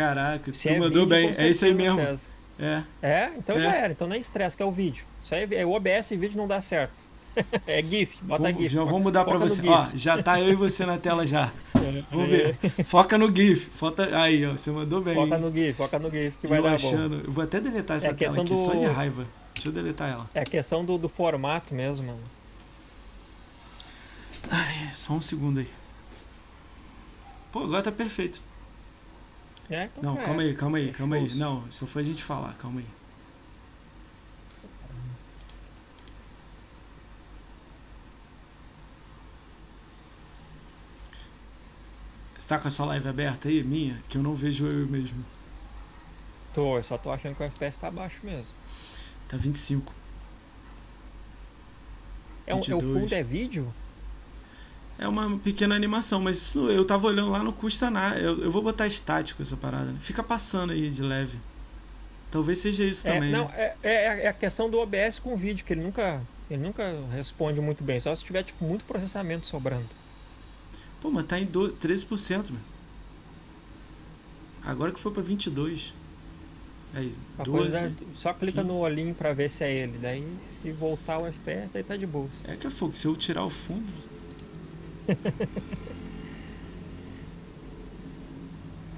Caraca, 0.00 0.54
Se 0.54 0.68
tu 0.68 0.72
é 0.74 0.78
mandou 0.78 1.06
vídeo, 1.06 1.06
bem. 1.34 1.44
É 1.46 1.50
isso 1.50 1.64
aí 1.64 1.74
mesmo. 1.74 1.98
pesa. 1.98 2.22
É. 2.58 2.82
É, 3.02 3.30
então 3.36 3.56
É. 3.58 3.60
já 3.62 3.74
era. 3.74 3.92
Então 3.92 4.06
nem 4.08 4.20
estresse, 4.20 4.56
que 4.56 4.62
é 4.62 4.66
o 4.66 4.70
vídeo. 4.72 5.04
Isso 5.22 5.34
aí 5.34 5.46
é 5.54 5.64
o 5.66 5.72
OBS 5.72 6.10
e 6.12 6.16
vídeo 6.16 6.36
não 6.36 6.48
dá 6.48 6.60
certo. 6.62 6.92
é 7.66 7.82
GIF, 7.82 8.16
bota 8.22 8.42
Vamos, 8.44 8.58
GIF. 8.60 8.74
já 8.74 8.82
vou 8.82 8.98
mudar 8.98 9.24
no 9.24 9.38
você. 9.38 9.66
Ó, 9.68 9.86
já 9.94 10.20
tá 10.22 10.40
eu 10.40 10.48
e 10.50 10.54
você 10.54 10.84
na 10.86 10.98
tela 10.98 11.26
já. 11.26 11.50
É, 11.80 12.02
Vamos 12.10 12.30
é. 12.30 12.52
ver. 12.52 12.84
Foca 12.84 13.16
no 13.16 13.34
GIF. 13.34 13.66
Foca... 13.70 14.20
Aí, 14.22 14.44
ó, 14.46 14.52
você 14.52 14.70
mandou 14.70 15.00
bem. 15.00 15.14
Foca 15.14 15.38
no 15.38 15.50
GIF, 15.50 15.72
foca 15.76 15.98
no 15.98 16.10
GIF 16.10 16.36
que 16.40 16.46
vai 16.46 16.58
eu 16.58 16.62
dar 16.62 16.68
bom. 16.70 16.74
achando. 16.74 17.22
Eu 17.24 17.32
vou 17.32 17.42
até 17.42 17.58
deletar 17.60 17.96
essa 17.96 18.08
É 18.08 18.12
tela 18.14 18.34
questão 18.34 18.44
aqui, 18.44 18.58
só 18.64 18.72
do- 18.74 18.78
de 18.80 18.84
raiva. 18.86 19.26
Deixa 19.54 19.68
eu 19.68 19.72
deletar 19.72 20.10
ela. 20.10 20.28
É 20.34 20.44
questão 20.44 20.84
do, 20.84 20.98
do 20.98 21.08
formato 21.08 21.74
mesmo, 21.74 22.06
mano. 22.06 22.20
Ai, 24.50 24.90
só 24.94 25.14
um 25.14 25.20
segundo 25.22 25.60
aí. 25.60 25.68
Pô, 27.52 27.60
agora 27.64 27.82
tá 27.82 27.90
perfeito. 27.92 28.42
É, 29.70 29.88
Não, 30.02 30.16
já 30.16 30.22
calma 30.24 30.42
aí, 30.42 30.54
calma 30.54 30.78
aí, 30.78 30.90
calma 30.90 31.16
aí. 31.16 31.34
Não, 31.34 31.70
só 31.70 31.86
foi 31.86 32.02
a 32.02 32.04
gente 32.04 32.24
falar, 32.24 32.54
calma 32.54 32.80
aí. 32.80 32.86
Você 42.36 42.48
tá 42.48 42.58
com 42.58 42.66
a 42.66 42.70
sua 42.70 42.86
live 42.86 43.08
aberta 43.08 43.48
aí, 43.48 43.62
minha? 43.62 44.02
Que 44.08 44.18
eu 44.18 44.22
não 44.24 44.34
vejo 44.34 44.66
eu 44.66 44.86
mesmo. 44.88 45.24
Tô, 46.52 46.78
eu 46.78 46.82
só 46.82 46.98
tô 46.98 47.12
achando 47.12 47.36
que 47.36 47.42
o 47.44 47.46
FPS 47.46 47.78
tá 47.78 47.90
baixo 47.92 48.18
mesmo. 48.24 48.52
Tá 49.28 49.36
25. 49.36 49.94
É, 52.44 52.52
um, 52.52 52.58
é 52.58 52.60
o 52.60 52.80
22. 52.80 53.00
fundo 53.02 53.14
é 53.14 53.22
vídeo? 53.22 53.72
É 55.02 55.08
uma 55.08 55.38
pequena 55.38 55.74
animação, 55.74 56.20
mas 56.20 56.36
isso 56.36 56.68
eu 56.68 56.84
tava 56.84 57.06
olhando 57.06 57.30
lá, 57.30 57.42
não 57.42 57.52
custa 57.52 57.88
nada. 57.90 58.18
Eu, 58.18 58.42
eu 58.44 58.50
vou 58.50 58.60
botar 58.62 58.86
estático 58.86 59.40
essa 59.40 59.56
parada. 59.56 59.86
Né? 59.86 59.98
Fica 60.02 60.22
passando 60.22 60.74
aí 60.74 60.90
de 60.90 61.00
leve. 61.02 61.38
Talvez 62.30 62.58
seja 62.58 62.84
isso 62.84 63.08
É, 63.08 63.14
também. 63.14 63.32
não, 63.32 63.46
né? 63.48 63.54
é, 63.56 63.76
é, 63.82 64.24
é 64.24 64.28
a 64.28 64.32
questão 64.34 64.68
do 64.68 64.78
OBS 64.78 65.18
com 65.18 65.34
vídeo, 65.38 65.64
que 65.64 65.72
ele 65.72 65.80
nunca, 65.80 66.20
ele 66.50 66.62
nunca 66.62 66.84
responde 67.12 67.60
muito 67.62 67.82
bem, 67.82 67.98
só 67.98 68.14
se 68.14 68.22
tiver 68.22 68.42
tipo, 68.42 68.62
muito 68.62 68.84
processamento 68.84 69.46
sobrando. 69.46 69.88
Pô, 71.00 71.10
mas 71.10 71.24
tá 71.24 71.40
em 71.40 71.46
do- 71.46 71.72
13%, 71.72 72.50
meu. 72.50 72.60
Agora 74.62 74.92
que 74.92 75.00
foi 75.00 75.12
pra 75.12 75.22
22. 75.22 75.94
Aí, 76.92 77.14
Uma 77.36 77.44
12. 77.44 77.58
coisa, 77.70 77.92
só 78.16 78.32
clica 78.34 78.62
15. 78.62 78.74
no 78.74 78.80
olhinho 78.80 79.14
pra 79.14 79.32
ver 79.32 79.48
se 79.48 79.64
é 79.64 79.72
ele. 79.72 79.96
Daí, 79.98 80.26
se 80.60 80.70
voltar 80.72 81.18
o 81.18 81.26
FPS, 81.26 81.72
daí 81.72 81.82
tá 81.82 81.96
de 81.96 82.06
boa. 82.06 82.28
É 82.44 82.54
que 82.56 82.66
é 82.66 82.70
fogo, 82.70 82.94
se 82.94 83.06
eu 83.06 83.16
tirar 83.16 83.44
o 83.44 83.50
fundo. 83.50 83.90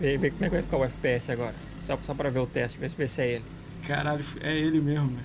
Vê, 0.01 0.17
vê 0.19 0.31
como 0.31 0.45
é 0.45 0.49
que 0.49 0.55
vai 0.57 0.63
ficar 0.63 0.77
o 0.79 0.85
FPS 0.85 1.31
agora. 1.31 1.55
Só, 1.85 1.97
só 2.05 2.15
pra 2.15 2.29
ver 2.31 2.41
o 2.41 2.47
teste, 2.47 2.79
ver, 2.79 3.09
se 3.09 3.21
é 3.21 3.29
ele. 3.35 3.45
Caralho, 3.87 4.25
é 4.41 4.57
ele 4.57 4.81
mesmo. 4.81 5.17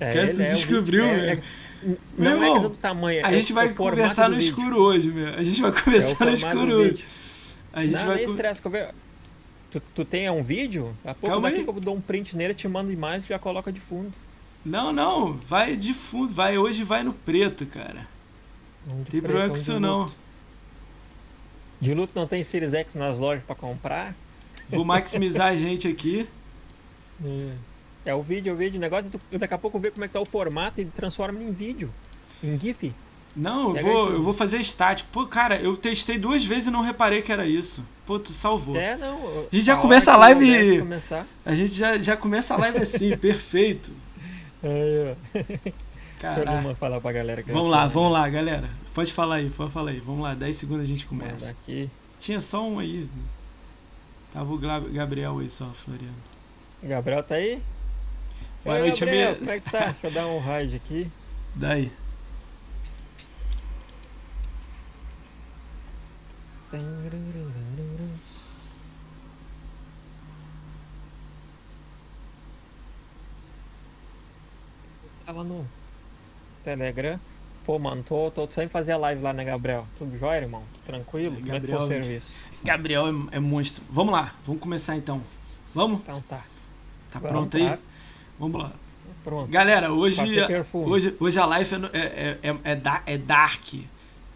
É, 0.00 0.10
Quer 0.10 0.24
ele 0.24 0.32
tu 0.34 0.42
é 0.42 0.48
descobriu, 0.48 1.04
é- 1.04 1.32
é- 1.34 1.42
Meu 1.82 1.96
Não 2.16 2.26
é 2.26 2.34
irmão, 2.34 2.52
questão 2.54 2.70
do 2.72 2.76
tamanho. 2.78 3.24
A 3.26 3.30
é 3.32 3.34
gente 3.40 3.52
vai 3.52 3.68
conversar 3.72 4.28
no 4.28 4.34
vídeo. 4.36 4.48
escuro 4.48 4.76
hoje, 4.80 5.12
meu. 5.12 5.28
A 5.34 5.42
gente 5.44 5.60
vai 5.60 5.70
É 5.70 5.74
conversar 5.80 6.24
no 6.24 6.32
escuro 6.32 6.72
hoje. 6.74 7.04
A 7.72 7.84
gente 7.84 7.94
não, 7.94 8.06
vai. 8.06 8.16
nem 8.16 8.26
estresse, 8.26 8.60
vejo. 8.68 8.88
Tu, 9.70 9.80
tu 9.94 10.04
tem 10.04 10.28
um 10.30 10.42
vídeo? 10.42 10.92
A 11.04 11.14
pouco 11.14 11.26
Calma 11.28 11.42
daqui 11.48 11.58
aí. 11.58 11.64
que 11.64 11.70
eu 11.70 11.80
dou 11.80 11.94
um 11.94 12.00
print 12.00 12.36
nele, 12.36 12.54
te 12.54 12.66
mando 12.66 12.90
imagem 12.90 13.20
e 13.24 13.28
já 13.28 13.38
coloca 13.38 13.70
de 13.70 13.78
fundo. 13.78 14.12
Não, 14.64 14.92
não. 14.92 15.34
Vai 15.34 15.76
de 15.76 15.94
fundo. 15.94 16.32
Vai 16.32 16.58
hoje 16.58 16.82
vai 16.82 17.04
no 17.04 17.12
preto, 17.12 17.64
cara. 17.66 18.06
Um 18.92 19.02
de 19.02 19.10
Tem 19.10 19.20
problema 19.20 19.48
com 19.48 19.54
de 19.54 19.60
isso 19.60 19.78
não. 19.80 20.10
De 21.80 21.94
luto 21.94 22.12
não 22.14 22.26
tem 22.26 22.42
Series 22.42 22.72
X 22.74 22.94
nas 22.94 23.18
lojas 23.18 23.42
pra 23.44 23.54
comprar. 23.54 24.14
Vou 24.68 24.84
maximizar 24.84 25.48
a 25.48 25.56
gente 25.56 25.86
aqui. 25.88 26.28
É 28.04 28.14
o 28.14 28.22
vídeo, 28.22 28.50
é 28.50 28.52
o 28.54 28.56
vídeo, 28.56 28.78
o 28.78 28.80
negócio, 28.80 29.10
é 29.32 29.38
daqui 29.38 29.54
a 29.54 29.58
pouco 29.58 29.78
ver 29.78 29.92
como 29.92 30.04
é 30.04 30.08
que 30.08 30.14
tá 30.14 30.20
o 30.20 30.24
formato 30.24 30.80
e 30.80 30.84
transforma 30.84 31.42
em 31.42 31.52
vídeo. 31.52 31.90
Em 32.42 32.58
GIF. 32.58 32.92
Não, 33.36 33.68
eu 33.68 33.74
Pega 33.74 33.88
vou, 33.88 34.02
esses- 34.04 34.14
eu 34.16 34.22
vou 34.22 34.32
fazer 34.32 34.58
estático. 34.60 35.08
Pô, 35.12 35.26
cara, 35.26 35.60
eu 35.60 35.76
testei 35.76 36.18
duas 36.18 36.42
vezes 36.44 36.66
e 36.66 36.70
não 36.70 36.82
reparei 36.82 37.22
que 37.22 37.30
era 37.30 37.46
isso. 37.46 37.84
Pô, 38.06 38.18
tu 38.18 38.32
salvou. 38.32 38.76
É, 38.76 38.96
não. 38.96 39.16
A 39.52 39.54
gente 39.54 39.64
já 39.64 39.74
hora 39.74 39.82
começa 39.82 40.12
a 40.12 40.16
live- 40.16 40.82
A 41.44 41.54
gente 41.54 41.72
já, 41.72 41.98
já 42.00 42.16
começa 42.16 42.54
a 42.54 42.56
live 42.56 42.78
assim, 42.78 43.14
perfeito. 43.18 43.92
é, 44.62 45.14
Deixa 45.34 45.48
eu 45.66 45.72
Caraca. 46.18 46.50
Luma 46.50 46.74
falar 46.74 47.00
pra 47.00 47.12
galera. 47.12 47.42
que 47.42 47.50
Vamos 47.52 47.66
eu 47.66 47.70
lá, 47.70 47.86
vamos 47.86 48.12
lá, 48.12 48.28
galera. 48.28 48.68
Pode 48.94 49.12
falar 49.12 49.36
aí, 49.36 49.50
pode 49.50 49.72
falar 49.72 49.90
aí. 49.92 50.00
Vamos 50.00 50.22
lá, 50.22 50.34
10 50.34 50.56
segundos 50.56 50.82
a 50.82 50.86
gente 50.86 51.06
começa. 51.06 51.50
aqui. 51.50 51.88
Tinha 52.18 52.40
só 52.40 52.66
um 52.66 52.78
aí. 52.78 53.08
Tava 54.32 54.52
o 54.52 54.58
Gabriel 54.58 55.38
aí 55.38 55.48
só, 55.48 55.66
Floriano. 55.70 56.14
Gabriel 56.82 57.22
tá 57.22 57.36
aí? 57.36 57.62
Boa 58.64 58.76
Oi, 58.76 58.82
noite, 58.82 59.00
Gabriel, 59.04 59.28
amigo. 59.28 59.38
como 59.40 59.50
é 59.52 59.60
que 59.60 59.70
tá? 59.70 59.86
Deixa 59.90 60.06
eu 60.08 60.10
dar 60.10 60.26
um 60.26 60.38
raid 60.40 60.74
aqui. 60.76 61.10
Daí. 61.54 61.90
Tava 75.24 75.44
no 75.44 75.66
Telegram. 76.76 77.18
Pô, 77.64 77.78
mano, 77.78 78.02
tô, 78.02 78.30
tô 78.30 78.46
sem 78.50 78.68
fazer 78.68 78.92
a 78.92 78.96
live 78.96 79.22
lá, 79.22 79.32
né, 79.32 79.44
Gabriel? 79.44 79.86
Tudo 79.98 80.18
jóia, 80.18 80.40
irmão? 80.40 80.62
Tudo 80.74 80.84
tranquilo? 80.86 81.34
Como 81.36 81.48
é 81.48 81.52
Gabriel- 81.52 81.78
foi 81.78 81.86
o 81.86 81.88
serviço? 81.88 82.34
Gabriel 82.62 83.06
é, 83.06 83.36
é 83.36 83.40
monstro. 83.40 83.82
Vamos 83.90 84.12
lá, 84.12 84.34
vamos 84.46 84.60
começar 84.60 84.96
então. 84.96 85.22
Vamos? 85.74 86.00
Então 86.00 86.20
tá. 86.22 86.42
Tá 87.10 87.18
Vamos, 87.18 87.30
pronto 87.30 87.56
aí? 87.56 87.68
tá. 87.68 87.78
Vamos 88.38 88.62
lá. 88.62 88.72
Pronto. 89.24 89.50
Galera, 89.50 89.92
hoje, 89.92 90.20
hoje, 90.72 91.14
hoje 91.18 91.38
a 91.38 91.44
live 91.46 91.74
é, 91.92 91.98
é, 91.98 92.38
é, 92.42 92.48
é, 92.50 92.56
é 92.72 92.76
da- 92.76 93.02
é 93.06 93.18
dark. 93.18 93.74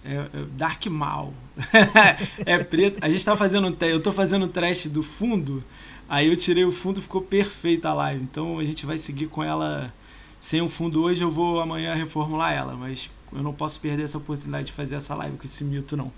É, 0.05 0.15
é 0.15 0.29
dark 0.57 0.87
mal. 0.87 1.33
é 2.45 2.59
preto. 2.63 2.99
A 3.01 3.11
gente 3.11 3.25
tá 3.25 3.37
fazendo 3.37 3.69
um 3.69 3.77
Eu 3.87 4.03
tô 4.03 4.13
fazendo 4.13 4.45
um 4.45 4.49
teste 4.49 4.89
do 4.89 5.03
fundo. 5.03 5.63
Aí 6.09 6.29
eu 6.29 6.37
tirei 6.37 6.65
o 6.65 6.73
fundo 6.73 7.01
ficou 7.01 7.23
perfeita 7.23 7.89
a 7.91 7.95
live. 7.95 8.23
Então 8.23 8.59
a 8.59 8.65
gente 8.65 8.85
vai 8.85 8.99
seguir 8.99 9.29
com 9.29 9.43
ela 9.43 9.93
sem 10.43 10.61
o 10.61 10.69
fundo 10.69 11.05
hoje. 11.05 11.23
Eu 11.23 11.31
vou 11.31 11.61
amanhã 11.61 11.95
reformular 11.95 12.53
ela. 12.53 12.75
Mas 12.75 13.09
eu 13.33 13.43
não 13.43 13.55
posso 13.55 13.81
perder 13.81 14.03
essa 14.03 14.19
oportunidade 14.19 14.67
de 14.67 14.73
fazer 14.73 14.97
essa 14.97 15.15
live 15.15 15.39
com 15.39 15.45
esse 15.45 15.65
mito, 15.65 15.97
não. 15.97 16.13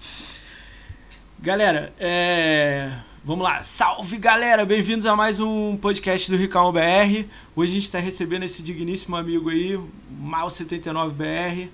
Galera, 1.38 1.92
é... 2.00 2.90
vamos 3.22 3.44
lá. 3.44 3.62
Salve, 3.62 4.16
galera! 4.16 4.64
Bem-vindos 4.64 5.04
a 5.04 5.14
mais 5.14 5.40
um 5.40 5.76
podcast 5.76 6.30
do 6.30 6.38
Ricão 6.38 6.72
BR. 6.72 7.26
Hoje 7.54 7.72
a 7.72 7.74
gente 7.74 7.84
está 7.84 7.98
recebendo 7.98 8.44
esse 8.44 8.62
digníssimo 8.62 9.14
amigo 9.14 9.50
aí, 9.50 9.78
Mal79BR. 10.22 11.68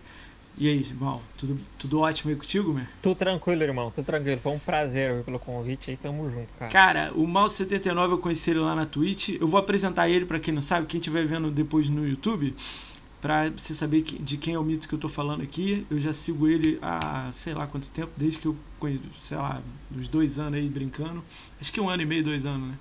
E 0.61 0.69
aí, 0.69 0.87
Mal, 1.01 1.23
tudo, 1.39 1.59
tudo 1.79 2.01
ótimo 2.01 2.31
aí 2.31 2.37
contigo, 2.37 2.71
meu? 2.71 2.85
Tudo 3.01 3.17
tranquilo, 3.17 3.63
irmão. 3.63 3.91
Tudo 3.91 4.05
tranquilo. 4.05 4.39
Foi 4.43 4.53
um 4.53 4.59
prazer 4.59 5.23
pelo 5.25 5.39
convite 5.39 5.91
aí. 5.91 5.97
Tamo 5.97 6.31
junto, 6.31 6.53
cara. 6.53 6.71
Cara, 6.71 7.13
o 7.15 7.27
Mal79 7.27 8.11
eu 8.11 8.19
conheci 8.19 8.51
ele 8.51 8.59
lá 8.59 8.75
na 8.75 8.85
Twitch. 8.85 9.31
Eu 9.41 9.47
vou 9.47 9.59
apresentar 9.59 10.11
ele 10.11 10.27
para 10.27 10.39
quem 10.39 10.53
não 10.53 10.61
sabe, 10.61 10.87
quem 10.87 11.01
estiver 11.01 11.25
vendo 11.25 11.51
depois 11.51 11.89
no 11.89 12.07
YouTube, 12.07 12.55
para 13.23 13.49
você 13.49 13.75
saber 13.75 14.03
de 14.03 14.37
quem 14.37 14.53
é 14.53 14.59
o 14.59 14.63
mito 14.63 14.87
que 14.87 14.95
eu 14.95 14.99
tô 14.99 15.09
falando 15.09 15.43
aqui. 15.43 15.87
Eu 15.91 15.99
já 15.99 16.13
sigo 16.13 16.47
ele 16.47 16.79
há 16.83 17.31
sei 17.33 17.55
lá 17.55 17.67
quanto 17.67 17.89
tempo, 17.89 18.13
desde 18.15 18.41
que 18.41 18.47
eu 18.47 18.55
conheço, 18.79 19.01
sei 19.19 19.39
lá, 19.39 19.63
uns 19.97 20.09
dois 20.09 20.39
anos 20.39 20.59
aí 20.59 20.69
brincando. 20.69 21.25
Acho 21.59 21.73
que 21.73 21.81
um 21.81 21.89
ano 21.89 22.03
e 22.03 22.07
meio, 22.07 22.23
dois 22.23 22.45
anos, 22.45 22.69
né? 22.69 22.75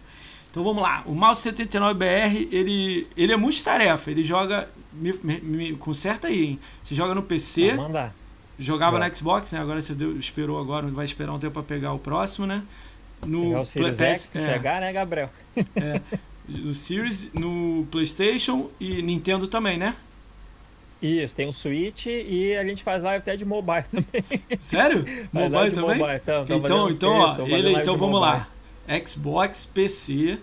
Então 0.51 0.63
vamos 0.63 0.81
lá. 0.81 1.03
O 1.05 1.13
Mal79BR, 1.13 2.47
ele, 2.51 3.07
ele 3.15 3.31
é 3.33 3.35
multitarefa. 3.37 4.09
Ele 4.11 4.23
joga. 4.23 4.67
Me, 4.91 5.13
me, 5.23 5.39
me 5.39 5.75
conserta 5.75 6.27
aí, 6.27 6.43
hein? 6.45 6.59
Você 6.83 6.95
joga 6.95 7.13
no 7.13 7.21
PC. 7.21 7.73
Mandar. 7.73 8.13
Jogava 8.57 8.97
Joga. 8.97 9.07
no 9.09 9.15
Xbox, 9.15 9.51
né? 9.53 9.59
Agora 9.59 9.81
você 9.81 9.93
deu- 9.93 10.17
esperou 10.17 10.59
agora, 10.59 10.85
vai 10.87 11.05
esperar 11.05 11.31
um 11.31 11.39
tempo 11.39 11.53
pra 11.53 11.63
pegar 11.63 11.93
o 11.93 11.99
próximo, 11.99 12.45
né? 12.45 12.61
No 13.25 13.43
Pegar 13.43 13.61
o 13.61 13.65
Series 13.65 13.95
Play- 13.97 14.09
X, 14.09 14.35
é, 14.35 14.53
chegar, 14.53 14.81
né, 14.81 14.91
Gabriel? 14.91 15.29
no 16.49 16.73
Series, 16.73 17.31
no 17.33 17.87
PlayStation 17.91 18.69
e 18.79 19.01
Nintendo 19.01 19.47
também, 19.47 19.77
né? 19.77 19.95
Isso, 21.01 21.33
tem 21.33 21.47
o 21.47 21.53
Switch 21.53 22.07
e 22.07 22.53
a 22.57 22.65
gente 22.65 22.83
faz 22.83 23.01
live 23.01 23.19
até 23.21 23.37
de 23.37 23.45
mobile 23.45 23.85
também. 23.91 24.41
Sério? 24.59 25.05
Mobile 25.31 25.71
também? 25.71 25.97
Mobile, 25.97 26.17
então, 26.21 26.43
Então, 26.49 26.89
então, 26.89 27.13
ó, 27.13 27.47
ele, 27.47 27.71
então 27.73 27.95
vamos 27.95 28.19
mobile. 28.19 28.43
lá. 28.89 28.99
Xbox, 29.07 29.65
PC, 29.67 30.37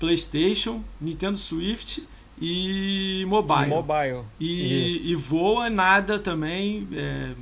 PlayStation, 0.00 0.82
Nintendo 1.00 1.36
Swift 1.36 2.08
e 2.40 3.24
mobile. 3.28 3.66
E 3.66 3.68
mobile. 3.68 4.22
E, 4.40 5.10
e 5.10 5.14
voa 5.14 5.68
nada 5.68 6.18
também. 6.18 6.88
é, 6.92 7.32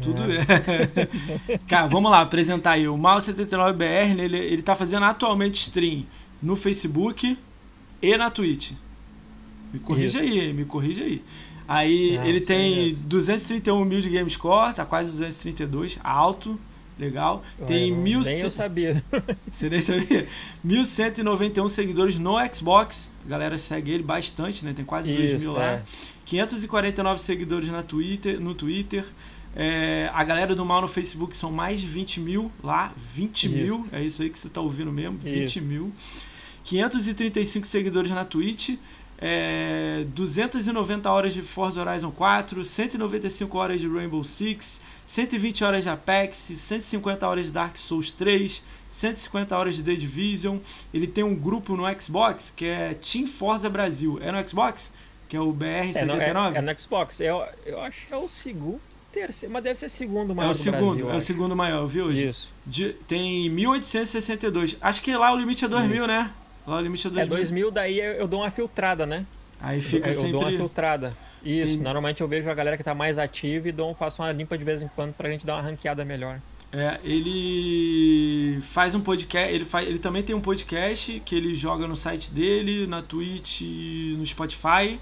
tudo 0.00 0.22
É. 0.22 1.52
é. 1.52 1.58
Cara, 1.68 1.86
vamos 1.86 2.10
lá, 2.10 2.22
apresentar 2.22 2.72
aí. 2.72 2.88
O 2.88 2.96
Mal79BR, 2.96 4.14
né, 4.16 4.24
ele, 4.24 4.38
ele 4.38 4.62
tá 4.62 4.74
fazendo 4.74 5.04
atualmente 5.04 5.60
stream 5.60 6.06
no 6.42 6.56
Facebook 6.56 7.36
e 8.00 8.16
na 8.16 8.30
Twitch. 8.30 8.72
Me 9.72 9.78
corrija 9.78 10.20
aí, 10.20 10.52
me 10.52 10.64
corrija 10.64 11.04
aí. 11.04 11.22
Aí 11.66 12.16
Não, 12.16 12.24
ele 12.24 12.38
isso 12.38 12.46
tem 12.46 12.86
mesmo. 12.86 13.02
231 13.04 13.84
mil 13.84 14.00
de 14.00 14.08
game 14.08 14.30
score, 14.30 14.74
tá 14.74 14.86
quase 14.86 15.10
232, 15.10 15.98
alto. 16.02 16.58
Legal. 16.98 17.44
Tem 17.66 17.92
mil. 17.92 18.20
Nem 18.20 18.40
eu 18.40 18.50
sabia. 18.50 19.02
Você 19.50 19.68
nem 19.70 19.80
sabia? 19.80 20.26
1191 20.64 21.68
seguidores 21.68 22.18
no 22.18 22.34
Xbox. 22.52 23.12
A 23.24 23.28
galera 23.28 23.56
segue 23.56 23.92
ele 23.92 24.02
bastante, 24.02 24.64
né? 24.64 24.72
Tem 24.74 24.84
quase 24.84 25.14
2 25.14 25.40
mil 25.40 25.52
lá. 25.52 25.64
É. 25.64 25.82
549 26.24 27.22
seguidores 27.22 27.68
na 27.68 27.82
Twitter, 27.82 28.40
no 28.40 28.54
Twitter. 28.54 29.04
É, 29.54 30.10
a 30.12 30.22
galera 30.24 30.54
do 30.54 30.64
Mal 30.64 30.82
no 30.82 30.88
Facebook 30.88 31.36
são 31.36 31.50
mais 31.50 31.80
de 31.80 31.86
20 31.86 32.20
mil 32.20 32.50
lá. 32.62 32.92
20 32.96 33.44
Isso. 33.44 33.54
mil. 33.54 33.86
É 33.92 34.02
isso 34.02 34.22
aí 34.22 34.30
que 34.30 34.38
você 34.38 34.48
tá 34.48 34.60
ouvindo 34.60 34.92
mesmo. 34.92 35.18
20 35.18 35.56
Isso. 35.56 35.64
mil. 35.64 35.92
535 36.64 37.66
seguidores 37.66 38.10
na 38.10 38.24
Twitch. 38.24 38.76
É, 39.20 40.04
290 40.14 41.10
horas 41.10 41.34
de 41.34 41.42
Forza 41.42 41.80
Horizon 41.80 42.12
4, 42.12 42.64
195 42.64 43.58
horas 43.58 43.80
de 43.80 43.88
Rainbow 43.88 44.22
Six, 44.22 44.80
120 45.08 45.64
horas 45.64 45.84
de 45.84 45.88
Apex, 45.88 46.36
150 46.54 47.26
horas 47.26 47.46
de 47.46 47.52
Dark 47.52 47.76
Souls 47.78 48.12
3, 48.12 48.62
150 48.90 49.56
horas 49.56 49.74
de 49.74 49.82
The 49.82 49.94
Division. 49.94 50.58
Ele 50.92 51.06
tem 51.06 51.24
um 51.24 51.34
grupo 51.34 51.74
no 51.74 51.84
Xbox 52.00 52.52
que 52.54 52.66
é 52.66 52.94
Team 52.94 53.26
Forza 53.26 53.70
Brasil. 53.70 54.18
É 54.22 54.30
no 54.30 54.46
Xbox? 54.46 54.92
Que 55.26 55.34
é 55.36 55.40
o 55.40 55.48
É, 55.60 56.04
não, 56.04 56.16
é, 56.20 56.30
BR79? 56.30 56.54
é 56.56 56.60
no 56.60 56.78
Xbox. 56.78 57.20
Eu, 57.20 57.42
eu 57.64 57.80
acho 57.80 58.06
que 58.06 58.12
é 58.12 58.16
o 58.18 58.28
segundo, 58.28 58.80
terceiro, 59.10 59.50
mas 59.50 59.64
deve 59.64 59.78
ser 59.78 59.88
segundo 59.88 60.32
É 60.32 60.34
maior 60.34 60.50
o 60.50 60.52
do 60.52 60.58
segundo, 60.58 60.94
Brasil. 60.96 61.10
é 61.10 61.16
o 61.16 61.20
segundo 61.22 61.56
maior, 61.56 61.86
viu? 61.86 62.04
hoje? 62.04 62.28
Isso. 62.28 62.50
De- 62.66 62.92
tem 63.08 63.48
1862. 63.48 64.76
Acho 64.78 65.00
que 65.02 65.16
lá 65.16 65.32
o 65.32 65.38
limite 65.38 65.64
é 65.64 65.68
2000, 65.68 66.06
né? 66.06 66.30
Lá 66.66 66.76
o 66.76 66.80
limite 66.82 67.06
é 67.06 67.10
2000. 67.10 67.24
É 67.34 67.38
2000, 67.40 67.70
daí 67.70 67.98
eu 67.98 68.28
dou 68.28 68.40
uma 68.40 68.50
filtrada, 68.50 69.06
né? 69.06 69.24
Aí 69.58 69.80
fica 69.80 70.10
eu, 70.10 70.14
eu 70.14 70.32
dou 70.32 70.40
uma 70.40 70.50
sempre. 70.50 70.56
filtrada. 70.58 71.16
Isso, 71.44 71.74
Tem- 71.74 71.78
normalmente 71.78 72.20
eu 72.20 72.28
vejo 72.28 72.48
a 72.50 72.54
galera 72.54 72.76
que 72.76 72.82
tá 72.84 72.94
mais 72.94 73.18
ativa 73.18 73.68
e 73.68 73.72
dou, 73.72 73.94
faço 73.94 74.22
uma 74.22 74.32
limpa 74.32 74.56
de 74.58 74.64
vez 74.64 74.82
em 74.82 74.88
quando 74.88 75.12
pra 75.14 75.28
gente 75.30 75.46
dar 75.46 75.54
uma 75.56 75.62
ranqueada 75.62 76.04
melhor. 76.04 76.40
É, 76.72 76.98
ele 77.02 78.60
faz 78.62 78.94
um 78.94 79.00
podcast, 79.00 79.54
ele, 79.54 79.64
faz, 79.64 79.88
ele 79.88 79.98
também 79.98 80.22
tem 80.22 80.36
um 80.36 80.40
podcast 80.40 81.22
que 81.24 81.34
ele 81.34 81.54
joga 81.54 81.86
no 81.86 81.96
site 81.96 82.30
dele, 82.30 82.86
na 82.86 83.00
Twitch 83.02 83.62
no 84.16 84.26
Spotify. 84.26 84.98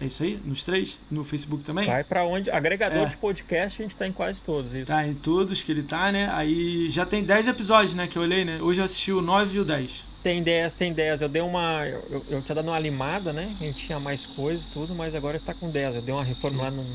É 0.00 0.06
isso 0.06 0.22
aí? 0.22 0.38
Nos 0.44 0.62
três? 0.62 0.96
No 1.10 1.24
Facebook 1.24 1.64
também? 1.64 1.84
Vai 1.86 2.04
pra 2.04 2.24
onde? 2.24 2.50
Agregador 2.50 3.02
É. 3.02 3.06
de 3.06 3.16
podcast, 3.16 3.82
a 3.82 3.84
gente 3.84 3.96
tá 3.96 4.06
em 4.06 4.12
quase 4.12 4.40
todos, 4.40 4.72
isso. 4.72 4.86
Tá, 4.86 5.06
em 5.06 5.12
todos 5.14 5.60
que 5.62 5.72
ele 5.72 5.82
tá, 5.82 6.12
né? 6.12 6.30
Aí 6.32 6.88
já 6.88 7.04
tem 7.04 7.22
10 7.24 7.48
episódios, 7.48 7.94
né? 7.96 8.06
Que 8.06 8.16
eu 8.16 8.22
olhei, 8.22 8.44
né? 8.44 8.60
Hoje 8.62 8.80
eu 8.80 8.84
assisti 8.84 9.12
o 9.12 9.20
9 9.20 9.56
e 9.56 9.60
o 9.60 9.64
10. 9.64 10.06
Tem 10.22 10.42
10, 10.42 10.74
tem 10.74 10.92
10. 10.92 11.22
Eu 11.22 11.28
dei 11.28 11.40
uma. 11.42 11.86
Eu, 11.86 12.24
eu 12.28 12.42
tinha 12.42 12.54
dado 12.56 12.68
uma 12.68 12.78
limada, 12.78 13.32
né? 13.32 13.54
A 13.60 13.64
gente 13.64 13.86
tinha 13.86 14.00
mais 14.00 14.26
coisas 14.26 14.64
e 14.64 14.68
tudo, 14.68 14.94
mas 14.94 15.14
agora 15.14 15.40
tá 15.44 15.54
com 15.54 15.70
10. 15.70 15.96
Eu 15.96 16.02
dei 16.02 16.12
uma 16.14 16.24
reformulada 16.24 16.74
nos, 16.76 16.86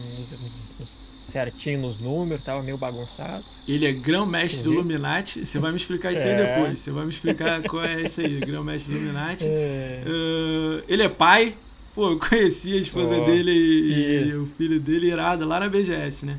nos- 0.79 1.03
certinho 1.31 1.79
nos 1.79 1.97
números, 1.97 2.43
tava 2.43 2.61
meio 2.61 2.77
bagunçado. 2.77 3.43
Ele 3.67 3.87
é 3.87 3.91
grão-mestre 3.91 4.63
do 4.63 4.69
Uhum. 4.69 4.75
Illuminati. 4.75 5.45
Você 5.45 5.57
vai 5.57 5.71
me 5.71 5.77
explicar 5.77 6.11
isso 6.11 6.23
aí 6.27 6.29
É. 6.33 6.53
depois. 6.57 6.79
Você 6.79 6.91
vai 6.91 7.05
me 7.05 7.09
explicar 7.09 7.63
qual 7.63 7.83
é 7.83 8.01
isso 8.03 8.21
aí, 8.21 8.39
grão-mestre 8.39 8.93
do 8.93 8.99
Illuminati. 8.99 9.45
É. 9.49 10.03
Uh, 10.05 10.83
ele 10.87 11.01
é 11.03 11.09
pai. 11.09 11.55
Pô, 11.95 12.11
eu 12.11 12.19
conheci 12.19 12.73
a 12.75 12.79
esposa 12.79 13.15
Ó, 13.15 13.25
dele 13.25 13.51
e, 13.51 14.29
e 14.29 14.33
o 14.35 14.45
filho 14.57 14.79
dele 14.79 15.07
irado 15.07 15.47
lá 15.47 15.59
na 15.59 15.69
BGS, 15.69 16.25
né? 16.25 16.37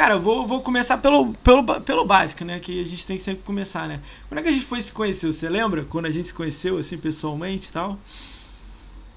Cara, 0.00 0.14
eu 0.14 0.20
vou, 0.20 0.46
vou 0.46 0.62
começar 0.62 0.96
pelo, 0.96 1.34
pelo, 1.34 1.62
pelo 1.82 2.06
básico, 2.06 2.42
né? 2.42 2.58
Que 2.58 2.80
a 2.80 2.86
gente 2.86 3.06
tem 3.06 3.18
que 3.18 3.22
sempre 3.22 3.42
começar, 3.42 3.86
né? 3.86 4.00
Quando 4.30 4.38
é 4.38 4.42
que 4.42 4.48
a 4.48 4.52
gente 4.52 4.64
foi 4.64 4.80
se 4.80 4.90
conhecer? 4.90 5.26
Você 5.26 5.46
lembra? 5.46 5.84
Quando 5.84 6.06
a 6.06 6.10
gente 6.10 6.28
se 6.28 6.32
conheceu, 6.32 6.78
assim, 6.78 6.96
pessoalmente 6.96 7.68
e 7.68 7.72
tal? 7.72 7.98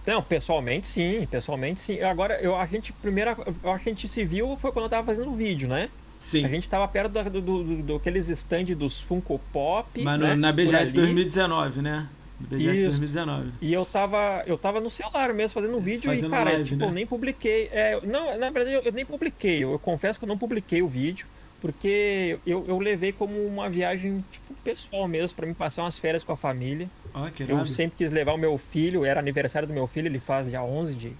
Não, 0.06 0.22
pessoalmente 0.22 0.86
sim, 0.86 1.26
pessoalmente 1.32 1.80
sim. 1.80 2.02
Agora, 2.02 2.38
eu, 2.42 2.54
a 2.58 2.66
gente, 2.66 2.92
primeira, 2.92 3.34
a 3.64 3.78
gente 3.78 4.10
se 4.10 4.26
viu 4.26 4.58
foi 4.58 4.74
quando 4.74 4.84
eu 4.84 4.90
tava 4.90 5.06
fazendo 5.06 5.32
o 5.32 5.36
vídeo, 5.38 5.70
né? 5.70 5.90
Sim. 6.20 6.44
A 6.44 6.50
gente 6.50 6.68
tava 6.68 6.86
perto 6.86 7.14
do, 7.14 7.24
do, 7.24 7.64
do, 7.64 7.84
do- 7.84 7.96
aqueles 7.96 8.28
stand 8.28 8.66
dos 8.76 9.00
Funko 9.00 9.40
Pop. 9.54 9.88
Mas 10.04 10.20
né? 10.20 10.36
na 10.36 10.52
BGS 10.52 10.92
ali. 10.92 11.14
2019, 11.14 11.82
né? 11.82 12.10
BGS 12.48 12.80
Isso. 12.80 13.00
2019. 13.00 13.52
E 13.62 13.74
eu 13.74 13.86
tava, 13.86 14.44
eu 14.46 14.58
tava 14.58 14.80
no 14.80 14.90
celular 14.90 15.34
mesmo 15.34 15.54
fazendo 15.54 15.78
um 15.78 15.80
vídeo 15.80 16.10
Fazendo 16.10 16.28
e, 16.28 16.32
cara, 16.32 16.52
live, 16.52 16.70
tipo, 16.70 16.82
né? 16.82 16.88
eu 16.88 16.92
nem 16.92 17.06
publiquei. 17.06 17.70
É, 17.72 18.00
não, 18.04 18.38
na 18.38 18.50
verdade, 18.50 18.76
eu, 18.76 18.82
eu 18.82 18.92
nem 18.92 19.06
publiquei. 19.06 19.64
Eu, 19.64 19.72
eu 19.72 19.80
confesso 19.80 20.20
que 20.20 20.26
eu 20.26 20.30
não 20.30 20.38
publiquei 20.38 20.82
o 20.82 20.88
vídeo, 20.88 21.26
porque 21.62 22.38
eu, 22.46 22.66
eu 22.68 22.78
levei 22.80 23.12
como 23.12 23.34
uma 23.46 23.70
viagem, 23.70 24.24
tipo, 24.32 24.54
pessoal 24.64 25.08
mesmo, 25.08 25.36
pra 25.36 25.46
me 25.46 25.54
passar 25.54 25.84
umas 25.84 25.98
férias 25.98 26.24
com 26.24 26.32
a 26.32 26.38
família. 26.38 26.90
Ó, 27.14 27.30
que 27.30 27.44
Eu 27.48 27.66
sempre 27.68 27.98
quis 27.98 28.12
levar 28.12 28.34
o 28.34 28.38
meu 28.38 28.58
filho, 28.58 29.06
era 29.06 29.20
aniversário 29.20 29.68
do 29.68 29.74
meu 29.74 29.88
filho, 29.88 30.08
ele 30.08 30.20
faz 30.20 30.50
dia 30.50 30.64
11 30.64 30.96
de, 30.96 31.14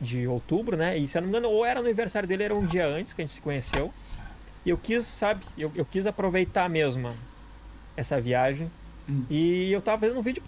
de 0.00 0.26
outubro, 0.26 0.76
né? 0.76 0.96
E 0.98 1.06
se 1.06 1.16
eu 1.16 1.22
não 1.22 1.28
me 1.28 1.36
engano, 1.36 1.52
ou 1.52 1.64
era 1.64 1.80
aniversário 1.80 2.28
dele, 2.28 2.44
era 2.44 2.54
um 2.54 2.66
dia 2.66 2.86
antes 2.86 3.12
que 3.12 3.22
a 3.22 3.24
gente 3.24 3.34
se 3.34 3.40
conheceu. 3.40 3.92
E 4.64 4.70
eu 4.70 4.76
quis, 4.76 5.04
sabe, 5.04 5.44
eu, 5.56 5.70
eu 5.76 5.84
quis 5.84 6.06
aproveitar 6.06 6.68
mesmo 6.68 7.02
mano, 7.02 7.16
essa 7.96 8.20
viagem. 8.20 8.68
Hum. 9.08 9.22
E 9.30 9.70
eu 9.70 9.80
tava 9.80 10.00
fazendo 10.00 10.18
um 10.18 10.22
vídeo, 10.22 10.42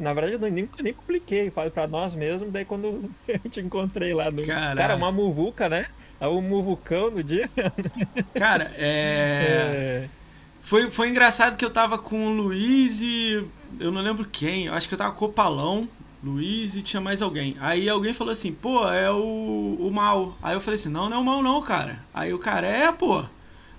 na 0.00 0.12
verdade 0.12 0.34
eu 0.34 0.50
nem, 0.50 0.68
nem 0.80 0.92
publiquei, 0.92 1.50
falei 1.50 1.70
pra 1.70 1.86
nós 1.86 2.14
mesmo, 2.14 2.50
daí 2.50 2.64
quando 2.64 3.10
eu 3.26 3.50
te 3.50 3.60
encontrei 3.60 4.14
lá 4.14 4.30
no. 4.30 4.44
Caralho. 4.44 4.78
Cara, 4.78 4.96
uma 4.96 5.12
muvuca, 5.12 5.68
né? 5.68 5.86
Tava 6.18 6.34
um 6.34 6.40
muvucão 6.40 7.10
no 7.10 7.22
dia. 7.22 7.50
Cara, 8.34 8.72
é... 8.76 10.06
É. 10.06 10.08
Foi, 10.62 10.90
foi 10.90 11.08
engraçado 11.08 11.56
que 11.56 11.64
eu 11.64 11.70
tava 11.70 11.98
com 11.98 12.28
o 12.28 12.30
Luiz 12.30 13.00
e. 13.00 13.44
Eu 13.80 13.90
não 13.90 14.00
lembro 14.00 14.24
quem. 14.24 14.68
Acho 14.68 14.86
que 14.88 14.94
eu 14.94 14.98
tava 14.98 15.12
com 15.12 15.24
o 15.24 15.32
Palão, 15.32 15.88
Luiz 16.22 16.76
e 16.76 16.82
tinha 16.82 17.00
mais 17.00 17.20
alguém. 17.20 17.56
Aí 17.60 17.88
alguém 17.88 18.14
falou 18.14 18.30
assim, 18.30 18.52
pô, 18.52 18.88
é 18.88 19.10
o, 19.10 19.76
o 19.80 19.90
mal. 19.92 20.36
Aí 20.40 20.54
eu 20.54 20.60
falei 20.60 20.78
assim, 20.78 20.88
não, 20.88 21.08
não 21.08 21.16
é 21.16 21.20
o 21.20 21.24
mal, 21.24 21.42
não, 21.42 21.60
cara. 21.60 21.98
Aí 22.14 22.32
o 22.32 22.38
cara, 22.38 22.66
é, 22.66 22.92
pô. 22.92 23.24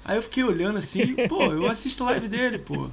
Aí 0.03 0.17
eu 0.17 0.21
fiquei 0.21 0.43
olhando 0.43 0.77
assim, 0.77 1.15
pô, 1.15 1.51
eu 1.51 1.67
assisto 1.67 2.03
live 2.03 2.27
dele, 2.27 2.59
pô. 2.59 2.91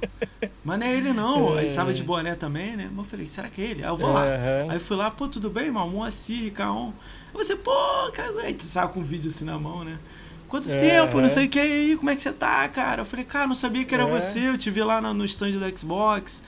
Mas 0.63 0.79
não 0.79 0.85
é 0.87 0.95
ele, 0.95 1.13
não. 1.13 1.55
Aí 1.55 1.65
estava 1.65 1.93
de 1.93 2.03
boné 2.03 2.35
também, 2.35 2.77
né? 2.77 2.87
Mas 2.89 3.05
eu 3.05 3.11
falei, 3.11 3.27
será 3.27 3.49
que 3.49 3.61
é 3.61 3.65
ele? 3.65 3.83
Aí 3.83 3.89
eu 3.89 3.97
vou 3.97 4.11
lá. 4.11 4.23
Aham. 4.25 4.65
Aí 4.69 4.77
eu 4.77 4.81
fui 4.81 4.95
lá, 4.97 5.09
pô, 5.11 5.27
tudo 5.27 5.49
bem, 5.49 5.65
irmão? 5.65 5.89
Moacir, 5.89 6.43
Ricaon. 6.43 6.93
Aí 7.33 7.33
você, 7.43 7.55
pô, 7.55 7.71
cara, 8.13 8.41
aí 8.43 8.53
tava 8.53 8.93
com 8.93 8.99
um 8.99 9.03
vídeo 9.03 9.29
assim 9.29 9.45
na 9.45 9.57
mão, 9.59 9.83
né? 9.83 9.99
Quanto 10.47 10.69
É. 10.69 10.79
tempo, 10.79 11.21
não 11.21 11.29
sei 11.29 11.47
o 11.47 11.49
que 11.49 11.59
aí, 11.59 11.95
como 11.97 12.09
é 12.09 12.15
que 12.15 12.21
você 12.21 12.31
tá, 12.33 12.67
cara? 12.69 13.01
Eu 13.01 13.05
falei, 13.05 13.25
cara, 13.25 13.47
não 13.47 13.55
sabia 13.55 13.85
que 13.85 13.93
era 13.95 14.03
É. 14.03 14.07
você, 14.07 14.49
eu 14.49 14.57
te 14.57 14.69
vi 14.69 14.83
lá 14.83 15.01
na- 15.01 15.13
no 15.13 15.25
stand 15.25 15.51
do 15.51 15.79
Xbox. 15.79 16.43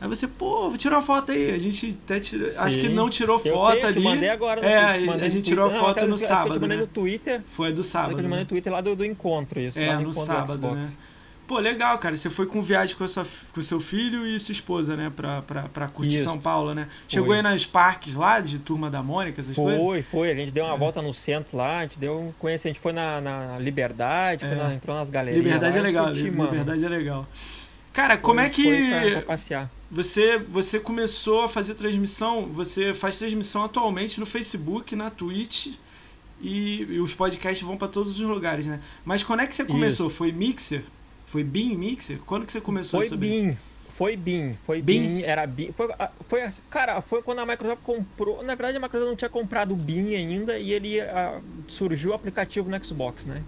Aí 0.00 0.08
você, 0.08 0.28
pô, 0.28 0.68
vou 0.68 0.76
tirar 0.76 0.96
uma 0.96 1.02
foto 1.02 1.32
aí. 1.32 1.52
A 1.52 1.58
gente 1.58 1.98
até 2.04 2.20
tirou, 2.20 2.50
acho 2.58 2.76
que 2.76 2.88
Sim. 2.88 2.94
não 2.94 3.08
tirou 3.08 3.40
Eu 3.44 3.52
foto 3.54 3.74
tenho, 3.76 3.86
ali. 3.86 3.94
te 3.94 4.00
mandei 4.04 4.28
agora 4.28 4.60
no 4.60 4.66
é, 4.68 4.76
a 4.84 5.28
gente 5.28 5.36
no 5.36 5.42
tirou 5.42 5.66
a. 5.66 5.72
Não, 5.72 5.78
foto 5.80 5.90
aquela 5.92 6.08
no 6.08 6.16
que 6.16 6.22
eu- 6.22 6.26
que 6.28 6.32
Eu 6.32 6.36
sábado, 6.36 6.52
te 6.54 6.60
mandei 6.60 6.76
né? 6.76 6.82
no 6.82 6.86
Twitter. 6.88 7.40
Foi 7.48 7.72
do 7.72 7.80
que 7.80 7.86
sábado, 7.88 8.12
eu 8.12 8.16
te 8.18 8.22
mandei 8.24 8.36
né? 8.38 8.42
no 8.42 8.48
Twitter 8.48 8.72
lá 8.72 8.80
do, 8.82 8.94
do 8.94 9.04
encontro, 9.04 9.58
isso. 9.58 9.78
É, 9.78 9.96
no 9.96 10.04
do 10.10 10.12
sábado, 10.12 10.70
né? 10.72 10.90
Pô, 11.48 11.60
legal, 11.60 11.96
cara. 11.98 12.16
Você 12.16 12.28
foi 12.28 12.44
com 12.44 12.60
viagem 12.60 12.96
com, 12.96 13.04
a 13.04 13.08
sua, 13.08 13.24
com 13.54 13.62
seu 13.62 13.78
filho 13.78 14.26
e 14.26 14.38
sua 14.40 14.50
esposa, 14.52 14.96
né? 14.96 15.12
Pra, 15.14 15.40
pra, 15.42 15.62
pra 15.62 15.88
curtir 15.88 16.16
Isso. 16.16 16.24
São 16.24 16.36
Paulo, 16.40 16.74
né? 16.74 16.88
Chegou 17.06 17.28
Foi. 17.28 17.36
aí 17.36 17.42
nas 17.42 17.64
parques 17.64 18.16
lá, 18.16 18.40
de 18.40 18.58
Turma 18.58 18.90
da 18.90 19.00
Mônica, 19.00 19.40
essas 19.40 19.54
coisas? 19.54 19.80
Foi, 19.80 20.02
foi. 20.02 20.32
A 20.32 20.34
gente 20.34 20.50
deu 20.50 20.64
uma 20.64 20.74
É. 20.74 20.76
volta 20.78 21.00
no 21.00 21.14
centro 21.14 21.56
lá, 21.56 21.78
a 21.78 21.82
gente 21.82 22.00
deu 22.00 22.18
um 22.18 22.32
conhece, 22.32 22.66
a 22.66 22.70
gente 22.72 22.80
foi 22.80 22.92
na, 22.92 23.20
na 23.20 23.58
Liberdade, 23.60 24.44
foi 24.44 24.54
É. 24.54 24.56
na- 24.56 24.74
entrou 24.74 24.96
nas 24.96 25.08
galerias. 25.08 25.42
Liberdade 25.42 25.74
lá, 25.76 25.78
é 25.78 25.82
legal, 25.86 26.06
curti, 26.06 26.22
li- 26.22 26.30
mano. 26.32 26.50
Liberdade 26.50 26.84
é 26.84 26.88
legal. 26.88 27.26
Cara, 27.96 28.18
como 28.18 28.40
é 28.40 28.50
Foi- 28.52 28.64
pra- 28.90 29.00
que 29.02 29.10
pra 29.12 29.22
passear. 29.22 29.70
você, 29.90 30.36
você 30.36 30.78
começou 30.78 31.44
a 31.44 31.48
fazer 31.48 31.74
transmissão? 31.76 32.44
Você 32.52 32.92
faz 32.92 33.16
transmissão 33.18 33.64
atualmente 33.64 34.20
no 34.20 34.26
Facebook, 34.26 34.94
na 34.94 35.08
Twitch 35.08 35.68
e, 36.42 36.82
e 36.82 37.00
os 37.00 37.14
podcasts 37.14 37.66
vão 37.66 37.74
pra 37.78 37.88
todos 37.88 38.20
os 38.20 38.26
lugares, 38.26 38.66
né? 38.66 38.80
Mas 39.02 39.24
quando 39.24 39.40
é 39.40 39.46
que 39.46 39.54
você 39.54 39.64
começou? 39.64 40.10
Foi 40.10 40.30
Mixer? 40.30 40.82
Foi 41.24 41.42
Beam 41.42 41.70
Mixer? 41.78 42.18
Quando 42.26 42.44
que 42.44 42.52
você 42.52 42.60
começou 42.60 43.00
Foi 43.00 43.06
a 43.06 43.10
saber? 43.10 43.26
BIM. 43.28 43.56
Foi 43.94 44.14
BIM, 44.14 44.58
foi 44.66 44.82
Beam? 44.82 45.02
BIM, 45.02 45.22
era 45.22 45.46
BIM. 45.46 45.72
Foi, 45.72 45.90
a- 45.98 46.10
foi, 46.28 46.42
assim, 46.42 46.60
cara, 46.68 47.00
foi 47.00 47.22
quando 47.22 47.38
a 47.38 47.46
Microsoft 47.46 47.80
comprou. 47.82 48.42
Na 48.42 48.54
verdade, 48.54 48.76
a 48.76 48.80
Microsoft 48.80 49.08
não 49.08 49.16
tinha 49.16 49.30
comprado 49.30 49.72
o 49.72 49.76
BIM 49.76 50.14
ainda 50.14 50.58
e 50.58 50.70
ele 50.70 51.00
ah, 51.00 51.40
surgiu 51.66 52.10
o 52.10 52.14
aplicativo 52.14 52.68
no 52.68 52.84
Xbox, 52.84 53.24
né? 53.24 53.42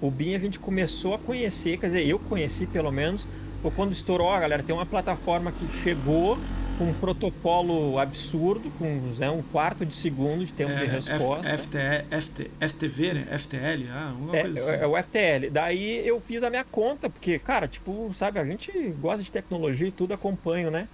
O 0.00 0.08
BIM 0.08 0.36
a 0.36 0.38
gente 0.38 0.60
começou 0.60 1.14
a 1.14 1.18
conhecer, 1.18 1.78
quer 1.78 1.86
dizer, 1.86 2.06
eu 2.06 2.16
conheci 2.20 2.64
pelo 2.64 2.92
menos, 2.92 3.26
foi 3.62 3.70
quando 3.70 3.92
estourou, 3.92 4.26
ó, 4.26 4.38
galera, 4.38 4.62
tem 4.62 4.74
uma 4.74 4.84
plataforma 4.84 5.52
que 5.52 5.66
chegou 5.82 6.36
com 6.78 6.84
um 6.84 6.94
protocolo 6.94 7.98
absurdo, 7.98 8.70
com 8.78 8.86
né, 9.18 9.30
um 9.30 9.42
quarto 9.42 9.86
de 9.86 9.94
segundo 9.94 10.44
de 10.44 10.52
tempo 10.52 10.74
de 10.74 10.82
É, 10.84 10.86
resposta. 10.86 11.52
F, 11.52 11.64
FT, 11.64 11.78
FT, 12.20 12.50
FTV, 12.60 13.14
né? 13.14 13.38
FTL? 13.38 13.88
Ah, 13.90 14.14
É, 14.32 14.42
coisa 14.42 14.58
assim. 14.58 14.70
é, 14.72 14.82
é 14.82 14.86
o 14.86 14.96
FTL. 15.02 15.50
Daí 15.50 16.06
eu 16.06 16.20
fiz 16.20 16.42
a 16.42 16.50
minha 16.50 16.64
conta, 16.64 17.08
porque, 17.08 17.38
cara, 17.38 17.68
tipo, 17.68 18.12
sabe, 18.16 18.38
a 18.40 18.44
gente 18.44 18.72
gosta 19.00 19.22
de 19.22 19.30
tecnologia 19.30 19.88
e 19.88 19.92
tudo, 19.92 20.12
acompanho, 20.12 20.70
né? 20.70 20.88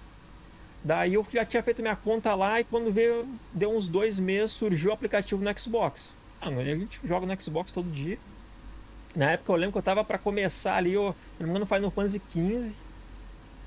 Daí 0.83 1.15
eu 1.15 1.25
já 1.33 1.43
tinha 1.43 1.63
feito 1.63 1.81
minha 1.81 1.95
conta 1.95 2.33
lá 2.35 2.59
e 2.59 2.63
quando 2.63 2.91
veio, 2.91 3.25
deu 3.53 3.75
uns 3.75 3.87
dois 3.87 4.17
meses, 4.19 4.51
surgiu 4.51 4.91
o 4.91 4.93
aplicativo 4.93 5.43
no 5.43 5.59
Xbox. 5.59 6.13
Ah, 6.41 6.47
a 6.49 6.63
gente 6.63 6.99
joga 7.03 7.25
no 7.25 7.41
Xbox 7.41 7.71
todo 7.71 7.89
dia. 7.91 8.17
Na 9.15 9.31
época 9.31 9.51
eu 9.51 9.55
lembro 9.55 9.73
que 9.73 9.77
eu 9.79 9.83
tava 9.83 10.03
pra 10.05 10.19
começar 10.19 10.75
ali, 10.75 10.93
eu, 10.93 11.15
se 11.35 11.43
não 11.43 11.49
engano, 11.49 11.65
Final 11.65 11.91
Fantasy 11.91 12.19
XV. 12.19 12.75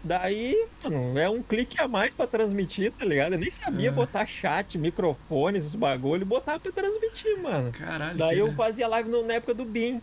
Daí, 0.05 0.55
mano, 0.83 1.17
é 1.19 1.31
um 1.31 1.43
clique 1.43 1.81
a 1.81 1.87
mais 1.87 2.13
pra 2.13 2.27
transmitir, 2.27 2.93
tá 2.93 3.05
ligado? 3.05 3.35
Eu 3.35 3.39
nem 3.39 3.51
sabia 3.51 3.89
É. 3.89 3.93
botar 3.93 4.27
chat, 4.27 4.77
microfone, 4.77 5.59
esses 5.59 5.75
bagulho, 5.77 6.27
botar 6.27 6.59
pra 6.59 6.73
transmitir, 6.73 7.41
mano. 7.41 7.71
Caralho, 7.73 8.19
Daí 8.19 8.39
eu 8.39 8.53
fazia 8.53 8.89
live 8.89 9.09
no- 9.09 9.25
na 9.25 9.35
época 9.35 9.55
do 9.55 9.65
BIM. 9.65 10.03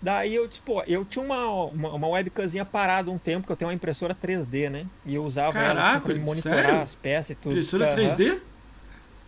Daí 0.00 0.34
eu 0.36 0.48
pô, 0.64 0.82
eu 0.84 1.04
tinha 1.04 1.24
uma, 1.24 1.46
uma, 1.66 1.92
uma 1.94 2.08
webcamzinha 2.08 2.64
parada 2.64 3.10
um 3.10 3.18
tempo, 3.18 3.44
que 3.46 3.52
eu 3.52 3.56
tenho 3.56 3.68
uma 3.70 3.74
impressora 3.74 4.14
3D, 4.14 4.70
né? 4.70 4.86
E 5.04 5.16
eu 5.16 5.24
usava 5.24 5.52
Caraca, 5.54 5.80
ela 5.80 5.96
assim, 5.96 6.00
pra 6.04 6.14
monitorar 6.14 6.62
sério? 6.62 6.82
as 6.82 6.94
peças 6.94 7.30
e 7.30 7.34
tudo. 7.34 7.52
Impressora 7.52 7.86
Aham. 7.86 7.94
3D? 7.96 8.40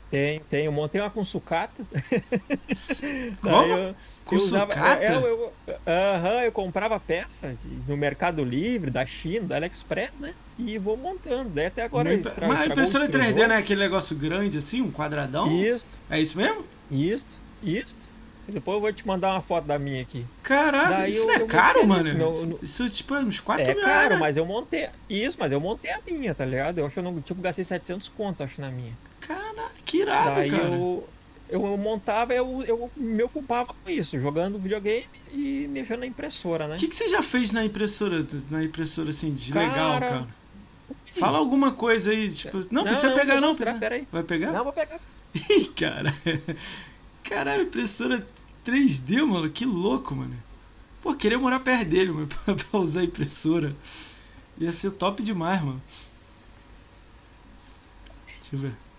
Tem, 0.09 0.41
tem. 0.41 0.67
Eu 0.67 0.73
montei 0.73 1.01
uma 1.01 1.11
com 1.11 1.25
sucata. 1.25 1.85
Como? 3.41 3.41
Daí 3.43 3.71
eu, 3.71 3.95
Com 4.31 4.37
eu 4.37 4.43
usava, 4.43 4.73
sucata? 4.73 5.05
Eu, 5.05 5.21
eu, 5.27 5.53
aham, 5.87 6.43
eu 6.45 6.53
comprava 6.53 6.99
peça 6.99 7.55
no 7.87 7.97
Mercado 7.97 8.43
Livre, 8.45 8.91
da 8.91 9.05
China, 9.05 9.47
da 9.49 9.57
AliExpress, 9.57 10.19
né? 10.19 10.35
E 10.59 10.79
vou 10.79 10.97
montando. 10.97 11.51
Daí 11.51 11.67
até 11.67 11.83
agora 11.83 12.13
eu 12.13 12.19
estra- 12.21 12.47
Mas 12.49 12.61
a 12.63 12.67
impressora 12.67 13.05
os 13.05 13.11
3D 13.11 13.21
extrusor. 13.29 13.49
não 13.49 13.55
é 13.55 13.59
aquele 13.59 13.81
negócio 13.81 14.17
grande 14.17 14.59
assim, 14.59 14.81
um 14.81 14.91
quadradão? 14.91 15.55
Isto, 15.63 15.97
É 16.09 16.21
isso 16.21 16.37
mesmo? 16.39 16.65
isto, 16.91 17.31
isto. 17.63 18.11
E 18.49 18.53
depois 18.53 18.75
eu 18.77 18.81
vou 18.81 18.93
te 18.93 19.07
mandar 19.07 19.31
uma 19.33 19.43
foto 19.43 19.65
da 19.67 19.79
minha 19.79 20.03
aqui. 20.03 20.25
Caraca, 20.43 20.89
Daí 20.89 21.11
isso 21.11 21.23
eu- 21.29 21.31
é 21.31 21.41
eu 21.43 21.47
caro, 21.47 21.87
mano? 21.87 22.03
nisso, 22.03 22.47
meu- 22.49 22.59
Isso, 22.63 22.89
tipo, 22.91 23.15
é 23.15 23.21
uns 23.21 23.39
4 23.39 23.63
É 23.71 23.75
mil 23.75 23.85
caro, 23.85 24.09
reais. 24.09 24.19
mas 24.21 24.37
eu 24.37 24.45
montei. 24.45 24.89
Isso, 25.09 25.37
mas 25.39 25.53
eu 25.53 25.61
montei 25.61 25.91
a 25.93 26.01
minha, 26.05 26.35
tá 26.35 26.45
ligado? 26.45 26.79
Eu 26.79 26.87
acho 26.87 26.95
que 26.95 26.99
eu 26.99 27.05
não, 27.05 27.21
tipo, 27.21 27.41
gastei 27.41 27.65
700 27.65 28.09
conto, 28.09 28.43
acho, 28.43 28.61
na 28.61 28.71
minha. 28.71 28.93
Caraca, 29.21 29.71
que 29.85 29.99
irado, 29.99 30.35
Daí 30.35 30.51
cara. 30.51 30.63
eu, 30.65 31.09
eu 31.51 31.77
montava, 31.77 32.33
eu, 32.33 32.63
eu 32.63 32.91
me 32.97 33.23
ocupava 33.23 33.75
com 33.75 33.91
isso, 33.91 34.19
jogando 34.21 34.59
videogame 34.59 35.07
e 35.33 35.67
mexendo 35.69 36.01
na 36.01 36.07
impressora, 36.07 36.69
né? 36.69 36.77
O 36.77 36.79
que, 36.79 36.89
que 36.89 36.95
você 36.95 37.09
já 37.09 37.23
fez 37.23 37.51
na 37.51 37.65
impressora, 37.65 38.25
na 38.51 38.63
impressora 38.63 39.11
assim, 39.11 39.35
de 39.35 39.53
legal, 39.53 39.75
Cara, 39.75 40.09
cara? 40.09 40.29
Fala 41.19 41.39
alguma 41.39 41.73
coisa 41.73 42.13
aí, 42.13 42.31
tipo, 42.31 42.65
não, 42.71 42.85
precisa 42.85 43.13
pegar 43.13 43.35
vou 43.35 43.43
não, 43.43 43.55
precisa... 43.55 43.79
peraí. 43.79 44.07
Vai 44.13 44.23
pegar? 44.23 44.53
Não, 44.53 44.65
vou 44.65 44.73
pegar. 44.73 45.01
Ih, 45.35 45.67
cara. 45.77 46.15
Caralho, 47.25 47.65
impressora 47.65 48.27
3D, 48.65 49.27
mano, 49.27 49.51
que 49.51 49.65
louco, 49.65 50.15
mano. 50.15 50.37
Pô, 51.03 51.15
queria 51.15 51.39
morar 51.39 51.61
perto 51.61 51.89
dele, 51.89 52.13
mano, 52.13 52.29
pra, 52.45 52.55
pra 52.55 52.79
usar 52.79 53.01
a 53.01 53.05
impressora. 53.05 53.75
Ia 54.59 54.71
ser 54.71 54.93
top 54.93 55.23
demais, 55.23 55.61
mano. 55.63 55.83
Deixa 58.41 58.57
eu 58.57 58.59
ver. 58.61 58.90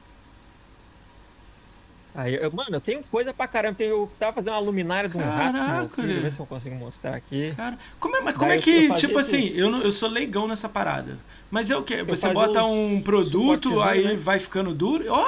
Aí, 2.13 2.35
eu, 2.35 2.51
mano, 2.51 2.69
eu 2.75 2.81
tenho 2.81 3.01
coisa 3.09 3.33
pra 3.33 3.47
caramba. 3.47 3.75
Tenho- 3.75 3.91
Eu 3.91 4.11
tava 4.19 4.33
fazendo 4.33 4.51
uma 4.53 4.59
luminária 4.59 5.09
de 5.09 5.17
um 5.17 5.21
rato. 5.21 5.51
pro 5.53 5.53
meu 5.53 5.65
Caraca, 5.65 5.95
filho, 6.01 6.13
né? 6.15 6.19
ver 6.19 6.31
se 6.33 6.39
eu 6.39 6.45
consigo 6.45 6.75
mostrar 6.75 7.15
aqui. 7.15 7.53
Cara, 7.55 7.77
como 7.99 8.17
é, 8.17 8.21
mas 8.21 8.35
como 8.35 8.49
Daí 8.49 8.57
é 8.57 8.59
eu- 8.59 8.63
que, 8.63 8.85
eu 8.87 8.95
tipo 8.95 9.17
assim, 9.17 9.39
esses- 9.39 9.57
eu, 9.57 9.69
não- 9.69 9.81
eu 9.81 9.91
sou 9.91 10.09
leigão 10.09 10.45
nessa 10.47 10.67
parada. 10.67 11.17
Mas 11.49 11.71
é 11.71 11.77
o 11.77 11.83
quê? 11.83 12.03
Você 12.03 12.27
bota 12.29 12.63
os 12.65 12.69
um 12.69 13.01
produto, 13.01 13.81
aí 13.81 14.03
né? 14.03 14.15
vai 14.15 14.39
ficando 14.39 14.73
duro. 14.73 15.05
Ó! 15.09 15.23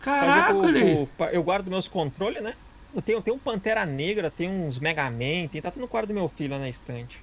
Fazer 0.00 0.20
Caraca, 0.20 0.54
pa- 1.16 1.30
eu 1.32 1.42
guardo 1.42 1.68
meus 1.68 1.88
controles, 1.88 2.42
né? 2.42 2.54
Eu 2.94 3.00
tenho, 3.02 3.20
tem 3.22 3.32
um 3.32 3.38
Pantera 3.38 3.84
Negra, 3.86 4.30
tem 4.30 4.48
uns 4.50 4.78
Mega 4.78 5.10
Man, 5.10 5.48
tem, 5.50 5.60
tá 5.62 5.70
tudo 5.70 5.82
no 5.82 5.88
quarto 5.88 6.08
do 6.08 6.14
meu 6.14 6.28
filho 6.28 6.52
lá 6.52 6.58
na 6.58 6.68
estante. 6.68 7.18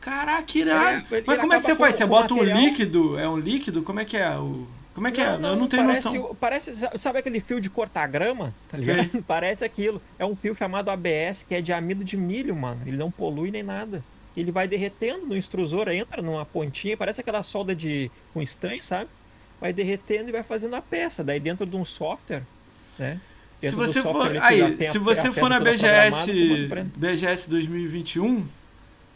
Caraca, 0.00 0.58
irado. 0.58 1.06
É, 1.14 1.22
Mas 1.26 1.38
como 1.40 1.52
é 1.54 1.58
que 1.58 1.64
você 1.64 1.74
faz? 1.74 1.94
com- 1.94 1.98
Você 1.98 2.06
bota 2.06 2.34
um 2.34 2.36
material- 2.38 2.58
líquido? 2.58 3.18
É 3.18 3.28
um 3.28 3.36
líquido? 3.36 3.82
Como 3.82 3.98
é 3.98 4.04
que 4.04 4.16
é? 4.16 4.30
O... 4.38 4.66
Como 4.94 5.06
é 5.06 5.12
que 5.12 5.20
é? 5.20 5.34
Eu 5.34 5.38
não 5.38 5.68
tenho 5.68 5.84
parece, 5.84 6.04
noção. 6.06 6.36
Parece, 6.40 6.72
sabe 6.98 7.20
aquele 7.20 7.40
fio 7.40 7.60
de 7.60 7.70
cortar 7.70 8.06
grama? 8.08 8.52
Tá? 8.68 8.76
Parece 9.26 9.64
aquilo. 9.64 10.02
É 10.18 10.24
um 10.24 10.34
fio 10.34 10.54
chamado 10.54 10.90
ABS, 10.90 11.44
que 11.48 11.54
é 11.54 11.60
de 11.60 11.72
amido 11.72 12.04
de 12.04 12.16
milho, 12.16 12.56
mano. 12.56 12.80
Ele 12.84 12.96
não 12.96 13.10
polui 13.10 13.50
nem 13.50 13.62
nada. 13.62 14.02
Ele 14.36 14.50
vai 14.50 14.66
derretendo 14.66 15.26
no 15.26 15.36
extrusor, 15.36 15.88
entra 15.88 16.22
numa 16.22 16.44
pontinha, 16.44 16.96
parece 16.96 17.20
aquela 17.20 17.42
solda 17.42 17.74
de 17.74 18.10
com 18.32 18.40
estanho, 18.40 18.82
sabe? 18.82 19.10
Vai 19.60 19.72
derretendo 19.72 20.28
e 20.28 20.32
vai 20.32 20.42
fazendo 20.42 20.74
a 20.74 20.82
peça. 20.82 21.24
Daí 21.24 21.40
dentro 21.40 21.66
de 21.66 21.76
um 21.76 21.84
software, 21.84 22.42
né? 22.98 23.20
Se 23.60 23.74
Dentro 23.74 23.78
do 23.78 23.86
você 23.86 24.02
for, 24.02 24.36
aí, 24.40 24.84
se 24.84 24.98
você 24.98 25.32
for 25.32 25.50
na 25.50 25.58
BGS. 25.58 26.68
BGS 26.94 27.50
2021, 27.50 28.46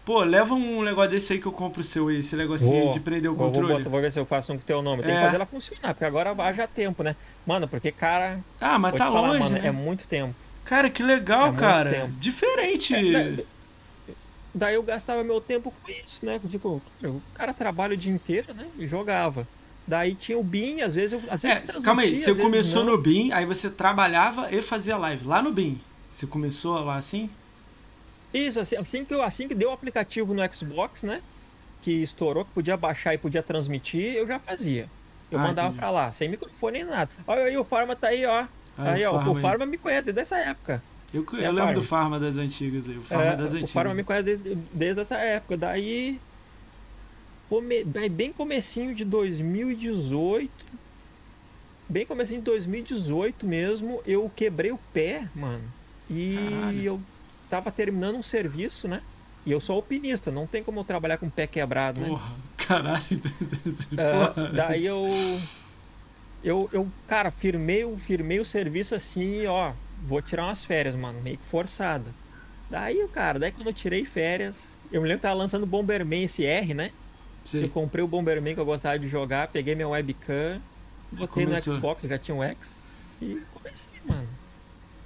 pô, 0.05 0.21
leva 0.23 0.55
um 0.55 0.83
negócio 0.83 1.11
desse 1.11 1.33
aí 1.35 1.39
que 1.41 1.47
eu 1.47 1.53
compro 1.53 1.81
o 1.81 1.85
seu 1.85 2.09
aí, 2.09 2.19
esse 2.19 2.35
negocinho 2.37 2.85
Vou- 2.85 2.93
de 2.93 3.01
prender 3.01 3.31
o 3.31 3.35
Vou, 3.35 3.47
vou, 3.47 3.53
controle. 3.61 3.79
botar- 3.79 3.91
vou 3.91 4.01
ver 4.01 4.13
se 4.13 4.19
eu 4.19 4.27
faço 4.27 4.53
um 4.53 4.59
com 4.59 4.65
teu 4.65 4.83
nome. 4.83 5.03
Tem 5.03 5.13
É. 5.13 5.17
que 5.17 5.23
fazer 5.25 5.37
ela 5.37 5.47
funcionar, 5.47 5.95
porque 5.95 6.05
agora 6.05 6.35
haja 6.43 6.67
tempo, 6.67 7.03
né? 7.03 7.15
Mano, 7.47 7.67
porque, 7.69 7.91
cara, 7.93 8.41
Ah, 8.61 8.79
mas 8.79 8.93
tá 8.95 9.07
falar, 9.07 9.21
longe, 9.29 9.39
mano, 9.41 9.55
né? 9.59 9.67
é 9.67 9.71
muito 9.73 10.07
tempo. 10.07 10.35
Cara, 10.65 10.89
que 10.89 11.03
legal, 11.03 11.43
é 11.43 11.47
muito 11.49 11.59
cara. 11.61 11.91
tempo. 11.91 12.13
Diferente. 12.19 12.95
É, 12.95 13.13
daí- 13.13 13.47
Daí 14.55 14.75
eu 14.75 14.83
gastava 14.83 15.25
meu 15.25 15.41
tempo 15.41 15.73
com 15.83 15.91
isso, 15.91 16.27
né? 16.27 16.39
Tipo, 16.51 16.83
o 17.03 17.23
cara 17.35 17.55
trabalha 17.55 17.95
o 17.95 17.97
dia 17.97 18.13
inteiro, 18.13 18.53
né? 18.53 18.67
E 18.79 18.87
jogava. 18.87 19.49
Daí 19.87 20.15
tinha 20.15 20.37
o 20.39 20.45
BIM, 20.45 20.83
às 20.83 20.95
vezes 20.95 21.15
eu. 21.15 21.23
Às 21.31 21.41
vezes 21.43 21.75
É, 21.75 21.81
calma 21.81 22.03
aí, 22.03 22.15
você 22.15 22.35
começou 22.35 22.85
não. 22.85 22.93
no 22.93 22.99
BIM, 22.99 23.33
aí 23.33 23.47
você 23.47 23.71
trabalhava 23.71 24.55
e 24.55 24.61
fazia 24.61 24.99
live 24.99 25.27
lá 25.27 25.41
no 25.41 25.51
BIM. 25.53 25.81
Você 26.11 26.27
começou 26.27 26.79
lá 26.85 26.97
assim? 26.97 27.31
Isso, 28.33 28.61
assim, 28.61 28.77
assim, 28.77 29.05
que 29.05 29.13
eu, 29.15 29.23
assim 29.23 29.47
que 29.49 29.55
deu 29.55 29.71
o 29.71 29.73
aplicativo 29.73 30.33
no 30.35 30.55
Xbox, 30.55 31.03
né? 31.03 31.21
Que 31.83 32.03
estourou, 32.03 32.45
que 32.45 32.51
podia 32.53 32.77
baixar 32.77 33.13
e 33.15 33.19
podia 33.19 33.43
transmitir, 33.43 34.15
eu 34.15 34.27
já 34.27 34.39
fazia. 34.39 34.89
Eu 35.31 35.39
Ah, 35.39 35.43
mandava 35.43 35.69
entendi. 35.69 35.81
pra 35.81 35.91
lá, 35.91 36.13
sem 36.13 36.29
microfone 36.29 36.79
nem 36.79 36.85
nada. 36.87 37.11
Olha 37.27 37.43
aí, 37.45 37.57
o 37.57 37.65
Farma 37.65 37.97
tá 37.97 38.09
aí, 38.09 38.25
ó. 38.27 38.47
Ah, 38.79 38.93
aí, 38.93 39.05
o 39.07 39.11
ó, 39.11 39.13
Farma 39.15 39.33
o 39.33 39.37
aí. 39.37 39.43
Farma 39.43 39.67
me 39.67 39.79
conhece 39.79 40.13
dessa 40.13 40.37
época. 40.39 40.83
Eu, 41.13 41.27
eu 41.33 41.39
É, 41.39 41.43
lembro 41.49 41.57
Farma. 41.59 41.75
do 41.75 41.83
Farma 41.83 42.21
das 42.21 42.37
antigas 42.39 42.89
aí, 42.89 42.97
o 42.97 43.03
Farma 43.03 43.25
É, 43.25 43.37
das 43.37 43.51
o 43.53 43.55
antigas. 43.55 43.73
Farma 43.73 43.95
me 43.95 44.05
conhece 44.05 44.25
desde, 44.25 44.55
desde 44.73 45.01
essa 45.03 45.17
época. 45.17 45.57
Daí, 45.57 46.19
come- 47.49 47.85
daí, 47.85 48.09
bem 48.09 48.33
comecinho 48.33 48.95
de 48.95 49.05
2018, 49.05 50.51
bem 51.89 52.07
comecinho 52.07 52.41
de 52.41 52.45
2018 52.47 53.47
mesmo, 53.47 54.01
eu 54.07 54.31
quebrei 54.35 54.73
o 54.73 54.79
pé, 54.93 55.27
mano. 55.35 55.65
E 56.11 56.35
Caralho. 56.51 56.83
eu 56.83 57.01
tava 57.53 57.71
terminando 57.71 58.17
um 58.17 58.23
serviço, 58.23 58.89
né? 58.89 59.03
E 59.45 59.53
eu 59.53 59.61
sou 59.61 59.77
alpinista, 59.77 60.31
não 60.31 60.47
tem 60.47 60.63
como 60.65 60.81
eu 60.81 60.85
trabalhar 60.85 61.19
com 61.19 61.27
o 61.27 61.31
pé 61.31 61.47
quebrado, 61.47 62.01
né? 62.01 62.09
Porra, 62.09 62.33
caralho. 62.57 63.05
Porra. 64.35 64.49
daí 64.55 64.87
eu, 64.87 65.07
eu, 66.43 66.71
eu, 66.73 66.89
cara, 67.07 67.31
firmei, 67.31 67.85
o- 67.85 67.99
firmei 67.99 68.41
o 68.41 68.45
serviço 68.45 68.95
assim, 68.95 69.45
ó, 69.47 69.73
vou 70.07 70.23
tirar 70.23 70.47
umas 70.47 70.65
férias, 70.65 70.97
mano, 70.97 71.21
meio 71.21 71.37
que 71.37 71.45
forçada. 71.51 72.07
Daí, 72.71 73.07
cara, 73.09 73.39
daí 73.39 73.53
quando 73.53 73.67
eu 73.67 73.75
tirei 73.75 74.07
férias, 74.07 74.67
eu 74.91 75.03
me 75.03 75.07
lembro 75.09 75.19
que 75.19 75.23
tava 75.23 75.35
lançando 75.35 75.65
o 75.65 75.67
Bomberman 75.67 76.25
esse 76.25 76.47
R, 76.47 76.73
né? 76.73 76.91
Sei. 77.45 77.65
Eu 77.65 77.69
comprei 77.69 78.03
o 78.03 78.09
Bomberman 78.09 78.55
que 78.55 78.61
eu 78.61 78.65
gostava 78.65 78.99
de 78.99 79.09
jogar, 79.09 79.49
peguei 79.49 79.75
minha 79.75 79.89
webcam, 79.89 80.59
botei 81.11 81.45
no 81.45 81.51
Xbox, 81.75 82.03
já 82.05 82.17
tinha 82.19 82.35
um 82.35 82.43
X, 82.43 82.75
e 83.21 83.43
comecei, 83.53 84.01
mano. 84.07 84.27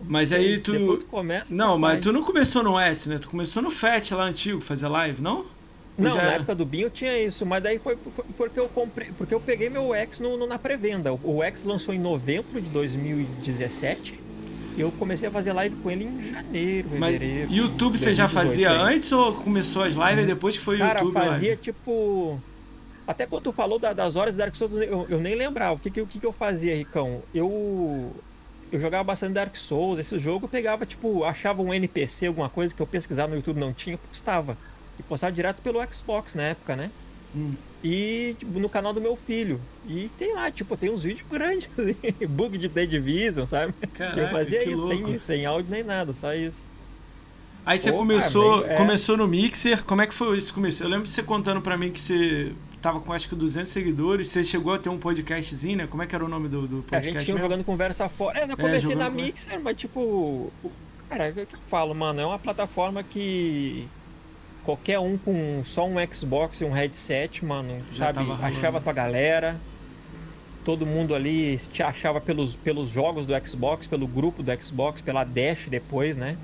Mas 0.05 0.33
aí 0.33 0.61
tu. 0.61 1.05
Começa, 1.11 1.55
Não, 1.55 1.79
mas 1.79 1.93
vai. 1.93 2.01
tu 2.01 2.13
não 2.13 2.23
começou 2.23 2.63
no 2.63 2.79
S, 2.79 3.09
né? 3.09 3.19
Tu 3.19 3.29
começou 3.29 3.63
no 3.63 3.71
FAT 3.71 4.13
lá 4.13 4.25
antigo, 4.25 4.61
fazer 4.61 4.89
live, 4.89 5.23
não? 5.23 5.47
Não, 5.99 6.11
Já 6.11 6.23
na 6.25 6.33
época 6.35 6.55
do 6.55 6.67
BIM 6.67 6.81
eu 6.83 6.91
tinha 6.91 7.19
isso, 7.23 7.47
mas 7.47 7.63
daí 7.63 7.79
foi, 7.79 7.97
foi 7.97 8.25
porque 8.37 8.61
eu 8.61 8.69
comprei, 8.69 9.11
porque 9.17 9.33
eu 9.35 9.41
peguei 9.41 9.71
meu 9.71 9.95
X 9.95 10.21
no, 10.21 10.37
no- 10.37 10.47
na 10.47 10.59
pré-venda. 10.59 11.13
O, 11.15 11.37
o 11.39 11.43
X 11.43 11.65
lançou 11.65 11.95
em 11.95 11.99
novembro 11.99 12.61
de 12.61 12.69
2017 12.69 14.23
e 14.77 14.81
eu 14.83 14.93
comecei 14.93 15.27
a 15.29 15.33
fazer 15.33 15.55
live 15.55 15.75
com 15.77 15.91
ele 15.91 16.05
em 16.05 16.23
janeiro, 16.23 16.91
Mas 16.99 17.13
fevereiro. 17.15 17.51
YouTube 17.51 17.97
você 17.97 18.13
já 18.13 18.27
2018 18.27 18.29
fazia 18.29 18.71
antes 18.73 19.11
ou 19.13 19.33
começou 19.35 19.85
as 19.85 19.95
lives 19.95 20.25
e 20.25 20.27
depois 20.27 20.59
que 20.59 20.63
foi 20.65 20.77
o 20.77 20.79
Cara, 20.81 20.99
YouTube? 21.01 21.15
fazia 21.15 21.49
live? 21.49 21.57
tipo. 21.57 22.45
Até 23.07 23.27
quando 23.27 23.45
tu 23.45 23.53
falou 23.53 23.79
da- 23.79 23.93
das 23.93 24.17
horas 24.17 24.35
do 24.35 24.39
Dark 24.39 24.55
Souls, 24.55 24.75
eu, 24.83 25.07
eu 25.09 25.21
nem 25.21 25.35
lembrava. 25.35 25.75
O 25.77 25.79
que, 25.81 25.91
que, 25.91 26.01
o 26.03 26.07
que 26.07 26.19
que 26.21 26.27
eu 26.27 26.33
fazia, 26.33 26.77
Ricão? 26.77 27.23
Eu. 27.33 28.13
Eu 28.73 28.81
jogava 28.81 29.05
bastante 29.05 29.33
Dark 29.33 29.57
Souls. 29.57 29.99
Esse 29.99 30.19
jogo 30.19 30.47
eu 30.47 30.49
pegava, 30.49 30.85
tipo, 30.85 31.25
achava 31.25 31.63
um 31.63 31.73
NPC, 31.73 32.27
alguma 32.27 32.49
coisa 32.49 32.75
que 32.75 32.83
eu 32.83 32.87
pesquisava 32.87 33.29
no 33.29 33.37
YouTube 33.37 33.61
não 33.61 33.73
tinha, 33.73 33.97
postava. 33.99 34.57
E 34.99 35.03
postava 35.03 35.33
direto 35.33 35.63
pelo 35.63 35.81
Xbox 35.93 36.35
na 36.35 36.43
época, 36.45 36.75
né? 36.75 36.91
Hum. 37.35 37.55
E 37.85 38.35
tipo, 38.39 38.59
no 38.59 38.69
canal 38.69 38.93
do 38.93 39.01
meu 39.01 39.17
filho. 39.17 39.61
E 39.87 40.11
tem 40.19 40.35
lá, 40.35 40.51
tipo, 40.51 40.77
tem 40.77 40.91
uns 40.91 41.03
vídeos 41.03 41.27
grandes, 41.31 41.69
assim, 41.79 42.27
bug 42.27 42.59
de 42.59 42.69
The 42.69 42.87
Division, 42.87 43.47
sabe? 43.47 43.73
Caraca, 43.95 44.21
eu 44.21 44.29
fazia 44.29 44.65
isso, 44.65 44.77
louco. 44.77 45.07
sem, 45.07 45.21
sem 45.21 45.47
áudio 45.47 45.71
nem 45.71 45.85
nada, 45.85 46.13
só 46.13 46.35
isso. 46.35 46.65
Aí 47.65 47.79
você 47.79 47.91
Pô, 47.91 47.99
começou, 47.99 48.65
é. 48.65 48.77
começou 48.77 49.17
no 49.17 49.27
Mixer, 49.27 49.85
como 49.85 50.01
é 50.01 50.07
que 50.07 50.15
foi 50.15 50.39
esse 50.39 50.53
começo? 50.53 50.85
Eu 50.85 50.89
lembro 50.89 51.05
de 51.05 51.11
você 51.11 51.23
contando 51.23 51.61
pra 51.61 51.77
mim 51.77 51.91
que 51.91 52.01
você 52.01 52.53
tava 52.87 53.01
com 53.01 53.13
acho 53.13 53.29
que 53.29 53.35
200 53.35 53.71
seguidores, 53.73 54.29
você 54.29 54.45
chegou 54.45 54.73
a 54.73 54.79
ter 54.79 54.89
um 54.89 54.97
podcastzinho, 54.97 55.79
né? 55.79 55.87
Como 55.89 56.05
é 56.05 56.07
que 56.07 56.15
era 56.15 56.25
o 56.25 56.29
nome 56.29 56.49
do, 56.49 56.69
do 56.69 56.79
A 56.79 56.83
podcast 56.83 57.13
gente 57.13 57.25
tinha 57.25 57.35
um 57.35 57.39
mesmo? 57.39 57.51
jogando 57.51 57.65
conversa 57.65 58.09
fora. 58.09 58.39
É, 58.39 58.45
eu 58.45 58.57
comecei 58.57 58.81
jogando 58.81 58.99
na 58.99 59.11
Mixer, 59.11 59.61
mas 59.61 59.77
tipo. 59.77 60.53
Cara, 61.09 61.31
o 61.31 61.33
que 61.33 61.41
eu 61.41 61.59
falo, 61.69 61.93
mano? 61.97 62.21
É 62.21 62.27
uma 62.27 62.39
plataforma 62.39 63.03
que. 63.03 63.89
Qualquer 64.65 65.01
um 65.01 65.19
com 65.19 65.63
só 65.65 65.85
um 65.85 65.95
Xbox 66.13 66.61
e 66.61 66.65
um 66.65 66.71
headset, 66.71 67.45
mano, 67.45 67.83
Já 67.93 68.13
sabe? 68.13 68.31
Achava 68.41 68.81
tua 68.81 68.93
galera. 68.93 69.57
Todo 70.65 70.87
mundo 70.87 71.13
ali 71.15 71.57
te 71.57 71.83
achava 71.83 72.21
pelos, 72.21 72.55
pelos 72.55 72.89
jogos 72.89 73.27
do 73.27 73.33
Xbox, 73.47 73.89
pelo 73.89 74.07
grupo 74.07 74.45
do 74.45 74.63
Xbox, 74.63 75.01
pela 75.01 75.25
Dash 75.25 75.67
depois, 75.69 76.17
né? 76.17 76.37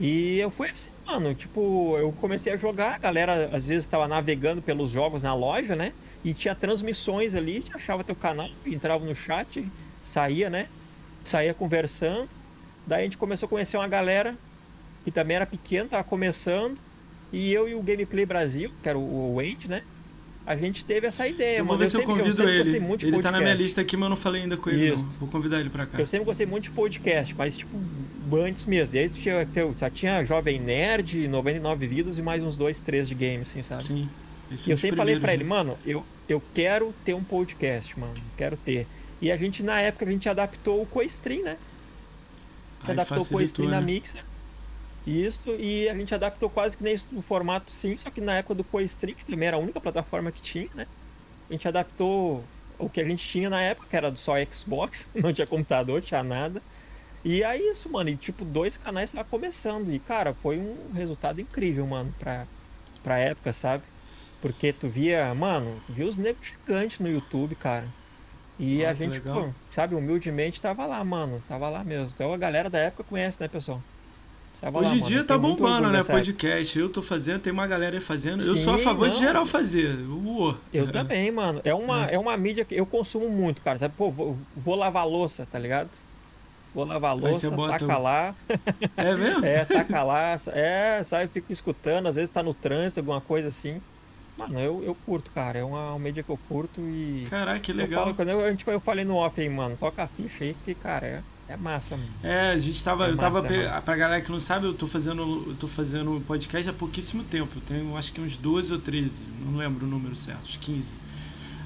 E 0.00 0.38
eu 0.38 0.50
fui 0.50 0.68
assim, 0.68 0.90
mano, 1.06 1.34
tipo, 1.34 1.96
eu 1.98 2.12
comecei 2.12 2.52
a 2.52 2.56
jogar, 2.56 2.94
a 2.94 2.98
galera 2.98 3.50
às 3.52 3.66
vezes 3.66 3.84
estava 3.84 4.08
navegando 4.08 4.60
pelos 4.60 4.90
jogos 4.90 5.22
na 5.22 5.34
loja, 5.34 5.76
né? 5.76 5.92
E 6.24 6.34
tinha 6.34 6.54
transmissões 6.54 7.34
ali, 7.34 7.64
achava 7.74 8.02
teu 8.02 8.14
canal, 8.14 8.48
entrava 8.66 9.04
no 9.04 9.14
chat, 9.14 9.64
saía, 10.04 10.48
né? 10.50 10.68
Saía 11.24 11.54
conversando. 11.54 12.28
Daí 12.86 13.02
a 13.02 13.04
gente 13.04 13.16
começou 13.18 13.46
a 13.46 13.50
conhecer 13.50 13.76
uma 13.76 13.88
galera 13.88 14.36
que 15.04 15.10
também 15.10 15.36
era 15.36 15.46
pequeno, 15.46 15.88
tava 15.88 16.04
começando. 16.04 16.78
E 17.32 17.52
eu 17.52 17.68
e 17.68 17.74
o 17.74 17.82
Gameplay 17.82 18.26
Brasil, 18.26 18.70
que 18.82 18.88
era 18.88 18.98
o 18.98 19.36
Wade, 19.36 19.68
né? 19.68 19.82
A 20.44 20.56
gente 20.56 20.84
teve 20.84 21.06
essa 21.06 21.26
ideia, 21.26 21.58
eu 21.58 21.64
mano. 21.64 21.78
Vou 21.78 21.78
ver 21.78 21.88
se 21.88 21.96
eu 21.96 22.02
convido 22.02 22.42
eu 22.42 22.48
ele. 22.48 22.76
Ele 22.76 23.22
tá 23.22 23.30
na 23.30 23.38
minha 23.38 23.54
lista 23.54 23.80
aqui, 23.80 23.96
mas 23.96 24.04
eu 24.04 24.10
não 24.10 24.16
falei 24.16 24.42
ainda 24.42 24.56
com 24.56 24.70
ele. 24.70 24.96
Vou 25.20 25.28
convidar 25.28 25.60
ele 25.60 25.70
pra 25.70 25.86
cá. 25.86 25.98
Eu 25.98 26.06
sempre 26.06 26.26
gostei 26.26 26.46
muito 26.46 26.64
de 26.64 26.70
podcast, 26.70 27.34
mas 27.36 27.56
tipo, 27.56 27.76
antes 28.36 28.64
mesmo. 28.66 28.92
Desde 28.92 29.20
que 29.20 29.28
eu 29.28 29.74
já 29.78 29.88
tinha 29.88 30.24
Jovem 30.24 30.60
Nerd, 30.60 31.28
99 31.28 31.86
Vidas 31.86 32.18
e 32.18 32.22
mais 32.22 32.42
uns 32.42 32.56
dois, 32.56 32.80
três 32.80 33.08
de 33.08 33.14
game, 33.14 33.42
assim, 33.42 33.62
sabe? 33.62 33.84
Sim. 33.84 34.08
E 34.66 34.70
eu 34.70 34.76
sempre 34.76 34.96
falei 34.96 35.18
pra 35.18 35.32
ele, 35.32 35.44
mano, 35.44 35.78
eu, 35.86 36.04
eu 36.28 36.42
quero 36.52 36.92
ter 37.04 37.14
um 37.14 37.22
podcast, 37.22 37.98
mano. 37.98 38.14
Quero 38.36 38.56
ter. 38.56 38.86
E 39.20 39.30
a 39.30 39.36
gente, 39.36 39.62
na 39.62 39.80
época, 39.80 40.04
a 40.04 40.10
gente 40.10 40.28
adaptou 40.28 40.82
o 40.82 40.86
CoStream, 40.86 41.44
né? 41.44 41.56
A 42.82 42.86
gente 42.86 42.90
Aí 42.90 42.92
adaptou 42.92 43.18
o 43.18 43.26
CoStream 43.26 43.70
né? 43.70 43.76
na 43.76 43.80
Mixer. 43.80 44.22
Isso, 45.06 45.50
e 45.50 45.88
a 45.88 45.94
gente 45.94 46.14
adaptou 46.14 46.48
quase 46.48 46.76
que 46.76 46.84
nem 46.84 46.94
isso 46.94 47.08
no 47.10 47.22
formato 47.22 47.72
sim, 47.72 47.96
só 47.96 48.08
que 48.10 48.20
na 48.20 48.36
época 48.36 48.54
do 48.54 48.64
que 48.64 49.24
também 49.24 49.48
era 49.48 49.56
a 49.56 49.60
única 49.60 49.80
plataforma 49.80 50.30
que 50.30 50.40
tinha, 50.40 50.68
né? 50.74 50.86
A 51.50 51.52
gente 51.52 51.66
adaptou 51.66 52.44
o 52.78 52.88
que 52.88 53.00
a 53.00 53.04
gente 53.04 53.26
tinha 53.26 53.50
na 53.50 53.60
época, 53.60 53.88
que 53.90 53.96
era 53.96 54.14
só 54.14 54.34
Xbox, 54.44 55.06
não 55.14 55.32
tinha 55.32 55.46
computador, 55.46 56.00
tinha 56.02 56.22
nada. 56.22 56.62
E 57.24 57.42
é 57.42 57.56
isso, 57.56 57.88
mano. 57.88 58.10
E 58.10 58.16
tipo, 58.16 58.44
dois 58.44 58.76
canais 58.76 59.12
lá 59.12 59.22
começando. 59.24 59.92
E, 59.92 59.98
cara, 59.98 60.34
foi 60.34 60.58
um 60.58 60.92
resultado 60.92 61.40
incrível, 61.40 61.86
mano, 61.86 62.12
pra, 62.18 62.46
pra 63.02 63.18
época, 63.18 63.52
sabe? 63.52 63.84
Porque 64.40 64.72
tu 64.72 64.88
via, 64.88 65.32
mano, 65.34 65.80
via 65.88 66.06
os 66.06 66.16
negros 66.16 66.48
gigantes 66.48 66.98
no 66.98 67.08
YouTube, 67.08 67.54
cara. 67.54 67.86
E 68.58 68.84
ah, 68.84 68.90
a 68.90 68.94
gente, 68.94 69.20
pô, 69.20 69.48
sabe, 69.70 69.94
humildemente 69.94 70.60
tava 70.60 70.84
lá, 70.84 71.02
mano. 71.04 71.42
Tava 71.48 71.68
lá 71.68 71.84
mesmo. 71.84 72.12
Então 72.14 72.32
a 72.32 72.36
galera 72.36 72.68
da 72.68 72.78
época 72.78 73.04
conhece, 73.04 73.40
né, 73.40 73.48
pessoal? 73.48 73.80
Tava 74.62 74.78
Hoje 74.78 74.94
em 74.94 75.00
dia 75.00 75.24
tá 75.24 75.36
bombando, 75.36 75.90
né? 75.90 76.04
Podcast. 76.04 76.78
Eu 76.78 76.88
tô 76.88 77.02
fazendo, 77.02 77.40
tem 77.40 77.52
uma 77.52 77.66
galera 77.66 78.00
fazendo. 78.00 78.40
Sim, 78.40 78.50
eu 78.50 78.56
sou 78.56 78.74
a 78.74 78.78
favor 78.78 79.08
não. 79.08 79.12
de 79.12 79.18
geral 79.18 79.44
fazer. 79.44 79.98
Uou. 80.08 80.56
Eu 80.72 80.88
também, 80.92 81.32
mano. 81.32 81.60
É 81.64 81.74
uma, 81.74 82.08
é. 82.08 82.14
é 82.14 82.18
uma 82.18 82.36
mídia 82.36 82.64
que 82.64 82.76
eu 82.76 82.86
consumo 82.86 83.28
muito, 83.28 83.60
cara. 83.60 83.76
Sabe? 83.80 83.92
Pô, 83.98 84.08
vou, 84.08 84.38
vou 84.56 84.76
lavar 84.76 85.04
louça, 85.04 85.48
tá 85.50 85.58
ligado? 85.58 85.90
Vou 86.72 86.84
lavar 86.84 87.16
louça, 87.16 87.50
taca 87.50 87.98
lá. 87.98 88.36
É 88.96 89.14
mesmo? 89.16 89.44
é, 89.44 89.64
taca 89.64 90.04
lá. 90.04 90.38
É, 90.52 91.02
sabe? 91.04 91.26
Fico 91.26 91.52
escutando. 91.52 92.06
Às 92.06 92.14
vezes 92.14 92.30
tá 92.30 92.40
no 92.40 92.54
trânsito, 92.54 93.00
alguma 93.00 93.20
coisa 93.20 93.48
assim. 93.48 93.82
Mano, 94.38 94.60
eu, 94.60 94.80
eu 94.84 94.96
curto, 95.04 95.32
cara. 95.32 95.58
É 95.58 95.64
uma, 95.64 95.90
uma 95.90 95.98
mídia 95.98 96.22
que 96.22 96.30
eu 96.30 96.38
curto 96.48 96.80
e. 96.80 97.26
Caraca, 97.28 97.58
que 97.58 97.72
legal. 97.72 98.02
Eu, 98.02 98.04
falo, 98.04 98.14
quando 98.14 98.28
eu, 98.28 98.56
tipo, 98.56 98.70
eu 98.70 98.78
falei 98.78 99.04
no 99.04 99.16
off 99.16 99.40
aí, 99.40 99.48
mano, 99.48 99.76
toca 99.76 100.04
a 100.04 100.06
ficha 100.06 100.44
aí, 100.44 100.54
porque, 100.54 100.72
cara, 100.72 101.04
é 101.04 101.22
é 101.48 101.56
massa, 101.56 101.96
mano. 101.96 102.08
É, 102.22 102.50
a 102.52 102.58
gente 102.58 102.82
tava. 102.82 103.08
É 103.08 103.10
eu 103.10 103.16
tava. 103.16 103.42
Massa, 103.42 103.54
é 103.54 103.80
pra 103.80 103.96
galera 103.96 104.22
que 104.22 104.30
não 104.30 104.40
sabe, 104.40 104.66
eu 104.66 104.74
tô 104.74 104.86
fazendo. 104.86 105.44
Eu 105.48 105.56
tô 105.58 105.68
fazendo 105.68 106.22
podcast 106.26 106.70
há 106.70 106.72
pouquíssimo 106.72 107.24
tempo. 107.24 107.50
Eu 107.56 107.62
tenho 107.62 107.96
acho 107.96 108.12
que 108.12 108.20
uns 108.20 108.36
12 108.36 108.72
ou 108.72 108.78
13. 108.78 109.24
Não 109.44 109.56
lembro 109.56 109.86
o 109.86 109.88
número 109.88 110.16
certo, 110.16 110.44
uns 110.44 110.56
15. 110.56 110.94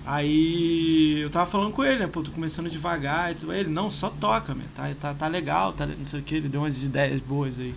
Aí 0.05 1.19
eu 1.21 1.31
tava 1.31 1.47
falando 1.47 1.73
com 1.73 1.85
ele, 1.85 1.99
né? 1.99 2.07
Pô, 2.07 2.23
tô 2.23 2.31
começando 2.31 2.71
devagar 2.71 3.33
e 3.33 3.35
tudo. 3.35 3.53
Ele, 3.53 3.69
não, 3.69 3.91
só 3.91 4.09
toca, 4.09 4.55
meu. 4.55 4.67
Tá, 4.75 4.95
tá, 5.01 5.13
tá 5.13 5.27
legal, 5.27 5.73
tá, 5.73 5.85
não 5.85 6.05
sei 6.05 6.21
o 6.21 6.23
que. 6.23 6.37
Ele 6.37 6.49
deu 6.49 6.61
umas 6.61 6.83
ideias 6.83 7.21
boas 7.21 7.59
aí. 7.59 7.75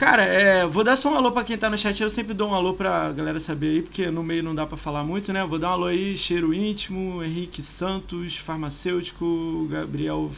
Cara, 0.00 0.22
é, 0.22 0.66
vou 0.66 0.82
dar 0.82 0.96
só 0.96 1.12
um 1.12 1.14
alô 1.14 1.30
pra 1.30 1.44
quem 1.44 1.58
tá 1.58 1.68
no 1.68 1.76
chat. 1.76 2.02
Eu 2.02 2.08
sempre 2.08 2.32
dou 2.32 2.48
um 2.48 2.54
alô 2.54 2.72
pra 2.72 3.12
galera 3.12 3.38
saber 3.38 3.66
aí, 3.66 3.82
porque 3.82 4.10
no 4.10 4.22
meio 4.22 4.42
não 4.42 4.54
dá 4.54 4.64
pra 4.64 4.78
falar 4.78 5.04
muito, 5.04 5.30
né? 5.30 5.44
Vou 5.44 5.58
dar 5.58 5.68
um 5.68 5.72
alô 5.72 5.84
aí, 5.84 6.16
Cheiro 6.16 6.54
Íntimo, 6.54 7.22
Henrique 7.22 7.62
Santos, 7.62 8.34
Farmacêutico, 8.38 9.68
Gabriel 9.70 10.30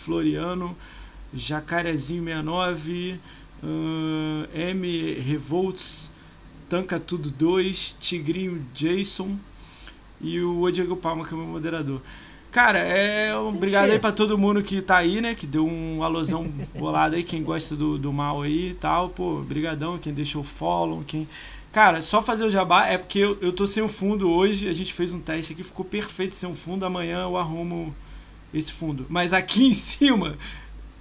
Floriano, 0.00 0.76
Jacarezinho 1.32 2.22
69, 2.22 3.18
uh, 3.62 4.46
M 4.54 5.14
Revolts, 5.20 6.12
Tanca 6.68 7.00
Tudo 7.00 7.30
2, 7.30 7.96
Tigrinho 7.98 8.62
Jason 8.74 9.38
e 10.20 10.38
o 10.42 10.70
Diego 10.70 10.98
Palma, 10.98 11.24
que 11.24 11.32
é 11.32 11.34
o 11.34 11.38
meu 11.38 11.48
moderador. 11.48 12.02
Cara, 12.56 12.78
é 12.78 13.36
um 13.36 13.48
obrigado 13.48 13.90
aí 13.90 13.98
pra 13.98 14.10
todo 14.10 14.38
mundo 14.38 14.62
que 14.62 14.80
tá 14.80 14.96
aí, 14.96 15.20
né? 15.20 15.34
Que 15.34 15.46
deu 15.46 15.66
um 15.66 16.02
alusão 16.02 16.50
bolado 16.74 17.14
aí, 17.14 17.22
quem 17.22 17.42
gosta 17.42 17.76
do, 17.76 17.98
do 17.98 18.10
mal 18.10 18.40
aí 18.40 18.70
e 18.70 18.74
tal. 18.74 19.10
Pô, 19.10 19.42
brigadão, 19.42 19.98
quem 19.98 20.14
deixou 20.14 20.42
follow, 20.42 21.04
quem... 21.06 21.28
Cara, 21.70 22.00
só 22.00 22.22
fazer 22.22 22.44
o 22.44 22.50
jabá 22.50 22.86
é 22.86 22.96
porque 22.96 23.18
eu, 23.18 23.36
eu 23.42 23.52
tô 23.52 23.66
sem 23.66 23.82
o 23.82 23.88
fundo 23.88 24.30
hoje, 24.30 24.70
a 24.70 24.72
gente 24.72 24.94
fez 24.94 25.12
um 25.12 25.20
teste 25.20 25.52
aqui, 25.52 25.62
ficou 25.62 25.84
perfeito 25.84 26.34
sem 26.34 26.50
o 26.50 26.54
fundo, 26.54 26.86
amanhã 26.86 27.24
eu 27.24 27.36
arrumo 27.36 27.94
esse 28.54 28.72
fundo. 28.72 29.04
Mas 29.06 29.34
aqui 29.34 29.62
em 29.68 29.74
cima, 29.74 30.38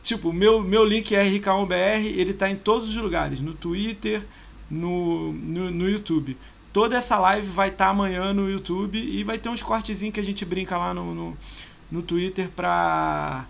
tipo, 0.04 0.34
meu, 0.34 0.62
meu 0.62 0.84
link 0.84 1.16
é 1.16 1.24
RK1BR, 1.24 2.04
ele 2.18 2.34
tá 2.34 2.50
em 2.50 2.58
todos 2.58 2.90
os 2.90 2.98
lugares, 2.98 3.40
no 3.40 3.54
Twitter, 3.54 4.22
no, 4.70 5.32
no, 5.32 5.72
no 5.72 5.90
YouTube. 5.90 6.36
Toda 6.76 6.98
essa 6.98 7.18
live 7.18 7.48
vai 7.48 7.70
estar 7.70 7.86
tá 7.86 7.92
amanhã 7.92 8.34
no 8.34 8.50
YouTube 8.50 9.00
e 9.00 9.24
vai 9.24 9.38
ter 9.38 9.48
uns 9.48 9.64
cortezinhos 9.64 10.14
que 10.14 10.20
a 10.20 10.24
gente 10.24 10.44
brinca 10.44 10.78
lá 10.78 10.94
no, 10.94 11.16
no, 11.16 11.38
no 11.90 12.02
Twitter 12.02 12.50
pra, 12.50 13.46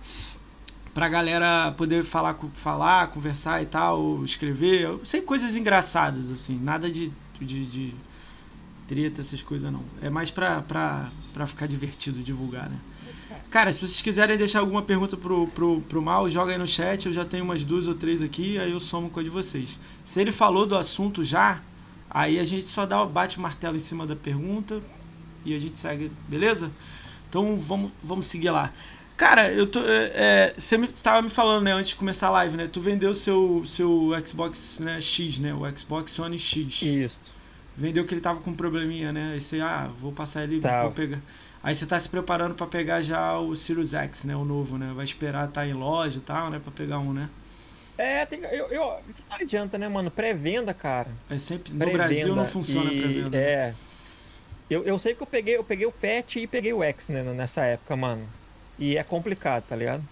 pra 0.93 1.09
galera 1.09 1.73
poder 1.75 2.03
falar, 2.03 2.37
falar, 2.53 3.07
conversar 3.07 3.63
e 3.63 3.65
tal, 3.65 4.23
escrever. 4.23 4.99
Sempre 5.03 5.25
coisas 5.25 5.55
engraçadas, 5.55 6.31
assim, 6.31 6.59
nada 6.59 6.87
de, 6.87 7.11
de, 7.41 7.65
de 7.65 7.95
treta, 8.87 9.21
essas 9.21 9.41
coisas 9.41 9.73
não. 9.73 9.81
É 10.03 10.09
mais 10.11 10.29
pra, 10.29 10.61
pra, 10.61 11.09
pra 11.33 11.47
ficar 11.47 11.65
divertido 11.65 12.21
divulgar, 12.21 12.69
né? 12.69 12.77
Cara, 13.49 13.73
se 13.73 13.79
vocês 13.79 14.03
quiserem 14.03 14.37
deixar 14.37 14.59
alguma 14.59 14.83
pergunta 14.83 15.17
pro, 15.17 15.47
pro, 15.47 15.81
pro 15.81 15.99
Mal, 15.99 16.29
joga 16.29 16.51
aí 16.51 16.59
no 16.59 16.67
chat. 16.67 17.07
Eu 17.07 17.13
já 17.13 17.25
tenho 17.25 17.43
umas 17.43 17.63
duas 17.63 17.87
ou 17.87 17.95
três 17.95 18.21
aqui, 18.21 18.59
aí 18.59 18.71
eu 18.71 18.79
somo 18.79 19.09
com 19.09 19.19
a 19.19 19.23
de 19.23 19.31
vocês. 19.31 19.79
Se 20.03 20.21
ele 20.21 20.31
falou 20.31 20.67
do 20.67 20.77
assunto 20.77 21.23
já, 21.23 21.59
aí 22.15 22.39
a 22.39 22.45
gente 22.45 22.65
só 22.65 22.85
dá 22.85 23.03
bate 23.03 23.37
o 23.37 23.41
martelo 23.41 23.75
em 23.75 23.79
cima 23.79 24.07
da 24.07 24.15
pergunta 24.15 24.81
e 25.43 25.53
a 25.53 25.59
gente 25.59 25.77
segue, 25.77 26.09
beleza? 26.29 26.71
Então 27.29 27.57
vamos, 27.57 27.91
vamos 28.01 28.25
seguir 28.25 28.51
lá. 28.51 28.71
Cara, 29.17 29.51
eu 29.51 29.67
tô. 29.67 29.81
É, 29.81 30.11
é 30.15 30.53
você 30.57 30.77
estava 30.77 31.21
me 31.21 31.29
falando, 31.29 31.65
né, 31.65 31.73
antes 31.73 31.89
de 31.89 31.95
começar 31.97 32.27
a 32.27 32.31
live, 32.31 32.55
né? 32.55 32.69
Tu 32.71 32.79
vendeu 32.79 33.13
seu, 33.13 33.63
seu 33.65 34.11
Xbox 34.25 34.79
né, 34.79 35.01
X, 35.01 35.39
né? 35.39 35.53
O 35.53 35.77
Xbox 35.77 36.17
One 36.17 36.39
X. 36.39 36.81
Isso. 36.81 37.21
Vendeu 37.75 38.05
que 38.05 38.13
ele 38.13 38.21
tava 38.21 38.39
com 38.39 38.51
um 38.51 38.55
probleminha, 38.55 39.11
né? 39.11 39.33
Aí 39.33 39.41
você, 39.41 39.59
ah, 39.59 39.89
vou 39.99 40.13
passar 40.13 40.43
ele, 40.43 40.61
tá. 40.61 40.83
vou 40.83 40.91
pegar. 40.91 41.19
Aí 41.61 41.75
você 41.75 41.83
está 41.83 41.99
se 41.99 42.07
preparando 42.07 42.55
para 42.55 42.67
pegar 42.67 43.01
já 43.01 43.37
o 43.37 43.55
Sirius 43.55 43.93
X, 43.93 44.23
né? 44.23 44.35
O 44.35 44.45
novo, 44.45 44.77
né? 44.77 44.93
Vai 44.95 45.03
esperar 45.03 45.49
estar 45.49 45.61
tá 45.61 45.67
em 45.67 45.73
loja 45.73 46.17
e 46.19 46.21
tal, 46.21 46.49
né? 46.49 46.59
Para 46.59 46.71
pegar 46.71 46.99
um, 46.99 47.11
né? 47.11 47.27
É, 47.97 48.25
tem, 48.25 48.41
eu, 48.41 48.67
eu, 48.67 48.99
não 49.29 49.37
adianta, 49.37 49.77
né, 49.77 49.87
mano? 49.87 50.11
Pré-venda, 50.11 50.73
cara. 50.73 51.09
É 51.29 51.37
sempre 51.37 51.73
no 51.73 51.91
Brasil 51.91 52.35
não 52.35 52.45
funciona 52.45 52.89
pré-venda. 52.89 53.37
É. 53.37 53.73
Eu, 54.69 54.83
eu 54.83 54.97
sei 54.97 55.13
que 55.13 55.21
eu 55.21 55.27
peguei, 55.27 55.57
eu 55.57 55.63
peguei 55.63 55.85
o 55.85 55.91
Pet 55.91 56.39
e 56.39 56.47
peguei 56.47 56.73
o 56.73 56.83
X, 56.83 57.09
né, 57.09 57.21
nessa 57.21 57.63
época, 57.63 57.95
mano. 57.95 58.27
E 58.79 58.97
é 58.97 59.03
complicado, 59.03 59.63
tá 59.67 59.75
ligado? 59.75 60.03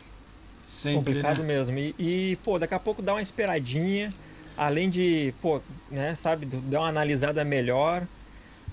Sempre, 0.67 0.97
complicado 0.97 1.39
né? 1.39 1.47
mesmo. 1.47 1.77
E, 1.77 1.95
e, 1.99 2.35
pô, 2.43 2.57
daqui 2.57 2.73
a 2.73 2.79
pouco 2.79 3.01
dá 3.01 3.13
uma 3.13 3.21
esperadinha. 3.21 4.13
Além 4.55 4.89
de, 4.89 5.33
pô, 5.41 5.59
né, 5.89 6.15
sabe, 6.15 6.45
dar 6.45 6.81
uma 6.81 6.87
analisada 6.87 7.43
melhor. 7.43 8.03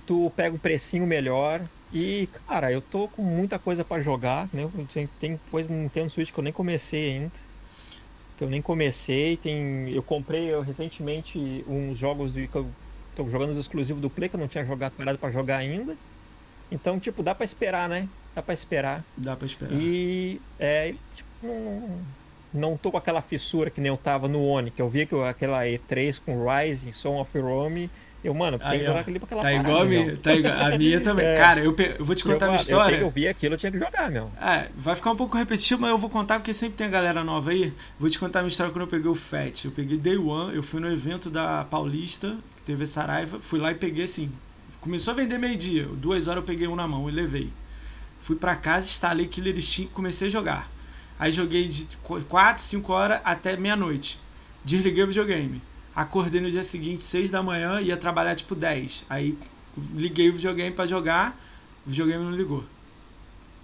Tu 0.06 0.30
pega 0.36 0.54
um 0.54 0.58
precinho 0.58 1.06
melhor. 1.06 1.62
E, 1.92 2.28
cara, 2.46 2.70
eu 2.70 2.80
tô 2.80 3.08
com 3.08 3.22
muita 3.22 3.58
coisa 3.58 3.82
para 3.82 4.02
jogar, 4.02 4.48
né? 4.52 4.68
Tem, 4.92 5.08
tem 5.18 5.40
coisa 5.50 5.72
no 5.72 5.82
Nintendo 5.82 6.10
Switch 6.10 6.30
que 6.30 6.38
eu 6.38 6.44
nem 6.44 6.52
comecei 6.52 7.14
ainda. 7.14 7.32
Que 8.40 8.44
eu 8.44 8.48
nem 8.48 8.62
comecei. 8.62 9.36
Tem, 9.36 9.90
eu 9.90 10.02
comprei 10.02 10.46
eu, 10.46 10.62
recentemente 10.62 11.62
uns 11.68 11.98
jogos 11.98 12.32
do, 12.32 12.48
que 12.48 12.56
eu 12.56 12.66
tô 13.14 13.28
jogando 13.28 13.50
os 13.50 13.58
exclusivos 13.58 14.00
do 14.00 14.08
Play, 14.08 14.30
que 14.30 14.36
eu 14.36 14.40
não 14.40 14.48
tinha 14.48 14.64
jogado 14.64 14.92
parado 14.96 15.18
para 15.18 15.30
jogar 15.30 15.58
ainda. 15.58 15.94
Então, 16.72 16.98
tipo, 16.98 17.22
dá 17.22 17.34
para 17.34 17.44
esperar, 17.44 17.86
né? 17.86 18.08
Dá 18.34 18.40
para 18.40 18.54
esperar. 18.54 19.04
Dá 19.14 19.36
para 19.36 19.46
esperar. 19.46 19.74
E, 19.74 20.40
é, 20.58 20.94
tipo, 21.14 21.28
não, 21.42 22.00
não 22.54 22.76
tô 22.78 22.90
com 22.90 22.96
aquela 22.96 23.20
fissura 23.20 23.68
que 23.68 23.78
nem 23.78 23.90
eu 23.90 23.98
tava 23.98 24.26
no 24.26 24.42
Oni, 24.42 24.70
que 24.70 24.80
eu 24.80 24.88
via 24.88 25.04
que 25.04 25.12
eu, 25.12 25.22
aquela 25.22 25.64
E3 25.64 26.18
com 26.24 26.48
Rising, 26.48 26.92
Song 26.94 27.20
of 27.20 27.38
Rome 27.38 27.90
eu, 28.22 28.34
mano, 28.34 28.58
tem 28.58 28.80
que 28.80 28.86
jogar 28.86 29.00
aquele 29.00 29.18
pra 29.18 29.26
aquela 29.26 29.42
Tá 29.42 29.48
parada, 29.48 29.68
igual 29.68 29.82
a 29.82 29.84
minha. 29.86 30.16
Tá 30.18 30.34
igual, 30.34 30.54
a 30.54 30.78
minha 30.78 31.00
também. 31.02 31.26
É. 31.26 31.36
Cara, 31.36 31.64
eu, 31.64 31.72
pe... 31.72 31.96
eu 31.98 32.04
vou 32.04 32.14
te 32.14 32.22
contar 32.22 32.46
eu, 32.46 32.50
uma 32.50 32.56
história. 32.56 32.96
Eu, 32.96 33.02
eu 33.02 33.10
vi 33.10 33.26
aquilo, 33.26 33.54
eu 33.54 33.58
tinha 33.58 33.72
que 33.72 33.78
jogar, 33.78 34.10
meu. 34.10 34.30
É, 34.40 34.68
vai 34.76 34.94
ficar 34.94 35.10
um 35.12 35.16
pouco 35.16 35.36
repetitivo, 35.38 35.80
mas 35.80 35.90
eu 35.90 35.96
vou 35.96 36.10
contar 36.10 36.38
porque 36.38 36.52
sempre 36.52 36.76
tem 36.76 36.86
a 36.86 36.90
galera 36.90 37.24
nova 37.24 37.50
aí. 37.50 37.72
Vou 37.98 38.10
te 38.10 38.18
contar 38.18 38.42
uma 38.42 38.48
história 38.48 38.70
quando 38.72 38.82
eu 38.82 38.88
peguei 38.88 39.10
o 39.10 39.14
FAT. 39.14 39.64
Eu 39.64 39.70
peguei 39.70 39.96
Day 39.96 40.18
One, 40.18 40.54
eu 40.54 40.62
fui 40.62 40.80
no 40.80 40.92
evento 40.92 41.30
da 41.30 41.64
Paulista, 41.64 42.36
que 42.56 42.62
teve 42.62 42.86
Saraiva, 42.86 43.38
fui 43.40 43.58
lá 43.58 43.72
e 43.72 43.74
peguei 43.74 44.04
assim. 44.04 44.30
Começou 44.82 45.12
a 45.12 45.14
vender 45.14 45.38
meio-dia, 45.38 45.84
duas 45.84 46.28
horas 46.28 46.42
eu 46.42 46.46
peguei 46.46 46.68
um 46.68 46.76
na 46.76 46.86
mão 46.86 47.08
e 47.08 47.12
levei. 47.12 47.50
Fui 48.20 48.36
pra 48.36 48.54
casa, 48.54 48.86
instalei 48.86 49.26
Killer 49.26 49.56
Instinct 49.56 49.90
e 49.90 49.94
comecei 49.94 50.28
a 50.28 50.30
jogar. 50.30 50.70
Aí 51.18 51.32
joguei 51.32 51.68
de 51.68 51.86
4, 52.28 52.62
5 52.62 52.92
horas 52.92 53.20
até 53.24 53.56
meia-noite. 53.56 54.18
Desliguei 54.64 55.04
o 55.04 55.06
videogame. 55.06 55.60
Acordei 56.00 56.40
no 56.40 56.50
dia 56.50 56.64
seguinte, 56.64 57.04
6 57.04 57.30
da 57.30 57.42
manhã, 57.42 57.78
ia 57.78 57.94
trabalhar 57.94 58.34
tipo 58.34 58.54
10. 58.54 59.04
Aí 59.10 59.36
liguei 59.94 60.30
o 60.30 60.32
videogame 60.32 60.74
para 60.74 60.86
jogar, 60.86 61.38
o 61.86 61.90
videogame 61.90 62.24
não 62.24 62.34
ligou. 62.34 62.64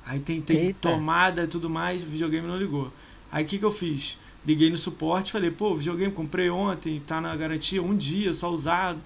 Aí 0.05 0.20
tentei 0.20 0.66
Eita. 0.66 0.90
tomada 0.90 1.44
e 1.44 1.46
tudo 1.46 1.70
mais, 1.70 2.03
o 2.03 2.05
videogame 2.05 2.46
não 2.46 2.59
ligou. 2.59 2.92
Aí 3.33 3.42
o 3.42 3.46
que, 3.46 3.59
que 3.59 3.64
eu 3.64 3.70
fiz? 3.70 4.18
Liguei 4.46 4.68
no 4.68 4.77
suporte, 4.77 5.33
falei, 5.33 5.51
pô, 5.51 5.75
videogame 5.77 6.12
comprei 6.12 6.51
ontem, 6.51 7.03
tá 7.07 7.22
na 7.22 7.35
garantia 7.35 7.83
um 7.83 7.96
dia, 7.96 8.35
só 8.35 8.53
usado. 8.53 9.01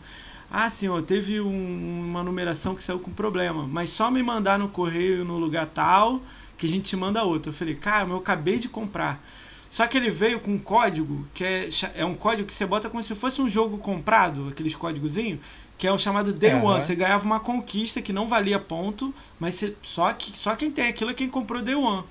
Ah, 0.51 0.69
senhor, 0.69 1.01
teve 1.03 1.41
um, 1.41 2.09
uma 2.11 2.25
numeração 2.25 2.75
que 2.75 2.83
saiu 2.83 2.99
com 2.99 3.13
problema, 3.13 3.65
mas 3.65 3.91
só 3.91 4.11
me 4.11 4.25
mandar 4.25 4.59
no 4.59 4.69
correio 4.69 5.25
no 5.25 5.39
lugar 5.39 5.67
tal 5.67 6.21
que 6.59 6.67
a 6.67 6.69
gente 6.69 6.83
te 6.83 6.97
manda 6.97 7.23
outro. 7.23 7.51
Eu 7.51 7.55
falei, 7.55 7.77
cara, 7.77 8.07
mas 8.07 8.11
eu 8.11 8.19
acabei 8.19 8.59
de 8.59 8.69
comprar. 8.69 9.23
Só 9.71 9.87
que 9.87 9.97
ele 9.97 10.11
veio 10.11 10.41
com 10.41 10.53
um 10.53 10.59
código, 10.59 11.25
que 11.33 11.45
é, 11.45 11.69
é 11.95 12.05
um 12.05 12.15
código 12.15 12.49
que 12.49 12.53
você 12.53 12.67
bota 12.67 12.91
como 12.91 13.01
se 13.03 13.15
fosse 13.15 13.41
um 13.41 13.49
jogo 13.49 13.79
comprado, 13.79 14.49
aqueles 14.49 14.75
códigozinhos, 14.75 15.39
que 15.79 15.87
é 15.87 15.93
o 15.93 15.99
chamado 15.99 16.33
Day 16.33 16.55
uhum. 16.55 16.65
One. 16.65 16.81
Você 16.81 16.97
ganhava 16.97 17.25
uma 17.25 17.39
conquista 17.39 18.03
que 18.03 18.13
não 18.13 18.27
valia 18.27 18.59
ponto, 18.59 19.15
mas 19.39 19.55
você, 19.55 19.75
só, 19.81 20.13
que, 20.13 20.37
só 20.37 20.57
quem 20.57 20.73
tem 20.73 20.89
aquilo 20.89 21.13
é 21.13 21.15
quem 21.15 21.29
comprou 21.29 21.63
Day 21.63 21.77
One. 21.77 22.03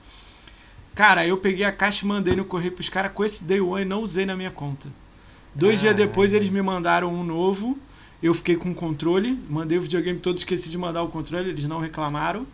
Cara, 0.95 1.27
eu 1.27 1.37
peguei 1.37 1.65
a 1.65 1.71
caixa 1.71 2.05
e 2.05 2.07
mandei 2.07 2.35
no 2.35 2.45
correio 2.45 2.71
pros 2.71 2.87
caras 2.87 3.11
com 3.11 3.25
esse 3.25 3.43
Day 3.43 3.59
One 3.59 3.81
e 3.81 3.85
não 3.85 4.01
usei 4.01 4.25
na 4.25 4.37
minha 4.37 4.51
conta. 4.51 4.87
Dois 5.53 5.81
dias 5.81 5.95
depois 5.95 6.33
eles 6.33 6.49
me 6.49 6.61
mandaram 6.61 7.13
um 7.13 7.23
novo. 7.23 7.77
Eu 8.23 8.33
fiquei 8.33 8.55
com 8.55 8.71
o 8.71 8.75
controle, 8.75 9.37
mandei 9.49 9.77
o 9.77 9.81
videogame 9.81 10.19
todo, 10.19 10.37
esqueci 10.37 10.69
de 10.69 10.77
mandar 10.77 11.03
o 11.03 11.09
controle, 11.09 11.49
eles 11.49 11.65
não 11.65 11.79
reclamaram. 11.79 12.45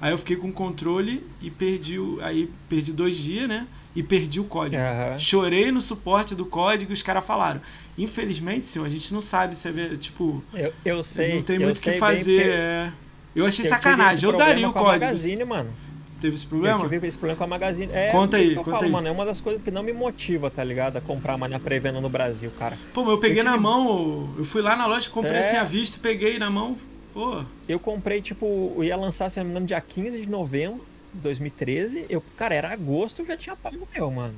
Aí 0.00 0.12
eu 0.12 0.18
fiquei 0.18 0.36
com 0.36 0.48
o 0.48 0.52
controle 0.52 1.26
e 1.40 1.50
perdi. 1.50 1.98
Aí 2.22 2.50
perdi 2.68 2.92
dois 2.92 3.16
dias, 3.16 3.48
né? 3.48 3.66
E 3.96 4.02
perdi 4.02 4.38
o 4.38 4.44
código. 4.44 4.76
Uhum. 4.76 5.18
Chorei 5.18 5.72
no 5.72 5.80
suporte 5.80 6.34
do 6.34 6.44
código 6.44 6.92
e 6.92 6.94
os 6.94 7.02
caras 7.02 7.24
falaram. 7.24 7.62
Infelizmente, 7.96 8.66
senhor, 8.66 8.84
a 8.84 8.90
gente 8.90 9.12
não 9.14 9.22
sabe 9.22 9.56
se 9.56 9.68
é. 9.68 9.96
Tipo. 9.96 10.44
Eu, 10.52 10.72
eu 10.84 11.02
sei. 11.02 11.36
Não 11.36 11.42
tem 11.42 11.58
muito 11.58 11.78
o 11.78 11.80
que 11.80 11.92
fazer. 11.92 12.46
É... 12.46 12.92
Eu 13.34 13.46
achei 13.46 13.64
eu 13.64 13.70
sacanagem. 13.70 14.28
Eu 14.28 14.36
daria 14.36 14.68
o 14.68 14.72
código. 14.72 15.04
Magazine, 15.04 15.44
mano. 15.44 15.70
Você 16.08 16.20
teve 16.20 16.34
esse 16.36 16.46
problema? 16.46 16.78
Eu 16.82 16.88
tive 16.90 17.06
esse 17.06 17.16
problema 17.16 17.38
com 17.38 17.44
a 17.44 17.46
Magazine. 17.46 17.90
É, 17.92 18.10
conta 18.10 18.36
aí, 18.36 18.54
conta 18.54 18.70
falo, 18.70 18.84
aí. 18.84 18.90
Mano, 18.90 19.08
é 19.08 19.10
uma 19.10 19.24
das 19.24 19.40
coisas 19.40 19.62
que 19.62 19.70
não 19.70 19.82
me 19.82 19.94
motiva, 19.94 20.50
tá 20.50 20.62
ligado? 20.62 20.98
A 20.98 21.00
comprar 21.00 21.38
mané 21.38 21.58
pré-venda 21.58 22.00
no 22.00 22.08
Brasil, 22.10 22.50
cara. 22.58 22.76
Pô, 22.92 23.02
mas 23.02 23.12
eu 23.12 23.18
peguei 23.18 23.40
eu 23.40 23.44
tive... 23.44 23.56
na 23.56 23.60
mão. 23.60 24.28
Eu 24.36 24.44
fui 24.44 24.60
lá 24.60 24.76
na 24.76 24.86
loja, 24.86 25.08
comprei 25.08 25.36
é... 25.36 25.40
assim 25.40 25.56
à 25.56 25.64
vista, 25.64 25.98
peguei 26.02 26.38
na 26.38 26.50
mão. 26.50 26.76
Pô. 27.14 27.42
Eu 27.66 27.78
comprei, 27.78 28.20
tipo, 28.20 28.76
ia 28.82 28.96
lançar, 28.96 29.30
se 29.30 29.38
não 29.38 29.46
me 29.46 29.50
engano, 29.52 29.66
dia 29.66 29.80
15 29.80 30.20
de 30.20 30.28
novembro 30.28 30.84
2013. 31.20 32.06
Eu, 32.08 32.22
cara, 32.36 32.54
era 32.54 32.72
agosto, 32.72 33.22
eu 33.22 33.26
já 33.26 33.36
tinha 33.36 33.56
pago 33.56 33.76
o 33.76 33.88
meu, 33.94 34.10
mano. 34.10 34.34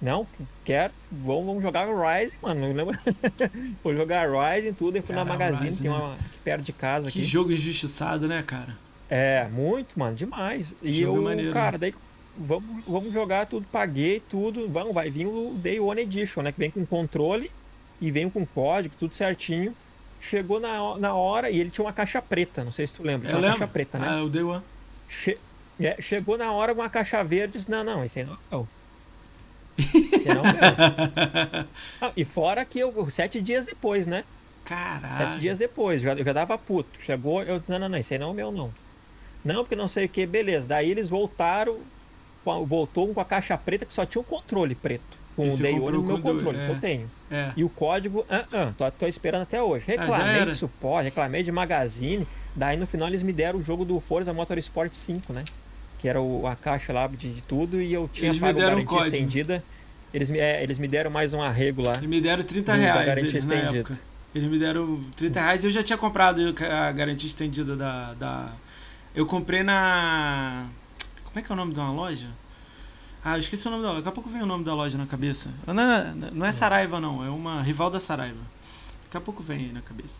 Não, 0.00 0.26
quero. 0.64 0.92
Vamos, 1.12 1.44
vamos 1.44 1.62
jogar 1.62 1.86
Rise, 1.86 2.36
mano. 2.40 2.66
Vou 3.84 3.94
jogar 3.94 4.26
Rise 4.28 4.68
e 4.68 4.72
tudo. 4.72 4.96
Eu 4.96 5.02
fui 5.02 5.14
cara, 5.14 5.24
na 5.24 5.30
Magazine, 5.30 5.68
Rise, 5.68 5.82
tem 5.82 5.90
né? 5.90 5.96
uma 5.96 6.14
aqui 6.14 6.22
perto 6.42 6.62
de 6.62 6.72
casa. 6.72 7.10
Que 7.10 7.18
aqui. 7.18 7.28
jogo 7.28 7.52
injustiçado, 7.52 8.26
né, 8.26 8.42
cara? 8.42 8.76
É, 9.08 9.46
muito, 9.50 9.98
mano, 9.98 10.16
demais. 10.16 10.74
E 10.82 10.92
jogo 10.92 11.18
eu, 11.18 11.22
maneiro, 11.22 11.52
cara, 11.52 11.76
daí 11.76 11.94
vamos, 12.38 12.84
vamos 12.86 13.12
jogar 13.12 13.46
tudo, 13.46 13.66
paguei 13.70 14.22
tudo. 14.30 14.68
Vamos, 14.68 14.94
vai 14.94 15.10
vir 15.10 15.26
o 15.26 15.54
Day 15.54 15.78
One 15.78 16.00
Edition, 16.00 16.42
né? 16.42 16.52
Que 16.52 16.58
vem 16.58 16.70
com 16.70 16.86
controle 16.86 17.50
e 18.00 18.10
vem 18.10 18.30
com 18.30 18.46
código, 18.46 18.94
tudo 18.98 19.14
certinho. 19.14 19.74
Chegou 20.20 20.60
na, 20.60 20.98
na 20.98 21.14
hora 21.14 21.50
e 21.50 21.60
ele 21.60 21.70
tinha 21.70 21.84
uma 21.84 21.92
caixa 21.92 22.20
preta, 22.20 22.62
não 22.62 22.72
sei 22.72 22.86
se 22.86 22.94
tu 22.94 23.02
lembra. 23.02 23.28
Tinha 23.28 23.38
eu 23.38 23.42
uma 23.42 23.48
lembro. 23.48 23.58
caixa 23.58 23.72
preta, 23.72 23.98
né? 23.98 24.08
Ah, 24.08 24.22
o 24.22 24.28
Day 24.28 24.42
One. 24.42 24.62
Che 25.08 25.38
é, 25.86 26.00
chegou 26.00 26.36
na 26.36 26.52
hora 26.52 26.74
com 26.74 26.80
uma 26.80 26.90
caixa 26.90 27.22
verde 27.22 27.54
disse, 27.54 27.70
não, 27.70 27.82
não, 27.84 28.04
esse 28.04 28.20
aí 28.20 28.26
não 28.26 28.38
é 28.50 28.56
o 28.56 28.68
Esse 29.78 30.28
não 30.28 30.44
é 30.44 31.66
ah, 32.00 32.12
e 32.16 32.24
fora 32.24 32.64
que 32.64 32.78
eu, 32.78 33.10
sete 33.10 33.40
dias 33.40 33.66
depois, 33.66 34.06
né? 34.06 34.24
Caralho. 34.64 35.16
Sete 35.16 35.40
dias 35.40 35.58
depois, 35.58 36.02
já, 36.02 36.12
eu 36.12 36.24
já 36.24 36.32
dava 36.32 36.56
puto. 36.58 36.90
Chegou, 37.00 37.42
eu 37.42 37.58
disse, 37.58 37.70
não, 37.70 37.78
não, 37.78 37.88
não, 37.88 37.98
esse 37.98 38.14
aí 38.14 38.20
não 38.20 38.28
é 38.28 38.30
o 38.30 38.34
meu, 38.34 38.52
não. 38.52 38.72
Não, 39.44 39.64
porque 39.64 39.74
não 39.74 39.88
sei 39.88 40.04
o 40.04 40.08
que, 40.08 40.26
beleza. 40.26 40.68
Daí 40.68 40.90
eles 40.90 41.08
voltaram, 41.08 41.78
voltou 42.44 43.12
com 43.12 43.20
a 43.20 43.24
caixa 43.24 43.56
preta 43.56 43.86
que 43.86 43.94
só 43.94 44.04
tinha 44.04 44.20
o 44.20 44.24
controle 44.24 44.74
preto 44.74 45.20
com 45.40 45.48
o 45.48 45.56
Day 45.56 45.78
One 45.78 45.96
no 45.96 46.02
meu 46.02 46.20
controle, 46.20 46.58
é, 46.58 46.60
isso 46.60 46.70
eu 46.70 46.80
tenho. 46.80 47.10
É. 47.30 47.52
E 47.56 47.64
o 47.64 47.68
código, 47.68 48.26
ah, 48.28 48.44
ah, 48.52 48.72
tô, 48.76 48.90
tô 48.90 49.06
esperando 49.06 49.42
até 49.42 49.62
hoje. 49.62 49.84
Ah, 49.88 50.02
reclamei 50.02 50.40
ah, 50.40 50.44
de 50.44 50.54
suporte, 50.54 51.04
reclamei 51.04 51.42
de 51.42 51.52
magazine. 51.52 52.26
Daí 52.54 52.76
no 52.76 52.86
final 52.86 53.08
eles 53.08 53.22
me 53.22 53.32
deram 53.32 53.58
o 53.58 53.62
jogo 53.62 53.84
do 53.84 53.98
Forza 54.00 54.32
Motorsport 54.32 54.92
5, 54.92 55.32
né? 55.32 55.44
Que 56.00 56.08
era 56.08 56.20
o, 56.20 56.46
a 56.46 56.56
caixa 56.56 56.92
lá 56.92 57.06
de, 57.06 57.32
de, 57.34 57.42
tudo 57.42 57.80
e 57.80 57.92
eu 57.92 58.08
tinha 58.10 58.30
eles 58.30 58.40
pago 58.40 58.58
garantia 58.58 58.98
um 58.98 59.04
estendida. 59.04 59.62
Eles 60.12 60.30
me, 60.30 60.38
é, 60.38 60.62
eles 60.62 60.78
me 60.78 60.88
deram 60.88 61.10
mais 61.10 61.34
um 61.34 61.42
arrego 61.42 61.82
lá. 61.82 61.92
Eles 61.92 62.08
me 62.08 62.20
deram 62.20 62.42
30 62.42 62.74
reais. 62.74 63.06
Garantia 63.06 63.38
estendida. 63.38 64.00
Eles 64.34 64.50
me 64.50 64.58
deram 64.58 65.00
30 65.16 65.40
reais 65.40 65.64
e 65.64 65.66
eu 65.66 65.70
já 65.70 65.82
tinha 65.82 65.98
comprado 65.98 66.40
a 66.64 66.92
garantia 66.92 67.28
estendida 67.28 67.76
da, 67.76 68.14
da. 68.14 68.52
Eu 69.14 69.26
comprei 69.26 69.62
na. 69.62 70.66
Como 71.24 71.38
é 71.38 71.42
que 71.42 71.52
é 71.52 71.54
o 71.54 71.56
nome 71.56 71.74
de 71.74 71.78
uma 71.78 71.92
loja? 71.92 72.28
Ah, 73.22 73.34
eu 73.34 73.40
esqueci 73.40 73.68
o 73.68 73.70
nome 73.70 73.82
da 73.82 73.90
loja. 73.90 74.00
Daqui 74.00 74.08
a 74.08 74.12
pouco 74.12 74.30
vem 74.30 74.42
o 74.42 74.46
nome 74.46 74.64
da 74.64 74.74
loja 74.74 74.96
na 74.96 75.06
cabeça. 75.06 75.50
Não 75.66 75.80
é, 75.82 76.14
não 76.32 76.46
é 76.46 76.52
Saraiva, 76.52 76.98
não. 76.98 77.24
É 77.24 77.28
uma 77.28 77.60
rival 77.60 77.90
da 77.90 78.00
Saraiva. 78.00 78.40
Daqui 79.04 79.16
a 79.16 79.20
pouco 79.20 79.42
vem 79.42 79.58
aí 79.58 79.72
na 79.72 79.82
cabeça. 79.82 80.16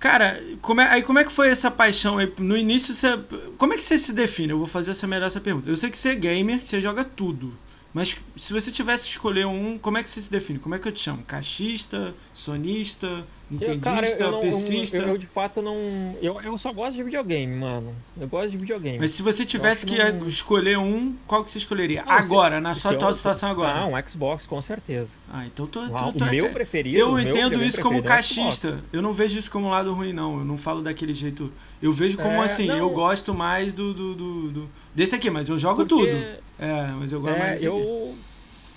Cara, 0.00 0.42
como 0.62 0.80
é, 0.80 0.88
aí 0.88 1.02
como 1.02 1.18
é 1.18 1.24
que 1.24 1.30
foi 1.30 1.48
essa 1.50 1.70
paixão? 1.70 2.16
No 2.38 2.56
início 2.56 2.94
você. 2.94 3.18
Como 3.58 3.74
é 3.74 3.76
que 3.76 3.84
você 3.84 3.98
se 3.98 4.14
define? 4.14 4.50
Eu 4.50 4.58
vou 4.58 4.66
fazer 4.66 4.92
essa 4.92 5.06
melhor 5.06 5.26
essa 5.26 5.42
pergunta. 5.42 5.68
Eu 5.68 5.76
sei 5.76 5.90
que 5.90 5.98
você 5.98 6.08
é 6.08 6.14
gamer, 6.14 6.64
você 6.64 6.80
joga 6.80 7.04
tudo. 7.04 7.52
Mas 7.92 8.16
se 8.34 8.52
você 8.54 8.72
tivesse 8.72 9.04
que 9.04 9.10
escolher 9.10 9.46
um, 9.46 9.76
como 9.76 9.98
é 9.98 10.02
que 10.02 10.08
você 10.08 10.22
se 10.22 10.30
define? 10.30 10.58
Como 10.58 10.74
é 10.74 10.78
que 10.78 10.88
eu 10.88 10.92
te 10.92 11.00
chamo? 11.00 11.22
Caixista? 11.24 12.14
Sonista? 12.32 13.26
Nintendista? 13.50 14.24
Eu, 14.24 14.38
PCista? 14.38 14.96
Eu, 14.96 15.08
eu, 15.08 15.18
de 15.18 15.26
fato 15.26 15.60
não. 15.60 15.74
Eu, 16.22 16.40
eu 16.40 16.56
só 16.56 16.72
gosto 16.72 16.96
de 16.96 17.02
videogame, 17.02 17.52
mano. 17.56 17.92
Eu 18.18 18.28
gosto 18.28 18.50
de 18.50 18.56
videogame. 18.56 18.98
Mas 18.98 19.10
se 19.10 19.22
você 19.22 19.44
tivesse 19.44 19.84
que 19.84 19.98
não... 19.98 20.26
escolher 20.28 20.78
um, 20.78 21.16
qual 21.26 21.42
que 21.42 21.50
você 21.50 21.58
escolheria? 21.58 22.04
Não, 22.04 22.12
agora, 22.12 22.56
se, 22.56 22.60
na 22.60 22.74
sua 22.74 22.92
atual 22.92 23.12
situação 23.12 23.50
agora. 23.50 23.80
Ah, 23.80 23.86
um 23.86 24.08
Xbox, 24.08 24.46
com 24.46 24.60
certeza. 24.60 25.10
Ah, 25.32 25.44
então 25.46 25.66
tô. 25.66 25.80
tô, 25.88 26.12
tô 26.12 26.24
o 26.24 26.28
meu 26.28 26.50
preferido. 26.50 26.96
Eu 26.96 27.18
entendo 27.18 27.62
isso 27.62 27.80
como 27.80 28.02
caixista. 28.02 28.80
É 28.92 28.96
eu 28.96 29.02
não 29.02 29.12
vejo 29.12 29.36
isso 29.36 29.50
como 29.50 29.66
um 29.66 29.70
lado 29.70 29.92
ruim, 29.92 30.12
não. 30.12 30.38
Eu 30.38 30.44
não 30.44 30.56
falo 30.56 30.80
daquele 30.80 31.12
jeito. 31.12 31.52
Eu 31.82 31.92
vejo 31.92 32.18
como 32.18 32.42
é, 32.42 32.44
assim, 32.44 32.66
não... 32.66 32.76
eu 32.76 32.90
gosto 32.90 33.34
mais 33.34 33.74
do, 33.74 33.92
do, 33.92 34.14
do, 34.14 34.48
do, 34.50 34.68
desse 34.94 35.14
aqui, 35.14 35.28
mas 35.28 35.48
eu 35.48 35.58
jogo 35.58 35.84
Porque... 35.84 36.06
tudo. 36.06 36.40
É, 36.58 36.92
mas 36.98 37.10
eu 37.10 37.20
gosto 37.20 37.36
é, 37.36 37.38
mais 37.38 37.52
desse 37.54 37.66
eu... 37.66 37.76
aqui. 37.76 38.29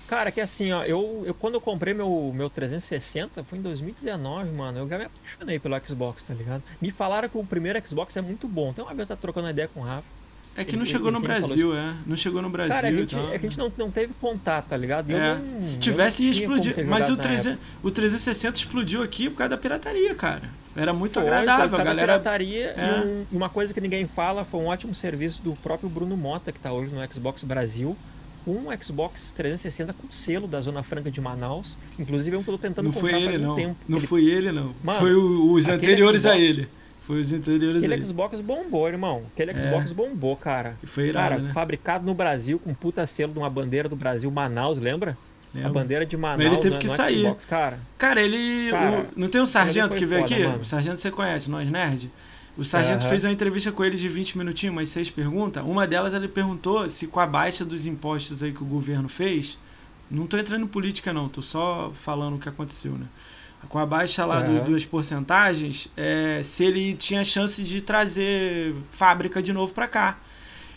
Cara, 0.07 0.31
que 0.31 0.41
assim, 0.41 0.71
ó, 0.71 0.83
eu, 0.83 1.23
eu 1.25 1.33
quando 1.33 1.55
eu 1.55 1.61
comprei 1.61 1.93
meu, 1.93 2.31
meu 2.35 2.49
360, 2.49 3.43
foi 3.43 3.57
em 3.57 3.61
2019, 3.61 4.51
mano, 4.51 4.79
eu 4.79 4.87
já 4.87 4.97
me 4.97 5.05
apaixonei 5.05 5.59
pelo 5.59 5.79
Xbox, 5.85 6.23
tá 6.23 6.33
ligado? 6.33 6.61
Me 6.81 6.91
falaram 6.91 7.29
que 7.29 7.37
o 7.37 7.43
primeiro 7.45 7.81
Xbox 7.87 8.15
é 8.17 8.21
muito 8.21 8.47
bom. 8.47 8.71
Então, 8.71 8.85
uma 8.85 8.93
vez 8.93 9.09
eu 9.09 9.15
tá 9.15 9.21
trocando 9.21 9.49
ideia 9.49 9.67
com 9.67 9.79
o 9.79 9.83
Rafa. 9.83 10.07
É 10.55 10.63
que 10.63 10.71
ele, 10.71 10.77
não 10.77 10.85
chegou 10.85 11.11
no 11.11 11.19
Brasil, 11.19 11.75
é. 11.75 11.95
Não 12.05 12.15
chegou 12.15 12.39
no 12.39 12.49
Brasil. 12.49 12.75
Cara, 12.75 12.87
a 12.87 12.91
gente, 12.91 13.15
então... 13.15 13.31
a 13.31 13.37
gente 13.37 13.57
não, 13.57 13.73
não 13.75 13.89
teve 13.89 14.13
contato, 14.21 14.67
tá 14.67 14.77
ligado? 14.77 15.11
É. 15.11 15.35
Não, 15.35 15.59
Se 15.59 15.79
tivesse, 15.79 16.23
ia 16.23 16.31
explodir. 16.31 16.85
Mas 16.85 17.09
o, 17.09 17.17
300, 17.17 17.59
o 17.81 17.89
360 17.89 18.59
explodiu 18.59 19.01
aqui 19.01 19.31
por 19.31 19.37
causa 19.37 19.49
da 19.49 19.57
pirataria, 19.57 20.13
cara. 20.13 20.47
Era 20.75 20.93
muito 20.93 21.19
foi, 21.19 21.23
agradável, 21.23 21.79
a 21.79 21.83
galera. 21.83 22.13
pirataria 22.13 22.75
é. 22.77 22.77
e 22.77 23.07
um, 23.07 23.25
uma 23.31 23.49
coisa 23.49 23.73
que 23.73 23.81
ninguém 23.81 24.05
fala 24.07 24.45
foi 24.45 24.59
um 24.59 24.67
ótimo 24.67 24.93
serviço 24.93 25.41
do 25.41 25.53
próprio 25.55 25.89
Bruno 25.89 26.15
Mota, 26.15 26.51
que 26.51 26.59
tá 26.59 26.71
hoje 26.71 26.91
no 26.93 27.13
Xbox 27.13 27.43
Brasil 27.43 27.97
um 28.45 28.65
Xbox 28.81 29.31
360 29.31 29.93
com 29.93 30.11
selo 30.11 30.47
da 30.47 30.61
Zona 30.61 30.83
Franca 30.83 31.09
de 31.09 31.21
Manaus. 31.21 31.77
Inclusive, 31.97 32.35
é 32.35 32.39
um 32.39 32.43
que 32.43 32.49
eu 32.49 32.57
tô 32.57 32.61
tentando 32.61 32.85
não 32.85 32.91
comprar 32.91 33.11
foi 33.11 33.21
ele, 33.21 33.31
faz 33.31 33.41
um 33.41 33.47
não. 33.47 33.55
tempo. 33.55 33.75
Não 33.87 33.97
ele... 33.97 34.07
foi 34.07 34.25
ele, 34.25 34.51
não. 34.51 34.73
Mano, 34.83 34.99
foi 34.99 35.13
os 35.15 35.67
anteriores 35.67 36.21
Xbox... 36.21 36.35
a 36.35 36.39
ele. 36.39 36.67
Foi 37.01 37.19
os 37.19 37.33
anteriores 37.33 37.83
Aquele 37.83 38.05
Xbox 38.05 38.39
bombou, 38.39 38.87
irmão. 38.87 39.23
Aquele 39.33 39.51
é. 39.51 39.59
Xbox 39.59 39.91
bombou, 39.91 40.37
cara. 40.37 40.77
E 40.81 40.87
foi 40.87 41.09
irado, 41.09 41.29
cara, 41.29 41.41
né? 41.41 41.53
fabricado 41.53 42.05
no 42.05 42.13
Brasil, 42.13 42.57
com 42.57 42.73
puta 42.73 43.05
selo 43.05 43.33
de 43.33 43.39
uma 43.39 43.49
bandeira 43.49 43.89
do 43.89 43.95
Brasil, 43.95 44.31
Manaus, 44.31 44.77
lembra? 44.77 45.17
Lembra. 45.53 45.69
A 45.69 45.73
bandeira 45.73 46.05
de 46.05 46.15
Manaus. 46.15 46.43
Mas 46.43 46.53
ele 46.53 46.61
teve 46.61 46.77
que 46.77 46.87
sair. 46.87 47.23
Xbox, 47.23 47.45
cara. 47.45 47.77
Cara, 47.97 48.21
ele. 48.21 48.71
Cara, 48.71 49.01
o... 49.01 49.19
não 49.19 49.27
tem 49.27 49.41
um 49.41 49.45
sargento 49.45 49.97
que 49.97 50.05
veio 50.05 50.21
foda, 50.21 50.33
aqui? 50.33 50.43
Mano. 50.45 50.61
O 50.61 50.65
sargento 50.65 50.97
você 50.97 51.11
conhece, 51.11 51.51
nós 51.51 51.69
nerd? 51.69 52.09
O 52.57 52.63
sargento 52.63 53.03
uhum. 53.03 53.09
fez 53.09 53.23
uma 53.23 53.31
entrevista 53.31 53.71
com 53.71 53.83
ele 53.83 53.97
de 53.97 54.07
20 54.07 54.37
minutinhos, 54.37 54.75
umas 54.75 54.89
seis 54.89 55.09
perguntas. 55.09 55.63
Uma 55.65 55.87
delas 55.87 56.13
ele 56.13 56.27
perguntou 56.27 56.87
se 56.87 57.07
com 57.07 57.19
a 57.19 57.25
baixa 57.25 57.65
dos 57.65 57.87
impostos 57.87 58.43
aí 58.43 58.51
que 58.51 58.61
o 58.61 58.65
governo 58.65 59.09
fez. 59.09 59.57
Não 60.09 60.25
estou 60.25 60.39
entrando 60.39 60.63
em 60.63 60.67
política, 60.67 61.11
não, 61.11 61.25
estou 61.25 61.41
só 61.41 61.91
falando 61.95 62.35
o 62.35 62.39
que 62.39 62.47
aconteceu, 62.47 62.91
né? 62.91 63.07
Com 63.69 63.79
a 63.79 63.85
baixa 63.85 64.25
lá 64.25 64.41
uhum. 64.41 64.63
do, 64.63 64.87
porcentagens, 64.87 65.87
é, 65.95 66.41
se 66.43 66.65
ele 66.65 66.93
tinha 66.95 67.23
chance 67.23 67.63
de 67.63 67.81
trazer 67.81 68.75
fábrica 68.91 69.41
de 69.41 69.53
novo 69.53 69.73
para 69.73 69.87
cá. 69.87 70.19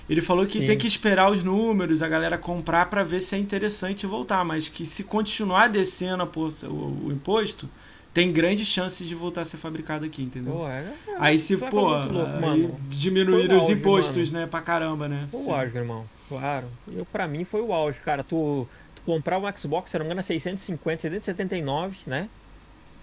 Ele 0.08 0.20
falou 0.20 0.46
que 0.46 0.60
Sim. 0.60 0.64
tem 0.64 0.78
que 0.78 0.86
esperar 0.86 1.30
os 1.30 1.42
números, 1.42 2.00
a 2.00 2.08
galera 2.08 2.38
comprar 2.38 2.86
para 2.86 3.02
ver 3.02 3.20
se 3.20 3.34
é 3.34 3.38
interessante 3.38 4.06
voltar, 4.06 4.44
mas 4.44 4.68
que 4.68 4.86
se 4.86 5.02
continuar 5.02 5.68
descendo 5.68 6.22
a, 6.22 6.68
o, 6.68 7.06
o 7.06 7.12
imposto, 7.12 7.68
tem 8.16 8.32
grandes 8.32 8.66
chances 8.66 9.06
de 9.06 9.14
voltar 9.14 9.42
a 9.42 9.44
ser 9.44 9.58
fabricado 9.58 10.06
aqui, 10.06 10.22
entendeu? 10.22 10.54
Pô, 10.54 10.66
é, 10.66 10.80
é, 10.80 11.16
aí 11.18 11.38
se, 11.38 11.54
pô, 11.54 11.90
louco, 11.90 12.80
diminuir 12.88 13.52
os 13.52 13.68
impostos, 13.68 14.30
mano. 14.30 14.46
né, 14.46 14.50
pra 14.50 14.62
caramba, 14.62 15.06
né? 15.06 15.28
Foi 15.30 15.44
o 15.44 15.54
auge, 15.54 15.76
irmão. 15.76 16.06
Claro. 16.26 16.66
Eu, 16.90 17.04
pra 17.04 17.28
mim 17.28 17.44
foi 17.44 17.60
o 17.60 17.74
auge, 17.74 17.98
cara. 18.00 18.24
Tu, 18.24 18.66
tu 18.94 19.02
comprar 19.02 19.36
um 19.36 19.42
Xbox, 19.54 19.90
se 19.90 19.98
não 19.98 20.06
me 20.06 20.12
engano, 20.12 20.22
650, 20.22 21.02
779, 21.02 21.98
né? 22.06 22.30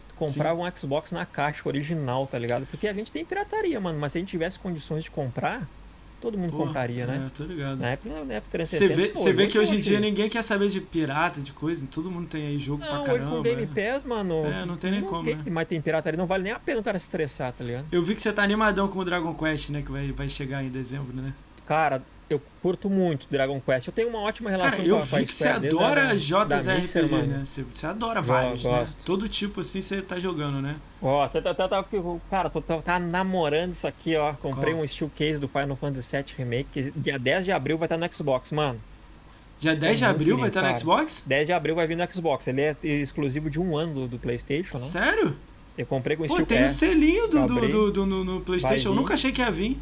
Tu 0.10 0.15
comprar 0.15 0.56
Sim. 0.56 0.62
um 0.63 0.71
Xbox 0.76 1.12
na 1.12 1.28
caixa 1.28 1.62
original, 1.69 2.26
tá 2.26 2.39
ligado? 2.39 2.65
Porque 2.65 2.88
a 2.88 2.93
gente 2.93 3.12
tem 3.12 3.23
pirataria, 3.23 3.80
mano. 3.80 3.99
Mas 3.99 4.13
se 4.13 4.17
a 4.17 4.21
gente 4.21 4.32
tivesse 4.32 4.58
condições 4.58 5.04
de 5.04 5.12
comprar, 5.12 5.69
todo 6.24 6.38
mundo 6.38 6.52
Porra, 6.52 6.68
compraria, 6.68 7.06
né? 7.06 7.28
É, 7.28 7.30
tô 7.38 7.44
ligado. 7.44 7.78
Na 7.80 7.90
época, 7.90 8.24
na 8.24 8.34
época 8.36 8.52
360, 8.52 8.96
você 8.96 9.02
vê, 9.02 9.08
pô, 9.10 9.20
você 9.20 9.34
vê 9.34 9.48
que 9.48 9.60
hoje 9.60 9.76
em 9.76 9.80
dia 9.82 10.00
ninguém 10.00 10.30
quer 10.30 10.42
saber 10.42 10.70
de 10.70 10.80
pirata, 10.80 11.42
de 11.42 11.52
coisa, 11.52 11.84
todo 11.92 12.10
mundo 12.10 12.30
tem 12.30 12.48
aí 12.48 12.58
jogo 12.58 12.82
Não, 12.82 13.04
pra 13.04 13.14
caramba. 13.14 13.30
com 13.30 13.42
Game 13.42 13.66
né? 13.66 13.92
Pass, 13.92 14.06
mano. 14.06 14.46
É, 14.46 14.66
não 14.66 14.78
tem 14.78 14.92
nem 14.92 15.02
como, 15.02 15.26
tem- 15.26 15.36
né? 15.36 15.44
Mas 15.52 15.68
tem 15.68 15.82
pirataria, 15.82 16.18
não 16.18 16.26
vale 16.26 16.44
nem 16.44 16.54
a 16.54 16.60
pena 16.60 16.80
o 16.80 16.84
cara 16.84 16.98
se 16.98 17.04
estressar, 17.06 17.52
tá 17.52 17.62
ligado? 17.62 17.86
Eu 17.92 18.02
vi 18.02 18.16
que 18.16 18.22
você 18.22 18.32
tá 18.32 18.42
animadão 18.42 18.88
com 18.88 19.00
o 19.00 19.04
Dragon 19.06 19.34
Quest, 19.34 19.70
né? 19.72 19.82
Que 19.82 19.92
vai, 19.92 20.10
vai 20.14 20.30
chegar 20.30 20.64
em 20.64 20.70
dezembro, 20.70 21.14
né? 21.14 21.34
Cara, 21.66 22.02
eu 22.30 22.42
curto 22.62 22.90
muito 22.90 23.28
Dragon 23.30 23.60
Quest. 23.62 23.88
Eu 23.88 23.94
tenho 23.94 24.10
uma 24.10 24.20
ótima 24.20 24.50
relação 24.50 24.72
Cara, 24.72 24.84
com 24.84 24.90
eu 24.90 24.98
com 24.98 25.02
a 25.16 25.20
vi 25.20 25.26
que 25.26 25.34
você 25.34 25.48
adora 25.48 26.16
JRPG, 26.18 27.28
né? 27.28 27.42
Você, 27.46 27.64
você 27.74 27.86
adora 27.86 28.22
Go- 28.22 28.28
vários, 28.28 28.64
né? 28.64 28.88
Todo 29.06 29.28
tipo 29.30 29.62
assim 29.62 29.82
você 29.82 30.02
tá 30.02 30.20
jogando, 30.20 30.62
né? 30.62 30.76
Ó, 31.02 31.28
tá, 31.28 31.42
tá, 31.42 31.54
tá, 31.54 31.68
tá- 31.68 31.86
cara, 32.30 32.50
tô, 32.50 32.62
tá, 32.62 32.78
tá 32.82 33.00
namorando 33.00 33.74
isso 33.74 33.86
aqui, 33.88 34.16
ó. 34.16 34.34
Comprei 34.34 34.74
Qual? 34.74 34.84
um 34.84 34.88
steel 34.88 35.12
case 35.16 35.40
do 35.40 35.48
Final 35.48 35.76
Fantasy 35.76 36.16
VII 36.16 36.26
Remake, 36.38 36.70
que 36.74 36.92
dia 36.96 37.20
10 37.20 37.46
de 37.46 37.52
abril 37.52 37.78
vai 37.78 37.86
estar 37.88 37.98
no 37.98 38.14
Xbox, 38.14 38.52
mano. 38.52 38.80
Dia 39.60 39.76
10 39.76 40.00
de 40.00 40.04
É 40.04 40.08
muito 40.08 40.16
abril 40.22 40.36
vai 40.38 40.46
lindo, 40.46 40.48
estar 40.50 40.62
no 40.62 40.68
cara. 40.68 40.78
Xbox? 40.78 41.24
10 41.28 41.48
de 41.48 41.54
abril 41.54 41.76
vai 41.76 41.88
vir 41.88 41.96
no 41.98 42.12
Xbox. 42.12 42.48
Ele 42.48 42.62
é 42.62 42.76
exclusivo 42.84 43.50
de 43.50 43.60
um 43.60 43.78
ano 43.78 43.94
do, 43.94 44.08
do 44.08 44.20
PlayStation, 44.20 44.78
né? 44.78 44.84
Sério? 44.84 45.36
Eu 45.78 45.86
comprei 45.86 46.16
com 46.18 46.24
Pô, 46.28 46.34
steel 46.34 46.46
tem 46.46 46.58
um 46.60 46.62
case. 46.64 46.76
selinho 46.78 47.28
do, 47.28 47.38
eu 47.40 47.48
do, 47.48 47.68
do, 47.68 47.92
do- 47.92 48.06
no, 48.06 48.24
no 48.24 48.42
PlayStation. 48.42 48.90
Eu 48.90 48.96
nunca 48.96 49.14
achei 49.16 49.32
que 49.32 49.42
ia 49.42 49.50
vir. 49.52 49.78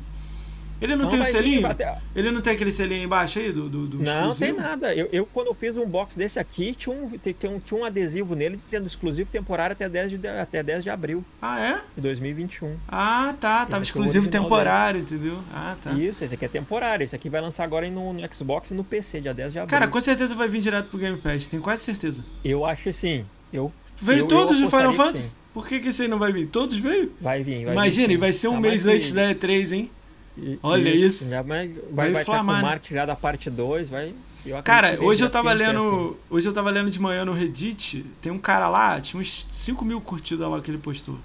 Ele 0.82 0.96
não, 0.96 1.08
tem 1.08 1.20
um 1.20 1.24
vai 1.24 1.32
vir, 1.32 1.38
selinho? 1.38 1.68
Ele 2.16 2.32
não 2.32 2.42
tem 2.42 2.54
aquele 2.54 2.72
selinho 2.72 3.04
embaixo 3.04 3.38
aí 3.38 3.52
do, 3.52 3.70
do, 3.70 3.86
do 3.86 3.98
Não, 4.00 4.04
tem 4.06 4.30
exclusivo? 4.50 4.58
nada. 4.62 4.96
Eu, 4.96 5.08
eu, 5.12 5.26
quando 5.28 5.48
eu 5.48 5.54
fiz 5.54 5.78
um 5.78 5.86
box 5.86 6.18
desse 6.18 6.40
aqui, 6.40 6.74
tinha 6.74 6.96
um, 6.96 7.10
tem- 7.20 7.34
tem 7.34 7.50
um- 7.50 7.60
tinha 7.60 7.80
um 7.80 7.86
adesivo 7.86 8.34
nele 8.36 8.58
dizendo 8.58 8.88
exclusivo 8.88 9.30
temporário 9.32 9.74
até 9.74 9.88
10 9.88 10.10
de, 10.20 10.28
até 10.28 10.64
10 10.64 10.84
de 10.84 10.90
abril 10.90 11.24
Ah, 11.42 11.60
é? 11.60 11.80
de 11.96 12.02
2021. 12.02 12.76
Ah, 12.88 13.36
tá. 13.40 13.62
é 13.68 13.72
Tava 13.72 13.80
o 13.80 13.84
exclusivo 13.84 14.28
temporário, 14.28 15.02
entendeu? 15.02 15.38
Ah, 15.54 15.76
tá. 15.84 15.92
Isso, 15.92 16.24
esse 16.24 16.34
aqui 16.34 16.46
é 16.46 16.48
temporário. 16.48 17.04
Esse 17.04 17.16
aqui 17.16 17.30
vai 17.30 17.42
lançar 17.42 17.64
agora 17.64 17.88
no, 17.90 18.14
no 18.14 18.34
Xbox 18.34 18.72
e 18.72 18.74
no 18.74 18.84
PC, 18.84 19.22
dia 19.22 19.34
10 19.34 19.54
de 19.54 19.60
abril. 19.60 19.70
Cara, 19.70 19.88
com 19.88 20.02
certeza 20.02 20.34
vai 20.34 20.48
vir 20.48 20.62
direto 20.62 20.88
pro 20.90 20.98
Game 20.98 21.18
Pass. 21.18 21.48
Tenho 21.48 21.62
quase 21.62 21.84
certeza. 21.84 22.24
Eu 22.44 22.66
acho 22.66 22.90
assim. 22.90 23.24
Eu, 23.54 23.72
Veio 24.02 24.22
Eu- 24.22 24.28
todos 24.28 24.60
eu 24.60 24.66
de 24.66 24.72
Final 24.72 24.90
que 24.90 24.98
Fantasy? 24.98 25.24
sim. 25.30 25.36
Por 25.54 25.68
que, 25.68 25.80
que 25.80 25.90
esse 25.90 26.02
aí 26.02 26.08
não 26.08 26.18
vai 26.18 26.32
vir? 26.32 26.48
Todos 26.48 26.76
veio? 26.80 27.12
vai 27.22 27.44
vir. 27.44 27.66
Vai 27.66 27.74
Imagina, 27.74 28.08
vir, 28.08 28.14
e 28.14 28.16
sim. 28.16 28.20
vai 28.20 28.34
ser 28.34 28.48
um 28.48 28.54
Tá 28.54 28.60
mês 28.62 28.88
antes 28.88 29.08
que- 29.10 29.14
da 29.14 29.30
E3, 29.36 29.72
hein? 29.74 29.92
E- 30.38 30.60
Olha 30.64 30.90
isso. 30.90 31.28
Já 31.30 31.42
vai 31.42 31.68
Vai 31.92 32.12
vai, 32.12 32.22
estar 32.22 32.38
com 32.40 32.44
o 32.52 32.54
né? 32.56 32.62
marketing 32.62 32.94
já 32.96 33.06
da 33.06 33.16
parte 33.16 33.50
2, 33.50 33.90
vai. 33.90 34.14
eu 34.46 34.62
Cara, 34.64 34.98
hoje 35.02 35.24
eu 35.24 35.30
tava 35.30 35.52
lendo. 35.54 36.18
Hoje 36.30 36.48
eu 36.48 36.54
tava 36.54 36.70
lendo 36.70 36.90
de 36.90 37.00
manhã 37.00 37.24
no 37.26 37.34
Reddit. 37.34 38.06
Tem 38.22 38.32
um 38.32 38.40
cara 38.40 38.68
lá, 38.70 39.00
tinha 39.02 39.20
uns 39.20 39.48
5 39.56 39.84
mil 39.86 40.00
curtidas 40.02 40.50
lá 40.50 40.60
que 40.62 40.72
ele 40.72 40.78
postou. 40.78 41.18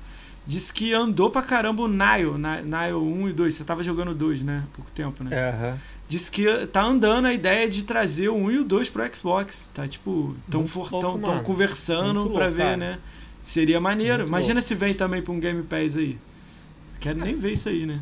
Disse 0.46 0.72
que 0.72 0.92
andou 0.92 1.28
pra 1.28 1.42
caramba 1.42 1.82
o 1.82 1.88
Nile, 1.88 2.30
Nile 2.64 2.94
1 2.94 3.28
e 3.30 3.32
2. 3.32 3.54
Você 3.54 3.64
tava 3.64 3.82
jogando 3.82 4.14
2, 4.14 4.42
né? 4.42 4.62
Há 4.64 4.76
pouco 4.76 4.90
tempo, 4.92 5.24
né? 5.24 5.50
Aham. 5.50 5.78
Disse 6.08 6.30
que 6.30 6.44
tá 6.68 6.82
andando 6.84 7.24
a 7.26 7.32
ideia 7.32 7.68
de 7.68 7.82
trazer 7.82 8.28
o 8.28 8.36
1 8.36 8.50
e 8.52 8.58
o 8.58 8.64
2 8.64 8.88
pro 8.88 9.02
Xbox. 9.12 9.70
Tá 9.74 9.88
tipo, 9.88 10.36
tão, 10.48 10.60
Muito 10.60 10.72
for, 10.72 10.88
louco, 10.92 11.00
tão, 11.00 11.18
tão 11.20 11.32
mano. 11.34 11.44
conversando 11.44 12.20
Muito 12.20 12.32
pra 12.34 12.44
louco, 12.44 12.56
ver, 12.56 12.62
cara. 12.62 12.76
né? 12.76 12.98
Seria 13.42 13.80
maneiro. 13.80 14.18
Muito 14.18 14.28
Imagina 14.28 14.54
louco. 14.54 14.68
se 14.68 14.74
vem 14.76 14.94
também 14.94 15.20
pra 15.20 15.32
um 15.32 15.40
Game 15.40 15.64
Pass 15.64 15.96
aí. 15.96 16.16
Quero 17.00 17.18
nem 17.18 17.34
ver 17.34 17.52
isso 17.54 17.68
aí, 17.68 17.84
né? 17.84 17.98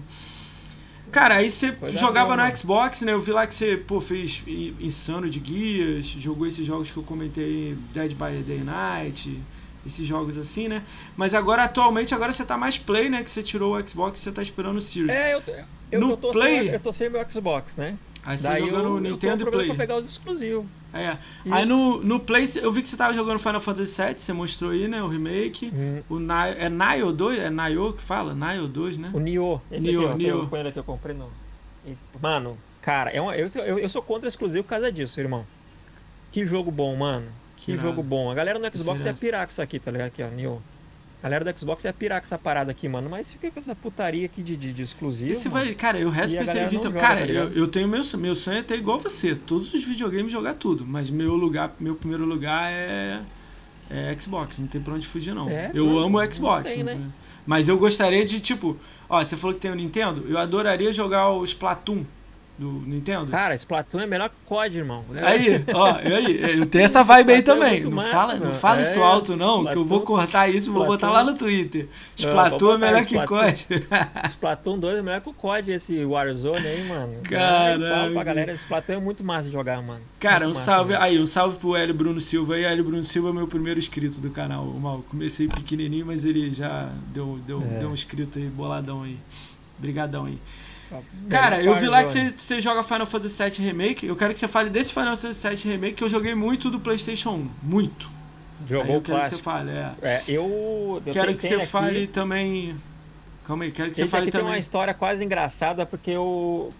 Cara, 1.14 1.36
aí 1.36 1.48
você 1.48 1.70
Coisa 1.70 1.96
jogava 1.96 2.26
boa, 2.26 2.36
no 2.38 2.42
mano. 2.42 2.56
Xbox, 2.56 3.02
né? 3.02 3.12
Eu 3.12 3.20
vi 3.20 3.30
lá 3.30 3.46
que 3.46 3.54
você, 3.54 3.76
pô, 3.76 4.00
fez 4.00 4.42
insano 4.80 5.30
de 5.30 5.38
guias, 5.38 6.06
jogou 6.06 6.44
esses 6.44 6.66
jogos 6.66 6.90
que 6.90 6.96
eu 6.96 7.04
comentei 7.04 7.44
aí, 7.44 7.78
Dead 7.94 8.10
by 8.14 8.42
Daylight, 8.42 9.38
esses 9.86 10.04
jogos 10.04 10.36
assim, 10.36 10.66
né? 10.66 10.82
Mas 11.16 11.32
agora, 11.32 11.62
atualmente, 11.62 12.12
agora 12.12 12.32
você 12.32 12.44
tá 12.44 12.58
mais 12.58 12.76
play, 12.78 13.08
né? 13.08 13.22
Que 13.22 13.30
você 13.30 13.44
tirou 13.44 13.76
o 13.78 13.88
Xbox 13.88 14.18
e 14.18 14.22
você 14.24 14.32
tá 14.32 14.42
esperando 14.42 14.76
o 14.78 14.80
Series. 14.80 15.10
É, 15.14 15.34
eu, 15.34 15.42
eu, 15.92 16.00
No 16.00 16.10
eu, 16.10 16.16
tô 16.16 16.32
Play- 16.32 16.58
sem, 16.64 16.68
eu 16.70 16.80
tô 16.80 16.92
sem 16.92 17.08
meu 17.08 17.24
Xbox, 17.30 17.76
né? 17.76 17.96
Aí 18.24 18.38
você 18.38 18.42
Daí 18.44 18.60
eu, 18.62 18.68
jogando 18.70 18.86
eu 18.86 19.00
Nintendo 19.00 19.42
e 19.42 19.46
aproveitando 19.46 19.52
Play. 19.52 19.66
pra 19.68 19.76
pegar 19.76 19.96
os 19.96 20.06
exclusivos. 20.06 20.64
É. 20.92 21.16
Isso. 21.44 21.54
Aí 21.54 21.66
no, 21.66 22.02
no 22.04 22.20
Play, 22.20 22.44
eu 22.62 22.70
vi 22.72 22.82
que 22.82 22.88
você 22.88 22.96
tava 22.96 23.12
jogando 23.14 23.38
Final 23.38 23.60
Fantasy 23.60 24.02
VII, 24.02 24.14
você 24.18 24.32
mostrou 24.32 24.70
aí, 24.70 24.86
né? 24.88 25.02
O 25.02 25.08
remake. 25.08 25.72
Hum, 25.74 26.02
O 26.08 26.18
Nile, 26.18 26.56
é 26.58 26.68
Nile 26.68 27.12
2? 27.12 27.38
É 27.38 27.50
Nile 27.50 27.92
que 27.94 28.02
fala? 28.02 28.32
Nile 28.34 28.68
2, 28.68 28.96
né? 28.98 29.10
O 29.12 29.18
Nioh. 29.18 29.60
Esse 29.70 29.80
Nioh, 29.80 30.08
aqui, 30.10 30.18
Nioh. 30.18 30.36
que 30.38 30.42
eu- 30.44 30.48
Foi 30.48 30.60
ele 30.60 30.72
que 30.72 30.78
eu 30.78 30.84
comprei 30.84 31.16
no. 31.16 31.28
esse- 31.86 32.04
Mano, 32.22 32.56
cara, 32.80 33.10
é 33.10 33.20
uma, 33.20 33.36
eu, 33.36 33.48
eu, 33.56 33.78
eu 33.80 33.88
sou 33.88 34.00
contra 34.02 34.28
exclusivo 34.28 34.62
por 34.64 34.70
causa 34.70 34.90
disso, 34.92 35.20
irmão. 35.20 35.44
Que 36.30 36.46
jogo 36.46 36.70
bom, 36.70 36.94
mano. 36.96 37.26
Que 37.56 37.72
Irado. 37.72 37.88
jogo 37.88 38.02
bom. 38.02 38.30
A 38.30 38.34
galera 38.34 38.58
no 38.58 38.76
Xbox 38.78 39.04
é 39.06 39.12
pirar 39.12 39.46
com 39.46 39.52
isso 39.52 39.62
aqui, 39.62 39.78
tá 39.80 39.90
ligado? 39.90 40.08
Aqui, 40.08 40.22
ó, 40.22 40.28
Nioh. 40.28 40.60
A 41.24 41.28
galera 41.30 41.50
do 41.50 41.58
Xbox 41.58 41.82
é 41.86 41.90
pirar 41.90 42.20
com 42.20 42.26
essa 42.26 42.36
parada 42.36 42.70
aqui, 42.70 42.86
mano. 42.86 43.08
Mas 43.08 43.32
fica 43.32 43.50
com 43.50 43.58
essa 43.58 43.74
putaria 43.74 44.26
aqui 44.26 44.42
de, 44.42 44.54
de, 44.54 44.74
de 44.74 44.82
exclusivo. 44.82 45.32
Esse 45.32 45.48
mano. 45.48 45.64
vai, 45.64 45.74
cara, 45.74 45.98
eu 45.98 46.10
resto 46.10 46.36
também. 46.36 46.68
joga, 46.70 47.00
Cara, 47.00 47.20
tá 47.26 47.32
eu, 47.32 47.50
eu 47.52 47.66
tenho 47.66 47.88
meu, 47.88 48.04
sonho- 48.04 48.22
meu 48.22 48.34
sonho 48.34 48.58
é 48.58 48.62
ter 48.62 48.74
igual 48.78 49.00
você, 49.00 49.34
todos 49.34 49.72
os 49.72 49.82
videogames 49.82 50.30
jogar 50.30 50.52
tudo, 50.52 50.84
mas 50.86 51.08
meu 51.08 51.34
lugar, 51.34 51.74
meu 51.80 51.94
primeiro 51.94 52.26
lugar 52.26 52.70
é, 52.70 53.22
é 53.88 54.14
Xbox, 54.20 54.58
não 54.58 54.66
tem 54.66 54.82
pra 54.82 54.92
onde 54.92 55.06
fugir 55.06 55.34
não. 55.34 55.48
É, 55.48 55.70
eu 55.72 55.86
não, 55.86 55.98
amo 55.98 56.32
Xbox, 56.32 56.74
tem, 56.74 56.84
né? 56.84 57.00
mas 57.46 57.70
eu 57.70 57.78
gostaria 57.78 58.22
de 58.26 58.38
tipo, 58.38 58.76
ó, 59.08 59.24
você 59.24 59.34
falou 59.34 59.54
que 59.54 59.62
tem 59.62 59.70
o 59.70 59.74
Nintendo, 59.74 60.26
eu 60.28 60.36
adoraria 60.36 60.92
jogar 60.92 61.30
o 61.30 61.42
Splatoon 61.42 62.04
do 62.56 62.70
Nintendo. 62.86 63.26
Cara, 63.26 63.54
Splatoon 63.56 64.00
é 64.00 64.06
melhor 64.06 64.28
que 64.28 64.36
o 64.44 64.48
COD, 64.48 64.78
irmão. 64.78 65.04
Aí, 65.22 65.64
ó, 65.74 65.98
e 66.00 66.14
aí, 66.14 66.58
eu 66.60 66.66
tenho 66.66 66.84
essa 66.84 67.02
vibe 67.02 67.32
aí 67.32 67.38
Splatoon 67.40 67.62
é 67.62 67.66
também. 67.66 67.82
Não 67.82 67.90
massa, 67.90 68.08
fala, 68.10 68.34
não 68.34 68.40
mano. 68.42 68.54
fala 68.54 68.80
isso 68.82 68.98
É, 69.00 69.02
alto, 69.02 69.36
não, 69.36 69.64
que 69.64 69.70
eu 69.76 69.84
vou 69.84 69.98
Splatoon- 69.98 70.04
cortar 70.04 70.48
isso 70.48 70.70
e 70.70 70.72
vou 70.72 70.86
botar 70.86 71.08
Splatoon- 71.08 71.26
lá 71.26 71.32
no 71.32 71.36
Twitter. 71.36 71.82
Não, 72.20 72.28
Splatoon 72.28 72.54
é 72.54 72.58
vou 72.58 72.68
botar 72.68 72.78
melhor 72.78 73.04
que 73.04 73.16
Splatoon. 73.16 73.38
COD. 73.38 73.66
Splatoon 74.30 74.78
2 74.78 74.98
é 74.98 75.02
melhor 75.02 75.20
que 75.20 75.28
o 75.28 75.32
COD, 75.34 75.72
esse 75.72 76.04
Warzone 76.04 76.66
aí, 76.66 76.84
mano. 76.88 77.14
Caralho. 77.24 77.84
Eu 77.84 77.94
falo 77.94 78.12
pra 78.12 78.24
galera, 78.24 78.52
Splatoon 78.54 78.92
é 78.94 79.00
muito 79.00 79.24
massa 79.24 79.48
de 79.48 79.52
jogar, 79.52 79.82
mano. 79.82 80.00
Cara, 80.20 80.44
um 80.44 80.48
Muito 80.48 80.56
massa 80.56 80.64
salve. 80.64 80.90
mesmo. 80.90 81.04
Aí, 81.04 81.18
um 81.20 81.26
salve 81.26 81.58
pro 81.58 81.74
Hélio 81.74 81.94
Bruno 81.94 82.20
Silva. 82.20 82.54
aí 82.54 82.64
Hélio 82.64 82.84
Bruno 82.84 83.02
Silva 83.04 83.30
é 83.30 83.32
meu 83.32 83.48
primeiro 83.48 83.78
inscrito 83.80 84.20
do 84.20 84.30
canal. 84.30 84.64
Mal, 84.64 85.04
comecei 85.10 85.48
pequenininho, 85.48 86.06
mas 86.06 86.24
ele 86.24 86.52
já 86.52 86.88
deu, 87.12 87.38
deu, 87.46 87.60
É. 87.62 87.78
deu 87.80 87.88
um 87.90 87.94
inscrito 87.94 88.38
aí, 88.38 88.44
boladão 88.46 89.02
aí. 89.02 89.16
Brigadão 89.76 90.26
aí. 90.26 90.38
Cara, 91.28 91.62
eu 91.62 91.74
vi 91.76 91.86
lá 91.86 92.02
que 92.04 92.10
você, 92.10 92.30
você 92.36 92.60
joga 92.60 92.82
Final 92.82 93.06
Fantasy 93.06 93.42
VII 93.42 93.66
Remake. 93.66 94.06
Eu 94.06 94.16
quero 94.16 94.32
que 94.32 94.40
você 94.40 94.48
fale 94.48 94.70
desse 94.70 94.92
Final 94.92 95.16
Fantasy 95.16 95.48
VII 95.48 95.72
Remake 95.72 95.94
que 95.94 96.04
eu 96.04 96.08
joguei 96.08 96.34
muito 96.34 96.70
do 96.70 96.78
PlayStation 96.78 97.30
1. 97.32 97.50
Muito. 97.62 98.10
aí 98.62 98.68
jogou 98.68 98.94
eu 98.96 99.00
quero 99.02 99.22
que 99.22 99.28
você 99.30 99.36
fale, 99.42 99.70
é. 99.70 99.92
É, 100.02 100.22
eu, 100.28 101.02
eu 101.06 101.12
quero 101.12 101.34
que 101.34 101.42
você 101.46 101.54
aqui- 101.56 101.66
fale 101.66 102.06
também. 102.06 102.76
Calma 103.44 103.64
aí, 103.64 103.72
quero 103.72 103.90
que 103.90 103.96
você 103.96 104.02
Esse 104.02 104.10
fale 104.10 104.22
aqui 104.24 104.32
tem 104.32 104.40
também. 104.40 104.54
uma 104.56 104.58
história 104.58 104.94
quase 104.94 105.24
engraçada, 105.24 105.84
porque 105.84 106.10
eu. 106.10 106.72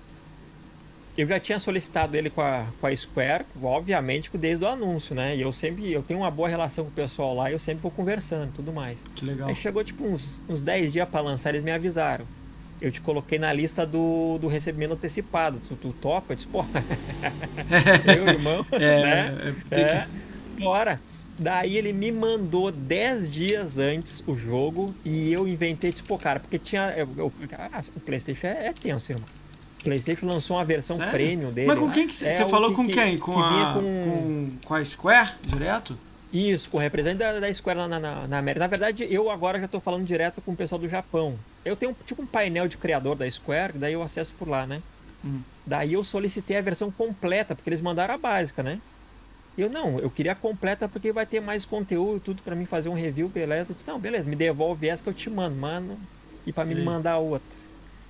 Eu 1.17 1.29
já 1.29 1.39
tinha 1.39 1.61
solicitado 1.61 2.17
ele 2.17 2.29
com 2.29 2.41
a, 2.41 2.65
com 2.81 2.89
a 2.89 2.97
Square, 2.97 3.45
obviamente, 3.63 4.29
desde 4.37 4.65
o 4.65 4.69
anúncio, 4.69 5.15
né? 5.15 5.37
E 5.37 5.43
eu 5.43 5.53
sempre. 5.53 5.93
Eu 5.93 6.03
tenho 6.03 6.21
uma 6.21 6.31
boa 6.31 6.49
relação 6.49 6.85
com 6.85 6.91
o 6.91 6.95
pessoal 6.95 7.37
lá 7.37 7.51
e 7.51 7.53
eu 7.53 7.59
sempre 7.61 7.83
vou 7.83 7.91
conversando 7.93 8.49
e 8.49 8.53
tudo 8.53 8.73
mais. 8.73 8.99
Que 9.15 9.25
legal. 9.25 9.49
Aí 9.49 9.55
chegou 9.55 9.85
tipo 9.85 10.05
uns, 10.05 10.41
uns 10.49 10.61
10 10.61 10.93
dias 10.93 11.09
pra 11.09 11.21
lançar, 11.21 11.51
eles 11.51 11.63
me 11.63 11.71
avisaram. 11.71 12.25
Eu 12.85 12.93
te 12.93 13.01
coloquei 13.01 13.39
na 13.39 13.51
lista 13.51 13.87
do, 13.87 14.37
do 14.39 14.47
recebimento 14.47 14.93
antecipado. 14.93 15.59
Tu, 15.67 15.75
tu 15.77 15.93
topa? 16.03 16.35
Eu 16.35 16.37
disse, 16.37 16.47
pô. 16.49 16.63
Meu 18.05 18.29
irmão, 18.29 18.67
É, 18.73 19.03
né? 19.03 19.55
é, 19.71 19.81
É, 19.81 20.07
bora. 20.59 21.01
Daí 21.39 21.79
ele 21.79 21.95
me 21.95 22.13
mandou 22.13 22.71
10 22.71 23.33
dias 23.33 23.79
antes 23.79 24.23
o 24.27 24.37
jogo 24.37 24.95
e 25.05 25.33
eu 25.33 25.49
inventei, 25.49 25.93
tipo, 25.93 26.17
cara, 26.19 26.39
porque 26.41 26.59
tinha. 26.59 26.93
eu- 26.97 27.09
eu- 27.17 27.33
ah, 27.59 27.83
o 27.97 28.01
PlayStation 28.01 28.47
é, 28.49 28.67
é 28.67 28.73
tenso, 28.75 29.11
irmão. 29.13 29.27
O 29.81 29.85
PlayStation 29.85 30.27
lançou 30.27 30.57
uma 30.59 30.65
versão 30.65 30.97
Sério? 30.97 31.13
premium 31.13 31.51
dele. 31.53 31.67
Mas 31.67 31.79
com 31.79 31.91
quem 31.91 32.07
que 32.07 32.15
você, 32.15 32.27
É 32.29 32.47
falou 32.49 32.69
que- 32.71 32.77
com 32.77 32.87
que- 32.87 32.93
quem? 32.93 33.19
Com 33.19 33.33
que 33.33 33.39
a, 33.39 33.73
com- 33.75 33.81
com... 33.81 34.51
com 34.63 34.75
a 34.75 34.85
Square 34.85 35.31
direto? 35.47 35.99
Isso, 36.35 36.69
com 36.69 36.79
o 36.79 36.81
representante 36.81 37.19
da, 37.19 37.39
da 37.39 37.55
Square 37.55 37.79
lá 37.79 37.87
na, 37.87 38.01
na, 38.01 38.27
na 38.27 38.39
América. 38.39 38.65
Na 38.65 38.67
verdade, 38.67 39.07
eu 39.09 39.31
agora 39.31 39.61
já 39.61 39.69
tô 39.69 39.79
falando 39.79 40.05
direto 40.05 40.43
com 40.43 40.51
o 40.51 40.57
pessoal 40.57 40.81
do 40.81 40.89
Japão. 40.89 41.39
Eu 41.65 41.77
tenho 41.77 41.97
tipo 42.05 42.21
um 42.23 42.27
painel 42.27 42.67
de 42.67 42.77
criador 42.77 43.15
da 43.15 43.31
Square, 43.31 43.79
daí 43.79 43.93
eu 43.93 44.03
acesso 44.03 44.35
por 44.37 44.49
lá, 44.49 44.67
né? 44.67 44.83
Hum. 45.25 45.43
Daí 45.65 45.93
eu 45.93 46.03
solicitei 46.03 46.57
a 46.57 46.61
versão 46.61 46.91
completa, 46.91 47.55
porque 47.55 47.71
eles 47.71 47.81
mandaram 47.81 48.15
a 48.15 48.19
básica, 48.19 48.65
né? 48.65 48.81
Eu 49.57 49.71
não, 49.71 50.01
eu 50.01 50.11
queria 50.11 50.33
a 50.33 50.35
completa 50.35 50.89
porque 50.89 51.13
vai 51.13 51.25
ter 51.25 51.39
mais 51.41 51.65
conteúdo, 51.65 52.19
tudo 52.19 52.43
pra 52.43 52.57
mim 52.57 52.67
fazer 52.67 52.89
um 52.89 52.95
review, 52.95 53.29
beleza? 53.29 53.71
Eu 53.71 53.77
disse, 53.77 53.87
não, 53.87 54.01
beleza, 54.01 54.29
me 54.29 54.35
devolve 54.35 54.89
essa 54.89 55.05
que 55.05 55.09
eu 55.09 55.15
te 55.15 55.31
mando, 55.31 55.55
mano. 55.55 55.97
E 56.45 56.53
pra 56.53 56.65
me 56.65 56.75
mandar 56.75 57.19
outra. 57.19 57.47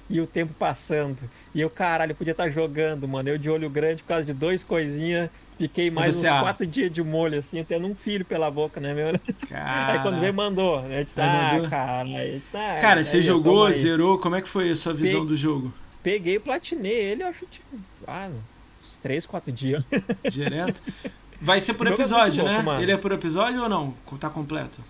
E 0.09 0.19
o 0.19 0.27
tempo 0.27 0.55
passando. 0.59 1.19
E 1.55 1.61
eu, 1.61 1.69
caralho, 1.69 2.15
podia 2.15 2.33
estar 2.33 2.49
jogando, 2.49 3.07
mano. 3.07 3.29
Eu 3.29 3.37
de 3.37 3.51
olho 3.51 3.69
grande 3.69 4.03
por 4.03 4.09
causa 4.09 4.25
de 4.25 4.33
dois 4.33 4.65
coisinhas. 4.65 5.29
Fiquei 5.57 5.90
mais 5.90 6.17
uns 6.17 6.23
quatro 6.29 6.67
dias 6.67 6.90
de 6.93 7.03
molho, 7.03 7.38
assim, 7.38 7.62
tendo 7.62 7.87
um 7.87 7.95
filho 7.95 8.25
pela 8.25 8.51
boca, 8.51 8.81
né, 8.81 8.93
meu? 8.93 9.09
Aí 9.55 9.99
quando 10.01 10.19
veio, 10.21 10.33
Cara, 10.35 10.51
mandou. 10.51 10.85
Eu 10.90 11.05
disse, 11.05 11.21
ah, 11.21 11.67
cara. 11.71 12.09
Eu 12.27 12.38
disse, 12.40 12.57
ah, 12.57 12.79
cara 12.81 13.01
aí 13.01 13.05
você 13.05 13.23
jogou, 13.23 13.73
zerou, 13.73 14.19
como 14.19 14.35
é 14.37 14.43
que 14.43 14.49
foi 14.49 14.71
a 14.71 14.77
sua 14.77 14.93
visão 14.93 15.21
Pe- 15.23 15.29
do 15.29 15.37
jogo? 15.37 15.73
Peguei 16.03 16.38
platinei 16.38 16.93
ele, 16.93 17.23
acho, 17.23 17.47
tipo, 17.47 17.67
ah, 18.07 18.29
uns 18.83 18.97
três, 18.97 19.25
quatro 19.27 19.53
dias. 19.53 19.83
Direto? 20.29 20.83
Vai 21.40 21.61
ser 21.61 21.75
por 21.75 21.87
é 21.87 21.90
episódio, 21.90 22.43
muito 22.43 22.57
né? 22.57 22.62
mano. 22.62 22.83
Ele 22.83 22.90
é 22.93 22.97
por 22.97 23.12
episódio 23.12 23.62
ou 23.62 23.69
não? 23.69 23.95
Tá 24.19 24.29
completo? 24.29 24.81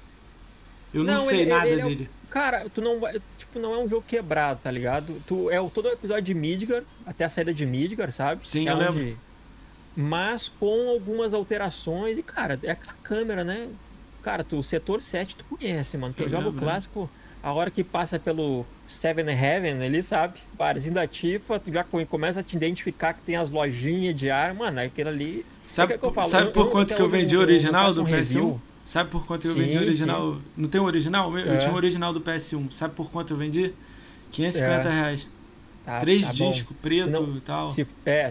Eu 0.92 1.04
não, 1.04 1.14
Não, 1.14 1.20
sei 1.20 1.40
ele- 1.42 1.50
nada 1.50 1.66
ele 1.68 1.80
é 1.80 1.84
dele. 1.84 2.10
Cara, 2.30 2.66
tu 2.72 2.80
não 2.80 2.98
vai. 3.00 3.20
Tipo, 3.38 3.58
não 3.58 3.74
é 3.74 3.78
um 3.78 3.88
jogo 3.88 4.04
quebrado, 4.08 4.60
tá 4.62 4.70
ligado? 4.70 5.20
Tu 5.26 5.50
é 5.50 5.60
o, 5.60 5.68
todo 5.68 5.86
o 5.86 5.92
episódio 5.92 6.22
de 6.22 6.34
Midgar, 6.34 6.82
até 7.06 7.24
a 7.24 7.28
saída 7.28 7.52
de 7.52 7.64
Midgar, 7.66 8.10
sabe? 8.12 8.48
Sim, 8.48 8.68
é 8.68 8.72
eu 8.72 8.76
onde- 8.76 8.98
lembro. 8.98 9.18
Mas 9.96 10.48
com 10.48 10.88
algumas 10.90 11.32
alterações. 11.34 12.18
E, 12.18 12.22
cara, 12.22 12.58
é 12.62 12.72
a 12.72 12.76
câmera, 13.02 13.44
né? 13.44 13.68
Cara, 14.22 14.42
tu, 14.42 14.58
o 14.58 14.64
setor 14.64 15.02
7 15.02 15.36
tu 15.36 15.44
conhece, 15.44 15.96
mano. 15.98 16.14
Tu 16.16 16.22
Eu 16.24 16.30
joga 16.30 16.48
o 16.48 16.52
clássico, 16.52 17.10
a 17.42 17.52
hora 17.52 17.70
que 17.70 17.84
passa 17.84 18.18
pelo 18.18 18.64
Seven 18.88 19.26
Heaven 19.30 19.82
ali, 19.84 20.02
sabe? 20.02 20.40
Barzinho 20.54 20.94
da 20.94 21.06
Tifa, 21.06 21.60
tu 21.60 21.70
já 21.72 21.84
co- 21.84 22.04
começa 22.06 22.40
a 22.40 22.42
te 22.42 22.56
identificar 22.56 23.12
que 23.14 23.20
tem 23.20 23.36
as 23.36 23.50
lojinhas 23.50 24.16
de 24.16 24.30
ar. 24.30 24.54
Mano, 24.54 24.80
aquilo 24.80 25.10
ali. 25.10 25.44
Sabe, 25.68 25.94
É 25.94 25.98
que 25.98 26.04
eu 26.04 26.24
sabe 26.24 26.48
eu- 26.48 26.52
por 26.52 26.66
eu 26.66 26.70
quanto 26.70 26.88
até 26.92 26.96
que 26.96 27.02
eu 27.02 27.08
vendi 27.08 27.36
o 27.36 27.40
original 27.40 27.92
do 27.92 28.02
um 28.02 28.06
PS1? 28.06 28.10
review. 28.40 28.60
Sabe 28.84 29.10
por 29.10 29.26
quanto 29.26 29.46
eu 29.46 29.52
Sim, 29.54 29.58
vendi 29.60 29.78
o 29.78 29.80
original? 29.80 30.36
Não 30.56 30.68
tem 30.68 30.80
o 30.80 30.84
original? 30.84 31.38
Eu 31.38 31.54
É. 31.54 31.56
tinha 31.58 31.72
o 31.72 31.76
original 31.76 32.12
do 32.12 32.20
PS1. 32.20 32.70
Sabe 32.70 32.94
por 32.94 33.10
quanto 33.10 33.32
eu 33.32 33.36
vendi? 33.36 33.72
550 34.30 34.88
É. 34.88 34.92
reais. 34.92 35.28
Tá, 35.86 36.00
Três 36.00 36.24
tá 36.26 36.32
discos, 36.32 36.76
preto 36.82 37.34
e 37.36 37.40
tal. 37.40 37.70
Se, 37.72 37.86
é, 38.04 38.30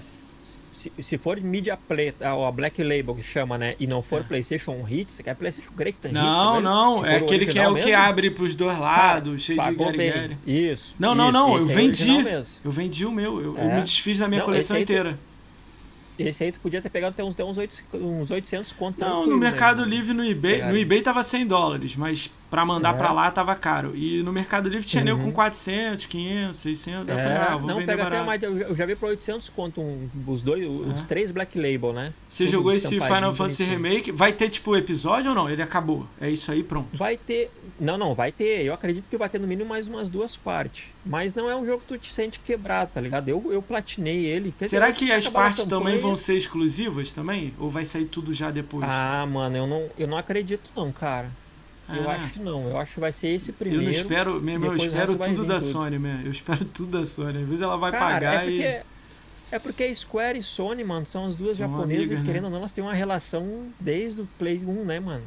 se, 0.83 0.91
se 1.01 1.17
for 1.17 1.39
mídia 1.39 1.77
preta, 1.87 2.33
ou 2.33 2.45
a 2.45 2.51
Black 2.51 2.83
Label 2.83 3.15
que 3.15 3.23
chama, 3.23 3.57
né? 3.57 3.75
E 3.79 3.87
não 3.87 4.01
for 4.01 4.23
PlayStation 4.23 4.85
Hits, 4.89 5.21
que 5.21 5.29
é 5.29 5.33
PlayStation 5.33 5.71
Great 5.75 5.97
Hits. 6.03 6.09
É. 6.09 6.11
Não, 6.11 6.59
não, 6.59 7.05
é 7.05 7.17
aquele 7.17 7.45
que 7.45 7.57
é 7.57 7.67
o 7.67 7.75
que 7.75 7.85
mesmo, 7.85 8.01
abre 8.01 8.29
pros 8.29 8.53
dois 8.55 8.77
cara, 8.77 8.83
lados, 9.13 9.41
cheio 9.41 9.61
de 9.61 9.97
gary. 9.97 10.37
Isso. 10.45 10.93
Não, 10.99 11.15
não, 11.15 11.25
isso, 11.29 11.33
não, 11.33 11.57
eu 11.57 11.69
é 11.69 11.73
vendi. 11.73 12.09
Eu 12.63 12.71
vendi 12.71 13.05
o 13.05 13.11
meu, 13.11 13.41
eu, 13.41 13.57
eu 13.57 13.69
É. 13.69 13.75
me 13.75 13.81
desfiz 13.83 14.19
da 14.19 14.27
minha 14.27 14.39
Não, 14.39 14.45
coleção 14.45 14.77
inteira. 14.77 15.17
Esse 16.17 16.43
aí 16.43 16.51
tu 16.51 16.59
podia 16.59 16.79
ter 16.81 16.89
pegado 16.89 17.13
até 17.13 17.23
uns, 17.23 17.31
até 17.31 17.43
uns, 17.43 17.57
8, 17.57 17.85
uns 17.95 18.29
800 18.29 18.71
conto. 18.73 18.99
Não, 18.99 19.25
no 19.25 19.37
Mercado 19.37 19.81
né? 19.81 19.87
Livre 19.87 20.13
no 20.13 20.23
eBay, 20.23 20.53
Pegaram. 20.55 20.73
no 20.73 20.77
eBay 20.79 21.01
tava 21.01 21.23
100 21.23 21.47
dólares, 21.47 21.95
mas 21.95 22.29
pra 22.53 22.63
mandar 22.63 22.93
É. 22.93 22.97
pra 22.99 23.11
lá 23.11 23.31
tava 23.31 23.55
caro. 23.55 23.95
E 23.95 24.21
no 24.21 24.31
Mercado 24.31 24.69
Livre 24.69 24.85
tinha 24.85 25.03
nego 25.03 25.17
Uhum. 25.17 25.25
com 25.25 25.31
400, 25.31 26.05
500, 26.05 26.59
600. 26.59 27.09
Aí 27.09 27.15
eu 27.15 27.19
falei, 27.23 27.37
É, 27.37 27.41
ah, 27.41 27.57
vou 27.57 27.67
não, 27.67 27.77
pega 27.77 27.97
barato. 28.03 28.15
até 28.15 28.25
mais. 28.25 28.43
Eu 28.43 28.75
já- 28.75 28.85
vi 28.85 28.95
por 28.95 29.09
800 29.09 29.49
conto 29.49 29.81
um, 29.81 30.07
os 30.27 30.43
dois, 30.43 30.63
os 30.69 31.01
É. 31.01 31.05
três 31.07 31.31
Black 31.31 31.57
Label, 31.57 31.91
né? 31.93 32.13
Você 32.29 32.43
Tudo 32.45 32.51
jogou 32.53 32.71
esse 32.71 32.89
Final 32.99 33.33
Fantasy. 33.33 33.63
Remake, 33.63 34.11
vai 34.11 34.31
ter 34.31 34.49
tipo 34.49 34.75
episódio 34.75 35.29
ou 35.31 35.35
não? 35.35 35.49
Ele 35.49 35.63
acabou. 35.63 36.05
É 36.21 36.29
isso 36.29 36.51
aí, 36.51 36.61
pronto. 36.61 36.89
Vai 36.95 37.17
ter. 37.17 37.49
Não, 37.79 37.97
não, 37.97 38.13
vai 38.13 38.31
ter. 38.31 38.63
Eu 38.63 38.73
acredito 38.75 39.05
que 39.09 39.17
vai 39.17 39.27
ter 39.29 39.39
no 39.39 39.47
mínimo 39.47 39.67
mais 39.69 39.87
umas 39.87 40.07
duas 40.07 40.37
partes. 40.37 40.83
Mas 41.03 41.33
não 41.33 41.49
é 41.49 41.55
um 41.55 41.65
jogo 41.65 41.79
que 41.81 41.87
tu 41.87 41.97
te 41.97 42.13
sente 42.13 42.39
quebrado, 42.39 42.91
tá 42.93 43.01
ligado? 43.01 43.27
Eu, 43.29 43.43
eu 43.51 43.61
platinei 43.63 44.25
ele. 44.27 44.53
Quer 44.57 44.67
Será 44.67 44.91
dizer, 44.91 45.07
que 45.07 45.11
as 45.11 45.27
partes 45.27 45.65
também 45.65 45.97
vão 45.97 46.15
ser 46.15 46.37
exclusivas 46.37 47.11
também? 47.11 47.51
Ou 47.59 47.69
vai 47.69 47.83
sair 47.83 48.05
tudo 48.05 48.33
já 48.33 48.51
depois? 48.51 48.85
Ah, 48.87 49.25
mano, 49.29 49.57
eu 49.57 49.65
não, 49.67 49.85
eu 49.97 50.07
não 50.07 50.17
acredito, 50.17 50.69
não, 50.75 50.91
cara. 50.91 51.29
Eu 51.89 52.09
Ah, 52.09 52.13
acho 52.13 52.29
que 52.33 52.39
não. 52.39 52.69
Eu 52.69 52.77
acho 52.77 52.93
que 52.93 52.99
vai 52.99 53.11
ser 53.11 53.27
esse 53.27 53.49
Eu 53.51 53.55
primeiro. 53.55 53.83
não 53.83 53.91
espero, 53.91 54.41
meu 54.41 54.53
irmão, 54.55 54.71
eu 54.71 54.77
espero 54.77 55.15
tudo 55.17 55.45
da 55.45 55.59
tudo. 55.59 55.71
Sony, 55.71 55.99
mesmo. 55.99 56.25
Eu 56.25 56.31
espero 56.31 56.65
tudo 56.65 56.99
da 56.99 57.05
Sony. 57.05 57.39
Às 57.41 57.45
vezes 57.47 57.61
ela 57.61 57.77
vai 57.77 57.91
Cara, 57.91 58.13
pagar 58.13 58.33
é 58.35 58.39
porque, 58.49 58.63
e. 58.63 59.55
é 59.55 59.59
porque 59.59 59.95
Square 59.95 60.39
e 60.39 60.43
Sony, 60.43 60.83
mano, 60.83 61.05
são 61.05 61.25
as 61.25 61.35
duas 61.35 61.57
São 61.57 61.67
japonesas 61.69 62.05
amigas, 62.05 62.19
e 62.19 62.21
né? 62.21 62.25
querendo 62.25 62.45
ou 62.45 62.49
não, 62.49 62.57
elas 62.59 62.71
têm 62.71 62.83
uma 62.83 62.93
relação 62.93 63.67
desde 63.79 64.21
o 64.21 64.27
Play 64.39 64.61
1, 64.65 64.85
né, 64.85 64.99
mano? 64.99 65.23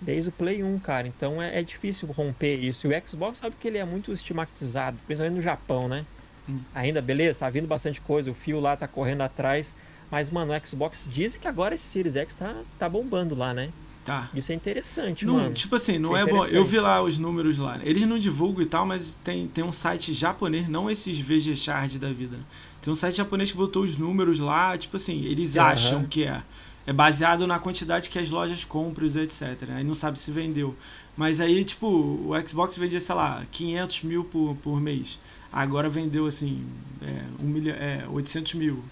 Desde 0.00 0.28
o 0.30 0.32
Play 0.32 0.62
1, 0.62 0.78
cara. 0.78 1.06
Então 1.08 1.42
é, 1.42 1.58
é 1.58 1.62
difícil 1.62 2.08
romper 2.08 2.54
isso. 2.56 2.86
E 2.86 2.90
o 2.96 3.02
Xbox 3.06 3.38
sabe 3.38 3.54
que 3.60 3.68
ele 3.68 3.78
é 3.78 3.84
muito 3.84 4.12
estigmatizado, 4.12 4.96
principalmente 5.06 5.36
no 5.36 5.42
Japão, 5.42 5.86
né? 5.88 6.04
Hum. 6.48 6.60
Ainda, 6.74 7.02
beleza, 7.02 7.40
tá 7.40 7.50
vindo 7.50 7.66
bastante 7.66 8.00
coisa, 8.00 8.30
o 8.30 8.34
fio 8.34 8.58
lá 8.60 8.74
tá 8.76 8.88
correndo 8.88 9.20
atrás. 9.22 9.74
Mas, 10.10 10.30
mano, 10.30 10.54
o 10.54 10.66
Xbox 10.66 11.06
dizem 11.12 11.38
que 11.38 11.46
agora 11.46 11.74
esse 11.74 11.84
Series 11.84 12.16
X 12.16 12.36
tá, 12.36 12.54
tá 12.78 12.88
bombando 12.88 13.34
lá, 13.34 13.52
né? 13.52 13.68
Tá. 14.08 14.28
Isso 14.34 14.50
é 14.50 14.54
interessante, 14.54 15.24
Não, 15.26 15.34
mano. 15.34 15.52
tipo 15.54 15.76
assim, 15.76 15.98
não 15.98 16.10
Isso 16.10 16.16
é 16.16 16.22
é 16.22 16.26
bom. 16.32 16.44
Eu 16.46 16.64
vi 16.64 16.78
lá 16.80 17.02
os 17.02 17.18
números 17.18 17.58
lá. 17.58 17.78
Eles 17.82 18.02
não 18.04 18.18
divulgam 18.18 18.62
e 18.62 18.66
tal, 18.66 18.86
mas 18.86 19.18
tem, 19.22 19.46
tem 19.46 19.62
um 19.62 19.70
site 19.70 20.12
japonês, 20.14 20.66
não 20.68 20.90
esses 20.90 21.18
VG 21.18 21.54
Chart 21.56 21.92
da 21.96 22.10
vida. 22.10 22.36
né? 22.38 22.42
Tem 22.80 22.90
um 22.92 22.96
site 22.96 23.16
japonês 23.16 23.50
que 23.50 23.56
botou 23.56 23.82
os 23.84 23.96
números 23.98 24.38
lá, 24.38 24.78
tipo 24.78 24.96
assim, 24.96 25.24
eles 25.26 25.56
Aham. 25.56 25.66
acham 25.68 26.04
que 26.04 26.24
é. 26.24 26.42
É 26.86 26.92
baseado 26.92 27.46
na 27.46 27.58
quantidade 27.58 28.08
que 28.08 28.18
as 28.18 28.30
lojas 28.30 28.64
compram, 28.64 29.06
etc. 29.06 29.42
Aí 29.76 29.84
não 29.84 29.94
sabe 29.94 30.18
se 30.18 30.30
vendeu. 30.30 30.74
Mas 31.14 31.38
aí, 31.38 31.62
tipo, 31.62 31.86
o 31.86 32.30
Xbox 32.48 32.78
vendia, 32.78 32.98
sei 32.98 33.14
lá, 33.14 33.42
500 33.52 34.02
mil 34.04 34.24
por, 34.24 34.56
por 34.62 34.80
mês. 34.80 35.18
Agora 35.52 35.86
vendeu, 35.90 36.26
assim, 36.26 36.64
é, 37.02 37.24
um 37.44 37.46
milhão, 37.48 37.74
é, 37.76 38.04
800 38.08 38.54
mil. 38.54 38.82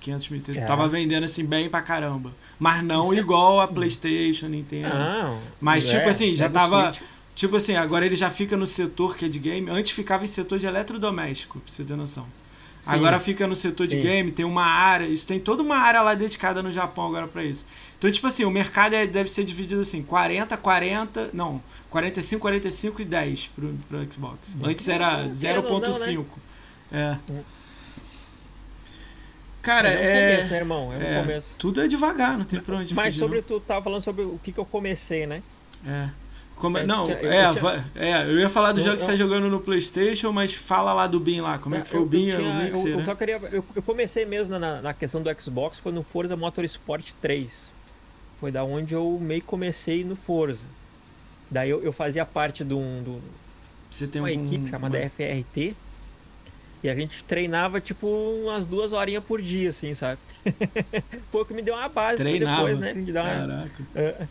500 0.00 0.28
mil. 0.30 0.42
É. 0.48 0.60
Tava 0.62 0.88
vendendo, 0.88 1.24
assim, 1.24 1.44
bem 1.44 1.68
pra 1.68 1.82
caramba. 1.82 2.32
Mas 2.58 2.82
não 2.82 3.12
é- 3.12 3.16
igual 3.16 3.60
a 3.60 3.68
PlayStation, 3.68 4.46
Nintendo. 4.48 4.94
Não. 4.94 5.38
Mas, 5.60 5.84
tipo 5.84 6.02
é, 6.02 6.08
assim, 6.08 6.34
já 6.34 6.46
o 6.46 6.50
tava-. 6.50 6.94
Tipo 7.34 7.56
assim, 7.56 7.74
agora 7.76 8.04
ele 8.04 8.16
já 8.16 8.28
fica 8.28 8.56
no 8.56 8.66
setor 8.66 9.16
que 9.16 9.24
é 9.24 9.28
de 9.28 9.38
game. 9.38 9.70
Antes 9.70 9.92
ficava 9.92 10.24
em 10.24 10.26
setor 10.26 10.58
de 10.58 10.66
eletrodoméstico, 10.66 11.60
pra 11.60 11.72
você 11.72 11.84
ter 11.84 11.96
noção. 11.96 12.26
Sim. 12.80 12.90
Agora 12.90 13.20
fica 13.20 13.46
no 13.46 13.54
setor 13.54 13.86
de 13.86 13.96
Sim. 13.96 14.02
game, 14.02 14.32
tem 14.32 14.44
uma 14.44 14.64
área, 14.64 15.06
isso 15.06 15.26
tem 15.26 15.38
toda 15.38 15.62
uma 15.62 15.76
área 15.76 16.00
lá 16.00 16.14
dedicada 16.14 16.62
no 16.62 16.72
Japão 16.72 17.06
agora 17.06 17.26
pra 17.28 17.44
isso. 17.44 17.66
Então, 17.98 18.10
tipo 18.10 18.26
assim, 18.26 18.44
o 18.44 18.50
mercado 18.50 18.94
é- 18.94 19.06
deve 19.06 19.30
ser 19.30 19.44
dividido 19.44 19.82
assim, 19.82 20.02
40, 20.02 20.56
40, 20.56 21.28
não, 21.32 21.62
45, 21.90 22.40
45 22.40 23.02
e 23.02 23.04
10 23.04 23.48
pro, 23.54 23.74
pro 23.88 24.12
Xbox. 24.12 24.54
Antes 24.62 24.88
era 24.88 25.28
Querendo 25.28 25.66
ou 25.66 25.80
não, 25.80 25.88
né? 25.88 25.94
0.5. 25.94 26.24
É. 26.90 27.16
Cara, 29.62 29.88
é 29.88 29.94
no 29.94 30.00
é, 30.02 30.30
começo, 30.36 30.50
né, 30.52 30.56
irmão? 30.58 30.92
É 30.92 30.98
no 30.98 31.04
é, 31.06 31.20
começo. 31.20 31.54
tudo 31.58 31.80
é 31.82 31.86
devagar, 31.88 32.38
não 32.38 32.44
tem 32.44 32.60
pra 32.60 32.76
onde 32.76 32.94
Mas 32.94 33.06
fugir, 33.14 33.18
sobre 33.18 33.42
tu 33.42 33.60
tava 33.60 33.82
falando 33.82 34.00
sobre 34.00 34.22
o 34.24 34.38
que, 34.42 34.52
que 34.52 34.58
eu 34.58 34.64
comecei, 34.64 35.26
né? 35.26 35.42
não. 35.84 35.92
É. 35.92 36.10
Como, 36.56 36.76
É, 36.76 36.84
não, 36.84 37.08
eu 37.08 37.16
tinha- 37.16 37.18
eu 37.22 37.32
é, 37.32 37.54
tinha- 37.54 37.90
é, 37.94 38.22
eu 38.24 38.38
ia 38.38 38.48
falar 38.50 38.72
do 38.72 38.80
Eu- 38.80 38.84
jogo 38.84 38.96
que 38.98 39.02
você 39.02 39.12
tá 39.12 39.16
jogando 39.16 39.48
no 39.48 39.60
Playstation, 39.62 40.30
mas 40.30 40.52
fala 40.52 40.92
lá 40.92 41.06
do 41.06 41.18
Bin 41.18 41.40
lá, 41.40 41.56
como 41.58 41.74
é 41.74 41.80
que 41.80 41.88
foi 41.88 42.00
o 42.00 42.02
eu, 42.02 42.04
e 42.04 42.34
o 42.34 42.36
tinha- 42.36 42.64
Mixer, 42.64 42.86
eu, 42.92 42.96
né? 42.98 43.02
eu 43.02 43.04
só 43.06 43.14
queria. 43.14 43.40
Eu, 43.50 43.64
comecei 43.82 44.26
mesmo 44.26 44.58
na, 44.58 44.82
na 44.82 44.92
questão 44.92 45.22
do 45.22 45.30
Xbox 45.40 45.78
foi 45.78 45.90
no 45.90 46.02
Forza 46.02 46.36
Motorsport 46.36 47.12
3. 47.22 47.70
Foi 48.38 48.52
da 48.52 48.62
onde 48.62 48.92
eu 48.92 49.18
meio 49.22 49.42
comecei 49.42 50.04
no 50.04 50.16
Forza. 50.16 50.66
Daí 51.50 51.70
eu, 51.70 51.82
eu 51.82 51.94
fazia 51.94 52.26
parte 52.26 52.62
de 52.62 52.74
um, 52.74 53.02
do- 53.02 53.22
Você 53.90 54.06
tem 54.06 54.20
uma 54.20 54.28
um, 54.28 54.32
equipe 54.46 54.68
chamada 54.70 54.98
uma- 54.98 55.04
FRT. 55.08 55.74
E 56.82 56.88
a 56.88 56.94
gente 56.94 57.22
treinava 57.24 57.80
tipo 57.80 58.06
umas 58.06 58.64
duas 58.64 58.92
horinhas 58.92 59.22
por 59.22 59.40
dia, 59.42 59.70
assim, 59.70 59.92
sabe? 59.94 60.18
Foi 61.30 61.42
o 61.42 61.44
que 61.44 61.54
me 61.54 61.60
deu 61.62 61.74
uma 61.74 61.88
base 61.88 62.16
Treinava. 62.16 62.56
depois, 62.68 62.78
né? 62.78 62.94
Dá 63.12 63.22
uma, 63.22 63.30
Caraca. 63.30 63.82
É, 63.94 64.26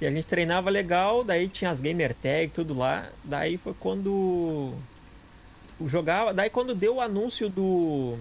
E 0.00 0.06
a 0.06 0.10
gente 0.10 0.26
treinava 0.26 0.68
legal, 0.68 1.22
daí 1.22 1.48
tinha 1.48 1.70
as 1.70 1.80
gamer 1.80 2.14
tag, 2.14 2.48
tudo 2.52 2.74
lá. 2.76 3.08
Daí 3.22 3.56
foi 3.56 3.72
quando 3.78 4.72
jogava, 5.86 6.34
daí 6.34 6.50
quando 6.50 6.74
deu 6.74 6.96
o 6.96 7.00
anúncio 7.00 7.48
do 7.48 8.16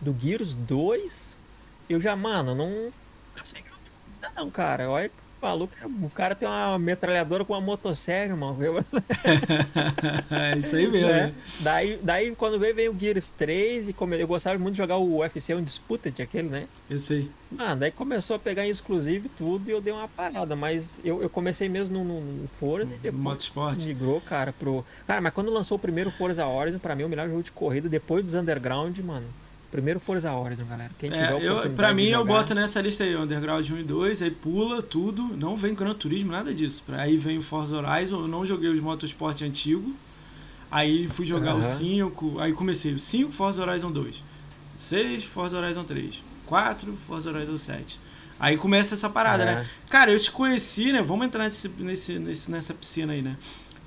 do 0.00 0.16
Gears 0.18 0.54
2, 0.54 1.36
eu 1.88 2.00
já, 2.00 2.16
mano, 2.16 2.54
não 2.54 2.90
assim, 3.40 3.56
não, 4.36 4.50
cara, 4.50 4.88
olha 4.90 5.08
que 5.08 5.14
maluco, 5.40 5.72
o 6.02 6.10
cara 6.10 6.34
tem 6.34 6.46
uma 6.48 6.78
metralhadora 6.78 7.44
com 7.44 7.52
uma 7.52 7.60
motosserra, 7.60 8.32
irmão. 8.32 8.56
É 10.30 10.58
isso 10.58 10.76
aí 10.76 10.88
mesmo. 10.88 11.08
né? 11.08 11.26
né? 11.26 11.34
Daí, 11.60 11.98
daí 12.02 12.34
quando 12.34 12.58
veio, 12.58 12.74
veio 12.74 12.92
o 12.92 12.98
Gears 12.98 13.28
3 13.36 13.88
e 13.88 13.92
como 13.92 14.14
eu 14.14 14.26
gostava 14.26 14.58
muito 14.58 14.74
de 14.74 14.78
jogar 14.78 14.96
o 14.96 15.18
UFC 15.18 15.54
Undisputed, 15.54 16.22
aquele, 16.22 16.48
né? 16.48 16.66
Eu 16.88 16.98
sei. 16.98 17.30
Ah, 17.58 17.74
daí 17.74 17.90
começou 17.90 18.36
a 18.36 18.38
pegar 18.38 18.64
em 18.64 18.70
exclusivo 18.70 19.26
e 19.26 19.30
tudo 19.30 19.68
e 19.68 19.72
eu 19.72 19.80
dei 19.80 19.92
uma 19.92 20.06
parada, 20.08 20.54
mas 20.54 20.94
eu, 21.04 21.20
eu 21.22 21.28
comecei 21.28 21.68
mesmo 21.68 21.98
no, 21.98 22.04
no, 22.04 22.20
no 22.42 22.48
Forza 22.60 22.92
e 22.92 22.96
No 22.96 23.02
depois 23.02 23.22
Motorsport. 23.22 23.84
migrou, 23.84 24.20
cara, 24.20 24.52
pro... 24.52 24.84
Cara, 25.06 25.20
mas 25.20 25.34
quando 25.34 25.50
lançou 25.50 25.76
o 25.76 25.80
primeiro 25.80 26.10
Forza 26.10 26.46
Horizon, 26.46 26.78
pra 26.78 26.94
mim, 26.94 27.04
o 27.04 27.08
melhor 27.08 27.28
jogo 27.28 27.42
de 27.42 27.52
corrida, 27.52 27.88
depois 27.88 28.24
dos 28.24 28.34
Underground, 28.34 28.96
mano, 28.98 29.26
primeiro 29.70 30.00
Forza 30.00 30.32
Horizon, 30.32 30.64
galera. 30.64 30.90
Quem 30.98 31.10
tiver 31.10 31.28
a 31.28 31.38
É, 31.38 31.46
eu, 31.48 31.70
pra 31.70 31.94
mim, 31.94 32.06
eu 32.06 32.20
jogar- 32.20 32.34
boto 32.38 32.54
nessa 32.54 32.80
lista 32.80 33.04
aí, 33.04 33.16
Underground 33.16 33.68
1 33.70 33.78
e 33.78 33.82
2, 33.84 34.22
aí 34.22 34.30
pula 34.30 34.82
tudo, 34.82 35.22
não 35.36 35.54
vem 35.56 35.74
Gran 35.74 35.94
Turismo, 35.94 36.32
nada 36.32 36.52
disso. 36.52 36.82
Aí 36.88 37.16
vem 37.16 37.38
o 37.38 37.42
Forza 37.42 37.76
Horizon, 37.76 38.20
eu 38.22 38.28
não 38.28 38.44
joguei 38.44 38.68
os 38.70 38.80
Motorsport 38.80 39.40
antigo, 39.42 39.94
aí 40.70 41.08
fui 41.08 41.24
jogar 41.26 41.54
o 41.54 41.58
Aham. 41.58 41.62
5, 41.62 42.38
aí 42.40 42.52
comecei 42.52 42.92
o 42.94 43.00
5, 43.00 43.32
Forza 43.32 43.62
Horizon 43.62 43.90
2, 43.92 44.22
6, 44.76 45.24
Forza 45.24 45.58
Horizon 45.58 45.84
3, 45.84 46.22
4, 46.46 46.92
Forza 47.06 47.30
Horizon 47.30 47.58
7. 47.58 47.98
Aí 48.38 48.56
começa 48.56 48.94
essa 48.94 49.08
parada, 49.10 49.42
É. 49.42 49.46
né? 49.56 49.66
Cara, 49.90 50.10
eu 50.10 50.18
te 50.18 50.32
conheci, 50.32 50.92
né? 50.92 51.02
Vamos 51.02 51.26
entrar 51.26 51.44
nesse, 51.44 51.68
nesse, 51.68 52.18
nesse- 52.18 52.50
nessa 52.50 52.72
piscina 52.72 53.12
aí, 53.12 53.20
né? 53.20 53.36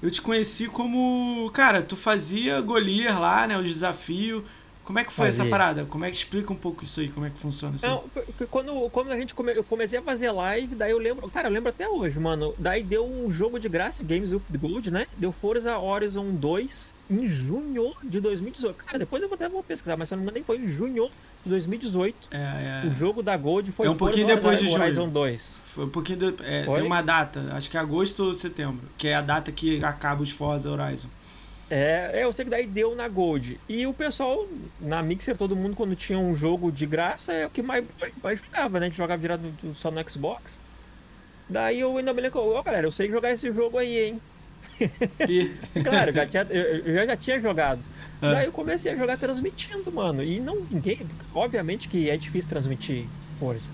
Eu 0.02 0.12
te 0.12 0.22
conheci 0.22 0.68
como. 0.68 1.50
Cara, 1.54 1.82
tu 1.82 1.96
fazia 1.96 2.62
Golier 2.62 3.20
lá, 3.20 3.48
né? 3.48 3.58
O 3.58 3.64
desafio. 3.64 4.46
Como 4.84 5.00
é 5.00 5.04
que 5.04 5.14
foi 5.14 5.30
essa 5.30 5.46
parada? 5.46 5.86
Como 5.86 6.04
é 6.04 6.10
que 6.10 6.18
explica 6.18 6.52
um 6.52 6.56
pouco 6.56 6.84
isso 6.84 7.00
aí? 7.00 7.08
Como 7.08 7.26
é 7.26 7.30
que 7.30 7.38
funciona 7.38 7.76
isso? 7.76 7.88
Não, 7.88 8.04
quando, 8.50 8.90
quando 8.90 9.12
a 9.12 9.18
gente 9.18 9.34
come, 9.34 9.56
eu 9.56 9.64
comecei 9.64 10.00
a 10.00 10.02
fazer 10.02 10.30
live, 10.32 10.76
daí 10.76 10.92
eu 10.92 10.98
lembro, 10.98 11.30
cara, 11.30 11.48
eu 11.48 11.52
lembro 11.54 11.70
até 11.70 11.88
hoje, 11.88 12.20
mano. 12.20 12.54
Daí 12.58 12.84
deu 12.84 13.06
um 13.06 13.32
jogo 13.32 13.60
de 13.60 13.70
graça, 13.70 14.04
Games 14.04 14.34
with 14.34 14.42
Gold, 14.58 14.92
né? 14.92 15.08
Deu 15.18 15.32
Forza 15.32 15.78
Horizon 15.78 16.32
2 16.32 16.94
em 17.10 17.30
junho 17.30 17.94
de 18.04 18.20
2018. 18.20 18.84
Cara, 18.84 19.00
depois 19.00 19.24
eu 19.24 19.34
até 19.34 19.48
vou 19.48 19.64
pesquisar, 19.64 19.96
mas 19.96 20.10
se 20.10 20.16
não 20.16 20.20
me 20.20 20.24
engano, 20.24 20.36
nem 20.36 20.44
foi 20.44 20.58
em 20.58 20.68
junho 20.68 21.10
de 21.44 21.50
2018. 21.50 22.16
É, 22.32 22.84
é. 22.84 22.88
O 22.88 22.94
jogo 22.94 23.24
da 23.24 23.38
Gold 23.38 23.72
foi 23.72 23.88
É 23.88 23.90
um 23.90 23.96
pouquinho 23.96 24.28
Forza 24.28 24.36
depois 24.36 24.60
de 24.60 24.68
Horizon 24.68 25.02
junho. 25.02 25.14
2. 25.14 25.58
Foi 25.66 25.86
um 25.86 25.90
pouquinho 25.90 26.20
de, 26.20 26.44
é, 26.44 26.66
tem 26.66 26.84
uma 26.84 27.02
data, 27.02 27.52
acho 27.54 27.70
que 27.70 27.78
é 27.78 27.80
agosto 27.80 28.26
ou 28.26 28.36
setembro, 28.36 28.82
que 28.98 29.08
é 29.08 29.16
a 29.16 29.22
data 29.22 29.52
que 29.52 29.84
acaba 29.84 30.22
os 30.22 30.30
Forza 30.30 30.70
Horizon. 30.70 31.10
É, 31.76 32.20
é, 32.20 32.24
eu 32.24 32.32
sei 32.32 32.46
que 32.46 32.52
daí 32.52 32.68
deu 32.68 32.96
na 32.96 33.08
Gold. 33.08 33.60
E 33.68 33.88
o 33.88 33.94
pessoal, 33.96 34.48
na 34.80 35.02
Mixer, 35.02 35.36
todo 35.36 35.56
mundo, 35.56 35.76
quando 35.76 35.96
tinha 35.96 36.20
um 36.20 36.36
jogo 36.36 36.72
de 36.72 36.86
graça, 36.86 37.34
é 37.34 37.48
o 37.48 37.50
que 37.50 37.64
mais, 37.64 37.84
mais 38.22 38.40
jogava, 38.40 38.80
né? 38.80 38.86
A 38.86 38.90
gente 38.90 38.98
jogava 39.00 39.20
virado 39.20 39.52
só 39.76 39.90
no 39.90 40.08
Xbox. 40.08 40.60
Daí 41.50 41.80
eu 41.80 41.98
ainda 41.98 42.14
me 42.14 42.22
lembro, 42.22 42.42
ó, 42.42 42.60
oh, 42.60 42.64
galera, 42.64 42.86
eu 42.86 42.92
sei 42.92 43.10
jogar 43.10 43.32
esse 43.32 43.52
jogo 43.52 43.80
aí, 43.80 43.98
hein? 43.98 44.22
claro, 45.84 46.12
eu 46.12 46.14
já 46.14 46.28
tinha, 46.28 46.44
eu 46.44 46.94
já, 46.94 47.06
já 47.08 47.18
tinha 47.18 47.40
jogado. 47.40 47.82
É. 48.22 48.32
Daí 48.34 48.46
eu 48.46 48.52
comecei 48.52 48.92
a 48.92 48.96
jogar 48.96 49.18
transmitindo, 49.18 49.92
mano. 49.92 50.24
E 50.24 50.40
não 50.40 50.62
ninguém. 50.70 51.00
Obviamente 51.34 51.90
que 51.90 52.08
é 52.08 52.16
difícil 52.16 52.52
transmitir 52.52 53.08
força. 53.40 53.72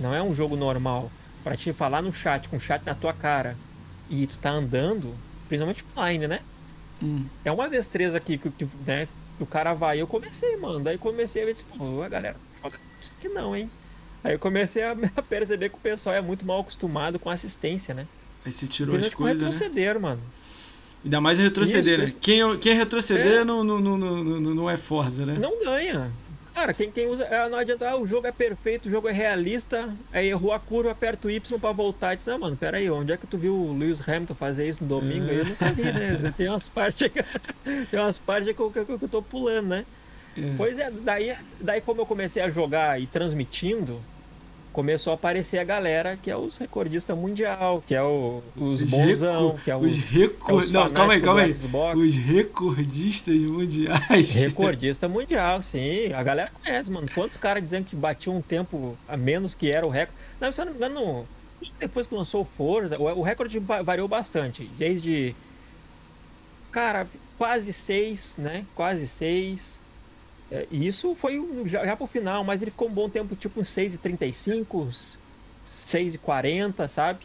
Não 0.00 0.14
é 0.14 0.22
um 0.22 0.34
jogo 0.34 0.56
normal. 0.56 1.10
Pra 1.44 1.54
te 1.54 1.70
falar 1.74 2.00
no 2.00 2.14
chat, 2.14 2.48
com 2.48 2.56
o 2.56 2.60
chat 2.60 2.82
na 2.86 2.94
tua 2.94 3.12
cara, 3.12 3.54
e 4.08 4.26
tu 4.26 4.38
tá 4.38 4.50
andando, 4.50 5.14
principalmente 5.48 5.84
online, 5.94 6.26
né? 6.26 6.40
Hum. 7.02 7.24
É 7.44 7.52
uma 7.52 7.68
destreza 7.68 8.16
aqui 8.16 8.38
que, 8.38 8.50
que, 8.50 8.68
né, 8.86 9.08
que 9.36 9.42
o 9.42 9.46
cara 9.46 9.74
vai. 9.74 10.00
Eu 10.00 10.06
comecei, 10.06 10.56
mano. 10.56 10.80
Daí 10.80 10.98
comecei 10.98 11.42
a 11.42 11.46
ver, 11.46 11.54
tipo, 11.54 12.02
a 12.02 12.08
galera, 12.08 12.36
isso 13.00 13.12
aqui 13.18 13.28
não, 13.28 13.54
hein? 13.54 13.70
Aí 14.24 14.34
eu 14.34 14.38
comecei 14.38 14.82
a, 14.84 14.96
perceber 15.28 15.68
que 15.68 15.76
o 15.76 15.80
pessoal 15.80 16.16
é 16.16 16.20
muito 16.20 16.44
mal 16.46 16.60
acostumado 16.60 17.18
com 17.18 17.30
assistência, 17.30 17.94
né? 17.94 18.06
Aí 18.44 18.52
você 18.52 18.66
tirou 18.66 18.96
as 18.96 19.08
coisas, 19.08 19.40
né? 19.40 19.46
retroceder, 19.46 20.00
mano. 20.00 20.20
Ainda 21.04 21.20
mais 21.20 21.38
retroceder, 21.38 22.00
isso, 22.00 22.14
né? 22.14 22.18
Quem, 22.20 22.58
quem 22.58 22.74
retroceder 22.74 23.40
é. 23.40 23.44
Não, 23.44 23.62
não, 23.62 23.80
não, 23.80 23.96
não, 23.98 24.40
não 24.40 24.70
é 24.70 24.76
Forza, 24.76 25.24
né? 25.24 25.36
Não 25.38 25.62
ganha. 25.62 26.10
Cara, 26.56 26.72
quem, 26.72 26.90
quem 26.90 27.06
usa. 27.06 27.24
É, 27.24 27.46
não 27.50 27.58
adianta, 27.58 27.86
ah, 27.86 27.96
o 27.98 28.06
jogo 28.06 28.26
é 28.26 28.32
perfeito, 28.32 28.88
o 28.88 28.90
jogo 28.90 29.10
é 29.10 29.12
realista, 29.12 29.94
aí 30.10 30.30
errou 30.30 30.54
a 30.54 30.58
curva, 30.58 30.90
aperta 30.90 31.28
o 31.28 31.30
Y 31.30 31.58
pra 31.60 31.70
voltar. 31.70 32.14
E 32.14 32.16
diz, 32.16 32.24
não, 32.24 32.38
mano, 32.38 32.56
pera 32.56 32.78
aí, 32.78 32.90
onde 32.90 33.12
é 33.12 33.16
que 33.18 33.26
tu 33.26 33.36
viu 33.36 33.54
o 33.54 33.76
Lewis 33.76 34.00
Hamilton 34.00 34.34
fazer 34.34 34.66
isso 34.66 34.82
no 34.82 34.88
domingo? 34.88 35.30
É. 35.30 35.40
Eu 35.40 35.44
nunca 35.44 35.70
vi, 35.70 35.82
né? 35.82 36.34
Tem 36.34 36.48
umas 36.48 36.66
partes 36.66 37.12
que, 37.12 37.22
tem 37.90 38.00
umas 38.00 38.16
partes 38.16 38.56
que 38.56 38.58
eu, 38.58 38.70
que 38.70 38.78
eu 38.78 39.08
tô 39.08 39.20
pulando, 39.20 39.68
né? 39.68 39.84
É. 40.34 40.54
Pois 40.56 40.78
é, 40.78 40.90
daí, 40.90 41.36
daí 41.60 41.82
como 41.82 42.00
eu 42.00 42.06
comecei 42.06 42.42
a 42.42 42.48
jogar 42.48 42.98
e 42.98 43.06
transmitindo, 43.06 44.00
começou 44.76 45.12
a 45.12 45.14
aparecer 45.14 45.56
a 45.56 45.64
galera 45.64 46.18
que 46.22 46.30
é 46.30 46.36
os 46.36 46.58
recordistas 46.58 47.16
mundial, 47.16 47.82
que 47.86 47.94
é 47.94 48.02
o, 48.02 48.42
os, 48.54 48.82
os 48.82 48.90
bonzão, 48.90 49.58
que 49.64 49.70
é 49.70 49.74
os, 49.74 49.96
os 49.96 50.00
recor... 50.00 50.62
é 50.62 50.66
Não, 50.66 50.92
calma 50.92 51.14
aí, 51.14 51.20
calma 51.22 51.40
aí. 51.40 51.54
Os 51.96 52.14
recordistas 52.14 53.40
mundiais. 53.40 54.34
Recordista 54.34 55.08
mundial, 55.08 55.62
sim. 55.62 56.12
A 56.12 56.22
galera 56.22 56.52
conhece, 56.62 56.90
mano. 56.90 57.08
Quantos 57.14 57.38
caras 57.38 57.62
dizendo 57.62 57.86
que 57.86 57.96
batiam 57.96 58.36
um 58.36 58.42
tempo 58.42 58.98
a 59.08 59.16
menos 59.16 59.54
que 59.54 59.70
era 59.70 59.86
o 59.86 59.88
recorde? 59.88 60.20
Não, 60.38 60.52
se 60.52 60.60
eu 60.60 60.66
não 60.66 60.72
me 60.72 60.76
engano, 60.76 61.26
depois 61.80 62.06
que 62.06 62.14
lançou 62.14 62.42
o 62.42 62.44
Forza, 62.44 62.98
o 63.00 63.22
recorde 63.22 63.58
variou 63.58 64.06
bastante. 64.06 64.70
Desde. 64.76 65.34
Cara, 66.70 67.06
quase 67.38 67.72
seis, 67.72 68.34
né? 68.36 68.66
Quase 68.74 69.06
seis. 69.06 69.80
É, 70.50 70.66
isso 70.70 71.14
foi 71.14 71.42
já, 71.66 71.84
já 71.84 71.96
pro 71.96 72.06
final, 72.06 72.44
mas 72.44 72.62
ele 72.62 72.70
ficou 72.70 72.88
um 72.88 72.92
bom 72.92 73.08
tempo, 73.08 73.34
tipo 73.34 73.60
uns 73.60 73.68
6h35, 73.68 75.16
6h40, 75.68 76.88
sabe? 76.88 77.20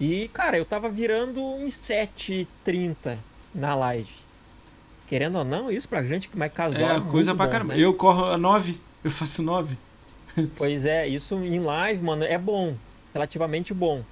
E, 0.00 0.28
cara, 0.28 0.58
eu 0.58 0.64
tava 0.64 0.88
virando 0.88 1.40
uns 1.40 1.74
7h30 1.74 3.16
na 3.54 3.74
live. 3.74 4.10
Querendo 5.06 5.38
ou 5.38 5.44
não, 5.44 5.70
isso 5.70 5.88
pra 5.88 6.02
gente 6.02 6.28
que 6.28 6.36
mais 6.36 6.52
casual. 6.52 6.96
É, 6.96 7.00
coisa 7.00 7.34
pra 7.34 7.48
caramba. 7.48 7.74
Né? 7.74 7.84
Eu 7.84 7.94
corro 7.94 8.24
a 8.24 8.38
9, 8.38 8.78
eu 9.04 9.10
faço 9.10 9.42
9. 9.42 9.76
Pois 10.56 10.84
é, 10.84 11.06
isso 11.06 11.34
em 11.36 11.60
live, 11.60 12.02
mano, 12.02 12.24
é 12.24 12.38
bom. 12.38 12.74
Relativamente 13.12 13.74
bom. 13.74 14.02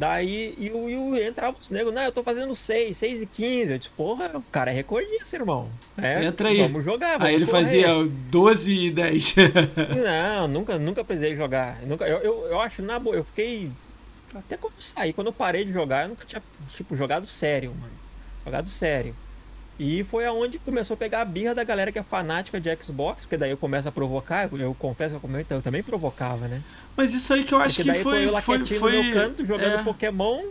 Daí, 0.00 0.54
e 0.56 0.70
o, 0.70 0.88
e 0.88 0.96
o 0.96 1.14
entrava 1.14 1.58
os 1.60 1.68
negros, 1.68 1.92
não, 1.92 2.00
eu 2.00 2.10
tô 2.10 2.22
fazendo 2.22 2.56
6, 2.56 2.96
6 2.96 3.20
e 3.20 3.26
15. 3.26 3.72
Eu 3.72 3.78
disse, 3.78 3.90
porra, 3.90 4.30
o 4.34 4.42
cara 4.50 4.70
é 4.70 4.74
recordista, 4.74 5.36
irmão. 5.36 5.68
É, 6.00 6.24
Entra 6.24 6.48
aí. 6.48 6.62
Vamos 6.62 6.82
jogar, 6.82 7.18
vamos 7.18 7.26
Aí 7.26 7.34
ele 7.34 7.44
correr. 7.44 7.64
fazia 7.64 7.88
12 8.30 8.72
e 8.72 8.90
10. 8.90 9.34
não, 10.02 10.48
nunca, 10.48 10.78
nunca 10.78 11.04
precisei 11.04 11.36
jogar. 11.36 11.82
Nunca, 11.82 12.08
eu, 12.08 12.16
eu, 12.20 12.46
eu 12.46 12.60
acho, 12.62 12.80
na 12.80 12.98
boa, 12.98 13.14
eu 13.14 13.24
fiquei. 13.24 13.70
Até 14.34 14.56
quando 14.56 14.72
eu 14.78 14.82
saí, 14.82 15.12
quando 15.12 15.26
eu 15.26 15.32
parei 15.34 15.66
de 15.66 15.72
jogar, 15.72 16.04
eu 16.04 16.08
nunca 16.08 16.24
tinha, 16.24 16.42
tipo, 16.74 16.96
jogado 16.96 17.26
sério, 17.26 17.74
mano. 17.78 17.92
Jogado 18.42 18.70
sério. 18.70 19.14
E 19.82 20.04
foi 20.04 20.26
aonde 20.26 20.58
começou 20.58 20.92
a 20.92 20.96
pegar 20.98 21.22
a 21.22 21.24
birra 21.24 21.54
da 21.54 21.64
galera 21.64 21.90
que 21.90 21.98
é 21.98 22.02
fanática 22.02 22.60
de 22.60 22.68
Xbox, 22.76 23.24
porque 23.24 23.38
daí 23.38 23.50
eu 23.50 23.56
começo 23.56 23.88
a 23.88 23.90
provocar, 23.90 24.46
eu, 24.52 24.58
eu 24.58 24.76
confesso 24.78 25.18
que 25.18 25.26
eu, 25.26 25.56
eu, 25.56 25.62
também 25.62 25.82
provocava, 25.82 26.46
né? 26.46 26.60
Mas 26.94 27.14
isso 27.14 27.32
aí 27.32 27.44
que 27.44 27.54
eu 27.54 27.58
acho 27.58 27.76
porque 27.76 27.90
que 27.90 28.02
foi. 28.02 28.26
Eu 28.26 28.42
foi, 28.42 28.62
foi 28.66 29.02
no 29.02 29.14
canto 29.14 29.42
jogando 29.42 29.80
é... 29.80 29.82
Pokémon. 29.82 30.42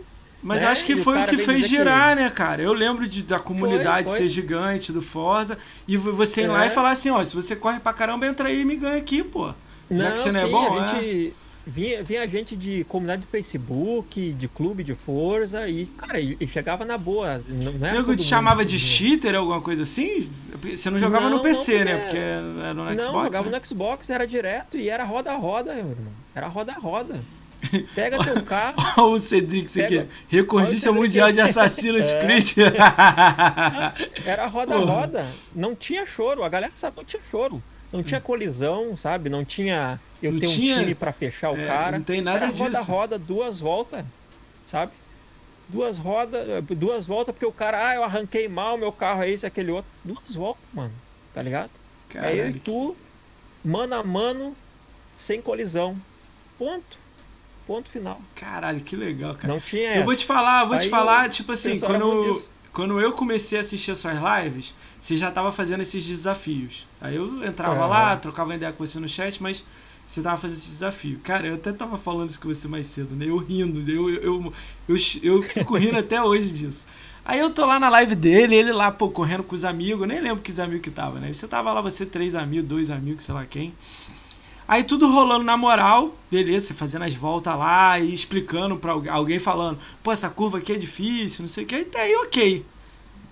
Mas 0.42 0.62
né? 0.62 0.68
acho 0.68 0.84
que 0.84 0.96
foi 0.96 1.22
o, 1.22 1.26
que 1.26 1.36
fez 1.36 1.68
girar, 1.68 2.16
que... 2.16 2.24
né, 2.24 2.30
cara? 2.30 2.60
Eu 2.60 2.72
lembro 2.72 3.06
de, 3.06 3.22
da 3.22 3.38
comunidade 3.38 4.08
foi, 4.08 4.18
foi. 4.18 4.28
ser 4.28 4.34
gigante 4.34 4.90
do 4.90 5.00
Forza 5.00 5.56
e 5.86 5.96
você 5.96 6.40
ir 6.40 6.44
é. 6.44 6.48
lá 6.48 6.66
e 6.66 6.70
falar 6.70 6.90
assim: 6.90 7.10
ó, 7.10 7.24
se 7.24 7.36
você 7.36 7.54
corre 7.54 7.78
pra 7.78 7.92
caramba, 7.92 8.26
entra 8.26 8.48
aí 8.48 8.62
e 8.62 8.64
me 8.64 8.74
ganha 8.74 8.96
aqui, 8.96 9.22
pô. 9.22 9.54
Já 9.88 10.08
não, 10.08 10.12
que 10.12 10.18
você 10.18 10.32
não 10.32 10.40
é 10.40 10.46
bom, 10.48 10.80
a 10.80 10.86
gente. 10.88 11.28
É 11.28 11.49
vinha, 11.70 12.02
vinha 12.02 12.26
gente 12.28 12.56
de 12.56 12.84
comunidade 12.84 13.22
do 13.22 13.28
Facebook, 13.28 14.32
de 14.32 14.48
clube 14.48 14.82
de 14.82 14.94
força, 14.94 15.68
e, 15.68 15.86
cara, 15.86 16.20
e, 16.20 16.46
chegava 16.46 16.84
na 16.84 16.98
boa. 16.98 17.40
Não 17.48 17.86
é 17.86 17.92
Nego 17.92 18.16
te 18.16 18.22
chamava 18.22 18.64
de 18.64 18.78
cheater, 18.78 19.34
alguma 19.34 19.60
coisa 19.60 19.84
assim? 19.84 20.30
Você 20.62 20.90
não 20.90 20.98
jogava 20.98 21.30
não, 21.30 21.38
no 21.38 21.42
PC, 21.42 21.78
não, 21.78 21.84
né? 21.84 21.96
Porque 21.98 22.16
era 22.16 22.74
no 22.74 22.84
Xbox. 22.84 23.06
Não, 23.06 23.24
jogava 23.24 23.50
né? 23.50 23.58
no 23.58 23.66
Xbox, 23.66 24.10
era 24.10 24.26
direto 24.26 24.76
e 24.76 24.88
era 24.88 25.04
roda-roda, 25.04 25.74
meu 25.74 25.90
irmão. 25.90 26.12
Era 26.34 26.48
roda-roda. 26.48 27.20
Pega 27.94 28.18
teu 28.24 28.42
carro. 28.44 28.76
Olha 28.96 29.06
o 29.06 29.18
Cedric, 29.18 29.72
pega... 29.72 30.08
Recordista 30.28 30.92
mundial 30.92 31.30
de 31.30 31.40
Assassin's 31.40 32.08
é. 32.10 32.20
Creed. 32.20 32.56
Era 34.24 34.46
roda-roda. 34.46 35.26
Não 35.54 35.74
tinha 35.74 36.06
choro. 36.06 36.42
A 36.42 36.48
galera 36.48 36.72
sabe, 36.74 36.96
não 36.96 37.04
tinha 37.04 37.22
choro. 37.30 37.62
Não 37.92 38.02
tinha 38.02 38.20
colisão, 38.20 38.96
sabe? 38.96 39.28
Não 39.28 39.44
tinha 39.44 40.00
eu 40.22 40.32
não 40.32 40.40
tenho 40.40 40.52
tinha... 40.52 40.76
um 40.76 40.80
time 40.80 40.94
para 40.94 41.12
fechar 41.12 41.50
o 41.50 41.56
é, 41.56 41.66
cara. 41.66 41.98
Não 41.98 42.04
tem 42.04 42.20
nada 42.20 42.44
Era 42.44 42.52
disso. 42.52 42.64
Roda, 42.64 42.80
roda, 42.80 43.18
duas 43.18 43.60
voltas, 43.60 44.04
sabe? 44.66 44.92
Duas 45.68 45.98
rodas, 45.98 46.64
duas 46.76 47.06
voltas, 47.06 47.34
porque 47.34 47.46
o 47.46 47.52
cara, 47.52 47.88
ah, 47.88 47.94
eu 47.94 48.04
arranquei 48.04 48.48
mal, 48.48 48.76
meu 48.76 48.92
carro 48.92 49.22
é 49.22 49.30
esse, 49.30 49.46
aquele 49.46 49.70
outro. 49.70 49.90
Duas 50.04 50.34
voltas, 50.34 50.62
mano. 50.72 50.92
Tá 51.32 51.42
ligado? 51.42 51.70
Caralho. 52.08 52.40
É 52.40 52.44
eu 52.44 52.50
e 52.50 52.60
tu, 52.60 52.96
mano 53.64 53.94
a 53.94 54.02
mano, 54.02 54.56
sem 55.16 55.40
colisão. 55.40 55.96
Ponto. 56.58 56.98
Ponto 57.66 57.88
final. 57.88 58.20
Caralho, 58.34 58.80
que 58.80 58.96
legal, 58.96 59.34
cara. 59.36 59.46
Não 59.46 59.60
tinha. 59.60 59.96
Eu 59.96 60.04
vou 60.04 60.16
te 60.16 60.24
falar, 60.24 60.64
vou 60.64 60.74
Aí 60.74 60.80
te 60.80 60.88
falar, 60.88 61.28
tipo 61.30 61.52
assim, 61.52 61.78
quando, 61.78 62.42
quando 62.72 63.00
eu 63.00 63.12
comecei 63.12 63.58
a 63.58 63.60
assistir 63.60 63.90
as 63.90 63.98
suas 63.98 64.16
lives, 64.16 64.74
você 65.00 65.16
já 65.16 65.30
tava 65.30 65.50
fazendo 65.50 65.80
esses 65.80 66.04
desafios. 66.04 66.86
Aí 67.00 67.16
eu 67.16 67.44
entrava 67.44 67.84
é. 67.84 67.86
lá, 67.86 68.16
trocava 68.16 68.54
ideia 68.54 68.72
com 68.72 68.86
você 68.86 68.98
no 69.00 69.08
chat, 69.08 69.42
mas 69.42 69.64
você 70.06 70.20
tava 70.20 70.36
fazendo 70.36 70.56
esse 70.56 70.68
desafio. 70.68 71.20
Cara, 71.22 71.46
eu 71.46 71.54
até 71.54 71.72
tava 71.72 71.96
falando 71.96 72.30
isso 72.30 72.40
com 72.40 72.48
você 72.48 72.68
mais 72.68 72.86
cedo, 72.86 73.14
né? 73.14 73.26
Eu 73.26 73.38
rindo, 73.38 73.80
eu, 73.90 74.10
eu, 74.10 74.22
eu, 74.22 74.52
eu, 74.88 74.96
eu 75.22 75.42
fico 75.42 75.76
rindo 75.76 75.98
até 75.98 76.22
hoje 76.22 76.50
disso. 76.50 76.86
Aí 77.24 77.38
eu 77.38 77.50
tô 77.50 77.64
lá 77.66 77.78
na 77.78 77.88
live 77.88 78.14
dele, 78.14 78.56
ele 78.56 78.72
lá, 78.72 78.90
pô, 78.90 79.08
correndo 79.10 79.42
com 79.42 79.54
os 79.54 79.64
amigos, 79.64 80.08
nem 80.08 80.20
lembro 80.20 80.42
que 80.42 80.50
os 80.50 80.58
amigos 80.58 80.82
que 80.82 80.90
tava, 80.90 81.20
né? 81.20 81.32
Você 81.32 81.46
tava 81.46 81.72
lá, 81.72 81.80
você, 81.80 82.04
três 82.06 82.34
amigos, 82.34 82.68
dois 82.68 82.90
amigos, 82.90 83.24
sei 83.24 83.34
lá 83.34 83.46
quem. 83.46 83.72
Aí 84.70 84.84
tudo 84.84 85.10
rolando 85.10 85.42
na 85.42 85.56
moral, 85.56 86.14
beleza, 86.30 86.72
fazendo 86.74 87.04
as 87.04 87.12
voltas 87.12 87.58
lá 87.58 87.98
e 87.98 88.14
explicando 88.14 88.76
pra 88.76 88.92
alguém 89.10 89.40
falando, 89.40 89.80
pô, 90.00 90.12
essa 90.12 90.30
curva 90.30 90.58
aqui 90.58 90.72
é 90.72 90.78
difícil, 90.78 91.42
não 91.42 91.48
sei 91.48 91.64
o 91.64 91.66
que, 91.66 91.74
até 91.74 92.02
aí 92.02 92.14
ok 92.14 92.64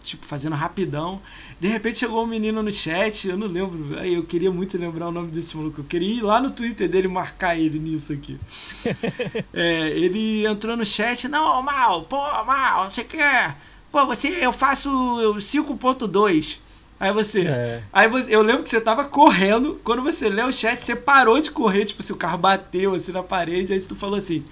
tipo, 0.02 0.26
fazendo 0.26 0.56
rapidão. 0.56 1.20
De 1.60 1.68
repente 1.68 2.00
chegou 2.00 2.24
um 2.24 2.26
menino 2.26 2.60
no 2.60 2.72
chat, 2.72 3.28
eu 3.28 3.36
não 3.36 3.46
lembro, 3.46 3.94
eu 4.04 4.24
queria 4.24 4.50
muito 4.50 4.76
lembrar 4.76 5.06
o 5.06 5.12
nome 5.12 5.30
desse 5.30 5.56
maluco. 5.56 5.80
Eu 5.80 5.84
queria 5.84 6.14
ir 6.14 6.22
lá 6.22 6.40
no 6.40 6.50
Twitter 6.50 6.88
dele 6.88 7.06
marcar 7.06 7.56
ele 7.56 7.78
nisso 7.78 8.12
aqui. 8.12 8.36
é, 9.54 9.90
ele 9.90 10.44
entrou 10.44 10.76
no 10.76 10.84
chat, 10.84 11.28
não, 11.28 11.62
mal, 11.62 12.02
pô, 12.02 12.16
mal, 12.44 12.90
você 12.90 13.04
quer. 13.04 13.56
Pô, 13.92 14.04
você, 14.06 14.28
eu 14.40 14.52
faço 14.52 14.90
5.2. 15.38 16.58
Aí 17.00 17.12
você, 17.12 17.42
é. 17.42 17.82
aí 17.92 18.08
você. 18.08 18.34
Eu 18.34 18.42
lembro 18.42 18.62
que 18.62 18.68
você 18.68 18.80
tava 18.80 19.04
correndo. 19.04 19.80
Quando 19.84 20.02
você 20.02 20.28
leu 20.28 20.48
o 20.48 20.52
chat, 20.52 20.82
você 20.82 20.96
parou 20.96 21.40
de 21.40 21.50
correr. 21.50 21.84
Tipo, 21.84 22.02
se 22.02 22.12
o 22.12 22.16
carro 22.16 22.38
bateu 22.38 22.94
assim 22.94 23.12
na 23.12 23.22
parede. 23.22 23.72
Aí 23.72 23.80
tu 23.80 23.94
falou 23.94 24.16
assim: 24.16 24.44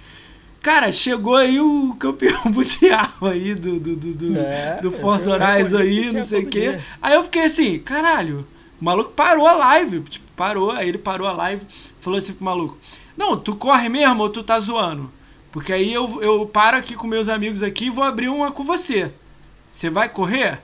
Cara, 0.61 0.91
chegou 0.91 1.35
aí 1.35 1.59
o 1.59 1.95
campeão 1.99 2.41
mundial 2.51 3.13
aí 3.21 3.55
do, 3.55 3.79
do, 3.79 3.95
do, 3.95 4.13
do, 4.13 4.39
é, 4.39 4.79
do 4.81 4.91
Forza 4.91 5.31
Horizon 5.31 5.77
aí, 5.77 6.11
não 6.11 6.23
sei 6.23 6.43
o 6.43 6.47
quê. 6.47 6.79
Aí 7.01 7.13
eu 7.13 7.23
fiquei 7.23 7.43
assim, 7.43 7.79
caralho, 7.79 8.45
O 8.81 8.83
maluco 8.83 9.11
parou 9.11 9.47
a 9.47 9.53
live, 9.53 10.01
tipo, 10.01 10.25
parou, 10.35 10.71
aí 10.71 10.89
ele 10.89 10.97
parou 10.97 11.27
a 11.27 11.31
live, 11.31 11.61
falou 12.01 12.17
assim 12.17 12.33
pro 12.33 12.43
maluco: 12.43 12.77
Não, 13.15 13.37
tu 13.37 13.55
corre 13.55 13.87
mesmo 13.87 14.21
ou 14.21 14.29
tu 14.29 14.43
tá 14.43 14.59
zoando? 14.59 15.09
Porque 15.51 15.71
aí 15.71 15.93
eu, 15.93 16.21
eu 16.21 16.45
paro 16.45 16.77
aqui 16.77 16.95
com 16.95 17.07
meus 17.07 17.29
amigos 17.29 17.63
aqui 17.63 17.85
e 17.85 17.89
vou 17.89 18.03
abrir 18.03 18.27
uma 18.27 18.51
com 18.51 18.63
você. 18.63 19.11
Você 19.71 19.89
vai 19.89 20.09
correr? 20.09 20.59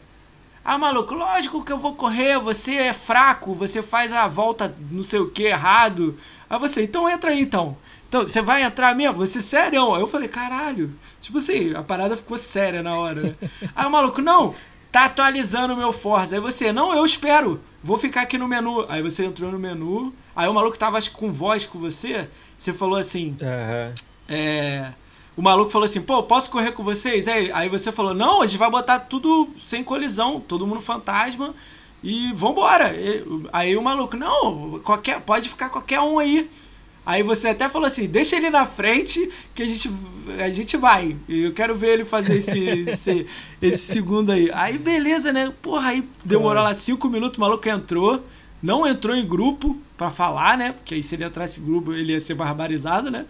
Ah, 0.66 0.78
maluco, 0.78 1.14
lógico 1.14 1.64
que 1.64 1.74
eu 1.74 1.78
vou 1.78 1.94
correr, 1.94 2.40
você 2.40 2.76
é 2.76 2.94
fraco, 2.94 3.54
você 3.54 3.82
faz 3.82 4.14
a 4.14 4.28
volta 4.28 4.74
não 4.90 5.04
sei 5.04 5.20
o 5.20 5.30
que 5.30 5.44
errado. 5.44 6.18
Aí 6.50 6.58
você, 6.58 6.84
então 6.84 7.10
entra 7.10 7.32
aí 7.32 7.42
então. 7.42 7.76
Então, 8.08 8.22
você 8.22 8.42
vai 8.42 8.64
entrar 8.64 8.96
mesmo? 8.96 9.18
Você 9.18 9.42
sério? 9.42 9.94
Aí 9.94 10.02
eu 10.02 10.08
falei, 10.08 10.30
caralho. 10.30 10.94
Tipo 11.20 11.40
assim, 11.40 11.74
a 11.76 11.82
parada 11.82 12.16
ficou 12.16 12.38
séria 12.38 12.84
na 12.84 12.96
hora, 12.96 13.22
né? 13.22 13.36
Aí 13.76 13.86
o 13.88 13.90
maluco, 13.90 14.22
não, 14.22 14.56
tá 14.92 15.06
atualizando 15.06 15.74
o 15.74 15.78
meu 15.78 15.92
Forza. 15.92 16.36
Aí 16.36 16.40
você, 16.40 16.72
não, 16.72 16.96
eu 16.96 17.04
espero, 17.04 17.60
vou 17.84 17.98
ficar 17.98 18.22
aqui 18.22 18.38
no 18.38 18.48
menu. 18.48 18.86
Aí 18.88 19.02
você 19.02 19.26
entrou 19.26 19.52
no 19.52 19.58
menu, 19.60 20.14
aí 20.36 20.48
o 20.48 20.54
maluco 20.54 20.78
tava 20.78 20.98
acho, 20.98 21.12
com 21.12 21.32
voz 21.32 21.66
com 21.66 21.80
você, 21.80 22.30
você 22.58 22.72
falou 22.72 22.98
assim, 22.98 23.36
é, 24.30 24.92
o 25.36 25.42
maluco 25.42 25.72
falou 25.72 25.86
assim, 25.86 26.02
pô, 26.02 26.22
posso 26.24 26.50
correr 26.50 26.72
com 26.74 26.84
vocês? 26.84 27.28
Aí, 27.28 27.52
aí 27.52 27.70
você 27.70 27.92
falou, 27.92 28.14
não, 28.14 28.42
a 28.42 28.48
gente 28.48 28.58
vai 28.60 28.70
botar 28.70 29.00
tudo 29.00 29.50
sem 29.64 29.84
colisão, 29.84 30.40
todo 30.40 30.68
mundo 30.68 30.82
fantasma 30.82 31.54
e 32.04 32.32
vambora. 32.34 32.94
E- 32.96 33.24
aí 33.52 33.76
o 33.76 33.82
maluco, 33.82 34.16
não, 34.18 34.80
qualquer, 34.84 35.22
pode 35.22 35.50
ficar 35.50 35.70
qualquer 35.70 36.00
um 36.02 36.20
aí. 36.20 36.50
Aí 37.06 37.22
você 37.22 37.50
até 37.50 37.68
falou 37.68 37.86
assim, 37.88 38.08
deixa 38.08 38.38
ele 38.38 38.50
na 38.50 38.66
frente 38.66 39.30
que 39.54 39.62
a 39.64 39.68
gente, 39.68 39.92
a 40.40 40.50
gente 40.50 40.78
vai. 40.78 41.18
Eu 41.28 41.52
quero 41.52 41.76
ver 41.76 41.94
ele 41.96 42.06
fazer 42.06 42.38
esse, 42.38 42.60
esse, 42.60 43.28
esse 43.62 43.94
segundo 43.94 44.32
aí. 44.32 44.50
Aí 44.54 44.78
beleza, 44.78 45.34
né? 45.34 45.52
Porra, 45.62 45.90
aí 45.90 46.08
demorou 46.24 46.64
lá 46.64 46.74
cinco 46.74 47.10
minutos, 47.10 47.38
o 47.38 47.42
maluco 47.42 47.68
entrou. 47.68 48.24
Não 48.62 48.88
entrou 48.88 49.14
em 49.14 49.28
grupo 49.28 49.78
pra 49.98 50.10
falar, 50.10 50.58
né? 50.58 50.72
Porque 50.72 50.96
aí 50.96 51.04
se 51.04 51.16
ele 51.16 51.26
entrasse 51.26 51.60
em 51.60 51.66
grupo, 51.66 51.92
ele 51.92 52.14
ia 52.14 52.20
ser 52.22 52.36
barbarizado, 52.36 53.12
né? 53.12 53.26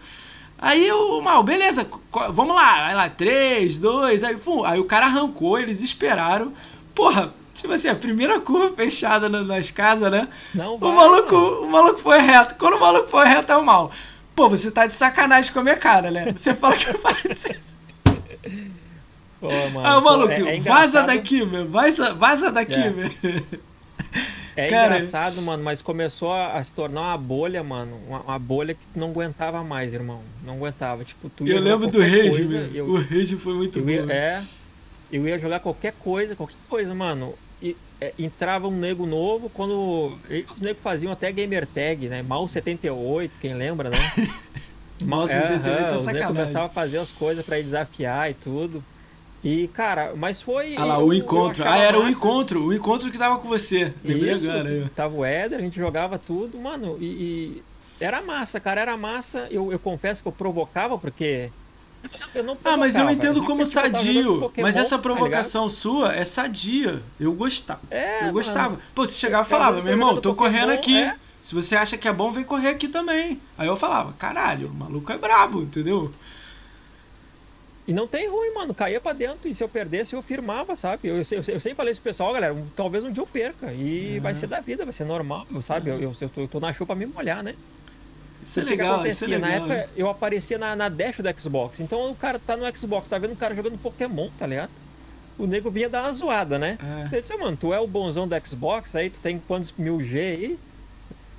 Aí 0.58 0.90
o 0.92 1.20
mal, 1.20 1.42
beleza, 1.42 1.86
vamos 2.30 2.54
lá, 2.56 2.86
vai 2.86 2.94
lá, 2.94 3.08
três, 3.10 3.78
dois, 3.78 4.24
aí, 4.24 4.36
fum, 4.38 4.64
aí 4.64 4.78
o 4.80 4.84
cara 4.84 5.06
arrancou, 5.06 5.58
eles 5.58 5.80
esperaram. 5.80 6.52
Porra, 6.94 7.34
tipo 7.54 7.72
assim, 7.72 7.88
a 7.88 7.94
primeira 7.94 8.40
curva 8.40 8.74
fechada 8.74 9.28
na- 9.28 9.42
nas 9.42 9.70
casas, 9.70 10.10
né? 10.10 10.28
Não 10.54 10.74
O 10.76 10.78
vai, 10.78 10.92
maluco, 10.92 11.34
mano. 11.34 11.60
o 11.62 11.70
maluco 11.70 12.00
foi 12.00 12.18
reto. 12.20 12.54
Quando 12.54 12.76
o 12.76 12.80
maluco 12.80 13.08
foi 13.08 13.26
reto, 13.26 13.52
é 13.52 13.56
o 13.56 13.64
mal. 13.64 13.90
Pô, 14.34 14.48
você 14.48 14.70
tá 14.70 14.86
de 14.86 14.94
sacanagem 14.94 15.52
com 15.52 15.60
a 15.60 15.62
minha 15.62 15.76
cara, 15.76 16.10
né? 16.10 16.32
Você 16.36 16.54
fala 16.54 16.76
que 16.76 16.88
eu 16.88 16.98
faço 16.98 17.30
isso. 17.30 17.48
Pô, 19.40 19.48
mano, 19.48 19.86
Ah, 19.86 19.98
o 19.98 20.02
pô, 20.02 20.08
maluco, 20.10 20.32
é- 20.32 20.56
é 20.56 20.60
vaza 20.60 21.02
daqui, 21.02 21.44
meu. 21.44 21.68
Vaza, 21.68 22.14
vaza 22.14 22.50
daqui, 22.50 22.80
É. 22.80 22.90
meu. 22.90 23.10
É 24.56 24.68
Cara, 24.68 24.96
engraçado, 24.96 25.42
mano, 25.42 25.62
mas 25.64 25.82
começou 25.82 26.32
a, 26.32 26.52
a 26.58 26.62
se 26.64 26.72
tornar 26.72 27.00
uma 27.02 27.18
bolha, 27.18 27.62
mano. 27.62 27.96
Uma, 28.06 28.20
uma 28.20 28.38
bolha 28.38 28.74
que 28.74 28.80
tu 28.92 28.98
não 28.98 29.10
aguentava 29.10 29.62
mais, 29.64 29.92
irmão. 29.92 30.20
Não 30.44 30.54
aguentava. 30.54 31.04
Tipo, 31.04 31.28
tu 31.28 31.46
Eu 31.46 31.60
lembro 31.60 31.88
do 31.88 32.00
Rage, 32.00 32.44
meu. 32.44 32.62
eu- 32.74 32.86
O 32.86 33.00
Rage 33.00 33.36
foi 33.36 33.54
muito 33.54 33.78
Eu 33.80 33.90
ia, 33.90 34.02
bom. 34.02 34.10
é, 34.12 34.42
eu 35.10 35.26
ia 35.26 35.38
jogar 35.38 35.60
qualquer 35.60 35.92
coisa, 35.98 36.36
qualquer 36.36 36.56
coisa, 36.68 36.94
mano. 36.94 37.34
E 37.60 37.76
é, 38.00 38.12
entrava 38.18 38.68
um 38.68 38.76
nego 38.76 39.06
novo, 39.06 39.48
quando 39.50 40.16
os 40.54 40.60
negros 40.60 40.82
faziam 40.82 41.12
até 41.12 41.32
gamer 41.32 41.66
tag, 41.66 42.08
né? 42.08 42.22
Mal 42.22 42.46
78, 42.46 43.32
quem 43.40 43.54
lembra, 43.54 43.90
né? 43.90 43.96
Mal 45.02 45.24
É, 45.24 45.28
78 45.28 45.66
é 45.66 45.74
os 45.74 45.78
negros 45.80 46.02
sacanagem. 46.04 46.26
começavam 46.28 46.66
a 46.66 46.70
fazer 46.70 46.98
as 46.98 47.10
coisas 47.10 47.44
pra 47.44 47.58
ir 47.58 47.64
desafiar 47.64 48.30
e 48.30 48.34
tudo. 48.34 48.84
E, 49.44 49.68
cara, 49.68 50.14
mas 50.16 50.40
foi. 50.40 50.74
Ah 50.74 50.84
lá, 50.86 50.98
o 50.98 51.12
encontro. 51.12 51.62
Ah, 51.68 51.76
era 51.76 51.98
o 51.98 52.04
massa. 52.04 52.16
encontro. 52.18 52.64
O 52.64 52.72
encontro 52.72 53.10
que 53.10 53.18
tava 53.18 53.38
com 53.38 53.46
você. 53.46 53.92
Isso, 54.02 54.50
agora. 54.50 54.90
tava 54.96 55.14
o 55.14 55.22
Éder, 55.24 55.58
a 55.58 55.62
gente 55.62 55.76
jogava 55.76 56.18
tudo, 56.18 56.58
mano, 56.58 56.96
e, 56.98 57.04
e 57.04 57.62
era 58.00 58.22
massa, 58.22 58.58
cara, 58.58 58.80
era 58.80 58.96
massa. 58.96 59.46
Eu, 59.50 59.70
eu 59.70 59.78
confesso 59.78 60.22
que 60.22 60.28
eu 60.28 60.32
provocava, 60.32 60.96
porque. 60.96 61.50
Eu 62.34 62.42
não 62.42 62.56
Ah, 62.64 62.76
mas 62.76 62.96
eu 62.96 63.08
entendo 63.10 63.40
eu 63.40 63.44
como 63.44 63.64
sadio. 63.64 64.40
Pokémon, 64.40 64.66
Mas 64.66 64.76
essa 64.76 64.96
tá 64.96 65.02
provocação 65.02 65.68
sua 65.68 66.14
é 66.14 66.24
sadia. 66.24 67.02
Eu 67.18 67.32
gostava. 67.32 67.80
É, 67.90 68.16
eu 68.18 68.20
mano. 68.22 68.32
gostava. 68.34 68.78
Pô, 68.94 69.06
você 69.06 69.14
chegava 69.14 69.46
e 69.46 69.50
falava, 69.50 69.80
meu 69.82 69.92
irmão, 69.92 70.20
tô 70.20 70.34
correndo 70.34 70.74
Pokémon, 70.74 70.78
aqui. 70.78 70.98
é. 70.98 71.16
Se 71.40 71.54
você 71.54 71.76
acha 71.76 71.96
que 71.98 72.08
é 72.08 72.12
bom, 72.12 72.30
vem 72.30 72.44
correr 72.44 72.68
aqui 72.70 72.88
também. 72.88 73.40
Aí 73.56 73.66
eu 73.68 73.76
falava, 73.76 74.12
caralho, 74.14 74.68
o 74.68 74.74
maluco 74.74 75.12
é 75.12 75.18
brabo, 75.18 75.60
entendeu? 75.62 76.10
E 77.86 77.92
não 77.92 78.06
tem 78.08 78.28
ruim, 78.28 78.52
mano. 78.54 78.72
Caía 78.74 79.00
pra 79.00 79.12
dentro. 79.12 79.46
E 79.48 79.54
se 79.54 79.62
eu 79.62 79.68
perdesse, 79.68 80.14
eu 80.14 80.22
firmava, 80.22 80.74
sabe? 80.74 81.08
Eu, 81.08 81.16
eu, 81.16 81.22
eu, 81.30 81.38
eu 81.38 81.60
sempre 81.60 81.74
falei 81.74 81.92
isso 81.92 82.00
pro 82.00 82.10
pessoal, 82.10 82.32
galera. 82.32 82.56
Talvez 82.74 83.04
um 83.04 83.12
dia 83.12 83.22
eu 83.22 83.26
perca. 83.26 83.72
E 83.72 84.14
Uhum. 84.16 84.22
vai 84.22 84.34
ser 84.34 84.46
da 84.46 84.60
vida, 84.60 84.84
vai 84.84 84.92
ser 84.92 85.04
normal, 85.04 85.46
sabe? 85.62 85.90
Eu, 85.90 86.00
eu, 86.00 86.16
eu, 86.20 86.28
tô, 86.28 86.40
eu 86.40 86.48
tô 86.48 86.60
na 86.60 86.72
chuva 86.72 86.86
pra 86.86 86.94
me 86.96 87.04
molhar, 87.06 87.42
né? 87.42 87.54
Isso 88.42 88.60
é 88.60 88.62
que 88.62 88.70
que 88.70 88.76
legal, 88.76 89.06
isso 89.06 89.24
é 89.24 89.26
acontecia? 89.26 89.38
legal. 89.38 89.66
Na 89.68 89.74
época, 89.74 89.90
eu 89.96 90.08
aparecia 90.08 90.58
na, 90.58 90.74
na 90.76 90.88
dash 90.88 91.18
do 91.20 91.40
Xbox. 91.40 91.80
Então 91.80 92.10
o 92.10 92.14
cara 92.14 92.38
tá 92.38 92.56
no 92.56 92.76
Xbox, 92.76 93.08
tá 93.08 93.18
vendo 93.18 93.32
o 93.32 93.36
cara 93.36 93.54
jogando 93.54 93.78
Pokémon, 93.78 94.28
tá 94.38 94.46
ligado? 94.46 94.70
O 95.38 95.46
nego 95.46 95.70
vinha 95.70 95.88
dar 95.88 96.04
uma 96.04 96.12
zoada, 96.12 96.58
né? 96.58 96.78
É. 97.12 97.16
Eu 97.16 97.20
disse, 97.20 97.36
mano, 97.36 97.56
tu 97.56 97.72
é 97.74 97.80
o 97.80 97.86
bonzão 97.86 98.26
do 98.28 98.34
Xbox, 98.46 98.94
aí 98.94 99.10
tu 99.10 99.18
tem 99.20 99.38
quantos 99.48 99.72
mil 99.76 100.02
G 100.04 100.18
aí? 100.20 100.58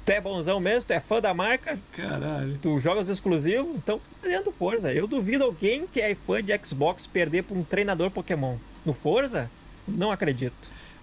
Tu 0.05 0.11
é 0.11 0.21
bonzão 0.21 0.59
mesmo, 0.59 0.87
tu 0.87 0.91
é 0.93 0.99
fã 0.99 1.19
da 1.19 1.33
marca, 1.33 1.79
Caralho. 1.93 2.59
tu 2.61 2.79
joga 2.79 3.01
os 3.01 3.09
exclusivos, 3.09 3.75
então 3.75 3.99
tá 4.21 4.27
dentro 4.29 4.45
do 4.45 4.51
Forza. 4.51 4.93
Eu 4.93 5.07
duvido 5.07 5.43
alguém 5.43 5.87
que 5.91 5.99
é 5.99 6.13
fã 6.27 6.43
de 6.43 6.55
Xbox 6.63 7.07
perder 7.07 7.43
pra 7.43 7.57
um 7.57 7.63
treinador 7.63 8.11
Pokémon. 8.11 8.55
No 8.85 8.93
Forza? 8.93 9.49
Não 9.87 10.11
acredito. 10.11 10.53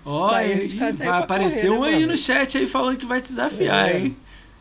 Ó, 0.05 0.39
ih, 0.41 0.69
vai 0.95 1.09
aparecer 1.09 1.67
correr, 1.69 1.79
um 1.79 1.83
né, 1.83 1.89
aí 1.89 1.95
mano? 2.01 2.07
no 2.13 2.17
chat 2.17 2.59
aí 2.59 2.67
falando 2.67 2.97
que 2.97 3.07
vai 3.07 3.21
te 3.21 3.29
desafiar, 3.29 3.89
É. 3.91 3.99
hein? 3.99 4.17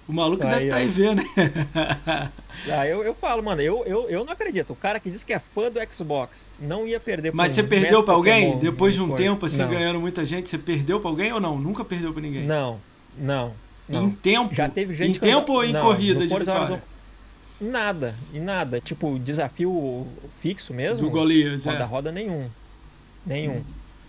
O 0.08 0.14
maluco 0.14 0.44
Aí, 0.46 0.50
deve 0.52 0.64
estar 0.66 0.76
ó. 0.76 0.80
aí 0.80 0.88
vendo. 0.88 1.22
Ah, 2.70 2.86
eu, 2.86 3.02
eu 3.04 3.14
falo, 3.16 3.42
mano, 3.42 3.62
eu, 3.62 3.84
eu, 3.86 4.10
eu 4.10 4.24
não 4.26 4.34
acredito. 4.34 4.72
O 4.74 4.76
cara 4.76 5.00
que 5.00 5.10
diz 5.10 5.24
que 5.24 5.34
é 5.34 5.40
fã 5.40 5.72
do 5.72 5.80
Xbox 5.92 6.48
não 6.60 6.86
ia 6.86 7.00
perder 7.00 7.34
Mas 7.34 7.54
você 7.54 7.62
um 7.62 7.68
perdeu 7.68 8.04
pra 8.04 8.14
alguém? 8.14 8.46
Pokémon 8.52 8.60
Depois 8.60 8.94
de 8.96 9.02
um 9.02 9.08
Forza. 9.08 9.24
tempo, 9.24 9.46
assim, 9.46 9.62
não. 9.62 9.70
ganhando 9.70 10.00
muita 10.00 10.26
gente, 10.26 10.50
você 10.50 10.58
perdeu 10.58 11.00
pra 11.00 11.10
alguém 11.10 11.32
ou 11.34 11.40
não? 11.40 11.58
Nunca 11.58 11.84
perdeu 11.86 12.12
pra 12.14 12.22
ninguém? 12.22 12.44
Não, 12.44 12.80
não. 13.18 13.54
Não. 13.92 14.04
Em 14.08 14.12
tempo? 14.12 14.54
Já 14.56 14.68
teve 14.70 14.96
gente 14.96 15.12
Em 15.12 15.14
que 15.14 15.20
tempo 15.20 15.52
eu- 15.52 15.56
ou 15.56 15.64
em 15.64 15.72
não, 15.74 15.82
corrida 15.82 16.26
de 16.26 16.36
vitória? 16.36 16.82
Nada, 17.60 18.16
em 18.34 18.40
nada. 18.40 18.82
Tipo, 18.82 19.20
desafio 19.20 20.08
fixo 20.42 20.74
mesmo. 20.74 21.02
Do 21.06 21.10
Golias, 21.12 21.66
roda 21.66 21.78
é. 21.80 21.84
roda 21.84 22.12
nenhum. 22.12 22.48
Nenhum. 23.26 23.64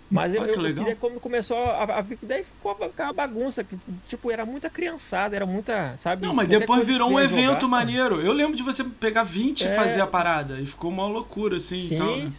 Mas 0.09 0.33
eu, 0.33 0.41
Olha 0.41 0.53
que 0.53 0.59
eu 0.59 0.73
queria 0.75 0.95
como 0.95 1.19
começou 1.19 1.57
a, 1.57 1.83
a, 1.99 2.05
daí 2.21 2.43
ficou 2.43 2.71
aquela 2.71 3.11
bagunça 3.13 3.63
que 3.63 3.75
tipo 4.07 4.29
era 4.29 4.45
muita 4.45 4.69
criançada, 4.69 5.35
era 5.35 5.45
muita, 5.45 5.95
sabe? 5.99 6.25
Não, 6.25 6.35
mas 6.35 6.47
depois 6.47 6.81
que 6.81 6.85
virou 6.85 7.09
um 7.09 7.19
evento 7.19 7.61
jogar, 7.61 7.67
maneiro. 7.67 8.21
Eu 8.21 8.31
lembro 8.31 8.55
de 8.55 8.61
você 8.61 8.83
pegar 8.83 9.23
20 9.23 9.61
e 9.61 9.67
É. 9.67 9.75
fazer 9.75 10.01
a 10.01 10.07
parada. 10.07 10.59
E 10.59 10.65
ficou 10.67 10.91
uma 10.91 11.07
loucura, 11.07 11.57
assim. 11.57 11.77
Sim. 11.79 11.95
e 11.95 11.97
tal, 11.97 12.17
né? 12.17 12.31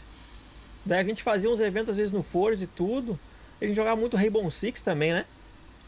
Daí 0.87 1.01
a 1.01 1.05
gente 1.05 1.23
fazia 1.23 1.51
uns 1.51 1.59
eventos 1.61 1.91
às 1.91 1.97
vezes 1.97 2.13
no 2.13 2.23
Forza 2.23 2.63
e 2.63 2.67
tudo. 2.69 3.19
A 3.61 3.65
gente 3.65 3.75
jogava 3.75 3.99
muito 4.01 4.17
Rainbow 4.17 4.49
Six 4.51 4.81
também, 4.81 5.13
né? 5.13 5.25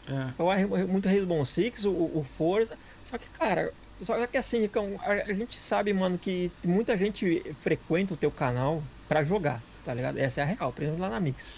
É. 0.09 0.31
Jogava 0.37 0.87
muito 0.87 1.07
Rainbow 1.07 1.45
Six, 1.45 1.85
o, 1.85 1.91
o 1.91 2.25
Forza. 2.37 2.77
Só 3.05 3.17
que, 3.17 3.27
cara, 3.29 3.73
só 4.05 4.27
que 4.27 4.37
assim, 4.37 4.61
Ricão, 4.61 4.99
a, 5.03 5.33
gente 5.33 5.59
sabe, 5.59 5.91
mano, 5.93 6.17
que 6.17 6.51
muita 6.63 6.97
gente 6.97 7.43
frequenta 7.63 8.13
o 8.13 8.17
teu 8.17 8.31
canal 8.31 8.83
pra 9.07 9.23
jogar, 9.23 9.61
tá 9.85 9.93
ligado? 9.93 10.17
Essa 10.17 10.41
é 10.41 10.43
a 10.43 10.47
real, 10.47 10.71
por 10.71 10.83
exemplo, 10.83 11.01
lá 11.01 11.09
na 11.09 11.19
Mix. 11.19 11.49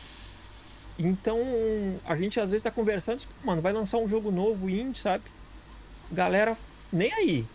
Então, 0.97 1.39
a 2.05 2.15
gente 2.15 2.39
às 2.39 2.51
vezes 2.51 2.63
tá 2.63 2.71
conversando, 2.71 3.19
tipo, 3.19 3.33
mano, 3.43 3.61
vai 3.61 3.71
lançar 3.71 3.97
um 3.97 4.07
jogo 4.07 4.31
novo, 4.31 4.69
indie, 4.69 4.99
sabe? 4.99 5.23
Galera, 6.11 6.57
nem 6.91 7.13
aí. 7.13 7.45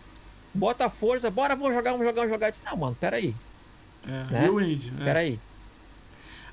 Bota 0.53 0.85
a 0.85 0.89
força, 0.89 1.29
bora, 1.29 1.55
vamos 1.55 1.73
jogar, 1.73 1.91
vamos 1.91 2.05
jogar, 2.05 2.21
vamos 2.21 2.33
jogar. 2.33 2.47
Eu 2.47 2.51
disse, 2.51 2.65
não, 2.65 2.77
mano, 2.77 2.97
peraí, 2.99 3.35
É, 4.05 4.31
Né? 4.31 4.39
Real 4.41 4.61
Indie. 4.61 4.93
É. 4.99 5.03
peraí. 5.03 5.39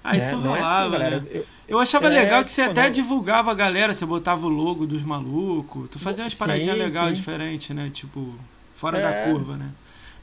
Ah, 0.05 0.17
isso 0.17 0.37
né? 0.37 0.43
Não 0.45 0.57
é 0.57 0.61
assim, 0.61 0.69
rolava, 0.69 0.99
né? 0.99 1.23
Eu- 1.31 1.47
Eu 1.69 1.79
achava 1.79 2.07
É, 2.07 2.11
legal 2.11 2.45
que 2.45 2.51
você 2.51 2.61
até 2.63 2.85
não- 2.85 2.91
divulgava 2.91 3.51
a 3.51 3.55
galera, 3.55 3.95
você 3.95 4.05
botava 4.05 4.47
o 4.47 4.51
logo 4.51 4.85
dos 4.87 5.03
malucos, 5.03 5.89
tu 5.91 5.99
fazia 5.99 6.23
umas 6.25 6.35
Sim, 6.35 6.39
paradinhas 6.39 6.77
legais, 6.77 7.17
diferentes, 7.17 7.75
né? 7.75 7.89
Tipo, 7.95 8.35
fora 8.77 8.99
É. 8.99 9.01
da 9.01 9.31
curva, 9.33 9.57
né? 9.57 9.71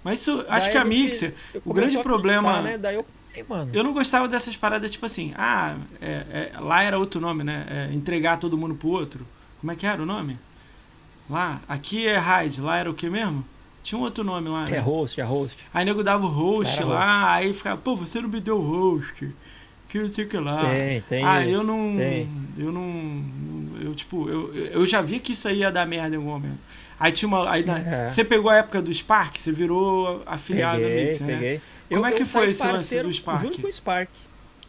Mas 0.03 0.21
isso, 0.21 0.45
acho 0.47 0.65
Daí 0.67 0.71
que 0.73 0.77
a 0.77 0.85
Mixer, 0.85 1.33
o 1.65 1.73
grande 1.73 1.97
problema. 1.99 2.43
cansar, 2.49 2.63
né? 2.63 2.77
Daí 2.77 2.95
eu 2.95 3.05
mano. 3.47 3.71
Eu 3.73 3.83
não 3.83 3.93
gostava 3.93 4.27
dessas 4.27 4.55
paradas, 4.55 4.91
tipo 4.91 5.05
assim, 5.05 5.33
ah, 5.37 5.75
é- 6.01 6.51
é- 6.53 6.59
lá 6.59 6.83
era 6.83 6.99
outro 6.99 7.19
nome, 7.21 7.43
né? 7.43 7.65
É, 7.69 7.93
entregar 7.93 8.37
todo 8.37 8.57
mundo 8.57 8.75
pro 8.75 8.89
outro. 8.89 9.25
Como 9.59 9.71
é 9.71 9.75
que 9.75 9.87
era 9.87 10.03
o 10.03 10.05
nome? 10.05 10.37
Lá, 11.29 11.61
aqui 11.67 12.05
é 12.05 12.17
raid, 12.17 12.59
lá 12.61 12.77
era 12.77 12.89
o 12.89 12.93
que 12.93 13.09
mesmo? 13.09 13.45
Tinha 13.81 13.97
um 13.97 14.01
outro 14.03 14.23
nome 14.23 14.49
lá, 14.49 14.65
né? 14.65 14.77
É 14.77 14.79
host, 14.79 15.19
é 15.21 15.23
host. 15.23 15.57
Aí 15.73 15.85
nego 15.85 16.03
dava 16.03 16.25
o 16.25 16.29
host 16.29 16.83
lá, 16.83 17.33
aí 17.33 17.53
ficava, 17.53 17.77
pô, 17.79 17.95
você 17.95 18.19
não 18.21 18.29
me 18.29 18.39
deu 18.41 18.57
o 18.57 18.61
host. 18.61 19.33
Que 19.89 19.99
não 19.99 20.07
sei 20.07 20.25
que 20.25 20.37
lá. 20.37 20.61
Tem, 20.69 21.01
tem 21.01 21.25
Ah, 21.25 21.41
isso, 21.43 21.51
eu 21.55 21.63
não. 21.63 21.95
tem. 21.97 22.29
Eu 22.57 22.71
não. 22.71 23.23
Eu, 23.81 23.95
tipo, 23.95 24.29
eu, 24.29 24.53
eu 24.55 24.85
já 24.85 25.01
vi 25.01 25.19
que 25.19 25.31
isso 25.33 25.47
aí 25.47 25.57
ia 25.59 25.71
dar 25.71 25.85
merda 25.85 26.15
em 26.15 26.17
algum 26.17 26.29
momento. 26.29 26.59
Aí 26.99 27.11
tinha 27.11 27.27
uma. 27.27 27.49
Aí, 27.49 27.65
É. 27.67 28.07
Você 28.07 28.23
pegou 28.23 28.51
a 28.51 28.57
época 28.57 28.81
do 28.81 28.93
Spark, 28.93 29.37
você 29.37 29.51
virou 29.51 30.21
afiliado 30.25 30.79
Peguei, 30.81 31.05
Mix, 31.05 31.19
né? 31.21 31.33
peguei. 31.33 31.61
Como 31.89 32.05
é 32.05 32.11
que 32.11 32.23
foi 32.25 32.49
esse 32.51 32.65
lance 32.65 32.99
do 33.01 33.11
Spark? 33.11 33.41
Junto 33.43 33.61
com 33.61 33.67
o 33.67 33.73
Spark. 33.73 34.09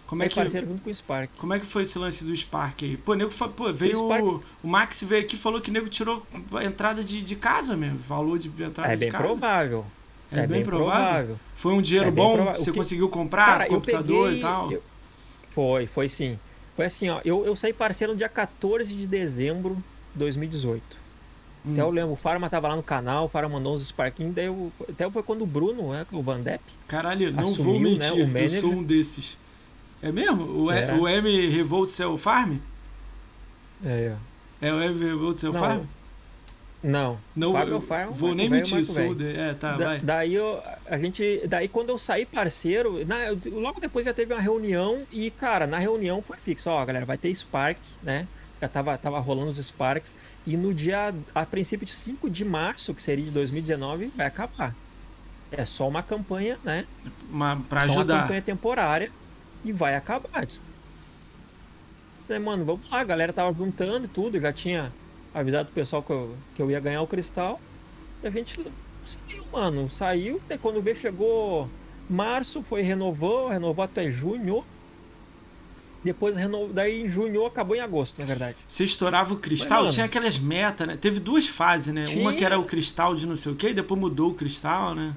Como 0.06 0.22
é 0.24 0.28
que, 0.28 0.34
parceiro 0.34 0.66
junto 0.66 0.82
com 0.82 0.90
o 0.90 0.94
Spark. 0.94 1.30
como 1.38 1.54
é 1.54 1.60
que 1.60 1.66
foi 1.66 1.82
esse 1.84 1.96
lance 1.96 2.24
do 2.24 2.36
Spark 2.36 2.82
aí? 2.82 2.96
Pô, 2.96 3.14
nego, 3.14 3.30
pô 3.30 3.72
veio 3.72 4.02
O 4.02 4.42
o, 4.64 4.66
Max 4.66 5.04
veio 5.06 5.22
aqui 5.22 5.36
e 5.36 5.38
falou 5.38 5.60
que 5.60 5.70
nego 5.70 5.88
tirou 5.88 6.26
a 6.52 6.64
entrada 6.64 7.04
de, 7.04 7.22
de 7.22 7.36
casa 7.36 7.76
mesmo. 7.76 7.98
Valor 8.08 8.36
de 8.38 8.48
entrada 8.60 8.92
É 8.92 8.96
de 8.96 9.00
bem 9.00 9.10
casa. 9.10 9.22
provável. 9.24 9.84
É, 10.32 10.46
bem, 10.46 10.64
provável. 10.64 11.38
Foi 11.54 11.72
um 11.72 11.82
dinheiro 11.82 12.08
É 12.08 12.10
bem 12.10 12.24
bom? 12.24 12.34
provável. 12.36 12.60
Você 12.60 12.70
que- 12.72 12.76
conseguiu 12.78 13.08
comprar 13.08 13.46
Cara, 13.46 13.64
eu 13.66 13.68
computador 13.70 14.24
peguei, 14.26 14.38
e 14.38 14.42
tal? 14.42 14.72
eu- 14.72 14.82
Foi, 15.52 15.86
foi 15.86 16.08
sim. 16.08 16.38
Foi 16.76 16.86
assim, 16.86 17.08
ó. 17.08 17.20
Eu, 17.24 17.44
eu 17.44 17.54
saí 17.56 17.72
parceiro 17.72 18.12
no 18.12 18.18
dia 18.18 18.28
14 18.28 18.94
de 18.94 19.06
dezembro 19.06 19.74
de 20.12 20.18
2018. 20.18 20.82
Hum. 21.66 21.72
Até 21.72 21.82
eu 21.82 21.90
lembro, 21.90 22.12
o 22.12 22.16
Farma 22.16 22.48
tava 22.48 22.68
lá 22.68 22.76
no 22.76 22.82
canal, 22.82 23.26
o 23.26 23.28
Farma 23.28 23.50
mandou 23.50 23.74
uns 23.74 23.82
Sparkinhos, 23.86 24.34
daí 24.34 24.46
eu, 24.46 24.72
até 24.88 25.10
foi 25.10 25.22
quando 25.22 25.42
o 25.42 25.46
Bruno, 25.46 25.92
né, 25.92 26.06
o 26.10 26.22
Vandep, 26.22 26.62
Caralho, 26.88 27.30
não 27.32 27.42
assumiu, 27.44 27.64
vou 27.64 27.74
né, 27.82 27.88
mentir, 27.90 28.12
o 28.14 28.20
eu 28.20 28.26
manager. 28.28 28.60
sou 28.60 28.72
um 28.72 28.82
desses. 28.82 29.36
É 30.02 30.10
mesmo? 30.10 30.42
O, 30.64 30.70
É. 30.72 30.94
o 30.94 31.06
M 31.06 31.48
Revolt 31.50 32.00
é 32.00 32.06
o 32.06 32.16
Farm? 32.16 32.56
é, 33.84 34.14
É 34.62 34.72
o 34.72 34.80
M 34.80 34.98
Revolt 35.04 35.42
é 35.44 35.48
o 35.50 35.52
Não, 35.52 35.60
Farm? 35.60 35.82
Não, 36.82 37.18
Não, 37.36 37.52
Fábio 37.52 37.74
eu 37.74 37.80
Farm, 37.82 38.10
vou 38.12 38.34
nem 38.34 38.48
Velho, 38.48 38.62
mentir, 38.62 38.86
sou 38.86 39.14
de... 39.14 39.36
É, 39.36 39.52
tá, 39.54 39.76
Da- 39.76 39.84
vai. 39.84 39.98
daí 40.00 40.34
eu, 40.34 40.62
a 40.86 40.96
gente, 40.96 41.42
daí 41.46 41.68
quando 41.68 41.90
eu 41.90 41.98
saí 41.98 42.24
parceiro, 42.24 43.04
na, 43.06 43.16
logo 43.52 43.80
depois 43.80 44.04
já 44.06 44.14
teve 44.14 44.32
uma 44.32 44.40
reunião 44.40 44.98
e, 45.12 45.30
cara, 45.30 45.66
na 45.66 45.78
reunião 45.78 46.22
foi 46.22 46.38
fixo, 46.38 46.70
ó, 46.70 46.82
galera, 46.84 47.04
vai 47.04 47.18
ter 47.18 47.34
Spark, 47.34 47.78
né? 48.02 48.26
Já 48.60 48.68
tava, 48.68 48.96
tava 48.96 49.18
rolando 49.20 49.50
os 49.50 49.58
Sparks 49.58 50.14
e 50.46 50.56
no 50.56 50.72
dia, 50.72 51.14
a 51.34 51.44
princípio 51.44 51.84
de 51.86 51.92
5 51.92 52.30
de 52.30 52.44
março, 52.46 52.94
que 52.94 53.02
seria 53.02 53.24
de 53.26 53.30
2019, 53.30 54.12
vai 54.16 54.26
acabar. 54.26 54.74
É 55.52 55.64
só 55.66 55.86
uma 55.86 56.02
campanha, 56.02 56.58
né? 56.64 56.86
Uma, 57.30 57.56
pra 57.68 57.80
só 57.82 57.86
uma 57.88 57.94
ajudar. 58.00 58.22
campanha 58.22 58.40
temporária 58.42 59.10
e 59.64 59.70
vai 59.72 59.94
acabar. 59.96 60.46
Né, 62.28 62.38
mano, 62.38 62.64
vamos 62.64 62.88
lá, 62.90 63.00
a 63.00 63.04
galera 63.04 63.32
tava 63.32 63.52
juntando 63.52 64.06
e 64.06 64.08
tudo, 64.08 64.38
já 64.40 64.52
tinha 64.52 64.92
avisado 65.34 65.68
o 65.68 65.72
pessoal 65.72 66.02
que 66.02 66.10
eu, 66.10 66.36
que 66.54 66.62
eu 66.62 66.70
ia 66.70 66.80
ganhar 66.80 67.02
o 67.02 67.06
cristal. 67.06 67.60
E 68.22 68.26
a 68.26 68.30
gente 68.30 68.60
saiu, 69.04 69.44
mano, 69.52 69.90
saiu, 69.90 70.40
daí 70.48 70.58
quando 70.58 70.82
vê 70.82 70.94
chegou 70.94 71.68
março, 72.08 72.62
foi 72.62 72.82
renovou, 72.82 73.48
renovou 73.48 73.84
até 73.84 74.10
junho. 74.10 74.64
Depois 76.02 76.34
renovou, 76.34 76.68
daí 76.68 77.02
em 77.02 77.08
junho 77.08 77.44
acabou 77.44 77.76
em 77.76 77.80
agosto, 77.80 78.18
na 78.18 78.24
verdade. 78.24 78.56
Você 78.66 78.84
estourava 78.84 79.34
o 79.34 79.36
cristal, 79.36 79.84
Mas, 79.84 79.94
tinha 79.94 80.06
aquelas 80.06 80.38
metas, 80.38 80.88
né? 80.88 80.98
Teve 80.98 81.20
duas 81.20 81.46
fases, 81.46 81.92
né? 81.92 82.04
Uma 82.16 82.30
que 82.30 82.38
Tinha. 82.38 82.48
era 82.48 82.58
o 82.58 82.64
cristal 82.64 83.14
de 83.14 83.26
não 83.26 83.36
sei 83.36 83.52
o 83.52 83.54
que, 83.54 83.74
depois 83.74 84.00
mudou 84.00 84.30
o 84.30 84.34
cristal, 84.34 84.94
né? 84.94 85.14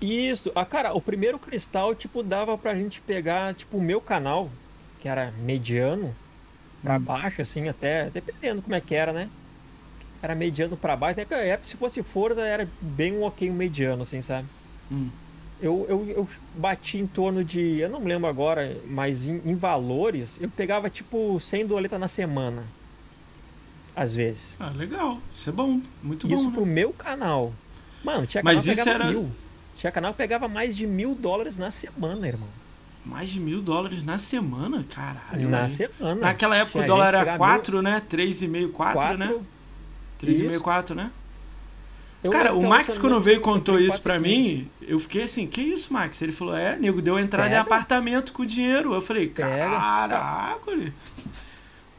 Isso, 0.00 0.50
ah, 0.54 0.64
cara, 0.64 0.94
o 0.94 1.00
primeiro 1.00 1.38
cristal, 1.38 1.94
tipo, 1.94 2.22
dava 2.22 2.56
pra 2.58 2.74
gente 2.74 3.00
pegar, 3.00 3.54
tipo, 3.54 3.76
o 3.76 3.82
meu 3.82 4.00
canal, 4.00 4.50
que 5.00 5.08
era 5.08 5.32
mediano, 5.42 6.14
pra 6.84 6.96
Hum. 6.98 7.00
baixo, 7.00 7.42
assim, 7.42 7.68
até, 7.68 8.10
dependendo 8.10 8.62
como 8.62 8.74
é 8.76 8.80
que 8.80 8.94
era, 8.94 9.12
né? 9.12 9.28
Era 10.22 10.34
mediano 10.34 10.76
pra 10.76 10.94
baixo, 10.94 11.20
até 11.20 11.56
que 11.56 11.68
se 11.68 11.76
fosse 11.76 12.02
Forza 12.02 12.42
era 12.42 12.68
bem 12.80 13.12
um 13.14 13.24
ok 13.24 13.50
um 13.50 13.54
mediano, 13.54 14.02
assim, 14.02 14.22
sabe? 14.22 14.46
Hum. 14.92 15.08
Eu, 15.60 15.86
eu, 15.88 16.08
eu 16.10 16.28
bati 16.56 16.98
em 16.98 17.06
torno 17.06 17.42
de, 17.44 17.78
eu 17.78 17.88
não 17.88 18.04
lembro 18.04 18.28
agora, 18.28 18.76
mas 18.86 19.28
em, 19.28 19.40
em 19.46 19.54
valores, 19.54 20.38
eu 20.40 20.48
pegava, 20.48 20.90
tipo, 20.90 21.40
100 21.40 21.66
doleta 21.66 21.98
na 21.98 22.08
semana, 22.08 22.64
às 23.96 24.14
vezes. 24.14 24.56
Ah, 24.60 24.70
legal. 24.70 25.18
Isso 25.32 25.48
é 25.48 25.52
bom. 25.52 25.80
Muito 26.02 26.26
Isso 26.30 26.44
bom, 26.46 26.52
pro 26.52 26.66
né? 26.66 26.72
meu 26.72 26.92
canal. 26.92 27.52
Mano, 28.02 28.26
tinha 28.26 28.42
canal 28.42 28.56
Mas 28.56 28.66
isso 28.66 28.88
era- 28.88 29.06
mil. 29.10 29.30
Tinha 29.76 29.90
canal 29.92 30.12
que 30.12 30.18
pegava 30.18 30.48
mais 30.48 30.76
de 30.76 30.86
mil 30.86 31.14
dólares 31.14 31.56
na 31.56 31.70
semana, 31.70 32.26
irmão. 32.28 32.48
Mais 33.04 33.28
de 33.28 33.38
mil 33.38 33.60
dólares 33.60 34.02
na 34.02 34.16
semana? 34.16 34.84
Caralho. 34.88 35.48
Na 35.48 35.64
aí. 35.64 35.70
semana. 35.70 36.14
Naquela 36.14 36.56
época 36.56 36.78
o 36.78 36.86
dólar 36.86 37.08
era 37.08 37.18
pegava 37.20 37.38
4, 37.38 37.82
né? 37.82 38.02
3,5, 38.10 38.70
4, 38.72 38.94
Quatro. 38.94 39.18
né? 39.18 39.40
3,5, 40.22 40.50
Isso. 40.52 40.64
4, 40.64 40.94
né? 40.94 41.10
Eu 42.22 42.30
Cara, 42.30 42.54
o 42.54 42.60
que 42.60 42.66
Max, 42.66 42.96
quando 42.96 43.20
veio 43.20 43.36
e 43.36 43.40
contou 43.40 43.78
isso 43.78 44.00
pra 44.00 44.18
mim, 44.18 44.66
eu 44.80 44.98
fiquei 44.98 45.24
assim, 45.24 45.46
que 45.46 45.60
isso, 45.60 45.92
Max? 45.92 46.22
Ele 46.22 46.32
falou, 46.32 46.56
é, 46.56 46.74
nego, 46.78 47.02
deu 47.02 47.18
entrada 47.18 47.48
em 47.48 47.50
Pega. 47.50 47.60
apartamento 47.60 48.32
com 48.32 48.46
dinheiro. 48.46 48.94
Eu 48.94 49.02
falei, 49.02 49.28
caraca, 49.28 50.74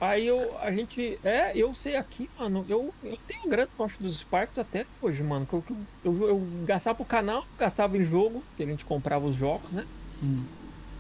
Aí 0.01 0.27
eu, 0.27 0.57
a 0.59 0.71
gente. 0.71 1.17
É, 1.23 1.51
eu 1.55 1.73
sei 1.73 1.95
aqui, 1.95 2.29
mano. 2.37 2.65
Eu, 2.67 2.93
eu 3.03 3.17
tenho 3.27 3.47
grana 3.47 3.69
gosto 3.77 4.01
dos 4.01 4.17
Sparks 4.17 4.59
até 4.59 4.85
hoje, 5.01 5.23
mano. 5.23 5.45
Que 5.45 5.53
eu, 5.53 5.63
eu, 6.03 6.17
eu, 6.21 6.27
eu 6.29 6.47
gastava 6.65 6.95
pro 6.95 7.05
canal, 7.05 7.45
gastava 7.57 7.97
em 7.97 8.03
jogo, 8.03 8.43
que 8.57 8.63
a 8.63 8.65
gente 8.65 8.83
comprava 8.83 9.25
os 9.25 9.35
jogos, 9.35 9.71
né? 9.71 9.85
Hum. 10.21 10.43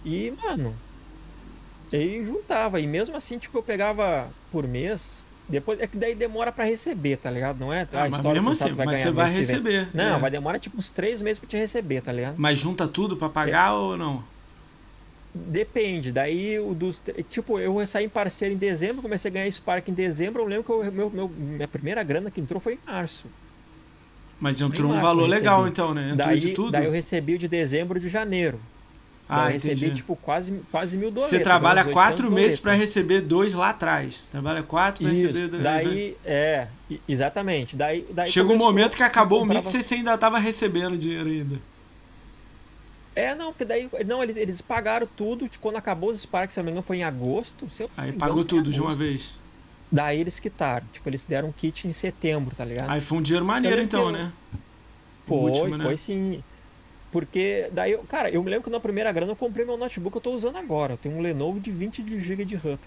E, 0.05 0.31
mano. 0.43 0.73
E 1.91 2.23
juntava. 2.25 2.79
E 2.79 2.87
mesmo 2.87 3.17
assim, 3.17 3.37
tipo, 3.37 3.57
eu 3.57 3.63
pegava 3.63 4.27
por 4.51 4.67
mês. 4.67 5.23
Depois, 5.47 5.79
é 5.79 5.85
que 5.85 5.97
daí 5.97 6.15
demora 6.15 6.51
pra 6.51 6.63
receber, 6.63 7.17
tá 7.17 7.29
ligado? 7.29 7.59
Não 7.59 7.71
é 7.71 7.81
Ah, 7.93 8.03
a 8.05 8.09
mas 8.09 8.13
história 8.19 8.41
mesmo 8.41 8.49
assim, 8.51 8.73
vai 8.73 8.85
mas 8.87 8.97
você 8.99 9.11
vai 9.11 9.31
receber. 9.31 9.87
Não, 9.93 10.15
é. 10.15 10.19
vai 10.19 10.31
demorar 10.31 10.57
tipo 10.59 10.77
uns 10.77 10.89
três 10.89 11.21
meses 11.21 11.39
pra 11.39 11.47
te 11.47 11.55
receber, 11.57 12.01
tá 12.01 12.11
ligado? 12.11 12.35
Mas 12.37 12.57
junta 12.57 12.87
tudo 12.87 13.15
pra 13.15 13.29
pagar 13.29 13.73
ou 13.75 13.95
não? 13.95 14.23
Depende, 15.33 16.11
daí 16.11 16.57
o 16.59 16.73
dos. 16.73 17.01
Tipo, 17.29 17.59
eu 17.59 17.85
saí 17.85 18.05
em 18.05 18.09
parceiro 18.09 18.55
em 18.55 18.57
dezembro, 18.57 19.01
comecei 19.01 19.29
a 19.29 19.33
ganhar 19.33 19.51
Spark 19.51 19.87
em 19.89 19.93
dezembro. 19.93 20.41
Eu 20.41 20.47
lembro 20.47 20.63
que 20.63 20.71
eu- 20.71 20.91
meu, 20.91 21.09
meu- 21.09 21.27
minha 21.29 21.67
primeira 21.67 22.01
grana 22.03 22.31
que 22.31 22.39
entrou 22.41 22.59
foi 22.59 22.73
em 22.75 22.79
março. 22.85 23.25
Mas 24.39 24.59
entrou 24.61 24.87
um 24.89 24.93
março 24.93 25.05
valor 25.07 25.23
eu 25.23 25.27
legal 25.27 25.67
então, 25.67 25.93
né? 25.93 26.11
Entrou 26.11 26.27
Daí, 26.27 26.39
de 26.39 26.51
tudo? 26.51 26.71
daí 26.71 26.85
eu 26.85 26.91
recebi 26.91 27.35
o 27.35 27.37
de 27.37 27.47
dezembro 27.47 27.97
e 27.97 28.01
de 28.01 28.09
janeiro. 28.09 28.59
Ah, 29.27 29.47
recebi, 29.47 29.73
entendi. 29.75 29.95
tipo, 29.95 30.15
quase, 30.17 30.61
quase 30.71 30.97
mil 30.97 31.09
dólares. 31.09 31.31
Você 31.31 31.39
trabalha 31.39 31.83
quatro 31.85 32.31
meses 32.31 32.59
pra 32.59 32.73
receber 32.73 33.21
dois 33.21 33.53
lá 33.53 33.69
atrás. 33.69 34.23
Trabalha 34.31 34.61
quatro 34.61 35.03
pra 35.03 35.11
receber 35.11 35.47
dois. 35.47 35.63
daí, 35.63 36.15
é, 36.23 36.67
exatamente. 37.09 37.75
Daí, 37.75 38.05
daí 38.11 38.29
Chega 38.29 38.51
um 38.51 38.57
momento 38.57 38.95
que 38.95 39.01
acabou 39.01 39.41
o 39.41 39.45
mix 39.45 39.65
comprava- 39.65 39.77
e 39.79 39.83
você 39.83 39.95
ainda 39.95 40.15
tava 40.17 40.37
recebendo 40.37 40.95
dinheiro 40.95 41.27
ainda. 41.27 41.59
É, 43.15 43.33
não, 43.33 43.51
porque 43.51 43.63
daí. 43.65 43.89
Não, 44.05 44.21
eles, 44.21 44.35
eles 44.37 44.61
pagaram 44.61 45.07
tudo. 45.15 45.47
tipo, 45.47 45.61
Quando 45.61 45.77
acabou 45.77 46.09
os 46.11 46.19
Sparks, 46.21 46.53
se 46.53 46.59
não 46.59 46.65
me 46.65 46.71
engano, 46.71 46.83
foi 46.85 46.97
em 46.97 47.03
agosto. 47.03 47.67
se 47.71 47.87
Aí 47.95 48.11
pagou 48.11 48.41
engano, 48.41 48.43
em 48.43 48.47
tudo 48.47 48.71
de 48.71 48.81
uma 48.81 48.93
vez. 48.93 49.35
Daí 49.91 50.19
eles 50.19 50.39
quitaram. 50.39 50.85
Tipo, 50.91 51.07
eles 51.09 51.23
deram 51.23 51.47
um 51.47 51.51
kit 51.51 51.87
em 51.87 51.93
setembro, 51.93 52.53
tá 52.55 52.65
ligado? 52.65 52.89
Aí 52.89 52.99
foi 52.99 53.17
um 53.17 53.21
dinheiro 53.21 53.45
maneiro 53.45 53.81
então, 53.81 54.07
eu- 54.07 54.11
né? 54.11 54.31
Foi, 55.25 55.37
último, 55.37 55.77
né? 55.77 55.85
foi 55.85 55.97
sim. 55.97 56.43
Porque 57.11 57.67
daí, 57.71 57.93
eu- 57.93 57.99
cara, 58.09 58.29
eu 58.29 58.43
me 58.43 58.49
lembro 58.49 58.65
que 58.65 58.69
na 58.69 58.79
primeira 58.79 59.11
grana 59.11 59.31
eu 59.31 59.35
comprei 59.35 59.65
meu 59.65 59.77
notebook 59.77 60.11
que 60.13 60.17
eu 60.17 60.21
tô 60.21 60.31
usando 60.31 60.57
agora. 60.57 60.93
Eu 60.93 60.97
tenho 60.97 61.15
um 61.15 61.21
Lenovo 61.21 61.59
de 61.59 61.71
20 61.71 62.03
GB 62.21 62.43
de 62.45 62.55
RAM? 62.55 62.77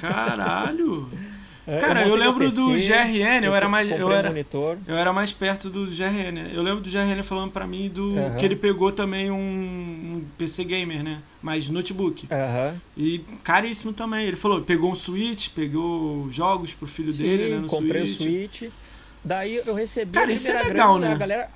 Caralho! 0.00 1.08
É, 1.66 1.76
Cara, 1.76 2.00
eu 2.02 2.06
meu 2.08 2.16
lembro 2.16 2.50
do 2.50 2.72
PC, 2.72 2.88
GRN, 2.88 3.44
eu 3.44 3.54
era 3.54 3.68
mais. 3.68 3.88
Eu 3.88 4.10
era, 4.10 4.28
monitor. 4.30 4.78
eu 4.88 4.96
era 4.96 5.12
mais 5.12 5.30
perto 5.30 5.68
do 5.68 5.86
GRN. 5.86 6.52
Eu 6.52 6.62
lembro 6.62 6.80
do 6.80 6.90
GRN 6.90 7.22
falando 7.22 7.52
pra 7.52 7.64
mim 7.66 7.88
do 7.88 8.14
que 8.38 8.44
ele 8.46 8.56
pegou 8.56 8.90
também 8.90 9.30
um, 9.30 9.36
um 9.36 10.24
PC 10.38 10.64
gamer, 10.64 11.04
né? 11.04 11.18
Mas 11.40 11.68
notebook. 11.68 12.26
Aham. 12.32 12.74
E 12.96 13.20
caríssimo 13.44 13.92
também. 13.92 14.26
Ele 14.26 14.36
falou, 14.36 14.62
pegou 14.62 14.90
um 14.90 14.94
Switch, 14.96 15.50
pegou 15.50 16.28
jogos 16.32 16.72
pro 16.72 16.88
filho 16.88 17.12
dele, 17.12 17.50
né? 17.50 17.56
Sim, 17.56 17.62
No 17.62 17.68
comprei 17.68 18.06
Switch. 18.06 18.20
o 18.20 18.22
Switch. 18.58 18.72
Daí 19.22 19.56
eu 19.64 19.74
recebi 19.74 20.12
Cara, 20.12 20.32
isso 20.32 20.50
é 20.50 20.62
legal, 20.62 20.94
grana, 20.98 21.08
né? 21.10 21.14
A 21.14 21.18
galera, 21.18 21.50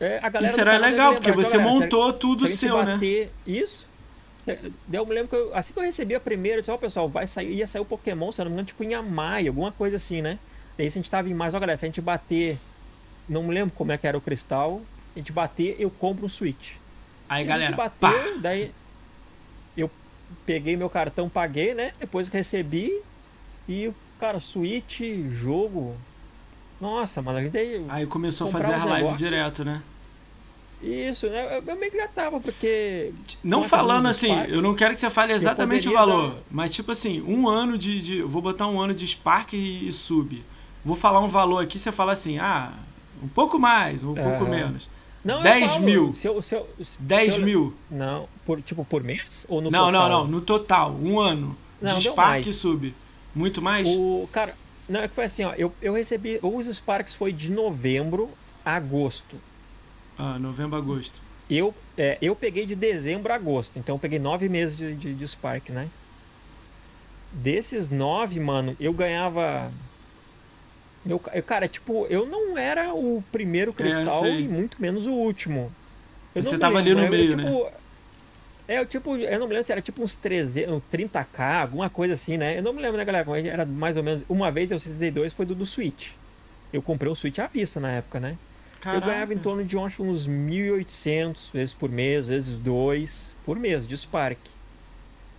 é, 0.00 0.18
a 0.22 0.28
galera 0.28 0.46
Isso 0.52 0.56
canal 0.56 0.74
deve 0.80 0.90
legal, 0.90 1.14
porque 1.14 1.32
você 1.32 1.56
galera, 1.56 1.70
se 1.70 1.76
a- 1.76 1.80
montou 1.80 2.12
tudo 2.12 2.40
se 2.40 2.44
a 2.46 2.48
gente 2.48 2.58
seu, 2.58 2.84
né? 2.84 2.94
bater 2.94 3.30
Isso. 3.46 3.86
é, 4.46 4.54
daí 4.86 5.00
Eu 5.00 5.06
me 5.06 5.14
lembro 5.14 5.28
que 5.28 5.36
eu- 5.36 5.54
assim 5.54 5.72
que 5.72 5.78
eu 5.78 5.82
recebi 5.82 6.14
a 6.14 6.20
primeira, 6.20 6.58
eu 6.58 6.62
disse, 6.62 6.70
ó, 6.70 6.76
pessoal, 6.76 7.08
vai 7.08 7.26
sair, 7.26 7.54
ia 7.54 7.66
sair 7.66 7.80
o 7.80 7.84
Pokémon, 7.84 8.30
se 8.32 8.40
eu 8.40 8.44
não 8.44 8.50
me 8.50 8.54
engano, 8.56 8.66
tipo 8.66 8.84
em 8.84 8.94
maio, 9.02 9.48
alguma 9.48 9.72
coisa 9.72 9.96
assim, 9.96 10.20
né? 10.22 10.38
Daí 10.76 10.90
se 10.90 10.98
a 10.98 11.02
gente 11.02 11.10
tava 11.10 11.28
em 11.28 11.34
maio, 11.34 11.52
ó, 11.54 11.58
galera, 11.58 11.78
se 11.78 11.84
a 11.86 11.88
gente 11.88 12.00
bater, 12.00 12.58
não 13.28 13.42
me 13.42 13.54
lembro 13.54 13.74
como 13.74 13.92
é 13.92 13.98
que 13.98 14.06
era 14.06 14.16
o 14.16 14.20
cristal, 14.20 14.82
a 15.14 15.18
gente 15.18 15.32
bater, 15.32 15.76
eu 15.78 15.90
compro 15.90 16.26
um 16.26 16.28
Switch. 16.28 16.72
Aí, 17.28 17.42
E 17.42 17.44
a 17.46 17.48
galera, 17.48 17.66
gente 17.70 17.76
bateu, 17.76 18.08
pá! 18.34 18.38
daí 18.40 18.70
eu 19.76 19.90
peguei 20.44 20.76
meu 20.76 20.90
cartão, 20.90 21.28
paguei, 21.28 21.74
né? 21.74 21.92
Depois 21.98 22.28
que 22.28 22.36
recebi 22.36 23.00
e, 23.68 23.90
cara, 24.20 24.38
Switch, 24.40 25.00
jogo. 25.30 25.96
Nossa, 26.80 27.22
mano, 27.22 27.38
a 27.38 27.42
gente 27.42 27.56
aí. 27.56 28.06
Começou 28.06 28.48
a 28.48 28.50
fazer 28.50 28.72
a 28.74 28.84
live 28.84 28.92
negócios. 29.04 29.18
direto, 29.18 29.64
né? 29.64 29.80
Isso, 30.82 31.26
né? 31.28 31.56
Eu, 31.58 31.62
eu 31.72 31.76
meio 31.76 31.90
que 31.90 31.96
já 31.96 32.06
tava, 32.06 32.38
porque. 32.38 33.12
Não 33.42 33.62
é 33.62 33.64
falando 33.64 34.06
assim, 34.08 34.28
Sparks? 34.28 34.54
eu 34.54 34.60
não 34.62 34.74
quero 34.74 34.94
que 34.94 35.00
você 35.00 35.08
fale 35.08 35.32
exatamente 35.32 35.88
o 35.88 35.92
valor, 35.92 36.30
dar- 36.34 36.36
mas 36.50 36.70
tipo 36.70 36.92
assim, 36.92 37.22
um 37.22 37.48
ano 37.48 37.78
de, 37.78 38.00
de- 38.02 38.22
vou 38.22 38.42
botar 38.42 38.66
um 38.66 38.78
ano 38.78 38.92
de 38.92 39.06
Spark 39.06 39.54
e, 39.54 39.88
e 39.88 39.92
Sub. 39.92 40.44
Vou 40.84 40.94
falar 40.94 41.20
um 41.20 41.28
valor 41.28 41.64
aqui, 41.64 41.78
você 41.78 41.90
fala 41.90 42.12
assim, 42.12 42.38
ah, 42.38 42.72
um 43.22 43.26
pouco 43.28 43.58
mais, 43.58 44.04
um 44.04 44.14
pouco 44.14 44.44
Aham. 44.44 44.48
menos. 44.50 44.88
Não, 45.24 45.38
eu 45.38 45.42
10 45.42 45.70
falo, 45.72 45.84
mil. 45.84 46.12
Se 46.12 46.28
eu, 46.28 46.40
se 46.42 46.54
eu, 46.54 46.68
se 46.84 47.00
10 47.02 47.38
eu- 47.38 47.44
mil. 47.44 47.74
Não, 47.90 48.28
por, 48.44 48.60
tipo, 48.60 48.84
por 48.84 49.02
mês? 49.02 49.46
Ou 49.48 49.62
no 49.62 49.70
não, 49.70 49.90
não, 49.90 50.02
total? 50.02 50.24
não, 50.24 50.30
no 50.30 50.40
total, 50.42 50.90
um 51.02 51.18
ano 51.18 51.56
Não, 51.80 51.96
de 51.98 52.04
Spark 52.04 52.46
e 52.46 52.52
Sub. 52.52 52.94
Muito 53.34 53.60
mais? 53.62 53.88
O, 53.88 54.28
cara, 54.30 54.54
não, 54.88 55.00
é 55.00 55.08
que 55.08 55.14
foi 55.14 55.24
assim, 55.24 55.44
ó. 55.44 55.52
Eu, 55.54 55.72
eu 55.82 55.94
recebi. 55.94 56.38
Os 56.42 56.66
Sparks 56.66 57.14
foi 57.14 57.32
de 57.32 57.50
novembro 57.50 58.30
a 58.64 58.76
agosto. 58.76 59.36
Ah, 60.18 60.38
novembro, 60.38 60.76
agosto. 60.76 61.20
eu, 61.50 61.74
é, 61.96 62.16
eu 62.22 62.34
peguei 62.34 62.64
de 62.66 62.74
dezembro 62.74 63.32
a 63.32 63.36
agosto, 63.36 63.78
então 63.78 63.96
eu 63.96 63.98
peguei 63.98 64.18
nove 64.18 64.48
meses 64.48 64.76
de, 64.76 64.94
de, 64.94 65.14
de 65.14 65.28
Spark, 65.28 65.68
né? 65.70 65.88
Desses 67.32 67.90
nove, 67.90 68.40
mano, 68.40 68.76
eu 68.80 68.92
ganhava. 68.92 69.70
Eu, 71.04 71.20
eu, 71.34 71.42
cara, 71.42 71.68
tipo, 71.68 72.06
eu 72.08 72.26
não 72.26 72.56
era 72.56 72.94
o 72.94 73.22
primeiro 73.30 73.72
cristal 73.72 74.20
sei. 74.22 74.40
e 74.40 74.48
muito 74.48 74.80
menos 74.80 75.06
o 75.06 75.12
último. 75.12 75.70
Eu 76.34 76.42
Você 76.42 76.58
tava 76.58 76.78
ali 76.78 76.94
lembro, 76.94 77.02
no 77.02 77.14
eu, 77.14 77.18
meio, 77.18 77.30
tipo, 77.30 77.64
né? 77.64 77.72
É, 78.68 78.80
eu, 78.80 78.86
tipo, 78.86 79.16
eu 79.16 79.38
não 79.38 79.46
me 79.46 79.52
lembro 79.52 79.64
se 79.64 79.72
era 79.72 79.80
tipo 79.80 80.02
uns 80.02 80.14
300, 80.14 80.82
30k, 80.92 81.62
alguma 81.62 81.88
coisa 81.88 82.14
assim, 82.14 82.36
né? 82.36 82.58
Eu 82.58 82.62
não 82.62 82.72
me 82.72 82.82
lembro, 82.82 82.96
né, 82.96 83.04
galera? 83.04 83.24
Mas 83.28 83.46
Era 83.46 83.64
mais 83.64 83.96
ou 83.96 84.02
menos. 84.02 84.24
Uma 84.28 84.50
vez 84.50 84.70
eu 84.70 84.78
72 84.78 85.32
foi 85.32 85.46
do, 85.46 85.54
do 85.54 85.64
Switch. 85.64 86.08
Eu 86.72 86.82
comprei 86.82 87.10
um 87.10 87.14
Switch 87.14 87.38
à 87.38 87.46
vista 87.46 87.78
na 87.78 87.92
época, 87.92 88.18
né? 88.18 88.36
Eu 88.84 89.00
ganhava 89.00 89.34
em 89.34 89.38
torno 89.38 89.64
de 89.64 89.76
acho, 89.78 90.02
uns 90.02 90.28
1.800 90.28 91.36
vezes 91.52 91.74
por 91.74 91.90
mês, 91.90 92.28
vezes 92.28 92.52
dois 92.52 93.32
por 93.44 93.58
mês 93.58 93.86
de 93.86 93.96
Spark. 93.96 94.38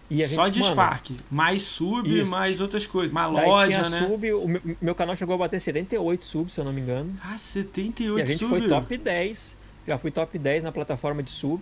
E 0.10 0.24
a 0.24 0.30
Só 0.30 0.46
gente, 0.46 0.56
de 0.56 0.60
mano, 0.62 0.74
Spark. 0.74 1.12
Mais 1.30 1.62
sub, 1.64 2.22
Isso. 2.22 2.32
mais 2.32 2.62
outras 2.62 2.88
coisas. 2.88 3.12
Mais 3.12 3.34
Daí 3.34 3.46
loja, 3.46 3.78
tinha 3.84 3.90
né? 3.90 4.08
sub, 4.08 4.34
o 4.34 4.48
meu, 4.48 4.62
meu 4.82 4.96
canal 4.96 5.16
chegou 5.16 5.36
a 5.36 5.38
bater 5.38 5.60
78 5.60 6.26
subs, 6.26 6.54
se 6.54 6.60
eu 6.60 6.66
não 6.66 6.72
me 6.72 6.80
engano. 6.82 7.14
Ah, 7.22 7.38
78 7.38 8.20
E 8.20 8.22
a 8.22 8.26
gente 8.26 8.40
sub. 8.40 8.50
foi 8.50 8.68
top 8.68 8.98
10. 8.98 9.56
Já 9.86 9.98
fui 9.98 10.12
top 10.12 10.38
10 10.38 10.64
na 10.64 10.72
plataforma 10.72 11.22
de 11.22 11.32
sub. 11.32 11.62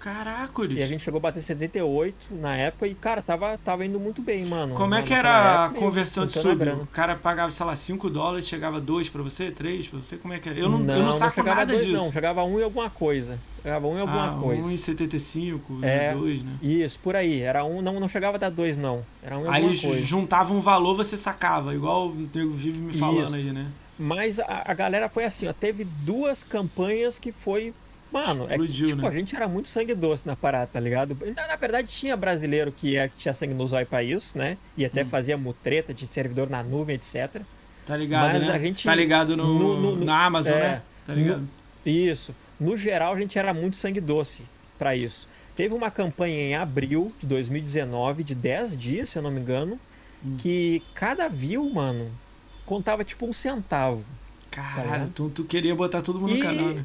Caracoles. 0.00 0.78
E 0.78 0.82
a 0.82 0.86
gente 0.86 1.04
chegou 1.04 1.18
a 1.18 1.20
bater 1.20 1.42
78 1.42 2.14
na 2.30 2.56
época 2.56 2.86
e, 2.86 2.94
cara, 2.94 3.20
tava, 3.20 3.58
tava 3.58 3.84
indo 3.84 4.00
muito 4.00 4.22
bem, 4.22 4.44
mano. 4.46 4.74
Como 4.74 4.94
é 4.94 5.02
que 5.02 5.12
era 5.12 5.66
a 5.66 5.70
conversão 5.70 6.26
de 6.26 6.32
sub? 6.32 6.68
O 6.70 6.86
cara 6.86 7.14
pagava, 7.14 7.52
sei 7.52 7.66
lá, 7.66 7.76
5 7.76 8.08
dólares, 8.08 8.48
chegava 8.48 8.80
2 8.80 9.08
pra 9.10 9.22
você, 9.22 9.50
3 9.50 9.88
pra 9.88 9.98
você? 10.00 10.16
Como 10.16 10.32
é 10.32 10.38
que 10.38 10.48
era? 10.48 10.58
Eu 10.58 10.68
não, 10.68 10.78
não, 10.78 10.94
eu 10.94 11.02
não 11.04 11.12
saco 11.12 11.34
chegava 11.34 11.60
nada 11.60 11.72
dois, 11.74 11.86
disso. 11.86 12.02
Não, 12.02 12.10
chegava 12.10 12.42
um 12.42 12.58
e 12.58 12.62
alguma 12.62 12.88
coisa. 12.88 13.38
Chegava 13.62 13.86
um 13.86 13.96
e 13.96 14.00
alguma 14.00 14.30
ah, 14.30 14.40
coisa. 14.40 14.62
1,75, 14.62 15.60
É. 15.82 16.14
2, 16.14 16.42
né? 16.42 16.52
Isso, 16.62 16.98
por 16.98 17.14
aí. 17.14 17.40
Era 17.42 17.62
um, 17.64 17.82
não, 17.82 18.00
não 18.00 18.08
chegava 18.08 18.36
a 18.36 18.40
dar 18.40 18.50
dois, 18.50 18.78
não. 18.78 19.04
Era 19.22 19.38
um 19.38 19.44
e 19.44 19.48
Aí 19.48 19.62
coisa. 19.62 20.02
juntava 20.02 20.54
um 20.54 20.60
valor, 20.60 20.96
você 20.96 21.16
sacava, 21.16 21.74
igual 21.74 22.08
o 22.08 22.28
nego 22.34 22.52
vive 22.52 22.78
me 22.78 22.94
falando 22.94 23.36
Isso. 23.36 23.48
aí, 23.48 23.52
né? 23.52 23.66
Mas 23.98 24.40
a, 24.40 24.62
a 24.64 24.72
galera 24.72 25.10
foi 25.10 25.24
assim, 25.24 25.46
ó. 25.46 25.52
Teve 25.52 25.84
duas 25.84 26.42
campanhas 26.42 27.18
que 27.18 27.32
foi. 27.32 27.74
Mano, 28.12 28.44
é 28.44 28.56
que, 28.58 28.64
Explodiu, 28.64 28.86
tipo, 28.88 29.02
né? 29.02 29.08
a 29.08 29.10
gente 29.12 29.36
era 29.36 29.46
muito 29.48 29.68
sangue 29.68 29.94
doce 29.94 30.26
na 30.26 30.34
parada, 30.34 30.68
tá 30.72 30.80
ligado? 30.80 31.16
Na, 31.36 31.46
na 31.48 31.56
verdade, 31.56 31.88
tinha 31.88 32.16
brasileiro 32.16 32.72
que, 32.72 32.96
é, 32.96 33.08
que 33.08 33.16
tinha 33.18 33.32
sangue 33.32 33.54
no 33.54 33.66
zóio 33.68 33.86
pra 33.86 34.02
isso, 34.02 34.36
né? 34.36 34.56
E 34.76 34.84
até 34.84 35.02
Hum. 35.04 35.08
fazia 35.08 35.36
mutreta 35.36 35.94
de 35.94 36.06
servidor 36.08 36.50
na 36.50 36.62
nuvem, 36.62 36.96
etc. 36.96 37.42
Tá 37.86 37.96
ligado, 37.96 38.32
Mas 38.32 38.46
né? 38.46 38.52
a 38.52 38.58
gente- 38.58 38.84
tá 38.84 38.94
ligado 38.94 39.36
no, 39.36 39.46
no- 39.58 39.80
no- 39.80 39.96
no- 39.96 40.04
na 40.04 40.24
Amazon, 40.26 40.54
é, 40.54 40.58
né? 40.60 40.82
Tá 41.06 41.14
ligado? 41.14 41.48
Isso. 41.86 42.34
No 42.58 42.76
geral, 42.76 43.14
a 43.14 43.18
gente 43.18 43.38
era 43.38 43.54
muito 43.54 43.76
sangue 43.76 44.00
doce 44.00 44.42
pra 44.78 44.94
isso. 44.96 45.26
Teve 45.56 45.74
uma 45.74 45.90
campanha 45.90 46.34
em 46.36 46.54
abril 46.54 47.12
de 47.20 47.26
2019, 47.26 48.22
de 48.24 48.34
10 48.34 48.76
dias, 48.76 49.10
se 49.10 49.18
eu 49.18 49.22
não 49.22 49.30
me 49.30 49.40
engano, 49.40 49.78
Hum. 50.24 50.36
que 50.38 50.82
cada 50.94 51.28
view, 51.28 51.68
mano, 51.70 52.10
contava 52.66 53.04
tipo 53.04 53.26
um 53.26 53.32
centavo. 53.32 54.04
Caralho, 54.50 54.82
ligado? 54.92 55.10
tu, 55.14 55.30
tu 55.30 55.44
queria 55.44 55.74
botar 55.74 56.02
todo 56.02 56.18
mundo 56.20 56.30
no 56.30 56.36
E- 56.36 56.42
canal, 56.42 56.66
né? 56.70 56.84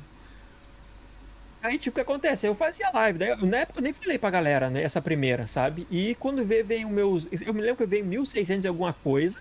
Aí, 1.65 1.79
tipo, 1.79 1.91
o 1.91 1.95
que 1.95 2.01
acontece? 2.01 2.47
Eu 2.47 2.55
fazia 2.55 2.89
live, 2.93 3.17
daí, 3.19 3.35
na 3.45 3.57
época 3.59 3.79
eu 3.79 3.83
nem 3.83 3.93
falei 3.93 4.17
pra 4.19 4.29
galera, 4.29 4.69
né, 4.69 4.83
essa 4.83 5.01
primeira, 5.01 5.47
sabe? 5.47 5.87
E 5.89 6.15
quando 6.15 6.45
veio, 6.45 6.65
veio 6.65 6.89
meus. 6.89 7.27
Eu 7.41 7.53
me 7.53 7.61
lembro 7.61 7.77
que 7.77 7.85
veio 7.85 8.05
1.600 8.05 8.65
e 8.65 8.67
alguma 8.67 8.93
coisa 8.93 9.39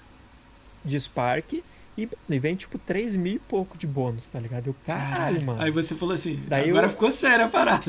de 0.84 0.98
Spark 0.98 1.52
e, 1.96 2.08
e 2.28 2.38
vem, 2.38 2.56
tipo, 2.56 2.78
3 2.78 3.14
mil 3.16 3.34
e 3.34 3.38
pouco 3.38 3.76
de 3.78 3.86
bônus, 3.86 4.28
tá 4.28 4.38
ligado? 4.40 4.68
Eu, 4.68 4.74
caralho, 4.74 5.42
mano. 5.42 5.62
Aí 5.62 5.70
você 5.70 5.94
falou 5.94 6.14
assim, 6.14 6.42
Daí 6.48 6.70
agora 6.70 6.86
eu- 6.86 6.90
ficou 6.90 7.10
séria 7.10 7.46
a 7.46 7.48
parada. 7.48 7.84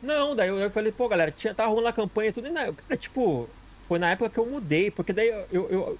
Não, 0.00 0.34
daí 0.36 0.48
eu, 0.48 0.58
eu 0.58 0.70
falei, 0.70 0.92
pô, 0.92 1.08
galera, 1.08 1.30
tinha, 1.32 1.54
tava 1.54 1.68
rolando 1.70 1.88
a 1.88 1.92
campanha 1.92 2.30
e 2.30 2.32
tudo, 2.32 2.46
e 2.48 2.50
na, 2.50 2.72
cara, 2.72 2.96
tipo, 2.96 3.48
foi 3.88 3.98
na 3.98 4.10
época 4.10 4.30
que 4.30 4.38
eu 4.38 4.46
mudei, 4.46 4.90
porque 4.90 5.12
daí 5.12 5.28
eu, 5.28 5.46
eu, 5.50 5.70
eu- 5.70 5.98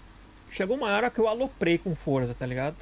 chegou 0.51 0.77
uma 0.77 0.89
hora 0.91 1.11
que 1.11 1.19
eu 1.21 1.27
aloprei 1.29 1.79
com 1.79 1.95
força, 1.97 2.35
tá 2.35 2.47
ligado? 2.47 2.77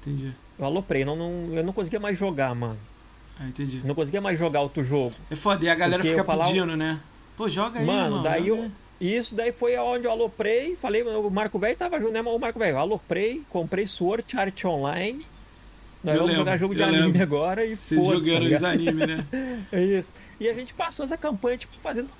Entendi. 0.00 0.34
Eu 0.58 0.64
aloprei, 0.64 1.04
não, 1.04 1.16
não, 1.16 1.54
eu 1.54 1.64
não 1.64 1.72
conseguia 1.72 2.00
mais 2.00 2.18
jogar, 2.18 2.54
mano. 2.54 2.89
Ah, 3.40 3.46
entendi. 3.48 3.80
Não 3.84 3.94
conseguia 3.94 4.20
mais 4.20 4.38
jogar 4.38 4.60
outro 4.60 4.84
jogo. 4.84 5.14
É 5.30 5.34
foda, 5.34 5.64
e 5.64 5.68
a 5.70 5.74
galera 5.74 6.04
fica 6.04 6.22
pedindo, 6.22 6.76
né? 6.76 7.00
Pô, 7.36 7.48
joga 7.48 7.78
aí, 7.80 7.86
Mano, 7.86 8.16
mano. 8.16 8.22
daí 8.22 8.48
eu. 8.48 8.70
Isso 9.00 9.34
daí 9.34 9.50
foi 9.50 9.74
onde 9.78 10.04
eu 10.04 10.10
aloprei, 10.10 10.76
falei, 10.76 11.02
o 11.02 11.30
Marco 11.30 11.58
Velho 11.58 11.74
tava 11.74 11.98
junto, 11.98 12.12
né? 12.12 12.20
O 12.20 12.38
Marco 12.38 12.58
Velho, 12.58 12.76
aloprei, 12.76 13.42
comprei 13.48 13.86
Sword 13.86 14.26
Art 14.36 14.62
Online. 14.66 15.24
Nós 16.04 16.14
Eu 16.14 16.20
vamos 16.20 16.28
lembro, 16.28 16.36
jogar 16.36 16.58
jogo 16.58 16.74
de 16.74 16.82
anime 16.82 17.02
lembro. 17.04 17.22
agora 17.22 17.64
e 17.64 17.74
Você 17.74 17.96
foda-se, 17.96 18.28
tá 18.30 18.36
jogando 18.36 18.54
os 18.54 18.62
animes, 18.64 19.06
né? 19.08 19.24
É 19.72 19.82
isso. 19.82 20.12
E 20.38 20.48
a 20.50 20.52
gente 20.52 20.74
passou 20.74 21.04
essa 21.04 21.16
campanha, 21.16 21.56
tipo, 21.56 21.72
fazendo 21.82 22.10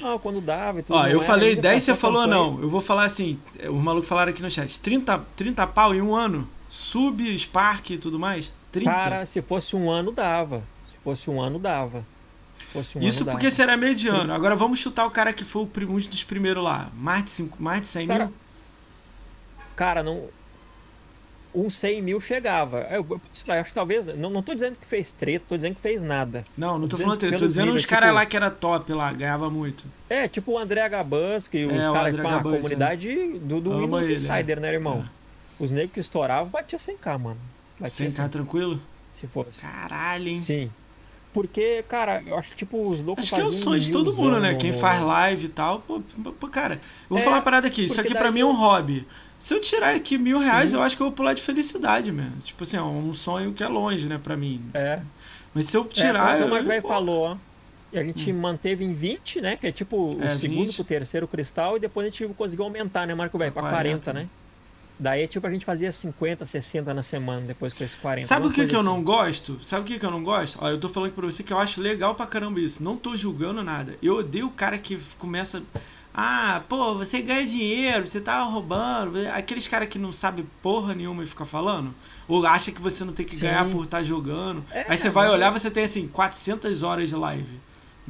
não, 0.00 0.18
quando 0.18 0.40
dava 0.40 0.80
e 0.80 0.82
tudo. 0.82 0.96
Ó, 0.96 1.06
eu 1.06 1.18
era, 1.18 1.26
falei 1.26 1.48
a 1.48 1.52
gente 1.52 1.62
10, 1.62 1.82
você 1.82 1.94
falou 1.94 2.22
campanha. 2.22 2.40
não. 2.40 2.60
Eu 2.62 2.68
vou 2.68 2.80
falar 2.80 3.04
assim, 3.04 3.38
os 3.62 3.82
malucos 3.82 4.08
falaram 4.08 4.32
aqui 4.32 4.40
no 4.42 4.50
chat. 4.50 4.80
30, 4.80 5.18
30 5.36 5.66
pau 5.66 5.94
em 5.94 6.00
um 6.00 6.16
ano? 6.16 6.48
Sub, 6.68 7.38
Spark 7.38 7.90
e 7.90 7.98
tudo 7.98 8.18
mais? 8.18 8.52
30? 8.72 8.90
Cara, 8.90 9.26
se 9.26 9.40
fosse 9.42 9.76
um 9.76 9.90
ano, 9.90 10.10
dava. 10.10 10.62
Se 10.90 10.96
fosse 11.04 11.30
um 11.30 11.40
ano, 11.40 11.58
dava. 11.58 12.04
Um 12.74 12.80
Isso 12.80 12.98
ano, 13.22 13.32
porque 13.32 13.46
dava. 13.46 13.50
será 13.50 13.76
mediano. 13.76 14.32
Agora 14.32 14.56
vamos 14.56 14.78
chutar 14.78 15.06
o 15.06 15.10
cara 15.10 15.32
que 15.32 15.44
foi 15.44 15.62
um 15.62 15.96
dos 15.98 16.24
primeiros 16.24 16.64
lá. 16.64 16.88
Mais 16.94 17.24
de, 17.24 17.30
cinco, 17.30 17.62
mais 17.62 17.82
de 17.82 17.88
100 17.88 18.06
Cara, 18.06 18.24
mil? 18.26 18.34
Cara, 19.76 20.02
não. 20.02 20.28
Um 21.54 21.68
100 21.68 22.00
mil 22.00 22.18
chegava. 22.18 22.86
Eu, 22.90 23.06
eu, 23.10 23.20
acho 23.54 23.68
que 23.68 23.74
talvez. 23.74 24.06
Não, 24.16 24.30
não 24.30 24.42
tô 24.42 24.54
dizendo 24.54 24.76
que 24.76 24.86
fez 24.86 25.12
treta, 25.12 25.44
tô 25.46 25.54
dizendo 25.54 25.74
que 25.74 25.82
fez 25.82 26.00
nada. 26.00 26.46
Não, 26.56 26.78
não 26.78 26.88
tô 26.88 26.96
dizendo 26.96 27.02
falando 27.04 27.20
treta. 27.20 27.38
Tô 27.38 27.44
dizendo 27.46 27.64
uns 27.64 27.66
níveis, 27.66 27.86
caras 27.86 28.08
tipo- 28.08 28.14
lá 28.14 28.26
que 28.26 28.36
era 28.36 28.50
top 28.50 28.92
lá, 28.94 29.12
ganhava 29.12 29.50
muito. 29.50 29.84
É, 30.08 30.26
tipo 30.28 30.52
o 30.52 30.58
André 30.58 30.88
Gabus, 30.88 31.48
que 31.48 31.66
os 31.66 31.72
É, 31.74 31.92
caras 31.92 32.18
com 32.18 32.26
a 32.26 32.30
Gabus, 32.30 32.56
comunidade 32.56 33.38
do, 33.40 33.60
do 33.60 33.70
Amo 33.72 33.82
Windows 33.82 34.04
ele, 34.06 34.14
Insider, 34.14 34.56
é. 34.56 34.60
né, 34.60 34.72
irmão? 34.72 35.04
Os 35.58 35.70
negros 35.70 35.92
que 35.92 36.00
estouravam 36.00 36.48
batia 36.48 36.78
100k, 36.78 37.18
mano. 37.18 37.40
Batia 37.78 38.06
100k 38.08 38.28
tranquilo? 38.28 38.80
se 39.12 39.26
fosse. 39.26 39.60
Caralho, 39.62 40.28
hein? 40.28 40.38
Sim. 40.38 40.70
Porque, 41.34 41.82
cara, 41.88 42.22
eu 42.26 42.36
acho 42.36 42.50
que, 42.50 42.56
tipo, 42.56 42.88
os 42.88 43.00
loucos 43.02 43.24
Acho 43.24 43.34
que 43.34 43.40
é 43.40 43.44
o 43.44 43.52
sonho 43.52 43.80
de 43.80 43.90
todo 43.90 44.12
mundo, 44.14 44.38
né? 44.40 44.52
no- 44.52 44.58
Quem 44.58 44.72
faz 44.72 45.00
live 45.02 45.46
e 45.46 45.48
tal, 45.48 45.80
pô, 45.80 46.00
pô, 46.40 46.48
cara, 46.48 46.74
eu 46.74 46.80
vou 47.10 47.18
É, 47.18 47.20
falar 47.22 47.36
uma 47.36 47.42
parada 47.42 47.66
aqui. 47.66 47.84
Isso 47.84 48.00
aqui 48.00 48.12
pra 48.12 48.24
daí 48.24 48.32
mim 48.32 48.40
é 48.40 48.44
um 48.44 48.48
eu- 48.50 48.54
hobby. 48.54 49.06
Se 49.38 49.54
eu 49.54 49.60
tirar 49.60 49.94
aqui 49.94 50.16
mil 50.18 50.38
reais, 50.38 50.70
Sim. 50.70 50.76
eu 50.76 50.82
acho 50.82 50.96
que 50.96 51.02
eu 51.02 51.06
vou 51.06 51.12
pular 51.14 51.32
de 51.34 51.42
felicidade 51.42 52.12
mesmo. 52.12 52.36
Tipo 52.44 52.62
assim, 52.62 52.76
é 52.76 52.82
um 52.82 53.12
sonho 53.14 53.52
que 53.52 53.62
é 53.62 53.68
longe, 53.68 54.06
né, 54.06 54.20
pra 54.22 54.36
mim. 54.36 54.60
É. 54.74 55.00
Mas 55.54 55.66
se 55.66 55.76
eu 55.76 55.82
É, 55.82 55.86
tirar. 55.88 56.38
eu, 56.40 56.46
o 56.46 56.50
Marco 56.50 56.82
pô, 56.82 56.88
falou, 56.88 57.22
ó. 57.32 57.36
E 57.92 57.98
a 57.98 58.04
gente 58.04 58.32
manteve 58.32 58.84
em 58.84 58.92
20, 58.94 59.40
né? 59.40 59.56
Que 59.56 59.66
é 59.66 59.72
tipo 59.72 60.14
o 60.16 60.22
É, 60.22 60.30
segundo 60.36 60.64
20. 60.66 60.76
pro 60.76 60.84
terceiro 60.84 61.26
cristal, 61.28 61.76
e 61.76 61.80
depois 61.80 62.06
a 62.06 62.10
gente 62.10 62.26
conseguiu 62.34 62.64
aumentar, 62.64 63.06
né, 63.06 63.14
Marco 63.14 63.36
Velho? 63.36 63.52
Pra 63.52 63.62
Pra 63.62 63.70
40, 63.72 64.04
40, 64.04 64.12
né? 64.14 64.28
Daí, 64.98 65.26
tipo, 65.26 65.46
a 65.46 65.50
gente 65.50 65.64
fazia 65.64 65.90
50, 65.90 66.44
60 66.46 66.94
na 66.94 67.02
semana, 67.02 67.40
depois 67.46 67.72
com 67.72 67.82
esse 67.82 67.96
40. 67.96 68.26
Sabe 68.26 68.46
o 68.46 68.50
que, 68.50 68.56
que 68.56 68.60
eu 68.62 68.68
coisa 68.68 68.82
não 68.84 68.94
assim. 68.96 69.04
gosto? 69.04 69.58
Sabe 69.62 69.82
o 69.82 69.84
que, 69.84 69.98
que 69.98 70.06
eu 70.06 70.10
não 70.10 70.22
gosto? 70.22 70.58
Ó, 70.60 70.68
eu 70.68 70.78
tô 70.78 70.88
falando 70.88 71.12
pra 71.12 71.26
você 71.26 71.42
que 71.42 71.52
eu 71.52 71.58
acho 71.58 71.80
legal 71.80 72.14
pra 72.14 72.26
caramba 72.26 72.60
isso. 72.60 72.82
Não 72.84 72.96
tô 72.96 73.16
julgando 73.16 73.62
nada. 73.64 73.96
Eu 74.02 74.16
odeio 74.18 74.46
o 74.46 74.50
cara 74.52 74.78
que 74.78 74.98
começa. 75.18 75.62
Ah, 76.14 76.62
pô, 76.68 76.94
você 76.94 77.22
ganha 77.22 77.46
dinheiro, 77.46 78.06
você 78.06 78.20
tá 78.20 78.42
roubando. 78.42 79.18
Aqueles 79.32 79.66
caras 79.66 79.88
que 79.88 79.98
não 79.98 80.12
sabem 80.12 80.44
porra 80.62 80.94
nenhuma 80.94 81.22
e 81.22 81.26
fica 81.26 81.44
falando. 81.44 81.92
Ou 82.28 82.46
acha 82.46 82.70
que 82.70 82.80
você 82.80 83.02
não 83.04 83.12
tem 83.12 83.24
que 83.26 83.34
Sim. 83.34 83.46
ganhar 83.46 83.68
por 83.68 83.84
estar 83.84 84.02
jogando. 84.04 84.62
É, 84.70 84.84
Aí 84.88 84.98
você 84.98 85.10
vai 85.10 85.28
olhar, 85.28 85.50
você 85.50 85.70
tem 85.70 85.84
assim, 85.84 86.06
400 86.06 86.82
horas 86.82 87.08
de 87.08 87.16
live. 87.16 87.48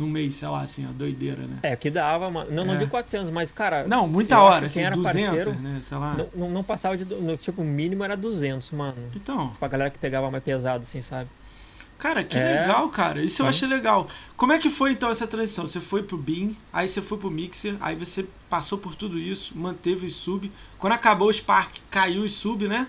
Num 0.03 0.09
mês, 0.11 0.34
sei 0.34 0.48
lá, 0.48 0.62
assim, 0.62 0.84
ó, 0.84 0.92
doideira, 0.92 1.42
né? 1.42 1.59
É, 1.62 1.76
que 1.76 1.88
dava, 1.88 2.28
mano. 2.28 2.50
Não, 2.50 2.64
não 2.64 2.74
É. 2.74 2.78
de 2.78 2.86
400, 2.86 3.30
mas, 3.30 3.53
cara. 3.53 3.86
Não, 3.86 4.09
muita 4.09 4.34
eu 4.34 4.40
hora, 4.40 4.66
assim, 4.66 4.80
quem 4.80 4.86
era 4.86 4.96
200, 4.96 5.24
parceiro, 5.28 5.55
né? 5.61 5.78
Sei 5.80 5.96
lá. 5.96 6.16
Não, 6.34 6.50
não, 6.50 6.64
passava 6.64 6.96
de. 6.96 7.05
No, 7.05 7.36
tipo, 7.36 7.62
o 7.62 7.64
mínimo 7.64 8.03
era 8.03 8.16
200, 8.16 8.70
mano. 8.72 8.96
Então, 9.14 9.53
Pra 9.61 9.68
galera 9.68 9.90
que 9.90 9.98
pegava 9.98 10.28
mais 10.28 10.42
pesado, 10.42 10.82
assim, 10.82 11.00
sabe? 11.00 11.30
Cara, 11.98 12.24
que 12.24 12.36
É. 12.36 12.62
legal, 12.62 12.88
cara. 12.88 13.22
Isso 13.22 13.42
eu 13.42 13.46
Sim. 13.46 13.48
achei 13.50 13.68
legal. 13.68 14.09
Como 14.36 14.53
é 14.53 14.59
que 14.59 14.68
foi 14.68 14.90
então 14.90 15.09
essa 15.09 15.24
transição? 15.24 15.68
Você 15.68 15.78
foi 15.78 16.03
pro 16.03 16.16
Beam, 16.16 16.57
aí 16.72 16.88
você 16.88 17.00
foi 17.00 17.16
pro 17.16 17.30
Mixer, 17.30 17.76
aí 17.80 17.94
você 17.94 18.26
passou 18.50 18.76
por 18.76 18.96
tudo 18.96 19.20
isso, 19.20 19.57
manteve 19.57 20.09
os 20.09 20.14
sub. 20.14 20.50
Quando 20.78 20.94
acabou 20.94 21.28
o 21.28 21.32
Spark, 21.32 21.76
caiu 21.88 22.24
os 22.24 22.32
sub, 22.32 22.66
né? 22.66 22.88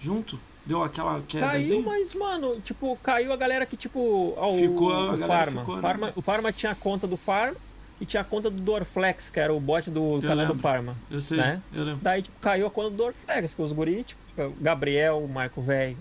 Junto. 0.00 0.40
Deu 0.68 0.84
aquela 0.84 1.12
Caiu, 1.12 1.22
quedazinha. 1.26 1.82
mas, 1.82 2.12
mano, 2.14 2.60
tipo, 2.62 2.96
caiu 3.02 3.32
a 3.32 3.36
galera 3.36 3.64
que, 3.64 3.76
tipo. 3.76 4.34
Ó, 4.36 4.52
o- 4.52 4.58
Ficou, 4.58 4.92
a 4.92 5.14
o, 5.14 5.16
galera 5.16 5.26
Farma. 5.46 5.60
ficou, 5.62 5.76
né? 5.76 5.82
Farma. 5.82 6.12
O 6.14 6.20
Farma 6.22 6.52
tinha 6.52 6.72
a 6.72 6.74
conta 6.74 7.06
do 7.06 7.16
Farma 7.16 7.56
e 8.00 8.04
tinha 8.04 8.20
a 8.20 8.24
conta 8.24 8.50
do 8.50 8.60
Dorflex, 8.60 9.30
que 9.30 9.40
era 9.40 9.52
o 9.52 9.58
bot 9.58 9.90
do 9.90 10.20
canal 10.20 10.36
do 10.36 10.52
lembro. 10.52 10.58
Farma. 10.58 10.94
Eu 11.10 11.22
sei, 11.22 11.38
né? 11.38 11.62
eu 11.72 11.84
lembro. 11.84 12.00
Daí, 12.02 12.20
tipo, 12.22 12.38
caiu 12.38 12.66
a 12.66 12.70
conta 12.70 12.90
do 12.90 12.96
Dorflex, 12.96 13.54
que 13.54 13.62
os 13.62 13.72
guri, 13.72 14.04
tipo, 14.04 14.20
o 14.42 14.54
Gabriel, 14.60 15.18
o 15.24 15.26
Marco 15.28 15.62
Velho, 15.62 15.96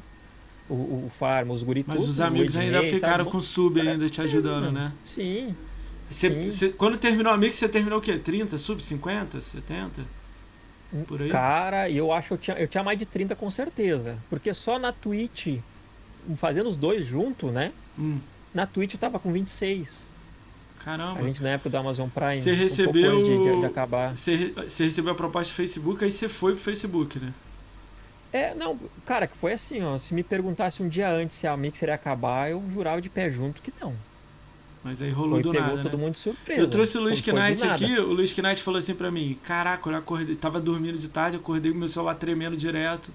o, 0.70 0.74
o 0.74 1.11
Farma, 1.18 1.53
os 1.53 1.63
guri 1.63 1.86
Mas 1.88 1.97
tudo, 1.97 2.09
os 2.09 2.20
o 2.20 2.24
amigos 2.26 2.57
ainda 2.57 2.80
Ednei, 2.80 2.93
ficaram 2.93 3.24
sabe? 3.24 3.32
com 3.32 3.39
sub 3.41 3.80
ainda 3.80 4.09
te 4.09 4.22
ajudando, 4.22 4.70
né? 4.72 4.91
Sim. 5.05 5.55
Você, 6.11 6.30
Sim. 6.30 6.51
você- 6.51 6.70
quando 6.70 6.97
terminou 6.97 7.32
a 7.32 7.38
Mix, 7.38 7.55
você 7.55 7.70
terminou 7.70 7.99
o 7.99 8.01
quê? 8.01 8.18
30? 8.18 8.57
Sub 8.57 8.84
50? 8.84 9.41
70? 9.41 10.03
Por 11.08 11.22
aí? 11.22 11.30
Cara, 11.30 11.90
eu 11.90 12.12
acho 12.12 12.30
que 12.30 12.34
eu 12.34 12.38
tinha, 12.38 12.58
eu 12.58 12.68
tinha 12.68 12.84
mais 12.84 12.98
de 12.98 13.06
30 13.06 13.36
com 13.36 13.50
certeza. 13.50 14.18
Porque 14.30 14.54
só 14.54 14.80
na 14.80 14.92
Twitch, 14.92 15.60
fazendo 16.36 16.70
os 16.70 16.78
dois 16.78 17.06
junto, 17.06 17.48
né? 17.52 17.72
Hum. 17.98 18.20
Na 18.54 18.66
Twitch 18.66 18.94
eu 18.94 19.00
tava 19.00 19.20
com 19.20 19.32
26. 19.32 20.08
Caramba. 20.80 21.20
A 21.20 21.24
gente 21.24 21.44
na 21.44 21.50
época 21.50 21.70
do 21.70 21.78
Amazon 21.78 22.08
Prime. 22.08 22.36
Você 22.36 22.54
recebeu. 22.54 23.18
Um 23.18 23.44
de, 23.44 23.52
de, 23.56 23.60
de, 23.60 23.66
acabar. 23.66 24.16
Você, 24.16 24.54
você 24.56 24.86
recebeu 24.86 25.12
a 25.12 25.16
proposta 25.16 25.52
do 25.52 25.56
Facebook, 25.56 26.04
aí 26.04 26.12
você 26.12 26.30
foi 26.30 26.54
pro 26.54 26.64
Facebook, 26.64 27.20
né? 27.20 27.34
É, 28.32 28.54
não, 28.54 28.78
cara, 29.06 29.28
que 29.28 29.38
foi 29.38 29.54
assim, 29.54 29.82
ó. 29.82 29.98
Se 29.98 30.14
me 30.14 30.24
perguntasse 30.24 30.84
um 30.84 30.88
dia 30.88 31.10
antes 31.10 31.38
se 31.38 31.48
a 31.48 31.58
Mixer 31.58 31.90
ia 31.90 31.96
acabar, 31.96 32.52
eu 32.52 32.64
jurava 32.72 33.02
de 33.02 33.10
pé 33.10 33.30
junto 33.30 33.62
que 33.62 33.74
não. 33.82 33.94
Mas 34.88 35.02
aí 35.02 35.12
rolou 35.12 35.34
foi, 35.34 35.44
do 35.44 35.52
pegou 35.52 35.68
nada. 35.68 35.82
todo 35.82 35.98
né? 35.98 36.04
mundo 36.06 36.14
de 36.14 36.20
surpresa. 36.22 36.62
Eu 36.62 36.70
trouxe 36.70 36.98
o 36.98 37.02
Luiz 37.02 37.22
Knight 37.22 37.68
aqui, 37.68 38.00
o 38.00 38.14
Luiz 38.14 38.34
Knight 38.38 38.64
falou 38.64 38.78
assim 38.78 38.96
pra 38.96 39.12
mim: 39.12 39.38
Caraca, 39.44 39.90
eu 39.90 39.96
acordei, 39.98 40.34
tava 40.34 40.62
dormindo 40.62 40.98
de 40.98 41.10
tarde, 41.10 41.36
acordei 41.36 41.74
com 41.74 41.78
meu 41.78 41.90
celular 41.90 42.16
tremendo 42.16 42.56
direto. 42.56 43.12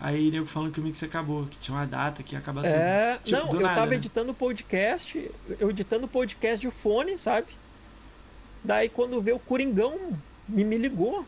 Aí 0.00 0.28
nego 0.28 0.44
falando 0.44 0.72
que 0.72 0.80
o 0.80 0.82
Mix 0.82 1.00
acabou, 1.04 1.46
que 1.46 1.56
tinha 1.56 1.76
uma 1.76 1.86
data 1.86 2.20
que 2.20 2.34
ia 2.34 2.40
acabar 2.40 2.62
tudo. 2.62 2.74
É, 2.74 3.20
tipo, 3.22 3.38
não, 3.38 3.52
eu 3.52 3.60
nada, 3.60 3.74
tava 3.76 3.90
né? 3.92 3.96
editando 3.96 4.32
o 4.32 4.34
podcast, 4.34 5.30
eu 5.60 5.70
editando 5.70 6.06
o 6.06 6.08
podcast 6.08 6.66
de 6.66 6.74
fone, 6.74 7.16
sabe? 7.16 7.46
Daí 8.64 8.88
quando 8.88 9.22
veio 9.22 9.36
o 9.36 9.40
Coringão, 9.40 10.18
me, 10.48 10.64
me 10.64 10.76
ligou. 10.76 11.24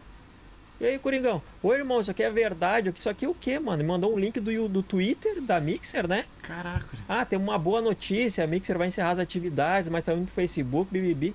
E 0.78 0.84
aí, 0.84 0.98
Coringão? 0.98 1.40
Oi, 1.62 1.78
irmão, 1.78 2.00
isso 2.00 2.10
aqui 2.10 2.22
é 2.22 2.30
verdade. 2.30 2.92
Isso 2.94 3.08
aqui 3.08 3.24
é 3.24 3.28
o 3.28 3.34
quê, 3.34 3.58
mano? 3.58 3.82
Mandou 3.82 4.14
um 4.14 4.18
link 4.18 4.38
do, 4.38 4.68
do 4.68 4.82
Twitter, 4.82 5.40
da 5.40 5.58
Mixer, 5.58 6.06
né? 6.06 6.26
Caraca. 6.42 6.86
Ah, 7.08 7.24
tem 7.24 7.38
uma 7.38 7.58
boa 7.58 7.80
notícia, 7.80 8.44
a 8.44 8.46
Mixer 8.46 8.76
vai 8.76 8.88
encerrar 8.88 9.12
as 9.12 9.18
atividades, 9.18 9.88
mas 9.88 10.04
tá 10.04 10.12
indo 10.12 10.26
pro 10.26 10.34
Facebook, 10.34 10.90
bibibi. 10.92 11.34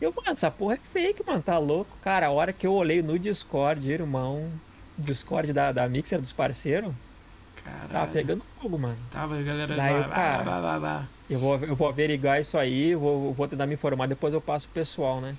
Eu, 0.00 0.12
mano, 0.14 0.32
essa 0.32 0.50
porra 0.50 0.74
é 0.74 0.78
fake, 0.92 1.24
mano, 1.26 1.40
tá 1.40 1.56
louco? 1.56 1.96
Cara, 2.02 2.26
a 2.26 2.30
hora 2.30 2.52
que 2.52 2.66
eu 2.66 2.74
olhei 2.74 3.00
no 3.00 3.18
Discord, 3.18 3.90
irmão, 3.90 4.50
Discord 4.98 5.50
da, 5.54 5.72
da 5.72 5.88
Mixer 5.88 6.20
dos 6.20 6.32
parceiros, 6.32 6.92
Caralho. 7.64 7.88
tava 7.88 8.12
pegando 8.12 8.42
fogo, 8.60 8.78
mano. 8.78 8.98
Tava, 9.10 9.40
galera. 9.40 9.74
Daí, 9.74 9.94
blá, 9.94 10.08
cara, 10.08 10.42
blá, 10.42 10.60
blá, 10.60 10.78
blá. 10.78 11.04
Eu 11.30 11.38
vou, 11.38 11.58
eu 11.58 11.74
vou 11.74 11.88
averiguar 11.88 12.38
isso 12.38 12.58
aí, 12.58 12.94
vou, 12.94 13.32
vou 13.32 13.48
tentar 13.48 13.66
me 13.66 13.72
informar, 13.74 14.06
depois 14.06 14.34
eu 14.34 14.42
passo 14.42 14.68
pro 14.68 14.74
pessoal, 14.82 15.22
né? 15.22 15.34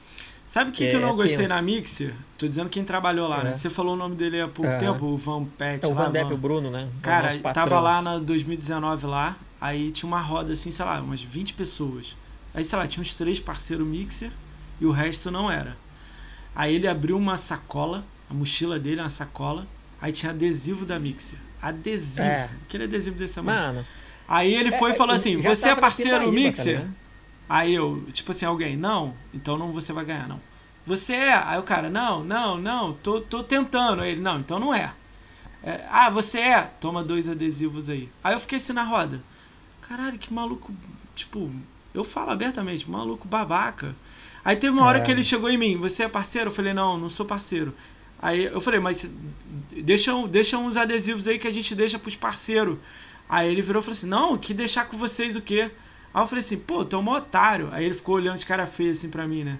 Sabe 0.47 0.69
o 0.69 0.73
que, 0.73 0.83
É, 0.85 0.89
que 0.91 0.95
eu 0.95 1.01
não 1.01 1.09
é 1.09 1.13
gostei 1.13 1.37
tenso. 1.37 1.49
na 1.49 1.61
Mixer? 1.61 2.13
Tô 2.37 2.47
dizendo 2.47 2.69
quem 2.69 2.83
trabalhou 2.83 3.27
lá, 3.27 3.41
É. 3.41 3.43
né? 3.45 3.53
Você 3.55 3.69
falou 3.69 3.93
o 3.93 3.97
nome 3.97 4.15
dele 4.15 4.39
há 4.39 4.47
pouco 4.47 4.69
É. 4.71 4.77
tempo, 4.77 5.05
o 5.05 5.17
Van 5.17 5.43
Pet. 5.43 5.83
É 5.83 5.87
o 5.87 5.93
Van 5.93 6.11
Depp, 6.11 6.29
Van- 6.29 6.35
o 6.35 6.37
Bruno, 6.37 6.69
né? 6.69 6.87
O 6.97 7.01
Cara, 7.01 7.37
tava 7.53 7.79
lá 7.79 8.01
na 8.01 8.19
2019 8.19 9.07
lá, 9.07 9.35
aí 9.59 9.91
tinha 9.91 10.07
uma 10.07 10.21
roda 10.21 10.53
assim, 10.53 10.71
sei 10.71 10.85
lá, 10.85 10.99
umas 11.01 11.21
20 11.21 11.53
pessoas. 11.55 12.15
Aí, 12.53 12.63
sei 12.63 12.77
lá, 12.77 12.87
tinha 12.87 13.01
uns 13.01 13.13
três 13.15 13.39
parceiros 13.39 13.85
mixer 13.87 14.29
e 14.79 14.85
o 14.85 14.91
resto 14.91 15.31
não 15.31 15.49
era. 15.49 15.75
Aí 16.55 16.75
ele 16.75 16.87
abriu 16.87 17.17
uma 17.17 17.37
sacola, 17.37 18.03
a 18.29 18.33
mochila 18.33 18.77
dele, 18.79 19.01
uma 19.01 19.09
sacola, 19.09 19.65
aí 20.01 20.11
tinha 20.11 20.31
adesivo 20.31 20.85
da 20.85 20.99
mixer. 20.99 21.39
Adesivo. 21.61 22.21
É. 22.27 22.47
Aquele 22.67 22.83
adesivo 22.83 23.15
desse 23.17 23.35
tamanho. 23.35 23.59
Mano, 23.59 23.85
Aí 24.27 24.53
ele 24.55 24.71
foi 24.71 24.91
e 24.91 24.93
é, 24.93 24.95
falou 24.95 25.13
assim: 25.15 25.39
Você 25.41 25.69
é 25.69 25.75
parceiro 25.75 26.25
tá 26.25 26.31
mixer? 26.31 26.83
Aí 27.47 27.73
eu, 27.75 28.03
tipo 28.11 28.31
assim, 28.31 28.45
alguém, 28.45 28.75
não, 28.75 29.13
então 29.33 29.57
não 29.57 29.71
você 29.71 29.93
vai 29.93 30.03
ganhar, 30.05 30.27
não. 30.27 30.39
Você 30.85 31.13
é? 31.13 31.33
Aí 31.33 31.59
o 31.59 31.63
cara, 31.63 31.89
não, 31.89 32.23
não, 32.23 32.57
não, 32.57 32.93
tô, 32.93 33.21
tô 33.21 33.43
tentando. 33.43 34.01
Aí 34.01 34.11
ele, 34.11 34.21
não, 34.21 34.39
então 34.39 34.59
não 34.59 34.73
é. 34.73 34.93
É, 35.63 35.85
Ah, 35.89 36.09
você 36.09 36.39
é? 36.39 36.61
Toma 36.79 37.03
dois 37.03 37.27
adesivos 37.29 37.89
aí. 37.89 38.09
Aí 38.23 38.33
eu 38.33 38.39
fiquei 38.39 38.57
assim 38.57 38.73
na 38.73 38.83
roda. 38.83 39.21
Caralho, 39.81 40.17
que 40.17 40.33
maluco. 40.33 40.71
Tipo, 41.15 41.49
eu 41.93 42.03
falo 42.03 42.31
abertamente, 42.31 42.89
maluco 42.89 43.27
babaca. 43.27 43.95
Aí 44.43 44.55
teve 44.55 44.73
uma 44.73 44.85
hora 44.85 44.99
É. 44.99 45.01
que 45.01 45.11
ele 45.11 45.23
chegou 45.23 45.49
em 45.49 45.57
mim, 45.57 45.77
você 45.77 46.03
é 46.03 46.07
parceiro? 46.09 46.49
Eu 46.49 46.53
falei, 46.53 46.73
não, 46.73 46.97
não 46.97 47.09
sou 47.09 47.25
parceiro. 47.25 47.73
Aí 48.21 48.45
eu 48.45 48.61
falei, 48.61 48.79
mas 48.79 49.09
deixa, 49.71 50.11
deixa 50.27 50.57
uns 50.57 50.77
adesivos 50.77 51.27
aí 51.27 51.37
que 51.39 51.47
a 51.47 51.51
gente 51.51 51.73
deixa 51.75 51.97
pros 51.99 52.15
parceiros. 52.15 52.77
Aí 53.27 53.51
ele 53.51 53.61
virou 53.61 53.81
e 53.81 53.83
falou 53.83 53.97
assim, 53.97 54.07
não, 54.07 54.37
que 54.37 54.53
deixar 54.53 54.85
com 54.85 54.97
vocês 54.97 55.35
o 55.35 55.41
quê? 55.41 55.71
Aí 56.15 56.21
eu 56.23 56.27
falei 56.27 56.39
assim, 56.39 56.57
pô, 56.57 56.85
tu 56.85 56.95
é 56.95 56.99
um 56.99 57.09
otário. 57.09 57.67
Aí 57.73 57.83
ele 57.83 57.93
ficou 57.93 58.15
olhando 58.15 58.37
de 58.37 58.45
cara 58.45 58.65
feia 58.65 58.93
assim 58.93 59.09
pra 59.09 59.27
mim, 59.27 59.43
né? 59.43 59.59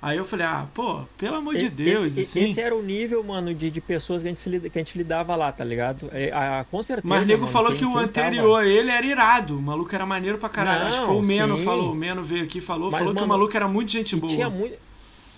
Aí 0.00 0.16
eu 0.16 0.24
falei, 0.24 0.46
ah, 0.46 0.64
pô, 0.72 1.00
pelo 1.18 1.34
amor 1.34 1.56
de 1.56 1.68
Deus, 1.68 2.16
esse, 2.16 2.20
assim. 2.20 2.44
esse 2.44 2.60
era 2.60 2.76
o 2.76 2.80
nível, 2.80 3.24
mano, 3.24 3.52
de, 3.52 3.72
de 3.72 3.80
pessoas 3.80 4.22
que 4.22 4.28
a, 4.28 4.32
gente 4.32 4.70
que 4.70 4.78
a 4.78 4.82
gente 4.82 4.96
lidava 4.96 5.34
lá, 5.34 5.50
tá 5.50 5.64
ligado? 5.64 6.08
É, 6.12 6.30
a- 6.30 6.64
com 6.70 6.80
certeza. 6.80 7.08
Mas 7.08 7.24
o 7.24 7.26
nego 7.26 7.40
mano, 7.40 7.52
falou 7.52 7.74
que 7.74 7.84
o 7.84 7.98
anterior 7.98 8.62
a 8.62 8.66
ele 8.66 8.88
era 8.88 9.04
irado. 9.04 9.58
O 9.58 9.60
maluco 9.62 9.92
era 9.92 10.06
maneiro 10.06 10.38
pra 10.38 10.48
caralho. 10.48 10.86
Acho 10.86 11.00
que 11.00 11.06
foi 11.06 11.14
o 11.16 11.18
Não, 11.20 11.26
Meno 11.26 11.56
sim. 11.56 11.64
falou. 11.64 11.90
O 11.90 11.94
Meno 11.96 12.22
veio 12.22 12.44
aqui 12.44 12.58
e 12.58 12.60
falou. 12.60 12.88
Mas, 12.88 12.98
falou 13.00 13.12
que 13.14 13.18
o 13.18 13.26
mano, 13.26 13.38
maluco 13.38 13.56
era 13.56 13.66
muito 13.66 13.90
gente 13.90 14.14
boa. 14.14 14.32
tinha, 14.32 14.48
muito, 14.48 14.76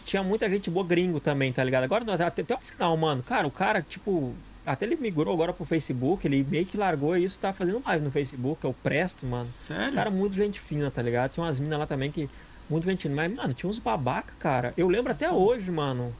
tinha 0.04 0.22
muita 0.22 0.50
gente 0.50 0.68
boa 0.68 0.84
gringo 0.84 1.18
também, 1.18 1.50
tá 1.50 1.64
ligado? 1.64 1.84
Agora, 1.84 2.04
até, 2.26 2.42
até 2.42 2.54
o 2.54 2.58
final, 2.58 2.94
mano. 2.94 3.22
Cara, 3.22 3.46
o 3.46 3.50
cara, 3.50 3.80
tipo, 3.80 4.34
até 4.70 4.84
ele 4.86 4.96
migrou 4.96 5.32
agora 5.34 5.52
pro 5.52 5.64
Facebook, 5.64 6.26
ele 6.26 6.46
meio 6.48 6.64
que 6.66 6.76
largou 6.76 7.16
isso, 7.16 7.38
tá 7.38 7.52
fazendo 7.52 7.82
live 7.84 8.04
no 8.04 8.10
Facebook, 8.10 8.64
é 8.64 8.68
o 8.68 8.72
Presto, 8.74 9.26
mano. 9.26 9.44
Os 9.44 9.50
Sério? 9.50 9.94
caras 9.94 10.12
muito 10.12 10.34
gente 10.34 10.60
fina, 10.60 10.90
tá 10.90 11.02
ligado? 11.02 11.32
Tinha 11.32 11.44
umas 11.44 11.58
minas 11.58 11.78
lá 11.78 11.86
também 11.86 12.10
que. 12.10 12.28
Muito 12.70 12.84
gente 12.84 13.02
fina. 13.02 13.14
Mas, 13.16 13.32
mano, 13.34 13.54
tinha 13.54 13.68
uns 13.70 13.78
babaca, 13.78 14.32
cara. 14.38 14.74
Eu 14.76 14.88
lembro 14.88 15.10
até 15.10 15.30
hoje, 15.30 15.70
mano. 15.70 16.14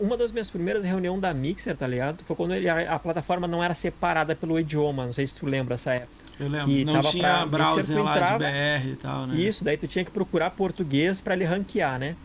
Uma 0.00 0.16
das 0.16 0.32
minhas 0.32 0.50
primeiras 0.50 0.82
reuniões 0.82 1.20
da 1.20 1.32
Mixer, 1.32 1.76
tá 1.76 1.86
ligado? 1.86 2.24
Foi 2.24 2.34
quando 2.34 2.52
ele- 2.52 2.68
a, 2.68 2.94
a 2.94 2.98
plataforma 2.98 3.46
não 3.46 3.62
era 3.62 3.74
separada 3.74 4.34
pelo 4.34 4.58
idioma. 4.58 5.06
Não 5.06 5.12
sei 5.12 5.24
se 5.24 5.36
tu 5.36 5.46
lembra 5.46 5.76
essa 5.76 5.94
época. 5.94 6.10
Eu 6.40 6.48
lembro. 6.48 6.68
E 6.70 6.84
Não 6.84 7.00
tinha 7.00 7.46
browser 7.46 7.76
Mixer, 7.76 8.02
lá 8.02 8.12
entrava- 8.16 8.38
de 8.44 8.44
BR 8.84 8.92
e 8.92 8.96
tal, 8.96 9.26
né? 9.28 9.36
Isso, 9.36 9.62
daí 9.62 9.76
tu 9.76 9.86
tinha 9.86 10.04
que 10.04 10.10
procurar 10.10 10.50
português 10.50 11.20
pra 11.20 11.34
ele 11.34 11.44
ranquear, 11.44 11.96
né? 11.98 12.16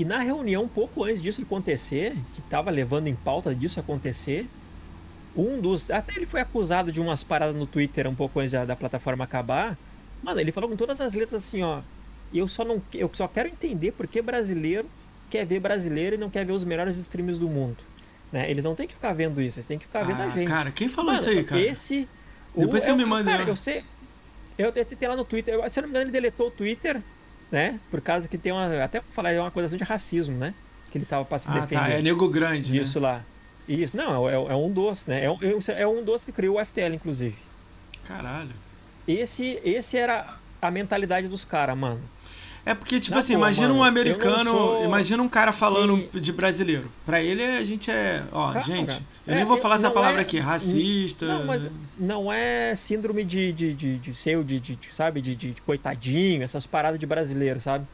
E 0.00 0.04
na 0.04 0.18
reunião, 0.20 0.62
um 0.62 0.68
pouco 0.68 1.04
antes 1.04 1.20
disso 1.20 1.42
acontecer, 1.42 2.14
que 2.34 2.40
tava 2.42 2.70
levando 2.70 3.06
em 3.06 3.14
pauta 3.14 3.54
disso 3.54 3.78
acontecer, 3.78 4.46
um 5.36 5.60
dos. 5.60 5.90
Até 5.90 6.14
ele 6.16 6.24
foi 6.24 6.40
acusado 6.40 6.90
de 6.90 6.98
umas 7.02 7.22
paradas 7.22 7.54
no 7.54 7.66
Twitter 7.66 8.08
um 8.08 8.14
pouco 8.14 8.40
antes 8.40 8.52
da, 8.52 8.64
da 8.64 8.74
plataforma 8.74 9.24
acabar. 9.24 9.76
Mano, 10.22 10.40
ele 10.40 10.52
falou 10.52 10.70
com 10.70 10.76
todas 10.76 11.02
as 11.02 11.12
letras 11.12 11.44
assim, 11.44 11.62
ó. 11.62 11.80
Eu 12.32 12.48
só 12.48 12.64
não. 12.64 12.80
Eu 12.94 13.10
só 13.12 13.28
quero 13.28 13.48
entender 13.48 13.92
por 13.92 14.06
que 14.06 14.22
brasileiro 14.22 14.88
quer 15.28 15.44
ver 15.44 15.60
brasileiro 15.60 16.16
e 16.16 16.18
não 16.18 16.30
quer 16.30 16.46
ver 16.46 16.52
os 16.52 16.64
melhores 16.64 16.96
streams 16.96 17.38
do 17.38 17.46
mundo. 17.48 17.76
Né? 18.32 18.50
Eles 18.50 18.64
não 18.64 18.74
têm 18.74 18.88
que 18.88 18.94
ficar 18.94 19.12
vendo 19.12 19.42
isso, 19.42 19.58
eles 19.58 19.66
têm 19.66 19.78
que 19.78 19.84
ficar 19.84 20.02
vendo 20.02 20.20
a 20.22 20.24
Ah, 20.24 20.30
gente. 20.30 20.48
cara, 20.48 20.70
quem 20.70 20.88
falou 20.88 21.12
Mano, 21.12 21.18
isso 21.20 21.28
aí, 21.28 21.44
cara? 21.44 21.60
Esse. 21.60 22.08
Depois 22.56 22.82
o- 22.82 22.86
você 22.86 22.90
é 22.92 22.96
me 22.96 23.04
manda 23.04 23.30
Cara, 23.30 23.42
eu 23.50 23.56
sei. 23.56 23.84
Eu 24.56 24.72
tentei 24.72 25.06
lá 25.08 25.14
no 25.16 25.26
Twitter. 25.26 25.52
eu- 25.54 25.68
se 25.68 25.78
eu 25.78 25.82
não 25.82 25.88
me 25.88 25.92
engano, 25.92 26.04
ele 26.06 26.12
deletou 26.12 26.48
o 26.48 26.50
Twitter, 26.50 27.02
né? 27.50 27.78
Por 27.90 28.00
causa 28.00 28.28
que 28.28 28.38
tem 28.38 28.52
uma. 28.52 28.82
Até 28.82 29.00
pra 29.00 29.10
falar, 29.12 29.32
é 29.32 29.40
uma 29.40 29.48
acusação 29.48 29.76
de 29.78 29.84
racismo, 29.84 30.36
né? 30.36 30.54
Que 30.90 30.98
ele 30.98 31.04
tava 31.04 31.24
pra 31.24 31.38
se 31.38 31.48
Ah, 31.50 31.54
defender 31.60 31.80
tá. 31.80 31.88
É 31.90 32.02
nego 32.02 32.28
grande, 32.28 32.70
disso 32.72 33.00
né? 33.00 33.06
lá. 33.08 33.22
Isso, 33.68 33.96
não, 33.96 34.28
é, 34.28 34.34
é 34.34 34.54
um 34.56 34.70
doce, 34.72 35.08
né? 35.08 35.24
É 35.24 35.30
um, 35.30 35.38
é 35.68 35.86
um 35.86 36.02
doce 36.04 36.26
que 36.26 36.32
criou 36.32 36.60
o 36.60 36.64
FTL, 36.64 36.94
inclusive. 36.94 37.36
Caralho. 38.06 38.50
Esse, 39.06 39.60
esse 39.64 39.96
era 39.96 40.36
a 40.60 40.70
mentalidade 40.70 41.28
dos 41.28 41.44
caras, 41.44 41.76
mano. 41.76 42.00
É 42.64 42.74
porque, 42.74 43.00
tipo 43.00 43.14
Na 43.14 43.20
assim, 43.20 43.34
boa, 43.34 43.46
imagina 43.46 43.68
mano, 43.68 43.80
um 43.80 43.84
americano, 43.84 44.50
sou- 44.50 44.84
imagina 44.84 45.22
um 45.22 45.28
cara 45.28 45.50
falando 45.50 45.96
Sim. 46.12 46.20
de 46.20 46.32
brasileiro. 46.32 46.90
Pra 47.06 47.20
ele, 47.22 47.42
a 47.42 47.64
gente 47.64 47.90
é. 47.90 48.22
Ó, 48.30 48.52
Cara, 48.52 48.64
gente, 48.64 49.02
eu 49.26 49.32
é, 49.32 49.36
nem 49.36 49.44
vou 49.44 49.56
falar 49.56 49.76
essa 49.76 49.90
palavra 49.90 50.20
é- 50.20 50.22
aqui, 50.22 50.38
racista. 50.38 51.26
Não, 51.26 51.46
mas 51.46 51.66
não 51.98 52.30
é 52.32 52.76
síndrome 52.76 53.24
de, 53.24 53.52
de, 53.52 53.72
de, 53.74 53.96
de 53.98 54.14
ser, 54.14 54.42
de, 54.44 54.60
de, 54.60 54.76
de, 54.76 54.94
sabe, 54.94 55.22
de, 55.22 55.34
de, 55.34 55.52
de 55.52 55.62
coitadinho, 55.62 56.42
essas 56.42 56.66
paradas 56.66 57.00
de 57.00 57.06
brasileiro, 57.06 57.60
sabe? 57.60 57.86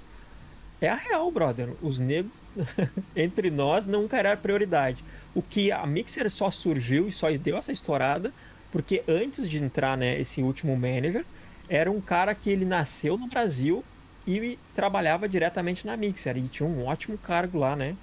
É 0.80 0.88
a 0.88 0.96
real, 0.96 1.30
brother. 1.30 1.68
Os 1.80 1.98
negros, 2.00 2.32
entre 3.14 3.50
nós, 3.50 3.86
nunca 3.86 4.16
era 4.16 4.36
prioridade. 4.36 5.02
O 5.34 5.42
que 5.42 5.70
a 5.70 5.86
Mixer 5.86 6.28
só 6.30 6.50
surgiu 6.50 7.08
e 7.08 7.12
só 7.12 7.30
deu 7.30 7.56
essa 7.56 7.70
estourada, 7.70 8.32
porque 8.72 9.02
antes 9.06 9.48
de 9.48 9.62
entrar, 9.62 9.96
né, 9.96 10.20
esse 10.20 10.42
último 10.42 10.74
manager, 10.76 11.24
era 11.68 11.90
um 11.90 12.00
cara 12.00 12.34
que 12.34 12.50
ele 12.50 12.64
nasceu 12.64 13.16
no 13.16 13.26
Brasil 13.28 13.84
e 14.26 14.58
trabalhava 14.74 15.28
diretamente 15.28 15.86
na 15.86 15.96
Mixer. 15.96 16.36
E 16.36 16.48
tinha 16.48 16.68
um 16.68 16.86
ótimo 16.86 17.16
cargo 17.18 17.58
lá, 17.58 17.76
né? 17.76 17.94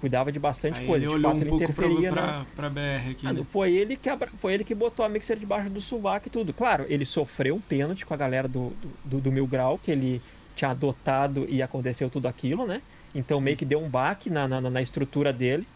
Cuidava 0.00 0.30
de 0.30 0.38
bastante 0.38 0.80
Aí 0.80 0.86
coisa. 0.86 1.04
ele 1.04 1.10
de 1.10 1.14
olhou 1.16 1.30
fato, 1.30 1.36
um 1.38 1.40
ele 1.40 1.50
pouco 1.50 1.72
pra, 1.72 2.12
na- 2.26 2.46
pra 2.54 2.68
BR 2.70 3.10
aqui. 3.10 3.24
Mano, 3.24 3.40
né? 3.40 3.46
foi 3.50 3.72
ele 3.74 3.96
que 3.96 4.08
abra- 4.10 4.30
foi 4.40 4.54
ele 4.54 4.62
que 4.64 4.74
botou 4.74 5.04
a 5.04 5.08
mixer 5.08 5.38
debaixo 5.38 5.70
do 5.70 5.80
sovaco 5.80 6.28
e 6.28 6.30
tudo. 6.30 6.52
Claro, 6.52 6.84
ele 6.88 7.04
sofreu 7.06 7.56
um 7.56 7.60
pênalti 7.60 8.04
com 8.04 8.12
a 8.12 8.16
galera 8.16 8.46
do, 8.46 8.72
do, 9.04 9.20
do 9.20 9.32
Mil 9.32 9.46
Grau, 9.46 9.78
que 9.78 9.90
ele 9.90 10.20
tinha 10.54 10.70
adotado 10.70 11.46
e 11.48 11.62
aconteceu 11.62 12.08
tudo 12.10 12.28
aquilo, 12.28 12.66
né? 12.66 12.82
Então 13.14 13.40
meio 13.40 13.56
que 13.56 13.64
deu 13.64 13.80
um 13.82 13.88
baque 13.88 14.28
na, 14.28 14.46
na, 14.46 14.60
na 14.60 14.82
estrutura 14.82 15.32
dele. 15.32 15.66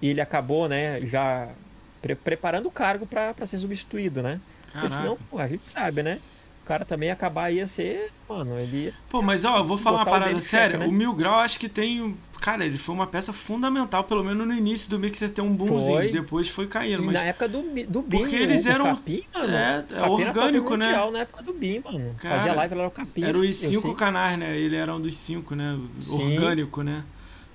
E 0.00 0.08
ele 0.08 0.20
acabou, 0.20 0.68
né, 0.68 1.00
já 1.06 1.48
pre- 2.02 2.14
preparando 2.14 2.66
o 2.66 2.70
cargo 2.70 3.06
pra 3.06 3.32
pra 3.34 3.46
ser 3.46 3.58
substituído, 3.58 4.22
né? 4.22 4.40
Porque 4.66 4.86
Caraca. 4.88 4.94
senão, 5.02 5.18
pô, 5.30 5.38
a 5.38 5.46
gente 5.48 5.66
sabe, 5.68 6.02
né? 6.02 6.20
O 6.64 6.66
cara 6.66 6.82
também 6.82 7.10
acabar 7.10 7.50
ia 7.50 7.66
ser, 7.66 8.10
mano, 8.26 8.58
ele 8.58 8.84
ia 8.86 8.94
Pô, 9.10 9.20
mas 9.20 9.44
ó, 9.44 9.58
eu 9.58 9.64
vou 9.66 9.76
falar 9.76 9.98
uma 9.98 10.04
parada 10.06 10.40
séria. 10.40 10.78
né? 10.78 10.86
O 10.86 10.90
Mil 10.92 11.12
Grau 11.12 11.34
acho 11.40 11.60
que 11.60 11.68
tem. 11.68 12.16
Cara, 12.40 12.64
ele 12.64 12.78
foi 12.78 12.94
uma 12.94 13.06
peça 13.06 13.34
fundamental, 13.34 14.02
pelo 14.04 14.24
menos 14.24 14.46
no 14.46 14.52
início 14.54 14.88
do 14.88 14.98
Mixer 14.98 15.28
ter 15.30 15.42
um 15.42 15.52
boomzinho. 15.54 15.98
Foi. 15.98 16.10
Depois 16.10 16.48
foi 16.48 16.66
caindo. 16.66 17.02
Mas 17.02 17.14
na 17.16 17.24
época 17.24 17.48
do, 17.48 17.60
do 17.86 18.00
BIM, 18.00 18.16
Porque 18.18 18.36
eles 18.36 18.64
eram- 18.64 18.86
Capim, 18.86 19.24
mano, 19.34 19.54
é, 19.54 19.84
é 19.90 20.02
orgânico, 20.04 20.74
né? 20.76 20.86
mundial 20.86 21.10
na 21.10 21.18
época 21.20 21.42
do 21.42 21.52
BIM, 21.52 21.80
mano. 21.84 22.14
Cara, 22.18 22.36
Fazia 22.36 22.54
live, 22.54 22.74
era 22.74 22.86
o 22.88 22.90
Capim. 22.90 23.24
eram 23.24 23.40
os 23.40 23.56
cinco 23.56 23.94
canais, 23.94 24.38
né? 24.38 24.56
Ele 24.56 24.76
era 24.76 24.94
um 24.94 25.00
dos 25.02 25.18
cinco, 25.18 25.54
né? 25.54 25.78
Sim. 26.00 26.34
Orgânico, 26.34 26.82
né? 26.82 27.02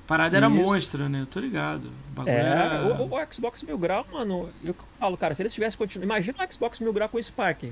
Parada 0.05 0.37
era 0.37 0.47
Isso. 0.47 0.55
monstra, 0.55 1.09
né? 1.09 1.21
Eu 1.21 1.25
tô 1.25 1.39
ligado. 1.39 1.89
O 2.15 2.29
É, 2.29 2.31
era. 2.31 2.95
o, 3.01 3.05
o 3.11 3.33
Xbox 3.33 3.63
Mil 3.63 3.77
Grau, 3.77 4.05
mano, 4.11 4.49
eu 4.63 4.75
falo, 4.99 5.17
cara, 5.17 5.33
se 5.33 5.41
eles 5.41 5.53
tivessem 5.53 5.77
continuado. 5.77 6.05
Imagina 6.05 6.37
o 6.47 6.51
Xbox 6.51 6.79
Mil 6.79 6.93
Grau 6.93 7.09
com 7.09 7.17
o 7.17 7.23
Spark. 7.23 7.71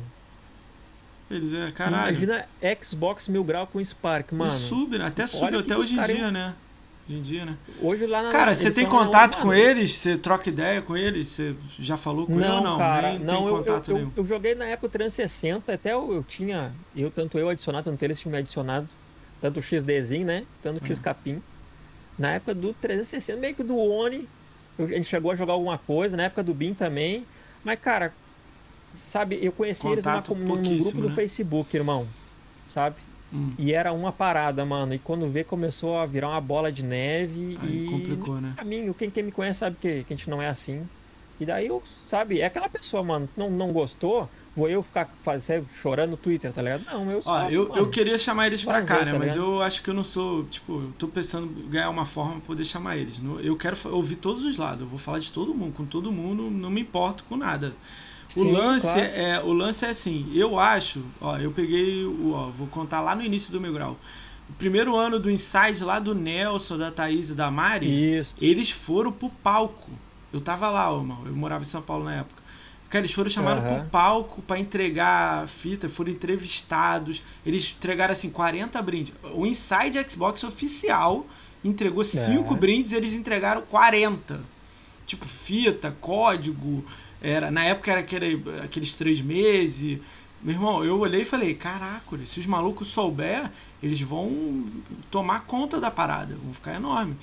Eles 1.30 1.54
é 1.54 1.72
caralho. 1.72 2.18
Imagina 2.18 2.46
Xbox 2.84 3.28
Mil 3.28 3.44
Grau 3.44 3.68
com 3.68 3.84
Spark, 3.84 4.32
mano. 4.32 4.52
Sub, 4.52 4.98
né? 4.98 5.06
Até 5.06 5.28
sub 5.28 5.56
até 5.56 5.78
hoje 5.78 6.00
em 6.00 6.02
dia, 6.02 6.32
né? 6.32 6.54
Hoje 7.08 7.18
em 7.18 7.22
dia, 7.22 7.46
né? 7.46 7.58
Hoje 7.82 8.06
lá 8.06 8.24
na, 8.24 8.30
Cara, 8.30 8.56
você 8.56 8.72
tem 8.72 8.86
contato 8.86 9.38
com 9.40 9.54
eles? 9.54 9.94
Você 9.94 10.18
troca 10.18 10.50
ideia 10.50 10.82
com 10.82 10.96
eles? 10.96 11.30
Você 11.30 11.56
já 11.80 11.98
falou 11.98 12.26
com 12.26 12.36
não, 12.36 12.42
ele 12.42 12.52
ou 12.52 12.62
não? 12.62 12.78
Cara, 12.78 13.10
Nem 13.12 13.20
não, 13.20 13.38
tem 13.38 13.48
eu, 13.48 13.58
contato 13.58 13.92
eu, 13.92 13.96
nenhum. 13.96 14.12
Eu, 14.16 14.24
eu, 14.24 14.28
joguei 14.28 14.56
na 14.56 14.66
época 14.66 14.90
360, 14.90 15.74
até 15.74 15.94
eu, 15.94 16.14
eu, 16.14 16.24
tinha, 16.24 16.72
eu 16.96 17.12
tanto 17.12 17.38
eu 17.38 17.50
adicionado, 17.50 17.90
tanto 17.90 18.04
eles 18.04 18.20
tinham 18.20 18.32
me 18.32 18.38
adicionado, 18.38 18.88
tanto 19.42 19.60
o 19.60 19.64
XDzinho, 19.64 20.26
né? 20.26 20.46
Tanto 20.64 20.84
o 20.84 20.88
X 20.88 21.00
Capim. 21.00 21.42
Na 22.18 22.32
época 22.32 22.54
do 22.54 22.74
360, 22.74 23.40
meio 23.40 23.54
que 23.54 23.64
do 23.64 23.78
Oni, 23.78 24.28
a 24.80 24.86
gente 24.88 25.06
chegou 25.06 25.32
a 25.32 25.36
jogar 25.36 25.54
alguma 25.54 25.78
coisa, 25.78 26.16
na 26.16 26.24
época 26.24 26.44
do 26.44 26.54
BIM 26.54 26.74
também. 26.74 27.26
Mas, 27.64 27.80
cara, 27.80 28.14
sabe, 28.98 29.40
eu 29.42 29.52
conheci 29.52 29.84
Contato 29.84 30.34
eles 30.34 30.44
numa, 30.44 30.56
num 30.56 30.78
grupo 30.78 30.98
né? 30.98 31.08
do 31.08 31.16
Facebook, 31.16 31.76
irmão. 31.76 32.08
Sabe? 32.68 32.96
Hum. 33.34 33.52
E 33.58 33.74
era 33.74 33.92
uma 33.92 34.12
parada, 34.12 34.66
mano. 34.66 34.94
E 34.94 35.00
quando 35.00 35.30
vê, 35.30 35.44
começou 35.44 35.98
a 35.98 36.06
virar 36.06 36.30
uma 36.30 36.42
bola 36.42 36.72
de 36.72 36.84
neve. 36.84 37.58
Aí 37.62 37.86
e 37.86 37.90
complicou, 37.90 38.40
né? 38.40 38.56
Mim, 38.66 38.94
quem, 38.94 39.10
quem 39.10 39.24
me 39.24 39.32
conhece 39.32 39.60
sabe 39.60 39.78
que, 39.80 40.04
que 40.04 40.14
a 40.14 40.18
gente 40.18 40.30
não 40.30 40.42
é 40.42 40.48
assim. 40.48 40.88
E 41.40 41.46
daí, 41.46 41.68
eu, 41.68 41.84
sabe, 42.10 42.42
é 42.42 42.46
aquela 42.46 42.68
pessoa, 42.68 43.04
mano, 43.04 43.30
não, 43.38 43.52
não 43.52 43.72
gostou, 43.72 44.28
vou 44.56 44.68
eu 44.68 44.82
ficar 44.82 45.08
fazendo, 45.24 45.68
chorando 45.76 46.12
no 46.12 46.18
Twitter, 46.18 46.52
tá 46.52 46.64
ligado? 46.64 46.84
Não, 46.86 47.12
eu 47.12 47.22
só. 47.22 47.32
Ó, 47.32 47.50
eu, 47.50 47.70
mano, 47.70 47.82
eu 47.82 47.90
queria 47.92 48.18
chamar 48.18 48.48
eles 48.48 48.64
pra 48.64 48.82
cá, 48.84 49.06
né? 49.06 49.12
tá 49.12 49.20
mas 49.20 49.36
eu 49.36 49.62
acho 49.62 49.84
que 49.84 49.90
eu 49.90 49.94
não 49.94 50.04
sou. 50.04 50.46
Tipo, 50.46 50.82
eu 50.82 50.94
tô 50.98 51.08
pensando 51.08 51.46
em 51.46 51.70
ganhar 51.70 51.92
uma 51.92 52.06
forma 52.06 52.34
pra 52.34 52.42
poder 52.42 52.66
chamar 52.66 52.98
eles. 52.98 53.20
Eu 53.44 53.56
quero 53.56 53.78
ouvir 53.92 54.16
todos 54.16 54.44
os 54.44 54.58
lados. 54.58 54.82
Eu 54.82 54.88
vou 54.88 54.98
falar 54.98 55.20
de 55.20 55.32
todo 55.32 55.54
mundo. 55.54 55.74
Com 55.74 55.86
todo 55.86 56.12
mundo, 56.12 56.50
não 56.50 56.72
me 56.72 56.82
importo 56.82 57.24
com 57.26 57.38
nada. 57.38 57.72
O 58.36 58.42
Sim, 58.42 58.52
lance, 58.52 58.86
claro. 58.88 59.00
é, 59.02 59.42
o 59.42 59.54
lance 59.54 59.86
é 59.86 59.90
assim, 59.90 60.30
eu 60.36 60.60
acho, 60.60 61.02
ó, 61.22 61.38
eu 61.38 61.52
peguei, 61.52 62.04
o, 62.04 62.34
ó, 62.34 62.48
vou 62.50 62.68
contar 62.68 63.00
lá 63.02 63.16
no 63.16 63.24
início 63.24 63.52
do 63.52 63.62
meu 63.62 63.72
grau. 63.72 63.98
O 64.50 64.54
primeiro 64.54 64.96
ano 64.96 65.20
do 65.20 65.30
Inside 65.32 65.84
lá 65.84 66.00
do 66.00 66.14
Nelson, 66.14 66.78
da 66.78 66.92
Thaís 66.92 67.30
e 67.30 67.34
da 67.36 67.50
Mari, 67.50 68.18
Isso. 68.18 68.36
eles 68.42 68.70
foram 68.70 69.12
pro 69.12 69.30
palco. 69.30 69.90
Eu 70.32 70.42
tava 70.42 70.70
lá, 70.70 70.92
ó, 70.92 71.00
irmão, 71.00 71.22
eu 71.26 71.34
morava 71.36 71.64
em 71.64 71.66
São 71.66 71.82
Paulo 71.82 72.04
na 72.06 72.16
época. 72.16 72.42
Cara, 72.90 73.02
eles 73.04 73.14
foram 73.14 73.30
chamados 73.30 73.64
Aham. 73.66 73.80
pro 73.82 73.90
palco 73.90 74.42
pra 74.42 74.58
entregar 74.58 75.46
fita, 75.48 75.90
foram 75.90 76.10
entrevistados. 76.12 77.22
Eles 77.46 77.76
entregaram 77.78 78.14
assim 78.14 78.30
40 78.30 78.82
brindes. 78.82 79.14
O 79.34 79.46
Inside 79.46 80.06
Xbox 80.10 80.44
oficial 80.46 81.26
entregou 81.64 82.04
5 82.04 82.54
É. 82.54 82.58
brindes, 82.58 82.94
eles 82.94 83.14
entregaram 83.14 83.62
40. 83.64 84.40
Tipo, 85.06 85.26
fita, 85.26 85.96
código. 86.00 86.86
Era, 87.22 87.50
na 87.50 87.64
época 87.64 87.92
era 87.92 88.02
aquele, 88.02 88.44
aqueles 88.64 88.94
três 88.94 89.22
meses. 89.22 90.00
Meu 90.42 90.54
irmão, 90.54 90.86
eu 90.86 91.00
olhei 91.00 91.22
e 91.22 91.26
falei, 91.26 91.56
caraca, 91.56 92.18
se 92.26 92.40
os 92.40 92.46
malucos 92.46 92.90
souber, 92.90 93.50
eles 93.82 94.00
vão 94.02 94.66
tomar 95.10 95.42
conta 95.42 95.80
da 95.80 95.90
parada, 95.90 96.36
vão 96.36 96.54
ficar 96.54 96.76
enorme. 96.76 97.16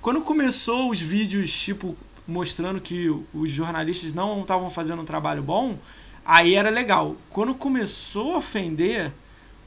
Quando 0.00 0.20
começou 0.20 0.90
os 0.90 1.00
vídeos, 1.00 1.52
tipo, 1.52 1.96
mostrando 2.26 2.80
que 2.80 3.08
os 3.32 3.50
jornalistas 3.50 4.12
não 4.12 4.42
estavam 4.42 4.68
fazendo 4.68 5.02
um 5.02 5.04
trabalho 5.04 5.42
bom, 5.42 5.78
aí 6.24 6.54
era 6.54 6.68
legal. 6.68 7.16
Quando 7.30 7.54
começou 7.54 8.34
a 8.34 8.38
ofender, 8.38 9.12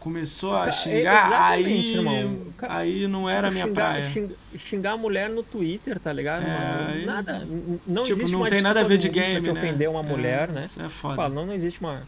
começou 0.02 0.54
a 0.58 0.66
Ca- 0.66 0.72
xingar, 0.72 1.28
exatamente, 1.28 1.70
aí, 1.70 1.93
irmão. 1.95 2.38
Aí 2.64 3.08
não 3.08 3.30
era 3.30 3.47
a 3.47 3.52
minha 3.52 3.66
xingar, 3.68 3.86
praia. 3.91 4.10
Xingar, 4.10 4.36
xingar 4.58 4.91
a 4.93 4.97
mulher 4.97 5.30
no 5.30 5.43
Twitter, 5.43 5.99
tá 5.99 6.12
ligado, 6.12 6.43
É, 6.43 7.06
Nada. 7.06 7.47
Não 7.88 8.04
Tipo, 8.04 8.14
existe 8.20 8.32
não 8.32 8.39
uma 8.41 8.49
tem 8.49 8.62
nada 8.62 8.82
a 8.82 8.84
ver 8.84 8.97
de 8.97 9.08
game, 9.10 9.41
pra 9.41 9.54
te 9.54 9.54
né? 9.54 9.62
ofender 9.62 9.89
uma 9.89 9.99
É, 10.02 10.04
mulher, 10.04 10.49
né? 10.49 10.66
Isso 10.66 10.82
é 10.82 10.89
foda. 10.89 11.30
Não, 11.30 11.45
não 11.45 11.54
existe 11.54 11.80
uma 11.80 12.02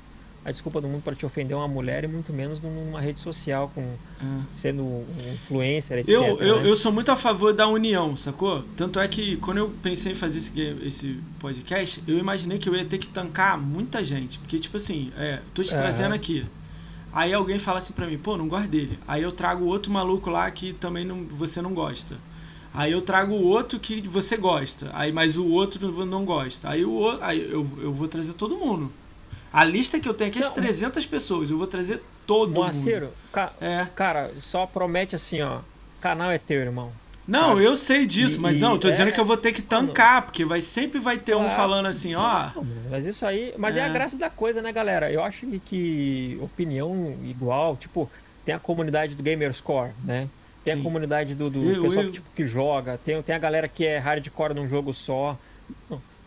a 0.45 0.51
desculpa 0.51 0.81
do 0.81 0.89
mundo 0.89 1.01
para 1.01 1.15
te 1.15 1.25
ofender 1.25 1.55
uma 1.55 1.69
mulher 1.69 2.03
e 2.03 2.07
muito 2.07 2.33
menos 2.33 2.59
numa 2.59 2.99
rede 2.99 3.21
social 3.21 3.71
com 3.73 3.79
É. 3.81 4.25
sendo 4.51 4.83
um 4.83 5.05
influencer, 5.33 5.99
etc. 5.99 6.09
Eu, 6.09 6.37
eu, 6.41 6.61
né? 6.61 6.67
eu 6.69 6.75
sou 6.75 6.91
muito 6.91 7.09
a 7.13 7.15
favor 7.15 7.53
da 7.53 7.65
união, 7.67 8.17
sacou? 8.17 8.61
Tanto 8.75 8.99
é 8.99 9.07
que 9.07 9.37
quando 9.37 9.59
eu 9.59 9.69
pensei 9.81 10.11
em 10.11 10.15
fazer 10.15 10.39
esse, 10.39 10.51
game- 10.51 10.85
esse 10.85 11.17
podcast, 11.39 12.03
eu 12.05 12.17
imaginei 12.17 12.57
que 12.57 12.67
eu 12.67 12.75
ia 12.75 12.83
ter 12.83 12.97
que 12.97 13.07
tancar 13.07 13.57
muita 13.57 14.03
gente. 14.03 14.37
Porque, 14.39 14.59
tipo 14.59 14.75
assim, 14.75 15.13
é, 15.17 15.39
tô 15.53 15.61
te 15.63 15.69
trazendo 15.69 16.13
aqui. 16.13 16.43
Aí 17.14 17.32
alguém 17.34 17.59
fala 17.59 17.78
assim 17.78 17.93
pra 17.93 18.07
mim, 18.07 18.18
pô, 18.18 18.36
não 18.38 18.47
gosto 18.47 18.68
dele. 18.68 18.97
Aí 19.07 19.22
eu 19.22 19.32
trago 19.32 19.66
outro 19.66 19.91
maluco 19.91 20.30
lá 20.30 20.49
que 20.49 20.74
também 20.74 21.05
não, 21.05 21.24
você 21.26 21.61
não 21.61 21.74
gosta. 21.74 22.18
Aí 22.74 22.91
eu 22.91 23.01
trago 23.03 23.34
o 23.34 23.43
outro 23.45 23.80
que 23.80 24.01
você 24.01 24.36
gosta. 24.36 24.89
Aí, 24.93 25.11
mas 25.11 25.38
o 25.38 25.47
outro 25.47 26.05
não 26.05 26.26
gosta. 26.26 26.70
Aí, 26.70 26.84
o, 26.84 27.18
aí 27.22 27.39
eu, 27.51 27.68
eu 27.80 27.93
vou 27.93 28.07
trazer 28.07 28.34
todo 28.34 28.57
mundo. 28.57 28.91
A 29.51 29.64
lista 29.64 29.99
que 29.99 30.09
eu 30.09 30.14
tenho 30.16 30.32
aqui 30.32 30.39
é 30.39 30.41
de 30.41 30.47
Não. 30.47 30.55
300 30.55 31.05
pessoas. 31.05 31.51
Eu 31.51 31.57
vou 31.59 31.68
trazer 31.68 32.01
todo 32.26 32.49
mundo. 32.49 33.11
Ca- 33.32 33.53
É. 33.61 33.86
cara, 33.95 34.34
só 34.41 34.66
promete 34.66 35.16
assim, 35.16 35.39
ó. 35.41 35.59
Canal 36.01 36.32
é 36.32 36.39
teu, 36.39 36.59
irmão. 36.61 36.91
Não, 37.28 37.49
Sabe? 37.49 37.63
eu 37.63 37.76
sei 37.76 38.05
disso, 38.05 38.38
E- 38.38 38.39
mas 38.41 38.57
não, 38.57 38.74
eu 38.74 38.78
tô 38.80 38.89
dizendo 38.91 39.07
é- 39.07 39.11
que 39.11 39.19
eu 39.19 39.24
vou 39.26 39.38
ter 39.38 39.53
que 39.53 39.61
tancar, 39.61 40.24
porque 40.24 40.43
vai 40.43 40.59
sempre 40.61 40.99
vai 40.99 41.17
ter 41.17 41.36
um 41.36 41.39
Claro. 41.45 41.55
falando 41.55 41.86
assim, 41.86 42.15
ó. 42.15 42.49
Não, 42.55 42.65
mas 42.91 43.05
isso 43.05 43.26
aí. 43.26 43.53
Mas 43.57 43.78
é. 43.78 43.80
É. 43.80 43.86
a 43.86 43.89
graça 43.89 44.17
da 44.17 44.30
coisa, 44.30 44.61
né, 44.61 44.71
galera? 44.74 45.09
Eu 45.11 45.24
acho 45.24 45.45
que, 45.65 46.38
opinião 46.41 47.15
igual, 47.24 47.78
tipo, 47.78 48.09
tem 48.45 48.53
a 48.53 48.59
comunidade 48.59 49.15
do 49.15 49.24
Gamerscore, 49.24 49.91
né? 50.03 50.28
Tem 50.65 50.74
Sim. 50.74 50.80
a 50.80 50.84
comunidade 50.84 51.34
do, 51.34 51.49
do 51.49 51.63
Eu- 51.63 51.82
pessoal 51.84 52.05
eu- 52.05 52.11
Tipo, 52.11 52.30
que 52.36 52.45
joga, 52.47 52.97
tem, 53.03 53.21
tem 53.21 53.36
a 53.36 53.39
galera 53.39 53.67
que 53.67 53.86
é 53.86 53.97
hardcore 53.99 54.53
num 54.53 54.67
jogo 54.67 54.93
só. 54.93 55.38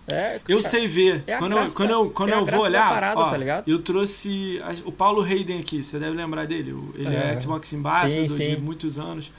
É, 0.09 0.37
Eu 0.49 0.59
cara, 0.59 0.63
sei 0.71 0.87
ver. 0.87 1.25
é 1.27 1.37
quando 1.37 1.53
eu, 1.53 1.59
graça 1.59 1.75
quando 1.75 1.89
da- 1.89 1.95
eu, 1.95 2.11
quando 2.11 2.29
é 2.31 2.35
eu 2.37 2.47
vou 2.47 2.61
olhar, 2.61 2.89
parada, 2.89 3.21
ó, 3.21 3.31
tá 3.31 3.63
eu 3.67 3.81
trouxe 3.81 4.61
o 4.85 4.93
Paulo 4.93 5.21
Hayden 5.21 5.59
aqui, 5.61 5.83
você 5.83 5.99
deve 5.99 6.17
lembrar 6.17 6.47
dele. 6.47 6.75
Ele 6.95 7.09
é, 7.15 7.33
É. 7.35 7.41
Xbox 7.41 7.73
Ambassador 7.75 8.31
Sim, 8.31 8.55
de 8.55 8.57
muitos 8.61 8.99
anos. 8.99 9.33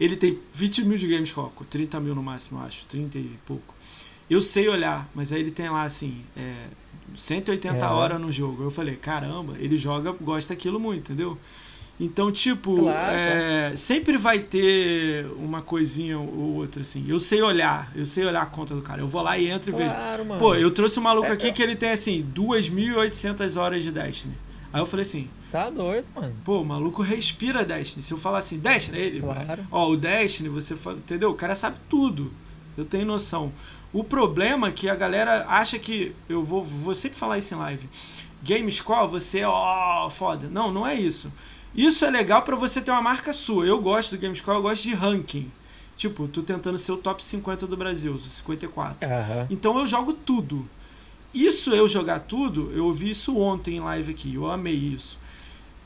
Ele 0.00 0.16
tem 0.16 0.38
20 0.54 0.84
mil 0.84 0.96
de 0.96 1.06
Gamescom, 1.06 1.52
30 1.68 2.00
mil 2.00 2.14
no 2.14 2.22
máximo, 2.22 2.60
acho, 2.62 2.86
30 2.86 3.18
e 3.18 3.30
pouco. 3.46 3.74
Eu 4.30 4.40
sei 4.40 4.68
olhar, 4.68 5.06
mas 5.14 5.32
aí 5.32 5.40
ele 5.40 5.50
tem 5.50 5.68
lá 5.68 5.82
assim, 5.82 6.22
é, 6.36 6.54
180 7.18 7.84
É. 7.84 7.88
horas 7.88 8.20
no 8.20 8.32
jogo. 8.32 8.62
Eu 8.62 8.70
falei, 8.70 8.96
caramba, 8.96 9.54
ele 9.58 9.76
joga, 9.76 10.12
gosta 10.20 10.54
daquilo 10.54 10.80
muito, 10.80 11.12
entendeu? 11.12 11.36
Então, 12.02 12.32
tipo, 12.32 12.76
Claro, 12.78 13.14
é, 13.14 13.76
sempre 13.76 14.16
vai 14.16 14.38
ter 14.38 15.26
uma 15.36 15.60
coisinha 15.60 16.18
ou 16.18 16.54
outra, 16.54 16.80
assim. 16.80 17.04
Eu 17.06 17.20
sei 17.20 17.42
olhar, 17.42 17.92
eu 17.94 18.06
sei 18.06 18.24
olhar 18.24 18.40
a 18.40 18.46
conta 18.46 18.74
do 18.74 18.80
cara. 18.80 19.02
Eu 19.02 19.06
vou 19.06 19.20
lá 19.20 19.36
e 19.36 19.48
entro 19.50 19.70
e 19.70 19.74
vejo. 19.74 19.90
Claro, 19.94 20.24
mano. 20.24 20.38
Pô, 20.40 20.54
eu 20.54 20.70
trouxe 20.70 20.98
um 20.98 21.02
maluco 21.02 21.26
É, 21.28 21.32
aqui 21.32 21.48
é. 21.48 21.52
que 21.52 21.62
ele 21.62 21.76
tem, 21.76 21.90
assim, 21.90 22.24
2.800 22.34 23.60
horas 23.60 23.82
de 23.84 23.90
Destiny. 23.90 24.32
Aí 24.72 24.80
eu 24.80 24.86
falei 24.86 25.02
assim, 25.02 25.28
Tá 25.50 25.68
doido, 25.68 26.06
mano. 26.14 26.34
pô, 26.44 26.60
o 26.60 26.64
maluco 26.64 27.02
respira 27.02 27.64
Destiny. 27.64 28.02
Se 28.02 28.12
eu 28.12 28.18
falar 28.18 28.38
assim, 28.38 28.58
Destiny, 28.58 28.98
ele, 28.98 29.20
Claro. 29.20 29.66
ó, 29.70 29.88
o 29.88 29.96
Destiny, 29.96 30.48
você 30.48 30.76
fala, 30.76 30.96
entendeu? 30.98 31.30
O 31.30 31.34
cara 31.34 31.54
sabe 31.54 31.76
tudo. 31.88 32.30
Eu 32.76 32.84
tenho 32.84 33.04
noção. 33.04 33.52
O 33.92 34.04
problema 34.04 34.68
é 34.68 34.70
que 34.70 34.88
a 34.88 34.94
galera 34.94 35.44
acha 35.48 35.76
que, 35.78 36.14
eu 36.28 36.44
vou, 36.44 36.62
vou 36.64 36.94
sempre 36.94 37.18
falar 37.18 37.38
isso 37.38 37.52
em 37.54 37.58
live, 37.58 37.88
Gamescore, 38.42 39.08
você 39.10 39.40
é, 39.40 39.46
ó, 39.48 40.08
foda. 40.08 40.48
Não, 40.48 40.70
não 40.72 40.86
é 40.86 40.94
isso. 40.94 41.32
Isso 41.74 42.04
é 42.04 42.10
legal 42.10 42.42
pra 42.42 42.56
você 42.56 42.80
ter 42.80 42.90
uma 42.90 43.02
marca 43.02 43.32
sua. 43.32 43.66
Eu 43.66 43.80
gosto 43.80 44.16
do 44.16 44.20
Gamescore, 44.20 44.56
eu 44.56 44.62
gosto 44.62 44.82
de 44.84 44.94
ranking. 44.94 45.50
Tipo, 45.96 46.26
tô 46.28 46.42
tentando 46.42 46.78
ser 46.78 46.92
o 46.92 46.96
top 46.96 47.22
50 47.24 47.66
do 47.66 47.76
Brasil, 47.76 48.18
54. 48.18 49.06
Aham. 49.06 49.46
Então 49.50 49.78
eu 49.78 49.86
jogo 49.86 50.12
tudo. 50.14 50.66
Isso 51.32 51.72
eu 51.72 51.88
jogar 51.88 52.20
tudo, 52.20 52.72
eu 52.74 52.86
ouvi 52.86 53.10
isso 53.10 53.36
ontem 53.38 53.76
em 53.76 53.80
live 53.80 54.10
aqui, 54.10 54.34
eu 54.34 54.50
amei 54.50 54.74
isso. 54.74 55.18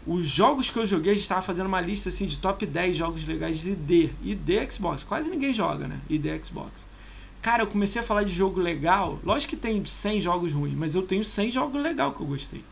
Os 0.07 0.27
jogos 0.27 0.71
que 0.71 0.79
eu 0.79 0.87
joguei, 0.87 1.13
a 1.13 1.15
gente 1.15 1.29
tava 1.29 1.43
fazendo 1.43 1.67
uma 1.67 1.81
lista 1.81 2.09
assim 2.11 2.27
de 2.27 2.39
top 2.39 2.67
10 2.67 2.97
jogos 2.97 3.27
legais 3.27 3.61
de 3.61 3.71
ID. 3.71 4.11
ID 4.23 4.71
Xbox. 4.71 5.03
Quase 5.03 5.31
ninguém 5.31 5.53
joga, 5.53 5.89
né? 5.89 5.99
ID 6.11 6.27
Xbox. 6.45 6.87
Cara, 7.41 7.63
eu 7.63 7.67
comecei 7.67 8.01
a 8.01 8.05
falar 8.05 8.23
de 8.23 8.33
jogo 8.33 8.61
legal. 8.61 9.19
Lógico 9.25 9.51
que 9.51 9.57
tem 9.57 9.85
100 9.85 10.21
jogos 10.21 10.53
ruins, 10.53 10.75
mas 10.75 10.95
eu 10.95 11.03
tenho 11.03 11.25
100 11.25 11.51
jogos 11.51 11.83
legal 11.83 12.13
que 12.13 12.21
eu 12.21 12.27
gostei. 12.27 12.63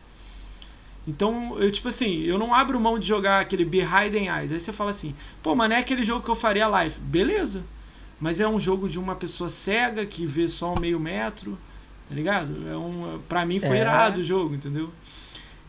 Então, 1.07 1.59
eu 1.59 1.71
tipo 1.71 1.89
assim, 1.89 2.21
eu 2.21 2.37
não 2.37 2.53
abro 2.53 2.79
mão 2.79 2.97
de 2.97 3.07
jogar 3.07 3.39
aquele 3.39 3.65
Behind 3.65 4.13
Eyes. 4.13 4.51
Aí 4.51 4.59
você 4.59 4.71
fala 4.71 4.91
assim, 4.91 5.13
pô, 5.41 5.53
mas 5.55 5.69
não 5.69 5.75
é 5.75 5.79
aquele 5.79 6.03
jogo 6.03 6.23
que 6.23 6.31
eu 6.31 6.35
faria 6.35 6.67
live. 6.67 6.95
Beleza. 6.99 7.63
Mas 8.19 8.39
é 8.39 8.47
um 8.47 8.59
jogo 8.59 8.87
de 8.87 8.99
uma 8.99 9.15
pessoa 9.15 9.49
cega 9.49 10.05
que 10.05 10.25
vê 10.25 10.47
só 10.47 10.73
um 10.73 10.79
meio 10.79 10.99
metro, 10.99 11.57
tá 12.09 12.15
ligado? 12.15 12.53
É 12.69 12.75
um, 12.77 13.19
pra 13.27 13.45
mim 13.45 13.59
foi 13.59 13.77
É. 13.77 13.81
irado 13.81 14.21
o 14.21 14.23
jogo, 14.23 14.55
entendeu? 14.55 14.89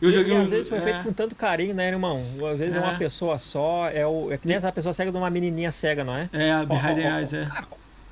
Eu 0.01 0.09
E- 0.09 0.11
joguei 0.11 0.33
e 0.33 0.37
um. 0.37 0.43
às 0.43 0.49
vezes 0.49 0.67
foi 0.69 0.77
é, 0.77 0.81
feito 0.81 1.03
com 1.03 1.13
tanto 1.13 1.35
carinho, 1.35 1.73
né, 1.73 1.87
irmão? 1.87 2.21
Às 2.51 2.57
vezes 2.57 2.75
é, 2.75 2.77
É. 2.77 2.81
uma 2.81 2.95
pessoa 2.97 3.39
só, 3.39 3.89
é, 3.89 4.05
o, 4.05 4.31
é 4.31 4.37
que 4.37 4.47
nem 4.47 4.57
essa 4.57 4.71
pessoa 4.71 4.93
cega 4.93 5.11
de 5.11 5.17
uma 5.17 5.29
menininha 5.29 5.71
cega, 5.71 6.03
não 6.03 6.15
é? 6.15 6.29
É, 6.33 6.51
a 6.51 6.65
Behind 6.65 6.97
ó, 7.05 7.17
Eyes, 7.17 7.33
é. 7.33 7.45
Cara, 7.45 7.67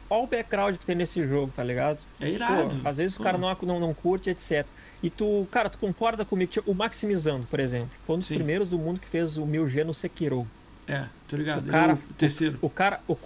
olha 0.09 0.23
o 0.23 0.27
background 0.27 0.75
que 0.77 0.85
tem 0.85 0.95
nesse 0.95 1.25
jogo, 1.27 1.51
tá 1.55 1.63
ligado? 1.63 1.99
É 2.21 2.29
irado. 2.29 2.75
Pô, 2.77 2.87
às 2.89 2.97
vezes 2.97 3.15
Pô. 3.15 3.21
o 3.21 3.23
cara 3.25 3.37
não, 3.37 3.55
não, 3.63 3.79
não 3.79 3.93
curte, 3.93 4.29
etc. 4.29 4.65
E 5.03 5.09
tu, 5.09 5.45
cara, 5.51 5.69
tu 5.69 5.77
concorda 5.77 6.23
comigo? 6.23 6.49
Tipo, 6.53 6.71
o 6.71 6.73
Maximizando, 6.73 7.45
por 7.47 7.59
exemplo, 7.59 7.89
foi 8.07 8.15
um 8.15 8.19
dos 8.19 8.27
Sim. 8.29 8.35
primeiros 8.35 8.69
do 8.69 8.77
mundo 8.77 9.01
que 9.01 9.07
fez 9.07 9.35
o 9.37 9.45
1000G 9.45 9.83
no 9.83 9.93
Sekiro. 9.93 10.47
É, 10.87 11.03
tô 11.27 11.35
ligado. 11.35 11.67
O 11.67 11.69
cara- 11.71 11.93
Eu- 11.93 11.95
o 12.09 12.13
terceiro. 12.13 12.57
O 12.61 12.69
cara. 12.69 13.01
O, 13.07 13.17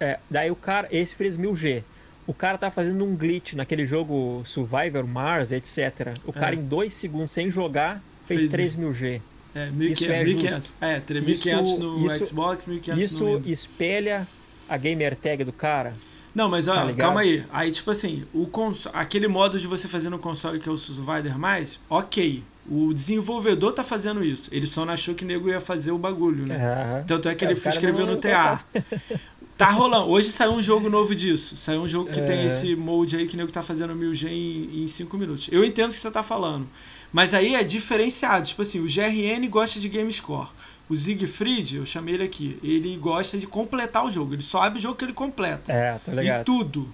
é, 0.00 0.18
daí 0.30 0.50
o 0.50 0.56
cara. 0.56 0.88
Esse 0.90 1.14
fez 1.14 1.36
1000G. 1.36 1.82
O 2.28 2.34
cara 2.34 2.56
tá 2.58 2.70
fazendo 2.70 3.02
um 3.04 3.16
glitch 3.16 3.54
naquele 3.54 3.86
jogo 3.86 4.42
Survivor 4.44 5.04
Mars, 5.06 5.50
etc. 5.50 6.14
O 6.26 6.32
cara 6.32 6.54
É. 6.54 6.58
em 6.58 6.62
dois 6.62 6.92
segundos, 6.94 7.32
sem 7.32 7.50
jogar, 7.50 8.00
fez, 8.26 8.42
Fez 8.42 8.52
3000G. 8.52 9.20
É, 9.54 9.68
Isso 9.90 10.04
é 10.04 10.22
1.500. 10.24 10.50
justo. 10.54 10.72
É, 10.80 11.00
3.500 11.00 11.70
Isso- 11.70 11.78
no 11.80 12.06
isso- 12.06 12.26
Xbox, 12.26 12.66
1.500 12.66 13.12
no 13.18 13.38
Isso 13.38 13.42
espelha 13.46 14.28
a 14.68 14.76
gamer 14.76 15.16
tag 15.16 15.42
do 15.42 15.52
cara? 15.52 15.94
Não, 16.34 16.48
mas 16.50 16.68
ó, 16.68 16.74
Tá 16.88 16.92
calma 16.92 17.22
aí. 17.22 17.42
Aí, 17.50 17.70
tipo 17.70 17.90
assim, 17.90 18.24
o 18.34 18.46
conso- 18.46 18.90
aquele 18.92 19.26
modo 19.26 19.58
de 19.58 19.66
você 19.66 19.88
fazer 19.88 20.10
no 20.10 20.18
console 20.18 20.60
que 20.60 20.68
é 20.68 20.72
o 20.72 20.76
Survivor 20.76 21.36
mais, 21.38 21.80
ok. 21.88 22.44
O 22.70 22.92
desenvolvedor 22.92 23.72
tá 23.72 23.82
fazendo 23.82 24.22
isso. 24.22 24.50
Ele 24.52 24.66
só 24.66 24.84
não 24.84 24.92
achou 24.92 25.14
que 25.14 25.24
o 25.24 25.26
nego 25.26 25.48
ia 25.48 25.58
fazer 25.58 25.90
o 25.90 25.96
bagulho, 25.98 26.46
né? 26.46 26.56
Aham. 26.56 27.04
Tanto 27.06 27.26
é 27.30 27.34
que 27.34 27.42
É, 27.46 27.50
ele 27.50 27.58
escreveu 27.58 28.06
no 28.06 28.18
TA. 28.18 28.60
Tá 29.58 29.70
rolando. 29.70 30.08
Hoje 30.08 30.30
saiu 30.30 30.52
um 30.52 30.62
jogo 30.62 30.88
novo 30.88 31.14
disso. 31.16 31.56
Saiu 31.56 31.82
um 31.82 31.88
jogo 31.88 32.10
que 32.10 32.22
tem 32.22 32.38
É. 32.42 32.46
esse 32.46 32.76
molde 32.76 33.16
aí 33.16 33.26
que 33.26 33.34
o 33.34 33.36
nego 33.36 33.50
tá 33.50 33.60
fazendo 33.62 33.92
1000G 33.94 34.28
em 34.30 34.86
5 34.86 35.18
minutos. 35.18 35.48
Eu 35.50 35.64
entendo 35.64 35.90
o 35.90 35.94
que 35.94 35.98
você 35.98 36.10
tá 36.10 36.22
falando. 36.22 36.66
Mas 37.12 37.34
aí 37.34 37.56
é 37.56 37.64
diferenciado. 37.64 38.46
Tipo 38.46 38.62
assim, 38.62 38.78
o 38.80 38.84
GRN 38.86 39.48
gosta 39.48 39.80
de 39.80 39.88
game 39.88 40.12
score. 40.12 40.46
O 40.88 40.96
Siegfried, 40.96 41.76
eu 41.78 41.84
chamei 41.84 42.14
ele 42.14 42.24
aqui, 42.24 42.56
ele 42.62 42.96
gosta 42.96 43.36
de 43.36 43.46
completar 43.46 44.06
o 44.06 44.10
jogo. 44.10 44.34
Ele 44.34 44.42
só 44.42 44.62
abre 44.62 44.78
o 44.78 44.82
jogo 44.82 44.94
que 44.94 45.04
ele 45.04 45.12
completa. 45.12 45.72
É, 45.72 46.00
E 46.06 46.10
ligado. 46.14 46.44
tudo. 46.46 46.88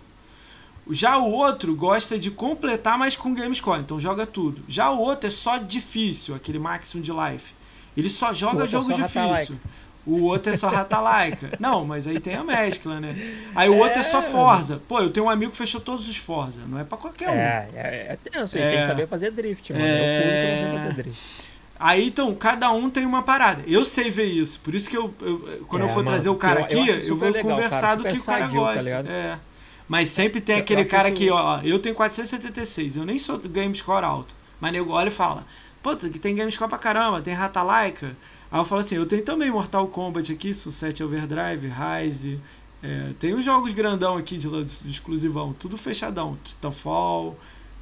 Já 0.90 1.16
o 1.18 1.30
outro 1.30 1.74
gosta 1.76 2.18
de 2.18 2.30
completar, 2.30 2.98
mas 2.98 3.14
com 3.16 3.32
game 3.34 3.54
score, 3.54 3.80
então 3.80 4.00
joga 4.00 4.26
tudo. 4.26 4.62
Já 4.68 4.90
o 4.90 4.98
outro 5.00 5.28
é 5.28 5.30
só 5.30 5.58
difícil, 5.58 6.34
aquele 6.34 6.58
maximum 6.58 7.02
de 7.02 7.12
life. 7.12 7.52
Ele 7.96 8.10
só 8.10 8.34
joga 8.34 8.62
outro 8.62 8.66
é 8.66 8.68
jogo 8.68 8.90
só 8.90 8.96
difícil. 8.96 9.20
rata-laica. 9.22 9.54
O 10.06 10.22
outro 10.24 10.52
é 10.52 10.56
só 10.56 10.68
rata-laica. 10.68 11.50
Não, 11.58 11.84
mas 11.84 12.06
aí 12.06 12.20
tem 12.20 12.34
a 12.34 12.44
mescla, 12.44 13.00
né? 13.00 13.16
Aí 13.54 13.68
o 13.70 13.76
outro 13.78 14.00
é 14.00 14.02
só 14.02 14.18
É. 14.18 14.22
Forza. 14.22 14.82
Pô, 14.86 15.00
eu 15.00 15.10
tenho 15.10 15.26
um 15.26 15.30
amigo 15.30 15.52
que 15.52 15.56
fechou 15.56 15.80
todos 15.80 16.06
os 16.08 16.16
Forza. 16.16 16.60
Não 16.68 16.78
é 16.78 16.84
pra 16.84 16.98
qualquer 16.98 17.30
um. 17.30 17.34
É, 17.34 17.68
é, 17.74 18.06
é 18.12 18.18
tenso, 18.30 18.56
ele 18.58 18.64
É. 18.64 18.70
tem 18.70 18.80
que 18.82 18.86
saber 18.86 19.06
fazer 19.08 19.30
drift, 19.30 19.72
mano. 19.72 19.84
É. 19.84 19.88
Eu 19.88 20.22
pulo 20.22 20.34
que 20.34 20.62
eu 20.62 20.68
não 20.68 20.72
sei 20.72 20.80
fazer 20.90 21.02
drift. 21.02 21.54
Aí 21.80 22.06
então, 22.08 22.34
cada 22.34 22.70
um 22.70 22.88
tem 22.90 23.04
uma 23.06 23.22
parada. 23.22 23.62
Eu 23.66 23.84
sei 23.84 24.10
ver 24.10 24.26
isso. 24.26 24.60
Por 24.60 24.74
isso 24.74 24.88
que 24.88 24.96
eu, 24.96 25.12
eu- 25.20 25.64
quando 25.68 25.82
É, 25.82 25.84
eu 25.86 25.88
for 25.88 25.96
mano, 25.96 26.08
trazer 26.10 26.28
o 26.28 26.36
cara 26.36 26.60
eu- 26.60 26.76
eu 26.78 26.82
aqui, 26.82 26.90
eu, 26.90 27.02
super 27.04 27.14
vou 27.16 27.28
legal, 27.30 27.50
conversar 27.50 27.80
cara, 27.80 27.96
do 27.96 28.02
que 28.04 28.16
o 28.18 28.22
cara 28.22 28.38
sadio, 28.44 28.60
tá 28.60 28.66
gosta. 28.66 28.82
ligado? 28.82 29.08
é. 29.10 29.38
Mas 29.88 30.08
sempre 30.10 30.40
tem 30.40 30.56
Eu- 30.56 30.62
aquele 30.62 30.82
eu 30.82 30.86
cara 30.86 31.10
que, 31.10 31.28
ó, 31.30 31.60
eu 31.62 31.78
tenho 31.78 31.94
476, 31.94 32.96
eu 32.96 33.04
nem 33.04 33.18
sou 33.18 33.38
game 33.38 33.74
score 33.74 34.04
alto. 34.04 34.34
Mas 34.60 34.72
nego 34.72 34.92
olha 34.92 35.08
e 35.08 35.10
fala, 35.10 35.44
puta, 35.82 36.08
que 36.08 36.18
tem 36.18 36.34
game 36.34 36.50
score 36.52 36.68
pra 36.70 36.78
caramba, 36.78 37.20
tem 37.20 37.34
Rata 37.34 37.62
Laika. 37.62 38.12
Aí 38.50 38.60
eu 38.60 38.64
falo 38.64 38.80
assim, 38.80 38.96
eu 38.96 39.06
tenho 39.06 39.22
também 39.22 39.50
Mortal 39.50 39.86
Kombat 39.88 40.32
aqui, 40.32 40.54
Sunset 40.54 41.02
Overdrive, 41.02 41.68
Rise. 41.68 42.38
é, 42.82 43.10
tem 43.18 43.34
os 43.34 43.44
jogos 43.44 43.72
grandão 43.74 44.16
aqui 44.16 44.36
de, 44.36 44.48
de 44.64 44.90
exclusivão, 44.90 45.52
tudo 45.52 45.76
fechadão. 45.76 46.36
Titanfall. 46.44 47.36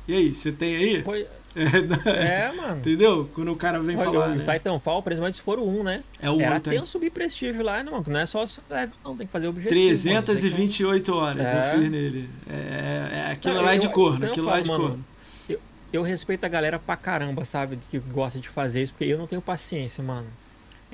E 0.08 0.14
aí, 0.14 0.34
você 0.34 0.50
tem 0.52 0.76
aí? 0.76 1.02
Pois- 1.02 1.26
É, 1.54 2.48
É, 2.48 2.52
mano. 2.56 2.78
Entendeu? 2.78 3.28
Quando 3.34 3.52
o 3.52 3.56
cara 3.56 3.78
vem 3.78 3.94
Olha, 3.94 4.04
falar, 4.06 4.28
o 4.30 4.34
né? 4.36 4.54
Titanfall, 4.54 5.02
principalmente 5.02 5.34
se 5.36 5.42
for 5.42 5.58
o 5.58 5.68
1, 5.80 5.82
né? 5.82 6.02
É 6.18 6.30
o 6.30 6.40
Era 6.40 6.56
um, 6.56 6.60
tem. 6.60 6.80
um 6.80 6.86
subir 6.86 7.10
prestígio 7.10 7.62
lá, 7.62 7.84
não, 7.84 8.00
não 8.06 8.20
é 8.20 8.24
só 8.24 8.46
level, 8.70 8.94
não, 9.04 9.14
tem 9.14 9.26
que 9.26 9.32
fazer 9.34 9.48
objetivo. 9.48 9.78
mano, 9.78 9.94
tem 9.94 10.34
que- 10.34 10.40
328 10.40 11.14
horas 11.14 11.36
eu 11.46 11.58
É. 11.58 11.62
fiz 11.74 11.90
nele. 11.90 12.30
É, 12.48 13.08
é- 13.28 13.32
aquilo 13.32 13.56
Não, 13.56 13.62
lá 13.64 13.72
é 13.72 13.74
eu- 13.74 13.80
de 13.80 13.84
eu- 13.86 13.92
corno, 13.92 14.24
eu 14.24 14.30
aquilo 14.30 14.46
lá 14.46 14.58
é 14.58 14.62
de 14.62 14.68
falo, 14.68 14.82
mano, 14.82 14.90
corno. 14.94 15.04
Eu, 15.46 15.60
eu 15.92 16.02
respeito 16.02 16.42
a 16.44 16.48
galera 16.48 16.78
pra 16.78 16.96
caramba, 16.96 17.44
sabe? 17.44 17.78
Que 17.90 17.98
gosta 17.98 18.38
de 18.38 18.48
fazer 18.48 18.82
isso, 18.82 18.94
porque 18.94 19.12
eu 19.12 19.18
não 19.18 19.26
tenho 19.26 19.42
paciência, 19.42 20.02
mano. 20.02 20.28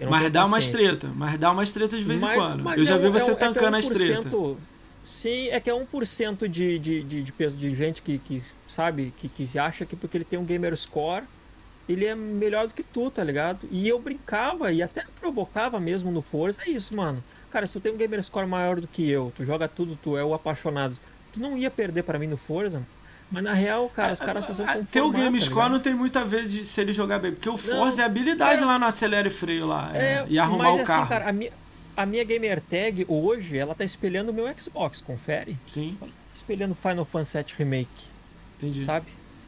Mas 0.07 0.30
dá 0.32 0.44
umas 0.44 0.64
paciência. 0.66 0.88
treta, 0.96 1.12
mas 1.14 1.38
dá 1.38 1.51
umas 1.51 1.72
treta 1.72 1.96
de 1.96 2.05
vez 2.05 2.20
Mas- 2.22 2.32
em 2.32 2.34
quando. 2.36 2.78
Eu 2.78 2.84
já 2.84 2.94
é 2.94 2.99
vi 2.99 3.07
um- 3.09 3.12
você 3.12 3.30
é 3.30 3.32
é 3.32 3.36
que 3.36 3.44
é 3.44 3.49
tancando 3.49 3.76
as 3.76 3.88
treta. 3.88 4.20
1%, 4.28 4.57
Sim, 5.05 5.49
é 5.49 5.59
que 5.59 5.70
é 5.70 5.74
1% 5.74 6.46
de, 6.49 6.78
de, 6.78 7.03
de, 7.03 7.22
de, 7.22 7.32
peso- 7.32 7.57
de 7.57 7.74
gente 7.74 8.03
que, 8.03 8.18
que 8.18 8.42
sabe, 8.66 9.12
que, 9.18 9.28
que 9.28 9.46
se 9.46 9.59
acha 9.59 9.86
que 9.86 9.96
porque 9.96 10.18
ele 10.18 10.24
tem 10.24 10.38
um 10.38 10.44
gamer 10.44 10.76
score, 10.76 11.24
ele 11.88 12.05
é 12.05 12.14
melhor 12.14 12.66
do 12.66 12.74
que 12.74 12.82
tu, 12.82 13.11
tá 13.11 13.24
ligado? 13.24 13.61
E 13.70 13.88
eu 13.88 13.99
brincava 13.99 14.70
e 14.70 14.82
até 14.82 15.05
provocava 15.18 15.80
mesmo 15.80 16.11
no 16.11 16.20
Forza, 16.20 16.61
é 16.66 16.70
isso, 16.70 16.94
mano. 16.94 17.24
Cara, 17.51 17.66
se 17.66 17.72
tu 17.72 17.80
tem 17.80 17.90
um 17.90 17.96
gamer 17.96 18.22
score 18.22 18.46
maior 18.46 18.78
do 18.80 18.86
que 18.86 19.09
eu, 19.09 19.32
tu 19.34 19.46
joga 19.46 19.66
tudo, 19.66 19.99
tu 20.03 20.14
é 20.18 20.22
o 20.22 20.34
apaixonado, 20.34 20.94
tu 21.32 21.40
não 21.40 21.57
ia 21.57 21.70
perder 21.70 22.03
pra 22.03 22.18
mim 22.18 22.26
no 22.26 22.36
Forza. 22.36 22.82
Mas 23.31 23.43
na 23.45 23.53
real, 23.53 23.89
cara, 23.91 24.12
os 24.14 24.18
caras 24.20 24.47
só 24.47 24.55
são 24.55 24.64
Ter 24.66 25.01
o 25.01 25.05
conformar, 25.09 25.18
game 25.24 25.39
tá 25.39 25.45
score 25.45 25.57
ligado? 25.64 25.72
não 25.72 25.81
tem 25.81 25.95
muito 25.95 26.18
a 26.18 26.24
ver 26.24 26.47
de 26.47 26.64
se 26.64 26.81
ele 26.81 26.93
jogar 26.93 27.18
bem, 27.18 27.33
porque 27.33 27.49
o 27.49 27.57
Forza 27.59 28.01
é 28.03 28.05
habilidade 28.07 28.62
é- 28.62 28.64
lá 28.64 28.79
no 28.79 28.87
acelera 28.87 29.29
e 29.29 29.31
freio 29.31 29.66
lá. 29.66 29.91
é, 29.95 29.99
É, 29.99 30.26
e 30.29 30.39
arrumar 30.39 30.64
mas 30.64 30.72
o 30.72 30.76
assim, 30.76 30.85
carro. 30.87 31.09
cara, 31.09 31.29
a 31.29 31.33
minha, 31.33 31.51
a 31.97 32.07
minha 32.07 32.24
gamer 32.24 32.62
tag 32.62 33.05
hoje, 33.07 33.59
ela 33.59 33.74
tá 33.74 33.85
espelhando 33.85 34.31
o 34.31 34.35
meu 34.35 34.47
Xbox, 34.59 35.03
confere? 35.03 35.57
Sim, 35.66 35.99
espelhando 36.35 36.74
Final 36.74 37.05
Fantasy 37.05 37.37
VII 37.39 37.55
Remake, 37.59 37.89
entendi. 38.57 38.85
sabe? 38.87 39.07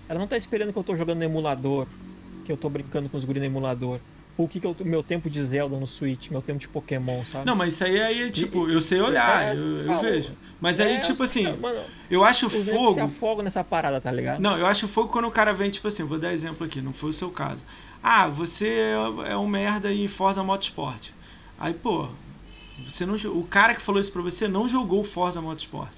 Ela 0.08 0.18
não 0.18 0.26
tá 0.26 0.36
espelhando 0.36 0.72
que 0.72 0.78
eu 0.78 0.84
tô 0.84 0.94
jogando 0.96 1.18
no 1.18 1.24
emulador, 1.24 1.86
que 2.44 2.52
eu 2.52 2.56
tô 2.58 2.68
brincando 2.68 3.08
com 3.08 3.16
os 3.16 3.24
guri 3.24 3.38
no 3.40 3.46
emulador. 3.46 3.98
Ou 4.40 4.46
o 4.46 4.48
que, 4.48 4.58
que 4.58 4.66
eu, 4.66 4.74
meu 4.80 5.02
tempo 5.02 5.28
de 5.28 5.42
Zelda 5.42 5.76
no 5.76 5.86
Switch, 5.86 6.30
meu 6.30 6.40
tempo 6.40 6.58
de 6.58 6.66
Pokémon, 6.66 7.22
sabe? 7.26 7.44
Não, 7.44 7.54
mas 7.54 7.74
isso 7.74 7.84
aí, 7.84 8.00
aí 8.00 8.30
tipo, 8.30 8.70
eu 8.70 8.80
sei 8.80 8.98
olhar, 9.00 9.48
É, 9.54 9.54
eu, 9.60 9.82
eu 9.82 10.00
vejo. 10.00 10.32
Mas 10.58 10.80
aí, 10.80 10.94
É, 10.94 10.98
tipo 10.98 11.22
assim, 11.22 11.44
Mano, 11.58 11.80
eu 12.10 12.24
acho 12.24 12.46
os 12.46 12.54
negros 12.66 12.94
se 12.94 13.08
fogo. 13.18 13.42
nessa 13.42 13.62
parada, 13.62 14.00
tá 14.00 14.10
ligado? 14.10 14.40
Não, 14.40 14.56
eu 14.56 14.64
acho 14.64 14.88
fogo 14.88 15.10
quando 15.10 15.28
o 15.28 15.30
cara 15.30 15.52
vem, 15.52 15.68
tipo 15.70 15.86
assim, 15.88 16.04
vou 16.04 16.18
dar 16.18 16.32
exemplo 16.32 16.66
aqui, 16.66 16.80
não 16.80 16.94
foi 16.94 17.10
o 17.10 17.12
seu 17.12 17.30
caso. 17.30 17.62
Ah, 18.02 18.26
você 18.28 18.94
é 19.26 19.36
um 19.36 19.46
merda 19.46 19.92
em 19.92 20.08
Forza 20.08 20.42
Motorsport. 20.42 21.10
Aí, 21.58 21.74
pô, 21.74 22.08
você 22.88 23.04
não, 23.04 23.14
o 23.16 23.44
cara 23.44 23.74
que 23.74 23.82
falou 23.82 24.00
isso 24.00 24.10
pra 24.10 24.22
você 24.22 24.48
não 24.48 24.66
jogou 24.66 25.04
Forza 25.04 25.42
Motorsport. 25.42 25.92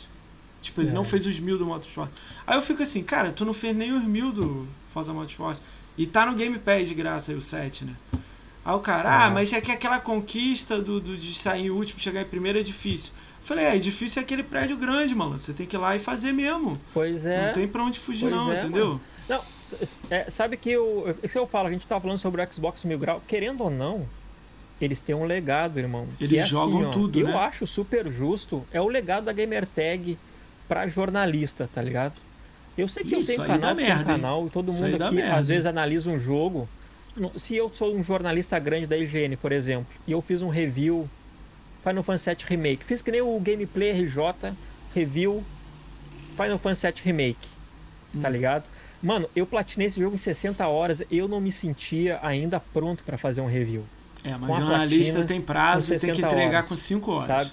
Tipo, 0.60 0.80
ele 0.80 0.90
É. 0.90 0.92
não 0.92 1.04
fez 1.04 1.26
os 1.26 1.38
mil 1.38 1.56
do 1.56 1.64
Motorsport. 1.64 2.10
Aí 2.44 2.56
eu 2.56 2.62
fico 2.62 2.82
assim, 2.82 3.04
cara, 3.04 3.30
tu 3.30 3.44
não 3.44 3.54
fez 3.54 3.76
nem 3.76 3.92
os 3.92 4.02
mil 4.02 4.32
do 4.32 4.66
Forza 4.92 5.12
Motorsport. 5.12 5.58
E 5.96 6.06
tá 6.06 6.24
no 6.26 6.34
Game 6.34 6.58
Pass 6.58 6.88
de 6.88 6.94
graça 6.94 7.30
aí, 7.30 7.36
o 7.38 7.42
7, 7.42 7.84
né? 7.84 7.92
Aí 8.64 8.74
o 8.74 8.78
cara, 8.80 9.24
ah, 9.26 9.30
mas 9.30 9.52
é 9.52 9.60
que 9.60 9.72
aquela 9.72 9.98
conquista 9.98 10.80
do, 10.80 11.00
do- 11.00 11.16
de 11.16 11.34
sair 11.34 11.66
em 11.66 11.70
último, 11.70 11.98
chegar 12.00 12.22
em 12.22 12.26
primeiro 12.26 12.58
é 12.58 12.62
difícil. 12.62 13.10
Eu 13.40 13.46
falei, 13.46 13.64
é, 13.64 13.76
difícil 13.78 14.20
é 14.20 14.24
aquele 14.24 14.42
prédio 14.44 14.76
grande, 14.76 15.14
mano. 15.14 15.36
Você 15.38 15.52
tem 15.52 15.66
que 15.66 15.74
ir 15.74 15.78
lá 15.78 15.96
e 15.96 15.98
fazer 15.98 16.32
mesmo. 16.32 16.78
Pois 16.94 17.24
é. 17.24 17.46
Não 17.48 17.54
tem 17.54 17.66
pra 17.66 17.82
onde 17.82 17.98
fugir, 17.98 18.28
Pois 18.30 18.34
não, 18.36 18.52
é, 18.52 18.58
entendeu? 18.60 18.86
mano. 18.86 19.00
Não, 19.28 19.40
é, 20.10 20.30
sabe 20.30 20.56
que 20.56 20.70
eu, 20.70 21.16
isso 21.24 21.36
eu 21.38 21.46
falo, 21.46 21.66
a 21.68 21.70
gente 21.72 21.86
tava 21.86 22.00
falando 22.00 22.18
sobre 22.18 22.40
o 22.40 22.52
Xbox 22.52 22.84
Mil 22.84 22.98
Grau, 22.98 23.20
querendo 23.26 23.62
ou 23.64 23.70
não, 23.70 24.06
eles 24.80 25.00
têm 25.00 25.14
um 25.14 25.24
legado, 25.24 25.78
irmão. 25.78 26.06
que 26.18 26.24
Eles 26.24 26.38
é 26.38 26.42
assim, 26.42 26.50
jogam 26.50 26.88
ó, 26.88 26.90
tudo, 26.90 27.18
Eu 27.18 27.28
né? 27.28 27.34
acho 27.36 27.66
super 27.66 28.10
justo, 28.12 28.64
é 28.72 28.80
o 28.80 28.86
legado 28.88 29.24
da 29.24 29.32
Gamer 29.32 29.66
Tag 29.66 30.16
pra 30.68 30.86
jornalista, 30.88 31.68
tá 31.72 31.80
ligado? 31.82 32.14
Eu 32.78 32.86
sei 32.88 33.02
que 33.04 33.14
eu 33.14 33.20
Isso 33.20 33.30
tenho 33.30 33.42
aí 33.42 33.48
canal, 33.48 33.74
merda, 33.74 34.00
hein? 34.00 34.06
canal, 34.06 34.48
todo 34.52 34.72
mundo 34.72 35.02
aqui 35.02 35.14
merda, 35.16 35.34
às 35.34 35.48
vezes 35.48 35.64
hein? 35.64 35.70
analisa 35.70 36.10
um 36.10 36.18
jogo. 36.18 36.68
Se 37.36 37.54
eu 37.56 37.70
sou 37.74 37.94
um 37.94 38.02
jornalista 38.02 38.58
grande 38.58 38.86
da 38.86 38.96
IGN, 38.96 39.36
por 39.36 39.52
exemplo, 39.52 39.86
e 40.06 40.12
eu 40.12 40.22
fiz 40.22 40.40
um 40.42 40.48
review 40.48 41.08
Final 41.86 42.02
Fantasy 42.02 42.30
VII 42.34 42.44
Remake, 42.48 42.84
fiz 42.84 43.02
que 43.02 43.10
nem 43.10 43.20
o 43.20 43.38
Gameplay 43.40 43.90
RJ 43.92 44.54
review 44.94 45.44
Final 46.36 46.58
Fantasy 46.58 46.86
VII 46.86 47.02
Remake, 47.04 47.48
tá 48.20 48.28
Hum. 48.28 48.32
ligado? 48.32 48.64
Mano, 49.02 49.28
eu 49.34 49.44
platinei 49.44 49.88
esse 49.88 50.00
jogo 50.00 50.14
em 50.14 50.18
60 50.18 50.66
horas, 50.68 51.02
eu 51.10 51.26
não 51.28 51.40
me 51.40 51.50
sentia 51.52 52.18
ainda 52.22 52.60
pronto 52.60 53.02
pra 53.02 53.18
fazer 53.18 53.40
um 53.40 53.46
review, 53.46 53.84
É, 54.24 54.30
mas 54.30 54.40
com 54.48 54.54
jornalista 54.54 55.12
platina, 55.14 55.26
tem 55.26 55.40
prazo 55.40 55.92
e 55.92 55.98
tem 55.98 56.10
que 56.10 56.16
60 56.16 56.26
entregar 56.28 56.58
horas, 56.58 56.68
com 56.68 56.76
5 56.76 57.10
horas. 57.10 57.26
sabe? 57.26 57.52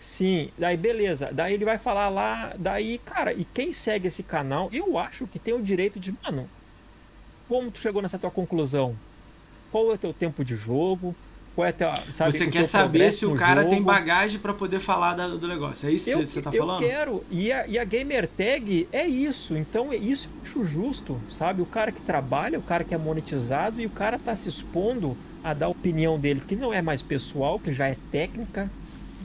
Sim, 0.00 0.50
daí 0.58 0.76
beleza. 0.76 1.30
Daí 1.32 1.54
ele 1.54 1.64
vai 1.64 1.78
falar 1.78 2.08
lá, 2.08 2.52
daí, 2.58 2.98
cara, 3.04 3.32
e 3.32 3.44
quem 3.44 3.72
segue 3.72 4.08
esse 4.08 4.22
canal, 4.22 4.68
eu 4.72 4.98
acho 4.98 5.26
que 5.26 5.38
tem 5.38 5.54
o 5.54 5.62
direito 5.62 5.98
de, 5.98 6.12
mano, 6.22 6.48
como 7.48 7.70
tu 7.70 7.80
chegou 7.80 8.02
nessa 8.02 8.18
tua 8.18 8.30
conclusão? 8.30 8.94
Qual 9.72 9.90
é 9.90 9.94
o 9.94 9.98
teu 9.98 10.12
tempo 10.12 10.44
de 10.44 10.56
jogo? 10.56 11.14
Qual 11.54 11.66
é 11.66 11.72
tua, 11.72 11.96
sabe, 12.12 12.32
Você 12.32 12.44
quer 12.46 12.60
teu 12.60 12.64
saber 12.64 13.10
se 13.10 13.26
o 13.26 13.34
cara 13.34 13.64
tem 13.64 13.78
jogo? 13.78 13.84
bagagem 13.90 14.38
pra 14.38 14.54
poder 14.54 14.78
falar 14.78 15.14
da- 15.14 15.26
do 15.28 15.48
negócio. 15.48 15.88
É 15.88 15.92
isso 15.92 16.08
Eu, 16.08 16.20
que 16.20 16.26
você 16.26 16.40
tá 16.40 16.50
eu 16.52 16.64
falando? 16.64 16.78
quero, 16.80 17.24
e 17.30 17.50
a, 17.50 17.66
e 17.66 17.78
a 17.78 17.84
gamer 17.84 18.28
tag 18.28 18.88
é 18.92 19.06
isso, 19.06 19.56
então 19.56 19.92
é 19.92 19.96
isso 19.96 20.28
eu 20.36 20.42
acho 20.42 20.64
justo, 20.64 21.20
sabe? 21.30 21.60
O 21.60 21.66
cara 21.66 21.90
que 21.90 22.00
trabalha, 22.00 22.58
o 22.58 22.62
cara 22.62 22.84
que 22.84 22.94
é 22.94 22.98
monetizado 22.98 23.80
e 23.80 23.86
o 23.86 23.90
cara 23.90 24.18
tá 24.18 24.36
se 24.36 24.48
expondo 24.48 25.16
a 25.42 25.52
dar 25.52 25.66
a 25.66 25.70
opinião 25.70 26.18
dele, 26.18 26.40
que 26.46 26.54
não 26.54 26.72
é 26.72 26.80
mais 26.80 27.02
pessoal, 27.02 27.58
que 27.58 27.72
já 27.74 27.88
é 27.88 27.96
técnica, 28.12 28.70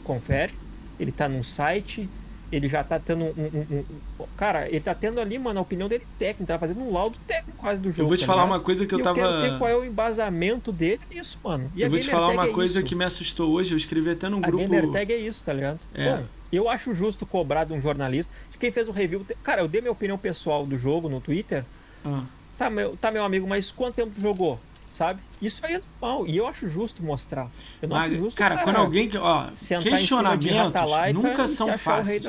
confere. 0.04 0.54
Ele 1.00 1.12
tá 1.12 1.30
num 1.30 1.44
site, 1.44 2.10
ele 2.56 2.68
já 2.70 2.84
tá 2.84 3.00
tendo 3.00 3.24
um, 3.26 3.34
um- 3.38 3.84
um- 4.20 4.26
Cara, 4.38 4.68
ele 4.70 4.80
tá 4.80 4.94
tendo 4.94 5.20
ali, 5.20 5.38
mano, 5.40 5.60
a 5.60 5.62
opinião 5.62 5.88
dele 5.90 6.06
técnica, 6.20 6.54
tá 6.54 6.60
fazendo 6.60 6.82
um 6.82 6.92
laudo 6.94 7.18
técnico 7.28 7.58
quase 7.58 7.82
do 7.82 7.90
jogo. 7.92 8.02
Eu 8.04 8.08
vou 8.08 8.18
te 8.18 8.22
tá 8.22 8.28
falar 8.28 8.44
ligado? 8.44 8.56
uma 8.58 8.64
coisa 8.64 8.86
que 8.86 8.94
eu 8.94 9.00
E 9.00 9.02
eu 9.02 9.04
tava. 9.04 9.16
quero 9.20 9.42
ter 9.42 9.58
qual 9.58 9.70
é 9.70 9.76
o 9.76 9.84
embasamento 9.84 10.72
dele 10.72 11.02
nisso, 11.10 11.40
mano. 11.44 11.72
E 11.76 11.84
a 11.84 11.88
Eu 11.88 11.90
vou 11.92 12.00
te 12.00 12.08
falar 12.10 12.30
uma 12.30 12.46
é 12.46 12.52
coisa 12.52 12.84
que 12.84 12.94
me 12.96 13.04
assustou 13.04 13.52
hoje. 13.52 13.74
Eu 13.74 13.78
escrevi 13.78 14.12
até 14.12 14.30
num 14.30 14.38
A 14.38 14.42
grupo. 14.48 14.64
gamer 14.64 14.90
tag 14.92 15.12
é 15.14 15.18
isso, 15.18 15.44
tá 15.44 15.54
ligado? 15.54 15.80
É. 15.94 16.06
Bom, 16.18 16.24
eu 16.52 16.70
acho 16.70 16.94
justo 16.94 17.26
cobrar 17.26 17.64
de 17.64 17.74
um 17.74 17.82
jornalista. 17.82 18.32
De 18.52 18.58
quem 18.58 18.72
fez 18.72 18.88
o 18.88 18.92
review. 18.92 19.26
Cara, 19.44 19.62
eu 19.62 19.68
dei 19.68 19.82
minha 19.82 19.92
opinião 19.92 20.18
pessoal 20.18 20.66
do 20.66 20.78
jogo 20.78 21.10
no 21.10 21.20
Twitter. 21.20 21.64
Ah, 22.06 22.24
Tá, 22.58 22.70
meu, 22.70 22.96
tá, 22.96 23.10
meu 23.12 23.24
amigo, 23.24 23.48
mas 23.48 23.72
quanto 23.72 23.96
tempo 23.96 24.12
tu 24.16 24.22
jogou? 24.22 24.60
Sabe? 24.94 25.20
Isso 25.42 25.60
aí 25.66 25.74
é 25.76 25.82
normal. 26.02 26.28
E 26.28 26.38
eu 26.38 26.48
acho 26.48 26.70
justo 26.70 27.02
mostrar. 27.04 27.50
Eu 27.82 27.90
não 27.90 27.98
mas, 27.98 28.12
acho 28.14 28.22
justo. 28.22 28.38
cara, 28.38 28.58
quando 28.60 28.76
alguém. 28.76 29.10
Ó, 29.18 29.48
questionamentos 29.82 31.14
nunca 31.14 31.48
são 31.48 31.76
fáceis. 31.78 32.22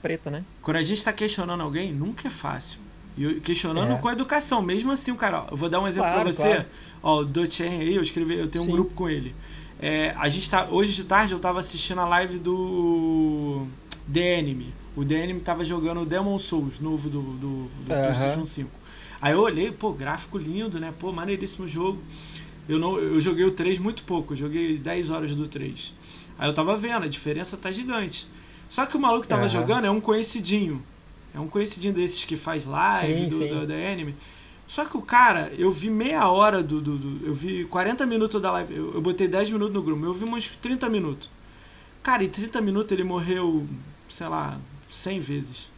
preta, 0.00 0.30
né? 0.30 0.44
Quando 0.60 0.76
a 0.76 0.82
gente 0.82 1.04
tá 1.04 1.12
questionando 1.12 1.60
alguém, 1.62 1.92
nunca 1.92 2.28
é 2.28 2.30
fácil. 2.30 2.78
E 3.18 3.40
questionando 3.40 3.92
É. 3.92 3.98
com 3.98 4.08
a 4.08 4.12
educação. 4.12 4.62
Mesmo 4.62 4.92
assim, 4.92 5.10
o 5.10 5.16
cara, 5.16 5.42
ó, 5.42 5.48
eu 5.50 5.56
vou 5.56 5.68
dar 5.68 5.80
um 5.80 5.88
exemplo 5.88 6.08
Claro, 6.08 6.22
pra 6.22 6.32
você. 6.32 6.42
claro. 6.48 6.64
Ó, 7.02 7.18
o 7.20 7.24
Dochen 7.24 7.80
aí, 7.80 7.96
eu 7.96 8.02
escrevi, 8.02 8.38
eu 8.38 8.48
tenho 8.48 8.62
um 8.64 8.66
Sim. 8.68 8.72
grupo 8.72 8.94
com 8.94 9.10
ele. 9.10 9.34
É, 9.80 10.14
a 10.16 10.28
gente 10.28 10.48
tá. 10.48 10.68
Hoje 10.70 10.92
de 10.94 11.02
tarde 11.04 11.32
eu 11.32 11.40
tava 11.40 11.58
assistindo 11.58 12.00
a 12.00 12.06
live 12.06 12.38
do 12.38 13.66
The 14.12 14.38
Enemy. 14.38 14.72
O 14.94 15.04
The 15.04 15.14
Enemy 15.24 15.40
tava 15.40 15.64
jogando 15.64 16.02
o 16.02 16.06
Demon 16.06 16.38
Souls, 16.38 16.78
novo 16.78 17.08
do, 17.10 17.20
do, 17.20 17.64
do 17.86 17.92
Aham. 17.92 18.02
PlayStation 18.02 18.44
5. 18.44 18.70
Aí 19.22 19.32
eu 19.34 19.40
olhei, 19.40 19.70
pô, 19.70 19.92
gráfico 19.92 20.36
lindo, 20.36 20.80
né? 20.80 20.92
Pô, 20.98 21.12
maneiríssimo 21.12 21.68
jogo. 21.68 22.02
Eu, 22.68 22.78
não, 22.78 22.98
eu 22.98 23.20
joguei 23.20 23.44
o 23.44 23.52
3 23.52 23.78
muito 23.78 24.02
pouco, 24.02 24.32
eu 24.32 24.36
joguei 24.36 24.76
10 24.76 25.10
horas 25.10 25.34
do 25.34 25.46
3. 25.46 25.94
Aí 26.38 26.48
eu 26.48 26.52
tava 26.54 26.76
vendo, 26.76 27.04
a 27.04 27.08
diferença 27.08 27.56
tá 27.56 27.70
gigante. 27.70 28.26
Só 28.68 28.84
que 28.84 28.96
o 28.96 29.00
maluco 29.00 29.22
que 29.22 29.28
tava 29.28 29.42
Aham. 29.42 29.48
jogando 29.50 29.84
é 29.86 29.90
um 29.90 30.00
conhecidinho. 30.00 30.82
É 31.34 31.38
um 31.40 31.46
conhecidinho 31.46 31.94
desses 31.94 32.24
que 32.24 32.36
faz 32.36 32.66
live 32.66 33.22
Sim, 33.24 33.28
do, 33.28 33.36
sim. 33.38 33.48
do- 33.48 33.66
da 33.66 33.74
anime. 33.74 34.14
Só 34.66 34.84
que 34.84 34.96
o 34.96 35.02
cara, 35.02 35.52
eu 35.56 35.70
vi 35.70 35.88
meia 35.90 36.28
hora 36.28 36.62
do. 36.62 36.80
do- 36.80 36.96
do- 36.98 37.26
eu 37.26 37.34
vi 37.34 37.64
40 37.66 38.04
minutos 38.06 38.40
da 38.40 38.50
live. 38.50 38.74
Eu, 38.74 38.94
eu 38.94 39.00
botei 39.00 39.28
10 39.28 39.50
minutos 39.50 39.72
no 39.74 39.82
grupo, 39.82 40.04
eu 40.04 40.12
vi 40.14 40.24
uns 40.24 40.50
30 40.50 40.88
minutos. 40.88 41.30
Cara, 42.02 42.24
em 42.24 42.28
30 42.28 42.60
minutos 42.60 42.90
ele 42.92 43.04
morreu, 43.04 43.66
sei 44.08 44.26
lá, 44.28 44.58
100 44.90 45.20
vezes. 45.20 45.68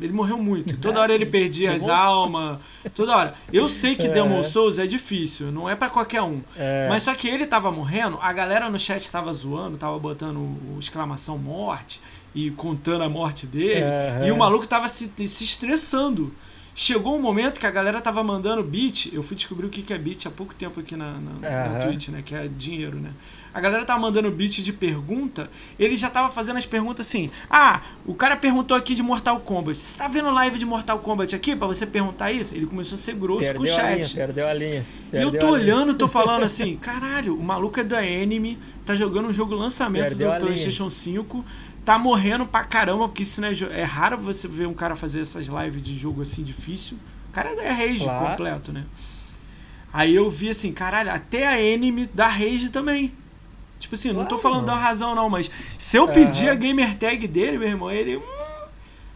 Ele 0.00 0.12
morreu 0.12 0.38
muito. 0.38 0.76
Toda 0.78 1.00
hora 1.00 1.12
ele 1.12 1.26
perdia 1.26 1.72
as 1.74 1.88
almas. 1.88 2.58
Toda 2.94 3.16
hora. 3.16 3.34
Eu 3.52 3.68
sei 3.68 3.94
que 3.94 4.06
É. 4.06 4.12
Demon 4.12 4.42
Souls 4.42 4.78
é 4.78 4.86
difícil, 4.86 5.50
não 5.50 5.68
é 5.68 5.74
pra 5.74 5.90
qualquer 5.90 6.22
um. 6.22 6.40
É, 6.56 6.86
Mas 6.88 7.02
só 7.02 7.14
que 7.14 7.28
ele 7.28 7.46
tava 7.46 7.70
morrendo, 7.70 8.18
a 8.20 8.32
galera 8.32 8.70
no 8.70 8.78
chat 8.78 9.10
tava 9.10 9.32
zoando, 9.32 9.76
tava 9.76 9.98
botando 9.98 10.36
o 10.36 10.76
exclamação 10.78 11.36
morte 11.36 12.00
e 12.34 12.50
contando 12.52 13.02
a 13.02 13.08
morte 13.08 13.46
dele. 13.46 13.82
Aham. 13.82 14.26
E 14.26 14.30
o 14.30 14.36
maluco 14.36 14.66
tava 14.66 14.86
se, 14.88 15.10
se 15.26 15.44
estressando. 15.44 16.32
Chegou 16.74 17.16
um 17.16 17.20
momento 17.20 17.58
que 17.58 17.66
a 17.66 17.70
galera 17.72 18.00
tava 18.00 18.22
mandando 18.22 18.62
beat. 18.62 19.12
Eu 19.12 19.20
fui 19.20 19.34
descobrir 19.34 19.66
o 19.66 19.68
que 19.68 19.92
é 19.92 19.98
beat 19.98 20.26
há 20.26 20.30
pouco 20.30 20.54
tempo 20.54 20.78
aqui 20.78 20.94
na, 20.94 21.14
na, 21.14 21.50
na. 21.80 21.86
Twitch, 21.86 22.08
né? 22.10 22.22
Que 22.24 22.36
é 22.36 22.46
dinheiro, 22.46 22.96
né? 22.96 23.10
A 23.52 23.60
galera 23.60 23.84
tava 23.84 23.98
mandando 24.00 24.30
beat 24.30 24.62
de 24.62 24.72
pergunta. 24.72 25.50
Ele 25.78 25.96
já 25.96 26.10
tava 26.10 26.28
fazendo 26.32 26.58
as 26.58 26.66
perguntas 26.66 27.06
assim. 27.06 27.30
Ah, 27.50 27.80
o 28.06 28.14
cara 28.14 28.36
perguntou 28.36 28.76
aqui 28.76 28.94
de 28.94 29.02
Mortal 29.02 29.40
Kombat. 29.40 29.78
Você 29.78 29.98
tá 29.98 30.06
vendo 30.06 30.30
live 30.30 30.58
de 30.58 30.64
Mortal 30.66 30.98
Kombat 30.98 31.34
aqui 31.34 31.56
pra 31.56 31.66
você 31.66 31.86
perguntar 31.86 32.30
isso? 32.30 32.54
Ele 32.54 32.66
começou 32.66 32.94
a 32.94 32.98
ser 32.98 33.14
grosso 33.14 33.40
com 33.54 33.60
o 33.60 33.64
perdeu 33.64 33.76
a 33.76 33.90
linha, 33.90 34.02
chat. 34.04 34.14
perdeu 34.16 34.46
a 34.48 34.52
linha. 34.54 34.86
E 35.12 35.16
eu 35.16 35.30
perdeu 35.30 35.40
tô 35.40 35.54
olhando, 35.54 35.94
tô 35.94 36.06
falando 36.08 36.44
assim, 36.44 36.76
caralho, 36.76 37.34
o 37.38 37.42
maluco 37.42 37.80
é 37.80 37.84
da 37.84 38.04
Enemy, 38.04 38.58
tá 38.84 38.94
jogando 38.94 39.28
um 39.28 39.32
jogo 39.32 39.54
lançamento 39.54 40.08
Perdeu 40.08 40.28
do 40.28 40.34
a 40.34 40.38
linha. 40.38 40.46
PlayStation 40.46 40.90
5, 40.90 41.44
tá 41.84 41.98
morrendo 41.98 42.44
pra 42.46 42.62
caramba, 42.64 43.08
porque 43.08 43.22
isso 43.22 43.40
não 43.40 43.48
é, 43.48 43.52
é 43.80 43.84
raro 43.84 44.18
você 44.18 44.46
ver 44.46 44.66
um 44.66 44.74
cara 44.74 44.94
fazer 44.94 45.22
essas 45.22 45.46
lives 45.46 45.82
de 45.82 45.96
jogo 45.98 46.22
assim 46.22 46.42
difícil. 46.44 46.98
O 47.30 47.32
cara 47.32 47.50
é 47.62 47.70
rage 47.70 48.04
Claro. 48.04 48.26
completo, 48.28 48.72
né? 48.72 48.84
Aí 49.92 50.14
eu 50.14 50.30
vi 50.30 50.50
assim, 50.50 50.72
caralho, 50.72 51.10
até 51.10 51.46
a 51.46 51.60
Enemy 51.60 52.10
dá 52.12 52.28
rage 52.28 52.68
também. 52.68 53.12
Tipo 53.78 53.94
assim, 53.94 54.08
não 54.12 54.22
tô 54.24 54.36
Claro, 54.36 54.42
falando 54.42 54.64
da 54.66 54.72
mano. 54.72 54.84
razão 54.84 55.14
não, 55.14 55.30
mas 55.30 55.50
se 55.78 55.96
eu 55.96 56.08
pedir 56.08 56.44
Aham. 56.48 56.52
a 56.52 56.54
gamer 56.56 56.96
tag 56.98 57.28
dele, 57.28 57.58
meu 57.58 57.68
irmão, 57.68 57.90
ele. 57.90 58.20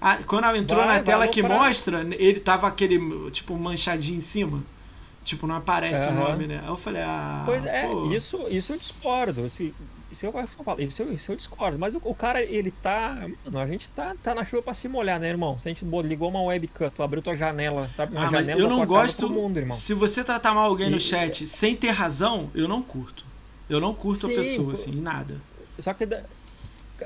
ah, 0.00 0.18
quando 0.26 0.44
ela 0.44 0.56
entrou 0.58 0.78
Vai, 0.78 0.86
na 0.88 0.94
vai 0.94 1.02
tela 1.02 1.28
que 1.28 1.42
lucrar. 1.42 1.58
mostra, 1.58 2.06
ele 2.18 2.40
tava 2.40 2.66
aquele, 2.68 2.98
tipo, 3.30 3.56
manchadinho 3.56 4.18
em 4.18 4.20
cima. 4.22 4.62
Tipo, 5.24 5.46
não 5.46 5.56
aparece 5.56 6.06
o 6.06 6.10
Aham. 6.10 6.30
nome, 6.30 6.46
né? 6.48 6.60
Aí 6.62 6.68
eu 6.68 6.76
falei, 6.76 7.02
ah. 7.02 7.42
Pois 7.46 7.64
é, 7.64 7.86
pô. 7.88 8.12
isso, 8.12 8.38
isso 8.50 8.72
eu 8.72 8.78
discordo. 8.78 9.46
Isso, 9.46 9.62
isso, 10.10 10.26
eu, 10.26 10.34
isso, 10.78 11.02
eu, 11.02 11.12
isso 11.12 11.32
eu 11.32 11.36
discordo. 11.36 11.78
Mas 11.78 11.94
o, 11.94 12.00
o 12.04 12.12
cara, 12.14 12.42
ele 12.42 12.72
tá. 12.72 13.18
Mano, 13.44 13.58
a 13.60 13.66
gente 13.68 13.88
tá, 13.90 14.14
tá 14.20 14.34
na 14.34 14.44
chuva 14.44 14.62
pra 14.62 14.74
se 14.74 14.88
molhar, 14.88 15.20
né, 15.20 15.28
irmão? 15.28 15.58
Se 15.60 15.68
a 15.68 15.70
gente 15.72 15.84
ligou 15.84 16.28
uma 16.28 16.42
webcam, 16.42 16.90
tu 16.90 17.02
abriu 17.04 17.22
tua 17.22 17.36
janela, 17.36 17.88
tá 17.96 18.04
uma 18.04 18.26
Ah, 18.26 18.30
janela 18.30 18.60
eu 18.60 18.68
da 18.68 18.74
não 18.76 18.84
gosto. 18.84 19.28
mundo, 19.30 19.56
irmão. 19.58 19.76
Se 19.76 19.94
você 19.94 20.24
tratar 20.24 20.54
mal 20.54 20.66
alguém 20.66 20.90
no 20.90 20.96
E- 20.96 21.00
chat 21.00 21.46
sem 21.46 21.76
ter 21.76 21.90
razão, 21.90 22.50
eu 22.54 22.66
não 22.66 22.82
curto. 22.82 23.24
Eu 23.68 23.80
não 23.80 23.94
curto 23.94 24.26
a 24.26 24.30
Sim, 24.30 24.36
pessoa, 24.36 24.66
pô. 24.68 24.72
assim, 24.74 24.92
em 24.92 25.00
nada. 25.00 25.36
Só 25.78 25.92
que. 25.94 26.06
da- 26.06 26.22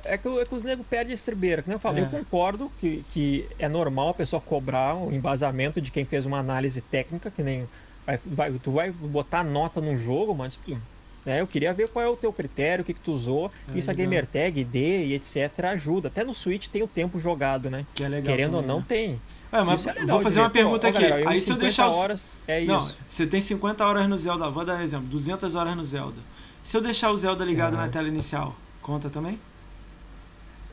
É 0.05 0.19
que, 0.19 0.29
o- 0.29 0.39
é 0.39 0.45
que 0.45 0.55
os 0.55 0.63
negros 0.63 0.87
perdem 0.91 1.13
a 1.13 1.15
estribeira, 1.15 1.63
que 1.63 1.69
nem 1.69 1.77
eu 1.77 1.81
falo. 1.81 1.97
É. 1.99 2.03
Eu 2.03 2.07
concordo 2.07 2.71
que, 2.81 3.03
que 3.13 3.47
é 3.59 3.67
normal 3.67 4.11
a 4.11 4.15
pessoa 4.15 4.43
cobrar 4.43 4.95
o 4.95 5.11
embasamento 5.11 5.81
de 5.81 5.91
quem 5.91 6.05
fez 6.05 6.27
uma 6.27 6.39
análise 6.39 6.81
técnica, 6.83 7.31
que 7.31 7.43
nem. 7.43 7.67
vai- 8.07 8.21
vai- 8.27 8.53
tu 8.63 8.73
vai 8.73 8.91
botar 8.91 9.43
nota 9.43 9.81
num 9.81 9.97
jogo, 9.97 10.35
mas. 10.35 10.55
tipo, 10.55 10.79
né, 11.25 11.41
eu 11.41 11.47
queria 11.47 11.73
ver 11.73 11.89
qual 11.89 12.05
é 12.05 12.09
o 12.09 12.17
teu 12.17 12.31
critério, 12.33 12.83
o 12.83 12.85
que, 12.85 12.93
que 12.93 13.01
tu 13.01 13.13
usou. 13.13 13.51
É, 13.75 13.79
Isso 13.79 13.91
a 13.91 13.95
legal. 13.95 14.05
gamer 14.11 14.27
tag, 14.27 14.61
ID 14.61 14.75
e 14.77 15.15
etc. 15.15 15.65
ajuda. 15.73 16.09
Até 16.09 16.23
no 16.25 16.35
Switch 16.35 16.69
tem 16.69 16.83
o 16.83 16.87
tempo 16.89 17.19
jogado, 17.19 17.71
né? 17.71 17.87
Que 17.95 18.05
é 18.05 18.09
legal. 18.09 18.37
Querendo 18.37 18.55
ou 18.55 18.61
também, 18.61 18.69
não, 18.69 18.79
né? 18.81 18.85
tem. 18.87 19.21
É, 19.51 19.63
mas 19.63 19.81
Isso 19.81 19.89
é 19.89 19.93
legal 19.95 20.09
vou 20.09 20.21
fazer 20.21 20.41
uma 20.41 20.51
pergunta 20.51 20.87
ó, 20.89 20.91
aqui. 20.91 21.01
galera, 21.01 21.21
eu 21.23 21.29
Aí 21.31 21.41
se 21.41 21.51
eu 21.51 21.55
50 21.55 21.61
deixar. 21.63 21.89
os- 21.89 21.97
horas, 21.97 22.33
é 22.47 22.61
Não, 22.65 22.79
isso. 22.81 22.97
você 23.07 23.27
tem 23.27 23.41
50 23.41 23.87
horas 23.87 24.07
no 24.09 24.19
Zelda. 24.19 24.51
Vou 24.51 24.65
dar 24.65 24.79
um 24.79 24.83
exemplo: 24.83 25.07
200 25.07 25.55
horas 25.55 25.75
no 25.75 25.85
Zelda. 25.85 26.19
Se 26.67 26.77
eu 26.77 26.81
deixar 26.81 27.13
o 27.13 27.17
Zelda 27.17 27.45
ligado 27.45 27.75
Aham. 27.75 27.83
na 27.85 27.89
tela 27.89 28.09
inicial, 28.09 28.53
conta 28.83 29.09
também? 29.09 29.39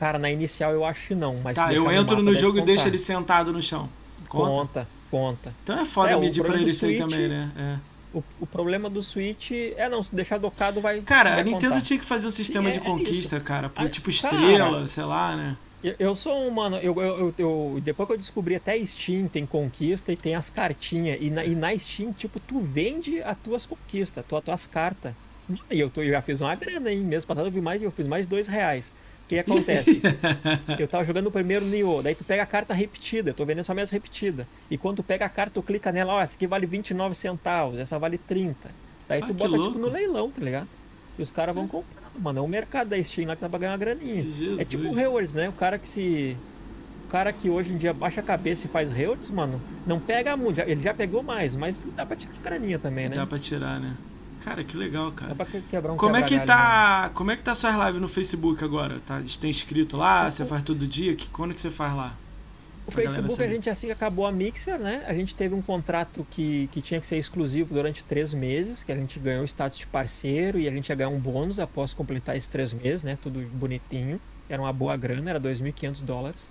Cara, 0.00 0.18
na 0.18 0.28
inicial 0.28 0.72
eu 0.72 0.84
acho 0.84 1.06
que 1.06 1.14
não, 1.14 1.36
mas 1.36 1.54
Tá, 1.54 1.72
eu 1.72 1.88
entro 1.92 2.16
no 2.16 2.24
deve 2.32 2.36
jogo 2.40 2.58
e 2.58 2.62
deixo 2.62 2.82
contar. 2.82 2.88
ele 2.88 2.98
sentado 2.98 3.52
no 3.52 3.62
chão. 3.62 3.88
Conta? 4.28 4.50
Conta, 4.50 4.88
conta. 5.08 5.54
Então 5.62 5.78
é 5.78 5.84
foda 5.84 6.10
É, 6.10 6.16
medir 6.16 6.42
pra 6.42 6.56
ele 6.60 6.74
Switch- 6.74 6.98
também, 6.98 7.28
né? 7.28 7.48
É. 7.56 7.78
O, 8.18 8.24
o 8.40 8.46
problema 8.46 8.90
do 8.90 9.00
Switch 9.04 9.52
é 9.52 9.88
não, 9.88 10.02
se 10.02 10.12
deixar 10.16 10.38
docado 10.38 10.80
vai. 10.80 11.00
Cara, 11.02 11.30
vai 11.30 11.40
a 11.42 11.44
Nintendo 11.44 11.74
contar. 11.74 11.80
tinha 11.86 11.98
que 12.00 12.04
fazer 12.04 12.26
um 12.26 12.30
sistema 12.32 12.70
é- 12.70 12.72
de 12.72 12.78
é 12.80 12.82
conquista, 12.82 13.38
cara. 13.38 13.68
Por, 13.68 13.88
tipo 13.88 14.10
cara. 14.20 14.34
estrela, 14.34 14.88
sei 14.88 15.04
lá, 15.04 15.36
né? 15.36 15.56
Eu, 15.82 15.94
eu 16.00 16.16
sou 16.16 16.44
um, 16.44 16.50
mano, 16.50 16.76
eu, 16.78 17.00
eu, 17.00 17.34
eu- 17.38 17.80
depois 17.84 18.08
que 18.08 18.12
eu 18.14 18.18
descobri 18.18 18.56
até 18.56 18.84
Steam 18.84 19.28
tem 19.28 19.46
conquista 19.46 20.12
e 20.12 20.16
tem 20.16 20.34
as 20.34 20.50
cartinhas. 20.50 21.18
E 21.20 21.30
na, 21.30 21.44
e 21.44 21.54
na 21.54 21.78
Steam, 21.78 22.12
tipo, 22.12 22.40
tu 22.40 22.58
vende 22.58 23.22
as 23.22 23.38
tuas 23.38 23.64
conquistas, 23.64 24.24
tuas, 24.28 24.42
tuas 24.42 24.66
cartas. 24.66 25.12
E 25.70 25.78
eu, 25.78 25.90
tô, 25.90 26.02
eu 26.02 26.10
já 26.10 26.22
fiz 26.22 26.40
uma 26.40 26.54
grana, 26.54 26.90
hein? 26.90 27.00
Mês 27.00 27.24
passado 27.24 27.46
eu, 27.46 27.50
vi 27.50 27.60
mais, 27.60 27.82
eu 27.82 27.90
fiz 27.90 28.06
mais 28.06 28.24
de 28.26 28.30
dois 28.30 28.48
reais. 28.48 28.92
O 29.24 29.28
que 29.28 29.38
acontece? 29.38 30.02
eu 30.78 30.86
tava 30.86 31.04
jogando 31.04 31.28
o 31.28 31.30
primeiro 31.30 31.64
Nioh, 31.64 32.02
daí 32.02 32.14
tu 32.14 32.24
pega 32.24 32.42
a 32.42 32.46
carta 32.46 32.74
repetida, 32.74 33.30
eu 33.30 33.34
tô 33.34 33.44
vendendo 33.44 33.64
só 33.64 33.72
minhas 33.72 33.90
repetidas. 33.90 34.46
E 34.70 34.76
quando 34.76 34.96
tu 34.96 35.02
pega 35.02 35.24
a 35.24 35.28
carta, 35.30 35.52
tu 35.54 35.62
clica 35.62 35.90
nela, 35.90 36.14
ó, 36.14 36.20
essa 36.20 36.34
aqui 36.36 36.46
vale 36.46 36.66
29 36.66 37.14
centavos, 37.14 37.78
essa 37.78 37.98
vale 37.98 38.18
30. 38.18 38.54
Daí 39.08 39.22
Ah, 39.22 39.26
tu 39.26 39.32
bota 39.34 39.50
tipo 39.58 39.78
no 39.78 39.88
leilão, 39.90 40.30
tá 40.30 40.42
ligado? 40.42 40.68
E 41.18 41.22
os 41.22 41.30
caras 41.30 41.54
vão 41.54 41.66
comprando, 41.68 42.20
mano. 42.20 42.38
É 42.38 42.42
o 42.42 42.48
mercado 42.48 42.88
da 42.88 43.02
Steam 43.02 43.28
lá 43.28 43.34
que 43.36 43.42
dá 43.42 43.48
pra 43.48 43.58
ganhar 43.58 43.72
uma 43.72 43.78
graninha. 43.78 44.22
Jesus. 44.24 44.58
É 44.58 44.64
tipo 44.64 44.88
o 44.88 44.92
Rewards, 44.92 45.34
né? 45.34 45.48
O 45.48 45.52
cara 45.52 45.78
que 45.78 45.88
se. 45.88 46.36
O 47.06 47.08
cara 47.10 47.32
que 47.32 47.48
hoje 47.48 47.72
em 47.72 47.76
dia 47.78 47.92
baixa 47.92 48.20
a 48.20 48.24
cabeça 48.24 48.66
e 48.66 48.68
faz 48.68 48.90
Rewards, 48.90 49.30
mano, 49.30 49.60
não 49.86 50.00
pega 50.00 50.36
muito. 50.36 50.60
Ele 50.60 50.82
já 50.82 50.92
pegou 50.92 51.22
mais, 51.22 51.54
mas 51.54 51.78
dá 51.94 52.04
pra 52.04 52.16
tirar 52.16 52.34
graninha 52.42 52.78
também, 52.78 53.08
né? 53.08 53.14
Dá 53.14 53.26
pra 53.26 53.38
tirar, 53.38 53.78
né? 53.80 53.94
Cara, 54.44 54.62
que 54.62 54.76
legal, 54.76 55.10
Dá 55.10 55.16
cara. 55.16 55.34
pra 55.34 55.46
que- 55.46 55.60
quebrar 55.62 55.92
um 55.92 55.96
Como 55.96 56.16
é 56.16 56.22
que 56.22 56.28
quebra-galho, 56.38 56.60
né? 56.60 57.06
tá. 57.06 57.10
Como 57.14 57.30
é 57.30 57.36
que 57.36 57.42
tá 57.42 57.54
suas 57.54 57.74
lives 57.74 58.00
no 58.00 58.08
Facebook 58.08 58.62
agora? 58.62 59.00
Tá, 59.06 59.22
tem 59.40 59.48
inscrito 59.50 59.96
lá? 59.96 60.30
Você 60.30 60.44
faz 60.44 60.62
todo 60.62 60.86
dia? 60.86 61.14
Que, 61.16 61.28
quando 61.30 61.54
que 61.54 61.60
você 61.60 61.70
faz 61.70 61.94
lá? 61.96 62.14
O 62.86 62.92
pra 62.92 63.02
Facebook, 63.02 63.42
a 63.42 63.48
gente 63.48 63.70
assim 63.70 63.86
que 63.86 63.92
acabou 63.94 64.26
a 64.26 64.32
Mixer, 64.32 64.78
né? 64.78 65.02
A 65.08 65.14
gente 65.14 65.34
teve 65.34 65.54
um 65.54 65.62
contrato 65.62 66.26
que, 66.30 66.68
que 66.70 66.82
tinha 66.82 67.00
que 67.00 67.06
ser 67.06 67.16
exclusivo 67.16 67.72
durante 67.72 68.04
três 68.04 68.34
meses, 68.34 68.84
que 68.84 68.92
a 68.92 68.94
gente 68.94 69.18
ganhou 69.18 69.42
o 69.42 69.46
status 69.46 69.78
de 69.78 69.86
parceiro 69.86 70.58
e 70.58 70.68
a 70.68 70.70
gente 70.70 70.90
ia 70.90 70.94
ganhar 70.94 71.08
um 71.08 71.18
bônus 71.18 71.58
após 71.58 71.94
completar 71.94 72.36
esses 72.36 72.46
três 72.48 72.74
meses, 72.74 73.02
né? 73.02 73.16
Tudo 73.22 73.40
bonitinho. 73.54 74.20
Era 74.50 74.60
uma 74.60 74.72
boa 74.74 74.94
grana, 74.98 75.30
era 75.30 75.40
2.500 75.40 76.02
dólares. 76.02 76.50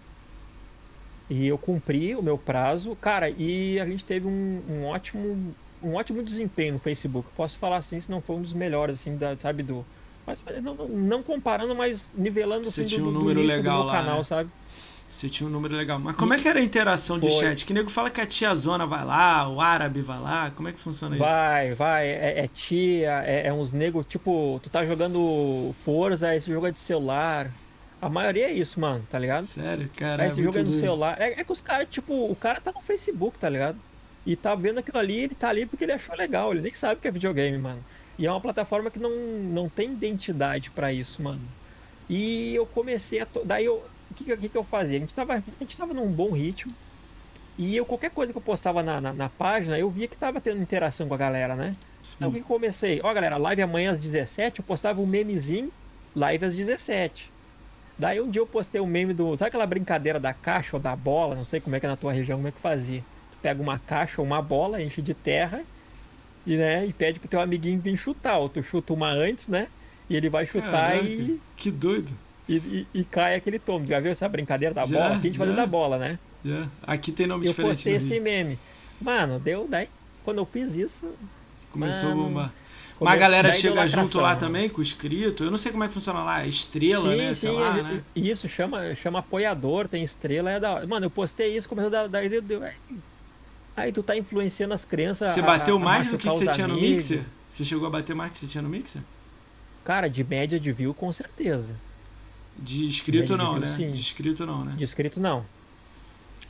E 1.30 1.46
eu 1.48 1.58
cumpri 1.60 2.16
o 2.16 2.24
meu 2.24 2.40
prazo. 2.40 2.96
Cara, 2.96 3.30
e 3.30 3.80
a 3.80 3.86
gente 3.86 4.04
teve 4.04 4.26
um, 4.28 4.62
um 4.68 4.86
ótimo 4.86 5.54
um 5.84 5.96
ótimo 5.96 6.24
desempenho 6.24 6.74
no 6.74 6.80
Facebook. 6.80 7.28
Posso 7.36 7.58
falar 7.58 7.78
assim, 7.78 8.00
se 8.00 8.10
não 8.10 8.22
foi 8.22 8.36
um 8.38 8.42
dos 8.42 8.54
melhores, 8.54 9.00
assim, 9.00 9.18
da, 9.18 9.38
sabe, 9.38 9.64
do... 9.64 9.86
Mas, 10.26 10.40
não, 10.62 10.74
não 10.76 11.22
comparando, 11.22 11.76
mas 11.76 12.12
nivelando 12.16 12.72
Você 12.72 12.82
assim, 12.82 12.90
tinha 12.96 13.02
do, 13.02 13.10
um 13.10 13.14
do 13.14 13.20
número 13.20 13.42
nível 13.42 13.58
legal 13.58 13.82
do 13.82 13.88
lá, 13.88 13.94
canal, 13.94 14.18
né? 14.20 14.24
sabe? 14.24 14.50
Você 15.12 15.30
tinha 15.30 15.48
um 15.48 15.52
número 15.52 15.76
legal. 15.76 16.00
Mas 16.00 16.16
como 16.16 16.34
é 16.34 16.40
que 16.40 16.48
era 16.48 16.60
a 16.60 16.64
interação 16.64 17.20
de 17.20 17.30
Foi. 17.30 17.40
chat? 17.40 17.66
Que 17.66 17.74
nego 17.74 17.90
fala 17.90 18.10
que 18.10 18.20
a 18.20 18.26
tia 18.26 18.56
Zona 18.56 18.86
vai 18.86 19.06
lá, 19.06 19.48
o 19.48 19.62
árabe 19.62 20.02
vai 20.02 20.20
lá. 20.20 20.50
Como 20.56 20.70
é 20.70 20.72
que 20.72 20.80
funciona 20.80 21.16
isso? 21.16 21.24
Vai, 21.24 21.76
vai, 21.76 22.08
é, 22.08 22.40
é 22.46 22.48
tia, 22.48 23.22
é, 23.24 23.48
é 23.48 23.54
uns 23.54 23.72
nego, 23.72 24.04
tipo, 24.04 24.60
tu 24.64 24.70
tá 24.72 24.84
jogando 24.86 25.76
Forza, 25.86 26.36
esse 26.36 26.52
jogo 26.52 26.66
é 26.66 26.72
de 26.72 26.80
celular. 26.80 27.52
A 28.02 28.10
maioria 28.10 28.48
é 28.48 28.54
isso, 28.54 28.80
mano, 28.80 29.06
tá 29.10 29.20
ligado? 29.20 29.46
Sério, 29.46 29.90
É, 29.96 30.00
cara. 30.00 30.28
esse 30.28 30.42
jogo 30.42 30.58
é 30.58 30.64
no 30.64 30.72
celular. 30.72 31.22
É, 31.22 31.40
é 31.40 31.44
que 31.44 31.52
os 31.52 31.62
caras, 31.62 31.88
tipo, 31.92 32.14
o 32.14 32.36
cara 32.36 32.60
tá 32.60 32.72
no 32.72 32.82
Facebook, 32.82 33.38
tá 33.38 33.48
ligado? 33.50 33.78
E 34.26 34.36
tá 34.36 34.56
vendo 34.56 34.80
aquilo 34.80 34.98
ali, 35.00 35.20
ele 35.24 35.36
tá 35.36 35.50
ali 35.50 35.66
porque 35.66 35.84
ele 35.84 35.92
achou 35.92 36.16
legal, 36.16 36.52
ele 36.52 36.62
nem 36.62 36.74
sabe 36.74 37.02
que 37.02 37.08
é 37.08 37.12
videogame, 37.12 37.58
mano. 37.58 37.84
E 38.18 38.26
é 38.26 38.32
uma 38.32 38.40
plataforma 38.42 38.90
que 38.92 39.00
não, 39.00 39.12
não 39.12 39.68
tem 39.70 39.92
identidade 39.94 40.70
pra 40.72 40.94
isso, 40.94 41.22
mano. 41.22 41.42
E 42.10 42.54
eu 42.56 42.66
comecei 42.66 43.20
a. 43.20 43.26
to- 43.26 43.44
Daí 43.46 43.66
eu. 43.66 43.84
O 44.12 44.16
que, 44.16 44.38
que, 44.38 44.50
que 44.50 44.58
eu 44.58 44.64
fazia? 44.64 44.98
A 44.98 45.02
gente, 45.02 45.14
tava, 45.14 45.34
a 45.36 45.44
gente 45.60 45.76
tava 45.76 45.94
num 45.94 46.08
bom 46.12 46.32
ritmo. 46.32 46.72
E 47.58 47.76
eu, 47.76 47.86
qualquer 47.86 48.12
coisa 48.12 48.32
que 48.34 48.38
eu 48.38 48.42
postava 48.42 48.82
na, 48.82 49.00
na, 49.02 49.14
na 49.14 49.30
página, 49.30 49.78
eu 49.78 49.90
via 49.90 50.08
que 50.08 50.18
tava 50.18 50.42
tendo 50.42 50.62
interação 50.62 51.08
com 51.08 51.14
a 51.14 51.18
galera, 51.18 51.56
né? 51.56 51.76
Então 52.16 52.30
o 52.30 52.32
que 52.32 52.40
que 52.40 52.44
eu 52.44 52.48
comecei? 52.48 53.00
Ó, 53.04 53.14
galera, 53.14 53.38
live 53.38 53.62
amanhã 53.62 53.94
às 53.94 54.00
17, 54.00 54.60
eu 54.60 54.66
postava 54.66 55.02
um 55.02 55.06
memezinho, 55.06 55.72
live 56.16 56.46
às 56.46 56.56
17. 56.56 57.32
Daí 57.98 58.20
um 58.22 58.30
dia 58.30 58.42
eu 58.42 58.48
postei 58.48 58.82
um 58.82 58.88
meme 58.88 59.14
do. 59.14 59.38
Sabe 59.38 59.50
aquela 59.50 59.68
brincadeira 59.68 60.20
da 60.20 60.34
caixa 60.34 60.76
ou 60.76 60.82
da 60.82 60.96
bola? 60.96 61.36
Não 61.36 61.46
sei 61.46 61.62
como 61.62 61.76
é 61.76 61.80
que 61.80 61.86
é 61.86 61.90
na 61.90 61.98
tua 61.98 62.14
região, 62.14 62.38
como 62.38 62.48
é 62.48 62.52
que 62.52 62.60
fazia. 62.60 63.04
Pega 63.44 63.62
uma 63.62 63.78
caixa 63.78 64.20
ou 64.22 64.26
uma 64.26 64.42
bola, 64.42 64.82
enche 64.82 65.02
de 65.04 65.14
terra 65.14 65.62
e, 66.48 66.56
né, 66.58 66.86
e 66.88 66.92
pede 66.94 67.20
pro 67.20 67.28
teu 67.30 67.40
amiguinho 67.40 67.80
vir 67.80 67.96
chutar. 67.98 68.38
Ou 68.40 68.50
tu 68.50 68.64
chuta 68.64 68.92
uma 68.94 69.10
antes, 69.12 69.48
né? 69.48 69.68
E 70.10 70.16
ele 70.16 70.30
vai 70.30 70.46
chutar 70.48 70.72
Caraca, 70.72 71.04
e, 71.04 71.40
Que 71.56 71.70
doido. 71.70 72.12
e, 72.50 72.56
e- 72.56 72.88
e 72.94 73.04
cai 73.04 73.36
aquele 73.36 73.60
tombo. 73.60 73.86
Já 73.86 74.00
viu 74.00 74.12
essa 74.12 74.28
brincadeira 74.28 74.74
da 74.74 74.84
Já, 74.86 74.98
bola? 74.98 75.16
Aqui 75.18 75.28
a 75.28 75.30
gente 75.30 75.38
fazia 75.38 75.54
já. 75.56 75.62
da 75.62 75.68
bola, 75.68 75.98
né? 76.00 76.18
Já. 76.44 76.68
Aqui 76.82 77.12
tem 77.12 77.28
nome 77.28 77.46
Eu 77.46 77.52
diferente. 77.52 77.72
postei 77.76 77.94
no 77.94 78.00
esse 78.00 78.14
Rio. 78.14 78.24
meme. 78.24 78.60
Mano, 79.02 79.40
deu 79.40 79.68
daí. 79.70 79.88
Quando 80.26 80.38
eu 80.40 80.46
fiz 80.46 80.76
isso. 80.76 81.06
Começou 81.72 82.10
a 82.10 82.16
Mano, 82.16 82.24
bombar. 82.30 82.54
Mas 83.00 83.14
a 83.14 83.18
galera 83.18 83.52
chega 83.52 83.86
junto 83.88 84.20
lá 84.22 84.36
também 84.36 84.70
com 84.70 84.80
o 84.80 84.82
escrito. 84.82 85.44
Eu 85.44 85.52
não 85.52 85.58
sei 85.58 85.72
como 85.72 85.84
é 85.84 85.88
que 85.88 85.94
funciona 85.94 86.24
lá. 86.24 86.46
Estrela, 86.48 87.12
sim, 87.12 87.18
né? 87.18 87.34
sim, 87.34 87.40
Sei 87.48 87.52
lá, 87.52 87.78
é- 87.80 87.82
né? 87.84 88.02
isso, 88.16 88.48
chama, 88.48 88.96
chama 88.96 89.20
apoiador, 89.20 89.88
tem 89.90 90.04
estrela, 90.04 90.50
é 90.52 90.60
da 90.60 90.74
hora. 90.74 90.88
Mano, 90.88 91.08
eu 91.08 91.10
postei 91.10 91.58
isso, 91.58 91.68
começou 91.68 91.88
a 91.88 91.92
dar. 92.04 92.08
Daí, 92.08 92.30
deu- 92.30 92.42
deu- 92.42 92.62
aí, 93.76 93.92
tu 93.92 94.02
tá 94.04 94.16
influenciando 94.18 94.74
as 94.74 94.86
crianças. 94.86 95.30
Você 95.30 95.40
a- 95.40 95.44
bateu 95.44 95.76
a 95.78 95.80
mais 95.80 96.08
do 96.08 96.18
que 96.18 96.26
você 96.28 96.48
tinha 96.48 96.68
no 96.68 96.74
amigos. 96.76 97.10
Mixer? 97.10 97.24
Você 97.50 97.64
chegou 97.66 97.88
a 97.88 97.90
bater 97.90 98.16
mais 98.16 98.32
do 98.32 98.34
que 98.34 98.40
você 98.40 98.48
tinha 98.48 98.62
no 98.62 98.70
Mixer? 98.70 99.02
Cara, 99.84 100.08
de 100.10 100.24
média 100.24 100.60
de 100.60 100.72
view, 100.72 100.94
com 100.94 101.12
certeza. 101.12 101.72
De 102.58 102.86
inscrito 102.86 103.20
Média 103.34 103.36
de 103.38 103.44
não, 103.44 103.52
view, 103.52 103.62
né? 103.62 103.68
sim. 103.68 103.92
De 103.92 104.00
inscrito 104.00 104.46
não, 104.46 104.64
né? 104.66 104.74
De 104.78 104.84
inscrito, 104.84 105.20
não. 105.20 105.46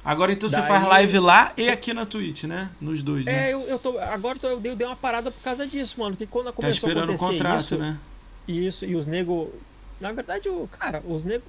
Agora 0.05 0.33
então 0.33 0.49
você 0.49 0.57
Daí- 0.57 0.67
faz 0.67 0.83
live 0.85 1.19
lá 1.19 1.53
e 1.55 1.69
aqui 1.69 1.93
na 1.93 2.05
Twitch, 2.05 2.43
né? 2.43 2.69
Nos 2.81 3.01
dois, 3.01 3.25
né? 3.25 3.49
É, 3.49 3.53
eu, 3.53 3.61
eu 3.61 3.79
tô. 3.79 3.97
Agora 3.99 4.37
eu, 4.43 4.59
dei, 4.59 4.71
eu 4.73 4.75
dei 4.75 4.85
uma 4.85 4.97
parada 4.97 5.31
por 5.31 5.41
causa 5.41 5.65
disso, 5.65 5.97
mano. 5.99 6.15
Que 6.17 6.27
quando 6.27 6.47
Tá 6.47 6.51
começou 6.53 6.87
a 6.87 6.89
esperando 6.91 7.09
o 7.09 7.15
acontecer 7.15 7.37
contrato, 7.37 7.61
isso, 7.63 7.77
né? 7.77 7.97
Isso, 8.45 8.85
e 8.85 8.95
os 8.97 9.07
nego. 9.07 9.49
Na 10.01 10.11
verdade, 10.11 10.49
o, 10.49 10.67
cara, 10.77 11.01
os 11.07 11.23
nego 11.23 11.43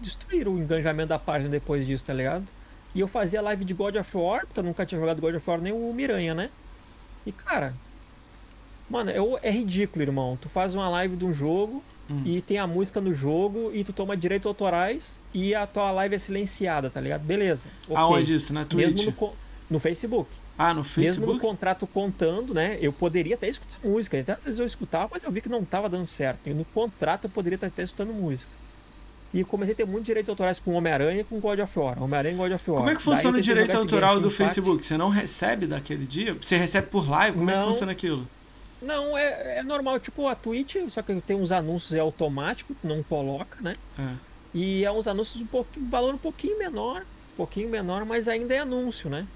destruíram 0.00 0.52
o 0.54 0.58
engajamento 0.58 1.08
da 1.08 1.18
página 1.18 1.50
depois 1.50 1.84
disso, 1.84 2.04
tá 2.04 2.14
ligado? 2.14 2.44
E 2.96 3.00
eu 3.00 3.06
fazia 3.08 3.42
live 3.42 3.64
de 3.64 3.74
God 3.74 3.94
of 3.96 4.16
War, 4.16 4.46
porque 4.46 4.58
eu 4.58 4.64
nunca 4.64 4.86
tinha 4.86 4.98
jogado 5.00 5.20
God 5.20 5.34
of 5.34 5.48
War 5.50 5.60
nem 5.60 5.72
o 5.72 5.92
Miranha, 5.92 6.34
né? 6.34 6.50
E 7.26 7.30
cara. 7.30 7.74
Mano, 8.88 9.10
é, 9.10 9.48
é 9.48 9.50
ridículo, 9.50 10.02
irmão. 10.02 10.38
Tu 10.40 10.48
faz 10.48 10.74
uma 10.74 10.88
live 10.88 11.16
de 11.16 11.24
um 11.24 11.32
jogo 11.34 11.82
Hum. 12.08 12.22
e 12.24 12.40
tem 12.40 12.56
a 12.56 12.68
música 12.68 13.00
no 13.00 13.12
jogo 13.12 13.72
e 13.74 13.82
tu 13.82 13.92
toma 13.92 14.16
direitos 14.16 14.46
autorais 14.46 15.18
e 15.34 15.56
a 15.56 15.66
tua 15.66 15.90
live 15.90 16.14
é 16.14 16.18
silenciada, 16.18 16.88
tá 16.88 17.00
ligado? 17.00 17.22
Beleza. 17.22 17.66
ok. 17.88 17.96
Aonde 17.96 18.34
isso? 18.36 18.52
Na 18.54 18.64
Twitch? 18.64 18.94
Mesmo 18.94 19.12
no, 19.20 19.32
no 19.70 19.80
Facebook. 19.80 20.30
Ah, 20.56 20.72
no 20.72 20.82
Mesmo 20.82 21.02
no 21.02 21.04
Facebook? 21.04 21.40
contrato 21.40 21.84
contando, 21.86 22.54
né? 22.54 22.78
Eu 22.80 22.92
poderia 22.92 23.34
até 23.34 23.48
escutar 23.48 23.76
música. 23.82 24.20
Até 24.20 24.32
às 24.32 24.44
vezes 24.44 24.60
eu 24.60 24.64
escutava, 24.66 25.10
mas 25.12 25.24
eu 25.24 25.32
vi 25.32 25.40
que 25.40 25.48
não 25.48 25.62
estava 25.62 25.88
dando 25.88 26.06
certo. 26.06 26.48
E 26.48 26.54
no 26.54 26.64
contrato 26.66 27.24
eu 27.24 27.30
poderia 27.30 27.56
estar 27.56 27.66
até 27.66 27.82
escutando 27.82 28.12
música. 28.12 28.52
E 29.34 29.44
comecei 29.44 29.74
a 29.74 29.76
ter 29.76 29.86
muitos 29.86 30.06
direitos 30.06 30.28
autorais 30.30 30.58
com 30.58 30.72
Homem-Aranha 30.74 31.20
e 31.20 31.24
com 31.24 31.38
God 31.40 31.58
of 31.58 31.78
War. 31.78 32.02
Homem-Aranha 32.02 32.34
e 32.34 32.38
God 32.38 32.52
of 32.52 32.70
War. 32.70 32.78
Como 32.78 32.90
é 32.90 32.92
que 32.94 32.98
Daí 32.98 33.04
funciona 33.04 33.36
o 33.36 33.40
tentei 33.40 33.54
direito 33.54 33.76
autoral 33.76 34.20
do. 34.20 34.30
Facebook? 34.30 34.84
Você 34.84 34.96
não 34.96 35.08
recebe 35.08 35.66
daquele 35.66 36.06
dia? 36.06 36.36
Você 36.40 36.56
recebe 36.56 36.86
por 36.86 37.08
live? 37.08 37.36
Como 37.36 37.50
é 37.50 37.54
que 37.54 37.58
Não. 37.58 37.66
funciona 37.66 37.92
aquilo? 37.92 38.26
Não, 38.80 39.16
é, 39.16 39.58
é 39.58 39.62
normal. 39.62 39.98
Tipo 39.98 40.28
a 40.28 40.34
Twitch, 40.34 40.76
só 40.88 41.02
que 41.02 41.20
tem 41.20 41.36
uns 41.36 41.52
anúncios 41.52 41.94
é 41.94 42.00
automático, 42.00 42.74
não 42.82 43.02
coloca, 43.02 43.58
né? 43.60 43.76
É. 43.98 44.14
E 44.54 44.84
é 44.84 44.92
uns 44.92 45.06
anúncios 45.08 45.42
um 45.42 45.88
valor 45.88 46.14
um 46.14 46.18
pouquinho 46.18 46.58
menor, 46.58 47.02
um 47.02 47.36
pouquinho 47.36 47.68
menor, 47.68 48.04
mas 48.04 48.28
ainda 48.28 48.54
é 48.54 48.58
anúncio, 48.58 49.10
né? 49.10 49.26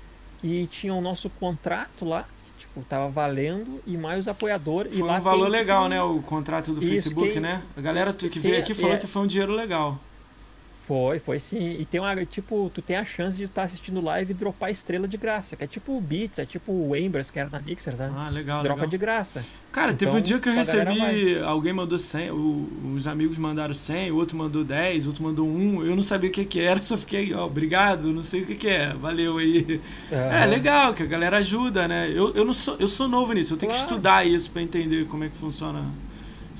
E 0.42 0.66
tinha 0.66 0.94
o 0.94 1.00
nosso 1.00 1.28
contrato 1.28 2.04
lá, 2.04 2.26
tipo, 2.74 2.84
tava 2.88 3.08
valendo, 3.08 3.80
e 3.86 3.96
mais 3.96 4.20
os 4.20 4.28
apoiadores. 4.28 4.94
e 4.94 4.98
Foi 4.98 5.08
lá 5.08 5.18
um 5.18 5.20
valor 5.20 5.42
tem, 5.44 5.52
legal, 5.52 5.82
tipo, 5.84 5.90
né? 5.94 6.02
O 6.02 6.22
contrato 6.22 6.72
do 6.72 6.80
Facebook, 6.80 7.32
quem- 7.32 7.40
né? 7.42 7.62
A 7.76 7.80
galera 7.80 8.12
que 8.12 8.38
veio 8.38 8.58
aqui 8.58 8.74
falou 8.74 8.96
é- 8.96 8.98
que 8.98 9.06
foi 9.06 9.22
um 9.22 9.26
dinheiro 9.26 9.52
legal. 9.52 9.98
Foi, 10.90 11.20
foi 11.20 11.38
sim. 11.38 11.76
E 11.78 11.84
tem 11.84 12.00
uma, 12.00 12.16
tipo, 12.26 12.68
tu 12.74 12.82
tem 12.82 12.96
a 12.96 13.04
chance 13.04 13.36
de 13.36 13.44
estar 13.44 13.62
assistindo 13.62 14.00
live 14.00 14.32
e 14.32 14.34
dropar 14.34 14.72
estrela 14.72 15.06
de 15.06 15.16
graça, 15.16 15.54
que 15.54 15.62
é 15.62 15.66
tipo 15.68 15.96
o 15.96 16.00
Beats, 16.00 16.40
é 16.40 16.44
tipo 16.44 16.72
o 16.72 16.96
Embers, 16.96 17.30
que 17.30 17.38
era 17.38 17.48
na 17.48 17.60
Mixer, 17.60 17.94
tá? 17.94 18.10
Ah, 18.12 18.28
legal, 18.28 18.60
Dropa 18.64 18.74
legal. 18.80 18.90
de 18.90 18.98
graça. 18.98 19.44
Cara, 19.70 19.94
teve 19.94 20.10
um 20.10 20.14
Então, 20.14 20.20
dia 20.22 20.40
que 20.40 20.48
eu 20.48 20.52
recebi, 20.52 21.38
alguém 21.44 21.72
mandou 21.72 21.96
100, 21.96 22.32
o- 22.32 22.68
os 22.96 23.06
amigos 23.06 23.38
mandaram 23.38 23.72
100, 23.72 24.10
o 24.10 24.16
outro 24.16 24.36
mandou 24.36 24.64
10, 24.64 25.04
o 25.04 25.10
outro 25.10 25.22
mandou 25.22 25.46
1, 25.46 25.84
eu 25.84 25.94
não 25.94 26.02
sabia 26.02 26.28
o 26.28 26.32
que 26.32 26.44
que 26.44 26.58
era, 26.60 26.82
só 26.82 26.98
fiquei, 26.98 27.32
ó, 27.32 27.46
obrigado, 27.46 28.08
não 28.12 28.24
sei 28.24 28.42
o 28.42 28.46
que 28.46 28.56
que 28.56 28.66
é, 28.68 28.92
valeu 28.92 29.38
aí. 29.38 29.80
É, 30.10 30.16
Aham. 30.16 30.46
legal, 30.46 30.92
que 30.92 31.04
a 31.04 31.06
galera 31.06 31.36
ajuda, 31.38 31.86
né? 31.86 32.10
Eu, 32.12 32.34
eu, 32.34 32.44
não 32.44 32.52
sou, 32.52 32.74
eu 32.80 32.88
sou 32.88 33.06
novo 33.06 33.32
nisso, 33.32 33.54
eu 33.54 33.58
tenho 33.58 33.70
que 33.70 33.78
Claro. 33.78 33.92
estudar 33.92 34.26
isso 34.26 34.50
pra 34.50 34.60
entender 34.60 35.06
como 35.06 35.22
é 35.22 35.28
que 35.28 35.36
funciona 35.36 35.84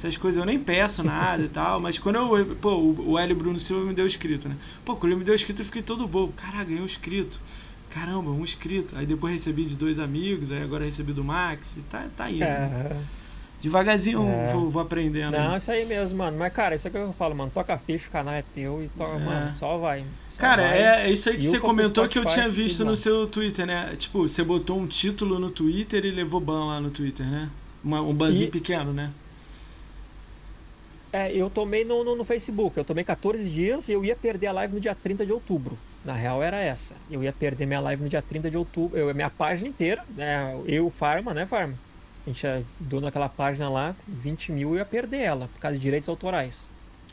essas 0.06 0.16
coisas. 0.16 0.38
Eu 0.40 0.46
nem 0.46 0.58
peço 0.58 1.02
nada 1.02 1.42
e 1.42 1.48
tal, 1.52 1.80
mas 1.80 1.98
quando 1.98 2.16
eu. 2.16 2.56
Pô, 2.60 2.74
o, 2.76 3.18
Hélio 3.18 3.36
Bruno 3.36 3.58
Silva 3.58 3.84
me 3.86 3.94
deu 3.94 4.06
escrito, 4.06 4.48
né? 4.48 4.56
Pô, 4.84 4.96
quando 4.96 5.12
ele 5.12 5.20
me 5.20 5.24
deu 5.24 5.34
escrito 5.34 5.60
eu 5.60 5.64
fiquei 5.66 5.82
todo 5.82 6.06
bobo. 6.06 6.32
Caraca, 6.34 6.64
ganhei 6.64 6.80
um 6.82 6.84
inscrito. 6.86 7.38
Caramba, 7.90 8.30
um 8.30 8.42
inscrito. 8.44 8.96
Aí 8.96 9.04
depois 9.06 9.32
recebi 9.32 9.64
de 9.64 9.74
dois 9.74 9.98
amigos, 9.98 10.52
aí 10.52 10.62
agora 10.62 10.84
recebi 10.84 11.12
do 11.12 11.24
Max. 11.24 11.76
E 11.76 11.80
tá, 11.82 12.06
tá 12.16 12.30
indo. 12.30 12.38
né? 12.40 12.86
Aham. 12.92 13.02
Devagarzinho 13.62 14.22
É. 14.26 14.50
vou, 14.52 14.70
vou 14.70 14.80
aprendendo. 14.80 15.32
Não, 15.36 15.56
isso 15.58 15.70
aí 15.70 15.84
mesmo, 15.84 16.16
mano. 16.18 16.38
Mas, 16.38 16.50
cara, 16.52 16.74
isso 16.76 16.88
é 16.88 16.90
que 16.90 16.96
eu 16.96 17.12
falo, 17.18 17.34
mano. 17.34 17.50
Toca 17.52 17.76
ficha, 17.76 18.08
o 18.08 18.10
canal 18.10 18.32
é 18.32 18.42
teu 18.54 18.82
e 18.82 18.88
toca, 18.96 19.16
É. 19.16 19.18
mano. 19.18 19.58
Só 19.58 19.76
vai. 19.76 20.02
Só 20.30 20.40
Cara, 20.40 20.62
vai. 20.62 20.78
é, 20.78 21.06
é 21.08 21.12
isso 21.12 21.28
aí 21.28 21.36
que 21.36 21.42
E 21.42 21.46
você 21.46 21.60
comentou 21.60 22.08
que 22.08 22.18
eu 22.18 22.24
tinha 22.24 22.48
visto 22.48 22.78
tudo 22.78 22.90
no 22.90 22.96
seu 22.96 23.26
Twitter, 23.26 23.66
né? 23.66 23.94
Tipo, 23.98 24.26
você 24.26 24.42
botou 24.42 24.78
um 24.80 24.86
título 24.86 25.38
no 25.38 25.50
Twitter 25.50 26.06
e 26.06 26.10
levou 26.10 26.40
ban 26.40 26.64
lá 26.68 26.80
no 26.80 26.88
Twitter, 26.90 27.26
né? 27.26 27.50
Uma- 27.84 28.00
um 28.00 28.14
banzinho 28.14 28.48
E- 28.48 28.50
pequeno, 28.50 28.92
né? 28.94 29.10
É, 31.12 31.32
eu 31.32 31.50
tomei 31.50 31.84
no, 31.84 32.04
no, 32.04 32.14
no 32.16 32.24
Facebook. 32.24 32.76
Eu 32.76 32.84
tomei 32.84 33.02
14 33.02 33.48
dias 33.48 33.88
e 33.88 33.92
eu 33.92 34.04
ia 34.04 34.14
perder 34.14 34.48
a 34.48 34.52
live 34.52 34.74
no 34.74 34.80
dia 34.80 34.94
30 34.94 35.26
de 35.26 35.32
outubro. 35.32 35.76
Na 36.04 36.14
real 36.14 36.42
era 36.42 36.58
essa. 36.60 36.94
Eu 37.10 37.22
ia 37.22 37.32
perder 37.32 37.66
minha 37.66 37.80
live 37.80 38.02
no 38.02 38.08
dia 38.08 38.22
30 38.22 38.50
de 38.50 38.56
outubro. 38.56 38.96
Eu, 38.96 39.14
minha 39.14 39.30
página 39.30 39.68
inteira, 39.68 40.04
né? 40.16 40.58
Eu, 40.66 40.88
Farma, 40.90 41.34
né, 41.34 41.46
Farma? 41.46 41.74
A 42.26 42.30
gente 42.30 42.46
é 42.46 42.62
dono 42.78 43.02
daquela 43.02 43.28
página 43.28 43.68
lá, 43.68 43.94
20 44.06 44.52
mil, 44.52 44.70
eu 44.70 44.76
ia 44.76 44.84
perder 44.84 45.20
ela, 45.20 45.48
por 45.52 45.60
causa 45.60 45.76
de 45.76 45.82
direitos 45.82 46.08
autorais. 46.08 46.66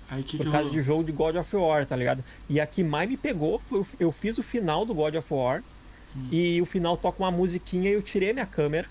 Aí 0.09 0.21
que 0.21 0.37
por 0.37 0.45
que 0.45 0.51
causa 0.51 0.67
rolou? 0.67 0.71
de 0.81 0.83
jogo 0.83 1.03
de 1.03 1.11
God 1.11 1.35
of 1.35 1.55
War, 1.55 1.85
tá 1.85 1.95
ligado? 1.95 2.23
E 2.49 2.59
a 2.59 2.67
que 2.67 2.83
mais 2.83 3.09
me 3.09 3.17
pegou 3.17 3.59
foi 3.69 3.83
eu 3.99 4.11
fiz 4.11 4.37
o 4.37 4.43
final 4.43 4.85
do 4.85 4.93
God 4.93 5.15
of 5.15 5.33
War 5.33 5.63
Hum. 6.15 6.29
e 6.31 6.61
o 6.61 6.65
final 6.65 6.95
toca 6.95 7.21
uma 7.21 7.29
musiquinha 7.31 7.89
e 7.89 7.93
eu 7.93 8.01
tirei 8.01 8.31
minha 8.31 8.45
câmera 8.45 8.87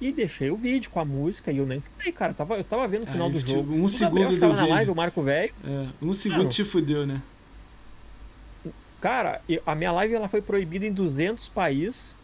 e 0.00 0.12
deixei 0.12 0.50
o 0.50 0.56
vídeo 0.56 0.90
com 0.90 1.00
a 1.00 1.04
música 1.04 1.50
e 1.50 1.58
eu 1.58 1.66
nem 1.66 1.82
falei, 1.96 2.12
cara, 2.12 2.30
eu 2.32 2.36
tava, 2.36 2.56
eu 2.56 2.64
tava 2.64 2.86
vendo 2.88 3.02
o 3.02 3.06
final 3.06 3.26
Aí, 3.28 3.32
do 3.32 3.40
jogo. 3.40 3.72
um 3.74 3.84
O 3.84 3.88
segundo 3.88 4.20
Gabriel 4.20 4.28
que 4.30 4.34
do 4.36 4.40
tava 4.40 4.54
na 4.54 4.60
vídeo. 4.62 4.74
live, 4.74 4.90
o 4.90 4.94
Marco 4.94 5.22
Velho. 5.22 5.52
É, 5.66 5.86
um 6.00 6.12
segundo 6.12 6.38
Mano. 6.38 6.50
te 6.50 6.64
fudeu, 6.64 7.06
né? 7.06 7.20
Cara, 9.00 9.40
a 9.64 9.74
minha 9.74 9.92
live 9.92 10.14
ela 10.14 10.28
foi 10.28 10.42
proibida 10.42 10.84
em 10.84 10.92
200 10.92 11.48
países, 11.48 12.14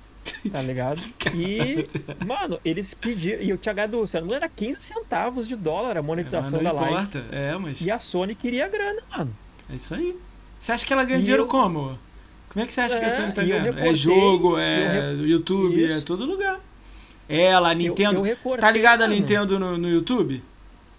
tá 0.52 0.60
ligado? 0.66 1.01
E, 1.32 1.86
mano, 2.26 2.59
eles 2.64 2.92
pediram, 2.94 3.40
e 3.42 3.48
eu 3.51 3.56
tinha 3.56 3.72
ganhado, 3.72 4.05
se 4.09 4.20
não 4.20 4.34
era 4.34 4.48
15 4.48 4.80
centavos 4.80 5.46
de 5.46 5.55
dólar 5.55 5.96
a 5.96 6.02
monetização 6.02 6.60
não 6.60 6.64
da 6.64 6.72
live. 6.72 6.90
importa. 6.92 7.24
É, 7.30 7.56
mas 7.56 7.80
E 7.80 7.90
a 7.90 8.01
Sony 8.01 8.34
queria 8.34 8.68
grana, 8.68 9.01
mano. 9.16 9.32
é 9.70 9.76
isso 9.76 9.94
aí. 9.94 10.16
Você 10.59 10.72
acha 10.72 10.84
que 10.86 10.92
ela 10.92 11.05
ganha 11.05 11.18
E 11.20 11.22
dinheiro 11.22 11.44
eu- 11.44 11.48
como? 11.48 11.96
Como 12.48 12.62
é 12.62 12.66
que 12.66 12.72
você 12.72 12.80
acha 12.80 12.98
que 12.98 13.05
a 13.05 13.09
É, 13.09 13.10
Sony 13.10 13.32
tá 13.32 13.42
ganhando? 13.42 13.66
É 13.66 13.70
reportei, 13.70 13.94
jogo, 13.94 14.51
eu 14.52 14.59
é 14.59 15.12
YouTube, 15.14 15.84
é 15.84 15.88
Isso. 15.90 16.05
todo 16.06 16.24
lugar. 16.24 16.59
Ela, 17.28 17.68
a 17.70 17.72
Eu- 17.72 17.78
Nintendo. 17.78 18.16
eu 18.18 18.22
recortei, 18.22 18.60
tá 18.60 18.70
ligado 18.70 19.02
a. 19.02 19.09
Nintendo 19.09 19.59
no, 19.59 19.78
no 19.78 19.88
YouTube? 19.88 20.42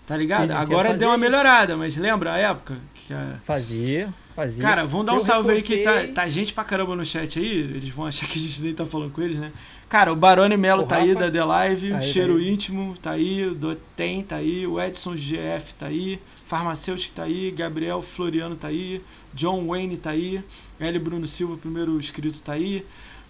Tá 0.08 0.16
ligado? 0.16 0.52
Agora 0.52 0.94
deu 0.94 1.10
uma 1.10 1.16
isso. 1.16 1.22
melhorada, 1.22 1.76
mas 1.76 1.96
lembra 1.98 2.34
a 2.34 2.38
época? 2.38 2.78
Que 2.94 3.14
a- 3.14 3.36
Fazia, 3.44 4.10
fazia. 4.36 4.62
Cara, 4.64 4.86
vamos 4.86 5.06
dar 5.06 5.14
um 5.14 5.16
Eu 5.16 5.20
salve 5.22 5.52
aí 5.52 5.62
que 5.62 5.78
tá, 5.78 6.08
tá 6.14 6.28
gente 6.30 6.54
pra 6.54 6.64
caramba 6.64 6.96
no 6.96 7.04
chat 7.06 7.40
aí. 7.40 7.46
Eles 7.60 7.90
vão 7.90 8.06
achar 8.06 8.28
que 8.28 8.38
a 8.38 8.42
gente 8.42 8.62
nem 8.62 8.74
tá 8.74 8.86
falando 8.86 9.12
com 9.12 9.22
eles, 9.22 9.38
né? 9.38 9.52
Cara, 9.90 10.12
o 10.12 10.16
Barone 10.16 10.58
Melo 10.58 10.84
O 10.84 10.86
tá 10.86 10.98
aí 10.98 11.14
Rafa- 11.14 11.26
da 11.26 11.32
The 11.32 11.44
Live, 11.44 11.92
o 11.92 11.96
Aí, 11.96 12.02
Cheiro 12.02 12.36
daí. 12.36 12.50
Íntimo 12.52 12.96
tá 13.02 13.12
aí, 13.12 13.46
o 13.46 13.54
Dotem 13.56 14.24
tá 14.24 14.38
aí, 14.38 14.66
o 14.68 14.80
Edson 14.82 15.16
GF 15.16 15.74
tá 15.78 15.88
aí, 15.88 16.20
Farmacêutico 16.48 17.16
tá 17.16 17.24
aí, 17.24 17.50
Gabriel 17.52 18.02
Floriano 18.02 18.56
tá 18.56 18.68
aí, 18.68 19.02
John 19.34 19.66
Wayne 19.68 19.98
tá 19.98 20.12
aí, 20.12 20.42
L. 20.80 21.00
Bruno 21.00 21.28
Silva, 21.28 21.58
primeiro 21.58 21.98
inscrito, 22.00 22.40
tá 22.40 22.54
aí, 22.54 22.84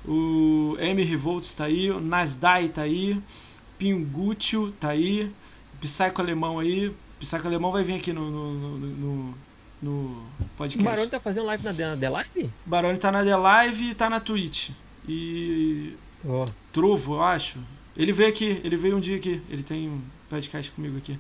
o 0.08 0.76
M. 0.80 1.04
Revolts 1.04 1.54
tá 1.54 1.66
aí, 1.66 1.90
o 1.92 2.00
Nasdai 2.00 2.70
tá 2.70 2.84
aí, 2.84 3.20
Pingúcio 3.78 4.72
tá 4.80 4.90
aí, 4.90 5.32
Psycho 5.82 6.22
Alemão 6.22 6.60
aí, 6.60 6.92
Psycho 7.20 7.48
Alemão 7.48 7.72
vai 7.72 7.84
vir 7.84 7.96
aqui 7.96 8.14
no, 8.14 8.30
no, 8.30 8.54
no, 8.54 8.78
no- 8.88 9.34
no 9.82 9.92
O 10.40 10.46
podcast. 10.58 10.84
Barone 10.84 11.10
tá 11.10 11.20
fazendo 11.20 11.46
live 11.48 11.64
na, 11.64 11.74
na 11.74 11.98
The 11.98 12.10
Live? 12.10 12.50
Barone 12.66 12.98
tá 12.98 13.12
na 13.12 13.24
The 13.24 13.36
Live 13.36 13.90
e 13.90 13.94
tá 13.96 14.10
na 14.10 14.20
Twitch. 14.20 14.70
E 15.08 15.94
Tô. 16.22 16.48
Trovo, 16.72 17.16
eu 17.16 17.24
acho. 17.24 17.60
Ele 17.96 18.12
veio 18.12 18.30
aqui, 18.30 18.60
ele 18.64 18.76
veio 18.78 18.96
um 18.98 19.00
dia 19.00 19.18
aqui. 19.18 19.42
Ele 19.50 19.62
tem 19.64 19.90
um 19.90 20.02
podcast 20.30 20.72
comigo 20.72 20.98
aqui. 20.98 21.20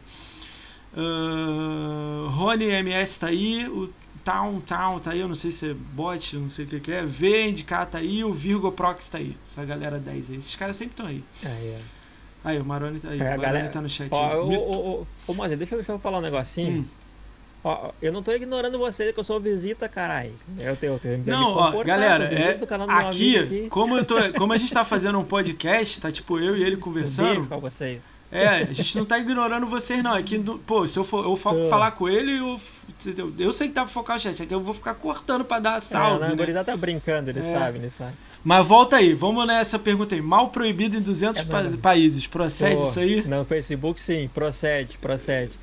Uh, 0.98 2.28
Rony 2.30 2.66
MS 2.72 3.20
tá 3.20 3.28
aí, 3.28 3.68
o 3.68 3.90
Town 4.26 4.60
Town 4.60 5.00
tá 5.00 5.12
aí, 5.12 5.20
eu 5.20 5.28
não 5.28 5.36
sei 5.36 5.52
se 5.52 5.70
é 5.70 5.74
bot, 5.74 6.36
eu 6.36 6.42
não 6.42 6.50
sei 6.50 6.66
o 6.66 6.68
que, 6.68 6.80
que 6.80 6.92
é. 6.92 7.06
V 7.06 7.48
Indicar 7.48 7.86
tá 7.86 8.00
aí, 8.00 8.24
o 8.24 8.34
Virgo 8.34 8.72
Prox 8.72 9.08
tá 9.08 9.20
aí. 9.20 9.38
Essa 9.46 9.64
galera 9.64 10.00
10 10.00 10.32
aí. 10.32 10.38
Esses 10.38 10.56
caras 10.56 10.76
sempre 10.76 10.94
estão 10.94 11.06
aí. 11.06 11.24
Aí, 11.46 11.68
é. 11.68 11.80
Aí, 12.44 12.60
o 12.60 12.66
Maroni 12.66 13.00
tá 13.00 13.10
aí. 13.10 13.20
É, 13.20 13.22
o 13.22 13.26
Maroni 13.26 13.42
galera- 13.44 13.70
tá 13.70 13.82
no 13.82 13.88
chat 13.88 14.10
Ó, 14.12 14.32
aí. 14.32 14.38
ô, 14.38 14.52
ô, 14.52 15.08
ô, 15.28 15.34
deixa, 15.48 15.54
eu- 15.76 15.78
deixa 15.78 15.92
eu 15.92 16.00
falar 16.00 16.18
um 16.18 16.22
negocinho. 16.22 16.82
Hum, 16.82 16.86
Ó, 17.68 17.90
eu 18.00 18.14
não 18.14 18.22
tô 18.22 18.32
ignorando 18.32 18.78
você, 18.78 19.12
que 19.12 19.20
eu 19.20 19.24
sou 19.24 19.40
visita, 19.40 19.90
caralho. 19.90 20.34
Eu 20.60 20.76
tenho, 20.76 20.94
eu 20.94 21.00
tenho 21.00 21.24
Não, 21.26 21.50
ó, 21.56 21.84
galera, 21.84 22.26
é, 22.26 22.60
aqui, 23.00 23.40
aqui, 23.40 23.68
Como, 23.70 23.98
eu 23.98 24.06
tô, 24.06 24.16
como 24.34 24.54
a 24.54 24.58
gente 24.58 24.72
tá 24.72 24.86
fazendo 24.86 25.18
um 25.18 25.24
podcast, 25.26 26.00
tá 26.00 26.12
tipo 26.12 26.40
eu 26.40 26.56
e 26.56 26.64
ele 26.64 26.78
conversando. 26.78 27.48
Com 27.48 27.60
vocês. 27.60 28.00
É, 28.32 28.48
a 28.48 28.74
gente 28.74 28.98
não 28.98 29.06
tá 29.06 29.18
ignorando 29.20 29.66
vocês, 29.66 30.04
não. 30.04 30.16
É 30.16 30.24
que, 30.24 30.38
pô, 30.66 30.88
se 30.88 30.98
eu 30.98 31.04
for 31.04 31.24
eu 31.24 31.36
for 31.36 31.68
falar 31.68 31.92
com 31.92 32.10
ele, 32.10 32.38
eu, 32.38 32.60
eu 33.38 33.52
sei 33.54 33.68
que 33.68 33.74
dá 33.74 33.84
pra 33.84 33.92
focar 33.92 34.18
o 34.18 34.20
chat, 34.20 34.42
é 34.42 34.46
que 34.46 34.54
eu 34.54 34.60
vou 34.60 34.74
ficar 34.74 34.96
cortando 34.96 35.46
pra 35.46 35.60
dar 35.60 35.82
salve. 35.82 36.26
É, 36.26 36.30
não, 36.30 36.36
né? 36.36 36.64
tá 36.64 36.76
brincando, 36.76 37.30
ele 37.30 37.40
é. 37.40 37.44
sabe, 37.44 37.78
ele 37.78 37.90
sabe. 37.90 38.14
Mas 38.44 38.68
volta 38.68 38.98
aí, 38.98 39.14
vamos 39.14 39.46
nessa 39.48 39.80
pergunta 39.80 40.14
aí. 40.14 40.22
Mal 40.22 40.50
proibido 40.50 40.98
em 40.98 41.02
200 41.02 41.42
é, 41.42 41.46
pa 41.46 41.64
países, 41.82 42.28
procede 42.28 42.76
pô, 42.76 42.84
isso 42.84 43.00
aí? 43.00 43.26
No 43.26 43.44
Facebook, 43.46 44.00
sim, 44.00 44.30
procede, 44.34 44.98
procede. 44.98 45.54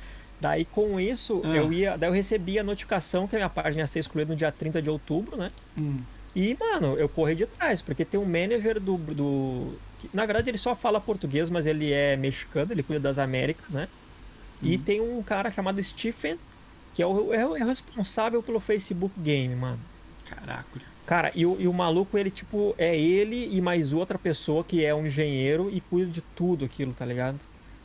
Daí 0.41 0.65
com 0.65 0.99
isso, 0.99 1.41
ah. 1.45 1.55
eu 1.55 1.71
ia. 1.71 1.97
Daí 1.97 2.09
eu 2.09 2.13
recebi 2.13 2.59
a 2.59 2.63
notificação 2.63 3.25
que 3.25 3.35
a 3.37 3.39
minha 3.39 3.49
página 3.49 3.83
ia 3.83 3.87
ser 3.87 3.99
excluída 3.99 4.33
no 4.33 4.37
dia 4.37 4.51
30 4.51 4.81
de 4.81 4.89
outubro, 4.89 5.37
né? 5.37 5.49
Hum. 5.77 5.99
E, 6.35 6.57
mano, 6.59 6.97
eu 6.97 7.07
corri 7.07 7.35
de 7.35 7.45
trás, 7.45 7.81
porque 7.81 8.03
tem 8.03 8.19
um 8.19 8.25
manager 8.25 8.79
do. 8.79 8.97
do 8.97 9.73
que, 10.07 10.15
na 10.15 10.25
verdade, 10.25 10.49
ele 10.49 10.57
só 10.57 10.75
fala 10.75 10.99
português, 10.99 11.49
mas 11.49 11.65
ele 11.65 11.91
é 11.91 12.15
mexicano, 12.15 12.71
ele 12.71 12.83
cuida 12.83 12.99
das 12.99 13.17
Américas, 13.17 13.73
né? 13.73 13.87
Hum. 14.61 14.67
E 14.67 14.77
tem 14.77 15.01
um 15.01 15.21
cara 15.23 15.49
chamado 15.49 15.81
Stephen, 15.81 16.37
que 16.93 17.01
é 17.01 17.07
o, 17.07 17.33
é 17.33 17.45
o 17.45 17.53
responsável 17.53 18.43
pelo 18.43 18.59
Facebook 18.59 19.13
Game, 19.19 19.55
mano. 19.55 19.79
Caraca. 20.25 20.81
Cara, 21.05 21.31
e 21.35 21.45
o, 21.45 21.57
e 21.59 21.67
o 21.67 21.73
maluco, 21.73 22.17
ele, 22.17 22.29
tipo, 22.29 22.73
é 22.77 22.97
ele 22.97 23.49
e 23.51 23.61
mais 23.61 23.91
outra 23.91 24.17
pessoa 24.17 24.63
que 24.63 24.83
é 24.85 24.93
um 24.95 25.05
engenheiro 25.05 25.69
e 25.71 25.81
cuida 25.81 26.11
de 26.11 26.21
tudo 26.35 26.63
aquilo, 26.63 26.93
tá 26.93 27.05
ligado? 27.05 27.39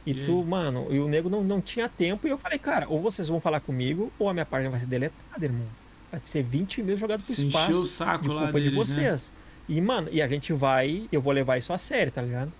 E, 0.06 0.14
tu, 0.14 0.42
mano, 0.42 0.86
e 0.90 0.98
o 0.98 1.08
nego 1.08 1.28
não, 1.28 1.44
não 1.44 1.60
tinha 1.60 1.88
tempo. 1.88 2.26
E 2.26 2.30
eu 2.30 2.38
falei, 2.38 2.58
cara, 2.58 2.86
ou 2.88 3.00
vocês 3.02 3.28
vão 3.28 3.40
falar 3.40 3.60
comigo, 3.60 4.10
ou 4.18 4.28
a 4.28 4.32
minha 4.32 4.46
página 4.46 4.70
vai 4.70 4.80
ser 4.80 4.86
deletada, 4.86 5.44
irmão. 5.44 5.66
Vai 6.10 6.20
ser 6.24 6.42
20 6.42 6.82
mil 6.82 6.96
jogados 6.96 7.26
pro 7.26 7.34
Se 7.34 7.46
espaço. 7.46 7.82
o 7.82 7.86
saco 7.86 8.22
de 8.22 8.28
lá 8.30 8.44
culpa 8.44 8.52
deles, 8.52 8.70
de 8.70 8.76
vocês. 8.76 9.28
Né? 9.28 9.37
E, 9.68 9.80
mano, 9.80 10.08
e 10.10 10.22
a 10.22 10.28
gente 10.28 10.52
vai, 10.52 11.06
eu 11.12 11.20
vou 11.20 11.32
levar 11.32 11.58
isso 11.58 11.72
a 11.72 11.78
sério, 11.78 12.10
tá 12.10 12.22
ligado? 12.22 12.52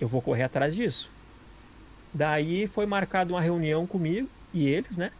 Eu 0.00 0.08
vou 0.08 0.20
correr 0.20 0.42
atrás 0.42 0.74
disso. 0.74 1.08
Daí 2.12 2.66
foi 2.68 2.86
marcada 2.86 3.32
uma 3.32 3.40
reunião 3.40 3.86
comigo 3.86 4.28
e 4.52 4.68
eles, 4.68 4.96
né? 4.96 5.10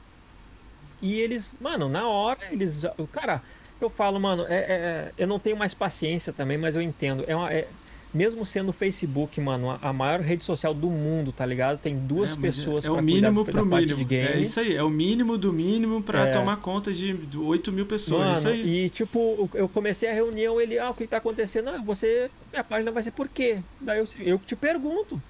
E 1.00 1.18
eles, 1.18 1.54
mano, 1.60 1.88
na 1.88 2.06
hora, 2.08 2.40
eles. 2.50 2.82
Cara, 3.12 3.40
eu 3.80 3.88
falo, 3.88 4.20
mano, 4.20 4.44
é, 4.48 4.56
é, 4.56 5.12
eu 5.16 5.26
não 5.26 5.38
tenho 5.38 5.56
mais 5.56 5.72
paciência 5.72 6.32
também, 6.32 6.58
mas 6.58 6.74
eu 6.74 6.82
entendo. 6.82 7.24
É, 7.26 7.34
uma, 7.34 7.50
é 7.52 7.66
mesmo 8.12 8.44
sendo 8.44 8.70
o 8.70 8.72
Facebook, 8.72 9.40
mano, 9.40 9.78
a 9.80 9.92
maior 9.92 10.20
rede 10.20 10.44
social 10.44 10.74
do 10.74 10.88
mundo, 10.88 11.32
tá 11.32 11.46
ligado? 11.46 11.78
Tem 11.78 11.96
duas 11.96 12.32
é, 12.32 12.36
pessoas 12.36 12.84
é, 12.84 12.88
é 12.88 12.90
o 12.90 13.00
mínimo 13.00 13.44
pro 13.44 13.64
mínimo. 13.64 14.06
É 14.10 14.40
isso 14.40 14.60
aí, 14.60 14.74
é 14.74 14.82
o 14.82 14.90
mínimo 14.90 15.38
do 15.38 15.52
mínimo 15.52 16.02
para 16.02 16.26
é. 16.26 16.32
tomar 16.32 16.56
conta 16.56 16.92
de 16.92 17.16
8 17.36 17.72
mil 17.72 17.86
pessoas. 17.86 18.20
Mano, 18.20 18.30
é 18.30 18.38
isso 18.38 18.48
aí. 18.48 18.84
E 18.84 18.90
tipo, 18.90 19.48
eu 19.54 19.68
comecei 19.68 20.08
a 20.08 20.12
reunião, 20.12 20.60
ele, 20.60 20.78
ah, 20.78 20.90
o 20.90 20.94
que 20.94 21.06
tá 21.06 21.18
acontecendo? 21.18 21.70
Ah, 21.70 21.78
você, 21.78 22.30
minha 22.52 22.64
página 22.64 22.90
vai 22.90 23.02
ser 23.02 23.12
por 23.12 23.28
quê? 23.28 23.58
Daí 23.80 23.98
eu, 23.98 24.08
eu 24.20 24.38
te 24.38 24.56
pergunto. 24.56 25.20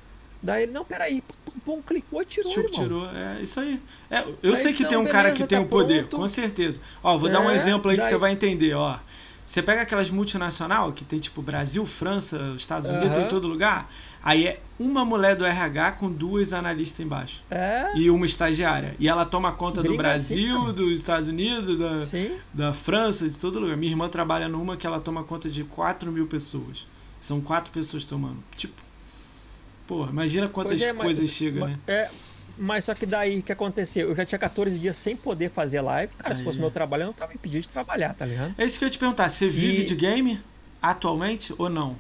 Daí 0.43 0.63
ele, 0.63 0.73
não, 0.73 0.85
peraí, 0.85 1.23
pum, 1.65 1.83
clicou 1.83 2.25
tirou, 2.25 2.51
Chup, 2.51 2.71
tirou, 2.71 3.07
é 3.11 3.43
isso 3.43 3.61
aí. 3.61 3.79
É, 4.11 4.25
eu 4.43 4.57
sei 4.57 4.73
que 4.73 4.87
tem 4.87 4.97
um 4.97 5.03
beleza, 5.03 5.13
cara 5.13 5.33
que 5.33 5.47
tem 5.47 5.59
o 5.59 5.63
tá 5.63 5.67
um 5.67 5.69
poder, 5.69 6.07
com 6.07 6.27
certeza. 6.29 6.81
Ó, 7.03 7.19
vou 7.19 7.29
dar 7.29 7.41
um 7.41 7.51
é, 7.51 7.55
exemplo 7.55 7.91
aí 7.91 7.97
daí... 7.99 8.07
que 8.07 8.11
você 8.11 8.17
vai 8.17 8.33
entender, 8.33 8.73
ó. 8.75 8.99
Você 9.51 9.61
pega 9.61 9.83
aquelas 9.83 10.13
multinacional 10.13 10.93
que 10.93 11.05
tem 11.05 11.19
tipo 11.19 11.43
Brasil, 11.43 11.85
França, 11.85 12.55
Estados 12.57 12.89
Unidos, 12.89 13.19
uhum. 13.19 13.25
em 13.25 13.29
todo 13.29 13.49
lugar. 13.49 13.91
Aí 14.23 14.47
é 14.47 14.61
uma 14.79 15.05
mulher 15.05 15.35
do 15.35 15.45
RH 15.45 15.93
com 15.93 16.09
duas 16.09 16.53
analistas 16.53 17.05
embaixo. 17.05 17.43
É? 17.51 17.91
E 17.97 18.09
uma 18.11 18.25
estagiária. 18.25 18.95
E 19.01 19.09
ela 19.09 19.27
toma 19.27 19.51
conta 19.51 19.81
Briga 19.81 19.93
do 19.93 19.99
Brasil, 19.99 20.57
assim, 20.57 20.73
dos 20.73 20.93
Estados 20.93 21.27
Unidos, 21.27 21.77
da, 21.77 22.07
da 22.55 22.73
França, 22.73 23.29
de 23.29 23.37
todo 23.37 23.59
lugar. 23.59 23.77
Minha 23.77 23.91
irmã 23.91 24.09
trabalha 24.09 24.49
numa 24.49 24.77
que 24.77 24.87
ela 24.87 25.01
toma 25.01 25.25
conta 25.25 25.51
de 25.51 25.65
4 25.65 26.13
mil 26.13 26.29
pessoas. 26.29 26.87
São 27.21 27.41
quatro 27.41 27.73
pessoas 27.73 28.05
tomando. 28.05 28.39
Tipo, 28.57 28.81
pô, 29.85 30.07
imagina 30.07 30.47
quantas 30.47 30.81
é, 30.81 30.95
coisas 30.95 31.29
chegam, 31.29 31.67
né? 31.67 31.77
É, 31.89 32.09
mas 32.61 32.85
só 32.85 32.95
que 32.95 33.07
daí, 33.07 33.39
o 33.39 33.43
que 33.43 33.53
aconteceu? 33.53 34.11
Eu 34.11 34.15
já 34.15 34.27
tinha 34.27 34.39
14 34.39 34.79
dias 34.79 34.95
sem 34.95 35.17
poder 35.17 35.49
fazer 35.51 35.81
live. 35.81 36.13
Cara, 36.19 36.35
Aí. 36.35 36.37
se 36.37 36.45
fosse 36.45 36.61
meu 36.61 36.71
trabalho, 36.71 37.05
eu 37.05 37.07
não 37.07 37.15
tava 37.15 37.33
impedido 37.33 37.63
de 37.63 37.71
trabalhar, 37.71 38.13
tá 38.13 38.27
ligado? 38.27 38.55
É 38.59 38.67
isso 38.67 38.79
que 38.79 38.85
eu 38.85 38.87
ia 38.87 38.93
te 38.93 38.99
perguntar. 38.99 39.31
Você 39.31 39.49
vive 39.49 39.81
e... 39.81 39.85
de 39.85 39.95
game 39.95 40.39
atualmente 40.83 41.55
ou 41.57 41.71
não? 41.71 41.97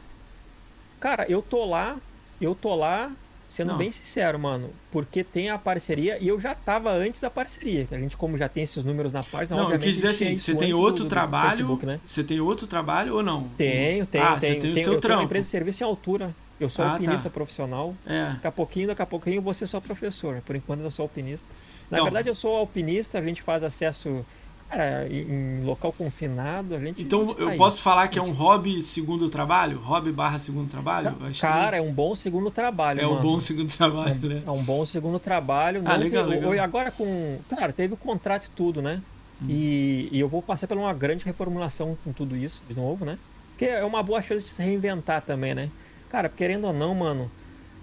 Cara, 1.01 1.25
eu 1.31 1.41
tô 1.41 1.65
lá, 1.65 1.97
eu 2.39 2.55
tô 2.55 2.75
lá, 2.75 3.11
sendo 3.49 3.69
não. 3.69 3.79
bem 3.79 3.91
sincero, 3.91 4.39
mano, 4.39 4.69
porque 4.93 5.25
tem 5.25 5.49
a 5.49 5.57
parceria 5.57 6.19
e 6.21 6.29
eu 6.29 6.39
já 6.39 6.55
tava 6.55 6.93
antes 6.93 7.23
da 7.23 7.31
parceria. 7.31 7.89
A 7.91 7.97
gente, 7.97 8.15
como 8.19 8.37
já 8.37 8.47
tem 8.47 8.63
esses 8.63 8.85
números 8.85 9.15
na 9.15 9.23
página, 9.23 9.57
não, 9.57 9.73
eu 9.73 9.79
quis 9.79 9.97
dizer 9.97 10.09
assim, 10.09 10.37
você 10.37 10.55
tem 10.55 10.75
outro 10.75 11.05
do, 11.05 11.09
trabalho, 11.09 11.57
Facebook, 11.57 11.87
né? 11.87 12.01
Você 12.05 12.23
tem 12.23 12.39
outro 12.39 12.67
trabalho 12.67 13.15
ou 13.15 13.23
não? 13.23 13.49
Tenho, 13.57 14.05
tenho, 14.07 14.25
ah, 14.25 14.37
tenho. 14.37 14.55
Você 14.55 14.61
tem 14.61 14.73
o 14.73 14.77
seu 14.77 14.93
eu 14.93 15.01
trampo. 15.01 15.07
Tenho 15.09 15.19
uma 15.21 15.25
empresa 15.25 15.47
de 15.47 15.51
serviço 15.51 15.83
em 15.83 15.87
altura. 15.87 16.35
Eu 16.61 16.69
sou 16.69 16.85
ah, 16.85 16.93
alpinista 16.93 17.31
tá. 17.31 17.35
profissional. 17.35 17.95
É. 18.07 18.33
Daqui 18.35 18.47
a 18.47 18.53
pouquinho, 18.53 18.87
daqui 18.89 19.03
a 19.03 19.07
pouquinho 19.07 19.41
você 19.41 19.67
só 19.67 19.81
professor. 19.81 20.43
Por 20.45 20.55
enquanto 20.55 20.81
eu 20.81 20.91
sou 20.91 21.05
alpinista. 21.05 21.49
Na 21.91 21.99
então, 21.99 22.05
verdade, 22.05 22.29
eu 22.29 22.35
sou 22.35 22.57
alpinista, 22.57 23.19
a 23.19 23.23
gente 23.23 23.43
faz 23.43 23.65
acesso 23.65 24.25
cara, 24.69 25.09
em 25.09 25.65
local 25.65 25.93
confinado, 25.93 26.75
a 26.75 26.79
gente. 26.79 27.03
Então 27.03 27.35
eu 27.39 27.57
posso 27.57 27.83
falar 27.83 28.09
que 28.09 28.19
é 28.19 28.23
um 28.23 28.31
hobby 28.31 28.83
segundo 28.83 29.29
trabalho? 29.29 29.79
Hobby 29.79 30.13
barra 30.13 30.39
segundo 30.39 30.71
trabalho? 30.71 31.17
Cara, 31.41 31.79
é 31.79 31.81
um 31.81 31.93
bom 31.93 32.15
segundo 32.15 32.51
trabalho. 32.51 33.01
É 33.01 33.05
mano. 33.05 33.19
um 33.19 33.23
bom 33.23 33.41
segundo 33.41 33.69
trabalho, 33.77 34.19
é, 34.23 34.29
né? 34.29 34.43
É 34.47 34.51
um 34.51 34.63
bom 34.63 34.87
segundo 34.87 35.19
trabalho. 35.19 35.83
Ah, 35.85 35.97
legal, 35.97 36.25
que, 36.25 36.31
legal. 36.31 36.53
Agora 36.63 36.91
com. 36.91 37.39
Cara, 37.49 37.73
teve 37.73 37.95
o 37.95 37.97
contrato 37.97 38.47
e 38.47 38.51
tudo, 38.51 38.81
né? 38.81 39.03
Hum. 39.43 39.47
E, 39.49 40.09
e 40.13 40.21
eu 40.21 40.29
vou 40.29 40.43
passar 40.43 40.67
por 40.67 40.77
uma 40.77 40.93
grande 40.95 41.25
reformulação 41.25 41.97
com 42.05 42.13
tudo 42.13 42.37
isso 42.37 42.63
de 42.69 42.77
novo, 42.77 43.05
né? 43.05 43.19
Porque 43.51 43.65
é 43.65 43.85
uma 43.85 44.03
boa 44.03 44.23
chance 44.23 44.45
de 44.45 44.51
se 44.51 44.63
reinventar 44.63 45.23
também, 45.23 45.55
né? 45.55 45.69
Cara, 46.11 46.29
querendo 46.29 46.67
ou 46.67 46.73
não, 46.73 46.95
mano, 46.95 47.31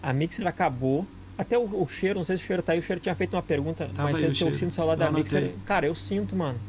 a 0.02 0.14
Mixer 0.14 0.45
acabou. 0.45 1.06
Até 1.38 1.58
o, 1.58 1.62
o 1.62 1.88
cheiro, 1.88 2.20
não 2.20 2.26
sei 2.26 2.38
se 2.38 2.44
o 2.44 2.48
cheiro 2.48 2.64
tá 2.64 2.74
aí, 2.74 2.80
o 2.80 2.82
cheiro 2.82 2.99
tinha 2.99 3.14
feito 3.14 3.36
uma 3.36 3.44
pergunta, 3.44 3.90
Tava 3.94 4.12
mas 4.12 4.36
se 4.36 4.44
eu 4.44 4.54
sinto 4.54 4.74
saudade 4.74 4.99
da 4.99 5.12
Mixer. 5.12 5.52
Cara, 5.66 5.86
eu 5.86 5.94
sinto, 5.94 6.36
mano. 6.36 6.60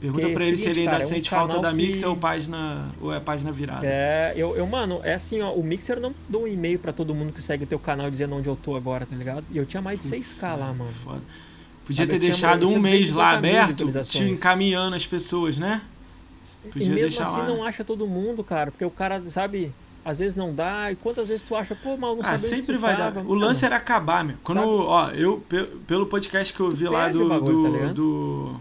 Pergunta 0.00 0.28
pra 0.28 0.44
ele 0.44 0.56
seguinte, 0.56 0.62
se 0.62 0.68
ele 0.68 0.80
ainda 0.80 0.92
cara, 0.92 1.04
sente 1.04 1.32
é 1.32 1.36
um 1.36 1.40
falta 1.40 1.58
da 1.58 1.70
que... 1.70 1.76
Mixer 1.76 2.08
ou, 2.08 2.16
página, 2.16 2.88
ou 3.00 3.14
é 3.14 3.18
página 3.18 3.50
virada. 3.50 3.86
É, 3.86 4.34
eu, 4.36 4.54
eu, 4.54 4.66
mano, 4.66 5.00
é 5.02 5.14
assim, 5.14 5.40
ó, 5.40 5.52
o 5.52 5.62
Mixer 5.62 5.98
não 5.98 6.14
dou 6.28 6.42
um 6.42 6.46
e-mail 6.46 6.78
pra 6.78 6.92
todo 6.92 7.14
mundo 7.14 7.32
que 7.32 7.40
segue 7.40 7.64
o 7.64 7.66
teu 7.66 7.78
canal 7.78 8.10
dizendo 8.10 8.34
onde 8.34 8.46
eu 8.46 8.56
tô 8.56 8.76
agora, 8.76 9.06
tá 9.06 9.16
ligado? 9.16 9.44
E 9.50 9.56
eu 9.56 9.64
tinha 9.64 9.80
mais 9.80 10.00
de 10.00 10.06
6k 10.06 10.56
lá, 10.56 10.72
mano. 10.74 10.92
Foda. 11.02 11.22
Podia 11.86 12.04
Sabe, 12.04 12.18
ter 12.18 12.18
deixado 12.18 12.68
um 12.68 12.78
mês 12.78 13.12
lá 13.12 13.30
aberto, 13.30 13.90
te 14.02 14.24
encaminhando 14.24 14.96
as 14.96 15.06
pessoas, 15.06 15.56
né? 15.56 15.80
Podia 16.72 16.88
e 16.88 16.90
mesmo 16.90 17.22
assim 17.22 17.38
lá. 17.38 17.46
não 17.46 17.62
acha 17.62 17.84
todo 17.84 18.06
mundo, 18.06 18.42
cara, 18.42 18.72
porque 18.72 18.84
o 18.84 18.90
cara, 18.90 19.22
sabe, 19.30 19.72
às 20.06 20.20
vezes 20.20 20.36
não 20.36 20.54
dá. 20.54 20.92
E 20.92 20.96
quantas 20.96 21.28
vezes 21.28 21.42
tu 21.42 21.56
acha, 21.56 21.74
pô, 21.74 21.96
mal 21.96 22.14
não 22.14 22.22
ah, 22.24 22.38
sempre 22.38 22.78
vai 22.78 22.96
tava. 22.96 23.22
dar. 23.22 23.26
O 23.28 23.34
lance 23.34 23.64
era 23.64 23.76
acabar, 23.76 24.24
meu. 24.24 24.36
Quando, 24.44 24.60
Sabe? 24.60 24.70
ó, 24.70 25.10
eu, 25.10 25.44
pelo 25.84 26.06
podcast 26.06 26.54
que 26.54 26.60
eu 26.60 26.70
vi 26.70 26.88
lá 26.88 27.08
do, 27.08 27.28
bagulho, 27.28 27.72
do, 27.72 27.78
tá 27.78 27.92
do, 27.92 28.60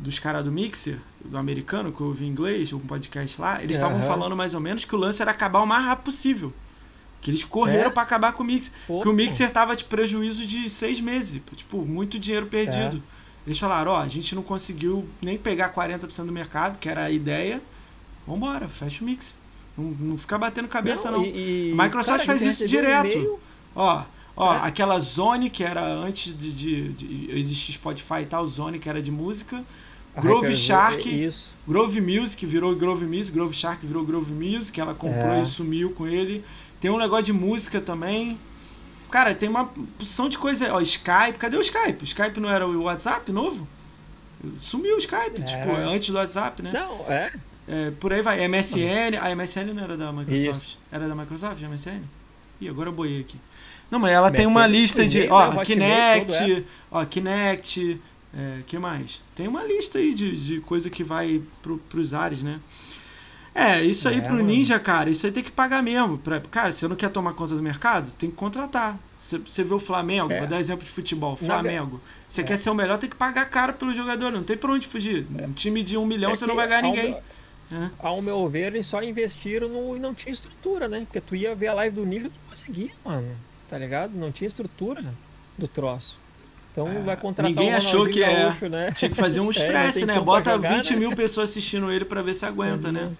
dos 0.00 0.18
caras 0.18 0.46
do 0.46 0.50
Mixer, 0.50 0.96
do 1.22 1.36
americano, 1.36 1.92
que 1.92 2.00
eu 2.00 2.06
ouvi 2.06 2.24
em 2.24 2.28
inglês, 2.28 2.72
um 2.72 2.78
podcast 2.78 3.38
lá, 3.38 3.62
eles 3.62 3.76
estavam 3.76 4.00
uhum. 4.00 4.06
falando 4.06 4.34
mais 4.34 4.54
ou 4.54 4.60
menos 4.60 4.86
que 4.86 4.94
o 4.94 4.98
lance 4.98 5.20
era 5.20 5.30
acabar 5.30 5.60
o 5.60 5.66
mais 5.66 5.84
rápido 5.84 6.06
possível. 6.06 6.52
Que 7.20 7.30
eles 7.30 7.44
correram 7.44 7.90
é? 7.90 7.92
para 7.92 8.04
acabar 8.04 8.32
com 8.32 8.42
o 8.42 8.46
Mixer. 8.46 8.72
Pô, 8.86 9.02
que 9.02 9.08
o 9.08 9.12
Mixer 9.12 9.50
tava 9.52 9.76
de 9.76 9.84
prejuízo 9.84 10.46
de 10.46 10.70
seis 10.70 11.00
meses. 11.00 11.42
Tipo, 11.54 11.84
muito 11.84 12.18
dinheiro 12.18 12.46
perdido. 12.46 12.96
É. 12.96 13.18
Eles 13.46 13.58
falaram, 13.58 13.92
ó, 13.92 14.00
a 14.00 14.08
gente 14.08 14.34
não 14.34 14.42
conseguiu 14.42 15.06
nem 15.20 15.36
pegar 15.36 15.74
40% 15.74 16.24
do 16.24 16.32
mercado, 16.32 16.78
que 16.78 16.88
era 16.88 17.04
a 17.04 17.10
ideia. 17.10 17.60
Vambora, 18.26 18.68
fecha 18.68 19.02
o 19.02 19.06
Mixer. 19.06 19.34
Não, 19.78 19.84
não 19.84 20.18
fica 20.18 20.36
batendo 20.36 20.66
cabeça, 20.66 21.10
não. 21.10 21.18
não. 21.18 21.26
E, 21.26 21.72
a 21.72 21.82
Microsoft 21.84 22.26
cara, 22.26 22.38
faz 22.38 22.42
isso 22.42 22.66
direto. 22.66 23.38
Ó, 23.74 24.02
ó, 24.36 24.54
é. 24.54 24.60
aquela 24.62 24.98
Zone 24.98 25.48
que 25.48 25.62
era 25.62 25.86
antes 25.86 26.36
de, 26.36 26.52
de, 26.52 26.88
de, 26.88 27.38
existir 27.38 27.72
Spotify 27.72 28.22
e 28.22 28.26
tal, 28.26 28.46
Zone 28.46 28.78
que 28.78 28.88
era 28.88 29.00
de 29.00 29.12
música. 29.12 29.62
Grove 30.20 30.52
Shark, 30.54 31.08
isso. 31.08 31.48
Grove 31.66 32.00
Music 32.00 32.44
virou 32.44 32.74
Grove 32.74 33.06
Music, 33.06 33.32
Grove 33.32 33.54
Shark 33.54 33.86
virou 33.86 34.04
Grove 34.04 34.32
Music, 34.32 34.80
ela 34.80 34.94
comprou 34.94 35.34
é. 35.34 35.42
e 35.42 35.46
sumiu 35.46 35.90
com 35.90 36.08
ele. 36.08 36.44
Tem 36.80 36.90
um 36.90 36.98
negócio 36.98 37.26
de 37.26 37.32
música 37.32 37.80
também. 37.80 38.36
Cara, 39.10 39.34
tem 39.34 39.48
uma 39.48 39.66
porção 39.66 40.28
de 40.28 40.36
coisa. 40.36 40.72
Ó, 40.74 40.80
Skype, 40.80 41.38
cadê 41.38 41.56
o 41.56 41.60
Skype? 41.60 42.02
O 42.02 42.04
Skype 42.04 42.40
não 42.40 42.48
era 42.48 42.66
o 42.66 42.82
WhatsApp 42.82 43.30
novo? 43.30 43.66
Sumiu 44.60 44.96
o 44.96 44.98
Skype, 44.98 45.40
é. 45.40 45.44
tipo, 45.44 45.72
antes 45.72 46.08
do 46.08 46.16
WhatsApp, 46.16 46.62
né? 46.62 46.72
Não, 46.72 47.04
é. 47.08 47.32
É, 47.68 47.90
por 48.00 48.12
aí 48.12 48.22
vai. 48.22 48.46
MSN. 48.48 49.18
A 49.20 49.34
MSN 49.34 49.74
não 49.74 49.84
era 49.84 49.96
da 49.96 50.12
Microsoft? 50.12 50.62
Isso. 50.62 50.78
Era 50.90 51.06
da 51.06 51.14
Microsoft, 51.14 51.62
a 51.62 51.68
MSN? 51.68 52.00
Ih, 52.60 52.68
agora 52.68 52.88
eu 52.88 52.92
boiei 52.92 53.20
aqui. 53.20 53.38
Não, 53.90 53.98
mas 53.98 54.12
ela 54.12 54.28
MSN, 54.28 54.36
tem 54.36 54.46
uma 54.46 54.66
lista 54.66 55.06
de. 55.06 55.28
Ó, 55.28 55.62
Kinect, 55.64 56.52
é. 56.52 56.62
ó, 56.90 57.04
Kinect. 57.04 58.00
É, 58.36 58.58
que 58.66 58.78
mais? 58.78 59.22
Tem 59.34 59.48
uma 59.48 59.64
lista 59.64 59.98
aí 59.98 60.12
de, 60.12 60.36
de 60.36 60.60
coisa 60.60 60.90
que 60.90 61.02
vai 61.02 61.40
pro, 61.62 61.78
pros 61.78 62.12
ares, 62.12 62.42
né? 62.42 62.60
É, 63.54 63.82
isso 63.82 64.08
aí 64.08 64.18
é, 64.18 64.20
pro 64.20 64.34
mano. 64.34 64.44
Ninja, 64.44 64.78
cara, 64.78 65.10
isso 65.10 65.26
aí 65.26 65.32
tem 65.32 65.42
que 65.42 65.50
pagar 65.50 65.82
mesmo. 65.82 66.18
Pra, 66.18 66.40
cara, 66.40 66.72
você 66.72 66.86
não 66.86 66.94
quer 66.94 67.10
tomar 67.10 67.32
conta 67.32 67.54
do 67.54 67.62
mercado? 67.62 68.10
Tem 68.16 68.30
que 68.30 68.36
contratar. 68.36 68.98
Você 69.20 69.64
vê 69.64 69.74
o 69.74 69.80
Flamengo, 69.80 70.32
é. 70.32 70.38
vou 70.38 70.46
dar 70.46 70.60
exemplo 70.60 70.84
de 70.84 70.90
futebol. 70.90 71.36
Flamengo. 71.36 72.00
Você 72.28 72.42
é. 72.42 72.44
quer 72.44 72.56
ser 72.56 72.70
o 72.70 72.74
melhor, 72.74 72.98
tem 72.98 73.10
que 73.10 73.16
pagar 73.16 73.46
caro 73.46 73.72
pelo 73.72 73.92
jogador. 73.92 74.30
Não 74.30 74.44
tem 74.44 74.56
pra 74.56 74.70
onde 74.70 74.86
fugir. 74.86 75.26
É. 75.36 75.46
Um 75.46 75.52
time 75.52 75.82
de 75.82 75.96
um 75.96 76.06
milhão, 76.06 76.30
é 76.30 76.36
você 76.36 76.46
não 76.46 76.54
vai 76.54 76.68
ganhar 76.68 76.82
ninguém. 76.82 77.16
É. 77.72 77.90
Ao 77.98 78.20
meu 78.22 78.48
ver, 78.48 78.74
eles 78.74 78.86
só 78.86 79.02
investiram 79.02 79.68
no, 79.68 79.96
e 79.96 79.98
não 79.98 80.14
tinha 80.14 80.32
estrutura, 80.32 80.88
né? 80.88 81.00
Porque 81.00 81.20
tu 81.20 81.36
ia 81.36 81.54
ver 81.54 81.68
a 81.68 81.74
live 81.74 81.96
do 81.96 82.06
Ninja, 82.06 82.28
tu 82.28 82.50
conseguia, 82.50 82.90
mano. 83.04 83.28
Tá 83.68 83.76
ligado? 83.76 84.14
Não 84.14 84.32
tinha 84.32 84.48
estrutura 84.48 85.04
do 85.56 85.68
troço. 85.68 86.16
Então 86.72 86.88
é. 86.88 87.00
vai 87.00 87.16
contratar 87.16 87.50
Ninguém 87.50 87.74
achou 87.74 88.08
que 88.08 88.22
é. 88.22 88.54
né? 88.68 88.92
Tinha 88.96 89.10
que 89.10 89.16
fazer 89.16 89.40
um 89.40 89.50
estresse, 89.50 90.06
né? 90.06 90.18
Bota 90.20 90.52
jogar, 90.52 90.76
20 90.76 90.90
né? 90.90 90.96
mil 90.96 91.14
pessoas 91.14 91.50
assistindo 91.50 91.90
ele 91.90 92.04
para 92.04 92.22
ver 92.22 92.34
se 92.34 92.46
aguenta, 92.46 92.90
né? 92.92 93.10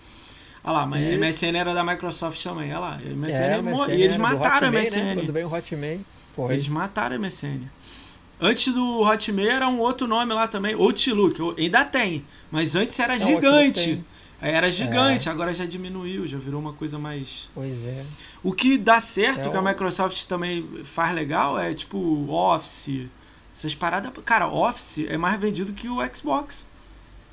Olha 0.64 0.72
lá, 0.72 0.86
mas 0.86 1.02
a 1.02 1.16
MSN 1.16 1.56
era 1.56 1.74
da 1.74 1.84
Microsoft 1.84 2.42
também. 2.42 2.70
Olha 2.70 2.78
lá, 2.78 2.98
MSN, 2.98 3.42
é, 3.42 3.62
MSN 3.62 3.92
e 3.92 4.02
eles 4.02 4.16
mataram 4.16 4.68
a 4.68 4.70
MSN. 4.70 4.96
Né? 4.96 5.14
Quando 5.16 5.32
veio 5.32 5.48
o 5.48 5.54
Hotmail. 5.54 6.00
Porra. 6.34 6.52
Eles 6.52 6.68
mataram 6.68 7.16
a 7.16 7.18
MSN. 7.18 7.60
Antes 8.40 8.72
do 8.72 9.02
Hotmail 9.02 9.50
era 9.50 9.68
um 9.68 9.78
outro 9.80 10.06
nome 10.06 10.32
lá 10.32 10.46
também, 10.46 10.74
Outlook, 10.74 11.60
ainda 11.60 11.84
tem, 11.84 12.24
mas 12.50 12.76
antes 12.76 12.98
era 12.98 13.18
gigante. 13.18 14.00
Era 14.40 14.70
gigante, 14.70 15.28
é. 15.28 15.32
agora 15.32 15.52
já 15.52 15.66
diminuiu, 15.66 16.26
já 16.26 16.38
virou 16.38 16.60
uma 16.60 16.72
coisa 16.72 16.98
mais. 16.98 17.48
Pois 17.54 17.82
é. 17.84 18.04
O 18.42 18.52
que 18.52 18.78
dá 18.78 19.00
certo, 19.00 19.48
é 19.48 19.50
que 19.50 19.56
a 19.56 19.62
Microsoft 19.62 20.26
também 20.26 20.64
faz 20.84 21.12
legal, 21.12 21.58
é 21.58 21.74
tipo 21.74 22.30
Office, 22.30 23.06
essas 23.54 23.74
paradas. 23.74 24.12
Cara, 24.24 24.46
Office 24.46 25.06
é 25.08 25.16
mais 25.16 25.40
vendido 25.40 25.72
que 25.72 25.88
o 25.88 25.98
Xbox. 26.14 26.66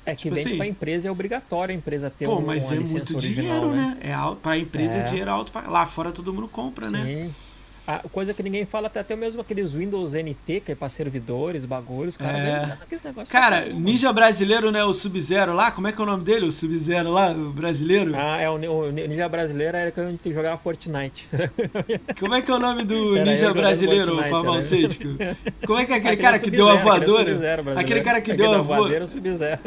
É 0.04 0.14
que 0.14 0.22
tipo 0.22 0.34
dentro 0.34 0.50
assim, 0.50 0.58
pra 0.58 0.66
empresa 0.66 1.08
é 1.08 1.10
obrigatório 1.10 1.72
a 1.72 1.76
empresa 1.76 2.10
ter 2.10 2.26
pô, 2.26 2.38
um, 2.38 2.46
mas 2.46 2.70
é 2.70 2.76
muito 2.76 3.16
original, 3.16 3.20
dinheiro, 3.20 3.70
né? 3.70 3.98
né? 4.00 4.10
É 4.10 4.12
alto, 4.12 4.40
pra 4.40 4.56
empresa 4.58 4.96
é, 4.96 5.00
é 5.00 5.02
dinheiro 5.02 5.30
alto. 5.30 5.52
Pra... 5.52 5.62
Lá 5.62 5.86
fora 5.86 6.10
todo 6.10 6.32
mundo 6.32 6.48
compra, 6.48 6.90
né? 6.90 7.04
Sim. 7.04 7.34
Né? 7.86 8.00
A 8.04 8.08
coisa 8.08 8.34
que 8.34 8.42
ninguém 8.42 8.64
fala, 8.64 8.88
até, 8.88 9.00
até 9.00 9.14
mesmo 9.14 9.40
aqueles 9.40 9.72
Windows 9.72 10.12
NT, 10.12 10.60
que 10.64 10.72
é 10.72 10.74
para 10.74 10.88
servidores, 10.88 11.64
bagulhos, 11.64 12.16
cara, 12.16 12.38
é... 12.38 12.76
Cara, 13.30 13.66
ninja 13.66 14.12
brasileiro, 14.12 14.70
né? 14.70 14.82
O 14.84 14.92
Sub-Zero 14.92 15.54
lá, 15.54 15.70
como 15.70 15.86
é 15.86 15.92
que 15.92 16.00
é 16.00 16.02
o 16.02 16.06
nome 16.06 16.24
dele? 16.24 16.46
O 16.46 16.52
Sub-Zero 16.52 17.10
lá, 17.10 17.30
o 17.30 17.50
brasileiro? 17.50 18.12
Ah, 18.16 18.40
é 18.40 18.50
o, 18.50 18.54
o 18.54 18.90
ninja 18.90 19.28
brasileiro 19.28 19.76
era 19.76 19.90
que 19.90 20.00
a 20.00 20.10
gente 20.10 20.32
jogava 20.32 20.58
Fortnite. 20.58 21.28
Como 22.18 22.34
é 22.34 22.42
que 22.42 22.50
é 22.50 22.54
o 22.54 22.58
nome 22.58 22.84
do 22.84 23.16
era 23.16 23.24
ninja 23.24 23.52
brasileiro, 23.52 24.18
o 24.18 24.24
farmacêutico? 24.24 25.08
Né? 25.08 25.36
Como 25.66 25.78
é 25.78 25.84
que 25.84 25.92
é 25.92 25.96
aquele, 25.96 26.14
aquele 26.14 26.22
cara 26.22 26.38
que 26.38 26.50
deu 26.50 26.68
a 26.68 26.76
voadora? 26.76 27.60
Aquele 27.76 28.00
cara 28.00 28.20
que 28.20 28.32
deu 28.32 28.52
a 28.52 28.58
voadora. 28.58 29.06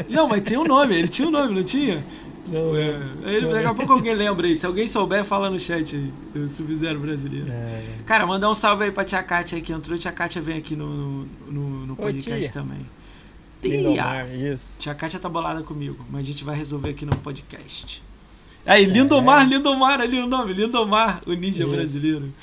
Não, 0.10 0.28
mas 0.28 0.42
tinha 0.44 0.60
um 0.60 0.66
nome, 0.66 0.96
ele 0.96 1.08
tinha 1.08 1.28
um 1.28 1.32
nome, 1.32 1.56
não 1.56 1.64
tinha? 1.64 2.04
Não, 2.50 2.76
é. 2.76 3.42
daqui 3.52 3.66
a 3.66 3.74
pouco 3.74 3.94
alguém 3.94 4.14
lembra 4.14 4.48
aí. 4.48 4.56
Se 4.56 4.66
alguém 4.66 4.88
souber, 4.88 5.24
fala 5.24 5.50
no 5.50 5.60
chat 5.60 5.96
aí. 5.96 6.42
O 6.42 6.50
Sub-Zero 6.50 7.00
brasileiro. 7.00 7.52
É. 7.52 7.84
Cara, 8.06 8.26
mandar 8.26 8.50
um 8.50 8.56
salve 8.56 8.86
aí 8.86 8.92
pra 8.92 9.06
tia 9.06 9.22
Kátia 9.22 9.62
que 9.62 9.72
entrou. 9.72 9.98
Tia 9.98 10.12
Kátia 10.12 10.42
vem 10.42 10.58
aqui 10.58 10.76
no, 10.76 11.26
no, 11.48 11.88
no 11.88 11.96
podcast 11.96 12.52
também. 12.52 12.86
Tia! 13.62 14.26
Isso. 14.54 14.72
Tia 14.80 14.96
Kátia 14.96 15.20
tá 15.20 15.30
bolada 15.30 15.62
comigo, 15.62 16.06
mas 16.10 16.22
a 16.22 16.24
gente 16.24 16.44
vai 16.44 16.56
resolver 16.56 16.90
aqui 16.90 17.06
no 17.06 17.16
podcast. 17.18 18.02
Aí, 18.66 18.86
Lindomar, 18.86 19.44
é. 19.44 19.46
Lindomar 19.46 20.02
ali 20.02 20.20
o 20.20 20.28
nome. 20.28 20.54
Lindomar, 20.54 21.22
o 21.28 21.34
ninja 21.34 21.64
isso. 21.64 21.72
brasileiro. 21.72 22.34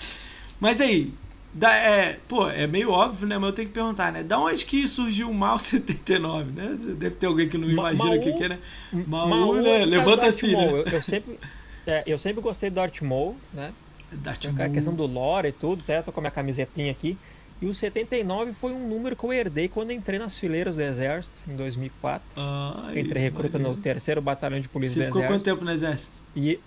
Mas 0.61 0.81
aí, 0.81 1.13
da, 1.57 1.75
é, 1.75 2.19
pô, 2.29 2.51
é 2.51 2.67
meio 2.67 2.91
óbvio, 2.91 3.27
né? 3.27 3.39
Mas 3.39 3.49
eu 3.49 3.55
tenho 3.55 3.69
que 3.69 3.75
perguntar, 3.75 4.13
né? 4.13 4.23
Da 4.23 4.39
onde 4.39 4.63
que 4.67 4.87
surgiu 4.87 5.31
o 5.31 5.35
Mal 5.35 5.59
79, 5.59 6.53
né? 6.53 6.77
Deve 6.99 7.17
ter 7.17 7.27
alguém 7.27 7.49
que 7.49 7.57
não 7.57 7.67
imagina 7.67 8.15
o 8.15 8.23
que, 8.23 8.31
que 8.31 8.45
é, 8.45 8.49
né? 8.51 8.59
Mal 9.07 9.55
né? 9.55 9.87
Levanta 9.87 10.27
assim, 10.27 10.53
né? 10.53 10.71
Eu, 10.71 10.87
eu, 10.87 11.03
sempre, 11.03 11.39
é, 11.87 12.03
eu 12.07 12.19
sempre 12.19 12.43
gostei 12.43 12.69
do 12.69 12.79
Maul, 13.03 13.37
né? 13.55 13.73
Darth. 14.13 14.45
A 14.59 14.69
questão 14.69 14.93
do 14.93 15.07
lore 15.07 15.49
e 15.49 15.53
tudo, 15.53 15.81
até 15.83 16.03
tô 16.03 16.13
com 16.13 16.21
a 16.21 16.23
minha 16.23 16.31
camisetinha 16.31 16.93
aqui. 16.93 17.17
E 17.61 17.67
o 17.67 17.75
79 17.75 18.53
foi 18.53 18.73
um 18.73 18.87
número 18.87 19.17
que 19.17 19.25
eu 19.25 19.33
herdei 19.33 19.67
quando 19.67 19.93
entrei 19.93 20.19
nas 20.19 20.39
fileiras 20.39 20.77
do 20.77 20.83
Exército, 20.83 21.35
em 21.49 21.57
2004. 21.57 22.23
Ai, 22.37 22.99
entrei 22.99 23.23
recruta 23.23 23.59
no 23.59 23.75
terceiro 23.75 24.21
batalhão 24.21 24.61
de 24.61 24.69
polícia 24.69 25.01
Você 25.01 25.07
ficou 25.07 25.25
quanto 25.25 25.43
tempo 25.43 25.65
no 25.65 25.71
Exército? 25.71 26.13
E 26.37 26.61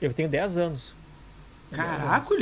eu 0.00 0.14
tenho 0.14 0.30
10 0.30 0.56
anos. 0.56 0.94
Caraca, 1.70 2.34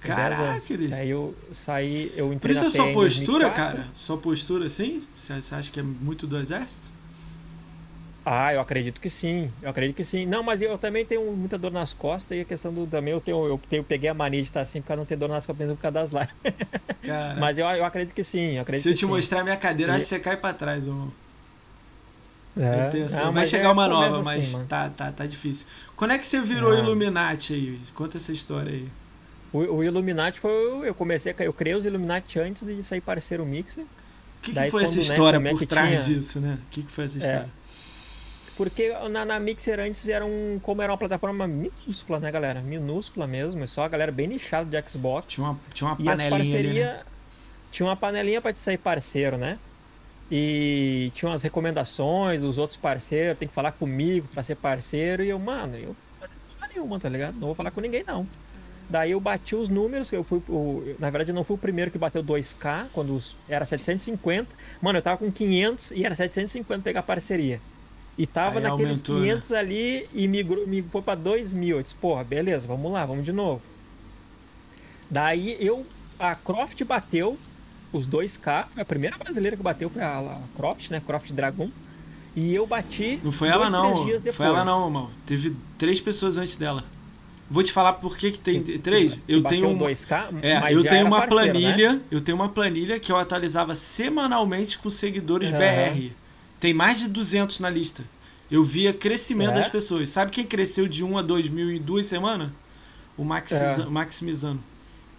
Caraca, 0.00 0.60
querido. 0.60 0.94
Aí 0.94 1.10
eu 1.10 1.34
saí, 1.52 2.12
eu 2.16 2.32
entrei 2.32 2.54
Por 2.54 2.58
isso 2.58 2.66
a 2.66 2.70
sua 2.70 2.92
postura, 2.92 3.50
cara? 3.50 3.86
Sua 3.94 4.16
postura 4.16 4.66
assim? 4.66 5.02
Você 5.16 5.54
acha 5.54 5.70
que 5.70 5.80
é 5.80 5.82
muito 5.82 6.26
do 6.26 6.38
exército? 6.38 6.88
Ah, 8.30 8.52
eu 8.52 8.60
acredito 8.60 9.00
que 9.00 9.08
sim. 9.08 9.50
Eu 9.62 9.70
acredito 9.70 9.96
que 9.96 10.04
sim. 10.04 10.26
Não, 10.26 10.42
mas 10.42 10.60
eu 10.60 10.76
também 10.76 11.04
tenho 11.04 11.24
muita 11.32 11.56
dor 11.56 11.72
nas 11.72 11.94
costas 11.94 12.36
e 12.36 12.42
a 12.42 12.44
questão 12.44 12.72
do 12.72 12.86
também 12.86 13.12
eu 13.12 13.20
tenho, 13.22 13.46
eu, 13.46 13.60
tenho, 13.70 13.80
eu 13.80 13.84
peguei 13.84 14.10
a 14.10 14.14
mania 14.14 14.42
de 14.42 14.48
estar 14.48 14.60
assim 14.60 14.82
porque 14.82 14.94
não 14.94 15.06
ter 15.06 15.16
dor 15.16 15.30
nas 15.30 15.46
costas 15.46 15.70
por 15.70 15.78
causa 15.78 15.94
das 15.94 16.10
lives. 16.10 16.34
mas 17.40 17.56
eu, 17.56 17.66
eu 17.66 17.84
acredito 17.84 18.14
que 18.14 18.22
sim. 18.22 18.56
Eu 18.56 18.62
acredito 18.62 18.82
Se 18.82 18.90
eu 18.90 18.94
te 18.94 19.00
sim. 19.00 19.06
mostrar 19.06 19.42
minha 19.42 19.56
cadeira, 19.56 19.92
e... 19.92 19.96
acho 19.96 20.04
que 20.04 20.10
você 20.10 20.20
cai 20.20 20.36
pra 20.36 20.52
trás, 20.52 20.86
irmão. 20.86 21.10
É. 22.54 23.30
vai 23.30 23.46
chegar 23.46 23.68
é 23.68 23.72
uma 23.72 23.88
nova, 23.88 24.22
mas 24.22 24.54
assim, 24.54 24.66
tá, 24.66 24.90
tá, 24.90 25.12
tá 25.12 25.24
difícil. 25.24 25.66
Quando 25.96 26.10
é 26.10 26.18
que 26.18 26.26
você 26.26 26.40
virou 26.40 26.72
ah. 26.72 26.78
Illuminati 26.78 27.54
aí? 27.54 27.80
Conta 27.94 28.18
essa 28.18 28.32
história 28.32 28.72
aí. 28.72 28.88
O, 29.52 29.58
o 29.58 29.84
Illuminati 29.84 30.40
foi. 30.40 30.88
Eu 30.88 30.94
comecei 30.94 31.34
a. 31.36 31.42
Eu 31.42 31.52
criei 31.52 31.74
os 31.74 31.84
Illuminati 31.84 32.38
antes 32.38 32.66
de 32.66 32.82
sair 32.82 33.00
parecer 33.00 33.40
o 33.40 33.46
Mixer. 33.46 33.84
O 33.84 34.40
que, 34.42 34.52
que 34.52 34.70
foi 34.70 34.84
essa 34.84 34.98
história 34.98 35.38
né, 35.38 35.50
por 35.50 35.66
trás 35.66 36.04
tinha... 36.04 36.16
disso, 36.16 36.40
né? 36.40 36.58
O 36.66 36.70
que, 36.70 36.82
que 36.82 36.92
foi 36.92 37.04
essa 37.04 37.18
é. 37.18 37.20
história? 37.20 37.48
É, 37.54 37.58
porque 38.56 38.94
na, 39.10 39.24
na, 39.24 39.38
Mixer 39.38 39.80
antes 39.80 40.08
era 40.08 40.24
um. 40.24 40.58
Como 40.62 40.82
era 40.82 40.92
uma 40.92 40.98
plataforma 40.98 41.46
minúscula, 41.46 42.18
né, 42.18 42.30
galera? 42.30 42.60
Minúscula 42.60 43.26
mesmo. 43.26 43.66
Só 43.66 43.84
a 43.84 43.88
galera 43.88 44.12
bem 44.12 44.28
nichada 44.28 44.68
de 44.68 44.88
Xbox. 44.88 45.26
Tinha 45.28 45.46
uma, 45.46 45.60
tinha 45.72 45.88
uma 45.88 45.96
panelinha. 45.96 46.30
Parceria, 46.30 46.70
ali, 46.70 46.98
né? 46.98 47.02
Tinha 47.70 47.86
uma 47.86 47.96
panelinha 47.96 48.40
pra 48.40 48.52
te 48.52 48.62
sair 48.62 48.78
parceiro, 48.78 49.36
né? 49.36 49.58
E 50.30 51.10
tinha 51.14 51.30
umas 51.30 51.40
recomendações 51.40 52.42
dos 52.42 52.58
outros 52.58 52.78
parceiros, 52.78 53.38
tem 53.38 53.48
que 53.48 53.54
falar 53.54 53.72
comigo 53.72 54.28
pra 54.32 54.42
ser 54.42 54.56
parceiro. 54.56 55.22
E 55.22 55.30
eu, 55.30 55.38
mano, 55.38 55.76
eu 55.76 55.96
não 56.20 56.68
nenhuma, 56.68 57.00
tá 57.00 57.08
ligado? 57.08 57.34
Não 57.34 57.46
vou 57.48 57.54
falar 57.54 57.70
com 57.70 57.80
ninguém, 57.80 58.04
não. 58.06 58.26
Daí 58.88 59.10
eu 59.10 59.20
bati 59.20 59.54
os 59.54 59.68
números, 59.68 60.10
eu 60.12 60.24
fui, 60.24 60.40
o, 60.48 60.94
na 60.98 61.10
verdade 61.10 61.30
eu 61.30 61.34
não 61.34 61.44
fui 61.44 61.56
o 61.56 61.58
primeiro 61.58 61.90
que 61.90 61.98
bateu 61.98 62.24
2K, 62.24 62.86
quando 62.92 63.22
era 63.46 63.64
750. 63.64 64.48
Mano, 64.80 64.98
eu 64.98 65.02
tava 65.02 65.18
com 65.18 65.30
500 65.30 65.90
e 65.90 66.04
era 66.04 66.14
750 66.14 66.82
pegar 66.82 67.02
parceria. 67.02 67.60
E 68.16 68.26
tava 68.26 68.58
Aí 68.58 68.64
naqueles 68.64 68.98
aumentou, 68.98 69.16
500 69.16 69.50
né? 69.50 69.58
ali 69.58 70.08
e 70.14 70.26
migrou, 70.26 70.66
migrou 70.66 70.90
foi 70.90 71.02
pra 71.02 71.14
2 71.14 71.52
mil. 71.52 71.76
Eu 71.76 71.82
disse, 71.82 71.94
porra, 71.94 72.24
beleza, 72.24 72.66
vamos 72.66 72.90
lá, 72.90 73.04
vamos 73.04 73.24
de 73.24 73.32
novo. 73.32 73.60
Daí 75.10 75.56
eu, 75.60 75.86
a 76.18 76.34
Croft 76.34 76.82
bateu 76.84 77.38
os 77.92 78.06
2K, 78.08 78.66
foi 78.72 78.82
a 78.82 78.86
primeira 78.86 79.18
brasileira 79.18 79.56
que 79.56 79.62
bateu 79.62 79.90
foi 79.90 80.02
a, 80.02 80.18
a 80.18 80.38
Croft, 80.56 80.90
né? 80.90 81.00
Croft 81.04 81.30
Dragon. 81.32 81.70
E 82.34 82.54
eu 82.54 82.66
bati. 82.66 83.20
Não 83.22 83.32
foi 83.32 83.50
dois, 83.50 83.60
ela 83.60 83.70
não. 83.70 84.06
Foi 84.32 84.46
ela 84.46 84.64
não, 84.64 84.86
irmão. 84.86 85.10
Teve 85.26 85.56
três 85.76 86.00
pessoas 86.00 86.36
antes 86.38 86.56
dela. 86.56 86.84
Vou 87.50 87.62
te 87.62 87.72
falar 87.72 87.94
por 87.94 88.16
que, 88.18 88.32
que 88.32 88.38
tem 88.38 88.62
três. 88.62 89.16
Eu 89.26 89.42
tenho 89.42 89.68
um, 89.68 89.78
2K, 89.78 90.28
é, 90.42 90.72
eu 90.72 90.84
tenho 90.84 91.06
uma 91.06 91.20
parceiro, 91.26 91.52
planilha, 91.52 91.92
né? 91.94 92.00
eu 92.10 92.20
tenho 92.20 92.36
uma 92.36 92.48
planilha 92.50 93.00
que 93.00 93.10
eu 93.10 93.16
atualizava 93.16 93.74
semanalmente 93.74 94.78
com 94.78 94.90
seguidores 94.90 95.50
uhum. 95.50 95.58
BR. 95.58 96.12
Tem 96.60 96.74
mais 96.74 96.98
de 96.98 97.08
200 97.08 97.60
na 97.60 97.70
lista. 97.70 98.04
Eu 98.50 98.62
via 98.62 98.92
crescimento 98.92 99.52
é. 99.52 99.54
das 99.54 99.68
pessoas. 99.68 100.10
Sabe 100.10 100.30
quem 100.30 100.44
cresceu 100.44 100.86
de 100.86 101.04
1 101.04 101.18
a 101.18 101.22
2 101.22 101.48
mil 101.48 101.70
em 101.70 101.80
duas 101.80 102.06
semanas? 102.06 102.50
O 103.16 103.24
Max, 103.24 103.52
é. 103.52 103.84
Maximizano. 103.86 104.60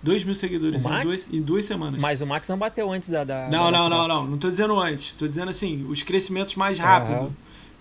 2 0.01 0.23
mil 0.23 0.35
seguidores 0.35 0.85
em 0.85 1.01
duas, 1.01 1.33
em 1.33 1.41
duas 1.41 1.65
semanas. 1.65 2.01
Mas 2.01 2.21
o 2.21 2.25
Max 2.25 2.47
não 2.47 2.57
bateu 2.57 2.91
antes 2.91 3.09
da. 3.09 3.23
da 3.23 3.49
não, 3.49 3.71
da 3.71 3.77
não, 3.77 3.89
não, 3.89 4.07
não. 4.07 4.27
Não 4.27 4.37
tô 4.37 4.47
dizendo 4.47 4.79
antes. 4.79 5.13
Tô 5.13 5.27
dizendo 5.27 5.49
assim, 5.49 5.85
os 5.89 6.03
crescimentos 6.03 6.55
mais 6.55 6.79
rápidos. 6.79 7.23
Uhum. 7.23 7.31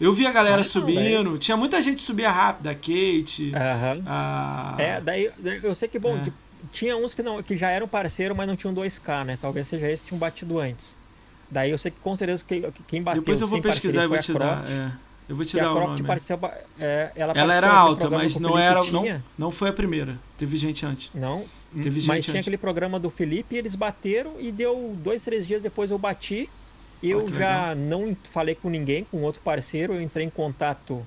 Eu 0.00 0.12
vi 0.12 0.26
a 0.26 0.32
galera 0.32 0.60
ah, 0.60 0.64
subindo, 0.64 1.36
tinha 1.38 1.56
muita 1.56 1.82
gente 1.82 2.02
subia 2.02 2.30
rápido, 2.30 2.68
a 2.68 2.74
Kate. 2.74 3.52
Uhum. 3.52 4.02
A... 4.06 4.76
É, 4.78 5.00
daí 5.00 5.30
eu 5.62 5.74
sei 5.74 5.88
que, 5.88 5.98
bom, 5.98 6.16
é. 6.16 6.30
tinha 6.72 6.96
uns 6.96 7.14
que, 7.14 7.22
não, 7.22 7.42
que 7.42 7.56
já 7.56 7.70
eram 7.70 7.88
parceiro, 7.88 8.34
mas 8.34 8.46
não 8.46 8.54
tinham 8.54 8.74
2K, 8.74 9.24
né? 9.24 9.38
Talvez 9.40 9.66
seja 9.66 9.90
esse 9.90 10.02
que 10.02 10.08
tinham 10.10 10.18
batido 10.18 10.58
antes. 10.60 10.96
Daí 11.50 11.70
eu 11.70 11.78
sei 11.78 11.90
que 11.90 11.98
com 12.00 12.14
certeza 12.14 12.44
quem 12.86 13.02
bateu 13.02 13.22
Depois 13.22 13.40
eu 13.40 13.46
vou 13.46 13.60
pesquisar 13.60 14.04
e 14.04 14.06
vou 14.06 14.18
te 14.18 14.32
dar. 14.32 14.64
É. 14.70 14.90
Eu 15.28 15.36
vou 15.36 15.44
te 15.44 15.56
dar 15.56 15.72
o 15.72 15.80
nome. 15.80 16.02
Participou, 16.04 16.50
é, 16.78 17.10
ela, 17.14 17.32
ela 17.34 17.54
era 17.54 17.70
alta, 17.70 18.08
mas 18.08 18.38
não 18.38 18.56
era. 18.56 18.82
Não, 18.84 19.22
não 19.36 19.50
foi 19.50 19.68
a 19.68 19.72
primeira. 19.72 20.18
Teve 20.38 20.56
gente 20.56 20.86
antes. 20.86 21.10
Não. 21.14 21.44
Teve 21.74 22.00
gente 22.00 22.08
mas 22.08 22.24
tinha 22.24 22.34
antes. 22.34 22.46
aquele 22.46 22.56
programa 22.56 22.98
do 22.98 23.10
Felipe 23.10 23.54
e 23.54 23.58
eles 23.58 23.74
bateram 23.74 24.34
e 24.38 24.50
deu 24.50 24.96
dois, 25.02 25.22
três 25.22 25.46
dias 25.46 25.62
depois 25.62 25.90
eu 25.90 25.98
bati 25.98 26.48
eu 27.02 27.24
oh, 27.24 27.28
já 27.28 27.70
legal. 27.70 27.76
não 27.76 28.16
falei 28.32 28.54
com 28.54 28.68
ninguém, 28.68 29.04
com 29.04 29.22
outro 29.22 29.40
parceiro, 29.40 29.94
eu 29.94 30.02
entrei 30.02 30.26
em 30.26 30.30
contato 30.30 31.06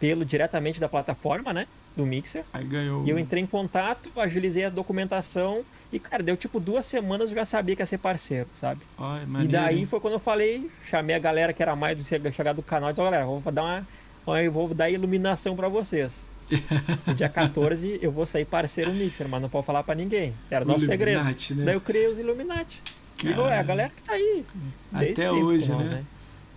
pelo 0.00 0.24
diretamente 0.24 0.80
da 0.80 0.88
plataforma, 0.88 1.52
né? 1.52 1.66
Do 1.96 2.06
Mixer. 2.06 2.44
Aí 2.52 2.64
ganhou. 2.64 3.04
E 3.06 3.10
eu 3.10 3.18
entrei 3.18 3.42
em 3.42 3.46
contato, 3.46 4.10
agilizei 4.16 4.64
a 4.64 4.70
documentação 4.70 5.62
e, 5.92 5.98
cara, 5.98 6.22
deu 6.22 6.36
tipo 6.36 6.58
duas 6.58 6.86
semanas 6.86 7.28
eu 7.28 7.36
já 7.36 7.44
sabia 7.44 7.76
que 7.76 7.82
ia 7.82 7.86
ser 7.86 7.98
parceiro, 7.98 8.48
sabe? 8.58 8.80
Ai, 8.98 9.24
e 9.44 9.46
daí 9.46 9.84
foi 9.84 10.00
quando 10.00 10.14
eu 10.14 10.20
falei, 10.20 10.70
chamei 10.88 11.14
a 11.14 11.18
galera 11.18 11.52
que 11.52 11.62
era 11.62 11.76
mais 11.76 11.98
do 11.98 12.04
chegar 12.32 12.54
do 12.54 12.62
canal 12.62 12.90
e 12.90 12.92
disse, 12.94 13.02
galera, 13.02 13.26
vou 13.26 13.40
dar 13.52 13.62
uma. 13.62 14.40
Eu 14.40 14.50
vou 14.50 14.72
dar 14.72 14.88
iluminação 14.88 15.54
para 15.54 15.68
vocês. 15.68 16.24
Dia 17.16 17.28
14 17.28 17.98
eu 18.02 18.10
vou 18.10 18.26
sair 18.26 18.44
parceiro 18.44 18.92
Mixer, 18.92 19.28
mas 19.28 19.40
não 19.40 19.48
pode 19.48 19.66
falar 19.66 19.82
pra 19.82 19.94
ninguém. 19.94 20.34
Era 20.50 20.64
o 20.64 20.68
nosso 20.68 20.86
segredo. 20.86 21.22
Né? 21.22 21.64
Daí 21.64 21.74
eu 21.74 21.80
criei 21.80 22.08
os 22.08 22.18
Illuminati. 22.18 22.80
E 23.22 23.28
é 23.28 23.58
a 23.58 23.62
galera 23.62 23.92
que 23.94 24.02
tá 24.02 24.12
aí. 24.12 24.44
Até 24.92 25.30
hoje, 25.30 25.70
nós, 25.70 25.84
né? 25.84 25.94
né? 25.96 26.04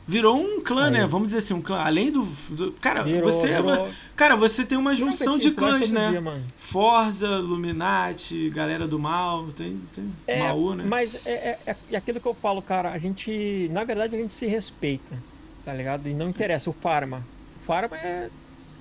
Virou 0.07 0.39
um 0.39 0.61
clã, 0.61 0.89
né? 0.89 0.99
aí. 0.99 1.03
né? 1.03 1.07
Vamos 1.07 1.29
dizer 1.29 1.39
assim, 1.39 1.53
um 1.53 1.61
clã. 1.61 1.79
Além 1.79 2.11
do. 2.11 2.23
do 2.49 2.71
cara, 2.73 3.03
virou, 3.03 3.23
você. 3.23 3.49
É 3.49 3.61
virou... 3.61 3.89
Cara, 4.15 4.35
você 4.35 4.63
tem 4.63 4.77
uma 4.77 4.93
junção 4.93 5.37
de 5.37 5.51
clãs, 5.51 5.89
né? 5.89 6.09
Dia, 6.09 6.43
Forza, 6.57 7.37
Luminati, 7.37 8.49
galera 8.51 8.87
do 8.87 8.99
mal, 8.99 9.47
tem, 9.47 9.81
tem 9.95 10.11
é, 10.27 10.39
Maú, 10.39 10.75
né? 10.75 10.83
Mas 10.87 11.15
é, 11.25 11.57
é, 11.65 11.75
é 11.91 11.97
aquilo 11.97 12.19
que 12.19 12.27
eu 12.27 12.35
falo, 12.35 12.61
cara, 12.61 12.91
a 12.91 12.99
gente. 12.99 13.67
Na 13.71 13.83
verdade, 13.83 14.15
a 14.15 14.19
gente 14.19 14.33
se 14.35 14.45
respeita, 14.45 15.17
tá 15.63 15.73
ligado? 15.73 16.07
E 16.07 16.13
não 16.13 16.29
interessa. 16.29 16.69
O 16.69 16.73
Farma. 16.73 17.23
O 17.57 17.63
Farma 17.65 17.97
é 17.97 18.29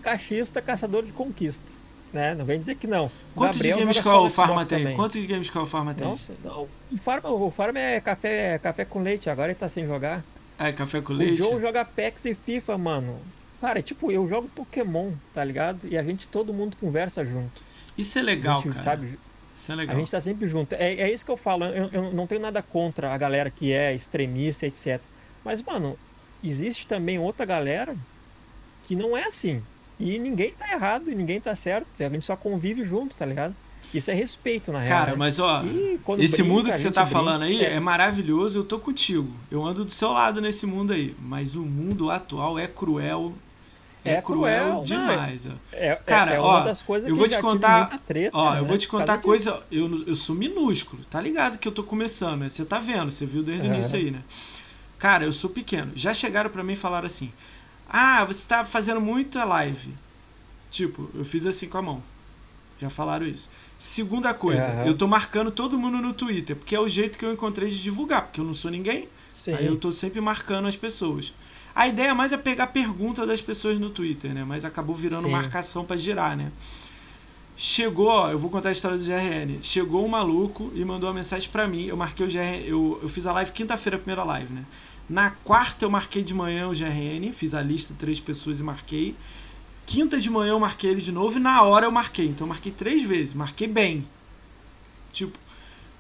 cachista, 0.03 0.61
caçador 0.61 1.05
de 1.05 1.13
conquista. 1.13 1.74
Né? 2.15 2.33
Não 2.33 2.45
vem 2.45 2.61
dizer 2.61 2.77
que 2.77 2.87
não. 2.87 3.11
Quantos 3.35 3.59
de 3.59 3.73
Gamescom 3.73 4.27
o 4.27 4.31
Farma 4.31 4.65
tem? 4.65 4.79
Também. 4.79 4.97
Quantos 4.97 5.21
de 5.21 5.27
Gamescom 5.27 5.63
o 5.63 5.67
Farma 5.67 5.93
tem? 5.95 6.07
Nossa, 6.07 6.33
não. 6.45 6.69
O 6.93 6.97
Farma, 6.97 7.29
o 7.29 7.51
Farma 7.51 7.81
é 7.81 8.01
café, 8.01 8.57
café 8.61 8.85
com 8.85 9.03
leite, 9.03 9.29
agora 9.29 9.51
ele 9.51 9.59
tá 9.59 9.69
sem 9.69 9.85
jogar. 9.85 10.23
É, 10.57 10.71
café 10.71 11.01
com 11.01 11.13
leite? 11.13 11.43
O 11.43 11.51
Joe 11.51 11.61
joga 11.61 11.85
PEX 11.85 12.27
e 12.27 12.35
FIFA, 12.35 12.79
mano. 12.79 13.19
Cara, 13.61 13.83
tipo, 13.83 14.13
eu 14.13 14.29
jogo 14.29 14.49
Pokémon, 14.55 15.11
tá 15.35 15.43
ligado? 15.43 15.89
E 15.89 15.99
a 15.99 16.05
gente, 16.05 16.29
todo 16.29 16.55
mundo 16.55 16.77
conversa 16.81 17.25
junto. 17.25 17.61
Isso 17.99 18.17
é 18.17 18.23
legal, 18.23 18.63
gente, 18.63 18.75
cara. 18.75 18.85
Sabe? 18.85 19.19
Isso 19.57 19.73
é 19.73 19.75
legal. 19.75 19.97
A 19.97 19.99
gente 19.99 20.11
tá 20.13 20.21
sempre 20.21 20.47
junto. 20.47 20.73
É, 20.75 20.95
é 20.95 21.13
isso 21.13 21.25
que 21.25 21.33
eu 21.33 21.37
falo. 21.37 21.65
Eu, 21.65 21.91
eu 21.93 22.13
não 22.13 22.29
tenho 22.29 22.41
nada 22.41 22.63
contra 22.63 23.13
a 23.13 23.19
galera 23.19 23.51
que 23.51 23.73
é 23.73 23.93
extremista, 23.93 24.67
etc. 24.67 25.01
Mas, 25.45 25.61
mano, 25.61 25.99
existe 26.45 26.87
também 26.87 27.19
outra 27.19 27.45
galera 27.45 27.97
que 28.85 28.95
não 28.95 29.17
é 29.17 29.25
assim. 29.25 29.61
E 29.99 30.19
ninguém 30.19 30.53
tá 30.53 30.73
errado 30.73 31.11
e 31.11 31.15
ninguém 31.15 31.41
tá 31.41 31.55
certo. 31.55 31.87
A 32.01 32.09
gente 32.09 32.27
só 32.27 32.37
convive 32.37 32.83
junto, 32.85 33.15
tá 33.15 33.25
ligado? 33.25 33.55
Isso 33.93 34.11
é 34.11 34.15
respeito, 34.15 34.73
na 34.73 34.81
real. 34.81 34.89
Cara, 34.89 35.11
né? 35.13 35.17
mas 35.17 35.39
ó, 35.39 35.63
esse 36.19 36.43
brinca, 36.43 36.45
mundo 36.45 36.73
que 36.73 36.79
você 36.79 36.91
tá 36.91 37.03
brinca, 37.03 37.19
falando 37.19 37.43
aí 37.43 37.65
é 37.65 37.79
maravilhoso, 37.79 38.59
eu 38.59 38.65
tô 38.65 38.81
contigo. 38.81 39.31
Eu 39.51 39.65
ando 39.65 39.85
do 39.85 39.91
seu 39.91 40.11
lado 40.11 40.41
nesse 40.41 40.67
mundo 40.67 40.93
aí. 40.93 41.15
Mas 41.21 41.55
o 41.55 41.63
mundo 41.63 42.11
atual 42.11 42.59
é 42.59 42.67
cruel. 42.67 43.33
É, 44.05 44.15
é 44.15 44.21
cruel, 44.21 44.65
cruel, 44.65 44.83
demais. 44.83 45.45
Não, 45.47 45.55
é, 45.73 45.89
é, 45.89 45.95
Cara, 45.95 46.35
é 46.35 46.41
ó, 46.41 46.67
eu 47.07 47.17
vou 47.17 47.29
te 47.29 47.39
contar. 47.39 47.99
Treta, 48.07 48.37
ó, 48.37 48.53
né? 48.53 48.61
eu 48.61 48.65
vou 48.65 48.77
te 48.77 48.89
contar 48.89 49.19
coisa. 49.19 49.63
Eu, 49.71 50.05
eu 50.07 50.15
sou 50.17 50.35
minúsculo, 50.35 51.03
tá 51.05 51.21
ligado 51.21 51.57
que 51.57 51.67
eu 51.67 51.73
tô 51.73 51.83
começando, 51.85 52.41
né? 52.41 52.49
Você 52.49 52.65
tá 52.65 52.79
vendo, 52.79 53.13
você 53.13 53.25
viu 53.25 53.43
desde 53.43 53.67
o 53.67 53.73
início 53.73 53.97
aí, 53.97 54.11
né? 54.11 54.21
Cara, 54.99 55.25
eu 55.25 55.33
sou 55.33 55.49
pequeno. 55.49 55.93
Já 55.95 56.13
chegaram 56.13 56.51
para 56.51 56.63
mim 56.63 56.75
e 56.75 56.77
falaram 56.77 57.07
assim: 57.07 57.33
Ah, 57.97 58.25
você 58.25 58.45
tá 58.49 58.65
fazendo 58.65 59.01
muita 59.01 59.45
live. 59.45 59.95
Tipo, 60.69 61.09
eu 61.15 61.25
fiz 61.25 61.47
assim 61.47 61.69
com 61.69 61.79
a 61.79 61.83
mão. 61.83 62.03
Já 62.81 62.91
falaram 62.91 63.25
isso. 63.25 63.49
Segunda 63.79 64.35
coisa, 64.35 64.69
uhum. 64.69 64.87
eu 64.87 64.97
tô 64.97 65.07
marcando 65.07 65.53
todo 65.53 65.79
mundo 65.79 65.99
no 65.99 66.13
Twitter, 66.13 66.57
porque 66.57 66.75
é 66.75 66.81
o 66.81 66.89
jeito 66.89 67.17
que 67.17 67.25
eu 67.25 67.33
encontrei 67.33 67.71
de 67.71 67.81
divulgar, 67.81 68.23
porque 68.23 68.41
eu 68.41 68.45
não 68.45 68.53
sou 68.53 68.69
ninguém. 68.69 69.09
Sim. 69.33 69.53
Aí 69.53 69.67
eu 69.67 69.77
tô 69.77 69.93
sempre 69.93 70.21
marcando 70.21 70.67
as 70.67 70.75
pessoas. 70.75 71.33
A 71.73 71.87
ideia 71.87 72.13
mais 72.17 72.33
é 72.33 72.37
pegar 72.37 72.67
pergunta 72.67 73.25
das 73.25 73.41
pessoas 73.41 73.79
no 73.79 73.91
Twitter, 73.91 74.35
né? 74.35 74.43
Mas 74.45 74.65
acabou 74.65 74.97
virando 74.97 75.27
Sim. 75.27 75.31
marcação 75.31 75.85
para 75.85 75.97
girar, 75.97 76.37
né? 76.37 76.51
Chegou, 77.57 78.09
ó, 78.09 78.33
eu 78.33 78.39
vou 78.41 78.51
contar 78.51 78.71
a 78.71 78.73
história 78.73 78.99
do 78.99 79.05
GRN. 79.05 79.63
Chegou 79.63 80.05
um 80.05 80.09
maluco 80.09 80.73
e 80.75 80.85
mandou 80.85 81.09
uma 81.09 81.15
mensagem 81.15 81.49
para 81.49 81.69
mim. 81.69 81.87
Eu 81.87 81.97
marquei 81.97 82.27
o 82.27 82.29
GRN, 82.29 82.67
eu, 82.67 82.99
eu 83.01 83.09
fiz 83.09 83.25
a 83.25 83.33
live 83.33 83.53
quinta-feira, 83.53 83.97
a 83.97 84.01
primeira 84.01 84.25
live, 84.25 84.53
né? 84.53 84.65
Na 85.09 85.31
quarta 85.31 85.85
eu 85.85 85.91
marquei 85.91 86.23
de 86.23 86.33
manhã 86.33 86.69
o 86.69 86.73
GRN, 86.73 87.31
fiz 87.33 87.55
a 87.55 87.61
lista 87.61 87.93
de 87.93 87.99
três 87.99 88.21
pessoas 88.21 88.61
e 88.61 88.63
marquei. 88.63 89.15
Quinta 89.87 90.19
de 90.19 90.31
manhã 90.31 90.53
eu 90.53 90.61
marquei 90.61 90.91
ele 90.91 91.03
de 91.03 91.13
novo 91.13 91.39
e 91.39 91.41
na 91.41 91.63
hora 91.63 91.87
eu 91.87 91.93
marquei. 91.93 92.27
Então 92.27 92.47
eu 92.47 92.49
marquei 92.49 92.73
três 92.73 93.03
vezes, 93.03 93.35
marquei 93.35 93.69
bem. 93.69 94.07
Tipo, 95.13 95.39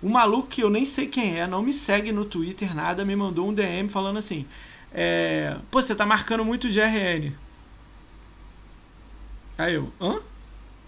o 0.02 0.08
maluco 0.08 0.48
que 0.48 0.62
eu 0.62 0.70
nem 0.70 0.84
sei 0.84 1.06
quem 1.06 1.36
é, 1.38 1.46
não 1.46 1.62
me 1.62 1.72
segue 1.72 2.12
no 2.12 2.24
Twitter, 2.24 2.74
nada, 2.74 3.04
me 3.04 3.14
mandou 3.14 3.48
um 3.48 3.54
DM 3.54 3.88
falando 3.88 4.18
assim: 4.18 4.46
é, 4.92 5.56
Pô, 5.70 5.82
você 5.82 5.94
tá 5.94 6.06
marcando 6.06 6.44
muito 6.44 6.68
GRN. 6.68 7.32
Aí 9.58 9.74
eu, 9.74 9.92
hã? 10.00 10.20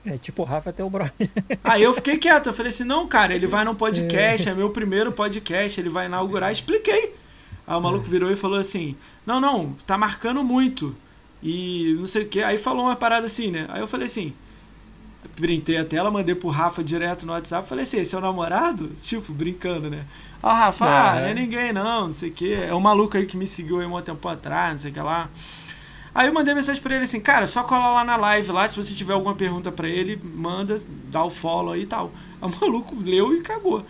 É 0.04 0.16
tipo 0.16 0.42
o 0.42 0.44
Rafa 0.44 0.70
até 0.70 0.84
o 0.84 0.88
Brian. 0.88 1.12
Aí 1.64 1.82
eu 1.82 1.92
fiquei 1.92 2.16
quieto, 2.16 2.46
eu 2.46 2.52
falei 2.52 2.70
assim: 2.70 2.84
não, 2.84 3.06
cara, 3.06 3.34
ele 3.34 3.46
vai 3.46 3.64
num 3.64 3.74
podcast, 3.74 4.48
é, 4.48 4.52
é 4.52 4.54
meu 4.54 4.70
primeiro 4.70 5.12
podcast, 5.12 5.80
ele 5.80 5.88
vai 5.88 6.06
inaugurar. 6.06 6.52
Expliquei. 6.52 7.14
Aí 7.66 7.76
o 7.76 7.80
maluco 7.80 8.04
virou 8.04 8.30
e 8.30 8.36
falou 8.36 8.58
assim: 8.58 8.96
não, 9.26 9.40
não, 9.40 9.74
tá 9.86 9.98
marcando 9.98 10.42
muito. 10.44 10.94
E 11.42 11.96
não 11.98 12.06
sei 12.06 12.22
o 12.22 12.28
que. 12.28 12.42
Aí 12.42 12.58
falou 12.58 12.84
uma 12.84 12.96
parada 12.96 13.26
assim, 13.26 13.50
né? 13.50 13.66
Aí 13.68 13.80
eu 13.80 13.86
falei 13.86 14.06
assim. 14.06 14.32
Printei 15.34 15.76
a 15.76 15.84
tela, 15.84 16.10
mandei 16.10 16.34
pro 16.34 16.48
Rafa 16.48 16.82
direto 16.82 17.26
no 17.26 17.32
WhatsApp. 17.32 17.68
Falei 17.68 17.82
assim: 17.82 17.98
esse 17.98 18.14
é 18.14 18.18
o 18.18 18.20
namorado? 18.20 18.88
Tipo, 19.02 19.32
brincando, 19.32 19.90
né? 19.90 20.04
Ó, 20.42 20.52
Rafa, 20.52 20.84
ah, 20.84 21.20
não 21.20 21.26
é 21.26 21.34
ninguém 21.34 21.72
não, 21.72 22.06
não 22.06 22.12
sei 22.12 22.30
o 22.30 22.32
que. 22.32 22.52
É 22.52 22.74
um 22.74 22.80
maluco 22.80 23.16
aí 23.16 23.26
que 23.26 23.36
me 23.36 23.46
seguiu 23.46 23.80
aí 23.80 23.86
um 23.86 24.00
tempo 24.00 24.28
atrás, 24.28 24.72
não 24.72 24.78
sei 24.78 24.90
o 24.90 24.94
que 24.94 25.00
lá. 25.00 25.28
Aí 26.14 26.28
eu 26.28 26.32
mandei 26.32 26.54
mensagem 26.54 26.80
pra 26.80 26.94
ele 26.94 27.04
assim: 27.04 27.20
cara, 27.20 27.46
só 27.46 27.64
cola 27.64 27.90
lá 27.90 28.04
na 28.04 28.16
live 28.16 28.52
lá. 28.52 28.66
Se 28.66 28.76
você 28.76 28.94
tiver 28.94 29.12
alguma 29.12 29.34
pergunta 29.34 29.72
pra 29.72 29.88
ele, 29.88 30.18
manda, 30.22 30.80
dá 31.10 31.24
o 31.24 31.30
follow 31.30 31.72
aí 31.72 31.82
e 31.82 31.86
tal. 31.86 32.12
Aí 32.40 32.48
o 32.48 32.60
maluco 32.60 32.96
leu 32.98 33.36
e 33.36 33.40
cagou. 33.42 33.84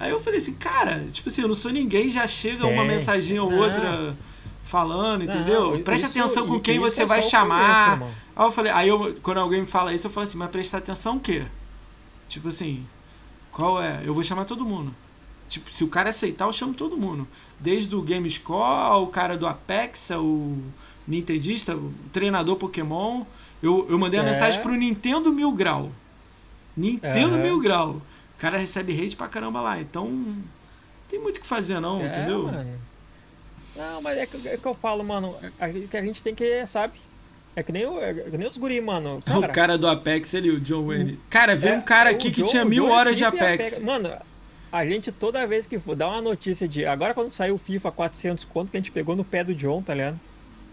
Aí 0.00 0.10
eu 0.10 0.18
falei 0.18 0.38
assim, 0.38 0.54
cara, 0.54 1.04
tipo 1.12 1.28
assim, 1.28 1.42
eu 1.42 1.48
não 1.48 1.54
sou 1.54 1.70
ninguém, 1.70 2.08
já 2.08 2.26
chega 2.26 2.66
uma 2.66 2.86
mensaginha 2.86 3.42
ou 3.42 3.52
outra 3.52 4.16
falando, 4.64 5.24
entendeu? 5.24 5.72
Não, 5.72 5.82
Preste 5.82 6.06
isso, 6.06 6.18
atenção 6.18 6.46
com 6.46 6.58
quem 6.58 6.78
você 6.78 7.02
é 7.02 7.06
vai 7.06 7.20
chamar. 7.20 7.98
Começo, 7.98 8.16
aí 8.34 8.46
eu 8.46 8.50
falei, 8.50 8.72
aí 8.72 8.88
eu, 8.88 9.18
quando 9.20 9.40
alguém 9.40 9.60
me 9.60 9.66
fala 9.66 9.92
isso, 9.92 10.06
eu 10.06 10.10
falo 10.10 10.24
assim, 10.24 10.38
mas 10.38 10.50
prestar 10.50 10.78
atenção 10.78 11.18
o 11.18 11.20
quê? 11.20 11.44
Tipo 12.30 12.48
assim, 12.48 12.82
qual 13.52 13.82
é? 13.82 14.00
Eu 14.02 14.14
vou 14.14 14.24
chamar 14.24 14.46
todo 14.46 14.64
mundo. 14.64 14.90
Tipo, 15.50 15.70
se 15.70 15.84
o 15.84 15.88
cara 15.88 16.08
aceitar, 16.08 16.46
eu 16.46 16.52
chamo 16.52 16.72
todo 16.72 16.96
mundo. 16.96 17.28
Desde 17.58 17.94
o 17.94 18.00
GameScore, 18.00 18.92
ao 18.92 19.06
cara 19.08 19.36
do 19.36 19.46
Apex, 19.46 20.12
o 20.12 20.56
Nintendista, 21.06 21.76
o 21.76 21.92
treinador 22.10 22.56
Pokémon. 22.56 23.24
Eu, 23.62 23.86
eu 23.90 23.98
mandei 23.98 24.18
a 24.18 24.22
é. 24.22 24.26
mensagem 24.26 24.62
pro 24.62 24.72
Nintendo 24.72 25.30
Mil 25.30 25.52
Grau. 25.52 25.92
Nintendo 26.74 27.36
Mil 27.36 27.60
Grau. 27.60 28.00
O 28.40 28.46
cara 28.48 28.56
recebe 28.56 28.94
hate 28.94 29.16
pra 29.16 29.28
caramba 29.28 29.60
lá. 29.60 29.78
Então, 29.78 30.34
tem 31.10 31.20
muito 31.20 31.36
o 31.36 31.40
que 31.42 31.46
fazer 31.46 31.78
não, 31.78 32.00
é, 32.00 32.06
entendeu? 32.06 32.44
Mano. 32.44 32.78
Não, 33.76 34.00
mas 34.00 34.16
é 34.16 34.24
que, 34.24 34.48
é 34.48 34.56
que 34.56 34.66
eu 34.66 34.72
falo, 34.72 35.04
mano, 35.04 35.36
a, 35.60 35.68
que 35.68 35.94
a 35.94 36.00
gente 36.00 36.22
tem 36.22 36.34
que, 36.34 36.66
sabe? 36.66 36.94
É 37.54 37.62
que 37.62 37.70
nem, 37.70 37.84
o, 37.84 38.00
é 38.00 38.14
que 38.14 38.38
nem 38.38 38.48
os 38.48 38.56
guri, 38.56 38.80
mano. 38.80 39.20
Cara, 39.28 39.38
o 39.38 39.52
cara 39.52 39.76
do 39.76 39.86
Apex 39.86 40.34
ali, 40.34 40.50
o 40.50 40.58
John 40.58 40.86
Wayne. 40.86 41.20
Cara, 41.28 41.54
veio 41.54 41.74
é, 41.74 41.76
um 41.76 41.82
cara 41.82 42.08
aqui 42.08 42.30
que 42.30 42.40
John, 42.40 42.48
tinha 42.48 42.64
mil 42.64 42.86
horas 42.86 43.18
de 43.18 43.26
Apex. 43.26 43.42
Apex. 43.42 43.78
Mano, 43.84 44.10
a 44.72 44.86
gente 44.86 45.12
toda 45.12 45.46
vez 45.46 45.66
que 45.66 45.78
for 45.78 45.94
dar 45.94 46.08
uma 46.08 46.22
notícia 46.22 46.66
de. 46.66 46.86
Agora 46.86 47.12
quando 47.12 47.32
saiu 47.32 47.56
o 47.56 47.58
FIFA 47.58 47.92
400 47.92 48.46
conto, 48.46 48.70
que 48.70 48.76
a 48.78 48.80
gente 48.80 48.90
pegou 48.90 49.14
no 49.14 49.22
pé 49.22 49.44
do 49.44 49.54
John, 49.54 49.82
tá 49.82 49.92
ligado? 49.92 50.18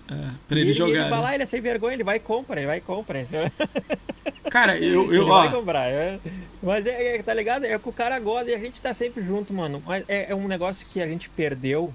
É, 0.10 0.30
pra 0.48 0.58
ele, 0.58 0.70
ele 0.70 0.74
jogar. 0.74 1.02
Ele 1.02 1.10
vai 1.10 1.20
lá, 1.20 1.34
ele 1.34 1.44
é 1.44 1.46
sem 1.46 1.62
vergonha, 1.62 1.94
ele 1.94 2.04
vai 2.04 2.18
e 2.18 2.20
compra, 2.20 2.60
ele 2.60 2.68
vai 2.68 2.78
e 2.78 2.82
compra. 2.82 3.26
Cara, 4.50 4.78
eu. 4.78 5.14
eu 5.14 5.24
ele 5.24 5.30
ó... 5.30 5.44
vai 5.44 5.52
comprar. 5.52 5.88
É. 5.90 6.20
Mas 6.64 6.86
é, 6.86 7.18
é, 7.18 7.24
tá 7.24 7.34
ligado? 7.34 7.66
É 7.66 7.78
que 7.78 7.90
o 7.90 7.94
cara 7.94 8.18
gosta 8.20 8.50
e 8.50 8.56
a 8.56 8.58
gente 8.58 8.82
tá 8.82 8.94
sempre 8.94 9.22
junto, 9.24 9.54
mano. 9.54 9.84
Mas 9.86 10.06
é, 10.08 10.32
é 10.32 10.36
um 10.36 10.48
negócio 10.48 10.88
que 10.88 11.02
a 11.02 11.08
gente 11.08 11.30
perdeu 11.30 11.94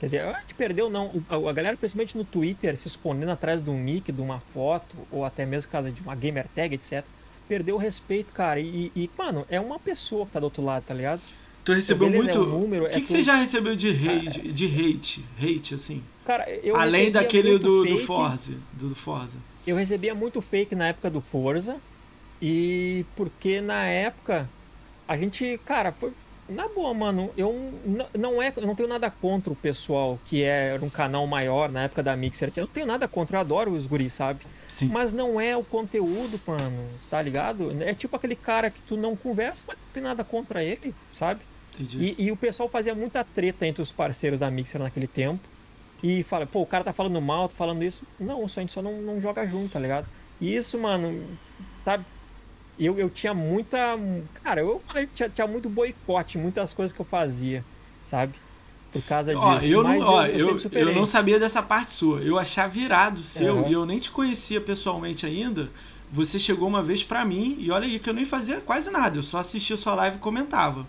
Quer 0.00 0.06
dizer, 0.06 0.20
a 0.22 0.40
gente 0.40 0.54
perdeu 0.54 0.88
não. 0.88 1.12
A 1.28 1.52
galera, 1.52 1.76
principalmente 1.76 2.16
no 2.16 2.24
Twitter, 2.24 2.74
se 2.78 2.88
escondendo 2.88 3.30
atrás 3.32 3.62
de 3.62 3.68
um 3.68 3.78
nick, 3.78 4.10
de 4.10 4.20
uma 4.22 4.40
foto, 4.54 4.96
ou 5.12 5.26
até 5.26 5.44
mesmo 5.44 5.70
caso 5.70 5.90
de 5.90 6.00
uma 6.00 6.14
gamer 6.14 6.46
tag, 6.54 6.74
etc. 6.74 7.04
Perdeu 7.46 7.74
o 7.74 7.78
respeito, 7.78 8.32
cara. 8.32 8.58
E, 8.58 8.90
e, 8.96 9.10
mano, 9.18 9.44
é 9.50 9.60
uma 9.60 9.78
pessoa 9.78 10.24
que 10.24 10.32
tá 10.32 10.40
do 10.40 10.44
outro 10.44 10.64
lado, 10.64 10.84
tá 10.86 10.94
ligado? 10.94 11.20
Tu 11.64 11.72
recebeu 11.72 12.08
então, 12.08 12.22
muito. 12.22 12.38
É 12.38 12.40
um 12.40 12.60
número, 12.60 12.84
o 12.86 12.88
que, 12.88 12.96
é 12.96 13.00
que 13.00 13.06
tu... 13.06 13.12
você 13.12 13.22
já 13.22 13.34
recebeu 13.34 13.76
de 13.76 13.90
hate, 13.90 14.52
de 14.52 14.66
hate, 14.66 15.24
hate, 15.38 15.74
assim? 15.74 16.02
Cara, 16.24 16.48
eu 16.62 16.76
Além 16.76 17.10
daquele 17.10 17.58
do, 17.58 17.82
fake, 17.82 17.94
do 17.94 18.06
Forza. 18.06 18.54
Do 18.72 18.94
Forza. 18.94 19.36
Eu 19.66 19.76
recebia 19.76 20.14
muito 20.14 20.40
fake 20.40 20.74
na 20.74 20.88
época 20.88 21.10
do 21.10 21.20
Forza. 21.20 21.76
E 22.40 23.04
porque 23.14 23.60
na 23.60 23.84
época 23.84 24.48
a 25.06 25.16
gente, 25.16 25.60
cara, 25.64 25.92
foi, 25.92 26.12
na 26.48 26.68
boa, 26.68 26.94
mano, 26.94 27.30
eu 27.36 27.72
não, 28.14 28.42
é, 28.42 28.52
eu 28.56 28.66
não 28.66 28.74
tenho 28.74 28.88
nada 28.88 29.10
contra 29.10 29.52
o 29.52 29.56
pessoal 29.56 30.18
que 30.26 30.42
era 30.42 30.84
um 30.84 30.88
canal 30.88 31.26
maior 31.26 31.70
na 31.70 31.82
época 31.82 32.02
da 32.02 32.16
Mixer. 32.16 32.52
Eu 32.56 32.64
não 32.64 32.72
tenho 32.72 32.86
nada 32.86 33.06
contra, 33.06 33.36
eu 33.36 33.40
adoro 33.40 33.72
os 33.72 33.86
guris, 33.86 34.14
sabe? 34.14 34.40
Sim. 34.68 34.88
Mas 34.88 35.12
não 35.12 35.40
é 35.40 35.56
o 35.56 35.64
conteúdo, 35.64 36.40
mano, 36.46 36.88
tá 37.08 37.20
ligado? 37.20 37.76
É 37.82 37.92
tipo 37.92 38.16
aquele 38.16 38.36
cara 38.36 38.70
que 38.70 38.80
tu 38.82 38.96
não 38.96 39.14
conversa, 39.14 39.62
mas 39.66 39.76
não 39.76 39.84
tem 39.92 40.02
nada 40.02 40.24
contra 40.24 40.62
ele, 40.62 40.94
sabe? 41.12 41.40
E, 41.78 42.14
e 42.18 42.32
o 42.32 42.36
pessoal 42.36 42.68
fazia 42.68 42.94
muita 42.94 43.24
treta 43.24 43.66
entre 43.66 43.82
os 43.82 43.92
parceiros 43.92 44.40
da 44.40 44.50
Mixer 44.50 44.80
naquele 44.80 45.06
tempo. 45.06 45.40
E 46.02 46.22
fala, 46.22 46.46
pô, 46.46 46.62
o 46.62 46.66
cara 46.66 46.82
tá 46.82 46.92
falando 46.92 47.20
mal, 47.20 47.48
tá 47.48 47.54
falando 47.56 47.82
isso. 47.84 48.02
Não, 48.18 48.44
a 48.44 48.46
gente 48.46 48.72
só 48.72 48.80
não, 48.80 49.00
não 49.02 49.20
joga 49.20 49.46
junto, 49.46 49.72
tá 49.72 49.78
ligado? 49.78 50.06
E 50.40 50.54
isso, 50.56 50.78
mano, 50.78 51.22
sabe? 51.84 52.04
eu, 52.78 52.98
eu 52.98 53.10
tinha 53.10 53.34
muita. 53.34 53.98
Cara, 54.42 54.60
eu 54.62 54.82
tinha, 55.14 55.28
tinha 55.28 55.46
muito 55.46 55.68
boicote, 55.68 56.38
muitas 56.38 56.72
coisas 56.72 56.94
que 56.94 57.00
eu 57.00 57.06
fazia, 57.06 57.62
sabe? 58.06 58.34
por 58.92 59.02
causa 59.02 59.32
disso. 59.32 59.46
Ó, 59.46 59.58
eu, 59.60 59.82
não, 59.82 60.00
ó, 60.00 60.26
eu, 60.26 60.58
eu, 60.58 60.70
eu 60.72 60.94
não 60.94 61.06
sabia 61.06 61.38
dessa 61.38 61.62
parte 61.62 61.92
sua. 61.92 62.20
Eu 62.20 62.38
achava 62.38 62.68
virado 62.68 63.20
seu 63.20 63.58
Aham. 63.60 63.68
e 63.68 63.72
eu 63.72 63.86
nem 63.86 63.98
te 63.98 64.10
conhecia 64.10 64.60
pessoalmente 64.60 65.24
ainda. 65.24 65.70
Você 66.12 66.38
chegou 66.38 66.66
uma 66.66 66.82
vez 66.82 67.04
pra 67.04 67.24
mim 67.24 67.56
e 67.60 67.70
olha 67.70 67.86
aí 67.86 67.98
que 67.98 68.10
eu 68.10 68.14
nem 68.14 68.24
fazia 68.24 68.60
quase 68.60 68.90
nada. 68.90 69.18
Eu 69.18 69.22
só 69.22 69.38
assistia 69.38 69.76
sua 69.76 69.94
live 69.94 70.16
e 70.16 70.20
comentava. 70.20 70.84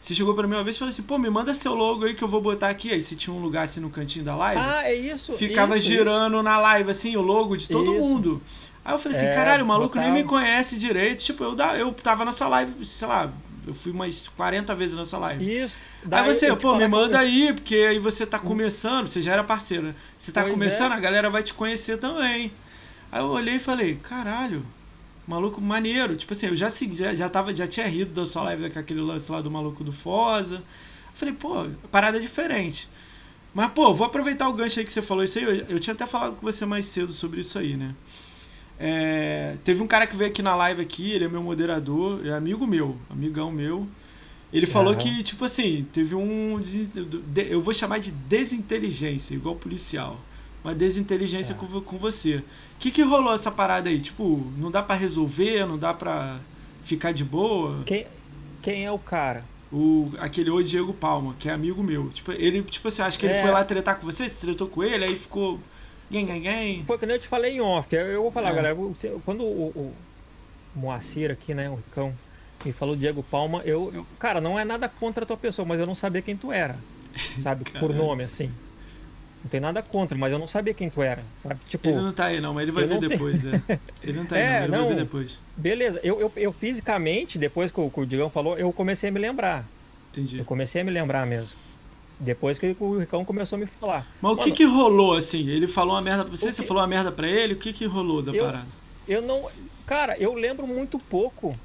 Você 0.00 0.14
chegou 0.14 0.32
pra 0.34 0.46
mim 0.46 0.54
uma 0.54 0.62
vez 0.64 0.76
e 0.76 0.78
falou 0.78 0.90
assim: 0.90 1.02
pô, 1.02 1.18
me 1.18 1.28
manda 1.28 1.52
seu 1.54 1.74
logo 1.74 2.04
aí 2.04 2.14
que 2.14 2.22
eu 2.22 2.28
vou 2.28 2.40
botar 2.40 2.68
aqui. 2.68 2.92
Aí 2.92 3.00
você 3.02 3.16
tinha 3.16 3.34
um 3.34 3.40
lugar 3.40 3.64
assim 3.64 3.80
no 3.80 3.90
cantinho 3.90 4.24
da 4.24 4.36
live. 4.36 4.60
Ah, 4.62 4.82
é 4.84 4.94
isso. 4.94 5.32
ficava 5.34 5.76
isso, 5.76 5.86
girando 5.88 6.42
na 6.42 6.58
live, 6.58 6.90
assim, 6.90 7.16
o 7.16 7.20
logo 7.20 7.56
de 7.56 7.68
todo 7.68 7.92
Isso. 7.94 8.00
mundo. 8.02 8.42
Aí 8.84 8.94
eu 8.94 8.98
falei 8.98 9.18
assim, 9.18 9.26
É, 9.26 9.34
caralho, 9.34 9.64
o 9.64 9.68
maluco 9.68 9.96
nem 9.96 10.04
botava. 10.08 10.22
me 10.22 10.24
conhece 10.28 10.78
direito. 10.78 11.22
Tipo, 11.24 11.44
eu, 11.44 11.56
eu 11.76 11.92
tava 11.92 12.24
na 12.24 12.32
sua 12.32 12.48
live, 12.48 12.86
sei 12.86 13.08
lá, 13.08 13.30
eu 13.66 13.74
fui 13.74 13.92
umas 13.92 14.28
40 14.28 14.74
vezes 14.74 14.96
nessa 14.96 15.18
live. 15.18 15.62
Isso. 15.64 15.76
Aí 16.02 16.08
Daí 16.08 16.34
você, 16.34 16.48
eu 16.48 16.56
te 16.56 16.62
pô, 16.62 16.74
me 16.76 16.86
manda 16.88 17.18
aí, 17.18 17.52
porque 17.52 17.74
aí 17.74 17.98
você 17.98 18.24
tá 18.24 18.38
começando, 18.38 19.08
você 19.08 19.20
já 19.20 19.32
era 19.32 19.44
parceiro, 19.44 19.82
né? 19.88 19.94
Você 20.18 20.30
tá 20.32 20.42
Pois 20.42 20.54
começando, 20.54 20.92
é. 20.92 20.94
a 20.94 21.00
galera 21.00 21.28
vai 21.28 21.42
te 21.42 21.52
conhecer 21.52 21.98
também. 21.98 22.50
Aí 23.10 23.20
eu 23.20 23.26
olhei 23.28 23.56
e 23.56 23.58
falei, 23.60 23.96
caralho, 23.96 24.64
maluco 25.28 25.60
maneiro. 25.60 26.16
Tipo 26.16 26.32
assim, 26.32 26.46
eu 26.46 26.56
já 26.56 26.68
já, 26.68 27.14
já, 27.14 27.28
tava, 27.28 27.54
já 27.54 27.66
tinha 27.66 27.86
rido 27.86 28.12
da 28.12 28.26
sua 28.26 28.42
live 28.44 28.70
com 28.70 28.78
aquele 28.78 29.00
lance 29.00 29.30
lá 29.30 29.40
do 29.40 29.50
maluco 29.50 29.84
do 29.84 29.92
Foza. 29.92 30.56
Eu 30.56 30.62
falei, 31.14 31.34
pô, 31.34 31.66
parada 31.90 32.18
diferente. 32.18 32.88
Mas, 33.54 33.70
pô, 33.72 33.92
vou 33.92 34.06
aproveitar 34.06 34.48
o 34.48 34.52
gancho 34.52 34.78
aí 34.78 34.86
que 34.86 34.92
você 34.92 35.02
falou 35.02 35.22
isso 35.22 35.38
aí. 35.38 35.44
Eu, 35.44 35.54
eu 35.68 35.80
tinha 35.80 35.94
até 35.94 36.06
falado 36.06 36.36
com 36.36 36.46
você 36.46 36.64
mais 36.64 36.86
cedo 36.86 37.12
sobre 37.12 37.40
isso 37.40 37.58
aí, 37.58 37.76
né? 37.76 37.94
É, 38.80 39.56
teve 39.64 39.82
um 39.82 39.86
cara 39.86 40.06
que 40.06 40.16
veio 40.16 40.30
aqui 40.30 40.40
na 40.40 40.54
live 40.54 40.80
aqui, 40.80 41.10
ele 41.10 41.24
é 41.24 41.28
meu 41.28 41.42
moderador, 41.42 42.24
é 42.24 42.32
amigo 42.32 42.66
meu, 42.66 42.96
amigão 43.10 43.50
meu. 43.50 43.86
Ele 44.52 44.66
falou 44.66 44.92
Aham. 44.92 45.00
que, 45.00 45.22
tipo 45.22 45.44
assim, 45.44 45.86
teve 45.92 46.14
um. 46.14 46.60
Eu 47.36 47.60
vou 47.60 47.74
chamar 47.74 47.98
de 47.98 48.12
desinteligência, 48.12 49.34
igual 49.34 49.56
policial. 49.56 50.18
Uma 50.68 50.74
desinteligência 50.74 51.54
É. 51.54 51.56
com, 51.56 51.80
com 51.80 51.96
você. 51.96 52.36
O 52.36 52.42
que, 52.78 52.90
que 52.90 53.02
rolou 53.02 53.32
essa 53.34 53.50
parada 53.50 53.88
aí? 53.88 53.98
Tipo, 54.00 54.46
não 54.58 54.70
dá 54.70 54.82
pra 54.82 54.94
resolver, 54.94 55.66
não 55.66 55.78
dá 55.78 55.94
pra 55.94 56.38
ficar 56.84 57.12
de 57.12 57.24
boa? 57.24 57.82
Quem, 57.86 58.06
quem 58.62 58.84
é 58.84 58.92
o 58.92 58.98
cara? 58.98 59.44
O, 59.72 60.12
aquele 60.18 60.50
o 60.50 60.62
Diego 60.62 60.92
Palma, 60.92 61.34
que 61.38 61.48
é 61.48 61.52
amigo 61.52 61.82
meu. 61.82 62.10
Tipo, 62.10 62.32
ele, 62.32 62.62
tipo 62.62 62.86
assim, 62.88 63.00
acho 63.02 63.18
que 63.18 63.24
ele 63.26 63.34
É. 63.34 63.40
foi 63.40 63.50
lá 63.50 63.64
tretar 63.64 63.98
com 63.98 64.04
você, 64.04 64.28
você 64.28 64.38
tretou 64.46 64.66
com 64.68 64.84
ele, 64.84 65.04
aí 65.06 65.16
ficou. 65.16 65.58
Gang, 66.10 66.26
gang, 66.26 66.40
gang. 66.40 66.84
Foi 66.86 66.98
que 66.98 67.06
nem 67.06 67.16
eu 67.16 67.20
te 67.22 67.28
falei 67.28 67.52
em 67.56 67.60
off. 67.60 67.94
Eu, 67.94 68.22
vou 68.22 68.30
falar, 68.30 68.50
É. 68.50 68.54
galera. 68.54 68.74
você- 68.74 69.14
Quando 69.24 69.42
o, 69.44 69.68
o 69.74 69.94
Moacir 70.76 71.30
aqui, 71.30 71.54
né, 71.54 71.68
o 71.70 71.76
Ricão, 71.76 72.14
me 72.64 72.72
falou 72.72 72.94
Diego 72.96 73.22
Palma, 73.22 73.62
eu, 73.64 73.90
eu- 73.94 74.06
Cara, 74.18 74.38
não 74.40 74.58
é 74.58 74.64
nada 74.66 74.86
contra 74.88 75.24
a 75.24 75.26
tua 75.26 75.36
pessoa, 75.36 75.66
mas 75.66 75.80
eu 75.80 75.86
não 75.86 75.94
sabia 75.94 76.20
quem 76.22 76.36
tu 76.36 76.52
era. 76.52 76.76
Sabe? 77.42 77.64
Por 77.78 77.94
nome, 77.94 78.22
assim. 78.24 78.50
Não 79.48 79.50
tem 79.50 79.60
nada 79.60 79.82
contra, 79.82 80.16
mas 80.18 80.30
eu 80.30 80.38
não 80.38 80.46
sabia 80.46 80.74
quem 80.74 80.90
tu 80.90 81.00
era. 81.00 81.22
Sabe? 81.42 81.58
Tipo, 81.70 81.88
Ele 81.88 81.96
não 82.02 82.12
tá 82.12 82.26
aí 82.26 82.38
não, 82.38 82.52
mas 82.52 82.64
ele 82.64 82.72
vai 82.72 82.84
ver 82.84 82.98
tenho- 82.98 83.08
depois, 83.08 83.46
é. 83.46 83.62
Ele 84.04 84.12
não 84.18 84.26
tá 84.26 84.36
aí 84.36 84.42
É, 84.42 84.46
não, 84.46 84.60
ele 84.64 84.70
vai 84.70 84.80
não. 84.80 84.88
ver 84.88 84.96
depois. 84.96 85.38
beleza. 85.56 85.98
Eu, 86.04 86.20
eu, 86.20 86.32
eu 86.36 86.52
fisicamente, 86.52 87.38
depois 87.38 87.70
que 87.70 87.80
o, 87.80 87.88
que 87.88 87.98
o 88.00 88.04
Digão 88.04 88.28
falou, 88.28 88.58
eu 88.58 88.70
comecei 88.74 89.08
a 89.08 89.12
me 89.12 89.18
lembrar. 89.18 89.64
Entendi. 90.12 90.38
Eu 90.38 90.44
comecei 90.44 90.82
a 90.82 90.84
me 90.84 90.90
lembrar 90.90 91.26
mesmo. 91.26 91.56
Depois 92.20 92.58
que 92.58 92.76
o 92.78 92.98
Ricão 92.98 93.24
começou 93.24 93.56
a 93.56 93.60
me 93.60 93.66
falar. 93.66 94.06
Mas 94.20 94.32
o 94.32 94.36
que 94.36 94.42
Mano, 94.42 94.54
que 94.56 94.64
rolou 94.64 95.16
assim? 95.16 95.48
Ele 95.48 95.66
falou 95.66 95.94
uma 95.94 96.02
merda 96.02 96.24
pra 96.24 96.36
você, 96.36 96.48
O 96.50 96.52
você 96.52 96.60
que- 96.60 96.68
falou 96.68 96.82
uma 96.82 96.86
merda 96.88 97.10
pra 97.10 97.26
ele, 97.26 97.54
o 97.54 97.56
que 97.56 97.72
que 97.72 97.86
rolou 97.86 98.20
da 98.20 98.32
Eu- 98.32 98.44
parada? 98.44 98.66
Eu 99.08 99.22
não. 99.22 99.48
Cara, 99.86 100.14
eu 100.18 100.34
lembro 100.34 100.66
muito 100.66 100.98
pouco. 100.98 101.56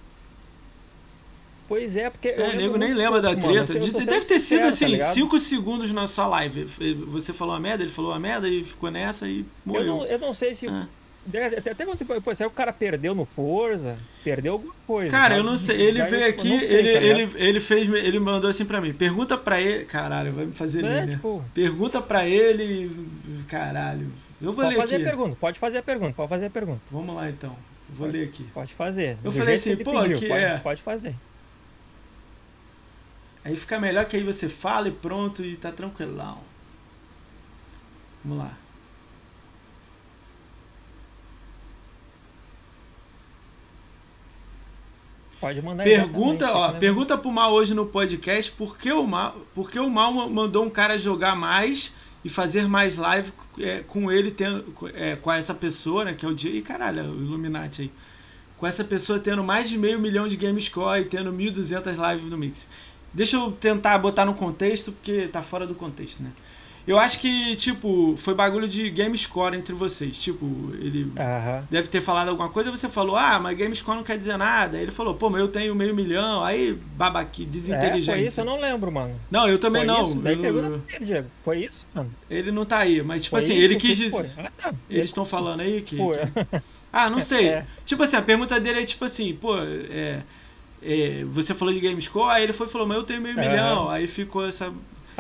Pois 1.74 1.96
é, 1.98 2.08
porque. 2.10 2.28
eu 2.28 2.46
É, 2.46 2.56
nego 2.56 2.78
nem 2.78 2.94
lembra 2.94 3.20
da 3.20 3.30
pouco, 3.32 3.48
mano. 3.48 3.66
treta. 3.66 3.84
Eu 3.86 3.92
tô 3.94 4.00
De- 4.00 4.06
Deve 4.06 4.26
ter 4.28 4.38
sido 4.40 4.62
tá 4.62 4.68
assim, 4.68 4.86
ligado? 4.86 5.14
5 5.14 5.40
segundos 5.40 5.92
na 5.92 6.06
sua 6.06 6.28
live. 6.28 6.66
Você 7.08 7.34
falou 7.34 7.56
uma 7.56 7.60
merda, 7.60 7.84
ele 7.84 7.92
falou 7.92 8.12
uma 8.12 8.20
merda 8.20 8.48
e 8.48 8.64
ficou 8.64 8.92
nessa 8.92 9.28
e 9.28 9.40
Eu 9.40 9.46
morreu. 9.66 9.86
não, 9.88 10.06
eu 10.06 10.20
não 10.20 10.34
sei 10.36 10.54
se. 10.54 10.68
Ah. 10.68 10.86
Até, 11.28 11.72
até 11.72 11.86
quando 11.86 12.06
pô, 12.22 12.36
se 12.36 12.46
o 12.46 12.50
cara 12.52 12.72
perdeu 12.72 13.16
no 13.16 13.26
Forza, 13.26 13.98
perdeu 14.24 14.54
alguma 14.54 14.74
coisa. 14.86 15.10
Cara, 15.10 15.36
eu 15.38 15.44
não 15.44 15.58
sei. 15.58 15.82
Ele 15.82 15.98
Daí 16.00 16.08
eu, 16.14 16.20
veio 16.20 16.32
tipo, 16.34 16.42
aqui, 16.42 16.68
sei, 16.68 16.78
ele, 16.78 16.94
tá 16.94 17.00
ele, 17.02 17.30
ele 17.36 17.60
fez, 17.60 17.88
ele 17.92 18.20
mandou 18.20 18.50
assim 18.52 18.66
pra 18.66 18.80
mim. 18.80 18.94
Pergunta 18.94 19.36
pra 19.36 19.60
ele. 19.60 19.86
Caralho, 19.86 20.32
vai 20.32 20.46
me 20.46 20.52
fazer 20.54 20.86
É, 20.86 21.08
tipo, 21.08 21.44
Pergunta 21.56 22.00
pra 22.02 22.28
ele. 22.28 22.92
Caralho. 23.48 24.08
Eu 24.42 24.52
vou 24.54 24.56
pode 24.64 24.76
ler 24.76 24.82
fazer 24.82 24.96
aqui. 24.98 25.06
a 25.06 25.08
pergunta, 25.08 25.38
pode 25.40 25.58
fazer 25.60 25.78
a 25.80 25.84
pergunta, 25.84 26.14
pode 26.14 26.30
fazer 26.30 26.46
a 26.46 26.50
pergunta. 26.52 26.82
Vamos 26.92 27.16
lá 27.16 27.30
então. 27.30 27.56
Vou 27.90 28.08
ler 28.08 28.26
aqui. 28.26 28.44
Pode 28.54 28.74
fazer. 28.74 29.18
Eu 29.24 29.32
do 29.32 29.38
falei 29.38 29.56
assim, 29.56 29.76
pô, 29.78 29.92
pediu, 30.02 30.18
que 30.18 30.28
pode, 30.28 30.44
é- 30.44 30.58
pode 30.58 30.82
fazer. 30.82 31.16
Aí 33.46 33.56
fica 33.58 33.80
melhor 33.80 34.06
que 34.06 34.16
aí 34.16 34.24
você 34.24 34.48
fala 34.48 34.88
e 34.88 34.92
pronto 34.92 35.44
e 35.44 35.58
tá 35.58 35.72
tranquilão. 35.72 36.40
Vamos 38.24 38.44
lá. 38.44 38.58
Pode 45.42 45.62
mandar 45.62 45.86
exatamente, 45.86 46.14
Pergunta, 46.14 46.52
ó, 46.54 46.72
né? 46.72 46.80
pergunta 46.80 47.18
pro 47.18 47.30
Mal 47.30 47.52
hoje 47.52 47.74
no 47.74 47.86
podcast 47.86 48.50
por 48.54 48.78
que 48.78 48.94
o 48.94 49.06
Mal, 49.06 49.36
por 49.54 49.70
que 49.70 49.78
o 49.78 49.90
Mal 49.90 50.14
mandou 50.30 50.64
um 50.64 50.70
cara 50.70 50.98
jogar 50.98 51.36
mais 51.36 51.94
e 52.24 52.30
fazer 52.30 52.66
mais 52.66 52.96
live 52.96 53.34
é, 53.60 53.84
com 53.86 54.10
ele 54.10 54.32
tendo 54.32 54.64
é, 54.94 55.18
com 55.18 55.30
essa 55.30 55.54
pessoa, 55.54 56.06
né, 56.06 56.14
que 56.14 56.26
é 56.26 56.30
o 56.30 56.34
dia, 56.34 56.52
e 56.52 56.62
caralho, 56.62 57.00
é 57.02 57.04
o 57.04 57.08
Illuminati 57.08 57.82
aí. 57.82 57.92
Com 58.58 58.66
essa 58.66 58.86
pessoa 58.86 59.20
tendo 59.20 59.44
mais 59.44 59.68
de 59.68 59.78
meio 59.78 60.00
milhão 60.00 60.30
de 60.30 60.38
game 60.38 60.62
score 60.62 61.02
e 61.02 61.06
tendo 61.06 61.30
1.200 61.34 62.12
lives 62.12 62.32
no 62.32 62.38
Mix. 62.38 62.66
Deixa 63.14 63.36
eu 63.38 63.52
tentar 63.52 63.98
botar 64.00 64.26
no 64.26 64.34
contexto, 64.34 64.92
porque 64.92 65.28
tá 65.28 65.42
fora 65.42 65.68
do 65.68 65.76
contexto, 65.76 66.22
né? 66.24 66.30
Eu 66.86 67.00
acho 67.00 67.22
que, 67.22 67.56
tipo, 67.56 68.14
foi 68.18 68.34
bagulho 68.34 68.68
de 68.68 68.90
game 68.90 69.18
score 69.18 69.56
entre 69.56 69.74
vocês. 69.74 70.20
Tipo, 70.22 70.46
ele 70.74 71.10
deve 71.70 71.88
ter 71.88 72.02
falado 72.02 72.28
alguma 72.28 72.50
coisa, 72.50 72.70
você 72.72 72.90
falou, 72.90 73.16
ah, 73.16 73.40
mas 73.40 73.58
Gamescom 73.58 73.96
não 73.96 74.04
quer 74.04 74.18
dizer 74.18 74.36
nada. 74.36 74.76
Aí 74.76 74.84
ele 74.84 74.92
falou, 74.92 75.16
pô, 75.16 75.30
mas 75.30 75.40
eu 75.40 75.48
tenho 75.48 75.74
meio 75.74 75.96
milhão. 75.96 76.44
Aí, 76.44 76.78
babaqui, 76.98 77.44
É, 77.44 77.46
desinteligência. 77.46 78.14
foi 78.16 78.24
isso, 78.26 78.42
eu 78.42 78.46
não 78.46 78.60
lembro, 78.60 78.92
mano. 78.92 79.16
não, 79.32 79.48
eu 79.48 79.58
também 79.58 79.86
foi 79.86 79.96
não. 79.96 80.04
Isso? 80.04 80.16
Daí 80.16 80.34
Eu- 80.36 80.42
pergunta 80.42 80.70
pra 80.88 80.96
ele, 80.98 81.06
Diego. 81.06 81.28
Foi 81.46 81.58
isso, 81.64 81.86
mano? 81.96 82.12
ele 82.30 82.52
não 82.52 82.66
tá 82.66 82.80
aí, 82.80 83.02
mas 83.02 83.22
tipo 83.24 83.38
Foi 83.38 83.46
assim, 83.46 83.54
isso? 83.54 83.64
ele 83.64 83.76
quis 83.78 83.98
dizer. 83.98 84.30
Ah, 84.40 84.52
tá. 84.62 84.74
Eles 84.90 85.06
estão 85.08 85.24
falando 85.24 85.62
aí 85.62 85.82
que. 85.82 85.96
Que- 85.96 86.62
Ah, 86.92 87.10
não 87.10 87.22
sei. 87.22 87.48
É. 87.48 87.66
Tipo 87.86 88.04
assim, 88.04 88.18
a 88.18 88.22
pergunta 88.22 88.60
dele 88.60 88.82
é 88.82 88.86
tipo 88.86 89.06
assim, 89.06 89.34
pô, 89.40 89.58
é, 89.58 89.64
é, 89.90 90.22
você 91.34 91.54
falou 91.54 91.74
de 91.74 91.80
Gamescom, 91.80 92.26
aí 92.26 92.44
ele 92.44 92.54
foi 92.54 92.68
e 92.68 92.70
falou, 92.70 92.88
mas 92.88 92.98
eu 92.98 93.04
tenho 93.04 93.22
meio 93.22 93.38
Aham. 93.38 93.50
milhão. 93.50 93.90
Aí 93.90 94.08
ficou 94.08 94.46
essa. 94.46 94.72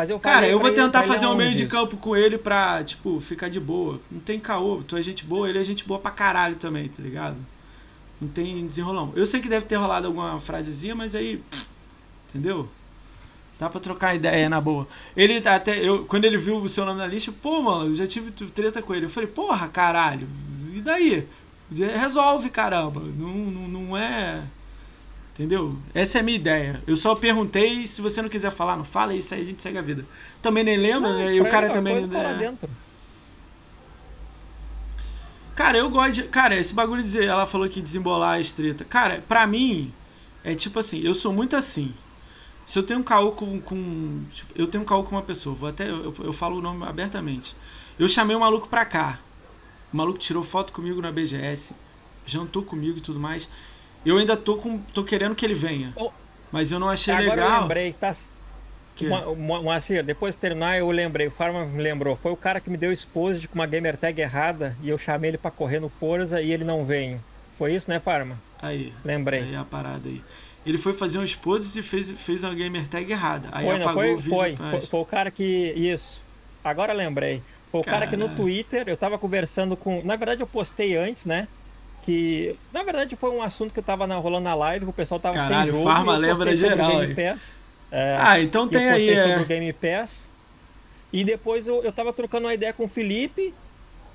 Eu 0.10 0.19
Cara, 0.19 0.48
eu 0.48 0.60
vou 0.60 0.73
tentar 0.73 1.03
fazer 1.03 1.27
um 1.27 1.35
meio 1.35 1.52
de 1.53 1.64
aonde 1.64 1.72
campo 1.72 1.98
com 1.98 2.15
ele 2.15 2.38
pra, 2.38 2.84
tipo, 2.84 3.22
ficar 3.22 3.48
de 3.49 3.60
boa. 3.60 3.99
Não 4.11 4.19
tem 4.19 4.40
caô, 4.40 4.81
tu 4.88 4.98
é 4.98 5.02
gente 5.02 5.23
boa, 5.23 5.48
ele 5.48 5.60
é 5.60 5.64
gente 5.64 5.85
boa 5.85 5.99
pra 5.99 6.10
caralho 6.10 6.56
também, 6.56 6.90
tá 6.90 7.02
ligado? 7.03 7.38
Não 8.19 8.27
tem 8.27 8.65
desenrolão. 8.65 9.14
Eu 9.15 9.26
sei 9.26 9.40
que 9.40 9.48
deve 9.48 9.65
ter 9.65 9.76
rolado 9.76 10.07
alguma 10.07 10.40
frasezinha, 10.40 10.95
mas 10.95 11.14
aí. 11.14 11.38
pff, 11.38 11.68
Entendeu? 12.30 12.68
Dá 13.60 13.69
pra 13.69 13.80
trocar 13.80 14.15
ideia 14.15 14.49
na 14.49 14.60
boa. 14.60 14.88
Ele 15.15 15.38
até. 15.48 15.77
Eu, 15.77 16.06
quando 16.06 16.26
ele 16.26 16.38
viu 16.38 16.57
o 16.57 16.68
seu 16.68 16.84
nome 16.85 16.98
na 16.98 17.06
lista, 17.06 17.31
pô, 17.31 17.61
mano, 17.61 17.91
eu 17.91 17.94
já 17.94 18.07
tive 18.07 18.31
treta 18.31 18.81
com 18.81 18.95
ele. 18.95 19.06
Eu 19.06 19.10
falei, 19.10 19.30
porra, 19.30 19.68
caralho, 19.68 20.27
e 20.73 20.81
daí? 20.81 21.27
Resolve, 21.72 22.49
caramba. 22.49 22.99
Não, 22.99 23.27
não, 23.30 23.68
não 23.68 23.98
é. 23.98 24.41
Entendeu? 25.34 25.76
Essa 25.95 26.19
é 26.19 26.22
a 26.22 26.23
minha 26.23 26.38
ideia. 26.38 26.81
Eu 26.85 26.95
só 26.95 27.15
perguntei, 27.15 27.88
se 27.88 28.01
você 28.01 28.22
não 28.22 28.30
quiser 28.30 28.51
falar, 28.51 28.77
não 28.77 28.85
fala, 28.85 29.15
e 29.15 29.19
isso 29.19 29.34
aí 29.34 29.41
a 29.41 29.45
gente 29.45 29.64
segue 29.64 29.80
a 29.80 29.81
vida. 29.81 30.05
Também 30.43 30.64
nem 30.64 30.77
lembra, 30.77 31.10
Não, 31.10 31.18
né? 31.18 31.34
E 31.34 31.41
o 31.41 31.49
cara 31.49 31.72
também. 31.72 32.05
né? 32.05 32.57
Cara, 35.55 35.77
eu 35.77 35.89
gosto 35.89 36.14
de. 36.14 36.23
Cara, 36.23 36.55
esse 36.55 36.73
bagulho 36.73 37.01
de 37.01 37.07
dizer. 37.07 37.26
Ela 37.26 37.45
falou 37.45 37.68
que 37.68 37.81
desembolar 37.81 38.39
as 38.39 38.53
treta. 38.53 38.85
Cara, 38.85 39.23
pra 39.27 39.45
mim, 39.47 39.91
é 40.43 40.53
tipo 40.53 40.80
assim, 40.80 41.01
eu 41.01 41.15
sou 41.15 41.34
muito 41.34 41.55
assim. 41.55 41.93
Se 42.65 42.77
eu 42.77 42.84
tenho 42.84 42.99
um 42.99 43.03
caô 43.03 43.31
com. 43.31 43.60
com 43.60 44.22
tipo, 44.31 44.51
eu 44.55 44.68
tenho 44.68 44.84
um 44.84 44.85
caô 44.85 45.03
com 45.03 45.15
uma 45.15 45.22
pessoa, 45.22 45.55
vou 45.55 45.69
até. 45.69 45.89
Eu, 45.89 46.14
eu 46.19 46.34
falo 46.34 46.57
o 46.57 46.61
nome 46.61 46.85
abertamente. 46.85 47.55
Eu 47.97 48.07
chamei 48.07 48.35
o 48.35 48.39
maluco 48.39 48.68
pra 48.68 48.85
cá. 48.85 49.19
O 49.91 49.97
maluco 49.97 50.18
tirou 50.18 50.43
foto 50.43 50.73
comigo 50.73 51.01
na 51.01 51.11
BGS, 51.11 51.76
jantou 52.26 52.64
comigo 52.64 52.97
e 52.97 53.01
tudo 53.01 53.19
mais. 53.19 53.47
Eu 54.05 54.17
ainda 54.17 54.35
tô, 54.35 54.57
com, 54.57 54.77
tô 54.93 55.03
querendo 55.03 55.35
que 55.35 55.45
ele 55.45 55.53
venha. 55.53 55.93
Oh. 55.95 56.11
Mas 56.51 56.71
eu 56.71 56.80
não 56.80 56.89
achei 56.89 57.13
Agora 57.13 57.30
eu 57.41 57.43
legal. 57.45 57.61
lembrei, 57.61 57.93
tá? 57.93 58.13
que- 58.95 59.07
Mo- 59.07 59.35
Mo- 59.35 59.63
Moacir, 59.63 60.03
depois 60.03 60.35
de 60.35 60.41
terminar, 60.41 60.77
eu 60.77 60.89
lembrei. 60.91 61.27
O 61.27 61.31
Farma 61.31 61.65
me 61.65 61.81
lembrou. 61.81 62.15
Foi 62.21 62.31
o 62.31 62.38
cara 62.38 62.59
que 62.59 62.69
me 62.69 62.77
deu 62.77 62.91
exposed 62.91 63.47
com 63.47 63.55
uma 63.55 63.65
gamer 63.65 63.97
tag 63.97 64.21
errada 64.21 64.75
e 64.84 64.89
eu 64.89 64.97
chamei 64.97 65.31
ele 65.31 65.38
pra 65.38 65.49
correr 65.49 65.80
no 65.80 65.89
Forza 65.89 66.41
e 66.41 66.51
ele 66.51 66.63
não 66.63 66.85
veio. 66.85 67.19
Foi 67.57 67.73
isso, 67.73 67.89
né, 67.89 67.99
Farma? 67.99 68.38
Aí. 68.61 68.93
Lembrei. 69.03 69.41
Aí 69.41 69.55
a 69.55 69.63
parada 69.63 70.07
aí. 70.09 70.21
Ele 70.65 70.77
foi 70.77 70.93
fazer 70.93 71.17
um 71.17 71.23
expose 71.23 71.77
e 71.77 71.81
fez, 71.81 72.09
fez 72.11 72.43
uma 72.43 72.53
gamer 72.53 72.88
tag 72.88 73.11
errada. 73.11 73.49
Aí 73.51 73.65
foi, 73.65 73.75
não 73.80 73.81
apagou 73.84 74.03
foi? 74.03 74.13
o 74.13 74.17
vídeo. 74.17 74.35
Foi, 74.38 74.55
foi. 74.55 74.81
Foi 74.81 74.99
o 74.99 75.05
cara 75.05 75.31
que. 75.31 75.73
Isso. 75.75 76.21
Agora 76.63 76.93
lembrei. 76.93 77.41
Foi 77.71 77.81
o 77.81 77.84
cara 77.84 78.05
que 78.07 78.15
no 78.15 78.27
Caralho. 78.27 78.43
Twitter 78.43 78.84
eu 78.88 78.95
tava 78.95 79.17
conversando 79.17 79.75
com. 79.75 80.01
Na 80.05 80.15
verdade, 80.15 80.41
eu 80.41 80.47
postei 80.47 80.95
antes, 80.95 81.25
né? 81.25 81.47
Que. 82.03 82.55
Na 82.71 82.84
verdade, 82.84 83.15
foi 83.15 83.30
um 83.31 83.41
assunto 83.41 83.73
que 83.73 83.80
eu 83.80 83.84
tava 83.84 84.05
na, 84.05 84.15
rolando 84.17 84.43
na 84.43 84.53
live, 84.55 84.85
que 84.85 84.91
o 84.91 84.93
pessoal 84.93 85.19
tava 85.19 85.38
Caralho, 85.38 85.71
sem 85.71 85.80
jogo. 85.80 85.89
Farma 85.89 86.13
eu 86.15 86.19
lembra 86.19 86.55
geral 86.55 86.91
Game 86.99 87.05
aí. 87.19 87.31
Pass. 87.31 87.57
É, 87.91 88.17
Ah, 88.19 88.39
então 88.39 88.63
eu 88.63 88.69
tem 88.69 88.89
aí. 88.89 89.07
postei 89.07 89.17
sobre 89.17 89.31
É... 89.31 89.39
o 89.39 89.45
Game 89.45 89.73
Pass. 89.73 90.27
E 91.11 91.23
depois 91.23 91.67
eu, 91.67 91.84
eu 91.84 91.91
tava 91.91 92.11
trocando 92.11 92.47
uma 92.47 92.53
ideia 92.53 92.73
com 92.73 92.85
o 92.85 92.89
Felipe, 92.89 93.53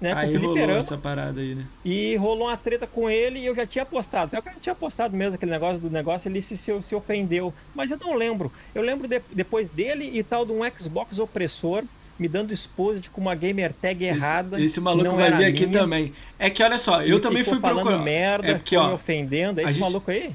né? 0.01 0.13
Aí 0.13 0.33
com 0.33 0.37
o 0.39 0.41
Felipe 0.41 0.61
rolou 0.61 0.77
essa 0.77 0.99
parada 0.99 1.41
aí, 1.41 1.55
né? 1.55 1.65
E 1.85 2.17
rolou 2.17 2.49
uma 2.49 2.57
treta 2.57 2.87
com 2.89 3.09
ele 3.09 3.39
e 3.39 3.47
eu 3.47 3.55
já 3.55 3.65
tinha 3.67 3.87
postado. 3.87 4.27
Até 4.27 4.39
o 4.39 4.43
cara 4.43 4.57
tinha 4.61 4.75
postado 4.75 5.17
mesmo 5.17 5.37
aquele 5.37 5.53
negócio 5.53 5.81
do 5.81 5.89
negócio, 5.89 6.29
ele 6.29 6.43
se, 6.43 6.57
se, 6.57 6.83
se 6.83 6.95
ofendeu. 6.95 7.55
Mas 7.75 7.91
eu 7.93 7.99
não 7.99 8.15
lembro. 8.15 8.53
Eu 8.75 8.83
lembro 8.83 9.07
de, 9.09 9.21
depois 9.33 9.71
dele 9.71 10.11
e 10.13 10.23
tal 10.25 10.45
de 10.45 10.53
um 10.53 10.61
Xbox 10.77 11.19
opressor 11.21 11.85
me 12.19 12.29
dando 12.29 12.53
exposed 12.53 13.09
com 13.11 13.21
uma 13.21 13.35
gamer 13.35 13.73
tag 13.73 14.05
errada. 14.05 14.57
Esse, 14.57 14.67
esse 14.67 14.81
maluco 14.81 15.15
vai 15.15 15.33
vir 15.33 15.45
aqui 15.47 15.67
minha. 15.67 15.81
também. 15.81 16.13
É 16.39 16.51
que 16.51 16.63
olha 16.63 16.79
só, 16.79 17.03
eu 17.03 17.21
também 17.21 17.45
fui 17.45 17.61
procurar. 17.61 17.99
merda, 17.99 18.49
é 18.49 18.55
porque, 18.55 18.77
ó, 18.77 18.89
me 18.89 18.95
ofendendo. 18.95 19.61
É 19.61 19.65
esse 19.65 19.75
gente... 19.75 19.83
maluco 19.83 20.11
aí? 20.11 20.33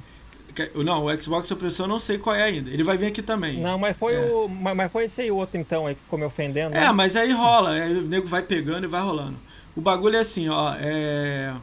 Não, 0.76 1.06
o 1.06 1.22
Xbox 1.22 1.50
opressor 1.50 1.86
eu 1.86 1.90
não 1.90 2.00
sei 2.00 2.18
qual 2.18 2.36
é 2.36 2.44
ainda. 2.44 2.70
Ele 2.70 2.84
vai 2.84 2.96
vir 2.96 3.08
aqui 3.08 3.24
também. 3.24 3.60
Não, 3.60 3.78
mas 3.80 3.98
foi 3.98 4.14
é. 4.14 4.20
o. 4.20 4.48
Mas 4.48 4.92
foi 4.92 5.06
esse 5.06 5.22
aí 5.22 5.32
outro 5.32 5.60
então 5.60 5.88
aí 5.88 5.96
que 5.96 6.02
ficou 6.02 6.20
me 6.20 6.26
ofendendo. 6.26 6.76
É, 6.76 6.82
né? 6.82 6.92
mas 6.92 7.16
aí 7.16 7.32
rola. 7.32 7.72
Aí 7.72 7.98
o 7.98 8.02
nego 8.04 8.28
vai 8.28 8.44
pegando 8.44 8.84
e 8.84 8.88
vai 8.88 9.02
rolando. 9.02 9.36
O 9.76 9.82
bagulho 9.82 10.16
é 10.16 10.20
assim, 10.20 10.50
ó. 10.50 10.76
É... 10.78 11.54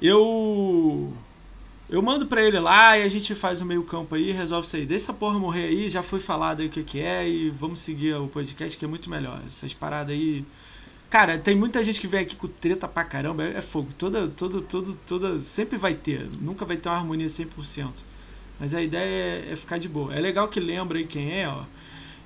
Eu. 0.00 1.10
Eu 1.88 2.00
mando 2.00 2.26
pra 2.26 2.42
ele 2.42 2.58
lá 2.58 2.96
e 2.96 3.02
a 3.02 3.08
gente 3.08 3.34
faz 3.34 3.60
o 3.60 3.64
meio 3.64 3.82
campo 3.82 4.14
aí, 4.14 4.32
resolve 4.32 4.66
isso 4.66 4.76
aí. 4.76 4.86
Deixa 4.86 5.04
essa 5.04 5.12
porra 5.12 5.38
morrer 5.38 5.66
aí, 5.66 5.88
já 5.88 6.02
foi 6.02 6.18
falado 6.18 6.60
aí 6.60 6.66
o 6.66 6.70
que, 6.70 6.82
que 6.82 7.00
é 7.00 7.28
e 7.28 7.50
vamos 7.50 7.80
seguir 7.80 8.14
o 8.14 8.26
podcast 8.26 8.78
que 8.78 8.84
é 8.84 8.88
muito 8.88 9.10
melhor. 9.10 9.40
Essas 9.46 9.74
paradas 9.74 10.12
aí. 10.14 10.44
Cara, 11.10 11.38
tem 11.38 11.54
muita 11.54 11.84
gente 11.84 12.00
que 12.00 12.06
vem 12.06 12.20
aqui 12.20 12.34
com 12.34 12.48
treta 12.48 12.88
pra 12.88 13.04
caramba, 13.04 13.44
é, 13.44 13.58
é 13.58 13.60
fogo. 13.60 13.88
Toda, 13.98 14.26
toda, 14.28 14.60
toda, 14.62 14.92
toda. 15.06 15.40
Sempre 15.44 15.76
vai 15.76 15.94
ter. 15.94 16.26
Nunca 16.40 16.64
vai 16.64 16.76
ter 16.76 16.88
uma 16.88 16.96
harmonia 16.96 17.26
100%. 17.26 17.90
Mas 18.58 18.72
a 18.72 18.82
ideia 18.82 19.44
é, 19.46 19.52
é 19.52 19.56
ficar 19.56 19.78
de 19.78 19.88
boa. 19.88 20.14
É 20.14 20.20
legal 20.20 20.48
que 20.48 20.58
lembra 20.58 20.98
aí 20.98 21.06
quem 21.06 21.38
é, 21.38 21.48
ó. 21.48 21.64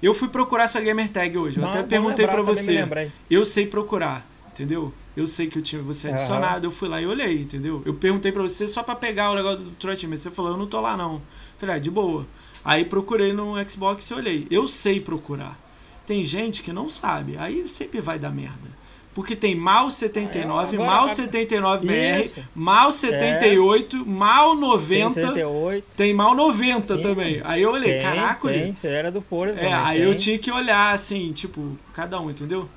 Eu 0.01 0.15
fui 0.15 0.29
procurar 0.29 0.65
essa 0.65 0.81
gamer 0.81 1.09
tag 1.09 1.37
hoje. 1.37 1.57
Eu 1.57 1.63
Não, 1.63 1.71
até 1.71 1.83
perguntei 1.83 2.27
para 2.27 2.43
você. 2.43 2.87
Eu 3.29 3.45
sei 3.45 3.67
procurar 3.67 4.25
entendeu? 4.59 4.93
Eu 5.17 5.27
sei 5.27 5.47
que 5.47 5.59
eu 5.59 5.63
tinha 5.63 5.81
você 5.81 6.09
adicionado, 6.09 6.67
uhum. 6.67 6.73
eu 6.73 6.77
fui 6.77 6.89
lá 6.89 7.01
e 7.01 7.07
olhei, 7.07 7.43
entendeu? 7.43 7.83
Eu 7.85 7.95
perguntei 7.95 8.33
para 8.33 8.43
você 8.43 8.67
só 8.67 8.83
para 8.83 8.97
pegar 8.97 9.31
o 9.31 9.35
negócio 9.35 9.61
do 9.61 9.71
Troy 9.73 9.97
mas 10.09 10.21
você 10.21 10.31
falou, 10.31 10.53
eu 10.53 10.57
não 10.57 10.67
tô 10.67 10.81
lá 10.81 10.97
não. 10.97 11.23
Falei, 11.59 11.77
ah, 11.77 11.79
de 11.79 11.91
boa. 11.91 12.27
Aí 12.65 12.85
procurei 12.85 13.33
no 13.33 13.55
Xbox 13.69 14.11
e 14.11 14.15
olhei. 14.15 14.47
Eu 14.51 14.67
sei 14.67 15.01
procurar. 15.01 15.59
Tem 16.07 16.25
gente 16.25 16.63
que 16.63 16.73
não 16.73 16.91
sabe, 16.91 17.37
aí 17.37 17.69
sempre 17.69 18.01
vai 18.01 18.19
dar 18.19 18.31
merda. 18.31 18.79
Porque 19.15 19.35
tem 19.35 19.55
mal 19.55 19.91
79, 19.91 20.77
agora, 20.77 20.91
mal 20.91 21.09
79 21.09 21.87
BR, 21.87 22.25
isso. 22.25 22.41
mal 22.55 22.93
78, 22.93 23.97
é. 23.97 24.05
mal 24.05 24.55
90. 24.55 25.15
Tem, 25.15 25.25
78. 25.25 25.85
tem 25.97 26.15
mal 26.15 26.35
90 26.35 26.95
Sim. 26.95 27.03
também. 27.03 27.41
Aí 27.45 27.63
eu 27.63 27.73
olhei, 27.73 27.95
tem, 27.95 28.03
caraca, 28.03 28.49
tem. 28.49 28.75
Era 28.85 29.11
do 29.11 29.21
Forza. 29.21 29.59
É, 29.59 29.73
aí 29.73 29.99
tem. 29.99 30.09
eu 30.09 30.15
tinha 30.15 30.39
que 30.39 30.53
olhar 30.53 30.95
assim, 30.95 31.33
tipo, 31.33 31.77
cada 31.93 32.21
um, 32.21 32.31
entendeu? 32.31 32.69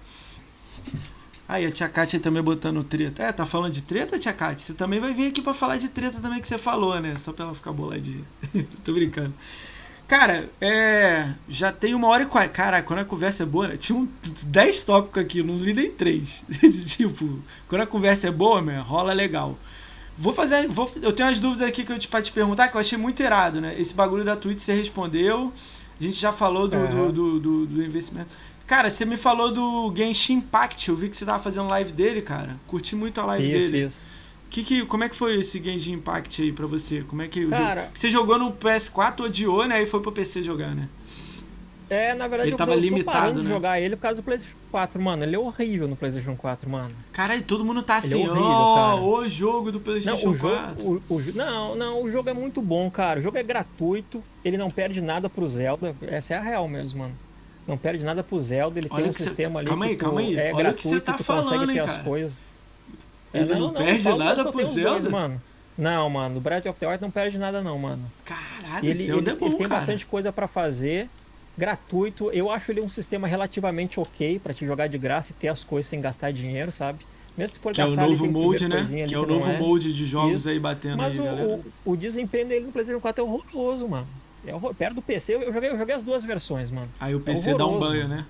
Aí 1.52 1.65
a 1.65 1.72
tia 1.72 1.90
Kátia 1.90 2.18
também 2.18 2.41
botando 2.41 2.82
treta. 2.82 3.23
É, 3.23 3.32
tá 3.34 3.45
falando 3.45 3.73
de 3.73 3.82
treta, 3.82 4.18
tia 4.18 4.32
Kátia? 4.32 4.68
Você 4.68 4.73
também 4.73 5.02
vai 5.02 5.14
vir 5.14 5.28
aqui 5.28 5.41
para 5.41 5.53
falar 5.53 5.76
de 5.76 5.90
treta 5.90 6.22
também 6.22 6.40
que 6.40 6.48
você 6.48 6.57
falou, 6.57 6.98
né? 7.02 7.18
Só 7.18 7.34
pra 7.34 7.44
ela 7.44 7.53
ficar 7.53 7.73
boladinha. 7.73 8.23
Tô 8.86 8.94
brincando. 8.94 9.34
Cara, 10.07 10.49
é. 10.61 11.28
Já 11.49 11.69
tem 11.69 11.94
uma 11.94 12.07
hora 12.07 12.23
e 12.23 12.26
quarenta. 12.26 12.53
Cara, 12.53 12.82
quando 12.82 12.99
a 12.99 13.06
conversa 13.06 13.44
é 13.44 13.45
boa, 13.45 13.68
né? 13.68 13.76
Tinha 13.76 13.99
um 13.99 14.07
10 14.45 14.84
tópicos 14.86 15.22
aqui, 15.22 15.44
não 15.44 15.57
li 15.57 15.73
nem 15.73 15.91
3. 15.91 16.45
tipo, 16.95 17.44
quando 17.68 17.82
a 17.82 17.88
conversa 17.88 18.30
é 18.30 18.32
boa, 18.32 18.61
meu, 18.61 18.82
rola 18.82 19.11
legal. 19.11 19.57
Vou 20.18 20.32
fazer. 20.32 20.69
Vou, 20.69 20.90
eu 21.02 21.11
tenho 21.11 21.28
umas 21.28 21.40
dúvidas 21.41 21.68
aqui 21.68 21.84
que 21.84 21.91
eu 21.91 21.99
te, 21.99 22.07
pra 22.07 22.22
te 22.22 22.32
perguntar, 22.32 22.69
que 22.69 22.78
eu 22.78 22.80
achei 22.80 22.98
muito 22.98 23.22
irado, 23.22 23.60
né? 23.60 23.76
Esse 23.78 23.94
bagulho 23.94 24.23
da 24.23 24.38
Twitch 24.38 24.60
você 24.60 24.73
respondeu. 24.73 25.52
A 26.02 26.03
gente 26.03 26.19
já 26.19 26.32
falou 26.32 26.68
do, 26.68 26.78
uhum. 26.78 27.11
do, 27.11 27.40
do, 27.40 27.65
do, 27.68 27.84
investimento. 27.84 28.30
Cara, 28.72 28.89
você 28.89 29.03
me 29.03 29.18
falou 29.18 29.52
do 29.52 29.93
Genshin 29.93 30.35
Impact, 30.35 30.88
eu 30.88 30.95
vi 30.95 31.10
que 31.10 31.18
você 31.18 31.26
tava 31.26 31.43
fazendo 31.43 31.68
live 31.68 31.91
dele, 31.91 32.22
cara. 32.22 32.56
Curti 32.68 32.95
muito 32.95 33.19
a 33.19 33.26
live 33.26 33.52
isso, 33.52 33.69
dele. 33.69 33.85
Isso. 33.85 34.02
Que, 34.49 34.64
que, 34.64 34.85
como 34.85 35.03
é 35.03 35.10
que 35.10 35.15
foi 35.18 35.38
esse 35.38 35.61
Genshin 35.61 35.95
Impact 35.95 36.41
aí 36.41 36.53
pra 36.53 36.65
você? 36.65 37.02
Como 37.02 37.22
é 37.22 37.27
que 37.27 37.45
cara, 37.48 37.91
Você 37.93 38.10
jogou 38.10 38.39
no 38.39 38.53
PS4, 38.53 39.26
odiou, 39.26 39.68
né? 39.68 39.84
E 39.84 39.85
foi 39.85 39.99
pro 39.99 40.14
PC 40.14 40.41
jogar, 40.41 40.73
né? 40.73 40.88
É, 41.89 42.14
na 42.14 42.30
verdade, 42.30 42.48
ele 42.48 42.53
eu 42.53 42.57
tava 42.57 42.72
eu 42.72 42.80
limitado, 42.80 43.39
né? 43.39 43.41
de 43.41 43.49
jogar 43.49 43.81
ele 43.81 43.98
por 43.98 44.03
causa 44.03 44.22
do 44.22 44.23
PlayStation 44.23 44.56
4, 44.72 45.02
mano. 45.02 45.23
Ele 45.26 45.35
é 45.35 45.39
horrível 45.39 45.89
no 45.89 45.98
PlayStation 45.98 46.38
4, 46.38 46.69
mano. 46.69 46.95
Cara, 47.11 47.41
todo 47.41 47.65
mundo 47.65 47.84
tá 47.84 47.98
assim, 47.98 48.23
é 48.23 48.30
ó, 48.30 49.02
oh, 49.02 49.18
o 49.18 49.27
jogo 49.27 49.73
do 49.73 49.81
PlayStation 49.81 50.27
não, 50.27 50.34
o 50.34 50.39
4. 50.39 50.81
Jogo, 50.81 51.03
o, 51.10 51.15
o, 51.15 51.22
não, 51.35 51.76
não, 51.76 52.02
o 52.03 52.10
jogo 52.10 52.30
é 52.30 52.34
muito 52.34 52.61
bom, 52.61 52.89
cara. 52.89 53.19
O 53.19 53.22
jogo 53.22 53.38
é 53.38 53.43
gratuito, 53.43 54.23
ele 54.45 54.56
não 54.56 54.72
perde 54.72 55.02
nada 55.02 55.30
pro 55.30 55.45
Zelda. 55.45 55.93
Essa 56.03 56.35
é 56.35 56.38
a 56.38 56.41
real 56.41 56.65
mesmo, 56.69 56.99
mano. 56.99 57.31
Não 57.72 57.77
perde 57.77 58.03
nada 58.03 58.22
pro 58.22 58.41
Zelda, 58.41 58.77
ele 58.77 58.89
Olha 58.91 59.03
tem 59.03 59.11
um 59.11 59.14
sistema 59.14 59.61
ali. 59.61 59.68
Calma 59.69 59.85
aí, 59.85 59.95
calma 59.95 60.19
aí. 60.19 60.35
É 60.38 60.53
Olha 60.53 60.56
gratuito, 60.56 60.76
que 60.76 60.89
você 60.89 60.99
tá 60.99 61.14
tu 61.14 61.23
falando, 61.23 61.43
consegue 61.45 61.72
hein, 61.72 61.85
ter 61.85 61.89
as 61.89 61.98
coisas. 61.99 62.39
Ele 63.34 63.49
é, 63.49 63.56
não, 63.56 63.60
não, 63.61 63.73
perde 63.73 64.03
não, 64.03 64.18
nada 64.18 64.52
pro 64.52 64.65
Zelda? 64.65 64.99
Dois, 64.99 65.10
mano. 65.10 65.41
Não, 65.77 66.10
mano, 66.10 66.38
o 66.38 66.41
Breath 66.41 66.65
of 66.65 66.77
the 66.77 66.85
Wild 66.85 67.02
não 67.02 67.10
perde 67.10 67.38
nada 67.38 67.61
não, 67.61 67.80
mano. 67.80 68.11
Caralho, 68.26 68.84
ele, 68.84 68.93
Zelda 68.93 69.22
ele, 69.22 69.38
é 69.38 69.39
bom, 69.39 69.45
ele 69.45 69.56
tem 69.56 69.68
cara. 69.69 69.80
bastante 69.80 70.06
coisa 70.06 70.34
para 70.34 70.49
fazer, 70.49 71.07
gratuito. 71.57 72.30
Eu 72.31 72.52
acho 72.52 72.69
ele 72.73 72.81
um 72.81 72.89
sistema 72.89 73.26
relativamente 73.26 74.02
ok 74.02 74.38
para 74.38 74.53
te 74.53 74.65
jogar 74.65 74.88
de 74.88 74.98
graça 74.98 75.31
e 75.31 75.35
ter 75.35 75.48
as 75.48 75.64
coisas 75.64 75.88
sem 75.89 76.02
gastar 76.02 76.34
dinheiro, 76.34 76.73
sabe? 76.73 76.99
Mesmo 77.38 77.56
se 77.56 77.61
for 77.61 77.72
que 77.72 77.80
é 77.80 77.85
o 77.85 77.95
novo 77.95 78.30
molde, 78.30 78.68
né? 78.68 78.84
Que 79.07 79.15
é 79.15 79.18
o 79.18 79.26
novo 79.26 79.49
é. 79.49 79.57
molde 79.57 79.93
de 79.93 80.06
jogos 80.06 80.41
Isso. 80.41 80.49
aí 80.49 80.60
batendo 80.60 80.98
Mas 80.98 81.14
aí, 81.14 81.22
o, 81.22 81.23
galera. 81.23 81.48
O, 81.85 81.91
o 81.93 81.95
desempenho 81.95 82.49
dele 82.49 82.65
no 82.65 82.73
PlayStation 82.73 82.99
4 82.99 83.23
é 83.23 83.26
horroroso, 83.26 83.88
mano. 83.88 84.07
É 84.45 84.53
horror... 84.53 84.73
Perto 84.73 84.95
do 84.95 85.01
PC, 85.01 85.35
eu 85.35 85.53
joguei, 85.53 85.69
eu 85.69 85.77
joguei 85.77 85.95
as 85.95 86.03
duas 86.03 86.23
versões, 86.23 86.72
mano. 86.72 86.89
Aí 86.99 87.13
o 87.13 87.19
PC 87.19 87.51
é 87.51 87.55
dá 87.55 87.65
um 87.65 87.80
banho, 87.80 88.07
mano. 88.07 88.15
né? 88.15 88.26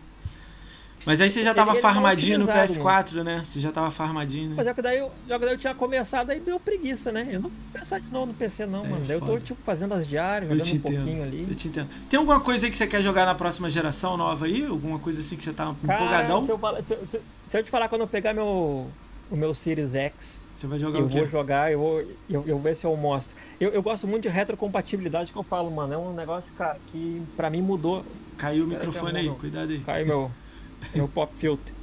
Mas 1.06 1.20
aí 1.20 1.30
você 1.30 1.42
já 1.42 1.54
tava 1.54 1.74
farmadinho 1.76 2.40
no 2.40 2.46
PS4, 2.46 3.12
mano. 3.12 3.24
né? 3.24 3.42
Você 3.44 3.60
já 3.60 3.72
tava 3.72 3.90
farmadinho. 3.90 4.50
Né? 4.50 4.56
Mas 4.58 4.66
já 4.66 4.74
que, 4.74 4.82
daí 4.82 5.00
eu, 5.00 5.12
já 5.28 5.40
que 5.40 5.46
daí 5.46 5.54
eu 5.54 5.58
tinha 5.58 5.74
começado, 5.74 6.30
aí 6.30 6.40
deu 6.40 6.60
preguiça, 6.60 7.12
né? 7.12 7.28
Eu 7.32 7.42
não 7.42 7.50
vou 7.50 7.52
pensar 7.74 8.00
de 8.00 8.08
novo 8.12 8.28
no 8.28 8.34
PC, 8.34 8.66
não, 8.66 8.86
é, 8.86 8.90
mano. 8.90 9.06
Daí 9.06 9.18
eu 9.18 9.22
tô, 9.22 9.40
tipo, 9.40 9.60
fazendo 9.66 9.94
as 9.94 10.08
diárias, 10.08 10.52
jogando 10.52 10.76
um 10.76 10.80
pouquinho 10.80 11.24
ali. 11.24 11.48
Eu 11.50 11.56
te 11.56 11.68
entendo. 11.68 11.90
Tem 12.10 12.20
alguma 12.20 12.40
coisa 12.40 12.66
aí 12.68 12.72
que 12.72 12.78
você 12.78 12.86
quer 12.86 13.02
jogar 13.02 13.26
na 13.26 13.34
próxima 13.34 13.70
geração 13.70 14.16
nova 14.16 14.46
aí? 14.46 14.66
Alguma 14.66 15.00
coisa 15.00 15.22
assim 15.22 15.36
que 15.36 15.44
você 15.44 15.54
tá 15.54 15.74
Cara, 15.86 16.04
empolgadão? 16.04 16.46
Se 16.46 16.52
eu, 16.52 16.60
se, 16.60 16.94
eu, 16.94 17.22
se 17.50 17.58
eu 17.58 17.64
te 17.64 17.72
falar 17.72 17.90
quando 17.90 18.02
eu 18.02 18.08
pegar 18.08 18.34
meu, 18.34 18.88
o 19.30 19.36
meu 19.36 19.54
Series 19.54 19.94
X. 19.94 20.41
Você 20.62 20.68
vai 20.68 20.78
jogar 20.78 21.00
eu 21.00 21.06
o 21.06 21.10
quê? 21.10 21.20
vou 21.22 21.28
jogar, 21.28 21.72
eu 21.72 21.80
vou, 21.80 22.02
eu, 22.02 22.08
eu 22.30 22.44
vou 22.44 22.60
ver 22.60 22.76
se 22.76 22.86
eu 22.86 22.96
mostro. 22.96 23.36
Eu, 23.60 23.72
eu 23.72 23.82
gosto 23.82 24.08
muito 24.08 24.24
de 24.24 24.30
retrocompatibilidade 24.30 25.32
que 25.32 25.38
eu 25.38 25.42
falo, 25.42 25.72
mano. 25.72 25.92
É 25.92 25.98
um 25.98 26.14
negócio, 26.14 26.54
cara, 26.54 26.78
que 26.92 27.20
pra 27.36 27.50
mim 27.50 27.64
mudou. 27.64 28.06
Caiu 28.38 28.66
o 28.66 28.68
microfone 28.68 29.18
aí, 29.18 29.30
cuidado 29.30 29.72
aí. 29.72 29.80
Caiu 29.80 30.06
meu. 30.06 30.32
meu 30.94 31.08
pop 31.08 31.34
filter. 31.40 31.74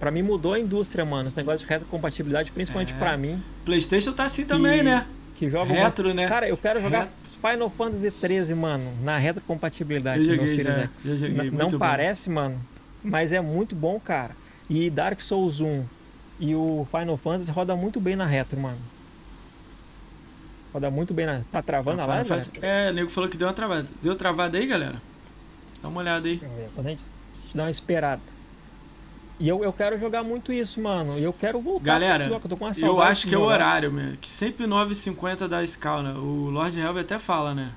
Pra 0.00 0.10
mim 0.10 0.22
mudou 0.22 0.52
a 0.52 0.58
indústria, 0.58 1.04
mano. 1.04 1.28
Esse 1.28 1.36
negócio 1.36 1.64
de 1.64 1.72
retrocompatibilidade, 1.72 2.50
principalmente 2.50 2.92
é. 2.92 2.96
pra 2.96 3.16
mim. 3.16 3.40
PlayStation 3.64 4.12
tá 4.12 4.24
assim 4.24 4.44
também, 4.44 4.82
né? 4.82 5.06
Que 5.36 5.48
joga 5.48 5.72
retro, 5.72 6.08
uma... 6.08 6.14
né? 6.14 6.28
Cara, 6.28 6.48
eu 6.48 6.56
quero 6.56 6.82
jogar 6.82 7.02
Retro. 7.02 7.52
Final 7.52 7.70
Fantasy 7.70 8.10
13, 8.10 8.54
mano, 8.54 8.90
na 9.02 9.16
retrocompatibilidade 9.16 10.20
eu 10.20 10.24
joguei, 10.24 10.48
Series 10.48 10.74
já, 10.74 10.82
X. 10.82 11.04
Já 11.04 11.16
joguei, 11.28 11.50
não 11.52 11.68
bom. 11.68 11.78
parece, 11.78 12.30
mano, 12.30 12.60
mas 13.02 13.30
é 13.30 13.40
muito 13.40 13.76
bom, 13.76 14.00
cara. 14.00 14.32
E 14.68 14.90
Dark 14.90 15.20
Souls 15.20 15.60
1 15.60 15.84
e 16.38 16.54
o 16.54 16.86
Final 16.90 17.16
Fantasy 17.16 17.50
roda 17.50 17.76
muito 17.76 18.00
bem 18.00 18.16
na 18.16 18.26
retro, 18.26 18.60
mano. 18.60 18.78
Roda 20.72 20.90
muito 20.90 21.14
bem 21.14 21.26
na. 21.26 21.42
Tá 21.52 21.62
travando 21.62 22.02
a 22.02 22.06
live? 22.06 22.28
Faz... 22.28 22.50
É, 22.60 22.90
o 22.90 22.92
nego 22.92 23.10
falou 23.10 23.30
que 23.30 23.36
deu 23.36 23.46
uma 23.46 23.54
travada. 23.54 23.88
Deu 24.02 24.16
travada 24.16 24.58
aí, 24.58 24.66
galera? 24.66 25.00
Dá 25.80 25.88
uma 25.88 26.00
olhada 26.00 26.26
aí. 26.26 26.40
Quando 26.74 26.86
a 26.86 26.90
gente 26.90 27.02
dá 27.54 27.62
uma 27.62 27.70
esperada. 27.70 28.22
E 29.38 29.48
eu, 29.48 29.64
eu 29.64 29.72
quero 29.72 29.98
jogar 29.98 30.22
muito 30.22 30.52
isso, 30.52 30.80
mano. 30.80 31.18
E 31.18 31.22
eu 31.22 31.32
quero 31.32 31.60
voltar 31.60 31.84
Galera, 31.84 32.24
eu, 32.24 32.86
eu 32.86 33.02
acho 33.02 33.26
que 33.26 33.34
é 33.34 33.38
o 33.38 33.42
horário, 33.42 33.92
meu. 33.92 34.16
Que 34.20 34.30
sempre 34.30 34.64
9h50 34.64 35.48
da 35.48 35.66
Scala. 35.66 36.14
Né? 36.14 36.18
O 36.18 36.50
Lord 36.50 36.78
Helve 36.78 37.00
até 37.00 37.18
fala, 37.18 37.54
né? 37.54 37.72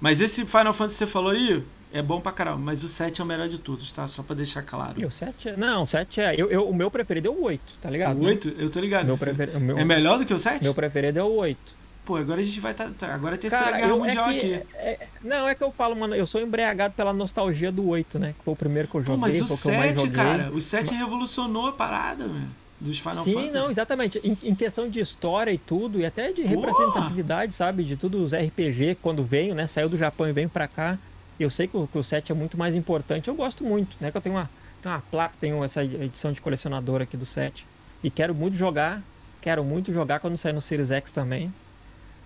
Mas 0.00 0.20
esse 0.20 0.44
Final 0.46 0.72
Fantasy 0.72 0.94
que 0.94 0.98
você 1.04 1.06
falou 1.06 1.30
aí 1.30 1.62
é 1.96 2.02
bom 2.02 2.20
pra 2.20 2.32
caramba. 2.32 2.58
Mas 2.58 2.84
o 2.84 2.88
7 2.88 3.20
é 3.20 3.24
o 3.24 3.26
melhor 3.26 3.48
de 3.48 3.58
todos, 3.58 3.90
tá? 3.92 4.06
Só 4.06 4.22
pra 4.22 4.36
deixar 4.36 4.62
claro. 4.62 5.00
E 5.00 5.04
o 5.04 5.10
7 5.10 5.50
é... 5.50 5.56
Não, 5.56 5.82
o 5.82 5.86
7 5.86 6.20
é... 6.20 6.34
Eu, 6.36 6.50
eu, 6.50 6.68
o 6.68 6.74
meu 6.74 6.90
preferido 6.90 7.28
é 7.28 7.30
o 7.30 7.42
8, 7.42 7.74
tá 7.80 7.90
ligado? 7.90 8.18
O 8.18 8.24
8? 8.24 8.54
Eu 8.58 8.70
tô 8.70 8.80
ligado. 8.80 9.06
Meu 9.06 9.16
prefer... 9.16 9.58
meu... 9.60 9.78
É 9.78 9.84
melhor 9.84 10.18
do 10.18 10.24
que 10.24 10.34
o 10.34 10.38
7? 10.38 10.62
Meu 10.62 10.74
preferido 10.74 11.18
é 11.18 11.22
o 11.22 11.32
8. 11.32 11.76
Pô, 12.06 12.14
agora 12.16 12.40
a 12.40 12.44
gente 12.44 12.60
vai 12.60 12.70
estar. 12.70 12.88
Tá, 12.90 13.12
agora 13.12 13.34
é 13.34 13.36
a 13.36 13.38
terceira 13.38 13.64
Cara, 13.64 13.76
guerra 13.78 13.90
eu, 13.90 13.98
mundial 13.98 14.30
é 14.30 14.32
que, 14.32 14.54
aqui. 14.54 14.66
É, 14.74 15.08
não, 15.24 15.48
é 15.48 15.56
que 15.56 15.64
eu 15.64 15.72
falo, 15.72 15.96
mano, 15.96 16.14
eu 16.14 16.24
sou 16.24 16.40
embriagado 16.40 16.94
pela 16.94 17.12
nostalgia 17.12 17.72
do 17.72 17.88
8, 17.88 18.18
né? 18.20 18.34
Que 18.38 18.44
foi 18.44 18.54
o 18.54 18.56
primeiro 18.56 18.86
que 18.86 18.94
eu 18.94 19.02
joguei. 19.02 19.16
Pô, 19.16 19.20
mas 19.20 19.42
o 19.42 19.48
7, 19.48 20.10
cara, 20.10 20.50
o 20.52 20.60
7 20.60 20.90
mas... 20.90 21.00
revolucionou 21.00 21.66
a 21.66 21.72
parada, 21.72 22.28
velho. 22.28 22.46
Dos 22.78 22.98
Final 22.98 23.24
Sim, 23.24 23.34
Fantasy. 23.34 23.54
não, 23.54 23.70
exatamente. 23.70 24.20
Em, 24.22 24.38
em, 24.42 24.54
questão 24.54 24.88
de 24.88 25.00
história 25.00 25.50
e 25.50 25.58
tudo, 25.58 25.98
e 25.98 26.06
até 26.06 26.30
de 26.30 26.42
representatividade, 26.42 27.54
sabe? 27.54 27.82
De 27.82 27.96
tudo 27.96 28.22
os 28.22 28.32
RPG, 28.32 28.98
quando 29.02 29.24
veio, 29.24 29.54
né? 29.54 29.66
Saiu 29.66 29.88
do 29.88 29.98
Japão 29.98 30.28
e 30.28 30.32
veio 30.32 30.48
pra 30.48 30.68
cá. 30.68 30.98
Eu 31.38 31.50
sei 31.50 31.66
que 31.66 31.76
o, 31.76 31.86
que 31.86 31.98
o 31.98 32.02
7 32.02 32.32
é 32.32 32.34
muito 32.34 32.56
mais 32.56 32.76
importante. 32.76 33.28
Eu 33.28 33.34
gosto 33.34 33.62
muito, 33.64 33.96
né? 34.00 34.10
Que 34.10 34.16
eu 34.16 34.20
tenho 34.20 34.34
uma, 34.34 34.50
tenho 34.82 34.94
uma 34.94 35.02
placa, 35.10 35.34
tenho 35.40 35.62
essa 35.62 35.84
edição 35.84 36.32
de 36.32 36.40
colecionador 36.40 37.02
aqui 37.02 37.16
do 37.16 37.26
7. 37.26 37.66
E 38.02 38.10
quero 38.10 38.34
muito 38.34 38.56
jogar. 38.56 39.02
Quero 39.42 39.62
muito 39.62 39.92
jogar 39.92 40.20
quando 40.20 40.36
sair 40.36 40.52
no 40.52 40.60
Series 40.60 40.90
X 40.90 41.12
também. 41.12 41.52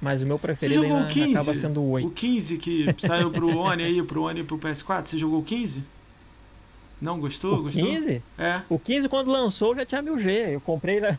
Mas 0.00 0.22
o 0.22 0.26
meu 0.26 0.38
preferido 0.38 0.82
ainda, 0.82 1.06
15? 1.06 1.32
acaba 1.34 1.54
sendo 1.54 1.82
o 1.82 1.90
8. 1.90 2.08
O 2.08 2.10
15 2.10 2.56
que 2.56 2.86
saiu 2.98 3.30
pro 3.30 3.48
One 3.58 3.82
aí, 3.82 4.02
pro 4.02 4.22
One 4.22 4.40
e 4.40 4.44
pro 4.44 4.58
PS4, 4.58 5.06
você 5.06 5.18
jogou 5.18 5.40
o 5.40 5.44
15? 5.44 5.82
Não 7.00 7.18
gostou? 7.18 7.58
O 7.58 7.62
gostou? 7.62 7.82
15? 7.82 8.22
É. 8.38 8.60
O 8.68 8.78
15, 8.78 9.08
quando 9.08 9.30
lançou, 9.30 9.74
já 9.74 9.84
tinha 9.86 10.02
1000G. 10.02 10.52
Eu 10.52 10.60
comprei 10.60 10.96
ele. 10.96 11.18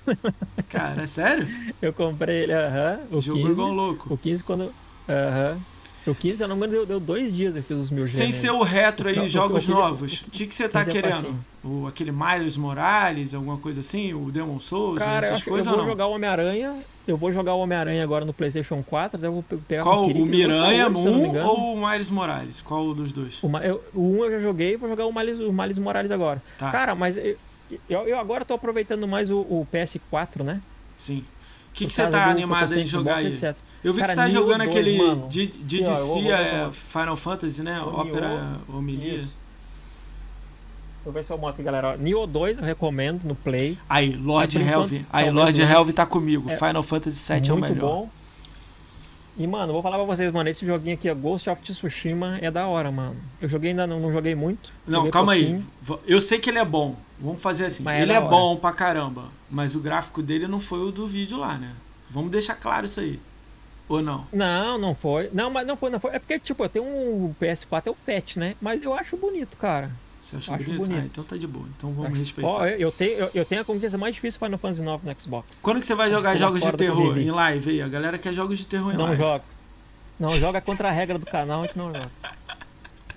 Cara, 0.69 1.03
é 1.03 1.07
sério? 1.07 1.47
Eu 1.81 1.91
comprei 1.91 2.43
ele, 2.43 2.53
aham. 2.53 2.99
O 3.11 3.19
Jogou 3.19 3.41
15, 3.41 3.51
igual 3.53 3.73
louco. 3.73 4.13
O 4.13 4.17
15, 4.17 4.43
quando. 4.43 4.73
Aham. 5.09 5.59
O 6.07 6.15
15, 6.15 6.37
se 6.37 6.43
eu 6.43 6.47
não 6.47 6.55
me 6.55 6.61
engano, 6.65 6.73
deu, 6.73 6.85
deu 6.85 6.99
dois 6.99 7.31
dias 7.33 7.55
eu 7.55 7.61
fiz 7.61 7.77
os 7.77 7.91
1000G. 7.91 8.05
Sem 8.07 8.31
ser 8.31 8.49
o 8.51 8.63
retro 8.63 9.09
aí, 9.09 9.15
Não, 9.15 9.27
jogos 9.27 9.63
o 9.63 9.67
15 9.67 9.71
novos. 9.71 10.21
O 10.21 10.31
que, 10.31 10.47
que 10.47 10.55
você 10.55 10.67
tá 10.67 10.83
15 10.83 10.91
querendo? 10.91 11.35
O, 11.63 11.85
aquele 11.85 12.11
Miles 12.11 12.57
Morales, 12.57 13.35
alguma 13.35 13.57
coisa 13.57 13.81
assim? 13.81 14.13
O 14.13 14.31
Demon 14.31 14.59
Souls, 14.59 14.97
Cara, 14.97 15.25
eu 15.27 15.33
essas 15.33 15.43
que 15.43 15.49
eu 15.49 15.53
coisas 15.53 15.71
vou 15.71 15.85
jogar 15.85 16.07
o 16.07 16.11
Homem-Aranha. 16.13 16.75
Eu 17.07 17.17
vou 17.17 17.31
jogar 17.31 17.53
o 17.53 17.59
Homem-Aranha 17.59 18.03
agora 18.03 18.25
no 18.25 18.33
PlayStation 18.33 18.81
4. 18.83 19.19
Daí 19.19 19.27
eu 19.27 19.33
vou 19.33 19.43
pe- 19.43 19.57
pegar 19.57 19.83
Qual? 19.83 20.05
O 20.07 20.25
Miranha 20.25 20.87
hoje, 20.87 20.99
se 21.01 21.05
eu 21.05 21.11
não 21.11 21.19
me 21.19 21.25
1 21.25 21.29
engano. 21.29 21.47
ou 21.49 21.75
o 21.75 21.87
Miles 21.89 22.09
Morales? 22.09 22.61
Qual 22.61 22.93
dos 22.95 23.13
dois? 23.13 23.37
O, 23.43 23.57
eu- 23.59 23.83
o 23.93 24.01
1 24.19 24.25
eu 24.25 24.31
já 24.31 24.39
joguei, 24.39 24.77
vou 24.77 24.89
jogar 24.89 25.05
o 25.05 25.13
Miles, 25.13 25.39
o 25.39 25.53
Miles 25.53 25.77
Morales 25.77 26.09
agora. 26.11 26.41
Tá. 26.57 26.71
Cara, 26.71 26.95
mas 26.95 27.17
eu, 27.17 27.37
eu, 27.87 28.07
eu 28.07 28.19
agora 28.19 28.43
tô 28.43 28.55
aproveitando 28.55 29.07
mais 29.07 29.29
o, 29.29 29.37
o 29.39 29.67
PS4, 29.71 30.43
né? 30.43 30.61
Sim. 30.97 31.19
O 31.69 31.73
que, 31.73 31.85
que 31.85 31.93
você 31.93 32.07
tá 32.07 32.25
eu 32.25 32.31
animado 32.31 32.73
de 32.75 32.85
jogar 32.85 33.17
aí? 33.17 33.27
Etc. 33.27 33.55
Eu 33.83 33.93
vi 33.93 34.01
que 34.01 34.07
Cara, 34.07 34.13
você 34.13 34.27
tá 34.27 34.29
jogando 34.29 34.59
2, 34.59 34.69
aquele 34.69 34.97
mano. 34.97 35.27
de, 35.27 35.47
de 35.47 35.77
Aqui, 35.77 35.85
ó, 35.85 35.87
eu 35.89 35.93
DC, 35.95 36.05
vou- 36.07 36.21
vou 36.23 36.31
é. 36.33 36.71
Final 36.71 37.15
Fantasy, 37.15 37.63
né? 37.63 37.81
Ópera 37.81 38.59
Homilia. 38.69 39.15
Isso. 39.15 39.33
Deixa 41.03 41.09
eu 41.09 41.11
ver 41.11 41.23
se 41.23 41.33
eu 41.33 41.37
mostro 41.37 41.55
aqui, 41.55 41.63
galera. 41.63 41.97
Nioh 41.97 42.27
2 42.27 42.59
eu 42.59 42.63
recomendo 42.63 43.23
no 43.23 43.33
Play. 43.33 43.77
Aí, 43.89 44.15
Lord 44.15 44.55
Mas 44.59 44.65
por 44.67 44.73
Helve. 44.73 44.95
enquanto, 44.97 45.09
Aí, 45.15 45.31
Lord 45.31 45.61
Helve 45.61 45.93
tá 45.93 46.05
comigo. 46.05 46.47
É 46.49 46.57
Final 46.57 46.83
Fantasy 46.83 47.33
VII 47.33 47.49
é 47.49 47.53
o 47.53 47.57
muito 47.57 47.73
melhor. 47.73 47.87
bom. 47.89 48.09
E, 49.37 49.47
mano, 49.47 49.73
vou 49.73 49.81
falar 49.81 49.95
pra 49.97 50.05
vocês, 50.05 50.31
mano, 50.31 50.47
esse 50.49 50.63
joguinho 50.63 50.93
aqui, 50.93 51.11
Ghost 51.15 51.49
of 51.49 51.59
Tsushima, 51.63 52.37
é 52.39 52.51
da 52.51 52.67
hora, 52.67 52.91
mano. 52.91 53.15
Eu 53.41 53.47
joguei 53.49 53.71
ainda, 53.71 53.87
não, 53.87 53.99
não 53.99 54.11
joguei 54.11 54.35
muito. 54.35 54.71
Não, 54.85 54.97
joguei 54.99 55.11
calma 55.11 55.31
aí. 55.33 55.43
pouquinho. 55.45 55.67
V- 55.81 55.99
Eu 56.05 56.21
sei 56.21 56.37
que 56.37 56.49
ele 56.51 56.59
é 56.59 56.65
bom. 56.65 56.95
Vamos 57.19 57.41
fazer 57.41 57.65
assim. 57.65 57.81
Mas 57.81 57.99
é 57.99 58.01
ele 58.03 58.13
é 58.13 58.19
hora. 58.19 58.29
bom 58.29 58.55
pra 58.57 58.71
caramba. 58.71 59.23
Mas 59.49 59.73
o 59.73 59.79
gráfico 59.79 60.21
dele 60.21 60.47
não 60.47 60.59
foi 60.59 60.79
o 60.79 60.91
do 60.91 61.07
vídeo 61.07 61.37
lá, 61.39 61.57
né? 61.57 61.71
Vamos 62.11 62.29
deixar 62.29 62.53
claro 62.55 62.85
isso 62.85 62.99
aí. 62.99 63.19
Ou 63.91 64.01
não? 64.01 64.25
Não, 64.31 64.77
não 64.77 64.95
foi. 64.95 65.29
Não, 65.33 65.49
mas 65.49 65.67
não 65.67 65.75
foi, 65.75 65.89
não 65.89 65.99
foi. 65.99 66.11
É 66.15 66.19
porque, 66.19 66.39
tipo, 66.39 66.63
eu 66.63 66.69
tenho 66.69 66.85
um 66.85 67.35
PS4, 67.41 67.83
é 67.87 67.89
o 67.89 67.95
FAT, 68.05 68.37
né? 68.37 68.55
Mas 68.61 68.83
eu 68.83 68.93
acho 68.93 69.17
bonito, 69.17 69.57
cara. 69.57 69.91
Você 70.23 70.37
Acho 70.37 70.51
bonito? 70.51 70.77
bonito. 70.77 70.99
Ah, 71.01 71.05
então 71.05 71.23
tá 71.23 71.35
de 71.35 71.47
boa. 71.47 71.65
Então 71.77 71.91
vamos 71.91 72.11
Acho- 72.13 72.21
respeitar. 72.21 72.47
Ó, 72.49 72.65
eu, 72.65 72.77
eu 72.77 72.91
tenho, 72.91 73.11
eu, 73.17 73.31
eu 73.33 73.43
tenho 73.43 73.61
a 73.61 73.65
conquista 73.65 73.97
mais 73.97 74.15
difícil 74.15 74.39
Final 74.39 74.57
Fantasy 74.59 74.81
IX 74.81 75.03
no 75.03 75.19
Xbox. 75.19 75.59
Quando 75.61 75.79
que 75.81 75.87
você 75.87 75.95
vai 75.95 76.09
jogar 76.09 76.37
jogos 76.37 76.61
de 76.61 76.71
terror 76.73 77.17
em 77.17 77.31
live 77.31 77.69
aí? 77.71 77.81
A 77.81 77.87
galera 77.89 78.17
quer 78.17 78.31
jogos 78.33 78.57
de 78.59 78.65
terror 78.65 78.93
em 78.93 78.97
Não 78.97 79.05
live. 79.05 79.17
joga. 79.21 79.43
Não 80.19 80.29
joga 80.29 80.61
contra 80.61 80.87
a 80.87 80.91
regra 80.91 81.17
do 81.17 81.25
canal, 81.25 81.63
a 81.63 81.65
gente 81.65 81.77
não 81.77 81.87
joga. 81.87 82.09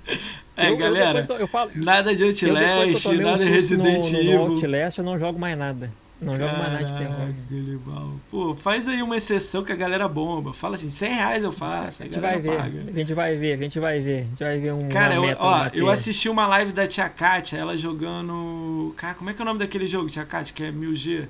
É, 0.56 0.70
Eu- 0.70 0.76
galera. 0.76 1.26
eu, 1.28 1.36
eu 1.36 1.48
falo, 1.48 1.70
Nada 1.74 2.14
de 2.14 2.22
Outlast, 2.24 2.44
nada 2.52 2.86
de 2.86 3.44
no, 3.44 3.50
Resident 3.50 4.04
no, 4.04 4.10
no 4.12 4.18
Evil. 4.18 4.40
Outlast, 4.42 4.98
eu 4.98 5.04
não 5.04 5.18
jogo 5.18 5.38
mais 5.38 5.58
nada. 5.58 5.90
Não 6.24 6.36
jogo 6.36 6.58
mais 6.58 6.72
nada 6.72 6.84
de 6.84 6.94
terror. 6.98 7.28
Gilibal. 7.50 8.10
Pô, 8.30 8.54
faz 8.54 8.88
aí 8.88 9.02
uma 9.02 9.16
exceção 9.16 9.62
que 9.62 9.72
a 9.72 9.76
galera 9.76 10.08
bomba. 10.08 10.52
Fala 10.52 10.74
assim, 10.76 10.90
100 10.90 11.12
reais 11.14 11.44
eu 11.44 11.52
faço, 11.52 12.02
A 12.02 12.06
a 12.06 12.08
gente 12.08 12.20
vai 12.20 12.40
ver, 12.40 12.56
paga. 12.56 12.84
a 12.88 12.92
gente 12.98 13.14
vai 13.14 13.36
ver, 13.36 13.52
a 13.52 13.56
gente 13.56 13.78
vai 13.80 14.00
ver. 14.00 14.20
A 14.20 14.24
gente 14.24 14.44
vai 14.44 14.58
ver 14.58 14.72
um. 14.72 14.88
Cara, 14.88 15.14
eu, 15.14 15.36
ó, 15.38 15.66
eu 15.72 15.90
assisti 15.90 16.28
uma 16.28 16.46
live 16.46 16.72
da 16.72 16.86
Tia 16.86 17.08
Kátia, 17.08 17.58
ela 17.58 17.76
jogando. 17.76 18.92
Cara, 18.96 19.14
como 19.14 19.30
é 19.30 19.34
que 19.34 19.40
é 19.40 19.42
o 19.42 19.46
nome 19.46 19.58
daquele 19.58 19.86
jogo, 19.86 20.08
Tia 20.08 20.24
Kátia, 20.24 20.54
que 20.54 20.64
é 20.64 20.72
1000G? 20.72 21.26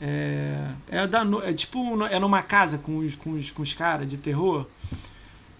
É, 0.00 0.68
é, 0.88 1.06
da, 1.06 1.22
é 1.44 1.52
tipo, 1.52 2.04
é 2.06 2.18
numa 2.20 2.42
casa 2.42 2.78
com 2.78 2.98
os, 2.98 3.14
com 3.16 3.32
os, 3.32 3.50
com 3.50 3.62
os 3.62 3.74
caras 3.74 4.08
de 4.08 4.16
terror. 4.16 4.66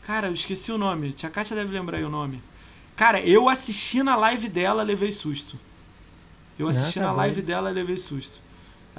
Cara, 0.03 0.29
eu 0.29 0.35
esqueci 0.35 0.71
o 0.73 0.79
nome. 0.79 1.13
Tia 1.13 1.29
Kátia 1.29 1.57
deve 1.57 1.73
lembrar 1.73 1.99
aí 1.99 2.05
o 2.05 2.09
nome. 2.09 2.41
Cara, 2.97 3.21
eu 3.21 3.49
assisti 3.49 4.03
na 4.03 4.17
live 4.17 4.49
dela, 4.49 4.83
levei 4.83 5.13
susto. 5.13 5.59
Eu 6.59 6.67
assisti 6.69 6.99
Ah, 6.99 7.03
tá 7.03 7.09
na 7.09 7.13
live 7.15 7.43
dela, 7.43 7.71
levei 7.71 7.97
susto. 7.97 8.41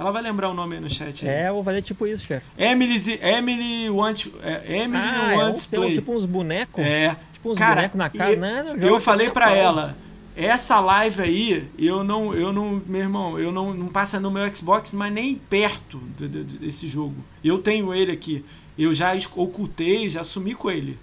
Ela 0.00 0.10
vai 0.10 0.22
lembrar 0.22 0.48
o 0.48 0.54
nome 0.54 0.76
aí 0.76 0.80
no 0.80 0.88
chat. 0.88 1.28
aí. 1.28 1.34
É, 1.34 1.48
eu 1.50 1.54
vou 1.54 1.62
fazer 1.62 1.82
tipo 1.82 2.06
isso, 2.06 2.24
chefe. 2.24 2.46
Emily, 2.56 2.96
Emily 3.22 3.90
Wants, 3.90 4.30
é, 4.42 4.78
Emily 4.82 5.02
Ah, 5.04 5.32
é 5.34 5.36
Wants 5.36 5.66
tem 5.66 5.78
um, 5.78 5.82
Play. 5.82 5.94
tipo 5.94 6.14
uns 6.14 6.24
bonecos. 6.24 6.82
é, 6.82 7.14
Tipo 7.34 7.52
uns 7.52 7.58
Cara, 7.58 7.74
bonecos 7.76 7.98
na 7.98 8.08
casa. 8.08 8.32
e- 8.32 8.36
Não, 8.36 8.64
não 8.64 8.72
joga 8.74 8.86
eu 8.86 8.98
falei 8.98 9.28
pra 9.30 9.54
ela, 9.54 9.94
essa 10.34 10.80
live 10.80 11.20
aí, 11.20 11.68
eu 11.78 12.02
não, 12.02 12.34
eu 12.34 12.50
não, 12.50 12.80
meu 12.86 13.00
irmão, 13.02 13.38
eu 13.38 13.52
não, 13.52 13.74
não 13.74 13.88
passa 13.88 14.18
no 14.18 14.30
meu 14.30 14.54
Xbox, 14.54 14.94
mas 14.94 15.12
nem 15.12 15.34
perto 15.34 16.00
de- 16.18 16.28
de- 16.28 16.44
de- 16.44 16.58
desse 16.60 16.88
jogo. 16.88 17.16
Eu 17.44 17.58
tenho 17.58 17.92
ele 17.92 18.10
aqui, 18.10 18.42
eu 18.78 18.94
já 18.94 19.12
ocultei, 19.36 20.08
já 20.08 20.24
sumi 20.24 20.54
com 20.54 20.70
ele, 20.70 20.98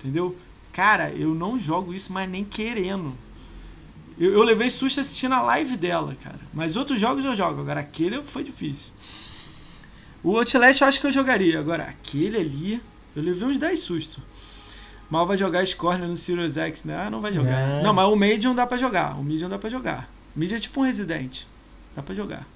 entendeu? 0.00 0.34
Cara, 0.72 1.10
eu 1.10 1.34
não 1.34 1.58
jogo 1.58 1.92
isso, 1.92 2.12
mas 2.14 2.26
nem 2.28 2.44
querendo. 2.44 3.12
Eu, 4.18 4.32
eu 4.32 4.42
levei 4.42 4.68
susto 4.70 5.00
assistindo 5.00 5.34
a 5.34 5.42
live 5.42 5.76
dela, 5.76 6.14
cara. 6.22 6.38
Mas 6.52 6.76
outros 6.76 6.98
jogos 7.00 7.24
eu 7.24 7.36
jogo, 7.36 7.60
agora 7.60 7.80
aquele 7.80 8.22
foi 8.22 8.42
difícil. 8.42 8.92
O 10.22 10.36
Outlast 10.36 10.80
eu 10.80 10.88
acho 10.88 11.00
que 11.00 11.06
eu 11.06 11.12
jogaria, 11.12 11.58
agora 11.60 11.84
aquele 11.84 12.36
ali, 12.36 12.82
eu 13.14 13.22
levei 13.22 13.46
uns 13.48 13.58
10 13.58 13.78
sustos. 13.78 14.18
Mal 15.08 15.24
vai 15.26 15.36
jogar 15.36 15.64
Scorn 15.66 16.06
no 16.06 16.16
Sirius 16.16 16.56
X, 16.56 16.84
né? 16.84 16.94
Ah, 16.96 17.08
não 17.10 17.20
vai 17.20 17.32
jogar. 17.32 17.66
Não. 17.76 17.82
Não, 17.84 17.94
mas 17.94 18.08
o 18.08 18.16
Medium 18.16 18.54
dá 18.54 18.66
pra 18.66 18.76
jogar. 18.76 19.18
O 19.18 19.22
Medium 19.24 19.48
dá 19.48 19.58
pra 19.58 19.70
jogar. 19.70 20.08
O 20.36 20.38
Medium 20.38 20.56
é 20.56 20.60
tipo 20.60 20.80
um 20.80 20.84
Resident. 20.84 21.44
Dá 21.96 22.02
pra 22.02 22.14
jogar. 22.14 22.46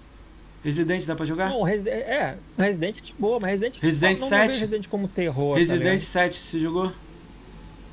Resident 0.63 1.05
dá 1.07 1.15
pra 1.17 1.25
jogar? 1.25 1.49
Não, 1.49 1.63
Resi- 1.63 1.89
é, 1.89 2.37
Resident 2.59 2.99
é 2.99 3.01
de 3.01 3.15
boa, 3.19 3.41
mas 3.41 3.53
Resident. 3.53 3.79
Resident 3.83 4.21
não, 4.21 4.29
não 4.29 4.37
vejo 4.39 4.51
7? 4.53 4.61
Resident 4.61 4.89
como 4.89 5.09
terror. 5.09 5.55
tá 5.55 5.59
Resident 5.61 5.83
ligado? 5.85 6.01
7, 6.01 6.37
você 6.37 6.61
jogou? 6.61 6.93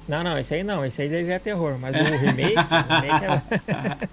Não, 0.10 0.24
não, 0.24 0.38
esse 0.40 0.54
aí 0.56 0.64
não, 0.64 0.84
esse 0.84 1.02
aí 1.02 1.10
já 1.26 1.34
é 1.36 1.40
terror, 1.40 1.78
mas 1.80 1.96
o 1.96 2.00
remake, 2.18 2.56
o 2.58 2.94
remake 2.94 3.26
é. 3.26 4.10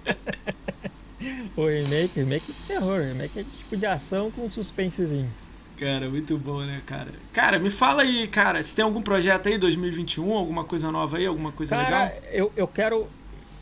o 1.61 1.65
remake, 1.67 2.11
remake 2.19 2.51
é 2.51 2.67
terror, 2.67 3.01
remake 3.01 3.39
é 3.39 3.43
tipo 3.43 3.75
de 3.75 3.85
ação 3.85 4.29
com 4.31 4.49
suspensezinho. 4.49 5.29
Cara, 5.77 6.09
muito 6.09 6.37
bom, 6.37 6.61
né, 6.61 6.81
cara? 6.85 7.09
Cara, 7.33 7.59
me 7.59 7.69
fala 7.69 8.01
aí, 8.03 8.27
cara, 8.27 8.61
se 8.63 8.75
tem 8.75 8.83
algum 8.85 9.01
projeto 9.01 9.47
aí 9.47 9.57
2021, 9.57 10.33
alguma 10.35 10.63
coisa 10.63 10.91
nova 10.91 11.17
aí, 11.17 11.25
alguma 11.25 11.51
coisa 11.51 11.75
Cara, 11.75 11.85
legal? 12.05 12.23
eu, 12.31 12.51
eu 12.55 12.67
quero. 12.67 13.07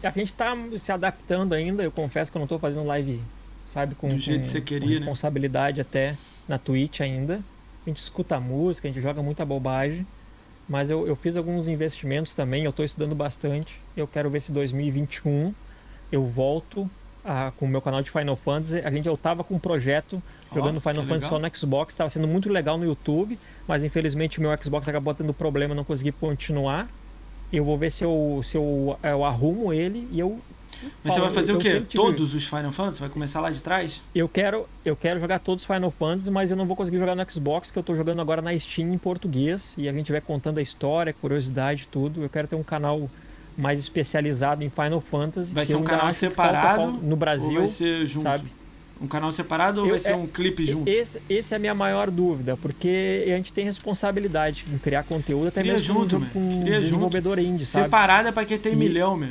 A 0.03 0.09
gente 0.11 0.33
tá 0.33 0.55
se 0.77 0.91
adaptando 0.91 1.53
ainda, 1.53 1.83
eu 1.83 1.91
confesso 1.91 2.31
que 2.31 2.37
eu 2.37 2.39
não 2.39 2.47
tô 2.47 2.59
fazendo 2.59 2.85
live, 2.85 3.21
sabe, 3.67 3.95
com, 3.95 4.09
Do 4.09 4.17
jeito 4.17 4.39
com- 4.39 4.43
que 4.43 4.47
você 4.49 4.61
queria, 4.61 4.87
né? 4.89 4.95
responsabilidade 4.97 5.81
até 5.81 6.15
na 6.47 6.57
Twitch 6.57 7.01
ainda. 7.01 7.41
A 7.85 7.89
gente 7.89 7.97
escuta 7.97 8.39
música, 8.39 8.87
a 8.87 8.91
gente 8.91 9.01
joga 9.01 9.21
muita 9.21 9.43
bobagem. 9.45 10.05
Mas 10.67 10.89
eu, 10.89 11.07
eu 11.07 11.15
fiz 11.15 11.37
alguns 11.37 11.67
investimentos 11.67 12.33
também, 12.33 12.63
eu 12.63 12.73
tô 12.73 12.83
estudando 12.83 13.13
bastante. 13.15 13.79
Eu 13.95 14.07
quero 14.07 14.29
ver 14.29 14.39
se 14.41 14.51
2021 14.51 15.53
eu 16.11 16.25
volto 16.25 16.89
a- 17.23 17.51
com 17.57 17.65
o 17.65 17.69
meu 17.69 17.81
canal 17.81 18.01
de 18.01 18.09
Final 18.09 18.35
Fantasy. 18.35 18.79
A 18.83 18.89
gente, 18.91 19.07
eu 19.07 19.15
tava 19.17 19.43
com 19.43 19.55
um 19.55 19.59
projeto 19.59 20.21
Ó, 20.51 20.55
jogando 20.55 20.79
Final 20.81 21.03
Fantasy 21.03 21.27
só 21.27 21.35
legal. 21.35 21.49
no 21.51 21.55
Xbox, 21.55 21.93
estava 21.93 22.09
sendo 22.09 22.27
muito 22.27 22.49
legal 22.49 22.77
no 22.77 22.85
YouTube, 22.85 23.37
mas 23.67 23.83
infelizmente 23.83 24.39
o 24.39 24.41
meu 24.41 24.51
Xbox 24.61 24.87
acabou 24.87 25.13
tendo 25.13 25.33
problema, 25.33 25.75
não 25.75 25.83
consegui 25.83 26.11
continuar. 26.11 26.87
Eu 27.53 27.63
vou 27.63 27.77
ver 27.77 27.91
se 27.91 28.03
eu, 28.03 28.41
se 28.43 28.57
eu, 28.57 28.97
eu 29.03 29.23
arrumo 29.23 29.71
ele 29.71 30.07
e 30.11 30.19
eu. 30.19 30.39
Mas 31.03 31.13
você 31.13 31.19
vai 31.21 31.29
fazer 31.29 31.51
eu 31.51 31.57
o 31.57 31.59
quê? 31.59 31.81
Todos 31.93 32.33
os 32.35 32.45
Final 32.45 32.71
Fantasy? 32.71 32.99
Vai 32.99 33.09
começar 33.09 33.39
lá 33.41 33.49
de 33.51 33.61
trás? 33.61 34.01
Eu 34.13 34.27
quero, 34.29 34.67
eu 34.83 34.95
quero 34.95 35.19
jogar 35.19 35.39
todos 35.39 35.63
os 35.63 35.67
Final 35.67 35.91
Fantasy, 35.91 36.29
mas 36.31 36.51
eu 36.51 36.57
não 36.57 36.65
vou 36.65 36.75
conseguir 36.75 36.99
jogar 36.99 37.15
no 37.15 37.31
Xbox, 37.31 37.71
que 37.71 37.77
eu 37.79 37.83
tô 37.83 37.95
jogando 37.95 38.21
agora 38.21 38.41
na 38.41 38.57
Steam 38.57 38.93
em 38.93 38.97
português. 38.97 39.73
E 39.77 39.87
a 39.89 39.93
gente 39.93 40.11
vai 40.11 40.21
contando 40.21 40.57
a 40.57 40.61
história, 40.61 41.13
curiosidade, 41.13 41.87
tudo. 41.91 42.23
Eu 42.23 42.29
quero 42.29 42.47
ter 42.47 42.55
um 42.55 42.63
canal 42.63 43.09
mais 43.57 43.79
especializado 43.79 44.63
em 44.63 44.69
Final 44.69 44.99
Fantasy. 45.01 45.53
Vai 45.53 45.65
ser 45.65 45.75
um 45.77 45.83
canal 45.83 46.11
separado 46.11 46.87
no 46.91 47.11
Ou 47.11 47.15
Brasil, 47.15 47.57
vai 47.59 47.67
ser 47.67 48.05
junto? 48.05 48.23
sabe? 48.23 48.43
Um 48.99 49.07
canal 49.07 49.29
separado 49.29 49.81
ou 49.81 49.85
Eu- 49.87 49.91
vai 49.91 49.99
ser 49.99 50.11
é- 50.11 50.15
um 50.15 50.25
clipe 50.25 50.65
junto? 50.65 50.89
Esse, 50.89 51.21
esse 51.29 51.53
é 51.53 51.57
a 51.57 51.59
minha 51.59 51.73
maior 51.73 52.09
dúvida, 52.09 52.55
porque 52.55 53.23
a 53.27 53.35
gente 53.35 53.51
tem 53.51 53.65
responsabilidade 53.65 54.65
em 54.73 54.77
criar 54.77 55.03
conteúdo, 55.03 55.47
até 55.47 55.59
Cria 55.61 55.73
mesmo 55.73 55.93
junto, 55.93 56.19
com, 56.31 56.61
Cria 56.63 56.79
desenvolvedor 56.79 57.37
indie, 57.39 57.65
sabe? 57.65 57.85
Separada 57.85 58.29
é 58.29 58.31
pra 58.31 58.45
quem 58.45 58.57
tem 58.57 58.71
E- 58.71 58.75
milhão, 58.75 59.17
meu. 59.17 59.29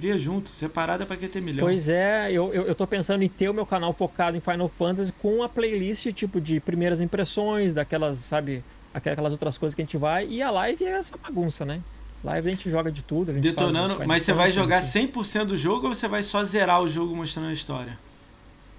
Cria 0.00 0.16
junto. 0.16 0.48
Separada 0.48 1.04
pra 1.04 1.14
quem 1.16 1.28
tem 1.28 1.42
milhão. 1.42 1.60
Pois 1.66 1.88
é, 1.88 2.32
eu, 2.32 2.52
eu, 2.54 2.62
eu 2.66 2.74
tô 2.74 2.86
pensando 2.86 3.22
em 3.22 3.28
ter 3.28 3.50
o 3.50 3.54
meu 3.54 3.66
canal 3.66 3.92
focado 3.92 4.34
em 4.34 4.40
Final 4.40 4.68
Fantasy 4.78 5.12
com 5.20 5.42
a 5.42 5.48
playlist 5.48 6.06
tipo 6.14 6.40
de 6.40 6.58
primeiras 6.58 7.02
impressões, 7.02 7.74
daquelas, 7.74 8.16
sabe, 8.16 8.64
aquelas 8.94 9.30
outras 9.32 9.58
coisas 9.58 9.74
que 9.74 9.82
a 9.82 9.84
gente 9.84 9.98
vai. 9.98 10.26
E 10.26 10.42
a 10.42 10.50
live 10.50 10.84
é 10.86 10.92
essa 10.92 11.16
bagunça, 11.18 11.66
né? 11.66 11.80
Live 12.24 12.48
a 12.48 12.50
gente 12.50 12.70
joga 12.70 12.90
de 12.90 13.02
tudo. 13.02 13.30
Faz 13.32 13.42
Detonando, 13.42 13.94
Final 13.94 14.08
mas 14.08 14.22
você 14.22 14.32
vai 14.32 14.46
Fantasy, 14.50 14.58
jogar 14.58 14.76
a 14.78 14.80
gente- 14.80 15.12
100% 15.12 15.44
do 15.44 15.56
jogo 15.56 15.88
ou 15.88 15.94
você 15.94 16.08
vai 16.08 16.22
só 16.22 16.42
zerar 16.44 16.80
o 16.82 16.88
jogo 16.88 17.14
mostrando 17.14 17.48
a 17.48 17.52
história? 17.52 17.98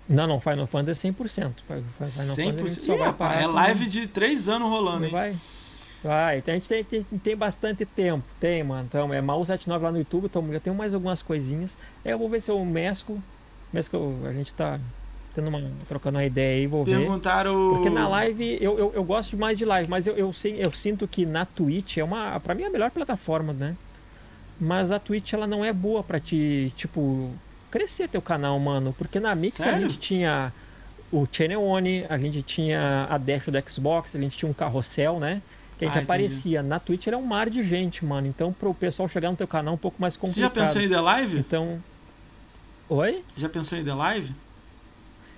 Não, 0.09 0.25
não, 0.27 0.39
Final 0.39 0.65
Fantasy 0.67 1.07
é 1.07 1.11
100%. 1.11 1.53
Final 1.67 1.83
Fantasy 1.99 2.19
a 2.19 2.45
gente 2.45 2.63
100%? 2.63 2.69
só 2.69 2.93
Ih, 2.93 2.97
vai 2.97 3.07
rapaz, 3.07 3.41
é 3.41 3.45
com- 3.45 3.51
live 3.51 3.87
de 3.87 4.07
3 4.07 4.49
anos 4.49 4.67
rolando, 4.69 5.05
hein? 5.05 5.11
vai? 5.11 5.35
Vai, 6.03 6.39
então 6.39 6.53
a 6.53 6.57
gente 6.57 6.67
tem, 6.67 6.83
tem, 6.83 7.03
tem 7.03 7.35
bastante 7.35 7.85
tempo, 7.85 8.23
tem, 8.39 8.63
mano. 8.63 8.85
Então, 8.87 9.13
é 9.13 9.21
Mal 9.21 9.43
79 9.45 9.83
lá 9.83 9.91
no 9.91 9.99
YouTube, 9.99 10.25
então 10.25 10.51
já 10.51 10.59
tem 10.59 10.73
mais 10.73 10.93
algumas 10.93 11.21
coisinhas. 11.21 11.75
É, 12.03 12.13
eu 12.13 12.17
vou 12.17 12.27
ver 12.27 12.41
se 12.41 12.49
eu 12.49 12.63
mesclo. 12.65 13.21
Mesclo, 13.71 14.17
a 14.25 14.33
gente 14.33 14.51
tá 14.53 14.79
tendo 15.35 15.47
uma, 15.47 15.61
trocando 15.87 16.17
uma 16.17 16.25
ideia 16.25 16.57
aí, 16.57 16.67
vou 16.67 16.83
ver. 16.83 16.97
Perguntaram. 16.97 17.75
Porque 17.75 17.89
na 17.89 18.07
live, 18.07 18.57
eu, 18.59 18.77
eu, 18.77 18.91
eu 18.95 19.03
gosto 19.03 19.37
mais 19.37 19.57
de 19.57 19.65
live, 19.65 19.89
mas 19.89 20.07
eu, 20.07 20.15
eu, 20.15 20.33
sei, 20.33 20.55
eu 20.59 20.71
sinto 20.71 21.07
que 21.07 21.25
na 21.25 21.45
Twitch 21.45 21.97
é 21.97 22.03
uma. 22.03 22.39
Pra 22.39 22.55
mim 22.55 22.63
é 22.63 22.67
a 22.67 22.71
melhor 22.71 22.89
plataforma, 22.89 23.53
né? 23.53 23.75
Mas 24.59 24.91
a 24.91 24.99
Twitch 24.99 25.33
ela 25.33 25.45
não 25.45 25.63
é 25.63 25.71
boa 25.71 26.03
pra 26.03 26.19
te, 26.19 26.73
tipo, 26.75 27.31
crescer 27.69 28.09
teu 28.09 28.21
canal, 28.21 28.59
mano. 28.59 28.93
Porque 28.97 29.19
na 29.19 29.33
Mix 29.35 29.55
Sério? 29.55 29.73
a 29.73 29.79
gente 29.81 29.97
tinha 29.97 30.53
o 31.11 31.27
Channel 31.31 31.61
One, 31.61 32.05
a 32.09 32.17
gente 32.17 32.41
tinha 32.41 33.07
a 33.09 33.17
Dash 33.17 33.45
do 33.47 33.69
Xbox, 33.69 34.15
a 34.15 34.19
gente 34.19 34.37
tinha 34.37 34.49
um 34.49 34.53
carrossel, 34.53 35.19
né? 35.19 35.41
Que 35.81 35.85
a 35.85 35.87
gente 35.87 35.97
Ah, 35.97 36.03
aparecia. 36.03 36.61
Na 36.61 36.79
Twitch 36.79 37.07
era 37.07 37.17
um 37.17 37.23
mar 37.25 37.49
de 37.49 37.63
gente, 37.63 38.05
mano. 38.05 38.27
Então, 38.27 38.53
pro 38.53 38.71
pessoal 38.71 39.09
chegar 39.09 39.31
no 39.31 39.35
teu 39.35 39.47
canal 39.47 39.73
é 39.73 39.75
um 39.75 39.79
pouco 39.79 39.99
mais 39.99 40.13
Você 40.13 40.19
complicado. 40.19 40.43
já 40.43 40.61
pensou 40.61 40.79
em 40.79 40.87
The 40.87 41.01
Live? 41.01 41.37
Então. 41.39 41.79
Oi? 42.87 43.23
Já 43.35 43.49
pensou 43.49 43.77
em 43.79 43.83
The 43.83 43.93
Live? 43.93 44.31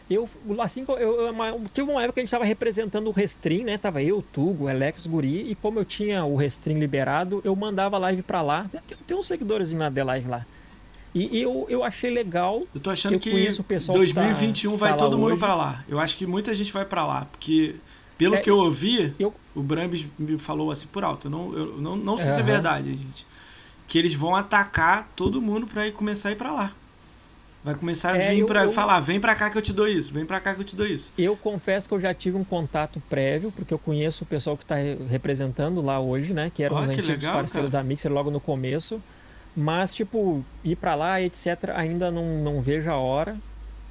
Eu, 0.10 0.28
assim, 0.60 0.84
eu, 0.86 0.98
eu, 0.98 1.32
uma- 1.32 1.54
tive 1.74 1.90
uma 1.90 2.02
época 2.04 2.16
que 2.16 2.20
a 2.20 2.24
gente 2.24 2.32
tava 2.32 2.44
representando 2.44 3.08
o 3.08 3.12
Restream, 3.12 3.64
né? 3.64 3.78
Tava 3.78 4.04
eu, 4.04 4.22
Tugo, 4.34 4.68
Alex, 4.68 5.08
Guri, 5.08 5.50
e 5.50 5.56
como 5.56 5.80
eu 5.80 5.86
tinha 5.86 6.26
o 6.26 6.36
Restream 6.36 6.78
liberado, 6.78 7.42
eu 7.46 7.56
mandava 7.56 7.98
live 7.98 8.22
pra 8.22 8.42
lá. 8.42 8.66
Tem, 8.86 8.98
tem 9.08 9.18
uns 9.18 9.28
seguidores 9.28 9.72
na 9.72 9.90
The 9.90 10.04
Live 10.04 10.28
lá. 10.28 10.46
E, 11.16 11.40
eu, 11.42 11.66
eu 11.70 11.84
achei 11.86 12.10
legal. 12.12 12.64
Eu 12.76 12.82
tô 12.82 12.90
achando 12.90 13.14
Eu 13.14 13.20
que 13.20 13.32
conheço 13.32 13.62
o 13.62 13.64
pessoal 13.64 13.98
que 13.98 14.14
tá- 14.14 14.22
2021 14.22 14.72
que 14.74 14.78
vai 14.78 14.90
tá 14.90 14.96
lá 14.96 15.02
todo 15.02 15.18
mundo 15.18 15.38
pra 15.38 15.56
lá. 15.56 15.84
Eu 15.88 16.00
acho 16.00 16.18
que 16.18 16.26
muita 16.26 16.54
gente 16.54 16.74
vai 16.74 16.84
pra 16.84 17.06
lá, 17.06 17.26
porque 17.32 17.76
pelo 18.24 18.36
É, 18.36 18.40
que 18.42 18.50
eu 18.50 18.58
ouvi, 18.58 19.14
eu- 19.20 19.34
o 19.56 19.62
Brambis 19.62 20.06
me 20.18 20.38
falou 20.38 20.72
assim 20.72 20.88
por 20.88 21.04
alto. 21.04 21.28
Eu 21.28 21.32
não, 21.32 21.54
eu 21.54 21.66
não, 21.78 21.96
não 21.96 22.18
sei 22.18 22.32
se 22.32 22.40
é 22.40 22.44
verdade, 22.44 22.90
gente. 22.96 23.26
Que 23.88 23.98
eles 24.00 24.14
vão 24.14 24.36
atacar 24.36 25.10
todo 25.16 25.42
mundo 25.42 25.68
pra 25.68 25.88
ir 25.88 25.92
começar 25.92 26.30
a 26.30 26.32
ir 26.32 26.36
pra 26.36 26.52
lá. 26.52 26.72
Vai 27.64 27.76
começar 27.76 28.12
a 28.14 28.18
É, 28.18 28.32
vir 28.32 28.40
eu- 28.40 28.46
pra 28.46 28.66
eu- 28.66 28.72
falar, 28.74 29.00
vem 29.00 29.22
pra 29.22 29.34
cá 29.36 29.50
que 29.50 29.58
eu 29.58 29.62
te 29.62 29.72
dou 29.72 29.88
isso, 29.88 30.14
vem 30.14 30.26
pra 30.26 30.40
cá 30.42 30.54
que 30.54 30.60
eu 30.60 30.66
te 30.66 30.76
dou 30.76 30.86
isso. 30.86 31.14
Eu 31.18 31.38
confesso 31.38 31.88
que 31.88 31.94
eu 31.94 32.00
já 32.00 32.14
tive 32.14 32.36
um 32.36 32.44
contato 32.44 33.02
prévio, 33.10 33.54
porque 33.54 33.74
eu 33.74 33.80
conheço 33.80 34.26
o 34.26 34.28
pessoal 34.28 34.58
que 34.58 34.64
está 34.64 34.76
representando 35.10 35.82
lá 35.82 35.98
hoje, 36.00 36.34
né? 36.34 36.52
Que 36.54 36.62
eram 36.64 36.76
Ó, 36.76 36.80
os 36.82 36.88
que 36.88 36.92
antigos 36.94 37.10
legal, 37.10 37.36
parceiros 37.36 37.72
cara. 37.72 37.82
da 37.84 37.88
Mixer 37.88 38.12
logo 38.12 38.30
no 38.30 38.42
começo. 38.42 39.02
Mas, 39.56 39.94
tipo, 39.96 40.44
ir 40.64 40.76
pra 40.76 40.94
lá, 40.96 41.22
etc., 41.22 41.70
ainda 41.76 42.10
não, 42.12 42.40
não 42.44 42.62
vejo 42.62 42.90
a 42.90 42.98
hora. 42.98 43.38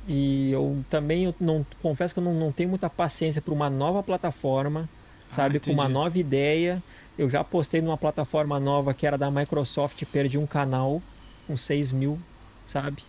E 0.07 0.51
eu 0.51 0.85
também 0.91 1.25
eu 1.25 1.35
não 1.41 1.65
confesso 1.81 2.13
que 2.13 2.19
eu 2.21 2.25
não, 2.25 2.35
não 2.35 2.51
tenho 2.53 2.69
muita 2.69 2.91
paciência 2.91 3.41
para 3.41 3.55
uma 3.55 3.71
nova 3.71 4.03
plataforma, 4.03 4.89
sabe? 5.31 5.61
Com 5.61 5.73
uma 5.73 5.85
Ah, 5.85 5.89
nova 5.89 6.19
ideia. 6.19 6.83
Eu 7.17 7.29
já 7.31 7.45
postei 7.45 7.81
numa 7.81 7.97
plataforma 7.97 8.59
nova 8.59 8.93
que 8.95 9.07
era 9.07 9.17
da 9.17 9.31
Microsoft, 9.31 10.03
perdi 10.11 10.39
um 10.39 10.47
canal 10.47 11.01
com 11.47 11.57
6 11.57 11.93
mil, 11.93 12.19
sabe? 12.67 13.03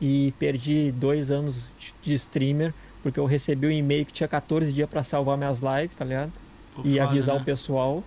E 0.00 0.32
perdi 0.38 0.90
dois 0.92 1.30
anos 1.30 1.68
de- 1.78 1.92
de 2.02 2.14
streamer, 2.14 2.72
porque 3.02 3.20
eu 3.20 3.26
recebi 3.26 3.66
um 3.68 3.70
e-mail 3.70 4.04
que 4.06 4.12
tinha 4.12 4.28
14 4.28 4.72
dias 4.72 4.88
para 4.88 5.02
salvar 5.02 5.36
minhas 5.36 5.60
lives, 5.60 5.94
tá 5.96 6.04
ligado? 6.04 6.32
Pô, 6.74 6.82
e 6.84 6.92
foda, 6.98 7.04
avisar 7.04 7.36
né? 7.36 7.42
o 7.42 7.44
pessoal. 7.44 8.02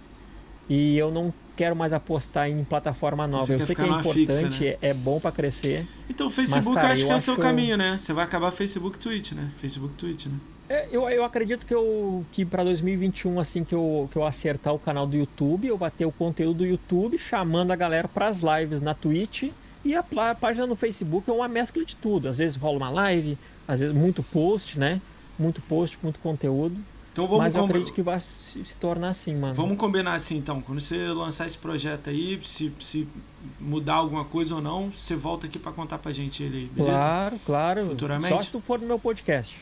E 0.69 0.97
eu 0.97 1.11
não 1.11 1.33
quero 1.55 1.75
mais 1.75 1.93
apostar 1.93 2.49
em 2.49 2.63
plataforma 2.63 3.27
nova. 3.27 3.45
Você 3.45 3.53
eu 3.55 3.61
sei 3.61 3.75
que 3.75 3.81
é 3.81 3.87
importante, 3.87 4.47
fixa, 4.49 4.63
né? 4.63 4.77
é, 4.81 4.89
é 4.89 4.93
bom 4.93 5.19
para 5.19 5.31
crescer. 5.31 5.87
Então 6.09 6.27
o 6.27 6.29
Facebook 6.29 6.75
cara, 6.75 6.87
eu 6.87 6.93
acho 6.93 7.05
que 7.05 7.11
é 7.11 7.15
o 7.15 7.19
seu 7.19 7.33
que 7.35 7.39
eu- 7.39 7.43
caminho, 7.43 7.77
né? 7.77 7.97
Você 7.97 8.13
vai 8.13 8.25
acabar 8.25 8.51
Facebook 8.51 8.97
Twitch, 8.99 9.33
né? 9.33 9.49
Facebook 9.57 9.93
e 9.93 9.97
Twitch, 9.97 10.25
né? 10.27 10.35
É, 10.69 10.87
eu, 10.91 11.07
eu 11.09 11.23
acredito 11.23 11.65
que 11.65 11.73
eu 11.73 12.25
que 12.31 12.45
para 12.45 12.63
2021 12.63 13.39
assim 13.39 13.63
que 13.63 13.75
eu, 13.75 14.09
que 14.11 14.17
eu 14.17 14.25
acertar 14.25 14.73
o 14.73 14.79
canal 14.79 15.05
do 15.05 15.15
YouTube, 15.15 15.67
eu 15.67 15.77
bater 15.77 16.05
o 16.05 16.11
conteúdo 16.11 16.59
do 16.59 16.65
YouTube, 16.65 17.17
chamando 17.17 17.71
a 17.71 17.75
galera 17.75 18.07
para 18.07 18.27
as 18.27 18.39
lives 18.39 18.81
na 18.81 18.93
Twitch 18.93 19.51
e 19.83 19.93
a, 19.93 19.99
a 20.29 20.35
página 20.35 20.65
no 20.65 20.75
Facebook 20.75 21.29
é 21.29 21.33
uma 21.33 21.47
mescla 21.47 21.83
de 21.83 21.95
tudo. 21.95 22.29
Às 22.29 22.37
vezes 22.37 22.55
rola 22.55 22.77
uma 22.77 22.89
live, 22.89 23.37
às 23.67 23.81
vezes 23.81 23.93
muito 23.93 24.23
post, 24.23 24.79
né? 24.79 25.01
Muito 25.37 25.61
post, 25.61 25.99
muito 26.01 26.19
conteúdo. 26.19 26.77
Então 27.13 27.27
vamos 27.27 27.43
mas 27.43 27.55
eu 27.55 27.61
com- 27.61 27.67
acredito 27.69 27.93
que 27.93 28.01
vai 28.01 28.19
se, 28.19 28.65
se 28.65 28.73
tornar 28.79 29.09
assim, 29.09 29.35
mano. 29.35 29.53
Vamos 29.53 29.77
combinar 29.77 30.15
assim 30.15 30.35
então, 30.35 30.59
quando 30.61 30.81
você 30.81 31.07
lançar 31.09 31.45
esse 31.47 31.57
projeto 31.59 32.09
aí, 32.09 32.39
se, 32.43 32.73
se 32.79 33.07
mudar 33.59 33.93
alguma 33.95 34.25
coisa 34.25 34.55
ou 34.55 34.61
não, 34.61 34.89
você 34.89 35.15
volta 35.15 35.45
aqui 35.45 35.59
pra 35.59 35.71
contar 35.71 35.99
pra 35.99 36.11
gente 36.11 36.41
ele 36.43 36.57
aí, 36.57 36.65
beleza? 36.65 36.97
Claro, 36.97 37.39
claro. 37.45 37.85
Futuramente? 37.85 38.29
Só 38.33 38.41
se 38.41 38.49
tu 38.51 38.59
for 38.59 38.79
no 38.79 38.87
meu 38.87 38.97
podcast. 38.99 39.55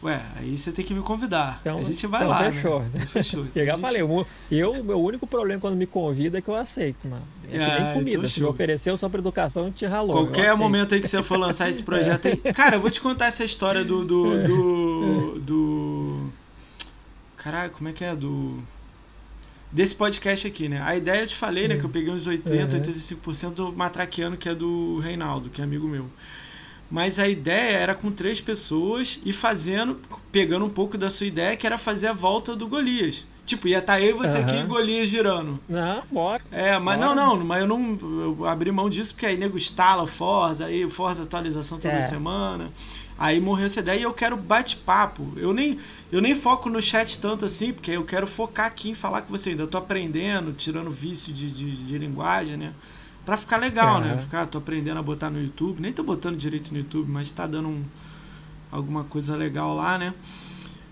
Ué, 0.00 0.22
aí 0.36 0.56
você 0.56 0.70
tem 0.70 0.84
que 0.84 0.94
me 0.94 1.02
convidar. 1.02 1.58
Então, 1.60 1.76
a 1.80 1.82
gente 1.82 2.06
vai 2.06 2.20
então 2.20 2.30
lá. 2.30 2.52
fechou. 2.52 2.80
Né? 2.80 2.88
Então, 2.94 3.06
Fechou. 3.08 3.44
Então, 3.52 3.64
gente- 3.64 3.80
falei, 3.80 4.02
o 4.02 4.24
eu, 4.48 4.84
meu 4.84 5.00
único 5.02 5.26
problema 5.26 5.60
quando 5.60 5.74
me 5.76 5.86
convida 5.86 6.38
é 6.38 6.40
que 6.40 6.46
eu 6.48 6.54
aceito, 6.54 7.08
mano. 7.08 7.24
É 7.48 7.50
que 7.50 7.58
Ah, 7.64 7.84
nem 7.84 7.92
comida. 7.94 8.10
então 8.18 8.26
Se 8.28 8.38
show. 8.38 8.48
ofereceu 8.48 8.96
só 8.96 9.08
pra 9.08 9.18
educação, 9.18 9.72
te 9.72 9.84
ralou. 9.86 10.12
Qualquer 10.12 10.54
momento 10.56 10.94
aí 10.94 11.00
que 11.00 11.08
você 11.08 11.20
for 11.20 11.36
lançar 11.36 11.68
esse 11.68 11.82
projeto 11.82 12.28
aí. 12.28 12.36
Cara, 12.54 12.76
eu 12.76 12.80
vou 12.80 12.90
te 12.92 13.00
contar 13.00 13.26
essa 13.26 13.42
história 13.44 13.84
do. 13.84 14.04
do. 14.04 14.46
do. 14.46 15.38
do... 15.40 15.77
Caralho, 17.50 17.70
como 17.70 17.88
é 17.88 17.92
que 17.94 18.04
é? 18.04 18.14
Do. 18.14 18.58
Desse 19.72 19.94
podcast 19.94 20.46
aqui, 20.46 20.68
né? 20.68 20.82
A 20.84 20.94
ideia 20.96 21.22
eu 21.22 21.26
te 21.26 21.34
falei, 21.34 21.66
né? 21.66 21.76
Que 21.78 21.84
eu 21.84 21.88
peguei 21.88 22.12
uns 22.12 22.26
80, 22.26 22.76
Uhum. 22.76 22.82
85% 22.82 23.54
do 23.54 23.72
matraqueano, 23.72 24.36
que 24.36 24.50
é 24.50 24.54
do 24.54 24.98
Reinaldo, 24.98 25.48
que 25.48 25.62
é 25.62 25.64
amigo 25.64 25.88
meu. 25.88 26.04
Mas 26.90 27.18
a 27.18 27.26
ideia 27.26 27.76
era 27.78 27.94
com 27.94 28.10
três 28.10 28.38
pessoas 28.38 29.18
e 29.24 29.32
fazendo, 29.32 29.98
pegando 30.30 30.64
um 30.66 30.70
pouco 30.70 30.98
da 30.98 31.08
sua 31.08 31.26
ideia, 31.26 31.56
que 31.56 31.66
era 31.66 31.78
fazer 31.78 32.08
a 32.08 32.12
volta 32.12 32.54
do 32.54 32.66
Golias. 32.68 33.26
Tipo, 33.46 33.66
ia 33.66 33.78
estar 33.78 33.98
eu 33.98 34.10
e 34.10 34.12
você 34.12 34.36
aqui 34.38 34.56
e. 34.56 34.62
Golias 34.64 35.08
girando. 35.08 35.58
Não, 35.66 36.02
bora. 36.12 36.42
É, 36.52 36.78
mas 36.78 36.98
Bora. 36.98 37.14
não, 37.14 37.36
não, 37.38 37.44
mas 37.46 37.60
eu 37.62 37.66
não 37.66 37.98
eu 38.38 38.46
abri 38.46 38.70
mão 38.70 38.90
disso 38.90 39.14
porque 39.14 39.24
aí 39.24 39.38
nego 39.38 39.56
instala 39.56 40.02
o 40.02 40.06
Forza, 40.06 40.66
aí 40.66 40.84
o 40.84 40.90
Forza 40.90 41.22
atualização 41.22 41.78
toda 41.78 41.94
É. 41.94 42.02
semana. 42.02 42.70
Aí 43.18 43.40
morreu 43.40 43.66
essa 43.66 43.80
ideia 43.80 43.98
e 44.00 44.02
eu 44.04 44.14
quero 44.14 44.36
bate-papo. 44.36 45.32
Eu 45.36 45.52
nem, 45.52 45.78
eu 46.10 46.20
nem 46.20 46.34
foco 46.34 46.70
no 46.70 46.80
chat 46.80 47.20
tanto 47.20 47.44
assim, 47.44 47.72
porque 47.72 47.90
eu 47.90 48.04
quero 48.04 48.26
focar 48.26 48.66
aqui 48.66 48.90
em 48.90 48.94
falar 48.94 49.22
com 49.22 49.30
você 49.36 49.50
ainda. 49.50 49.64
Eu 49.64 49.68
tô 49.68 49.76
aprendendo, 49.78 50.52
tirando 50.52 50.90
vício 50.90 51.32
de, 51.32 51.50
de, 51.50 51.76
de 51.84 51.98
linguagem, 51.98 52.56
né? 52.56 52.72
Pra 53.24 53.36
ficar 53.36 53.56
legal, 53.58 54.00
né? 54.00 54.16
Aham. 54.16 54.18
Ficar, 54.18 54.46
tô 54.46 54.58
aprendendo 54.58 54.98
a 54.98 55.02
botar 55.02 55.30
no 55.30 55.42
YouTube. 55.42 55.80
Nem 55.80 55.92
tô 55.92 56.02
botando 56.04 56.36
direito 56.36 56.70
no 56.72 56.78
YouTube, 56.78 57.10
mas 57.10 57.32
tá 57.32 57.46
dando 57.46 57.68
um- 57.68 57.84
alguma 58.70 59.04
coisa 59.04 59.36
legal 59.36 59.74
lá, 59.74 59.98
né? 59.98 60.14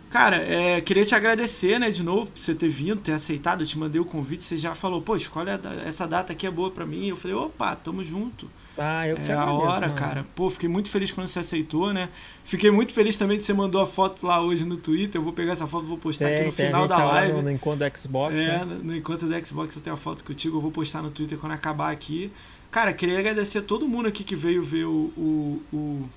Cara, 0.08 0.36
é, 0.36 0.80
queria 0.80 1.04
te 1.04 1.14
agradecer, 1.14 1.80
né, 1.80 1.90
de 1.90 2.02
novo, 2.02 2.30
por 2.30 2.38
você 2.38 2.54
ter 2.54 2.68
vindo, 2.68 3.00
ter 3.00 3.12
aceitado. 3.12 3.62
Eu 3.62 3.66
te 3.66 3.78
mandei 3.78 4.00
o 4.00 4.04
convite, 4.04 4.44
você 4.44 4.56
já 4.56 4.74
falou, 4.74 5.02
pô, 5.02 5.16
escolhe 5.16 5.50
essa 5.84 6.06
data 6.06 6.32
aqui 6.32 6.46
é 6.46 6.50
boa 6.50 6.70
pra 6.70 6.86
mim. 6.86 7.06
Eu 7.08 7.16
falei, 7.16 7.36
opa, 7.36 7.74
tamo 7.76 8.04
junto. 8.04 8.50
Ah, 8.78 9.08
eu 9.08 9.16
te 9.16 9.30
É 9.30 9.34
a 9.34 9.40
agradeço, 9.42 9.66
hora, 9.66 9.86
mano. 9.86 9.94
cara. 9.98 10.26
Pô, 10.34 10.50
fiquei 10.50 10.68
muito 10.68 10.90
feliz 10.90 11.10
quando 11.10 11.26
você 11.28 11.38
aceitou, 11.38 11.92
né? 11.94 12.10
Fiquei 12.44 12.70
muito 12.70 12.92
feliz 12.92 13.16
também 13.16 13.38
que 13.38 13.42
você 13.42 13.52
mandou 13.54 13.80
a 13.80 13.86
foto 13.86 14.26
lá 14.26 14.40
hoje 14.40 14.64
no 14.64 14.76
Twitter. 14.76 15.18
Eu 15.18 15.24
vou 15.24 15.32
pegar 15.32 15.52
essa 15.52 15.66
foto 15.66 15.84
e 15.84 15.88
vou 15.88 15.98
postar 15.98 16.26
aqui 16.26 16.36
Tem, 16.36 16.46
no 16.46 16.52
tem, 16.52 16.66
final 16.66 16.86
da 16.86 16.96
tá 16.96 17.04
live. 17.04 17.32
No, 17.34 17.42
no 17.42 17.50
encontro 17.50 17.88
do 17.90 17.98
Xbox, 17.98 18.34
É, 18.34 18.64
né? 18.64 18.78
no 18.82 18.94
encontro 18.94 19.26
do 19.26 19.46
Xbox 19.46 19.74
eu 19.76 19.82
tenho 19.82 19.94
a 19.94 19.96
foto 19.96 20.22
contigo, 20.24 20.58
eu 20.58 20.60
vou 20.60 20.70
postar 20.70 21.00
no 21.02 21.10
Twitter 21.10 21.38
quando 21.38 21.52
acabar 21.52 21.90
aqui. 21.90 22.30
Cara, 22.70 22.92
queria 22.92 23.18
agradecer 23.18 23.58
a 23.58 23.62
todo 23.62 23.88
mundo 23.88 24.08
aqui 24.08 24.22
que 24.22 24.36
veio 24.36 24.62
ver 24.62 24.84
o, 24.84 25.10
o, 25.16 25.62
o, 25.72 26.08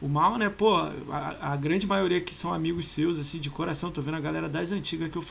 o 0.00 0.08
Mal, 0.08 0.38
né? 0.38 0.48
Pô, 0.48 0.76
a, 1.10 1.52
a 1.52 1.56
grande 1.56 1.86
maioria 1.86 2.18
aqui 2.18 2.34
são 2.34 2.54
amigos 2.54 2.86
seus, 2.88 3.18
assim, 3.18 3.38
de 3.38 3.50
coração. 3.50 3.90
Tô 3.90 4.00
vendo 4.00 4.16
a 4.16 4.20
galera 4.20 4.48
das 4.48 4.72
antigas 4.72 5.10
que 5.10 5.18
o 5.18 5.22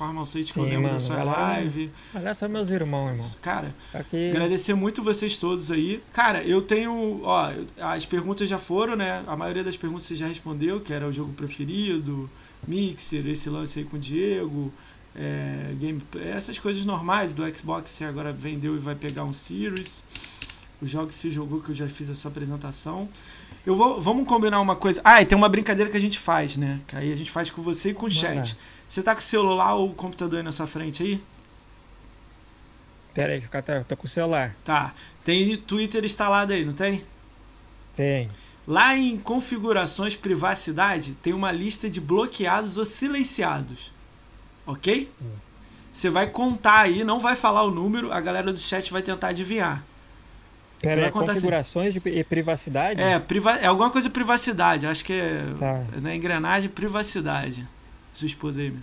que 0.53 0.59
eu 0.59 0.63
lembro 0.63 0.91
da 0.91 0.99
sua 0.99 1.15
galera- 1.15 1.41
live. 1.41 1.91
Aliás, 2.13 2.37
são 2.37 2.47
meus 2.47 2.69
irmãos, 2.69 3.09
irmão. 3.11 3.29
Cara, 3.41 3.75
Aqui, 3.93 4.29
Agradecer 4.29 4.73
muito 4.75 5.01
vocês 5.01 5.37
todos 5.37 5.71
aí. 5.71 6.03
Cara, 6.13 6.43
eu 6.43 6.61
tenho. 6.61 7.21
Ó, 7.23 7.51
as 7.81 8.05
perguntas 8.05 8.47
já 8.47 8.59
foram, 8.59 8.95
né? 8.95 9.23
A 9.25 9.35
maioria 9.35 9.63
das 9.63 9.75
perguntas 9.75 10.03
você 10.03 10.15
já 10.15 10.27
respondeu, 10.27 10.79
que 10.79 10.93
era 10.93 11.07
o 11.07 11.11
jogo 11.11 11.33
preferido, 11.33 12.29
Mixer, 12.67 13.25
esse 13.27 13.49
lance 13.49 13.79
aí 13.79 13.85
com 13.85 13.97
o 13.97 13.99
Diego, 13.99 14.71
é, 15.15 15.73
game, 15.79 16.01
essas 16.31 16.59
coisas 16.59 16.85
normais 16.85 17.33
do 17.33 17.43
Xbox, 17.57 17.89
você 17.89 18.05
agora 18.05 18.31
vendeu 18.31 18.75
e 18.75 18.79
vai 18.79 18.93
pegar 18.95 19.23
um 19.23 19.33
Series. 19.33 20.05
Os 20.81 20.89
jogos 20.89 21.15
que 21.15 21.21
você 21.21 21.31
jogou, 21.31 21.59
que 21.61 21.71
eu 21.71 21.75
já 21.75 21.87
fiz 21.89 22.09
a 22.09 22.15
sua 22.15 22.31
apresentação. 22.31 23.09
Eu 23.65 23.75
vou, 23.75 24.01
vamos 24.01 24.27
combinar 24.27 24.59
uma 24.61 24.75
coisa. 24.75 25.01
Ah, 25.03 25.21
e 25.21 25.25
tem 25.25 25.37
uma 25.37 25.49
brincadeira 25.49 25.91
que 25.91 25.97
a 25.97 26.01
gente 26.01 26.17
faz, 26.17 26.55
né? 26.57 26.79
Que 26.87 26.95
aí 26.95 27.11
a 27.11 27.15
gente 27.15 27.29
faz 27.29 27.49
com 27.51 27.61
você 27.61 27.89
e 27.89 27.93
com 27.93 28.05
o 28.05 28.09
chat. 28.09 28.57
Você 28.87 29.03
tá 29.03 29.13
com 29.13 29.19
o 29.19 29.23
celular 29.23 29.75
ou 29.75 29.89
o 29.89 29.93
computador 29.93 30.37
aí 30.39 30.43
na 30.43 30.51
sua 30.51 30.65
frente 30.65 31.03
aí? 31.03 31.21
Pera 33.13 33.33
aí, 33.33 33.41
fica- 33.41 33.61
tá, 33.61 33.83
tô 33.83 33.97
com 33.97 34.05
o 34.05 34.09
celular. 34.09 34.55
Tá. 34.63 34.93
Tem 35.23 35.57
Twitter 35.57 36.03
instalado 36.05 36.53
aí, 36.53 36.63
não 36.63 36.73
tem? 36.73 37.03
Tem. 37.95 38.29
Lá 38.67 38.95
em 38.95 39.17
configurações 39.17 40.15
privacidade 40.15 41.13
tem 41.15 41.33
uma 41.33 41.51
lista 41.51 41.89
de 41.89 41.99
bloqueados 41.99 42.77
ou 42.77 42.85
silenciados. 42.85 43.91
Ok? 44.65 45.11
Hum. 45.21 45.25
Você 45.91 46.09
vai 46.09 46.27
contar 46.27 46.81
aí, 46.81 47.03
não 47.03 47.19
vai 47.19 47.35
falar 47.35 47.63
o 47.63 47.71
número, 47.71 48.13
a 48.13 48.21
galera 48.21 48.53
do 48.53 48.59
chat 48.59 48.91
vai 48.91 49.01
tentar 49.01 49.29
adivinhar. 49.29 49.83
Pera 50.81 51.11
configurações 51.11 51.93
de 51.93 52.01
e 52.05 52.23
privacidade? 52.23 53.01
É, 53.01 53.19
priva 53.19 53.51
é 53.53 53.65
alguma 53.67 53.89
coisa 53.89 54.09
privacidade, 54.09 54.87
acho 54.87 55.03
que 55.03 55.13
é 55.13 55.43
Tá. 55.59 55.83
na 56.01 56.15
engrenagem 56.15 56.69
privacidade. 56.69 57.67
Sua 58.13 58.25
esposa 58.27 58.61
aí. 58.61 58.71
meu. 58.71 58.79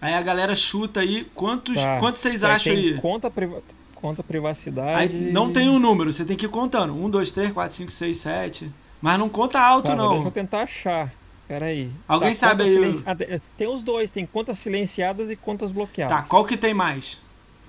Aí 0.00 0.14
a 0.14 0.22
galera 0.22 0.54
chuta 0.54 1.00
aí 1.00 1.24
quantos, 1.34 1.80
Tá. 1.80 1.98
quantos 1.98 2.20
vocês 2.20 2.44
Aí 2.44 2.52
acham 2.52 2.72
aí? 2.72 2.94
Conta, 3.00 3.30
priva... 3.30 3.62
conta 3.94 4.22
privacidade. 4.22 5.00
Aí 5.00 5.32
não 5.32 5.52
tem 5.52 5.68
um 5.68 5.78
número, 5.78 6.12
você 6.12 6.24
tem 6.24 6.36
que 6.36 6.46
ir 6.46 6.50
contando. 6.50 6.92
1, 6.94 7.08
2, 7.08 7.32
3, 7.32 7.52
4, 7.52 7.74
5, 7.76 7.90
6, 7.90 8.18
7. 8.18 8.70
Mas 9.00 9.18
não 9.18 9.28
conta 9.28 9.60
alto, 9.60 9.86
Tá, 9.88 9.96
não. 9.96 10.10
Deixa 10.14 10.26
eu 10.28 10.32
tentar 10.32 10.62
achar. 10.62 11.12
Pera 11.48 11.66
aí. 11.66 11.90
Alguém 12.08 12.30
Tá, 12.30 12.34
sabe 12.34 12.64
aí 12.64 12.72
silenci- 12.72 13.02
Ah, 13.06 13.14
tem- 13.56 13.68
os 13.68 13.82
dois, 13.82 14.10
tem 14.10 14.26
contas 14.26 14.58
silenciadas 14.58 15.30
e 15.30 15.36
contas 15.36 15.70
bloqueadas. 15.70 16.16
Tá, 16.16 16.22
qual 16.24 16.44
que 16.44 16.56
tem 16.56 16.74
mais? 16.74 17.20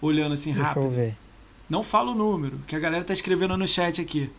Olhando 0.02 0.34
assim 0.34 0.52
Deixa 0.52 0.60
eu 0.62 0.66
rápido. 0.84 0.90
ver. 0.90 1.16
Não 1.70 1.84
fala 1.84 2.12
o 2.12 2.16
número, 2.16 2.60
que 2.68 2.76
a 2.76 2.80
galera 2.80 3.04
tá 3.04 3.14
escrevendo 3.14 3.58
no 3.58 3.68
chat 3.68 4.00
aqui. 4.02 4.30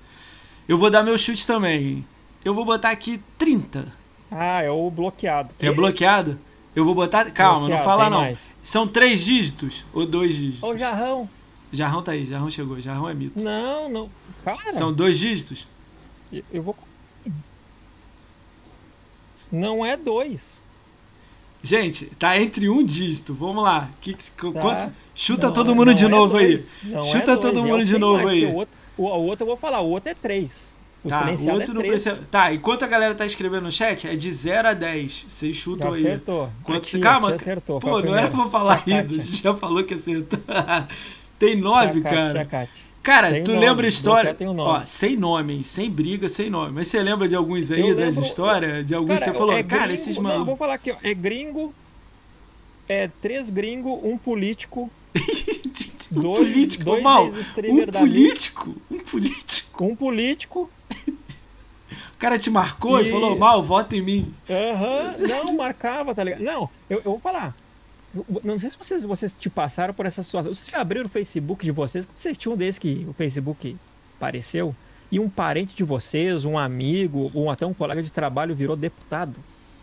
Eu 0.67 0.79
vou 0.79 0.91
dar 0.91 1.03
meu 1.03 1.17
chute 1.19 1.47
também. 1.47 2.05
Eu 2.45 2.55
vou 2.55 2.65
botar 2.65 2.91
aqui 2.91 3.21
30. 3.37 3.87
Ah, 4.31 4.63
é 4.63 4.71
o 4.71 4.91
bloqueado. 4.91 5.55
É 5.59 5.71
bloqueado? 5.71 6.39
Eu 6.75 6.85
vou 6.85 6.95
botar. 6.95 7.31
Calma, 7.31 7.67
Bloqueado, 7.67 7.79
não 7.83 7.85
fala 7.85 8.11
não. 8.11 8.21
mais. 8.21 8.39
São 8.63 8.87
três 8.87 9.25
dígitos 9.25 9.85
ou 9.93 10.07
dois 10.07 10.35
dígitos? 10.37 10.63
Ô, 10.63 10.77
Jarrão. 10.77 11.29
Jarrão 11.73 12.03
tá 12.03 12.13
aí, 12.13 12.25
Jarrão 12.25 12.49
chegou. 12.51 12.81
Jarrão 12.81 13.09
é 13.09 13.15
mito. 13.15 13.43
Não, 13.43 13.89
não. 13.89 14.11
Cara, 14.45 14.73
São 14.73 14.93
dois 14.93 15.19
dígitos? 15.19 15.67
eu 16.53 16.63
vou. 16.63 16.77
Não 19.51 19.85
é 19.85 19.97
dois. 19.97 20.63
Gente, 21.63 22.07
tá 22.19 22.39
entre 22.41 22.69
um 22.69 22.85
dígito. 22.85 23.35
Vamos 23.35 23.65
lá. 23.65 23.89
Que, 24.01 24.15
que- 24.15 24.53
Tá. 24.53 24.61
quantos- 24.61 24.91
chuta 25.15 25.49
Não 25.49 25.53
todo 25.53 25.73
é- 25.73 25.75
mundo 25.75 25.95
de 25.95 26.05
é 26.05 26.09
novo 26.09 26.37
aí. 26.37 26.65
Não 26.85 27.03
Chuta 27.03 27.33
é 27.33 27.37
todo 27.37 27.59
é 27.59 27.63
mundo 27.63 27.85
de 27.85 27.99
novo 27.99 28.23
mais, 28.25 28.33
aí. 28.33 28.47
O 28.47 28.55
outro, 28.55 28.75
o, 28.97 29.03
o 29.05 29.25
outro 29.27 29.43
eu 29.43 29.47
vou 29.49 29.57
falar, 29.57 29.81
o 29.81 29.91
outro 29.91 30.11
é 30.11 30.15
três. 30.15 30.69
O 31.05 31.09
Tá, 31.09 31.25
o 31.27 31.51
outro 31.51 31.71
é 31.71 31.75
não 31.75 31.83
precisa. 31.83 32.19
Tá, 32.31 32.53
enquanto 32.53 32.83
a 32.85 32.87
galera 32.89 33.15
tá 33.15 33.25
escrevendo 33.25 33.63
no 33.65 33.73
chat, 33.73 34.09
é 34.09 34.17
de 34.17 34.31
0 34.33 34.69
a 34.69 34.73
10. 34.75 35.27
Vocês 35.29 35.57
chutam 35.57 35.93
aí. 35.93 36.01
acertou. 36.07 36.51
Quanto 36.63 36.87
tia, 36.89 37.01
Calma, 37.01 37.35
acertou. 37.35 37.81
pô, 37.81 38.01
não 38.03 38.15
era 38.17 38.29
pra 38.29 38.47
falar 38.49 38.83
Tia 38.85 39.01
rindo. 39.03 39.15
A 39.15 39.19
gente 39.19 39.43
já 39.43 39.55
falou 39.55 39.83
que 39.85 39.95
acertou. 39.95 40.41
Tem 41.39 41.57
9, 41.57 41.93
Tia 41.93 42.03
Kátia, 42.03 42.19
cara. 42.33 42.45
Kátia. 42.47 42.88
Cara, 43.03 43.31
Tem 43.31 43.45
tu 43.45 43.53
nome, 43.55 43.65
lembra 43.67 43.87
a 43.87 43.89
história? 43.89 44.37
nome. 44.41 44.61
Ó, 44.61 44.85
sem 44.85 45.17
nome, 45.17 45.55
hein? 45.55 45.63
Sem 45.65 45.91
briga, 45.91 46.29
sem 46.29 46.51
nome. 46.51 46.73
Mas 46.73 46.89
você 46.89 47.03
lembra 47.03 47.27
de 47.27 47.35
alguns 47.35 47.71
aí 47.71 47.81
Eu 47.81 47.97
das 47.97 48.15
lembro- 48.17 48.29
histórias? 48.29 48.87
De 48.87 48.95
alguns 48.95 49.21
Cara, 49.21 49.33
você 49.33 49.39
falou, 49.39 49.55
é 49.57 49.63
cara, 49.63 49.83
gringo- 49.83 49.95
esses 49.95 50.15
vou 50.17 50.25
malucos. 50.25 50.59
falar 50.59 50.75
aqui, 50.75 50.91
ó. 50.91 50.97
É 51.03 51.15
gringo, 51.15 51.73
é 52.89 53.09
três 53.23 53.49
gringos, 53.49 53.99
um 54.03 54.19
político, 54.19 54.91
um 56.13 56.21
dois- 56.21 56.39
político, 56.39 56.85
dois 56.85 57.03
mal. 57.03 57.27
Um 57.27 57.87
político? 57.93 58.77
Um 58.91 58.99
político. 58.99 59.85
um 59.85 59.97
político. 59.97 60.71
O 62.15 62.19
cara 62.19 62.37
te 62.37 62.51
marcou 62.51 63.01
e, 63.01 63.07
E- 63.07 63.11
falou, 63.13 63.39
mal, 63.39 63.63
vota 63.63 63.95
em 63.97 64.03
mim. 64.03 64.35
Aham, 64.51 65.13
não 65.47 65.55
marcava, 65.57 66.13
tá 66.13 66.25
ligado? 66.25 66.43
Não, 66.43 66.69
eu, 66.91 66.97
eu 66.99 67.03
vou 67.13 67.21
falar. 67.21 67.55
Não 68.43 68.59
sei 68.59 68.71
se 68.71 68.79
vocês, 68.79 69.05
vocês 69.05 69.33
te 69.39 69.51
passaram 69.51 69.93
por 69.93 70.07
essa 70.07 70.23
situação. 70.23 70.53
Vocês 70.53 70.69
já 70.69 70.81
abriram 70.81 71.07
o 71.07 71.09
Facebook 71.09 71.65
de 71.65 71.71
vocês? 71.71 72.09
Vocês 72.17 72.37
tinham 72.39 72.55
um 72.55 72.57
desse 72.57 72.81
que 72.81 73.07
o 73.09 73.13
Facebook 73.13 73.77
apareceu 74.17 74.75
e 75.11 75.21
um 75.21 75.29
parente 75.29 75.77
de 75.77 75.85
vocês, 75.85 76.45
um 76.45 76.59
amigo 76.59 77.31
ou 77.35 77.51
até 77.51 77.67
um 77.67 77.75
colega 77.75 78.03
de 78.03 78.11
trabalho 78.11 78.55
virou 78.55 78.77
deputado? 78.77 79.39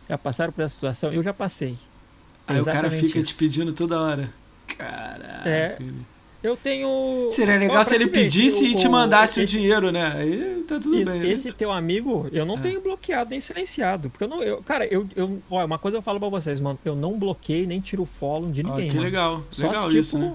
Já 0.10 0.18
passaram 0.18 0.52
por 0.52 0.64
essa 0.64 0.76
situação? 0.76 1.14
Eu 1.14 1.23
já 1.23 1.34
passei. 1.34 1.77
Aí 2.47 2.60
o 2.60 2.65
cara 2.65 2.88
Exatamente 2.88 3.07
fica 3.07 3.19
te 3.22 3.30
isso. 3.30 3.38
pedindo 3.38 3.73
toda 3.73 3.99
hora. 3.99 4.31
Caraca. 4.68 5.49
É. 5.49 5.77
Eu 6.45 6.55
tenho. 6.55 7.27
Seria 7.31 7.57
legal 7.57 7.77
Ó, 7.77 7.84
se 7.84 7.95
ele 7.95 8.07
pedisse 8.07 8.63
o- 8.63 8.67
e 8.67 8.76
te 8.76 8.88
o- 8.88 8.91
mandasse 8.91 9.39
o 9.39 9.43
esse- 9.43 9.51
dinheiro, 9.57 9.91
né? 9.91 10.13
Aí 10.15 10.63
tá 10.67 10.80
tudo 10.80 10.99
Esse, 10.99 11.11
bem. 11.11 11.19
né? 11.22 11.27
esse 11.30 11.51
teu 11.51 11.72
amigo, 11.72 12.30
eu 12.31 12.45
não 12.45 12.57
É. 12.57 12.61
tenho 12.61 12.81
bloqueado 12.81 13.30
nem 13.31 13.41
silenciado. 13.41 14.09
Porque 14.09 14.23
eu 14.23 14.27
não. 14.27 14.43
Eu, 14.43 14.61
cara, 14.61 14.85
eu, 14.85 15.07
eu. 15.15 15.39
Olha, 15.49 15.65
uma 15.65 15.80
coisa 15.80 15.97
eu 15.97 16.01
falo 16.01 16.19
pra 16.19 16.30
vocês, 16.30 16.59
mano. 16.59 16.77
Eu 16.85 16.95
não 16.95 17.17
bloqueio 17.17 17.67
nem 17.67 17.80
tiro 17.80 18.05
follow 18.05 18.51
de 18.51 18.61
ninguém. 18.63 18.88
que 18.89 18.95
mano. 18.95 19.05
legal. 19.05 19.43
Só 19.51 19.67
legal 19.67 19.81
se, 19.84 19.88
tipo, 19.89 19.99
isso, 20.01 20.19
né? 20.19 20.34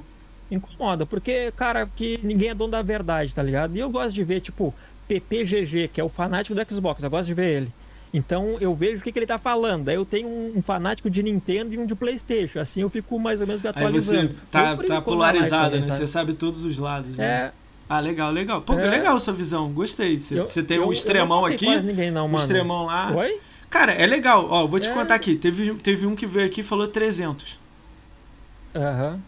incomoda. 0.50 1.06
Porque, 1.06 1.52
cara, 1.56 1.88
que 1.94 2.18
ninguém 2.22 2.48
é 2.50 2.54
dono 2.54 2.72
da 2.72 2.82
verdade, 2.82 3.32
tá 3.34 3.42
ligado? 3.42 3.76
E 3.76 3.78
eu 3.78 3.88
gosto 3.88 4.12
de 4.14 4.24
ver, 4.24 4.40
tipo, 4.40 4.74
PPGG, 5.06 5.88
que 5.88 6.00
é 6.00 6.04
o 6.04 6.08
fanático 6.08 6.54
do 6.54 6.74
Xbox. 6.74 7.02
Eu 7.02 7.10
gosto 7.10 7.28
de 7.28 7.34
ver 7.34 7.54
ele. 7.56 7.68
Então 8.12 8.56
eu 8.60 8.74
vejo 8.74 8.98
o 9.00 9.02
que, 9.02 9.12
que 9.12 9.18
ele 9.18 9.26
tá 9.26 9.38
falando. 9.38 9.88
Aí 9.88 9.94
eu 9.94 10.04
tenho 10.04 10.26
um, 10.28 10.54
um 10.56 10.62
fanático 10.62 11.08
de 11.08 11.22
Nintendo 11.22 11.72
e 11.74 11.78
um 11.78 11.86
de 11.86 11.94
Playstation. 11.94 12.58
Assim 12.58 12.80
eu 12.82 12.90
fico 12.90 13.18
mais 13.18 13.40
ou 13.40 13.46
menos 13.46 13.62
me 13.62 13.68
Aí 13.68 13.74
atualizando. 13.76 14.28
você 14.30 14.34
tá, 14.50 14.76
tá 14.76 15.00
polarizado, 15.00 15.76
né? 15.76 15.82
Você 15.82 16.06
sabe? 16.08 16.32
todos 16.34 16.64
os 16.64 16.76
lados, 16.78 17.16
né? 17.16 17.24
É, 17.24 17.52
Ah, 17.88 17.98
legal, 18.00 18.30
legal. 18.30 18.62
Pô, 18.62 18.74
É. 18.78 18.88
legal 18.88 19.18
sua 19.18 19.32
visão. 19.34 19.68
Gostei. 19.72 20.16
Você, 20.18 20.38
eu- 20.38 20.46
tem 20.64 20.76
eu- 20.76 20.82
um 20.82 20.84
eu 20.84 20.86
não 20.86 20.92
extremão 20.92 21.44
aqui, 21.44 21.66
ninguém 21.80 22.10
não, 22.10 22.26
um 22.28 22.34
extremão 22.36 22.86
lá. 22.86 23.12
Oi? 23.16 23.40
Cara, 23.68 23.92
é 23.92 24.06
legal. 24.06 24.46
Ó, 24.50 24.66
vou 24.66 24.78
te 24.80 24.88
É. 24.90 24.92
contar 24.94 25.14
aqui. 25.14 25.34
Teve, 25.36 25.74
teve 25.74 26.06
um 26.06 26.14
que 26.16 26.26
veio 26.26 26.46
aqui 26.46 26.60
e 26.60 26.64
falou 26.64 26.86
300. 26.88 27.58
Aham. 28.74 29.18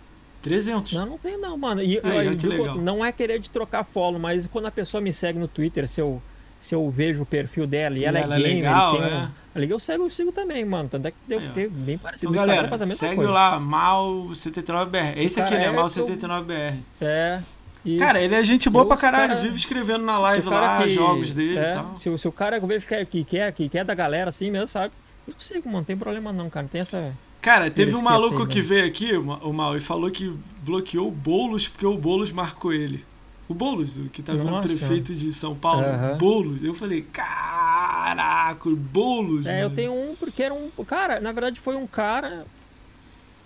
300. 0.42 0.92
Não, 0.92 1.06
não 1.06 1.18
tem 1.18 1.36
não, 1.38 1.56
mano. 1.56 1.82
E 1.82 1.96
eu, 1.96 2.00
Aí, 2.04 2.26
eu 2.26 2.32
legal. 2.48 2.76
não 2.76 3.04
é 3.04 3.12
querer 3.12 3.38
de 3.38 3.48
trocar 3.48 3.84
follow, 3.84 4.18
mas 4.18 4.46
quando 4.46 4.66
a 4.66 4.70
pessoa 4.72 5.00
me 5.00 5.12
segue 5.12 5.38
no 5.38 5.46
Twitter, 5.46 5.86
se 5.88 6.00
eu, 6.00 6.20
se 6.62 6.74
eu 6.74 6.89
vejo 6.90 7.22
o 7.24 7.26
perfil 7.26 7.66
dela 7.66 7.98
e 7.98 8.05
ela, 8.05 8.18
ela 8.18 8.36
é 8.36 8.39
é 8.39 8.43
gamer, 8.43 8.56
legal, 8.56 8.93
tem 8.97 9.02
é. 9.10 9.14
um... 9.16 9.28
ali 9.56 9.70
eu 9.70 9.78
sigo, 9.80 10.05
eu 10.05 10.10
sigo 10.10 10.32
também, 10.32 10.64
mano. 10.64 10.89
Tanto 10.89 11.09
é 11.09 11.10
que 11.10 11.16
deve 11.28 11.48
ó. 11.48 11.51
ter 11.51 11.68
bem 11.68 11.98
parecido. 11.98 12.32
Então, 12.32 12.47
galera, 12.47 12.68
faz 12.68 12.82
a 12.82 12.86
mesma 12.86 12.98
segue 12.98 13.16
coisa. 13.16 13.30
lá, 13.32 13.60
Mal79BR. 13.60 15.12
Esse 15.16 15.40
aqui, 15.40 15.55
né? 15.55 15.66
é 15.66 15.70
que 15.70 15.76
eu- 15.76 15.82
Mal79BR. 15.84 16.74
É. 17.01 17.40
E 17.84 17.97
Cara, 17.97 18.20
ele 18.22 18.34
é 18.34 18.44
gente 18.44 18.70
boa 18.70 18.84
Eu, 18.84 18.89
pra 18.89 18.97
caralho. 18.97 19.30
cara, 19.34 19.40
Vive 19.43 19.56
escrevendo 19.56 20.05
na 20.05 20.16
live 20.18 20.48
lá, 20.48 20.82
que- 20.82 20.89
jogos 20.90 21.34
dele 21.34 21.59
é, 21.59 21.70
e 21.70 21.74
tal. 21.74 21.98
Se, 21.98 22.09
o- 22.09 22.16
se 22.16 22.28
o 22.28 22.32
cara 22.32 22.60
que 22.60 22.66
vejo 22.66 22.86
que 22.86 22.94
é, 22.94 23.05
que, 23.05 23.24
quer, 23.24 23.52
que 23.52 23.68
quer 23.68 23.84
da 23.84 23.94
galera 23.94 24.30
assim 24.30 24.51
mesmo, 24.52 24.68
sabe? 24.68 24.93
Eu 25.26 25.34
sigo, 25.40 25.66
mano. 25.66 25.78
Não 25.78 25.84
tem 25.84 25.97
problema 25.97 26.32
não, 26.32 26.48
cara. 26.48 26.62
Não 26.62 26.70
tem 26.70 26.80
essa... 26.80 27.12
Cara, 27.40 27.68
teve 27.72 27.93
um 27.93 27.98
que 27.98 28.05
maluco 28.05 28.36
tem, 28.36 28.47
que 28.47 28.59
né? 28.60 28.64
veio 28.64 28.86
aqui, 28.86 29.12
o 29.16 29.52
Mal, 29.52 29.76
e 29.76 29.80
falou 29.80 30.09
que 30.12 30.32
bloqueou 30.62 31.09
o 31.09 31.10
Boulos 31.10 31.66
porque 31.66 31.84
o 31.84 31.98
Boulos 31.98 32.30
marcou 32.30 32.72
ele. 32.72 33.05
O 33.48 33.55
Boulos, 33.55 33.98
o 33.98 34.05
que 34.09 34.23
tá 34.23 34.32
virando 34.32 34.60
prefeito 34.62 35.14
de 35.14 35.32
São 35.32 35.55
Paulo. 35.55 35.82
Aham. 35.85 36.16
Boulos. 36.16 36.62
Eu 36.62 36.74
falei, 36.74 37.02
caraca, 37.02 38.69
o 38.69 38.77
Boulos. 38.77 39.47
É, 39.47 39.60
eu 39.60 39.64
mano." 39.64 39.77
tenho 39.77 39.93
um 39.93 40.16
porque 40.16 40.43
era 40.43 40.55
um... 40.55 40.70
Cara, 40.86 41.20
na 41.20 41.32
verdade 41.32 41.60
foi 41.60 41.77
um 41.77 41.86
cara... 41.86 42.47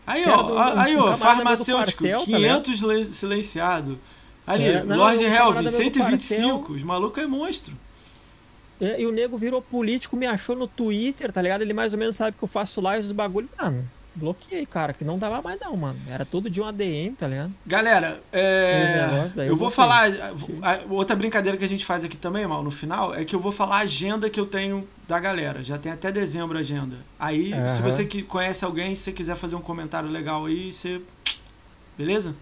Aí, 0.07 0.25
ó, 0.29 0.43
do- 0.43 0.59
aí, 0.59 0.97
um 0.97 1.01
ó, 1.01 1.11
do 1.11 1.17
farmacêutico, 1.17 2.05
quartel, 2.05 2.21
tá 2.21 2.25
500 2.27 2.83
le- 2.83 3.05
silenciado. 3.07 3.99
Ali, 4.47 4.65
É, 4.65 4.85
não, 4.85 4.97
Lord 4.97 5.25
um 5.25 5.63
do 5.65 5.71
125. 5.71 6.73
Os 6.75 6.83
malucos 6.85 7.21
é 7.21 7.27
monstro. 7.27 7.75
É, 8.81 9.01
e 9.01 9.07
o 9.07 9.11
nego 9.11 9.37
virou 9.37 9.61
político, 9.61 10.17
me 10.17 10.27
achou 10.27 10.55
no 10.55 10.69
Twitter, 10.69 11.33
tá 11.33 11.43
ligado? 11.43 11.63
Ele 11.63 11.73
mais 11.73 11.93
ou 11.93 11.99
menos 11.99 12.15
sabe 12.15 12.37
que 12.39 12.45
eu 12.45 12.49
faço 12.49 12.81
lives 12.81 13.07
dos 13.09 13.13
bagulho. 13.17 13.49
Mano, 13.59 13.89
bloqueei, 14.17 14.65
cara, 14.67 14.93
que 14.93 15.05
não 15.05 15.19
dava 15.19 15.41
mais 15.43 15.61
não, 15.61 15.77
mano. 15.77 15.99
Era 16.09 16.25
todo 16.25 16.49
de 16.51 16.61
um 16.61 16.65
ADM, 16.65 17.15
tá 17.19 17.29
ligado? 17.29 17.53
Galera, 17.67 18.21
é, 18.33 18.83
Os 18.85 19.13
negócios 19.13 19.37
eu 19.37 19.45
eu 19.45 19.57
vou 19.57 19.71
falar. 19.71 20.11
a- 20.11 20.33
a- 20.73 20.79
outra 20.89 21.15
brincadeira 21.15 21.57
que 21.59 21.65
a 21.65 21.69
gente 21.69 21.85
faz 21.85 22.03
aqui 22.03 22.17
também, 22.17 22.47
mal, 22.47 22.63
no 22.63 22.71
final, 22.71 23.15
é 23.15 23.25
que 23.25 23.37
eu 23.37 23.41
vou 23.41 23.53
falar 23.53 23.77
a 23.77 23.81
agenda 23.81 24.29
que 24.31 24.41
eu 24.41 24.47
tenho 24.47 24.89
da 25.07 25.19
galera. 25.21 25.63
Já 25.63 25.79
tem 25.79 25.93
até 25.93 26.11
dezembro 26.11 26.57
a 26.57 26.61
agenda. 26.61 26.97
Aí, 27.21 27.51
se 27.51 27.55
Aham. 27.55 27.83
você 27.83 28.05
que 28.05 28.23
conhece 28.23 28.65
alguém, 28.65 28.97
se 28.97 29.03
você 29.05 29.13
quiser 29.13 29.37
fazer 29.37 29.55
um 29.55 29.61
comentário 29.61 30.09
legal 30.09 30.47
aí, 30.47 30.73
você. 30.73 31.01
Beleza? 31.97 32.35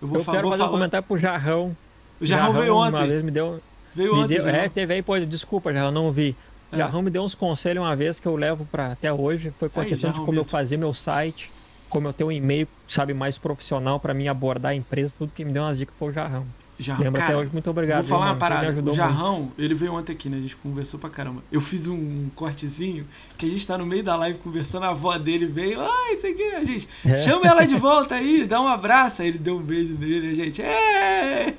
Eu 0.00 0.08
vou, 0.08 0.18
eu 0.18 0.24
fa- 0.24 0.32
quero 0.32 0.42
vou 0.44 0.50
fazer 0.52 0.62
um 0.62 0.66
falar. 0.66 0.78
comentário 0.78 1.06
pro 1.06 1.18
Jarrão. 1.18 1.76
o 2.20 2.26
Jarrão 2.26 2.52
veio 2.52 2.74
Uma 2.74 2.86
ontem. 2.88 3.06
vez 3.06 3.22
me 3.22 3.30
deu. 3.30 3.60
Veio 3.94 4.14
me 4.14 4.20
ontem. 4.20 4.34
deu 4.34 4.42
Jarrão. 4.44 4.58
é, 4.60 4.68
teve 4.68 4.94
aí, 4.94 5.02
pô, 5.02 5.18
desculpa, 5.20 5.72
Jarrão, 5.72 5.90
não 5.90 6.10
vi. 6.12 6.34
É. 6.72 6.76
Jarrão 6.76 7.02
me 7.02 7.10
deu 7.10 7.22
uns 7.22 7.34
conselhos 7.34 7.82
uma 7.82 7.94
vez 7.96 8.20
que 8.20 8.26
eu 8.28 8.36
levo 8.36 8.64
pra 8.70 8.92
até 8.92 9.12
hoje. 9.12 9.52
Foi 9.58 9.68
com 9.68 9.80
a 9.80 9.82
Aí, 9.82 9.88
questão 9.88 10.10
de 10.10 10.16
Jarrão 10.16 10.26
como 10.26 10.38
eu 10.38 10.44
fazer 10.44 10.76
meu 10.76 10.94
site, 10.94 11.50
como 11.88 12.06
eu 12.08 12.12
ter 12.12 12.24
um 12.24 12.32
e-mail, 12.32 12.68
sabe, 12.86 13.12
mais 13.14 13.36
profissional 13.38 13.98
pra 13.98 14.14
mim 14.14 14.28
abordar 14.28 14.72
a 14.72 14.74
empresa, 14.74 15.14
tudo 15.18 15.32
que 15.34 15.44
me 15.44 15.52
deu 15.52 15.62
umas 15.62 15.76
dicas 15.76 15.94
foi 15.98 16.08
o 16.08 16.12
Jarrão. 16.12 16.46
Jarrão, 16.78 17.04
Lembra 17.04 17.20
cara, 17.20 17.32
até 17.34 17.42
hoje, 17.42 17.50
muito 17.52 17.68
obrigado. 17.68 18.00
Vou 18.06 18.08
falar 18.08 18.24
viu, 18.24 18.32
uma 18.32 18.38
parada. 18.38 18.66
O 18.66 18.70
ajudou 18.70 18.84
muito. 18.84 18.96
Jarrão, 18.96 19.52
ele 19.58 19.74
veio 19.74 19.92
ontem 19.92 20.12
aqui, 20.14 20.30
né? 20.30 20.38
A 20.38 20.40
gente 20.40 20.56
conversou 20.56 20.98
pra 20.98 21.10
caramba. 21.10 21.42
Eu 21.52 21.60
fiz 21.60 21.86
um 21.86 22.28
cortezinho 22.34 23.06
que 23.36 23.44
a 23.44 23.50
gente 23.50 23.66
tá 23.66 23.76
no 23.76 23.84
meio 23.84 24.02
da 24.02 24.16
live 24.16 24.38
conversando, 24.38 24.84
a 24.84 24.88
avó 24.88 25.18
dele 25.18 25.44
veio, 25.44 25.78
ai, 25.78 26.14
isso 26.14 26.26
aqui, 26.26 26.42
a 26.42 26.64
gente, 26.64 26.88
É. 27.04 27.18
chama 27.18 27.46
ela 27.46 27.66
de 27.66 27.76
volta 27.76 28.14
aí, 28.14 28.46
dá 28.46 28.62
um 28.62 28.66
abraço. 28.68 29.20
Aí 29.20 29.28
ele 29.28 29.36
deu 29.36 29.56
um 29.58 29.60
beijo 29.62 29.92
nele, 29.98 30.30
a 30.30 30.34
gente, 30.34 30.62
é! 30.62 31.54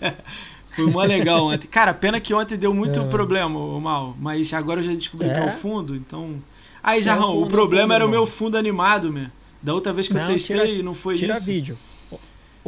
Foi 0.75 0.85
mó 0.89 1.03
legal 1.03 1.45
ontem. 1.47 1.67
Cara, 1.67 1.93
pena 1.93 2.19
que 2.19 2.33
ontem 2.33 2.57
deu 2.57 2.73
muito 2.73 2.99
É. 2.99 3.03
problema, 3.07 3.59
o 3.59 3.79
Mal. 3.81 4.15
Mas 4.19 4.53
agora 4.53 4.79
eu 4.79 4.83
já 4.83 4.93
descobri 4.93 5.27
que 5.29 5.35
é 5.39 5.43
É? 5.43 5.47
o 5.47 5.51
fundo, 5.51 5.95
então. 5.95 6.35
Aí, 6.83 6.99
É 6.99 7.03
Jarrão, 7.03 7.41
o 7.41 7.47
problema 7.47 7.93
era 7.93 8.05
o 8.05 8.09
meu 8.09 8.25
fundo 8.25 8.57
animado, 8.57 9.11
meu. 9.11 9.27
Da 9.61 9.73
outra 9.73 9.93
vez 9.93 10.07
que 10.07 10.13
eu 10.15 10.19
Não, 10.21 10.27
testei 10.27 10.57
tira- 10.57 10.83
não 10.83 10.93
foi 10.93 11.15
Tira 11.17 11.33
isso. 11.33 11.45
vídeo. 11.45 11.77
O- 12.11 12.19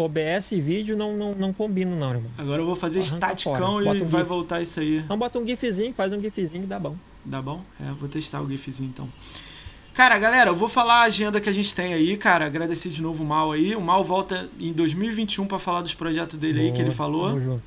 OBS 0.04 0.52
e 0.52 0.62
vídeo 0.62 0.96
não, 0.98 1.16
não, 1.18 1.34
não 1.34 1.54
combinam, 1.54 1.96
não, 1.98 2.10
irmão. 2.12 2.32
Agora 2.38 2.62
eu 2.62 2.66
vou 2.66 2.76
fazer 2.76 3.00
estaticão 3.00 3.82
e 3.82 3.88
um 4.02 4.06
vai 4.06 4.22
GIF. 4.22 4.28
voltar 4.30 4.62
isso 4.62 4.80
aí. 4.80 4.98
Então 5.00 5.18
bota 5.18 5.40
um 5.40 5.46
gifzinho, 5.46 5.94
faz 5.94 6.12
um 6.14 6.20
gifzinho 6.20 6.64
e 6.64 6.68
dá 6.68 6.78
bom. 6.80 6.96
Dá 7.26 7.42
bom? 7.42 7.62
É, 7.82 7.92
vou 8.00 8.08
testar 8.10 8.42
o 8.42 8.48
GIFzinho 8.48 8.90
então. 8.94 9.08
Cara, 9.94 10.18
galera, 10.20 10.50
eu 10.50 10.56
vou 10.56 10.68
falar 10.68 11.02
a 11.02 11.04
agenda 11.04 11.40
que 11.40 11.48
a 11.50 11.54
gente 11.54 11.74
tem 11.76 11.94
aí, 11.94 12.18
cara. 12.18 12.46
Agradecer 12.48 12.90
de 12.90 13.02
novo 13.02 13.24
o 13.24 13.26
Mal 13.28 13.52
aí. 13.52 13.76
O 13.76 13.82
Mal 13.82 14.04
volta 14.04 14.50
em 14.60 14.74
2021 14.74 15.46
pra 15.46 15.58
falar 15.60 15.82
dos 15.82 15.94
projetos 15.94 16.38
dele 16.38 16.62
aí 16.62 16.72
que 16.72 16.80
ele 16.80 16.86
Boa, 16.86 16.96
falou. 16.96 17.28
Tamo 17.30 17.40
junto. 17.40 17.64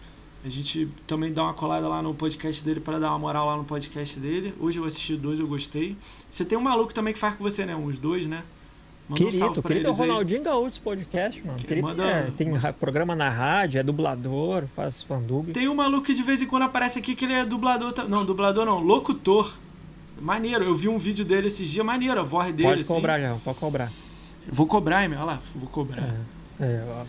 A 0.47 0.49
gente 0.49 0.89
também 1.09 1.33
dá 1.33 1.43
uma 1.43 1.55
colada 1.55 1.89
lá 1.89 2.01
no 2.01 2.15
podcast 2.15 2.65
dele 2.65 2.79
pra 2.79 3.01
dar 3.01 3.11
uma 3.11 3.19
moral 3.19 3.47
lá 3.47 3.57
no 3.57 3.65
podcast 3.65 4.17
dele. 4.21 4.55
Hoje 4.61 4.79
eu 4.79 4.85
assisti 4.85 5.17
dois, 5.17 5.41
eu 5.41 5.47
gostei. 5.49 5.97
Você 6.31 6.45
tem 6.45 6.57
um 6.57 6.61
maluco 6.61 6.95
também 6.95 7.13
que 7.13 7.19
faz 7.19 7.35
com 7.35 7.43
você, 7.43 7.67
né? 7.67 7.75
Uns 7.75 7.99
dois, 7.99 8.27
né? 8.29 8.45
Manda 9.09 9.25
um 9.25 9.27
Querido, 9.29 9.53
pra 9.63 9.63
querido 9.63 9.87
é 9.89 9.91
o 9.91 9.93
aí. 9.95 9.99
Ronaldinho 10.09 10.43
Gaúcho 10.45 10.81
podcast, 10.81 11.45
mano. 11.45 11.59
Que 11.59 11.67
Querido 11.67 11.87
manda- 11.89 12.05
é, 12.05 12.31
tem 12.37 12.53
ra- 12.55 12.73
programa 12.73 13.17
na 13.17 13.29
rádio, 13.29 13.81
é 13.81 13.83
dublador, 13.83 14.65
faz 14.77 15.03
fandub. 15.03 15.53
Tem 15.53 15.69
um 15.69 15.75
maluco 15.75 16.05
que 16.07 16.15
de 16.15 16.23
vez 16.23 16.41
em 16.41 16.47
quando 16.47 16.63
aparece 16.63 17.01
aqui 17.01 17.17
que 17.17 17.25
ele 17.25 17.35
é 17.35 17.45
dublador. 17.45 17.93
Não, 18.09 18.25
dublador 18.25 18.65
não, 18.65 18.79
locutor. 18.81 19.53
Maneiro, 20.21 20.65
eu 20.65 20.75
vi 20.77 20.89
um 20.89 20.99
vídeo 20.99 21.25
dele 21.25 21.49
esses 21.49 21.69
dias, 21.69 21.85
maneiro, 21.85 22.21
a 22.21 22.23
voz 22.25 22.55
dele. 22.55 22.69
Pode 22.69 22.81
assim. 22.83 22.95
cobrar, 22.95 23.21
já, 23.21 23.35
pode 23.45 23.59
cobrar. 23.59 23.93
Vou 24.49 24.67
cobrar, 24.67 25.05
hein? 25.05 25.11
Olha 25.15 25.25
lá, 25.25 25.41
vou 25.57 25.69
cobrar. 25.69 26.15
É, 26.61 26.65
é, 26.65 26.85
ó. 26.89 27.05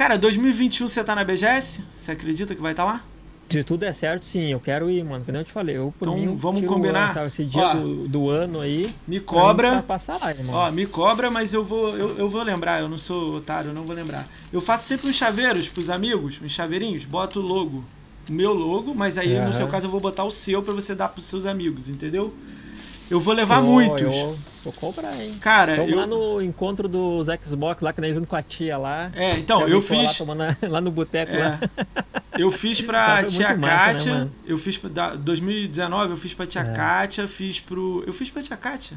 Cara, 0.00 0.16
2021 0.16 0.88
você 0.88 1.04
tá 1.04 1.14
na 1.14 1.22
BGS? 1.22 1.84
Você 1.94 2.12
acredita 2.12 2.54
que 2.54 2.62
vai 2.62 2.72
estar 2.72 2.86
lá? 2.86 3.04
Se 3.50 3.62
tudo 3.62 3.80
der 3.80 3.92
certo, 3.92 4.24
sim, 4.24 4.50
eu 4.50 4.58
quero 4.58 4.88
ir, 4.88 5.04
mano. 5.04 5.26
Como 5.26 5.36
eu 5.36 5.44
te 5.44 5.52
falei, 5.52 5.76
eu 5.76 5.92
por 5.98 6.08
Então, 6.08 6.16
mim, 6.16 6.34
vamos 6.34 6.64
combinar? 6.64 7.26
esse 7.26 7.44
dia 7.44 7.62
Ó, 7.62 7.74
do, 7.74 8.08
do 8.08 8.30
ano 8.30 8.62
aí. 8.62 8.90
Me 9.06 9.20
cobra. 9.20 9.82
passar 9.82 10.18
lá, 10.18 10.30
irmão. 10.30 10.54
Ó, 10.54 10.70
me 10.70 10.86
cobra, 10.86 11.30
mas 11.30 11.52
eu 11.52 11.62
vou, 11.62 11.94
eu, 11.98 12.16
eu 12.16 12.30
vou 12.30 12.42
lembrar, 12.42 12.80
eu 12.80 12.88
não 12.88 12.96
sou 12.96 13.34
otário, 13.34 13.72
eu 13.72 13.74
não 13.74 13.82
vou 13.82 13.94
lembrar. 13.94 14.26
Eu 14.50 14.62
faço 14.62 14.88
sempre 14.88 15.06
uns 15.06 15.16
chaveiros 15.16 15.68
pros 15.68 15.90
amigos, 15.90 16.40
uns 16.42 16.50
chaveirinhos, 16.50 17.04
boto 17.04 17.38
o 17.38 17.42
logo. 17.42 17.84
O 18.26 18.32
meu 18.32 18.54
logo, 18.54 18.94
mas 18.94 19.18
aí 19.18 19.38
no 19.38 19.52
seu 19.52 19.68
caso 19.68 19.86
eu 19.86 19.90
vou 19.90 20.00
botar 20.00 20.24
o 20.24 20.30
seu 20.30 20.62
pra 20.62 20.72
você 20.72 20.94
dar 20.94 21.10
pros 21.10 21.26
seus 21.26 21.44
amigos, 21.44 21.90
entendeu? 21.90 22.32
Eu 23.10 23.18
vou 23.18 23.34
levar 23.34 23.60
Pô, 23.60 23.66
muitos. 23.66 24.00
Eu 24.16 24.36
vou 24.62 24.72
cobrar, 24.72 25.12
hein? 25.20 25.34
Cara, 25.40 25.76
Vamos 25.76 25.90
eu. 25.92 25.98
lá 25.98 26.06
no 26.06 26.40
encontro 26.40 26.86
dos 26.86 27.26
Xbox 27.44 27.82
lá, 27.82 27.92
que 27.92 28.00
nem 28.00 28.14
junto 28.14 28.28
com 28.28 28.36
a 28.36 28.42
tia 28.42 28.78
lá. 28.78 29.10
É, 29.14 29.30
então, 29.36 29.66
eu 29.68 29.76
Lá, 29.78 29.82
fiz. 29.82 30.16
tomando 30.16 30.42
a- 30.42 30.56
lá 30.68 30.80
no 30.80 30.90
boteco 30.92 31.32
É. 31.32 31.38
lá. 31.42 31.60
Eu 32.38 32.50
fiz 32.52 32.80
pra 32.80 33.24
tia 33.26 33.56
né, 33.56 33.66
Kátia. 33.68 34.12
mano? 34.12 34.32
eu 34.46 34.56
fiz 34.56 34.76
pra. 34.76 34.88
da- 34.90 35.14
2019, 35.16 36.10
eu 36.12 36.16
fiz 36.16 36.32
pra 36.34 36.46
tia 36.46 36.60
É. 36.62 36.72
Kátia, 36.72 37.26
fiz 37.26 37.58
pro. 37.58 38.04
Eu 38.06 38.12
fiz 38.12 38.30
pra 38.30 38.42
tia 38.42 38.56
Kátia? 38.56 38.96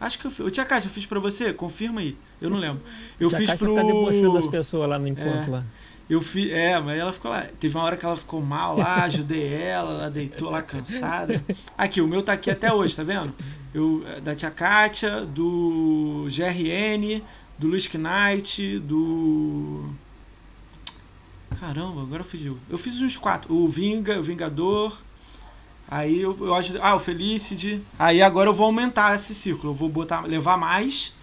Acho 0.00 0.18
que 0.18 0.26
eu 0.26 0.30
fiz. 0.30 0.52
Tia 0.52 0.64
Kátia, 0.66 0.88
eu 0.88 0.92
fiz 0.92 1.06
pra 1.06 1.18
você? 1.18 1.52
Confirma 1.54 2.00
aí. 2.00 2.14
Eu 2.42 2.50
não 2.50 2.58
lembro. 2.58 2.82
Eu 3.18 3.30
Já 3.30 3.38
fiz 3.38 3.50
Kátia 3.50 3.64
pro. 3.66 3.74
Tá 3.74 3.82
debochando 3.82 4.34
das 4.34 4.46
pessoas 4.46 4.88
lá 4.90 4.98
no 4.98 5.08
encontro 5.08 5.50
lá. 5.52 5.64
Eu 6.08 6.20
fiz. 6.20 6.50
É, 6.52 6.78
mas 6.78 6.98
ela 6.98 7.12
ficou 7.12 7.30
lá. 7.30 7.46
Teve 7.58 7.76
uma 7.76 7.84
hora 7.84 7.96
que 7.96 8.04
ela 8.04 8.16
ficou 8.16 8.40
mal 8.40 8.76
lá, 8.76 9.04
ajudei 9.04 9.52
ela, 9.52 9.92
ela 9.92 10.10
deitou 10.10 10.50
lá 10.50 10.62
cansada. 10.62 11.42
Aqui, 11.76 12.00
o 12.00 12.06
meu 12.06 12.22
tá 12.22 12.32
aqui 12.32 12.50
até 12.50 12.72
hoje, 12.72 12.94
tá 12.94 13.02
vendo? 13.02 13.32
Eu, 13.72 14.04
é, 14.06 14.20
da 14.20 14.34
tia 14.34 14.50
Kátia, 14.50 15.22
do 15.22 16.26
GRN, 16.28 17.22
do 17.58 17.68
Luiz 17.68 17.88
Knight, 17.92 18.78
do. 18.80 19.90
Caramba, 21.58 22.02
agora 22.02 22.24
fugiu. 22.24 22.58
Eu 22.68 22.76
fiz 22.76 23.00
uns 23.00 23.16
quatro. 23.16 23.54
O 23.54 23.68
Vinga, 23.68 24.18
o 24.18 24.22
Vingador. 24.22 24.96
Aí 25.88 26.20
eu, 26.20 26.36
eu 26.40 26.54
ajudei. 26.54 26.80
Ah, 26.82 26.94
o 26.94 26.98
Felicity. 26.98 27.80
Aí 27.98 28.20
agora 28.20 28.50
eu 28.50 28.54
vou 28.54 28.66
aumentar 28.66 29.14
esse 29.14 29.34
círculo. 29.34 29.72
Eu 29.72 29.76
vou 29.76 29.88
botar, 29.88 30.22
levar 30.22 30.56
mais. 30.56 31.14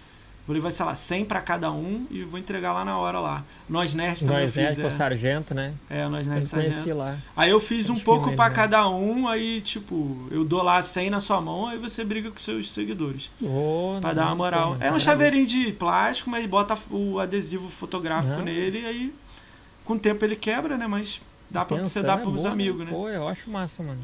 Vou 0.44 0.54
levar, 0.54 0.72
sei 0.72 0.84
lá, 0.84 0.96
100 0.96 1.24
pra 1.24 1.40
cada 1.40 1.70
um 1.70 2.04
e 2.10 2.24
vou 2.24 2.38
entregar 2.38 2.72
lá 2.72 2.84
na 2.84 2.98
hora 2.98 3.20
lá. 3.20 3.44
Nós 3.68 3.94
Nerds 3.94 4.24
também 4.24 4.42
Nós, 4.42 4.54
né? 4.56 4.66
fiz. 4.68 4.76
Com 4.76 4.82
o 4.82 4.86
é. 4.88 4.90
Sargento, 4.90 5.54
né? 5.54 5.72
É, 5.88 6.08
nós 6.08 6.26
Nerds 6.26 6.48
Sargento. 6.48 6.96
lá. 6.96 7.16
Aí 7.36 7.50
eu 7.50 7.60
fiz 7.60 7.88
um 7.88 7.98
pouco 7.98 8.30
né? 8.30 8.50
cada 8.50 8.88
um, 8.88 9.28
aí 9.28 9.60
tipo, 9.60 10.26
eu 10.32 10.44
dou 10.44 10.60
lá 10.60 10.82
100 10.82 11.10
na 11.10 11.20
sua 11.20 11.40
mão, 11.40 11.68
aí 11.68 11.78
você 11.78 12.02
briga 12.04 12.28
com 12.28 12.40
seus 12.40 12.72
seguidores. 12.72 13.30
Pra 13.38 14.08
não, 14.08 14.14
dar 14.14 14.26
uma 14.26 14.34
moral. 14.34 14.70
mano, 14.70 14.84
É 14.84 14.90
um 14.90 14.98
chaveirinho 14.98 15.46
de 15.46 15.70
plástico, 15.72 16.28
mas 16.28 16.44
bota 16.46 16.76
o 16.90 17.20
adesivo 17.20 17.68
fotográfico 17.68 18.38
Não. 18.38 18.44
nele, 18.44 18.84
aí 18.84 19.14
com 19.84 19.94
o 19.94 19.98
tempo 19.98 20.24
ele 20.24 20.34
quebra, 20.34 20.76
né? 20.76 20.88
Mas 20.88 21.20
dá 21.48 21.64
pra 21.64 21.76
você 21.76 22.02
dar 22.02 22.18
é 22.18 22.22
pros 22.22 22.42
boa, 22.42 22.52
amigos, 22.52 22.84
né? 22.84 22.90
Pô, 22.90 23.08
eu 23.08 23.28
acho 23.28 23.48
massa, 23.48 23.80
mano. 23.82 24.00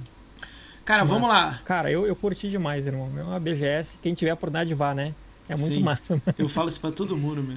Cara, 0.84 1.04
vamos 1.04 1.28
lá. 1.28 1.60
Cara, 1.64 1.90
eu, 1.90 2.06
eu 2.06 2.16
curti 2.16 2.48
demais, 2.48 2.86
irmão. 2.86 3.10
É 3.18 3.22
uma 3.22 3.40
BGS. 3.40 3.98
Quem 4.00 4.14
tiver 4.14 4.34
por 4.36 4.50
de 4.64 4.72
vá, 4.72 4.94
né? 4.94 5.12
É 5.48 5.56
muito 5.56 5.74
Sim. 5.74 5.82
massa, 5.82 6.14
mano. 6.14 6.22
Eu 6.38 6.48
falo 6.48 6.68
isso 6.68 6.80
pra 6.80 6.90
todo 6.90 7.16
mundo, 7.16 7.42
meu. 7.42 7.56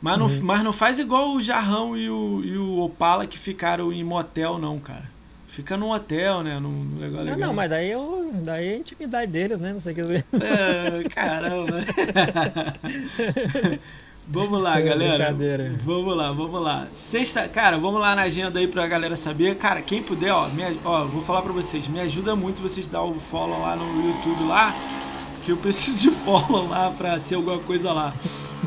Mas 0.00 0.18
não, 0.18 0.26
Uhum. 0.26 0.40
mas 0.42 0.62
não 0.62 0.72
faz 0.72 0.98
igual 0.98 1.32
o 1.34 1.40
Jarrão 1.40 1.96
e 1.96 2.10
o, 2.10 2.42
e 2.44 2.56
o 2.58 2.78
Opala 2.80 3.26
que 3.26 3.38
ficaram 3.38 3.92
em 3.92 4.04
motel, 4.04 4.58
não, 4.58 4.78
cara. 4.78 5.12
Fica 5.48 5.76
num 5.76 5.90
hotel, 5.92 6.42
né? 6.42 6.58
Num 6.58 6.68
num 6.70 7.00
negócio 7.00 7.24
Não, 7.26 7.32
legal. 7.34 7.48
não, 7.48 7.54
mas 7.54 7.70
daí, 7.70 7.90
eu, 7.90 8.30
daí 8.42 8.68
é 8.68 8.74
a 8.74 8.78
intimidade 8.78 9.30
deles, 9.30 9.58
né? 9.60 9.72
Não 9.72 9.80
sei 9.80 9.92
o 9.92 9.94
que 9.94 10.02
dizer. 10.02 10.24
É, 10.42 11.08
caramba. 11.08 11.78
vamos 14.28 14.60
lá, 14.60 14.78
É, 14.78 14.82
galera. 14.82 15.34
Vamos 15.82 16.16
lá, 16.16 16.32
vamos 16.32 16.60
lá. 16.60 16.86
Sexta, 16.92 17.48
cara, 17.48 17.78
vamos 17.78 18.00
lá 18.00 18.14
na 18.16 18.22
agenda 18.22 18.58
aí 18.58 18.66
pra 18.66 18.86
galera 18.86 19.16
saber. 19.16 19.56
Cara, 19.56 19.80
quem 19.80 20.02
puder, 20.02 20.32
ó, 20.32 20.48
me, 20.48 20.62
ó, 20.84 21.04
vou 21.04 21.22
falar 21.22 21.42
pra 21.42 21.52
vocês, 21.52 21.86
me 21.88 22.00
ajuda 22.00 22.34
muito 22.34 22.62
vocês 22.62 22.88
dar 22.88 23.02
o 23.02 23.14
follow 23.20 23.60
lá 23.60 23.76
no 23.76 23.84
YouTube 24.08 24.44
lá, 24.48 24.74
que 25.44 25.50
eu 25.52 25.56
preciso 25.56 26.00
de 26.00 26.10
follow 26.24 26.68
lá 26.68 26.90
pra 26.90 27.18
ser 27.18 27.34
alguma 27.36 27.58
coisa 27.60 27.92
lá. 27.92 28.14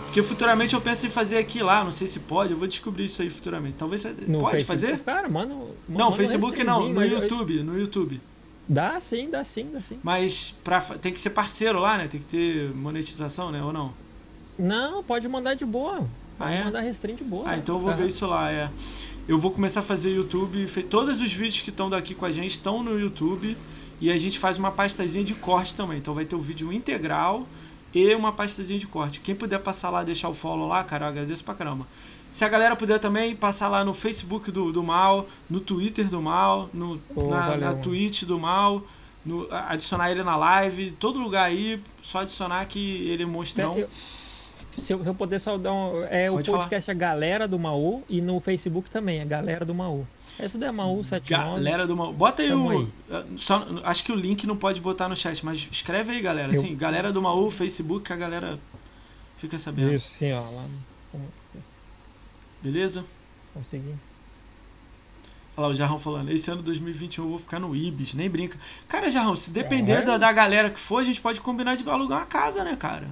Porque 0.06 0.22
futuramente 0.24 0.74
eu 0.74 0.82
penso 0.82 1.06
em 1.06 1.10
fazer 1.10 1.38
aqui 1.38 1.62
lá, 1.62 1.84
não 1.84 1.92
sei 1.92 2.08
se 2.08 2.20
pode, 2.22 2.52
eu 2.52 2.58
vou 2.58 2.68
descobrir 2.68 3.06
isso 3.06 3.22
aí 3.22 3.30
futuramente. 3.30 3.76
Talvez 3.78 4.02
você 4.02 4.14
No 4.28 4.40
pode 4.40 4.64
Facebook, 4.64 4.66
fazer? 4.66 5.00
Cara, 5.04 5.28
mano. 5.30 5.70
Não, 5.90 6.12
Facebook 6.12 6.64
não, 6.64 6.88
no 6.88 6.94
mas 6.96 7.12
eu- 7.12 7.22
YouTube, 7.22 7.64
no 7.64 7.78
YouTube. 7.80 8.22
Dá 8.70 9.00
sim, 9.00 9.30
dá 9.30 9.44
sim, 9.44 9.70
dá 9.72 9.80
sim. 9.82 9.98
Mas 10.04 10.56
pra, 10.64 10.82
tem 10.82 11.14
que 11.14 11.20
ser 11.20 11.30
parceiro 11.32 11.80
lá, 11.80 11.98
né? 11.98 12.08
Tem 12.08 12.20
que 12.20 12.26
ter 12.28 12.70
monetização, 12.76 13.50
né? 13.52 13.64
Ou 13.64 13.72
não? 13.72 13.94
Não, 14.60 15.04
pode 15.04 15.28
mandar 15.28 15.54
de 15.56 15.66
boa. 15.66 15.98
Pode 15.98 16.08
Ah, 16.40 16.52
é? 16.52 16.64
mandar 16.66 16.82
restring 16.82 17.16
de 17.16 17.24
boa. 17.24 17.44
Ah, 17.50 17.58
então 17.58 17.76
eu 17.76 17.82
vou 17.82 17.94
ver 17.94 18.08
isso 18.08 18.26
lá, 18.28 18.52
é. 18.52 18.70
Eu 19.28 19.38
vou 19.40 19.52
começar 19.52 19.80
a 19.82 19.84
fazer 19.84 20.12
YouTube. 20.12 20.66
Todos 20.90 21.22
os 21.22 21.32
vídeos 21.32 21.62
que 21.62 21.70
estão 21.70 21.90
daqui 21.90 22.14
com 22.14 22.26
a 22.26 22.32
gente 22.32 22.52
estão 22.52 22.84
no 22.84 23.00
YouTube. 23.00 23.56
E 24.00 24.12
a 24.12 24.18
gente 24.18 24.38
faz 24.38 24.58
uma 24.58 24.72
pastazinha 24.72 25.24
de 25.26 25.34
corte 25.34 25.76
também. 25.76 25.98
Então 25.98 26.14
vai 26.14 26.26
ter 26.26 26.36
o 26.36 26.42
vídeo 26.42 26.72
integral 26.72 27.48
e 27.94 28.14
uma 28.14 28.32
pastazinha 28.32 28.80
de 28.80 28.86
corte. 28.88 29.20
Quem 29.22 29.34
puder 29.34 29.60
passar 29.60 29.90
lá, 29.90 30.04
deixar 30.04 30.30
o 30.30 30.34
follow 30.34 30.68
lá, 30.68 30.84
cara, 30.84 31.06
eu 31.06 31.10
agradeço 31.10 31.44
pra 31.44 31.54
caramba. 31.54 31.88
Se 32.32 32.46
a 32.46 32.50
galera 32.50 32.76
puder 32.76 33.00
também 33.00 33.36
passar 33.36 33.68
lá 33.70 33.84
no 33.84 33.94
Facebook 33.94 34.52
do, 34.52 34.72
do 34.72 34.84
Mal, 34.84 35.28
no 35.50 35.60
Twitter 35.60 36.06
do 36.08 36.22
Mal, 36.22 36.70
no, 36.74 37.00
Pô, 37.16 37.28
na, 37.30 37.48
valeu, 37.50 37.60
na. 37.70 37.74
Twitch 37.76 38.24
do 38.26 38.38
Mal, 38.40 38.84
no- 39.26 39.48
adicionar 39.50 40.12
ele 40.12 40.22
na 40.22 40.36
live, 40.36 40.92
todo 40.92 41.18
lugar 41.18 41.46
aí, 41.46 41.82
só 42.04 42.20
adicionar 42.20 42.64
que 42.66 43.08
ele 43.10 43.24
é 43.24 43.26
monstrão. 43.26 43.78
Eu- 43.80 43.90
se, 44.78 44.94
eu, 44.94 45.02
se 45.02 45.08
eu 45.10 45.16
puder 45.16 45.40
só 45.40 45.58
dar 45.58 45.74
um. 45.74 46.04
É 46.04 46.30
Pode 46.30 46.52
o 46.52 46.54
podcast 46.54 46.92
A 46.92 46.94
Galera 46.94 47.48
do 47.48 47.58
Maú 47.58 48.04
e 48.08 48.22
no 48.22 48.40
Facebook 48.40 48.88
também, 48.92 49.20
a 49.22 49.26
Galera 49.26 49.66
do 49.66 49.74
Maú. 49.74 50.06
Isso 50.40 50.58
daí, 50.58 50.72
Maú 50.72 51.04
79. 51.04 51.56
Galera 51.56 51.88
do 51.88 51.96
Mal. 51.98 52.14
Bota 52.14 52.42
aí 52.44 52.50
Tamo 52.50 52.70
o. 52.70 52.80
aí. 53.10 53.38
Só, 53.40 53.66
acho 53.84 54.04
que 54.04 54.12
o 54.12 54.16
link 54.16 54.46
não 54.46 54.56
pode 54.56 54.80
botar 54.82 55.10
no 55.10 55.16
chat, 55.16 55.44
mas 55.46 55.68
escreve 55.72 56.12
aí, 56.14 56.22
galera. 56.22 56.54
Eu- 56.54 56.60
Assim, 56.60 56.76
galera 56.76 57.12
do 57.12 57.22
Maú, 57.22 57.50
Facebook, 57.50 58.06
que 58.06 58.14
a 58.14 58.16
galera 58.18 58.60
fica 59.38 59.58
sabendo. 59.58 59.94
Isso, 59.94 60.12
sim, 60.20 60.32
ó. 60.34 60.42
Lá, 60.42 60.66
Beleza? 62.62 63.06
conseguir. 63.54 63.96
Olha 65.56 65.66
lá 65.66 65.68
o 65.70 65.76
Jarrão 65.76 65.98
falando, 65.98 66.30
esse 66.30 66.52
ano 66.52 66.62
2021 66.62 67.24
eu 67.24 67.30
vou 67.32 67.40
ficar 67.40 67.60
no 67.60 67.76
Ibis, 67.76 68.14
nem 68.14 68.30
brinca. 68.30 68.60
Cara, 68.88 69.10
Jarrão, 69.10 69.36
se 69.36 69.50
depender 69.50 69.94
É. 69.94 70.02
da, 70.04 70.18
da 70.20 70.32
galera 70.32 70.70
que 70.70 70.80
for, 70.80 71.00
a 71.00 71.04
gente 71.04 71.20
pode 71.20 71.42
combinar 71.42 71.76
de 71.76 71.90
alugar 71.90 72.20
uma 72.20 72.26
casa, 72.28 72.64
né, 72.64 72.76
cara? 72.76 73.08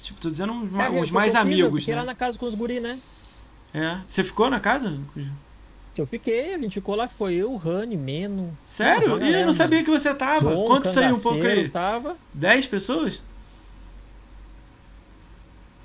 Tipo, 0.00 0.20
tô 0.20 0.28
dizendo 0.28 0.52
uns, 0.52 0.74
É, 0.74 0.90
uns 0.90 1.10
mais 1.12 1.26
fiz, 1.26 1.34
eu 1.36 1.40
amigos, 1.40 1.82
fiquei 1.82 1.94
lá 1.94 2.00
né? 2.00 2.06
na 2.08 2.14
casa 2.16 2.36
com 2.36 2.46
os 2.46 2.54
guri, 2.54 2.80
né? 2.80 2.98
É. 3.72 3.98
Você 4.06 4.24
ficou 4.24 4.50
na 4.50 4.58
casa? 4.58 4.98
Eu 6.00 6.06
fiquei, 6.06 6.54
a 6.54 6.58
gente 6.58 6.74
ficou 6.74 6.94
lá, 6.94 7.06
foi 7.06 7.34
eu, 7.34 7.54
Rani, 7.56 7.96
Meno. 7.96 8.56
Sério? 8.64 9.22
Ih, 9.22 9.40
eu 9.40 9.44
não 9.44 9.52
sabia 9.52 9.84
que 9.84 9.90
você 9.90 10.14
tava. 10.14 10.54
Conta 10.54 10.88
isso 10.88 10.98
aí 10.98 11.12
um 11.12 11.20
pouco 11.20 11.46
aí. 11.46 11.68
Tava. 11.68 12.16
10 12.32 12.66
pessoas? 12.68 13.20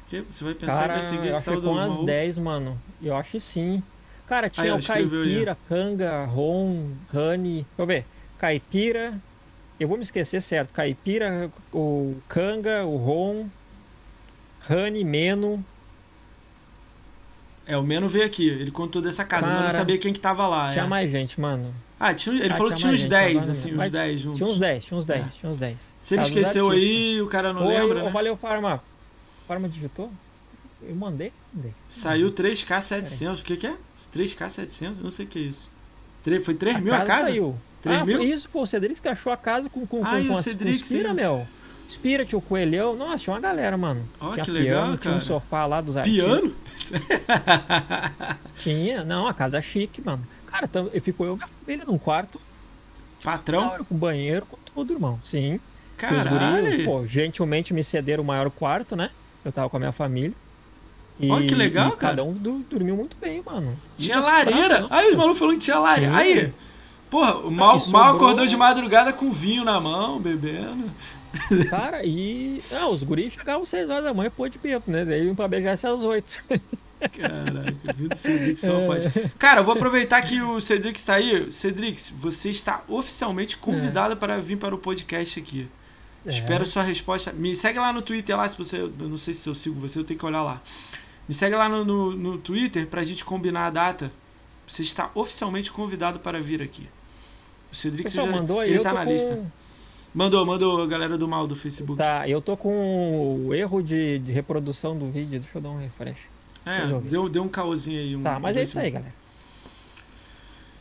Que? 0.09 0.21
Você 0.21 0.43
vai 0.45 0.53
pensar 0.53 0.87
Cara, 0.87 0.93
em 0.93 1.01
vai 1.01 1.09
seguir 1.09 1.27
eu 1.27 1.31
esse 1.31 1.43
tal 1.43 1.55
que 1.55 1.61
do 1.61 1.67
com 1.67 1.73
umas 1.73 1.95
Maú? 1.95 2.05
10, 2.05 2.37
mano. 2.37 2.79
Eu 3.03 3.15
acho 3.15 3.31
que 3.31 3.39
sim. 3.41 3.83
Cara, 4.27 4.49
tinha 4.49 4.73
Aí, 4.73 4.79
o. 4.79 4.81
Caipira, 4.81 5.57
Canga, 5.67 6.25
Ron, 6.25 6.91
Rani. 7.13 7.55
Deixa 7.55 7.67
eu 7.77 7.85
ver. 7.85 8.05
Caipira. 8.37 9.13
Eu 9.77 9.89
vou 9.89 9.97
me 9.97 10.03
esquecer 10.03 10.41
certo. 10.41 10.71
Caipira, 10.71 11.51
o 11.73 12.15
Canga, 12.29 12.85
o 12.85 12.95
Ron, 12.95 13.47
Rani, 14.61 15.03
Meno. 15.03 15.63
É, 17.67 17.77
o 17.77 17.83
Meno 17.83 18.07
veio 18.07 18.25
aqui, 18.25 18.47
ele 18.47 18.69
contou 18.71 19.01
dessa 19.01 19.25
casa, 19.25 19.47
mas 19.47 19.51
eu 19.51 19.61
não 19.61 19.67
Cara, 19.67 19.77
sabia 19.77 19.97
quem 19.97 20.13
que 20.13 20.19
tava 20.19 20.47
lá. 20.47 20.71
Tinha 20.71 20.83
é. 20.83 20.87
mais 20.87 21.09
gente, 21.11 21.39
mano. 21.39 21.73
Ah, 21.99 22.13
tinha, 22.13 22.35
ele 22.35 22.53
Ah, 22.53 22.55
falou 22.55 22.71
que 22.71 22.77
tinha 22.77 22.93
uns 22.93 22.99
gente, 22.99 23.09
10, 23.09 23.35
agora 23.37 23.51
assim, 23.51 23.71
uns 23.71 23.75
Mas 23.77 23.91
10 23.91 24.19
juntos. 24.19 24.37
Tinha 24.37 24.49
uns 24.49 24.59
10, 24.59 24.85
tinha 24.85 24.97
uns 24.97 25.05
10, 25.05 25.25
É. 25.25 25.29
tinha 25.39 25.51
uns 25.51 25.57
10. 25.57 25.77
Se 26.01 26.13
ele 26.13 26.21
Casa 26.21 26.29
esqueceu 26.33 26.69
aí, 26.69 27.21
o 27.21 27.27
cara 27.27 27.53
não 27.53 27.65
Oi, 27.65 27.73
lembra, 27.73 28.03
né? 28.03 28.11
Valeu, 28.11 28.37
Farma. 28.37 28.83
Farma 29.47 29.69
digitou? 29.69 30.11
Eu 30.83 30.95
mandei? 30.95 31.31
Mandei. 31.53 31.73
Saiu 31.89 32.31
3K700, 32.31 33.39
o 33.39 33.43
que 33.43 33.57
que 33.57 33.67
é? 33.67 33.75
3K700? 34.13 34.95
Não 35.01 35.09
sei 35.09 35.25
o 35.25 35.29
que 35.29 35.39
é 35.39 35.41
isso. 35.43 35.71
Foi 36.43 36.53
3 36.53 36.79
mil 36.79 36.93
a 36.93 36.97
casa 36.99 37.05
casa? 37.11 37.23
saiu. 37.29 37.55
3 37.81 37.99
ah, 37.99 38.05
mil? 38.05 38.21
isso, 38.23 38.49
pô, 38.49 38.63
o 38.63 38.65
Cedrix 38.65 38.99
que 38.99 39.07
achou 39.07 39.31
a 39.31 39.37
casa 39.37 39.69
com, 39.69 39.85
com, 39.85 40.03
Ah, 40.03 40.17
com, 40.17 40.21
o 40.23 40.27
com, 40.29 40.35
Cedrix, 40.35 40.79
com 40.79 40.85
Spira, 40.85 41.09
é. 41.09 41.13
meu. 41.13 41.47
Spirit, 41.89 42.35
o 42.35 42.41
Coelhão. 42.41 42.95
Nossa, 42.95 43.17
tinha 43.19 43.33
uma 43.33 43.39
galera, 43.39 43.77
mano. 43.77 44.01
Ó, 44.19 44.33
tinha 44.33 44.45
que 44.45 44.51
piano, 44.51 44.63
legal, 44.65 44.85
tinha 44.87 44.97
cara. 44.97 45.15
um 45.17 45.21
sofá 45.21 45.65
lá 45.65 45.81
dos 45.81 45.95
artistas. 45.97 46.25
Piano? 46.41 46.55
Tinha. 48.59 49.03
Não, 49.03 49.27
a 49.27 49.33
casa 49.33 49.61
chique, 49.61 50.01
mano. 50.03 50.25
Cara, 50.47 50.69
eu 50.93 51.01
ficou 51.01 51.25
eu 51.25 51.33
e 51.33 51.37
minha 51.37 51.49
família 51.65 51.85
num 51.85 51.97
quarto, 51.97 52.39
Patrão? 53.23 53.69
hora, 53.69 53.83
com 53.83 53.95
banheiro, 53.95 54.45
com 54.45 54.57
tudo, 54.73 54.93
irmão. 54.93 55.19
Sim. 55.23 55.53
E 55.53 55.55
Os 55.55 55.61
Caralho! 55.97 56.83
pô, 56.85 57.05
gentilmente 57.07 57.73
me 57.73 57.83
cederam 57.83 58.23
o 58.23 58.27
maior 58.27 58.49
quarto, 58.49 58.95
né? 58.95 59.09
Eu 59.43 59.51
tava 59.51 59.69
com 59.69 59.77
a 59.77 59.79
minha 59.79 59.91
família. 59.91 60.33
E, 61.19 61.31
Ó, 61.31 61.39
que 61.39 61.55
legal, 61.55 61.91
cara. 61.91 62.15
Cada 62.17 62.23
um 62.23 62.33
du- 62.33 62.65
dormiu 62.69 62.95
muito 62.95 63.15
bem, 63.19 63.41
mano. 63.45 63.77
Tinha 63.97 64.19
lareira! 64.19 64.85
Aí 64.89 65.09
os 65.11 65.15
malucos 65.15 65.39
falaram 65.39 65.57
que 65.57 65.63
tinha 65.65 65.79
lareira. 65.79 66.11
Tinha. 66.11 66.23
Aí! 66.45 66.53
Porra, 67.09 67.35
o 67.37 67.51
mal, 67.51 67.81
mal 67.87 68.15
acordou 68.15 68.45
de 68.45 68.57
madrugada 68.57 69.13
com 69.13 69.31
vinho 69.31 69.63
na 69.63 69.79
mão, 69.79 70.19
bebendo. 70.19 70.89
Cara, 71.69 72.05
e. 72.05 72.61
Ah, 72.71 72.87
os 72.87 73.03
guris 73.03 73.33
chegavam 73.33 73.63
às 73.63 73.69
6 73.69 73.89
horas 73.89 74.03
da 74.03 74.13
manhã, 74.13 74.31
pô 74.35 74.47
de 74.47 74.57
bebo, 74.57 74.83
né? 74.87 75.05
Daí 75.05 75.25
iam 75.25 75.35
pra 75.35 75.47
BGS 75.47 75.87
às 75.87 76.03
8. 76.03 76.43
Caraca, 77.11 77.93
viu 77.93 78.09
do 78.09 78.15
Cedrix 78.15 78.61
só 78.61 78.85
pode. 78.85 79.09
Cara, 79.37 79.59
eu 79.59 79.63
vou 79.63 79.75
aproveitar 79.75 80.21
que 80.21 80.41
o 80.41 80.59
Cedrix 80.61 81.01
está 81.01 81.15
aí. 81.15 81.51
Cedrix, 81.51 82.13
você 82.17 82.49
está 82.49 82.83
oficialmente 82.87 83.57
convidado 83.57 84.13
é. 84.13 84.15
para 84.15 84.39
vir 84.39 84.57
para 84.57 84.73
o 84.73 84.77
podcast 84.77 85.39
aqui. 85.39 85.67
É. 86.25 86.29
Espero 86.29 86.65
sua 86.65 86.83
resposta. 86.83 87.31
Me 87.31 87.55
segue 87.55 87.79
lá 87.79 87.93
no 87.93 88.01
Twitter 88.01 88.35
lá, 88.35 88.47
se 88.47 88.57
você. 88.57 88.79
Eu 88.79 88.89
não 88.97 89.17
sei 89.17 89.33
se 89.33 89.47
eu 89.47 89.55
sigo 89.55 89.79
você, 89.79 89.99
eu 89.99 90.03
tenho 90.03 90.19
que 90.19 90.25
olhar 90.25 90.41
lá. 90.41 90.61
Me 91.27 91.33
segue 91.33 91.55
lá 91.55 91.67
no, 91.67 91.83
no, 91.83 92.11
no 92.15 92.37
Twitter 92.37 92.87
pra 92.87 93.03
gente 93.03 93.23
combinar 93.25 93.67
a 93.67 93.69
data. 93.69 94.11
Você 94.67 94.81
está 94.81 95.11
oficialmente 95.13 95.71
convidado 95.71 96.19
para 96.19 96.41
vir 96.41 96.61
aqui. 96.61 96.87
O 97.71 97.75
Cedric 97.75 98.09
já, 98.09 98.25
mandou 98.25 98.59
aí, 98.59 98.71
ele 98.71 98.79
tá 98.79 98.93
na 98.93 99.03
com... 99.03 99.11
lista. 99.11 99.51
Mandou, 100.15 100.45
mandou 100.45 100.81
a 100.81 100.87
galera 100.87 101.17
do 101.17 101.27
mal 101.27 101.45
do 101.45 101.57
Facebook. 101.57 101.97
Tá, 101.97 102.27
eu 102.27 102.41
tô 102.41 102.55
com 102.55 103.47
o 103.47 103.53
erro 103.53 103.83
de, 103.83 104.17
de 104.19 104.31
reprodução 104.31 104.97
do 104.97 105.11
vídeo. 105.11 105.41
Deixa 105.41 105.57
eu 105.57 105.61
dar 105.61 105.69
um 105.69 105.77
refresh. 105.77 106.17
É, 106.65 106.87
deu, 107.01 107.27
deu 107.27 107.43
um 107.43 107.49
caosinho 107.49 107.99
aí. 107.99 108.15
Um, 108.15 108.23
tá, 108.23 108.39
mas 108.39 108.55
um 108.55 108.59
é 108.59 108.63
isso 108.63 108.79
aí, 108.79 108.89
galera. 108.89 109.13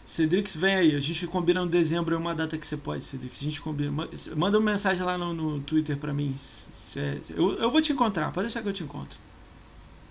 Cedrix, 0.06 0.54
vem 0.54 0.76
aí. 0.76 0.94
A 0.94 1.00
gente 1.00 1.26
combina 1.26 1.64
no 1.64 1.68
dezembro, 1.68 2.14
é 2.14 2.18
uma 2.18 2.32
data 2.32 2.56
que 2.56 2.64
você 2.64 2.76
pode, 2.76 3.02
Cedrix. 3.02 3.40
A 3.40 3.44
gente 3.44 3.60
combina. 3.60 3.90
Manda 4.36 4.56
uma 4.56 4.70
mensagem 4.70 5.02
lá 5.04 5.18
no, 5.18 5.34
no 5.34 5.60
Twitter 5.60 5.96
pra 5.96 6.14
mim. 6.14 6.36
É, 6.96 7.18
eu, 7.30 7.58
eu 7.58 7.70
vou 7.72 7.82
te 7.82 7.92
encontrar, 7.92 8.30
pode 8.32 8.46
deixar 8.46 8.62
que 8.62 8.68
eu 8.68 8.72
te 8.72 8.84
encontro. 8.84 9.18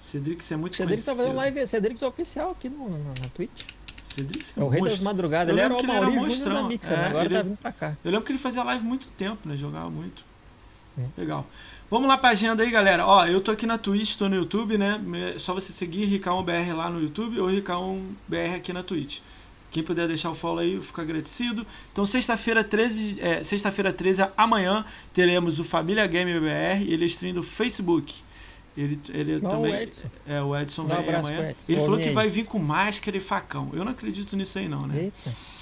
Cedrix 0.02 0.52
é 0.52 0.58
muito 0.58 0.76
Cedrix 0.76 1.06
tá 1.06 1.16
fazendo 1.16 1.36
live, 1.36 1.66
Cedrix 1.66 2.02
é 2.02 2.08
oficial 2.08 2.52
aqui 2.52 2.68
no, 2.68 2.90
no, 2.90 3.14
na 3.22 3.30
Twitch. 3.34 3.64
Cedrix 4.04 4.58
é, 4.58 4.62
o 4.62 4.68
rei 4.68 4.82
das 4.82 5.00
madrugadas. 5.00 5.50
ele 5.50 5.62
era 5.62 5.74
o 5.74 5.88
Maurício 5.88 6.46
da 6.46 6.64
Mixer, 6.64 7.00
é, 7.00 7.06
agora 7.06 7.26
ele, 7.26 7.36
tá 7.36 7.42
vindo 7.42 7.58
pra 7.58 7.72
cá. 7.72 7.98
Eu 8.04 8.12
lembro 8.12 8.26
que 8.26 8.32
ele 8.32 8.40
fazia 8.40 8.64
live 8.64 8.84
muito 8.84 9.08
tempo, 9.18 9.48
né? 9.48 9.56
Jogava 9.56 9.90
muito. 9.90 10.24
É. 10.98 11.06
Legal. 11.18 11.48
Vamos 11.90 12.08
lá 12.08 12.18
pra 12.18 12.30
agenda 12.30 12.64
aí, 12.64 12.72
galera. 12.72 13.06
Ó, 13.06 13.26
eu 13.26 13.40
tô 13.40 13.52
aqui 13.52 13.66
na 13.66 13.78
Twitch, 13.78 14.18
tô 14.18 14.28
no 14.28 14.36
YouTube, 14.36 14.78
né? 14.78 15.00
É 15.36 15.40
só 15.40 15.54
você 15.54 15.72
seguir 15.72 16.06
Ricaon.br 16.06 16.52
lá 16.76 16.90
no 16.90 17.02
YouTube 17.02 17.40
ou 17.40 17.48
Ricaon.br 17.48 18.56
aqui 18.56 18.74
na 18.74 18.84
Twitch. 18.84 19.20
Quem 19.72 19.84
puder 19.84 20.08
deixar 20.08 20.30
o 20.30 20.36
follow 20.36 20.60
aí, 20.60 20.76
eu 20.76 20.82
fico 20.82 21.02
agradecido. 21.02 21.66
Então, 21.92 22.06
sexta-feira 22.06 22.64
13, 22.64 23.22
é, 23.22 23.44
sexta-feira 23.44 23.92
13, 23.92 24.28
amanhã, 24.38 24.86
teremos 25.14 25.60
o 25.60 25.64
Família 25.64 26.06
Game 26.06 26.40
BR. 26.40 26.84
Ele 26.88 27.04
é 27.04 27.08
stream 27.08 27.34
do 27.34 27.42
Facebook. 27.42 28.24
Ele, 28.76 29.00
ele 29.10 29.40
também. 29.40 29.72
O 29.72 29.76
Edson. 29.76 30.08
É, 30.28 30.42
o 30.42 30.58
Edson 30.58 30.86
vem 30.86 30.98
um 30.98 31.20
amanhã. 31.20 31.50
Edson. 31.50 31.64
Ele 31.70 31.80
falou 31.80 32.00
que 32.00 32.10
vai 32.10 32.28
vir 32.28 32.46
com 32.46 32.60
máscara 32.60 33.16
e 33.16 33.20
facão. 33.20 33.70
Eu 33.74 33.86
não 33.86 33.92
acredito 33.92 34.36
nisso 34.36 34.58
aí, 34.60 34.68
não, 34.68 34.88
né? 34.88 35.04
Eita. 35.04 35.54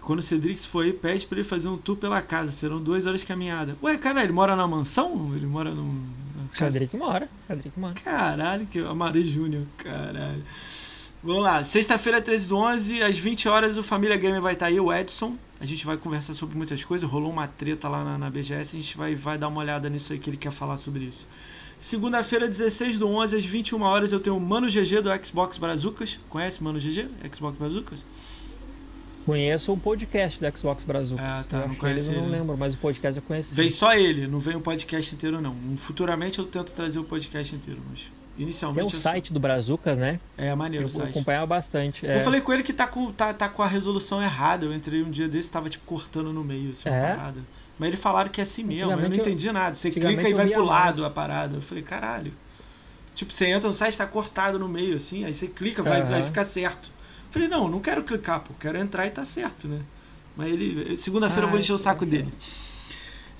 Quando 0.00 0.18
o 0.18 0.22
Cedrix 0.22 0.64
for 0.64 0.84
aí, 0.84 0.92
pede 0.92 1.26
pra 1.26 1.38
ele 1.38 1.48
fazer 1.48 1.68
um 1.68 1.76
tour 1.76 1.96
pela 1.96 2.20
casa. 2.20 2.50
Serão 2.50 2.82
duas 2.82 3.06
horas 3.06 3.20
de 3.20 3.26
caminhada. 3.26 3.76
Ué, 3.82 3.96
cara, 3.96 4.22
ele 4.22 4.32
mora 4.32 4.54
na 4.54 4.66
mansão? 4.66 5.32
Ele 5.34 5.46
mora 5.46 5.70
num. 5.70 6.04
Cedric 6.52 6.96
mora. 6.96 7.28
Cedric 7.46 7.78
mora. 7.78 7.94
Caralho, 7.94 8.66
que 8.66 8.78
Amari 8.80 9.22
Júnior, 9.22 9.64
caralho. 9.78 10.42
Vamos 11.22 11.42
lá, 11.42 11.62
sexta-feira, 11.62 12.20
13 12.20 12.48
do 12.48 12.56
11, 12.56 13.02
às 13.02 13.18
20 13.18 13.46
horas, 13.46 13.76
o 13.76 13.82
Família 13.82 14.16
Gamer 14.16 14.40
vai 14.40 14.54
estar 14.54 14.66
aí, 14.66 14.80
o 14.80 14.90
Edson. 14.90 15.36
A 15.60 15.66
gente 15.66 15.84
vai 15.84 15.98
conversar 15.98 16.32
sobre 16.32 16.56
muitas 16.56 16.82
coisas. 16.82 17.08
Rolou 17.08 17.30
uma 17.30 17.46
treta 17.46 17.90
lá 17.90 18.02
na, 18.02 18.16
na 18.16 18.30
BGS, 18.30 18.74
a 18.74 18.80
gente 18.80 18.96
vai, 18.96 19.14
vai 19.14 19.36
dar 19.36 19.48
uma 19.48 19.60
olhada 19.60 19.90
nisso 19.90 20.14
aí 20.14 20.18
que 20.18 20.30
ele 20.30 20.38
quer 20.38 20.50
falar 20.50 20.78
sobre 20.78 21.04
isso. 21.04 21.28
Segunda-feira, 21.80 22.46
16 22.46 22.98
do 22.98 23.08
11, 23.08 23.38
às 23.38 23.44
21 23.44 23.80
horas, 23.80 24.12
eu 24.12 24.20
tenho 24.20 24.36
o 24.36 24.40
Mano 24.40 24.66
GG 24.68 25.00
do 25.00 25.24
Xbox 25.24 25.56
Brazucas. 25.56 26.20
Conhece 26.28 26.62
Mano 26.62 26.78
GG? 26.78 27.08
Xbox 27.32 27.56
Brazucas? 27.56 28.04
Conheço 29.24 29.72
o 29.72 29.78
podcast 29.78 30.38
do 30.38 30.58
Xbox 30.58 30.84
Brazucas. 30.84 31.24
Ah, 31.24 31.42
tá. 31.48 31.60
Eu 31.60 31.68
não 31.68 31.74
conheço 31.74 32.10
ele, 32.10 32.20
não 32.20 32.28
lembro, 32.28 32.54
mas 32.58 32.74
o 32.74 32.76
podcast 32.76 33.16
eu 33.18 33.22
conheci. 33.22 33.54
Veio 33.54 33.70
só 33.70 33.94
ele, 33.94 34.26
não 34.26 34.38
veio 34.38 34.58
o 34.58 34.60
podcast 34.60 35.14
inteiro, 35.14 35.40
não. 35.40 35.56
Futuramente 35.78 36.38
eu 36.38 36.44
tento 36.44 36.70
trazer 36.72 36.98
o 36.98 37.04
podcast 37.04 37.56
inteiro, 37.56 37.80
mas 37.88 38.10
inicialmente. 38.36 38.90
Tem 38.90 38.98
o 38.98 39.02
site 39.02 39.32
do 39.32 39.40
Brazucas, 39.40 39.96
né? 39.96 40.20
É, 40.36 40.54
maneiro 40.54 40.84
eu, 40.84 40.86
o 40.86 40.90
site. 40.90 41.04
Eu 41.04 41.10
acompanhava 41.12 41.46
bastante. 41.46 42.06
É. 42.06 42.16
Eu 42.16 42.20
falei 42.20 42.42
com 42.42 42.52
ele 42.52 42.62
que 42.62 42.74
tá 42.74 42.86
com, 42.86 43.10
tá, 43.10 43.32
tá 43.32 43.48
com 43.48 43.62
a 43.62 43.66
resolução 43.66 44.22
errada. 44.22 44.66
Eu 44.66 44.74
entrei 44.74 45.02
um 45.02 45.10
dia 45.10 45.28
desse 45.28 45.48
e 45.48 45.52
tava 45.52 45.70
tipo 45.70 45.86
cortando 45.86 46.30
no 46.30 46.44
meio, 46.44 46.72
assim, 46.72 46.90
é? 46.90 47.14
parada. 47.16 47.40
Mas 47.80 47.88
eles 47.88 48.00
falaram 48.00 48.28
que 48.28 48.42
é 48.42 48.44
assim 48.44 48.62
mesmo, 48.62 48.92
eu 48.92 49.08
não 49.08 49.16
entendi 49.16 49.46
eu, 49.46 49.54
nada. 49.54 49.74
Você 49.74 49.90
clica 49.90 50.28
e 50.28 50.34
vai 50.34 50.50
pro 50.50 50.62
lado 50.62 51.00
mais. 51.00 51.10
a 51.10 51.14
parada. 51.14 51.56
Eu 51.56 51.62
falei, 51.62 51.82
caralho. 51.82 52.30
Tipo, 53.14 53.32
você 53.32 53.46
entra 53.46 53.68
no 53.68 53.72
site, 53.72 53.96
tá 53.96 54.06
cortado 54.06 54.58
no 54.58 54.68
meio, 54.68 54.96
assim, 54.96 55.24
aí 55.24 55.32
você 55.32 55.48
clica, 55.48 55.82
vai, 55.82 56.02
uhum. 56.02 56.08
vai 56.10 56.22
ficar 56.22 56.44
certo. 56.44 56.90
Eu 56.90 57.32
falei, 57.32 57.48
não, 57.48 57.68
não 57.68 57.80
quero 57.80 58.02
clicar, 58.02 58.40
pô, 58.40 58.52
quero 58.60 58.76
entrar 58.76 59.06
e 59.06 59.10
tá 59.10 59.24
certo, 59.24 59.66
né? 59.66 59.80
Mas 60.36 60.52
ele. 60.52 60.94
Segunda-feira 60.94 61.44
ah, 61.44 61.46
eu 61.46 61.50
vou 61.50 61.58
encher 61.58 61.72
o 61.72 61.78
saco 61.78 62.04
dele. 62.04 62.30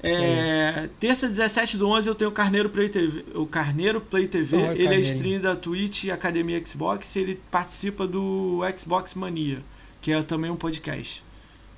É, 0.03 0.13
é. 0.15 0.91
Terça, 0.99 1.29
17 1.29 1.77
do 1.77 1.87
11, 1.87 2.09
eu 2.09 2.15
tenho 2.15 2.31
o 2.31 2.33
Carneiro 2.33 2.71
Play 2.71 2.89
TV. 2.89 3.23
O 3.35 3.45
Carneiro 3.45 4.01
Play 4.01 4.27
TV, 4.27 4.57
oh, 4.57 4.73
ele 4.73 4.95
é 4.95 5.01
stream 5.01 5.39
da 5.39 5.55
Twitch 5.55 6.09
Academia 6.09 6.65
Xbox 6.65 7.15
e 7.15 7.19
ele 7.19 7.41
participa 7.51 8.07
do 8.07 8.61
Xbox 8.75 9.15
Mania, 9.15 9.59
que 10.01 10.11
é 10.11 10.23
também 10.23 10.51
um 10.51 10.57
podcast. 10.57 11.23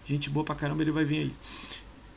Gente 0.07 0.31
boa 0.31 0.45
pra 0.47 0.55
caramba, 0.55 0.83
ele 0.83 0.93
vai 0.93 1.05
vir 1.05 1.19
aí. 1.19 1.33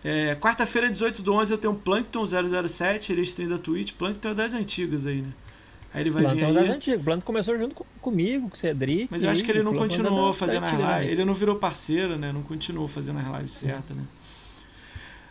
É, 0.07 0.35
Quarta-feira, 0.35 0.87
18 0.87 1.23
do 1.23 1.33
11, 1.33 1.51
eu 1.51 1.57
tenho 1.57 1.73
o 1.73 1.75
Plankton 1.75 2.23
007, 2.27 3.11
ele 3.11 3.21
é 3.21 3.23
stream 3.23 3.49
da 3.49 3.57
Twitch. 3.57 3.93
Plankton 3.93 4.29
é 4.29 4.33
das 4.35 4.53
antigas 4.53 5.07
aí, 5.07 5.23
né? 5.23 5.29
Aí 5.91 6.03
ele 6.03 6.11
vai 6.11 6.21
Plankton 6.21 6.37
vir 6.37 6.43
é 6.43 6.47
aí. 6.47 6.57
É 6.57 6.67
das 6.67 6.75
antigas. 6.75 7.01
Plankton 7.01 7.25
começou 7.25 7.57
junto 7.57 7.73
com, 7.73 7.85
comigo, 7.99 8.47
com 8.47 8.55
o 8.55 8.57
Cedric. 8.57 9.07
Mas 9.09 9.23
eu 9.23 9.31
acho 9.31 9.43
que 9.43 9.49
ele 9.49 9.63
não 9.63 9.73
continuou 9.73 10.31
fazendo 10.31 10.63
as 10.63 10.73
lives. 10.73 11.17
Ele 11.17 11.25
não 11.25 11.33
virou 11.33 11.55
parceiro, 11.55 12.19
né? 12.19 12.31
Não 12.31 12.43
continuou 12.43 12.87
fazendo 12.87 13.17
as 13.17 13.37
lives 13.37 13.53
certas, 13.53 13.97
né? 13.97 14.03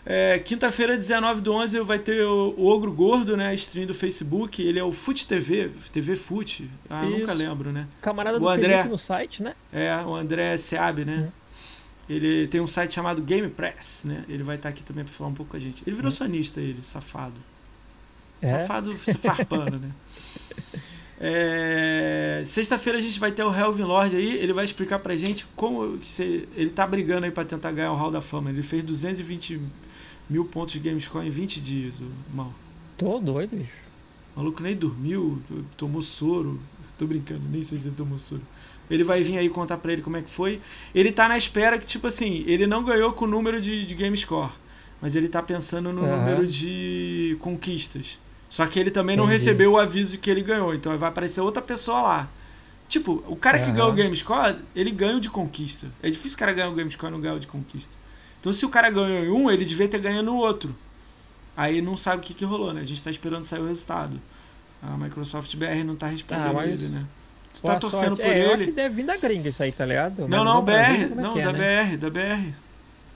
É, 0.06 0.40
Quinta-feira, 0.40 0.96
19 0.96 1.40
do 1.40 1.52
11, 1.52 1.80
vai 1.80 2.01
ter 2.01 2.24
o, 2.24 2.55
o, 2.59 2.66
Ogro 2.66 2.92
Gordo, 2.92 3.36
né? 3.36 3.55
Stream 3.55 3.86
do 3.86 3.94
Facebook. 3.94 4.60
Ele 4.60 4.80
é 4.80 4.84
o 4.84 4.90
Fute 4.90 5.24
TV, 5.24 5.70
TV 5.92 6.16
Fute. 6.16 6.68
Ah, 6.90 7.05
nunca 7.05 7.32
lembro, 7.32 7.70
né? 7.70 7.86
Camarada 8.02 8.38
o 8.38 8.40
do 8.40 8.48
André, 8.48 8.72
Felipe 8.72 8.88
no 8.88 8.98
site, 8.98 9.40
né? 9.40 9.55
É, 9.72 9.96
o 10.05 10.16
André 10.16 10.59
Seab, 10.59 11.05
né? 11.05 11.16
Uhum. 11.16 11.43
Ele 12.09 12.47
tem 12.48 12.60
um 12.60 12.66
site 12.66 12.93
chamado 12.93 13.22
Game 13.22 13.48
Press, 13.48 14.02
né? 14.05 14.24
Ele 14.28 14.43
vai 14.43 14.56
estar 14.56 14.68
aqui 14.68 14.82
também 14.82 15.05
para 15.05 15.12
falar 15.12 15.31
um 15.31 15.35
pouco 15.35 15.52
com 15.52 15.56
a 15.56 15.60
gente. 15.60 15.82
Ele 15.86 15.97
virou 15.97 16.09
hum. 16.09 16.14
sonista, 16.14 16.60
ele, 16.60 16.82
safado. 16.82 17.35
É? 18.43 18.48
Safado 18.48 18.97
se 18.98 19.14
farpando, 19.14 19.78
né? 19.78 19.90
É... 21.26 22.43
Sexta-feira 22.44 22.98
a 22.98 23.01
gente 23.01 23.18
vai 23.20 23.31
ter 23.31 23.43
o 23.44 23.55
Helvin 23.55 23.85
Lord 23.85 24.14
aí. 24.14 24.36
Ele 24.36 24.52
vai 24.52 24.64
explicar 24.64 24.98
pra 24.98 25.16
gente 25.16 25.47
como 25.55 25.97
você... 25.97 26.47
ele 26.55 26.70
tá 26.70 26.86
brigando 26.86 27.24
aí 27.24 27.32
para 27.32 27.44
tentar 27.44 27.72
ganhar 27.72 27.93
o 27.93 27.97
Hall 27.97 28.10
da 28.10 28.20
Fama. 28.20 28.51
Ele 28.51 28.62
fez 28.62 28.82
220 28.82 29.60
mil 30.28 30.44
pontos 30.44 30.74
de 30.74 30.81
Gamescore 30.81 31.26
em 31.26 31.31
20 31.31 31.60
dias, 31.60 32.01
o 32.01 32.10
mal. 32.35 32.52
Tô 32.98 33.18
doido, 33.20 33.56
bicho. 33.56 33.72
O 34.35 34.40
maluco 34.40 34.62
nem 34.62 34.76
dormiu, 34.76 35.40
tomou 35.76 36.02
soro. 36.02 36.60
Tô 36.98 37.06
brincando, 37.06 37.43
nem 37.51 37.62
sei 37.62 37.78
se 37.78 37.89
ele 37.89 37.97
tomou 37.97 38.18
soro. 38.18 38.43
Ele 38.90 39.02
vai 39.02 39.23
vir 39.23 39.39
aí 39.39 39.48
contar 39.48 39.77
pra 39.78 39.93
ele 39.93 40.02
como 40.02 40.16
é 40.16 40.23
que 40.23 40.31
foi. 40.31 40.61
Ele 40.94 41.11
tá 41.11 41.28
na 41.28 41.36
espera 41.36 41.78
que, 41.78 41.86
tipo 41.86 42.06
assim, 42.06 42.44
ele 42.47 42.66
não 42.66 42.85
ganhou 42.85 43.12
com 43.12 43.24
o 43.24 43.28
número 43.28 43.61
de, 43.61 43.85
de 43.86 43.94
game 43.94 44.16
score. 44.16 44.51
Mas 45.01 45.16
ele 45.16 45.28
tá 45.28 45.43
pensando 45.43 45.93
no 45.93 46.02
uhum. 46.02 46.16
número 46.16 46.47
de 46.47 47.36
conquistas. 47.40 48.19
Só 48.48 48.66
que 48.66 48.78
ele 48.78 48.90
também 48.90 49.16
não 49.16 49.24
Entendi. 49.24 49.39
recebeu 49.39 49.73
o 49.73 49.78
aviso 49.78 50.12
de 50.12 50.19
que 50.19 50.31
ele 50.31 50.43
ganhou. 50.43 50.74
Então 50.74 50.97
vai 50.97 51.09
aparecer 51.09 51.40
outra 51.40 51.62
pessoa 51.62 52.02
lá. 52.02 52.28
Tipo, 52.89 53.24
o 53.27 53.35
cara 53.35 53.59
que 53.59 53.70
ganhou 53.73 53.90
o 53.90 53.94
game 53.94 54.15
score, 54.15 54.56
ele 54.77 54.90
ganha 54.90 55.16
o 55.16 55.20
de 55.20 55.31
conquista. 55.31 55.89
É 56.02 56.09
difícil 56.11 56.36
o 56.36 56.39
cara 56.39 56.52
ganhar 56.52 56.69
o 56.69 56.74
game 56.74 56.90
score 56.90 57.11
e 57.11 57.15
não 57.15 57.20
ganhar 57.20 57.35
o 57.35 57.40
de 57.40 57.47
conquista. 57.47 57.94
Então 58.40 58.52
se 58.52 58.65
o 58.65 58.69
cara 58.69 58.90
ganhou 58.90 59.24
em 59.24 59.31
um, 59.31 59.51
ele 59.51 59.65
devia 59.65 59.89
ter 59.89 59.98
ganho 59.98 60.23
no 60.23 60.36
outro. 60.36 60.74
Aí 61.56 61.81
não 61.81 61.97
sabe 61.97 62.19
o 62.19 62.24
que, 62.24 62.35
que 62.35 62.44
rolou, 62.44 62.73
né? 62.73 62.82
A 62.82 62.85
gente 62.85 63.02
tá 63.02 63.11
esperando 63.11 63.44
sair 63.44 63.61
o 63.61 63.66
resultado. 63.66 64.20
A 64.82 64.97
Microsoft 64.98 65.56
BR 65.56 65.82
não 65.85 65.97
tá 65.97 66.06
respondendo 66.06 66.48
ah, 66.48 66.52
mas... 66.52 66.81
ele, 66.81 66.90
né? 66.90 67.05
Você 67.55 67.66
tá 67.66 67.76
torcendo 67.76 68.16
sorte. 68.16 68.22
por 68.22 68.31
é, 68.31 68.39
ele. 68.39 68.44
Eu 68.44 68.55
acho 68.55 68.64
que 68.64 68.72
deve 68.72 68.94
vir 68.94 69.06
da 69.06 69.16
gringa 69.16 69.48
isso 69.48 69.62
aí, 69.62 69.72
tá 69.72 69.86
ligado? 69.86 70.28
Não, 70.28 70.44
não, 70.44 70.62
BR. 70.62 70.72
É 70.72 71.09
não, 71.14 71.39
é 71.39 71.43
da 71.43 71.51
é, 71.51 71.52
né? 71.52 71.85
BR, 71.85 71.97
da 71.97 72.10
BR. 72.10 72.55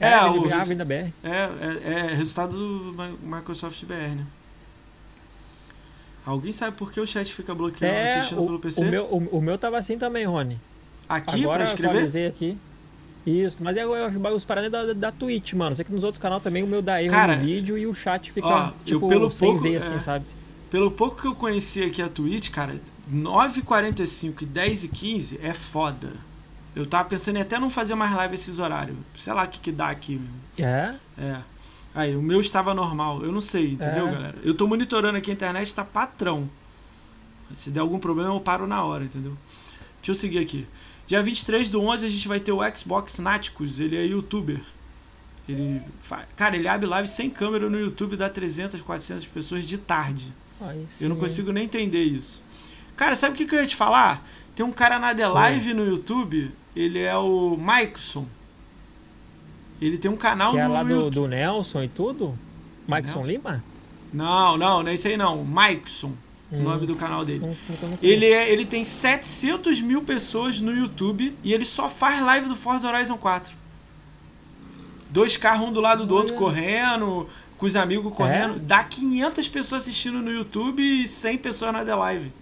É, 0.00 0.12
é 0.12 0.24
o, 0.30 0.54
ah, 0.54 0.64
vem 0.64 0.76
da 0.76 0.84
BR. 0.84 0.92
É, 0.92 1.12
é, 1.24 1.92
é 1.92 2.14
resultado 2.14 2.52
do 2.52 2.94
Microsoft 3.22 3.84
BR, 3.84 3.94
né? 3.94 4.26
Alguém 6.24 6.52
sabe 6.52 6.76
por 6.76 6.92
que 6.92 7.00
o 7.00 7.06
chat 7.06 7.32
fica 7.34 7.54
bloqueado 7.54 7.94
é, 7.94 8.04
assistindo 8.18 8.42
o, 8.42 8.46
pelo 8.46 8.58
PC? 8.58 8.82
O 8.82 8.90
meu, 8.90 9.04
o, 9.04 9.38
o, 9.38 9.40
meu 9.40 9.58
tava 9.58 9.78
assim 9.78 9.98
também, 9.98 10.24
Rony. 10.24 10.58
Aqui 11.08 11.42
Agora 11.42 11.64
pra 11.64 11.72
escrever? 11.72 12.24
Eu 12.24 12.28
aqui. 12.28 12.58
Isso, 13.26 13.58
mas 13.60 13.76
é 13.76 13.84
os 13.86 14.44
paradas 14.44 14.70
da, 14.70 14.92
da 14.92 15.12
Twitch, 15.12 15.54
mano. 15.54 15.74
Sei 15.74 15.84
que 15.84 15.92
nos 15.92 16.04
outros 16.04 16.20
canais 16.20 16.42
também 16.42 16.62
o 16.62 16.66
meu 16.66 16.80
dá 16.80 17.02
erro 17.02 17.12
Cara, 17.12 17.36
no 17.36 17.44
vídeo 17.44 17.76
e 17.76 17.86
o 17.86 17.94
chat 17.94 18.30
fica, 18.30 18.46
ó, 18.46 18.70
tipo, 18.84 19.08
pelo 19.08 19.30
sem 19.30 19.48
pouco, 19.48 19.62
ver, 19.62 19.76
assim, 19.76 19.94
é, 19.94 19.98
sabe? 19.98 20.24
Pelo 20.70 20.90
pouco 20.90 21.20
que 21.20 21.26
eu 21.26 21.34
conheci 21.34 21.82
aqui 21.82 22.00
a 22.00 22.08
Twitch, 22.08 22.50
cara, 22.50 22.76
9h45 23.12 24.42
e 24.42 24.46
10h15 24.46 25.38
é 25.42 25.52
foda. 25.52 26.12
Eu 26.76 26.86
tava 26.86 27.08
pensando 27.08 27.36
em 27.36 27.40
até 27.40 27.58
não 27.58 27.70
fazer 27.70 27.94
mais 27.94 28.14
live 28.14 28.34
esses 28.34 28.58
horários. 28.58 28.96
Sei 29.18 29.32
lá 29.32 29.44
o 29.44 29.48
que, 29.48 29.58
que 29.58 29.72
dá 29.72 29.88
aqui, 29.88 30.20
meu. 30.20 30.66
É? 30.66 30.94
É. 31.18 31.38
Aí, 31.94 32.14
o 32.14 32.22
meu 32.22 32.40
estava 32.40 32.74
normal. 32.74 33.24
Eu 33.24 33.32
não 33.32 33.40
sei, 33.40 33.72
entendeu, 33.72 34.08
é. 34.08 34.12
galera? 34.12 34.34
Eu 34.42 34.54
tô 34.54 34.66
monitorando 34.66 35.18
aqui 35.18 35.30
a 35.30 35.34
internet, 35.34 35.74
tá 35.74 35.84
patrão. 35.84 36.48
Se 37.54 37.70
der 37.70 37.80
algum 37.80 37.98
problema, 37.98 38.32
eu 38.32 38.40
paro 38.40 38.66
na 38.66 38.84
hora, 38.84 39.04
entendeu? 39.04 39.36
Deixa 39.96 40.12
eu 40.12 40.14
seguir 40.14 40.38
aqui. 40.38 40.66
Dia 41.06 41.22
23 41.22 41.70
do 41.70 41.80
11 41.80 42.06
a 42.06 42.08
gente 42.08 42.28
vai 42.28 42.38
ter 42.38 42.52
o 42.52 42.60
Xbox 42.76 43.18
Náticos. 43.18 43.80
Ele 43.80 43.96
é 43.96 44.04
youtuber. 44.04 44.60
Ele 45.48 45.80
Cara, 46.36 46.56
ele 46.56 46.68
abre 46.68 46.86
live 46.86 47.08
sem 47.08 47.30
câmera 47.30 47.70
no 47.70 47.80
YouTube, 47.80 48.16
dá 48.16 48.28
300, 48.28 48.82
400 48.82 49.24
pessoas 49.26 49.66
de 49.66 49.78
tarde. 49.78 50.32
eu 51.00 51.08
não 51.08 51.16
consigo 51.16 51.50
nem 51.50 51.64
entender 51.64 52.04
isso. 52.04 52.42
Cara, 52.98 53.14
sabe 53.14 53.32
o 53.34 53.36
que, 53.36 53.46
que 53.46 53.54
eu 53.54 53.60
ia 53.60 53.66
te 53.66 53.76
falar? 53.76 54.26
Tem 54.56 54.66
um 54.66 54.72
cara 54.72 54.98
na 54.98 55.14
The 55.14 55.28
Live 55.28 55.72
no 55.72 55.86
YouTube, 55.86 56.50
ele 56.74 56.98
é 56.98 57.16
o 57.16 57.56
Mikeson. 57.56 58.26
Ele 59.80 59.96
tem 59.96 60.10
um 60.10 60.16
canal 60.16 60.50
Que 60.52 60.58
é 60.58 60.66
no 60.66 60.74
lá 60.74 60.82
do, 60.82 60.90
YouTube. 60.90 61.14
do 61.14 61.28
Nelson 61.28 61.84
e 61.84 61.88
tudo? 61.88 62.36
Nelson? 62.88 63.22
Lima? 63.22 63.64
Não, 64.12 64.56
não, 64.58 64.82
não 64.82 64.90
é 64.90 64.94
isso 64.94 65.06
aí 65.06 65.16
não. 65.16 65.44
Mikeson, 65.44 66.12
o 66.50 66.56
Hum. 66.56 66.62
nome 66.64 66.86
do 66.86 66.96
canal 66.96 67.24
dele. 67.24 67.38
Não, 67.38 67.56
não, 67.82 67.88
não 67.90 67.98
Ele, 68.02 68.26
é, 68.26 68.50
ele 68.50 68.66
tem 68.66 68.84
700 68.84 69.80
mil 69.80 70.02
pessoas 70.02 70.60
no 70.60 70.74
YouTube 70.74 71.32
e 71.44 71.54
ele 71.54 71.64
só 71.64 71.88
faz 71.88 72.20
live 72.20 72.48
do 72.48 72.56
Forza 72.56 72.88
Horizon 72.88 73.16
4. 73.16 73.54
Dois 75.08 75.36
carros 75.36 75.68
um 75.68 75.72
do 75.72 75.80
lado 75.80 76.04
do 76.04 76.14
outro 76.16 76.34
Olha. 76.34 76.38
correndo, 76.44 77.28
com 77.56 77.64
os 77.66 77.76
amigos 77.76 78.12
correndo. 78.12 78.56
É? 78.56 78.58
Dá 78.58 78.82
500 78.82 79.48
pessoas 79.48 79.82
assistindo 79.84 80.18
no 80.20 80.32
YouTube 80.32 80.82
e 80.82 81.06
100 81.06 81.38
pessoas 81.38 81.72
na 81.72 81.84
The 81.84 81.94
Live. 81.94 82.32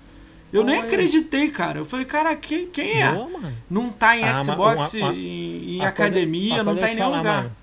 Eu 0.52 0.62
nem 0.64 0.77
Olha. 0.78 0.86
acreditei, 0.86 1.51
cara. 1.51 1.78
Eu 1.81 1.85
falei, 1.85 2.06
cara, 2.06 2.35
quem, 2.36 2.66
quem 2.68 3.02
é? 3.02 3.12
Boa. 3.12 3.52
Não 3.68 3.90
tá 3.90 4.16
em 4.16 4.23
Ah, 4.24 4.40
Xbox, 4.40 4.94
uma- 4.94 5.06
uma- 5.10 5.14
em, 5.14 5.77
Uma 5.77 5.89
academia, 5.89 6.48
coisa- 6.56 6.64
não 6.64 6.77
tá 6.77 6.86
em 6.90 6.94
nenhum 6.94 7.06
falar, 7.06 7.18
lugar. 7.18 7.43
mano. 7.44 7.56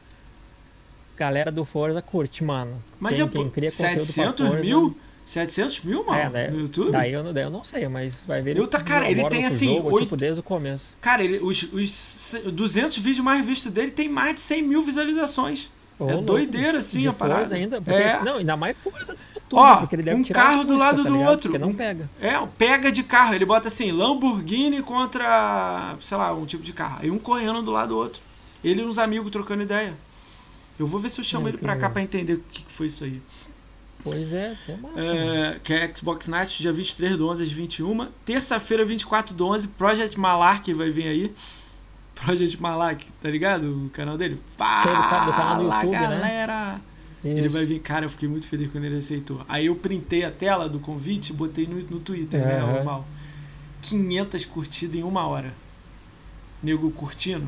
Galera 1.16 1.52
do 1.52 1.64
Forza 1.64 2.02
curte, 2.02 2.44
mano. 2.44 2.84
Mas 3.00 3.16
quem, 3.16 3.26
já, 3.26 3.32
quem 3.32 3.50
cria 3.50 3.70
conteúdo 3.72 3.78
pra 3.96 4.06
700 4.06 4.48
Forza- 4.48 4.62
mil? 4.64 4.98
700 5.26 5.82
mil, 5.84 6.04
mano, 6.06 6.20
É, 6.20 6.30
daí, 6.30 6.52
no 6.52 6.60
YouTube? 6.62 6.92
daí, 6.92 7.14
eu, 7.14 7.24
não- 7.24 7.32
daí 7.34 7.44
eu 7.44 7.50
não 7.50 7.64
sei, 7.64 7.88
mas 7.88 8.24
vai 8.28 8.42
ver. 8.42 8.58
Eu 8.58 8.68
tá- 8.68 8.82
cara, 8.82 9.10
ele 9.10 9.24
tem, 9.30 9.46
assim, 9.46 9.76
jogo, 9.76 9.90
oito- 9.94 10.02
tipo, 10.06 10.18
desde 10.18 10.40
o 10.42 10.44
começo. 10.44 10.94
Cara, 11.00 11.24
ele, 11.24 11.38
os, 11.40 11.64
os 11.72 12.36
200 12.52 12.98
vídeos 12.98 13.24
mais 13.24 13.46
vistos 13.46 13.72
dele 13.72 13.92
tem 13.92 14.10
mais 14.10 14.36
de 14.36 14.42
100 14.42 14.62
mil 14.64 14.84
visualizações. 14.84 15.70
Ô, 15.98 16.10
é 16.10 16.14
louco, 16.14 16.26
doideira, 16.26 16.80
assim, 16.80 17.08
a 17.08 17.14
parada. 17.14 17.56
Ainda. 17.56 17.80
Porque, 17.80 17.98
É. 17.98 18.20
Não, 18.24 18.38
ainda 18.38 18.58
mais 18.58 18.76
Forza 18.84 19.16
do 19.54 19.60
YouTube, 19.60 19.74
Ó, 19.76 19.78
porque 19.82 19.96
ele 19.96 20.04
deve 20.04 20.20
um 20.20 20.24
tirar 20.24 20.42
carro 20.44 20.64
do 20.64 20.74
músicas, 20.74 20.80
lado 20.80 21.04
tá 21.04 21.10
do 21.10 21.16
ligado? 21.16 21.32
outro. 21.32 21.52
Porque 21.52 21.66
não 21.66 21.74
pega. 21.74 22.10
É, 22.20 22.48
pega 22.58 22.92
de 22.92 23.04
carro. 23.04 23.34
Ele 23.36 23.46
bota 23.46 23.68
assim, 23.68 23.92
Lamborghini 23.92 24.82
contra, 24.82 25.96
sei 26.02 26.18
lá, 26.18 26.34
um 26.34 26.46
tipo 26.46 26.64
de 26.64 26.74
carro. 26.74 27.00
Aí 27.02 27.10
um 27.12 27.20
correndo 27.20 27.62
do 27.62 27.72
lado 27.72 27.90
do 27.90 27.98
outro. 27.98 28.22
Ele 28.64 28.82
e 28.82 28.86
uns 28.86 28.98
amigos 28.98 29.32
trocando 29.32 29.64
ideia. 29.64 29.94
Eu 30.80 30.88
vou 30.88 31.00
ver 31.00 31.10
se 31.10 31.20
eu 31.22 31.24
chamo 31.26 31.46
Ai, 31.46 31.52
ele 31.52 31.58
pra 31.58 31.70
cá 31.74 31.76
legal. 31.76 31.92
pra 31.92 32.02
entender 32.02 32.34
o 32.34 32.44
que 32.52 32.64
que 32.64 32.72
foi 32.72 32.88
isso 32.88 33.04
aí. 33.04 33.22
Pois 34.04 34.34
é, 34.34 34.52
isso 34.54 34.72
é 34.72 34.76
massa. 34.76 35.00
É, 35.00 35.60
que 35.64 35.74
é 35.74 35.96
Xbox 35.96 36.28
Night, 36.28 36.62
dia 36.62 36.74
23 36.74 37.16
do 37.16 37.28
11 37.30 37.44
às 37.44 37.52
21. 37.52 38.08
Terça-feira, 38.26 38.84
24 38.84 39.34
do 39.34 39.48
11, 39.48 39.68
Project 39.70 40.20
Malark 40.20 40.74
vai 40.74 40.90
vir 40.92 41.08
aí. 41.08 41.34
Project 42.16 42.62
Malark, 42.62 43.06
tá 43.22 43.30
ligado? 43.30 43.86
O 43.86 43.90
canal 43.90 44.18
dele. 44.18 44.42
Sei, 44.82 44.92
do 44.92 44.98
do 44.98 45.08
canal 45.08 45.64
do 45.64 45.70
Fala, 45.70 45.84
YouTube, 45.86 46.08
né? 46.08 46.80
Galera! 47.24 47.40
Ele 47.40 47.48
Isso. 47.48 47.56
vai 47.58 47.66
vir, 47.66 47.80
cara, 47.80 48.06
eu 48.06 48.10
fiquei 48.10 48.28
muito 48.30 48.48
feliz 48.48 48.72
quando 48.72 48.84
ele 48.86 48.98
aceitou. 48.98 49.42
Aí 49.48 49.66
eu 49.68 49.76
printei 49.76 50.24
a 50.24 50.32
tela 50.32 50.68
do 50.70 50.80
convite 50.80 51.30
e 51.32 51.34
botei 51.34 51.66
no, 51.66 51.76
no 51.90 52.00
Twitter, 52.00 52.40
né? 52.40 52.60
Aham. 52.60 52.74
Normal. 52.74 53.08
500 53.82 54.46
curtidas 54.46 54.96
em 54.96 55.04
uma 55.04 55.26
hora. 55.28 55.54
Nego 56.62 56.90
curtindo. 56.92 57.48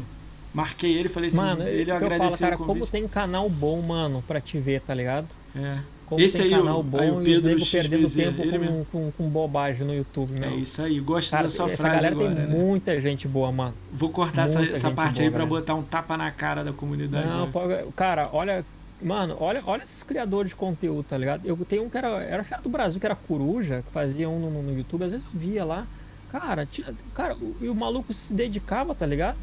Marquei 0.53 0.93
ele 0.97 1.05
e 1.07 1.09
falei 1.11 1.27
assim, 1.27 1.37
Mano, 1.37 1.63
ele 1.67 1.91
eu 1.91 1.95
falo, 1.95 2.05
agradeceu 2.13 2.39
cara, 2.39 2.55
o 2.55 2.57
como 2.59 2.67
convite. 2.75 2.91
tem 2.91 3.07
canal 3.07 3.49
bom, 3.49 3.81
mano, 3.81 4.23
pra 4.25 4.39
te 4.39 4.57
ver, 4.57 4.81
tá 4.81 4.93
ligado? 4.93 5.27
É. 5.55 5.79
Como 6.05 6.21
Esse 6.21 6.37
tem 6.37 6.45
aí, 6.47 6.51
canal 6.61 6.79
o- 6.79 6.83
bom 6.83 6.99
aí 6.99 7.09
o 7.09 7.15
e 7.15 7.17
os 7.17 7.23
Pedro 7.25 7.47
nego 7.49 7.59
XBZ, 7.65 7.87
perdendo 7.89 8.07
tempo 8.37 8.37
com, 8.51 8.59
mesmo. 8.59 8.87
com, 8.91 9.11
com 9.11 9.29
bobagem 9.29 9.85
no 9.85 9.93
YouTube, 9.93 10.35
É 10.35 10.39
meu. 10.39 10.59
isso 10.59 10.81
aí, 10.81 10.99
gosto 10.99 11.31
Cara, 11.31 11.43
da 11.43 11.49
sua 11.49 11.65
essa 11.65 11.77
frase 11.77 11.95
galera 11.95 12.15
agora, 12.15 12.35
tem 12.35 12.45
né? 12.45 12.55
muita 12.55 13.01
gente 13.01 13.27
boa, 13.27 13.51
mano. 13.51 13.73
Vou 13.91 14.09
cortar 14.09 14.43
essa, 14.43 14.59
Muita 14.59 14.73
essa 14.75 14.91
parte 14.91 15.15
boa, 15.15 15.23
aí 15.25 15.29
pra 15.31 15.39
galera. 15.39 15.59
botar 15.61 15.75
um 15.75 15.83
tapa 15.83 16.15
na 16.15 16.31
cara 16.31 16.63
da 16.63 16.71
comunidade. 16.71 17.27
Não, 17.27 17.45
né? 17.47 17.51
pô, 17.51 17.91
cara, 17.93 18.29
olha. 18.31 18.63
Mano, 19.05 19.37
olha, 19.39 19.61
olha 19.67 19.83
esses 19.83 20.01
criadores 20.01 20.49
de 20.49 20.55
conteúdo, 20.55 21.05
tá 21.07 21.15
ligado? 21.15 21.45
Eu 21.45 21.55
tenho 21.57 21.83
um 21.83 21.89
que 21.91 21.95
era, 21.95 22.07
era 22.23 22.43
cara 22.43 22.59
do 22.63 22.69
Brasil, 22.69 22.99
que 22.99 23.05
era 23.05 23.15
Coruja, 23.15 23.83
que 23.85 23.91
fazia 23.91 24.27
um 24.27 24.39
no, 24.39 24.63
no 24.63 24.75
YouTube, 24.75 25.03
às 25.03 25.11
vezes 25.11 25.27
eu 25.31 25.39
via 25.39 25.63
lá. 25.63 25.85
Cara, 26.31 26.67
cara, 27.13 27.35
o, 27.35 27.55
e 27.61 27.69
o 27.69 27.75
maluco 27.75 28.11
se 28.11 28.33
dedicava, 28.33 28.95
tá 28.95 29.05
ligado? 29.05 29.37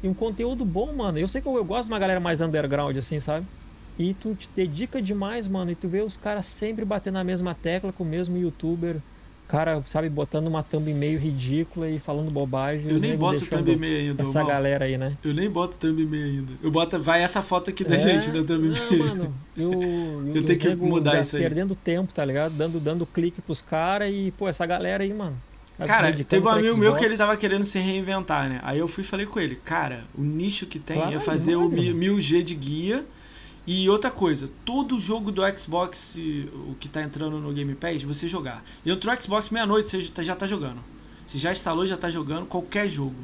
E 0.00 0.06
um 0.06 0.14
conteúdo 0.14 0.64
bom, 0.64 0.92
mano. 0.92 1.18
Eu 1.18 1.26
sei 1.26 1.40
que 1.42 1.48
eu, 1.48 1.56
eu 1.56 1.64
gosto 1.64 1.88
de 1.88 1.92
uma 1.92 1.98
galera 1.98 2.20
mais 2.20 2.40
underground, 2.40 2.96
assim, 2.96 3.18
sabe? 3.18 3.44
E 3.98 4.14
tu 4.14 4.36
te 4.36 4.48
dedica 4.54 5.02
demais, 5.02 5.48
mano. 5.48 5.72
E 5.72 5.74
tu 5.74 5.88
vê 5.88 6.02
os 6.02 6.16
caras 6.16 6.46
sempre 6.46 6.84
batendo 6.84 7.14
na 7.14 7.24
mesma 7.24 7.52
tecla 7.52 7.92
com 7.92 8.04
o 8.04 8.06
mesmo 8.06 8.38
youtuber. 8.38 8.98
Cara, 9.50 9.82
sabe, 9.88 10.08
botando 10.08 10.46
uma 10.46 10.62
thumb 10.62 10.94
meio 10.94 11.18
ridícula 11.18 11.90
e 11.90 11.98
falando 11.98 12.30
bobagem. 12.30 12.88
Eu 12.88 13.00
nem 13.00 13.16
boto 13.16 13.44
thumb 13.44 13.74
meio 13.76 14.10
ainda. 14.10 14.22
Essa 14.22 14.38
Mal. 14.38 14.46
galera 14.48 14.84
aí, 14.84 14.96
né? 14.96 15.16
Eu 15.24 15.34
nem 15.34 15.50
boto 15.50 15.74
thumb 15.76 16.06
meio 16.06 16.24
ainda. 16.24 16.52
Eu 16.62 16.70
boto, 16.70 16.96
vai 17.00 17.20
essa 17.20 17.42
foto 17.42 17.68
aqui 17.68 17.82
da 17.82 17.96
É, 17.96 17.98
gente 17.98 18.30
da 18.30 18.44
thumb 18.44 18.68
meio. 18.68 18.98
mano, 19.04 19.34
eu, 19.58 19.72
Eu 20.36 20.44
tenho 20.44 20.56
que 20.56 20.74
mudar 20.76 21.20
isso 21.20 21.34
aí. 21.34 21.42
Perdendo 21.42 21.74
tempo, 21.74 22.12
tá 22.14 22.24
ligado? 22.24 22.54
Dando, 22.54 22.78
dando 22.78 23.04
clique 23.04 23.40
pros 23.42 23.60
caras 23.60 24.12
e, 24.14 24.32
pô, 24.38 24.46
essa 24.46 24.64
galera 24.64 25.02
aí, 25.02 25.12
mano. 25.12 25.36
tá 25.76 25.84
Cara, 25.84 26.12
teve 26.12 26.46
um 26.46 26.48
amigo 26.48 26.76
meu 26.76 26.94
que 26.94 27.04
ele 27.04 27.16
tava 27.16 27.36
querendo 27.36 27.64
se 27.64 27.80
reinventar, 27.80 28.48
né? 28.48 28.60
Aí 28.62 28.78
eu 28.78 28.86
fui 28.86 29.02
e 29.02 29.06
falei 29.06 29.26
com 29.26 29.40
ele, 29.40 29.56
cara, 29.56 30.04
o 30.16 30.22
nicho 30.22 30.64
que 30.64 30.78
tem 30.78 30.96
é 30.96 31.00
Claro, 31.00 31.20
fazer 31.20 31.56
o 31.56 31.68
mano. 31.68 31.76
1000G 31.76 32.42
de 32.44 32.54
guia. 32.54 33.04
E 33.72 33.88
outra 33.88 34.10
coisa, 34.10 34.50
todo 34.64 34.98
jogo 34.98 35.30
do 35.30 35.42
Xbox, 35.56 36.16
o 36.68 36.74
que 36.80 36.88
tá 36.88 37.04
entrando 37.04 37.38
no 37.38 37.52
Game 37.52 37.72
Pass, 37.76 38.02
você 38.02 38.28
jogar. 38.28 38.64
Entrou 38.84 39.14
o 39.14 39.22
Xbox 39.22 39.48
meia-noite, 39.50 39.88
você 39.88 40.24
já 40.24 40.34
tá- 40.34 40.44
jogando. 40.44 40.80
Você 41.24 41.38
já 41.38 41.52
instalou, 41.52 41.86
já 41.86 41.96
tá 41.96 42.10
jogando 42.10 42.46
qualquer 42.46 42.88
jogo. 42.88 43.14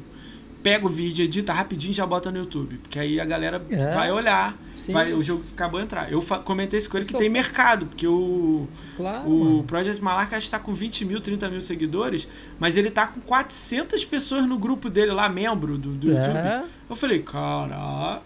Pega 0.63 0.85
o 0.85 0.89
vídeo, 0.89 1.23
edita 1.23 1.53
rapidinho 1.53 1.91
e 1.91 1.93
já 1.93 2.05
bota 2.05 2.29
no 2.31 2.39
YouTube. 2.39 2.77
Porque 2.77 2.99
aí 2.99 3.19
a 3.19 3.25
galera 3.25 3.61
É. 3.69 3.93
vai 3.93 4.11
olhar, 4.11 4.57
Sim, 4.75 4.91
vai, 4.91 5.13
o 5.13 5.21
jogo 5.23 5.43
acabou 5.53 5.79
de 5.79 5.85
entrar. 5.85 6.11
Eu 6.11 6.21
comentei 6.43 6.77
isso 6.77 6.89
com 6.89 6.97
ele 6.97 7.05
que 7.05 7.11
Isso 7.13 7.19
tem 7.19 7.29
mercado, 7.29 7.85
porque 7.85 8.05
o, 8.07 8.67
Claro, 8.97 9.29
o 9.29 9.43
mano. 9.45 9.63
Project 9.63 10.03
Malark 10.03 10.33
acho 10.35 10.45
que 10.47 10.51
tá 10.51 10.59
com 10.59 10.73
20 10.73 11.05
mil, 11.05 11.21
30 11.21 11.47
mil 11.49 11.61
seguidores, 11.61 12.27
mas 12.59 12.75
ele 12.75 12.89
tá 12.91 13.07
com 13.07 13.21
400 13.21 14.03
pessoas 14.05 14.45
no 14.45 14.57
grupo 14.57 14.89
dele 14.89 15.11
lá, 15.11 15.29
membro 15.29 15.77
do, 15.77 15.89
do 15.89 16.07
YouTube. 16.11 16.35
É, 16.37 16.63
Eu 16.89 16.95
falei, 16.95 17.19
caraca, 17.21 18.21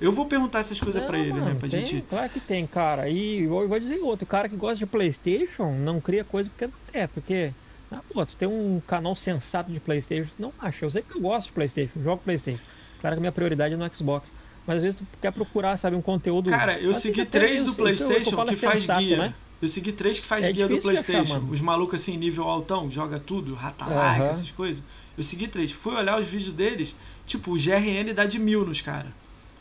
eu 0.00 0.12
vou 0.12 0.26
perguntar 0.26 0.60
essas 0.60 0.80
coisas 0.80 1.02
pra 1.04 1.18
ele, 1.18 1.32
né? 1.32 1.40
mano, 1.40 1.56
Pra 1.56 1.68
tem, 1.68 1.84
gente. 1.84 2.04
Claro 2.08 2.28
que 2.30 2.40
tem, 2.40 2.66
cara. 2.66 3.08
E 3.08 3.42
eu 3.42 3.68
vou 3.68 3.78
dizer 3.80 3.98
outro, 4.00 4.24
o 4.24 4.28
cara 4.28 4.48
que 4.48 4.56
gosta 4.56 4.76
de 4.78 4.86
Playstation 4.86 5.72
não 5.78 6.00
cria 6.00 6.24
coisa 6.24 6.50
porque 6.50 6.72
quer, 6.92 7.08
porque. 7.08 7.52
Ah, 7.94 8.00
pô, 8.12 8.24
tu 8.26 8.34
tem 8.34 8.48
um 8.48 8.80
canal 8.86 9.14
sensato 9.14 9.70
de 9.70 9.78
Playstation, 9.80 10.30
não 10.38 10.52
acha. 10.58 10.84
Eu 10.84 10.90
sei 10.90 11.02
que 11.02 11.16
eu 11.16 11.20
gosto 11.20 11.48
de 11.48 11.52
Playstation, 11.52 12.02
jogo 12.02 12.22
Playstation. 12.24 12.60
Claro 13.00 13.16
que 13.16 13.18
a 13.18 13.20
minha 13.20 13.32
prioridade 13.32 13.74
é 13.74 13.76
no 13.76 13.94
Xbox. 13.94 14.28
Mas 14.66 14.78
às 14.78 14.82
vezes 14.82 14.98
tu 14.98 15.06
quer 15.20 15.30
procurar, 15.30 15.76
sabe, 15.78 15.94
um 15.94 16.00
conteúdo. 16.02 16.48
Cara, 16.50 16.78
eu 16.80 16.94
segui 16.94 17.24
três 17.26 17.62
do 17.62 17.74
PlayStation 17.74 18.44
que 18.44 18.52
é 18.52 18.54
faz 18.56 18.80
sensato, 18.80 19.00
guia. 19.00 19.16
né? 19.18 19.34
Eu 19.60 19.68
segui 19.68 19.92
três 19.92 20.18
que 20.20 20.26
faz 20.26 20.44
É 20.44 20.52
guia 20.52 20.66
do 20.66 20.74
achar, 20.74 20.82
PlayStation. 20.82 21.34
mano. 21.34 21.52
Os 21.52 21.60
malucos 21.60 22.00
assim, 22.00 22.16
nível 22.16 22.44
altão, 22.44 22.90
joga 22.90 23.18
tudo, 23.20 23.54
rata-like, 23.54 24.20
Aham. 24.22 24.30
essas 24.30 24.50
coisas. 24.50 24.82
Eu 25.16 25.22
segui 25.22 25.46
três. 25.48 25.70
Fui 25.70 25.94
olhar 25.94 26.18
os 26.18 26.26
vídeos 26.26 26.52
deles, 26.54 26.94
tipo, 27.26 27.52
o 27.52 27.54
GRN 27.58 28.12
dá 28.14 28.24
de 28.24 28.38
mil 28.38 28.64
nos 28.64 28.80
caras. 28.80 29.12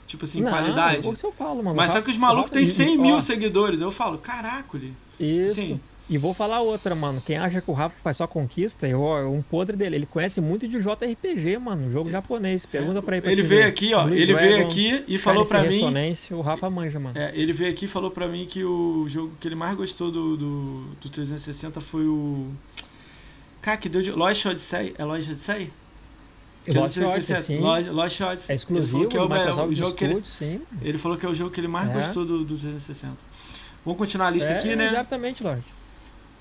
Tipo 0.08 0.26
assim, 0.26 0.42
Não, 0.42 0.50
qualidade. 0.52 1.06
mano. 1.06 1.76
Mas 1.76 1.92
só 1.92 1.98
Rafa- 1.98 2.02
que 2.06 2.12
os 2.12 2.18
malucos 2.18 2.52
têm 2.52 2.66
100 2.66 2.98
mil 2.98 3.20
seguidores. 3.22 3.82
Eu 3.82 3.92
falo, 3.92 4.18
caraca. 4.18 4.80
Isso. 5.20 5.56
Sim. 5.56 5.80
E 6.10 6.18
vou 6.18 6.34
falar 6.34 6.60
outra, 6.62 6.94
mano. 6.94 7.22
Quem 7.26 7.38
acha 7.38 7.62
que 7.62 7.72
o 7.72 7.74
Rafa 7.74 7.96
faz 8.04 8.18
só 8.18 8.28
conquista, 8.28 8.88
eu, 8.88 9.02
ó, 9.02 9.22
um 9.26 9.42
podre 9.42 9.78
dele. 9.78 9.96
Ele 9.96 10.06
conhece 10.06 10.42
muito 10.42 10.68
de 10.68 10.80
JRPG, 10.82 11.58
mano. 11.58 11.92
Jogo 11.92 12.10
japonês. 12.12 12.66
Pergunta 12.66 13.02
pra 13.02 13.16
ele. 13.16 13.22
pra 13.22 13.32
Ele 13.32 13.42
veio 13.42 13.62
ver. 13.64 13.68
aqui, 13.70 13.94
ó. 13.94 14.04
Blue 14.04 14.16
Ele 14.16 14.34
veio 14.34 14.52
Dragon, 14.52 14.68
aqui 14.68 15.04
e 15.08 15.18
falou 15.18 15.46
pra 15.46 15.64
mim. 15.64 15.82
O 16.32 16.42
Rafa 16.42 16.70
manja, 16.70 17.00
mano. 17.00 17.18
É, 17.18 17.32
ele 17.34 17.54
veio 17.54 17.72
aqui 17.72 17.86
e 17.86 17.88
falou 17.88 18.12
pra 18.12 18.28
mim 18.28 18.46
que 18.46 18.64
o 18.64 19.06
jogo 19.08 19.32
que 19.40 19.48
ele 19.48 19.56
mais 19.56 19.78
gostou 19.78 20.12
do, 20.12 20.36
do, 20.36 20.82
do 21.02 21.10
360 21.10 21.80
foi 21.80 22.06
o. 22.06 22.48
Cara, 23.62 23.78
que 23.78 23.88
deu 23.88 24.02
de. 24.02 24.12
Lost 24.12 24.46
Odyssey. 24.46 24.94
É 24.98 25.06
Lost 25.06 25.30
Odyssey? 25.30 25.72
É 26.68 26.74
Lost 26.74 26.98
Odyssey, 26.98 27.04
360. 27.04 27.42
sim. 27.42 27.60
Lost, 27.60 27.88
Lost 27.88 28.22
Odyssey. 28.22 28.54
É 28.54 28.56
exclusivo 28.56 29.08
que 29.08 29.18
é 29.18 29.22
o, 29.22 29.30
Microsoft 29.30 29.70
o 29.72 29.74
jogo 29.76 29.94
que 29.94 30.04
ele, 30.04 30.22
sim. 30.26 30.62
ele 30.82 30.98
falou 30.98 31.18
que 31.18 31.26
é 31.26 31.30
o 31.30 31.36
jogo 31.36 31.50
que 31.50 31.62
ele 31.62 31.68
mais 31.70 31.90
É. 31.90 31.94
gostou 31.94 32.26
do, 32.26 32.40
do 32.40 32.58
360. 32.58 33.16
Vamos 33.86 33.98
continuar 33.98 34.28
a 34.28 34.32
lista 34.32 34.52
é, 34.52 34.58
aqui, 34.58 34.76
né? 34.76 34.88
Exatamente, 34.88 35.44
Lorde. 35.44 35.64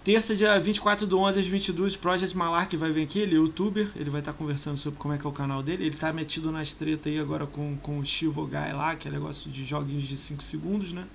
Terça, 0.05 0.35
dia 0.35 0.59
24 0.59 1.07
do 1.07 1.17
11 1.17 1.39
às 1.39 1.47
22, 1.47 1.95
Project 1.95 2.37
Malark 2.37 2.77
vai 2.77 2.91
vir 2.91 3.05
aqui, 3.05 3.21
ele 3.21 3.37
é 3.37 3.39
youtuber, 3.39 3.89
ele 3.95 4.11
vai 4.11 4.21
estar 4.21 4.33
conversando 4.33 4.77
sobre 4.77 4.99
como 4.99 5.15
é 5.15 5.19
que 5.19 5.25
é 5.25 5.31
o 5.31 5.33
canal 5.33 5.63
dele. 5.63 5.85
Ele 5.87 5.97
tá 5.97 6.13
metido 6.13 6.51
nas 6.51 6.73
tretas 6.73 7.07
aí 7.07 7.21
agora 7.21 7.47
com, 7.47 7.77
com 7.77 8.01
o 8.01 8.05
Chivo 8.05 8.45
Guy 8.45 8.73
lá, 8.73 8.97
que 8.97 9.07
é 9.07 9.11
negócio 9.13 9.49
de 9.49 9.65
joguinhos 9.65 10.03
de 10.03 10.17
5 10.17 10.43
segundos, 10.43 10.93
né? 10.93 11.07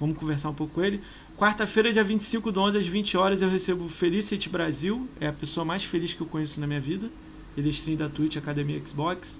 Vamos 0.00 0.16
conversar 0.16 0.48
um 0.48 0.54
pouco 0.54 0.76
com 0.76 0.82
ele. 0.82 1.02
Quarta-feira, 1.36 1.92
dia 1.92 2.02
25 2.02 2.50
do 2.50 2.62
11 2.62 2.78
às 2.78 2.86
20 2.86 3.16
horas, 3.18 3.42
eu 3.42 3.50
recebo 3.50 3.84
o 3.84 3.88
Felicity 3.90 4.48
Brasil, 4.48 5.06
é 5.20 5.26
a 5.26 5.32
pessoa 5.32 5.62
mais 5.62 5.84
feliz 5.84 6.14
que 6.14 6.22
eu 6.22 6.26
conheço 6.26 6.58
na 6.60 6.66
minha 6.66 6.80
vida. 6.80 7.10
Ele 7.58 7.68
é 7.68 7.70
stream 7.70 7.98
da 7.98 8.08
Twitch, 8.08 8.36
Academia 8.36 8.80
Xbox. 8.86 9.38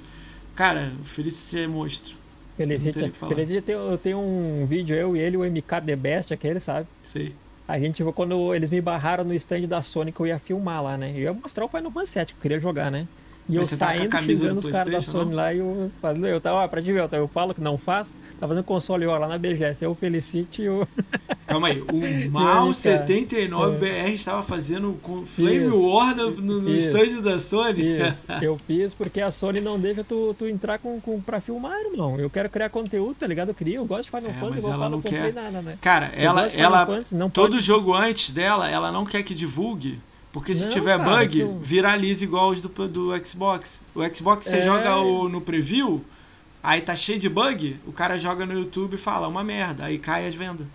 Cara, 0.54 0.92
o 1.00 1.04
Felicity 1.04 1.60
é 1.60 1.66
monstro. 1.66 2.14
Felicity, 2.54 3.10
falar. 3.12 3.34
Felicity 3.34 3.70
eu 3.70 3.96
tenho 3.96 4.18
um 4.18 4.66
vídeo, 4.66 4.94
eu 4.94 5.16
e 5.16 5.20
ele, 5.20 5.38
o 5.38 5.44
MK 5.44 5.80
The 5.86 5.96
Best, 5.96 6.34
aquele, 6.34 6.60
sabe? 6.60 6.86
Sei. 7.02 7.32
A 7.68 7.78
gente, 7.78 8.02
quando 8.14 8.54
eles 8.54 8.70
me 8.70 8.80
barraram 8.80 9.24
no 9.24 9.34
stand 9.34 9.68
da 9.68 9.82
Sony, 9.82 10.10
que 10.10 10.20
eu 10.20 10.26
ia 10.26 10.38
filmar 10.38 10.82
lá, 10.82 10.96
né? 10.96 11.10
Eu 11.10 11.18
ia 11.18 11.32
mostrar 11.34 11.66
o 11.66 11.68
Final 11.68 11.92
Fantasy 11.92 12.18
VII, 12.18 12.26
que 12.26 12.32
eu 12.32 12.40
queria 12.40 12.58
jogar, 12.58 12.90
né? 12.90 13.06
E 13.48 13.56
eu 13.56 13.62
tá 13.62 13.76
saindo 13.76 14.16
xingando 14.18 14.58
os 14.58 14.66
caras 14.66 14.92
da 14.92 15.00
Sony 15.00 15.30
não? 15.30 15.36
lá 15.36 15.54
e 15.54 15.58
eu, 15.58 15.90
eu 16.26 16.40
tava, 16.40 16.58
ó, 16.58 16.68
pra 16.68 16.82
te 16.82 16.92
ver, 16.92 17.08
eu 17.12 17.28
falo 17.28 17.54
que 17.54 17.60
não 17.62 17.78
faz, 17.78 18.12
tá 18.38 18.46
fazendo 18.46 18.62
console 18.62 19.06
ó, 19.06 19.16
lá 19.16 19.26
na 19.26 19.38
BGS, 19.38 19.84
eu 19.84 19.94
Felicity 19.94 20.62
e 20.62 20.68
o. 20.68 20.86
Calma 21.46 21.68
aí, 21.68 21.80
o 21.80 22.30
Mal79BR 22.30 23.82
é. 23.82 24.10
estava 24.10 24.42
fazendo 24.42 24.98
com 25.02 25.24
Flame 25.24 25.70
fiz, 25.70 25.72
War 25.72 26.14
no, 26.14 26.30
no, 26.32 26.60
no 26.60 27.22
da 27.22 27.38
Sony? 27.38 27.96
Eu 28.42 28.60
fiz 28.66 28.92
porque 28.92 29.22
a 29.22 29.30
Sony 29.30 29.62
não 29.62 29.80
deixa 29.80 30.04
tu, 30.04 30.34
tu 30.38 30.46
entrar 30.46 30.78
com, 30.78 31.00
com, 31.00 31.18
pra 31.18 31.40
filmar, 31.40 31.80
irmão. 31.90 32.20
Eu 32.20 32.28
quero 32.28 32.50
criar 32.50 32.68
conteúdo, 32.68 33.16
tá 33.18 33.26
ligado? 33.26 33.48
Eu 33.48 33.54
queria, 33.54 33.76
eu 33.76 33.86
gosto 33.86 34.04
de 34.04 34.10
Final 34.10 34.30
é, 34.30 34.34
Fantasy, 34.34 34.66
ela 34.68 34.88
não 34.90 35.00
quer. 35.00 35.32
Nada, 35.32 35.62
né? 35.62 35.78
Cara, 35.80 36.12
ela, 36.14 36.48
ela, 36.48 36.84
Fantasy, 36.84 37.16
todo 37.32 37.52
pode... 37.52 37.60
jogo 37.62 37.94
antes 37.94 38.30
dela, 38.30 38.68
ela 38.68 38.92
não 38.92 39.06
quer 39.06 39.22
que 39.22 39.34
divulgue 39.34 39.98
porque 40.32 40.54
se 40.54 40.62
não, 40.62 40.68
tiver 40.68 40.98
cara, 40.98 41.18
bug, 41.18 41.58
viraliza 41.60 42.24
igual 42.24 42.50
os 42.50 42.60
do, 42.60 42.68
do 42.88 43.26
Xbox. 43.26 43.82
O 43.94 44.00
Xbox 44.14 44.46
você 44.46 44.58
é... 44.58 44.62
joga 44.62 44.96
o, 44.96 45.28
no 45.28 45.40
preview, 45.40 46.04
aí 46.62 46.80
tá 46.80 46.94
cheio 46.94 47.18
de 47.18 47.28
bug, 47.28 47.76
o 47.86 47.92
cara 47.92 48.18
joga 48.18 48.44
no 48.44 48.52
YouTube 48.52 48.94
e 48.94 48.98
fala, 48.98 49.28
uma 49.28 49.42
merda, 49.42 49.84
aí 49.84 49.98
cai 49.98 50.26
as 50.26 50.34
vendas. 50.34 50.66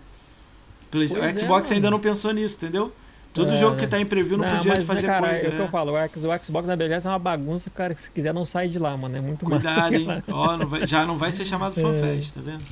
o 0.92 1.38
Xbox 1.38 1.70
é, 1.70 1.74
ainda 1.74 1.90
não 1.90 2.00
pensou 2.00 2.32
nisso, 2.32 2.56
entendeu? 2.56 2.92
Todo 3.32 3.52
é, 3.52 3.56
jogo 3.56 3.76
que 3.76 3.86
tá 3.86 3.98
em 3.98 4.06
preview 4.06 4.38
não, 4.38 4.44
não 4.44 4.56
podia 4.56 4.74
mas, 4.74 4.84
fazer 4.84 5.06
cara, 5.08 5.28
coisa. 5.28 5.46
É 5.46 5.50
o 5.50 5.52
que 5.52 5.58
eu 5.58 5.68
falo, 5.68 5.92
o 5.92 6.44
Xbox 6.44 6.66
da 6.68 6.76
BGS 6.76 7.06
é 7.06 7.10
uma 7.10 7.18
bagunça, 7.18 7.68
cara, 7.68 7.92
que 7.92 8.02
se 8.02 8.10
quiser 8.10 8.32
não 8.32 8.44
sai 8.44 8.68
de 8.68 8.78
lá, 8.78 8.96
mano. 8.96 9.16
É 9.16 9.20
muito 9.20 9.44
Cuidado, 9.44 9.94
hein? 9.94 10.22
Ó, 10.28 10.56
não 10.56 10.68
vai, 10.68 10.86
já 10.86 11.04
não 11.04 11.16
vai 11.16 11.32
ser 11.32 11.44
chamado 11.44 11.74
FanFest, 11.80 12.34
tá 12.34 12.40
vendo? 12.40 12.62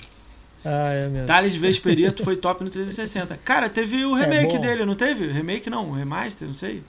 Ah, 0.64 0.92
é 0.92 1.08
mesmo. 1.08 1.26
Thales 1.26 1.54
Vesperito 1.54 2.22
foi 2.24 2.36
top 2.36 2.62
no 2.62 2.70
360. 2.70 3.38
Cara, 3.44 3.68
teve 3.68 4.04
o 4.04 4.16
é 4.16 4.24
remake 4.24 4.56
é 4.56 4.58
dele, 4.58 4.84
não 4.84 4.94
teve? 4.94 5.30
Remake 5.30 5.68
não, 5.68 5.90
remaster, 5.90 6.46
não 6.46 6.54
sei. 6.54 6.82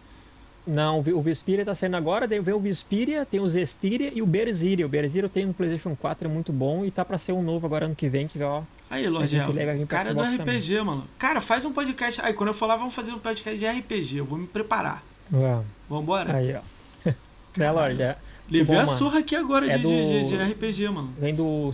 Não, 0.66 1.00
o 1.00 1.22
Vesperia 1.22 1.66
tá 1.66 1.76
saindo 1.76 1.98
agora, 1.98 2.26
vem 2.26 2.54
o 2.54 2.60
Vesperia, 2.60 3.26
tem 3.26 3.40
o 3.42 3.50
Zestiria 3.50 4.12
e 4.16 4.22
o 4.22 4.26
Berziria. 4.26 4.86
O 4.86 4.90
Berziria 4.90 5.26
eu 5.26 5.30
tenho 5.30 5.48
no 5.48 5.54
PlayStation 5.54 5.94
4, 5.94 6.28
é 6.28 6.32
muito 6.32 6.54
bom 6.54 6.86
e 6.86 6.92
tá 6.92 7.04
pra 7.04 7.18
ser 7.18 7.34
um 7.34 7.42
novo 7.42 7.66
agora 7.66 7.86
ano 7.86 7.96
que 7.96 8.08
vem, 8.08 8.28
que 8.28 8.42
ó. 8.42 8.64
Aí, 8.90 9.10
Lorde 9.10 9.36
cara 9.88 10.14
do 10.14 10.22
RPG, 10.22 10.38
também. 10.38 10.84
mano. 10.84 11.04
Cara, 11.18 11.42
faz 11.42 11.66
um 11.66 11.74
podcast. 11.74 12.22
Aí, 12.22 12.34
quando 12.34 12.50
eu 12.50 12.54
falar, 12.54 12.76
vamos 12.76 12.94
fazer 12.94 13.12
um 13.12 13.20
podcast 13.20 13.58
de 13.58 13.66
RPG, 13.66 14.18
eu 14.18 14.26
vou 14.26 14.38
me 14.38 14.48
preparar. 14.48 15.04
Ué. 15.34 15.62
Vambora? 15.90 16.38
Aí, 16.38 16.56
ó. 16.56 17.10
é, 17.60 17.72
Lorde, 17.72 18.02
é. 18.02 18.16
Levei 18.50 18.78
a 18.78 18.86
surra 18.86 19.20
aqui 19.20 19.36
agora 19.36 19.66
é 19.66 19.78
de, 19.78 19.84
do... 19.84 19.90
de, 19.90 20.28
de, 20.30 20.36
RPG, 20.36 20.90
mano. 20.90 21.14
Vem 21.20 21.34
do. 21.34 21.72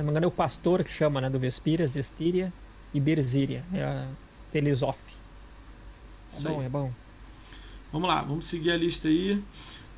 Se 0.00 0.02
não 0.02 0.06
me 0.06 0.12
engano, 0.12 0.24
é 0.24 0.28
o 0.28 0.30
pastor 0.30 0.82
que 0.82 0.90
chama, 0.90 1.20
né? 1.20 1.28
Do 1.28 1.38
Vespiria, 1.38 1.86
Zestiria 1.86 2.50
e 2.94 2.98
Berziria. 2.98 3.62
É 3.74 3.84
a 3.84 4.08
Telesof. 4.50 4.96
É 6.32 6.36
Isso 6.36 6.48
bom, 6.48 6.60
aí. 6.60 6.66
é 6.66 6.68
bom. 6.70 6.90
Vamos 7.92 8.08
lá, 8.08 8.22
vamos 8.22 8.46
seguir 8.46 8.70
a 8.70 8.78
lista 8.78 9.08
aí. 9.08 9.42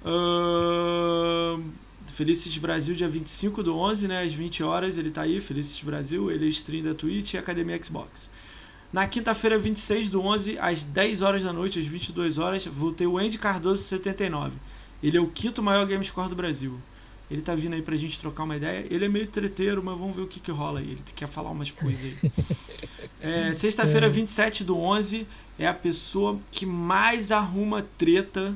Uh... 0.05 1.63
Felicities 2.09 2.59
Brasil, 2.59 2.97
dia 2.97 3.07
25 3.07 3.63
do 3.63 3.79
11, 3.79 4.09
né? 4.09 4.25
Às 4.25 4.35
20 4.35 4.65
horas, 4.65 4.99
ele 4.99 5.13
tá 5.13 5.23
aí, 5.23 5.41
Felicities 5.41 5.85
Brasil. 5.85 6.33
Ele 6.33 6.47
é 6.47 6.49
stream 6.49 6.83
da 6.83 6.95
Twitch 6.95 7.35
e 7.35 7.39
Academia 7.39 7.81
Xbox. 7.81 8.29
Na 8.93 9.07
quinta-feira, 9.07 9.57
26 9.57 10.09
do 10.09 10.21
11, 10.21 10.59
às 10.59 10.83
10 10.83 11.23
horas 11.23 11.45
da 11.45 11.53
noite, 11.53 11.79
às 11.79 11.87
22 11.87 12.39
horas, 12.39 12.67
vou 12.67 12.93
ter 12.93 13.07
o 13.07 13.19
Andy 13.19 13.39
Cardoso 13.39 13.85
79. 13.85 14.57
Ele 15.01 15.17
é 15.17 15.21
o 15.21 15.29
quinto 15.29 15.63
maior 15.63 15.87
game 15.87 16.05
score 16.05 16.29
do 16.29 16.35
Brasil. 16.35 16.77
Ele 17.31 17.41
tá 17.41 17.55
vindo 17.55 17.75
aí 17.75 17.83
pra 17.83 17.97
gente 17.97 18.21
trocar 18.21 18.45
uma 18.45 18.57
ideia. 18.57 18.87
Ele 18.91 19.05
é 19.05 19.09
meio 19.09 19.27
treteiro, 19.27 19.83
mas 19.83 19.99
vamos 19.99 20.15
ver 20.15 20.23
o 20.23 20.27
que, 20.27 20.39
que 20.39 20.51
rola 20.51 20.81
aí. 20.81 20.91
Ele 20.93 21.01
quer 21.17 21.27
falar 21.27 21.51
umas 21.51 21.71
coisas 21.71 22.05
aí. 22.05 22.33
É, 23.25 23.55
Sexta-feira, 23.55 24.09
27 24.09 24.65
do 24.65 24.77
11, 24.77 25.29
é 25.57 25.67
a 25.69 25.73
pessoa 25.73 26.41
que 26.51 26.67
mais 26.67 27.31
arruma 27.31 27.87
treta 27.97 28.53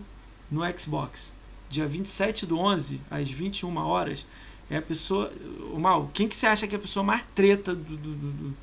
no 0.51 0.63
Xbox. 0.77 1.35
Dia 1.71 1.87
27 1.87 2.47
do 2.47 2.59
11, 2.59 3.01
às 3.09 3.31
21 3.31 3.77
horas, 3.77 4.27
é 4.71 4.77
a 4.77 4.83
pessoa. 4.83 5.33
O 5.73 5.79
Mal, 5.79 6.11
quem 6.13 6.27
que 6.27 6.35
você 6.35 6.47
acha 6.47 6.67
que 6.67 6.75
é 6.75 6.79
a 6.79 6.81
pessoa 6.81 7.05
mais 7.05 7.23
treta 7.35 7.75
do, 7.75 7.97
do, 7.97 8.15
do, 8.15 8.57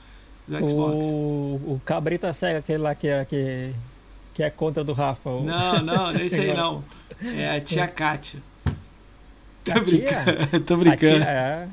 do 0.47 0.69
Xbox? 0.69 1.05
O, 1.05 1.73
o 1.73 1.81
Cabrita 1.85 2.31
Cega, 2.33 2.59
aquele 2.59 2.79
lá 2.79 2.93
que 2.93 3.07
é, 3.07 3.23
que, 3.23 3.73
que 4.33 4.43
é 4.43 4.49
contra 4.49 4.83
do 4.83 4.91
Rafa. 4.91 5.29
O... 5.29 5.43
Não, 5.43 5.81
não, 5.81 6.11
não 6.11 6.19
é 6.19 6.25
isso 6.25 6.41
aí 6.41 6.53
não. 6.53 6.83
É 7.21 7.55
a 7.55 7.61
tia 7.61 7.87
Kátia. 7.87 8.41
Tô 9.73 9.79
brincando. 9.79 10.59
Tô 10.65 10.77
brincando. 10.77 11.19
Tia, 11.19 11.29
é. 11.29 11.67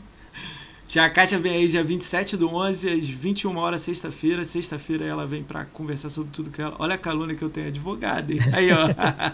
tia 0.86 1.10
Kátia 1.10 1.38
vem 1.38 1.52
aí 1.56 1.66
dia 1.66 1.82
27 1.82 2.36
do 2.36 2.48
11, 2.48 2.88
às 2.88 3.08
21 3.08 3.56
horas, 3.56 3.82
sexta-feira. 3.82 4.44
Sexta-feira 4.44 5.04
ela 5.04 5.26
vem 5.26 5.42
para 5.42 5.64
conversar 5.64 6.08
sobre 6.10 6.30
tudo 6.30 6.50
que 6.50 6.62
ela. 6.62 6.76
Olha 6.78 6.94
a 6.94 6.98
calúnia 6.98 7.34
que 7.34 7.42
eu 7.42 7.50
tenho, 7.50 7.68
advogada. 7.68 8.32
Hein? 8.32 8.40
Aí, 8.52 8.70
ó. 8.72 8.88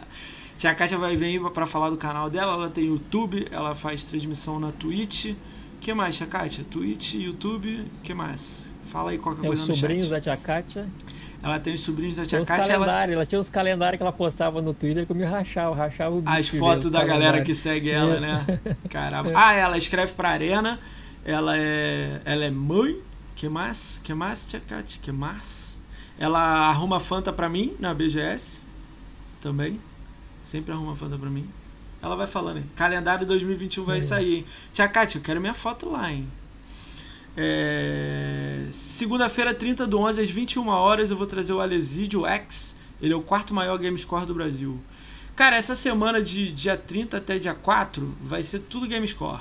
tia 0.56 0.74
Kátia 0.74 0.96
vai 0.96 1.16
vir 1.16 1.40
para 1.50 1.66
falar 1.66 1.90
do 1.90 1.96
canal 1.96 2.30
dela. 2.30 2.54
Ela 2.54 2.70
tem 2.70 2.86
YouTube, 2.86 3.46
ela 3.50 3.74
faz 3.74 4.04
transmissão 4.04 4.58
na 4.58 4.72
Twitch. 4.72 5.26
O 5.26 5.78
que 5.80 5.92
mais, 5.92 6.16
tia 6.16 6.26
Kátia? 6.26 6.64
Twitch, 6.70 7.14
YouTube, 7.14 7.80
o 7.80 8.02
que 8.02 8.14
mais? 8.14 8.74
Fala 8.88 9.10
aí 9.10 9.18
qualquer 9.18 9.44
é 9.44 9.48
coisa 9.48 9.70
os 9.70 9.78
sobrinhos 9.78 10.08
da 10.08 10.20
tia 10.20 10.36
Kátia. 10.36 10.86
Ela 11.46 11.60
tem 11.60 11.74
os 11.74 11.80
sobrinhos 11.80 12.16
da 12.16 12.26
tia 12.26 12.44
Kátia. 12.44 12.72
Ela... 12.72 13.04
ela 13.04 13.24
tinha 13.24 13.40
uns 13.40 13.48
calendários 13.48 13.98
que 13.98 14.02
ela 14.02 14.12
postava 14.12 14.60
no 14.60 14.74
Twitter 14.74 15.06
que 15.06 15.12
eu 15.12 15.16
me 15.16 15.24
rachava, 15.24 15.76
rachava 15.76 16.16
o 16.16 16.22
As 16.26 16.48
fotos 16.48 16.90
da 16.90 17.04
galera 17.04 17.40
que 17.40 17.54
segue 17.54 17.88
ela, 17.88 18.16
Isso. 18.16 18.26
né? 18.26 18.60
Caramba. 18.90 19.30
Ah, 19.32 19.52
ela 19.52 19.78
escreve 19.78 20.12
pra 20.12 20.30
Arena. 20.30 20.80
Ela 21.24 21.56
é, 21.56 22.20
ela 22.24 22.44
é 22.44 22.50
mãe. 22.50 22.96
Que 23.36 23.48
mais? 23.48 24.00
Que 24.02 24.12
mais, 24.12 24.44
tia 24.44 24.58
Kátia? 24.58 25.00
Que 25.00 25.12
mais? 25.12 25.80
Ela 26.18 26.40
arruma 26.68 26.98
Fanta 26.98 27.32
pra 27.32 27.48
mim 27.48 27.76
na 27.78 27.94
BGS. 27.94 28.62
Também. 29.40 29.78
Sempre 30.42 30.72
arruma 30.72 30.96
Fanta 30.96 31.16
pra 31.16 31.30
mim. 31.30 31.48
Ela 32.02 32.16
vai 32.16 32.26
falando, 32.26 32.56
hein? 32.56 32.64
Calendário 32.74 33.24
2021 33.24 33.84
vai 33.84 33.98
é. 33.98 34.00
sair, 34.00 34.34
hein? 34.38 34.44
Tia 34.72 34.88
Kátia, 34.88 35.18
eu 35.18 35.22
quero 35.22 35.40
minha 35.40 35.54
foto 35.54 35.88
lá, 35.88 36.10
hein? 36.12 36.26
É... 37.36 38.66
Segunda-feira, 38.72 39.52
30 39.52 39.86
do 39.86 39.98
11, 39.98 40.22
às 40.22 40.30
21 40.30 40.68
horas, 40.68 41.10
eu 41.10 41.16
vou 41.16 41.26
trazer 41.26 41.52
o 41.52 41.60
Alesidio 41.60 42.26
X. 42.26 42.78
Ele 43.00 43.12
é 43.12 43.16
o 43.16 43.22
quarto 43.22 43.52
maior 43.52 43.76
game 43.78 43.98
score 43.98 44.24
do 44.24 44.34
Brasil. 44.34 44.80
Cara, 45.34 45.56
essa 45.56 45.74
semana 45.74 46.22
de 46.22 46.50
dia 46.50 46.76
30 46.78 47.18
até 47.18 47.38
dia 47.38 47.54
4 47.54 48.16
vai 48.22 48.42
ser 48.42 48.60
tudo 48.60 48.86
game 48.86 49.06
score. 49.06 49.40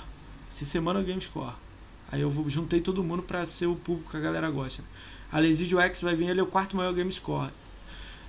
Essa 0.49 0.65
semana 0.65 0.99
é 0.99 1.03
game 1.03 1.21
score. 1.21 1.53
Aí 2.11 2.21
eu 2.21 2.29
vou, 2.29 2.49
juntei 2.49 2.81
todo 2.81 3.03
mundo 3.03 3.23
para 3.23 3.45
ser 3.45 3.67
o 3.67 3.75
público 3.75 4.11
que 4.11 4.17
a 4.17 4.19
galera 4.19 4.49
gosta. 4.49 4.83
Alesidio 5.31 5.79
X 5.79 6.01
vai 6.01 6.15
vir, 6.15 6.29
ele 6.29 6.39
é 6.39 6.43
o 6.43 6.47
quarto 6.47 6.75
maior 6.75 6.93
game 6.93 7.11
score. 7.11 7.49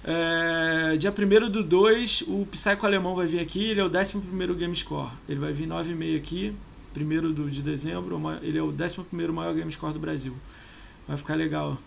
É, 0.04 0.96
dia 0.96 1.12
1 1.12 1.50
do 1.50 1.64
2, 1.64 2.22
o 2.28 2.46
Psycho 2.52 2.86
Alemão 2.86 3.16
vai 3.16 3.26
vir 3.26 3.40
aqui, 3.40 3.70
ele 3.70 3.80
é 3.80 3.84
o 3.84 3.88
11 3.88 4.54
game 4.56 4.76
score. 4.76 5.10
Ele 5.28 5.40
vai 5.40 5.52
vir 5.52 5.66
9,5 5.66 6.16
aqui, 6.16 6.54
1 7.02 7.50
de 7.50 7.62
dezembro, 7.62 8.20
ele 8.42 8.58
é 8.58 8.62
o 8.62 8.68
11 8.68 9.32
maior 9.32 9.54
game 9.54 9.70
score 9.70 9.92
do 9.92 9.98
Brasil. 9.98 10.34
Vai 11.06 11.16
ficar 11.16 11.34
legal. 11.34 11.78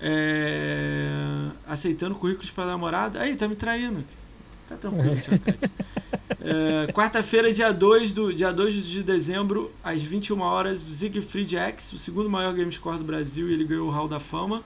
É... 0.00 1.50
Aceitando 1.66 2.14
currículos 2.14 2.50
para 2.50 2.66
namorada. 2.66 3.20
Aí, 3.20 3.36
tá 3.36 3.48
me 3.48 3.56
traindo. 3.56 4.04
Tá 4.68 4.76
tranquilo, 4.76 5.16
é, 6.40 6.92
Quarta-feira, 6.92 7.50
dia 7.50 7.72
2, 7.72 8.12
do, 8.12 8.34
dia 8.34 8.52
2 8.52 8.74
de 8.84 9.02
dezembro, 9.02 9.72
às 9.82 10.02
21 10.02 10.40
horas, 10.40 10.80
Siegfried 10.80 11.56
X, 11.56 11.92
o 11.94 11.98
segundo 11.98 12.28
maior 12.28 12.52
game 12.52 12.70
score 12.70 12.98
do 12.98 13.04
Brasil, 13.04 13.48
e 13.48 13.54
ele 13.54 13.64
ganhou 13.64 13.88
o 13.88 13.90
Hall 13.90 14.06
da 14.06 14.20
Fama. 14.20 14.62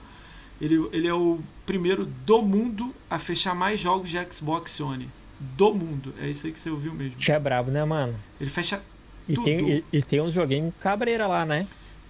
Ele, 0.59 0.87
ele 0.91 1.07
é 1.07 1.13
o 1.13 1.39
primeiro 1.65 2.05
do 2.25 2.41
mundo 2.41 2.93
a 3.09 3.17
fechar 3.17 3.55
mais 3.55 3.79
jogos 3.79 4.09
de 4.09 4.17
Xbox 4.29 4.71
Sony. 4.71 5.09
Do 5.39 5.73
mundo. 5.73 6.13
É 6.21 6.29
isso 6.29 6.45
aí 6.45 6.53
que 6.53 6.59
você 6.59 6.69
ouviu 6.69 6.93
mesmo. 6.93 7.15
Já 7.17 7.35
é 7.35 7.39
brabo, 7.39 7.71
né, 7.71 7.83
mano? 7.83 8.13
Ele 8.39 8.49
fecha 8.49 8.81
e 9.27 9.35
tem, 9.35 9.69
e, 9.69 9.83
e, 9.93 10.01
tem 10.01 10.21
uns 10.21 10.33
joguinhos 10.33 10.73
cabreira 10.79 11.27
lá, 11.27 11.45
né? 11.45 11.67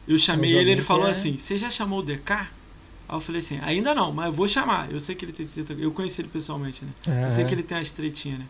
Eu 0.08 0.18
chamei 0.18 0.56
um 0.56 0.60
ele 0.60 0.72
ele 0.72 0.82
falou 0.82 1.08
é... 1.08 1.12
assim: 1.12 1.38
Você 1.38 1.58
já 1.58 1.70
chamou 1.70 2.00
o 2.00 2.04
DK? 2.04 2.32
Aí 2.34 2.48
eu 3.10 3.20
falei 3.20 3.40
assim: 3.40 3.60
Ainda 3.62 3.94
não, 3.94 4.12
mas 4.12 4.28
eu 4.28 4.32
vou 4.32 4.48
chamar. 4.48 4.92
Eu 4.92 5.00
sei 5.00 5.16
que 5.16 5.26
ele 5.26 5.34
tem 5.34 5.48
treta. 5.48 5.74
Eu 5.74 5.92
conheci 5.92 6.22
ele 6.22 6.30
pessoalmente, 6.30 6.84
né? 6.86 6.92
Uhum. 7.08 7.24
Eu 7.24 7.30
sei 7.32 7.46
que 7.46 7.54
ele 7.54 7.64
tem 7.64 7.78
as 7.78 7.92
tretinhas, 7.92 8.40
né? 8.40 8.46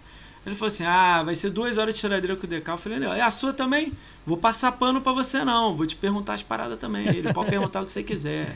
Ele 0.45 0.56
falou 0.56 0.67
assim: 0.67 0.83
Ah, 0.85 1.24
vai 1.24 1.35
ser 1.35 1.50
duas 1.50 1.77
horas 1.77 1.93
de 1.93 2.01
tiradeira 2.01 2.35
com 2.35 2.45
o 2.45 2.50
DK. 2.50 2.67
Eu 2.67 2.77
falei: 2.77 3.03
É 3.03 3.22
a 3.22 3.32
sua 3.32 3.53
também? 3.53 3.92
Vou 4.25 4.38
passar 4.38 4.72
pano 4.74 5.01
pra 5.01 5.11
você, 5.11 5.43
não. 5.43 5.75
Vou 5.75 5.85
te 5.85 5.95
perguntar 5.95 6.33
as 6.33 6.43
paradas 6.43 6.80
também. 6.80 7.08
Ele 7.08 7.32
pode 7.33 7.50
perguntar 7.50 7.82
o 7.82 7.85
que 7.85 7.92
você 7.92 8.03
quiser. 8.03 8.56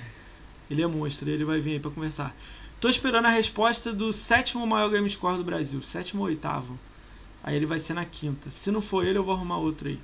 Ele 0.70 0.82
é 0.82 0.88
monstro, 0.88 1.30
ele 1.30 1.46
vai 1.46 1.60
vir 1.60 1.74
aí 1.74 1.80
pra 1.80 1.92
conversar. 1.92 2.36
Tô 2.80 2.90
esperando 2.90 3.26
a 3.26 3.30
resposta 3.30 3.92
do 3.92 4.14
sétimo 4.14 4.68
maior 4.68 4.90
game 4.90 5.10
score 5.10 5.38
do 5.38 5.44
Brasil, 5.44 5.82
sétimo 5.82 6.22
ou 6.22 6.28
oitavo. 6.28 6.78
Aí 7.48 7.56
ele 7.56 7.66
vai 7.66 7.80
ser 7.80 7.94
na 7.94 8.04
quinta. 8.04 8.52
Se 8.52 8.70
não 8.72 8.82
for 8.82 9.06
ele, 9.06 9.18
eu 9.18 9.24
vou 9.24 9.34
arrumar 9.34 9.56
outro 9.56 9.88
aí. 9.88 9.98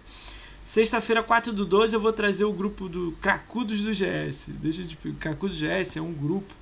Sexta-feira, 0.63 1.21
4 1.21 1.51
do 1.51 1.65
12, 1.65 1.93
eu 1.93 1.99
vou 1.99 2.13
trazer 2.13 2.45
o 2.45 2.53
grupo 2.53 2.87
do 2.87 3.11
Cracudos 3.19 3.81
do 3.81 3.91
GS. 3.91 4.47
Deixa 4.47 4.81
eu 4.81 4.87
te 4.87 4.95
Cracudos 5.19 5.59
do 5.59 5.67
GS 5.67 5.97
é 5.97 6.01
um 6.01 6.13
grupo 6.13 6.53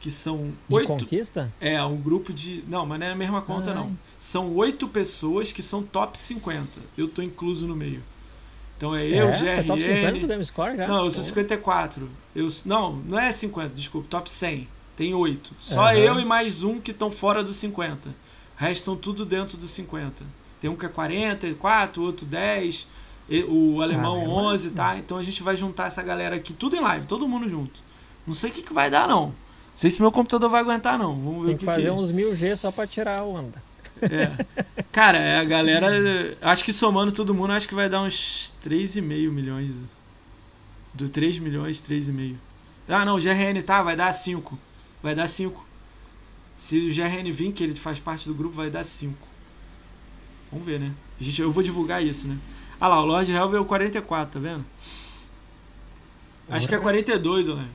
que 0.00 0.10
são 0.10 0.52
oito. 0.70 0.88
conquista? 0.88 1.52
É, 1.60 1.82
um 1.84 1.98
grupo 1.98 2.32
de. 2.32 2.64
Não, 2.66 2.86
mas 2.86 2.98
não 2.98 3.06
é 3.08 3.12
a 3.12 3.14
mesma 3.14 3.42
conta, 3.42 3.74
não. 3.74 3.94
São 4.18 4.54
oito 4.54 4.88
pessoas 4.88 5.52
que 5.52 5.62
são 5.62 5.82
top 5.82 6.18
50. 6.18 6.66
Eu 6.96 7.08
tô 7.08 7.20
incluso 7.20 7.66
no 7.66 7.76
meio. 7.76 8.02
Então 8.78 8.96
é 8.96 9.06
eu, 9.06 9.28
é, 9.28 9.32
GRN. 9.32 9.48
É 9.48 9.62
top 9.64 9.82
50 9.82 10.20
do 10.20 10.26
Game 10.28 10.46
Score, 10.46 10.76
já? 10.78 10.88
Não, 10.88 11.04
eu 11.04 11.10
sou 11.10 11.22
54. 11.22 12.08
Eu, 12.34 12.48
não, 12.64 12.96
não 12.96 13.18
é 13.18 13.30
50, 13.30 13.74
desculpa, 13.74 14.08
top 14.08 14.30
100. 14.30 14.66
Tem 14.96 15.12
oito. 15.12 15.52
Só 15.60 15.82
uhum. 15.82 15.92
eu 15.92 16.18
e 16.18 16.24
mais 16.24 16.62
um 16.62 16.80
que 16.80 16.90
estão 16.90 17.10
fora 17.10 17.44
dos 17.44 17.56
50. 17.56 18.24
Restam 18.56 18.96
tudo 18.96 19.24
dentro 19.24 19.56
dos 19.56 19.70
50. 19.70 20.24
Tem 20.60 20.70
um 20.70 20.76
que 20.76 20.86
é 20.86 20.88
44, 20.88 22.02
outro 22.02 22.24
10, 22.24 22.86
o 23.48 23.82
alemão 23.82 24.22
ah, 24.24 24.52
11, 24.52 24.70
tá? 24.70 24.96
Então 24.96 25.18
a 25.18 25.22
gente 25.22 25.42
vai 25.42 25.56
juntar 25.56 25.86
essa 25.86 26.02
galera 26.02 26.36
aqui, 26.36 26.52
tudo 26.52 26.76
em 26.76 26.80
live, 26.80 27.06
todo 27.06 27.28
mundo 27.28 27.48
junto. 27.48 27.80
Não 28.26 28.34
sei 28.34 28.50
o 28.50 28.52
que, 28.52 28.62
que 28.62 28.72
vai 28.72 28.90
dar, 28.90 29.06
não. 29.06 29.26
Não 29.26 29.34
sei 29.74 29.90
se 29.90 30.00
meu 30.00 30.10
computador 30.10 30.48
vai 30.48 30.62
aguentar, 30.62 30.98
não. 30.98 31.14
Vamos 31.14 31.40
ver 31.40 31.46
Tem 31.46 31.54
o 31.54 31.58
que 31.58 31.64
fazer 31.64 31.82
que... 31.82 31.90
uns 31.90 32.10
mil 32.10 32.34
G 32.34 32.56
só 32.56 32.70
pra 32.70 32.86
tirar 32.86 33.20
a 33.20 33.24
onda. 33.24 33.62
É. 34.02 34.30
Cara, 34.90 35.18
é 35.18 35.38
a 35.38 35.44
galera. 35.44 36.36
Acho 36.40 36.64
que 36.64 36.72
somando 36.72 37.12
todo 37.12 37.34
mundo, 37.34 37.52
acho 37.52 37.68
que 37.68 37.74
vai 37.74 37.88
dar 37.88 38.02
uns 38.02 38.54
3,5 38.64 39.02
milhões. 39.30 39.74
Do 40.94 41.08
3 41.08 41.38
milhões, 41.38 41.82
3,5. 41.82 42.36
Ah, 42.88 43.04
não, 43.04 43.16
o 43.16 43.20
GRN 43.20 43.60
tá, 43.64 43.82
vai 43.82 43.96
dar 43.96 44.12
5. 44.12 44.58
Vai 45.02 45.14
dar 45.14 45.28
5. 45.28 45.65
Se 46.58 46.78
o 46.78 46.94
GRN 46.94 47.30
vir, 47.30 47.52
que 47.52 47.62
ele 47.62 47.74
faz 47.74 47.98
parte 47.98 48.28
do 48.28 48.34
grupo, 48.34 48.56
vai 48.56 48.70
dar 48.70 48.84
5. 48.84 49.16
Vamos 50.50 50.66
ver, 50.66 50.80
né? 50.80 50.92
Gente, 51.20 51.42
eu 51.42 51.50
vou 51.50 51.62
divulgar 51.62 52.04
isso, 52.04 52.26
né? 52.28 52.38
Ah 52.80 52.88
lá, 52.88 53.00
o 53.00 53.06
Lord 53.06 53.30
Helve 53.30 53.56
é 53.56 53.60
o 53.60 53.64
44, 53.64 54.34
tá 54.34 54.38
vendo? 54.38 54.64
Acho 56.48 56.68
que 56.68 56.74
é 56.74 56.78
42, 56.78 57.48
né? 57.48 57.68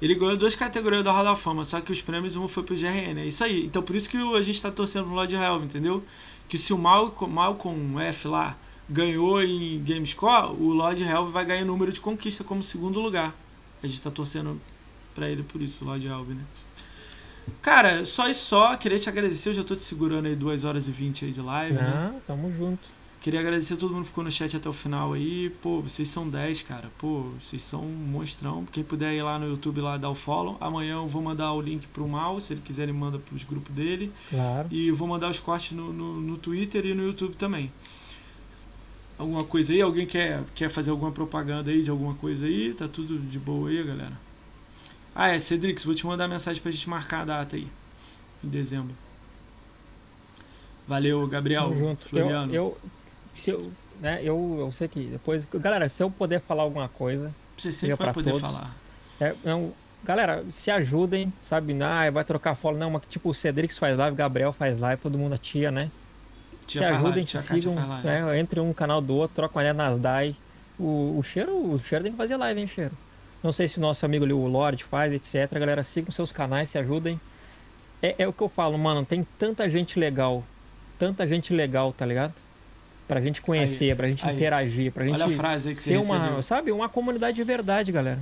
Ele 0.00 0.14
ganhou 0.14 0.36
duas 0.36 0.54
categorias 0.54 1.04
da 1.04 1.12
Hall 1.12 1.24
da 1.24 1.36
Fama, 1.36 1.64
só 1.64 1.80
que 1.80 1.90
os 1.90 2.00
prêmios 2.00 2.36
um 2.36 2.46
foi 2.46 2.62
pro 2.62 2.76
GRN. 2.76 3.20
É 3.20 3.26
isso 3.26 3.42
aí. 3.42 3.66
Então 3.66 3.82
por 3.82 3.96
isso 3.96 4.08
que 4.08 4.16
a 4.16 4.42
gente 4.42 4.60
tá 4.60 4.70
torcendo 4.70 5.06
pro 5.06 5.14
Lord 5.14 5.34
Helve, 5.34 5.64
entendeu? 5.64 6.04
Que 6.48 6.56
se 6.56 6.72
o 6.72 6.78
Malcolm, 6.78 7.32
Malcolm 7.32 8.00
F 8.00 8.28
lá 8.28 8.56
ganhou 8.88 9.42
em 9.42 9.82
Gamescore, 9.82 10.54
o 10.58 10.72
Lord 10.72 11.02
Helve 11.02 11.30
vai 11.30 11.44
ganhar 11.44 11.64
número 11.64 11.92
de 11.92 12.00
conquista 12.00 12.42
como 12.42 12.62
segundo 12.62 13.00
lugar. 13.00 13.34
A 13.82 13.86
gente 13.86 14.00
tá 14.00 14.10
torcendo 14.10 14.60
pra 15.14 15.28
ele 15.28 15.42
por 15.42 15.60
isso, 15.60 15.84
o 15.84 15.88
Lord 15.88 16.06
Helve, 16.06 16.34
né? 16.34 16.42
Cara, 17.62 18.04
só 18.06 18.28
e 18.28 18.34
só, 18.34 18.76
queria 18.76 18.98
te 18.98 19.08
agradecer. 19.08 19.50
Eu 19.50 19.54
já 19.54 19.64
tô 19.64 19.74
te 19.76 19.82
segurando 19.82 20.26
aí 20.26 20.36
2 20.36 20.64
horas 20.64 20.88
e 20.88 20.90
20 20.90 21.24
aí 21.26 21.32
de 21.32 21.40
live. 21.40 21.74
Não, 21.74 21.82
né? 21.82 22.20
tamo 22.26 22.52
junto. 22.56 22.98
Queria 23.20 23.40
agradecer 23.40 23.74
a 23.74 23.76
todo 23.76 23.92
mundo 23.92 24.02
que 24.02 24.08
ficou 24.08 24.22
no 24.22 24.30
chat 24.30 24.56
até 24.56 24.68
o 24.68 24.72
final 24.72 25.12
aí. 25.12 25.50
Pô, 25.60 25.80
vocês 25.80 26.08
são 26.08 26.28
10, 26.28 26.62
cara. 26.62 26.88
Pô, 26.98 27.24
vocês 27.40 27.62
são 27.62 27.82
um 27.82 27.92
monstrão. 27.92 28.64
Quem 28.70 28.84
puder 28.84 29.12
ir 29.12 29.22
lá 29.22 29.38
no 29.38 29.48
YouTube 29.48 29.80
lá 29.80 29.96
dar 29.96 30.08
o 30.08 30.14
follow. 30.14 30.56
Amanhã 30.60 30.94
eu 30.94 31.08
vou 31.08 31.20
mandar 31.20 31.52
o 31.52 31.60
link 31.60 31.86
pro 31.88 32.06
Mal, 32.06 32.40
se 32.40 32.54
ele 32.54 32.62
quiser 32.64 32.84
ele 32.84 32.92
manda 32.92 33.18
pros 33.18 33.42
grupos 33.42 33.74
dele. 33.74 34.12
Claro. 34.30 34.68
E 34.70 34.90
vou 34.92 35.08
mandar 35.08 35.28
os 35.28 35.40
cortes 35.40 35.72
no, 35.72 35.92
no, 35.92 36.20
no 36.20 36.36
Twitter 36.36 36.86
e 36.86 36.94
no 36.94 37.02
YouTube 37.02 37.34
também. 37.34 37.72
Alguma 39.18 39.42
coisa 39.42 39.72
aí? 39.72 39.82
Alguém 39.82 40.06
quer, 40.06 40.44
quer 40.54 40.68
fazer 40.68 40.90
alguma 40.90 41.10
propaganda 41.10 41.72
aí 41.72 41.82
de 41.82 41.90
alguma 41.90 42.14
coisa 42.14 42.46
aí? 42.46 42.72
Tá 42.72 42.86
tudo 42.86 43.18
de 43.18 43.38
boa 43.38 43.68
aí, 43.68 43.82
galera? 43.82 44.27
Ah, 45.14 45.28
é, 45.28 45.38
Cedrix, 45.38 45.84
vou 45.84 45.94
te 45.94 46.06
mandar 46.06 46.28
mensagem 46.28 46.62
pra 46.62 46.70
gente 46.70 46.88
marcar 46.88 47.22
a 47.22 47.24
data 47.24 47.56
aí. 47.56 47.66
Em 48.42 48.48
dezembro. 48.48 48.94
Valeu, 50.86 51.26
Gabriel. 51.26 51.64
Tamo 51.64 51.76
junto. 51.76 52.08
Floriano. 52.08 52.54
Eu, 52.54 52.78
eu, 52.82 52.90
se 53.34 53.50
eu, 53.50 53.70
né, 54.00 54.20
eu, 54.22 54.56
eu 54.58 54.72
sei 54.72 54.88
que 54.88 55.04
depois. 55.04 55.46
Galera, 55.54 55.88
se 55.88 56.02
eu 56.02 56.10
puder 56.10 56.40
falar 56.40 56.62
alguma 56.62 56.88
coisa. 56.88 57.34
Você 57.56 57.72
sempre 57.72 57.96
vai 57.96 58.14
poder 58.14 58.30
todos, 58.30 58.40
falar. 58.40 58.74
É, 59.20 59.34
não, 59.44 59.72
galera, 60.04 60.44
se 60.52 60.70
ajudem, 60.70 61.32
sabe? 61.46 61.76
Ah, 61.82 62.10
vai 62.10 62.24
trocar 62.24 62.54
follow. 62.54 62.78
Não, 62.78 62.90
mas 62.90 63.02
tipo, 63.10 63.28
o 63.28 63.34
Cedrix 63.34 63.76
faz 63.76 63.98
live, 63.98 64.16
Gabriel 64.16 64.52
faz 64.52 64.78
live, 64.78 65.02
todo 65.02 65.18
mundo 65.18 65.36
tia, 65.36 65.70
né? 65.70 65.90
Tia 66.66 66.80
se 66.80 66.86
ajudem, 66.86 67.26
se 67.26 67.38
sigam. 67.38 67.74
Né, 68.02 68.38
entre 68.38 68.60
um 68.60 68.72
canal 68.72 69.00
do 69.00 69.14
outro, 69.14 69.34
troca 69.34 69.56
uma 69.56 69.62
ideia 69.62 69.74
nas 69.74 69.98
DAI. 69.98 70.36
O, 70.78 71.18
o 71.18 71.22
cheiro, 71.22 71.52
o 71.52 71.82
cheiro 71.82 72.04
tem 72.04 72.12
que 72.12 72.18
fazer 72.18 72.36
live, 72.36 72.60
hein, 72.60 72.68
cheiro? 72.68 72.96
Não 73.42 73.52
sei 73.52 73.68
se 73.68 73.78
o 73.78 73.80
nosso 73.80 74.04
amigo 74.04 74.24
ali, 74.24 74.32
o 74.32 74.46
Lorde 74.46 74.84
faz, 74.84 75.12
etc. 75.12 75.50
Galera, 75.58 75.82
sigam 75.82 76.10
seus 76.10 76.32
canais, 76.32 76.70
se 76.70 76.78
ajudem. 76.78 77.20
É, 78.02 78.14
é 78.18 78.28
o 78.28 78.32
que 78.32 78.42
eu 78.42 78.48
falo, 78.48 78.76
mano. 78.78 79.04
Tem 79.04 79.26
tanta 79.38 79.68
gente 79.68 79.98
legal. 79.98 80.44
Tanta 80.98 81.26
gente 81.26 81.52
legal, 81.52 81.92
tá 81.92 82.04
ligado? 82.04 82.34
Pra 83.06 83.20
gente 83.20 83.40
conhecer, 83.40 83.90
aí, 83.90 83.96
pra 83.96 84.08
gente 84.08 84.26
aí. 84.26 84.34
interagir, 84.34 84.92
pra 84.92 85.04
gente 85.04 85.14
Olha 85.14 85.26
a 85.26 85.30
frase 85.30 85.70
aí 85.70 85.74
que 85.74 85.80
ser 85.80 85.96
você 85.96 86.06
uma, 86.06 86.18
recebeu. 86.18 86.42
sabe, 86.42 86.72
uma 86.72 86.88
comunidade 86.88 87.36
de 87.36 87.44
verdade, 87.44 87.92
galera. 87.92 88.18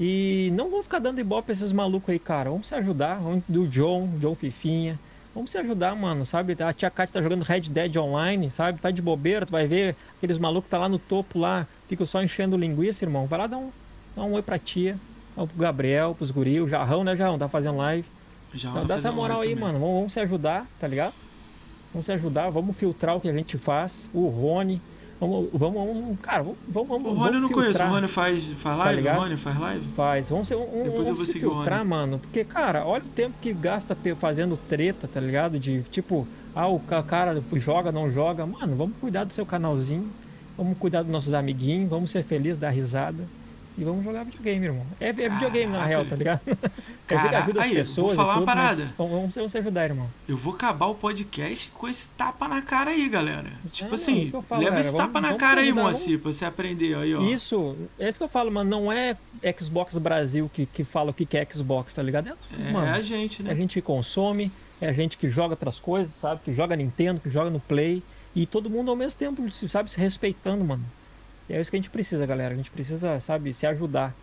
E 0.00 0.50
não 0.54 0.70
vão 0.70 0.82
ficar 0.82 0.98
dando 0.98 1.20
ibope 1.20 1.46
pra 1.46 1.52
esses 1.52 1.70
malucos 1.70 2.08
aí, 2.08 2.18
cara. 2.18 2.50
Vamos 2.50 2.66
se 2.66 2.74
ajudar. 2.74 3.20
Vamos 3.20 3.44
do 3.48 3.68
John, 3.68 4.08
John 4.18 4.34
Fifinha. 4.34 4.98
Vamos 5.34 5.50
se 5.50 5.58
ajudar, 5.58 5.94
mano, 5.94 6.26
sabe? 6.26 6.56
A 6.62 6.72
tia 6.72 6.90
Kátia 6.90 7.14
tá 7.14 7.22
jogando 7.22 7.42
Red 7.42 7.62
Dead 7.62 7.96
Online, 7.96 8.50
sabe? 8.50 8.80
Tá 8.80 8.90
de 8.90 9.00
bobeira, 9.00 9.46
tu 9.46 9.52
vai 9.52 9.66
ver 9.66 9.96
aqueles 10.18 10.36
malucos 10.36 10.64
que 10.64 10.70
tá 10.70 10.78
lá 10.78 10.88
no 10.88 10.98
topo 10.98 11.38
lá, 11.38 11.66
ficam 11.88 12.04
só 12.04 12.22
enchendo 12.22 12.56
linguiça, 12.56 13.04
irmão. 13.04 13.26
Vai 13.26 13.38
lá 13.38 13.46
dar 13.46 13.56
um, 13.56 13.70
Dá 14.14 14.22
um 14.22 14.32
oi 14.32 14.42
pra 14.42 14.58
tia, 14.58 14.98
pro 15.34 15.48
Gabriel, 15.56 16.14
pros 16.14 16.30
guri, 16.30 16.60
o 16.60 16.68
Jarrão, 16.68 17.02
né, 17.02 17.16
Jarrão? 17.16 17.38
Tá 17.38 17.48
fazendo 17.48 17.78
live. 17.78 18.06
Já 18.54 18.70
dá 18.84 18.96
essa 18.96 19.10
moral 19.10 19.40
aí, 19.40 19.50
também. 19.50 19.64
mano. 19.64 19.78
Vamos, 19.78 19.94
vamos, 19.94 20.12
se 20.12 20.20
ajudar, 20.20 20.66
tá 20.78 20.86
ligado? 20.86 21.14
Vamos 21.92 22.06
se 22.06 22.12
ajudar, 22.12 22.50
vamos 22.50 22.76
filtrar 22.76 23.16
o 23.16 23.20
que 23.20 23.28
a 23.28 23.32
gente 23.32 23.56
faz. 23.56 24.08
O 24.12 24.28
Rony. 24.28 24.80
Vamos, 25.18 25.48
vamos, 25.52 25.74
vamos 25.74 26.20
cara, 26.20 26.42
vamos, 26.42 26.88
vamos. 26.88 27.12
O 27.12 27.14
Rony 27.14 27.36
eu 27.36 27.40
não 27.40 27.48
filtrar, 27.48 27.64
conheço. 27.64 27.82
O 27.84 27.88
Rony 27.88 28.08
faz, 28.08 28.44
faz 28.44 28.62
tá 28.62 28.84
live? 28.84 29.02
Tá 29.02 29.12
o 29.12 29.20
Rony 29.20 29.36
faz 29.36 29.58
live? 29.58 29.86
Faz. 29.96 30.28
Vamos, 30.28 30.48
ser, 30.48 30.56
um, 30.56 30.84
Depois 30.84 31.08
eu 31.08 31.14
vou 31.14 31.24
se 31.24 31.38
filtrar, 31.38 31.84
mano. 31.84 32.18
Porque, 32.18 32.44
cara, 32.44 32.84
olha 32.84 33.04
o 33.04 33.08
tempo 33.08 33.34
que 33.40 33.52
gasta 33.54 33.96
fazendo 34.20 34.58
treta, 34.68 35.08
tá 35.08 35.20
ligado? 35.20 35.58
De 35.58 35.82
tipo, 35.84 36.26
ah, 36.54 36.66
o 36.66 36.80
cara 36.80 37.42
joga, 37.54 37.90
não 37.90 38.12
joga. 38.12 38.44
Mano, 38.44 38.76
vamos 38.76 38.96
cuidar 39.00 39.24
do 39.24 39.32
seu 39.32 39.46
canalzinho. 39.46 40.10
Vamos 40.58 40.76
cuidar 40.76 41.02
dos 41.02 41.10
nossos 41.10 41.32
amiguinhos. 41.32 41.88
Vamos 41.88 42.10
ser 42.10 42.24
felizes, 42.24 42.58
dar 42.58 42.70
risada 42.70 43.24
e 43.76 43.84
vamos 43.84 44.04
jogar 44.04 44.24
videogame, 44.24 44.66
irmão. 44.66 44.86
É, 45.00 45.08
é 45.08 45.12
videogame 45.12 45.72
na 45.72 45.84
real, 45.84 46.04
tá 46.04 46.14
ligado? 46.14 46.40
Cara, 47.06 47.38
ajuda 47.38 47.60
as 47.60 47.66
aí, 47.66 47.74
pessoas. 47.74 48.06
Vou 48.08 48.16
falar 48.16 48.34
tudo, 48.34 48.42
uma 48.42 48.46
parada. 48.46 48.94
Vamos, 48.98 49.34
vamos 49.34 49.52
se 49.52 49.58
ajudar, 49.58 49.84
irmão. 49.84 50.08
Eu 50.28 50.36
vou 50.36 50.54
acabar 50.54 50.86
o 50.86 50.94
podcast 50.94 51.70
com 51.70 51.88
esse 51.88 52.10
tapa 52.10 52.48
na 52.48 52.62
cara 52.62 52.90
aí, 52.90 53.08
galera. 53.08 53.50
Tipo 53.70 53.92
é, 53.92 53.94
assim, 53.94 54.32
falo, 54.48 54.62
leva 54.62 54.80
esse 54.80 54.92
tapa 54.92 55.20
vamos, 55.20 55.30
na 55.30 55.36
cara 55.36 55.62
aí, 55.62 55.72
Moacir, 55.72 56.18
pra 56.18 56.32
você 56.32 56.44
aprender 56.44 56.94
aí, 56.94 57.14
ó. 57.14 57.22
Isso, 57.22 57.76
é 57.98 58.08
isso 58.08 58.18
que 58.18 58.24
eu 58.24 58.28
falo, 58.28 58.50
mano. 58.50 58.68
Não 58.68 58.92
é 58.92 59.16
Xbox 59.58 59.96
Brasil 59.98 60.50
que, 60.52 60.66
que 60.66 60.84
fala 60.84 61.10
o 61.10 61.14
que 61.14 61.36
é 61.36 61.46
Xbox, 61.50 61.94
tá 61.94 62.02
ligado? 62.02 62.28
É, 62.28 62.34
nós, 62.52 62.66
é 62.66 62.70
mano. 62.70 62.92
a 62.92 63.00
gente, 63.00 63.42
né? 63.42 63.50
É 63.50 63.52
a 63.52 63.56
gente 63.56 63.74
que 63.74 63.82
consome, 63.82 64.52
é 64.80 64.88
a 64.88 64.92
gente 64.92 65.16
que 65.16 65.28
joga 65.28 65.54
outras 65.54 65.78
coisas, 65.78 66.14
sabe? 66.14 66.40
Que 66.44 66.52
joga 66.52 66.76
Nintendo, 66.76 67.20
que 67.20 67.30
joga 67.30 67.50
no 67.50 67.60
Play. 67.60 68.02
E 68.34 68.46
todo 68.46 68.70
mundo 68.70 68.90
ao 68.90 68.96
mesmo 68.96 69.18
tempo, 69.18 69.50
sabe, 69.68 69.90
se 69.90 69.98
respeitando, 69.98 70.64
mano. 70.64 70.84
E 71.48 71.54
é 71.54 71.60
isso 71.60 71.70
que 71.70 71.76
a 71.76 71.80
gente 71.80 71.90
precisa, 71.90 72.24
galera. 72.26 72.54
A 72.54 72.56
gente 72.56 72.70
precisa, 72.70 73.20
sabe, 73.20 73.52
se 73.54 73.66
ajudar. 73.66 74.14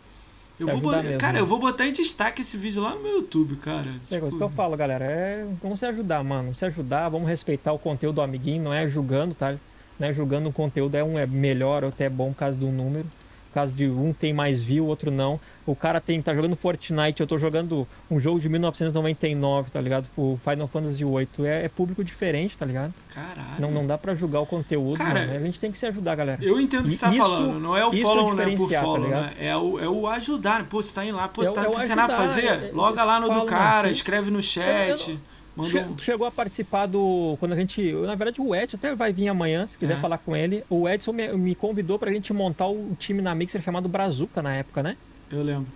Eu 0.59 0.67
se 0.67 0.75
vou 0.75 0.91
cara, 1.17 1.39
eu 1.39 1.45
vou 1.45 1.57
botar 1.57 1.87
em 1.87 1.93
destaque 1.93 2.41
esse 2.41 2.57
vídeo 2.57 2.81
lá 2.81 2.93
no 2.93 3.01
meu 3.01 3.13
YouTube, 3.17 3.55
cara. 3.55 3.87
É 4.11 4.15
tipo... 4.15 4.27
isso 4.27 4.37
que 4.37 4.43
eu 4.43 4.49
falo, 4.49 4.75
galera. 4.75 5.05
É, 5.05 5.47
vamos 5.61 5.79
se 5.79 5.85
ajudar, 5.85 6.21
mano. 6.23 6.53
Se 6.53 6.65
ajudar, 6.65 7.07
vamos 7.07 7.29
respeitar 7.29 7.71
o 7.71 7.79
conteúdo 7.79 8.15
do 8.15 8.21
amiguinho, 8.21 8.63
não 8.63 8.73
é 8.73 8.87
julgando, 8.89 9.33
tá? 9.33 9.55
Não 9.97 10.07
é 10.07 10.13
julgando 10.13 10.49
o 10.49 10.53
conteúdo, 10.53 10.95
é 10.95 11.03
um 11.03 11.17
é 11.17 11.25
melhor 11.25 11.83
ou 11.83 11.89
até 11.89 12.05
é 12.05 12.09
bom 12.09 12.31
por 12.31 12.39
causa 12.39 12.57
do 12.57 12.67
número 12.67 13.05
caso 13.53 13.73
de 13.73 13.87
um 13.87 14.13
tem 14.13 14.33
mais 14.33 14.61
view, 14.61 14.85
outro 14.85 15.11
não. 15.11 15.39
O 15.65 15.75
cara 15.75 16.01
tem, 16.01 16.19
tá 16.19 16.33
jogando 16.33 16.55
Fortnite, 16.55 17.21
eu 17.21 17.27
tô 17.27 17.37
jogando 17.37 17.87
um 18.09 18.19
jogo 18.19 18.39
de 18.39 18.49
1999, 18.49 19.69
tá 19.69 19.79
ligado? 19.79 20.09
O 20.17 20.39
Final 20.43 20.67
Fantasy 20.67 21.03
VIII. 21.03 21.45
É, 21.45 21.65
é, 21.65 21.69
público 21.69 22.03
diferente, 22.03 22.57
tá 22.57 22.65
ligado? 22.65 22.91
Caralho. 23.13 23.59
Não, 23.59 23.69
não 23.69 23.85
dá 23.85 23.95
pra 23.95 24.15
julgar 24.15 24.39
o 24.39 24.47
conteúdo, 24.47 24.97
cara, 24.97 25.27
mano. 25.27 25.35
A 25.35 25.39
gente 25.39 25.59
tem 25.59 25.71
que 25.71 25.77
se 25.77 25.85
ajudar, 25.85 26.15
galera. 26.15 26.43
Eu 26.43 26.59
entendo 26.59 26.87
o 26.87 26.89
que 26.89 26.95
você 26.95 27.05
tá 27.05 27.11
falando. 27.11 27.59
Não 27.59 27.77
é 27.77 27.85
o 27.85 27.93
follow, 27.93 28.33
né, 28.33 28.55
por 28.55 28.71
tá 28.71 28.81
follow, 28.81 29.09
tá 29.09 29.21
né? 29.21 29.33
É 29.39 29.55
o, 29.55 29.79
é 29.79 29.87
o 29.87 30.07
ajudar. 30.07 30.65
Pô, 30.65 30.81
você 30.81 30.95
tá 30.95 31.05
indo 31.05 31.17
lá, 31.17 31.27
pô, 31.27 31.43
você 31.43 31.51
é, 31.51 31.53
tá 31.53 31.65
é 31.65 31.69
ensinando 31.69 32.01
a 32.13 32.15
fazer? 32.15 32.45
É, 32.45 32.71
loga 32.73 33.03
lá 33.03 33.19
no 33.19 33.29
do 33.29 33.45
cara, 33.45 33.91
escreve 33.91 34.31
no 34.31 34.41
chat. 34.41 35.09
Eu, 35.09 35.13
eu, 35.13 35.19
Mandou... 35.55 35.97
Chegou 35.99 36.27
a 36.27 36.31
participar 36.31 36.85
do. 36.85 37.35
Quando 37.39 37.53
a 37.53 37.55
gente. 37.55 37.91
Na 37.91 38.15
verdade, 38.15 38.39
o 38.41 38.55
Edson 38.55 38.77
até 38.77 38.95
vai 38.95 39.11
vir 39.11 39.27
amanhã, 39.27 39.67
se 39.67 39.77
quiser 39.77 39.97
é. 39.97 39.99
falar 39.99 40.17
com 40.17 40.35
ele. 40.35 40.63
O 40.69 40.87
Edson 40.87 41.11
me, 41.11 41.27
me 41.33 41.55
convidou 41.55 41.99
pra 41.99 42.11
gente 42.11 42.31
montar 42.31 42.67
o 42.67 42.95
time 42.97 43.21
na 43.21 43.35
Mixer 43.35 43.61
chamado 43.61 43.89
Brazuca 43.89 44.41
na 44.41 44.55
época, 44.55 44.81
né? 44.81 44.95
Eu 45.31 45.43
lembro. 45.43 45.67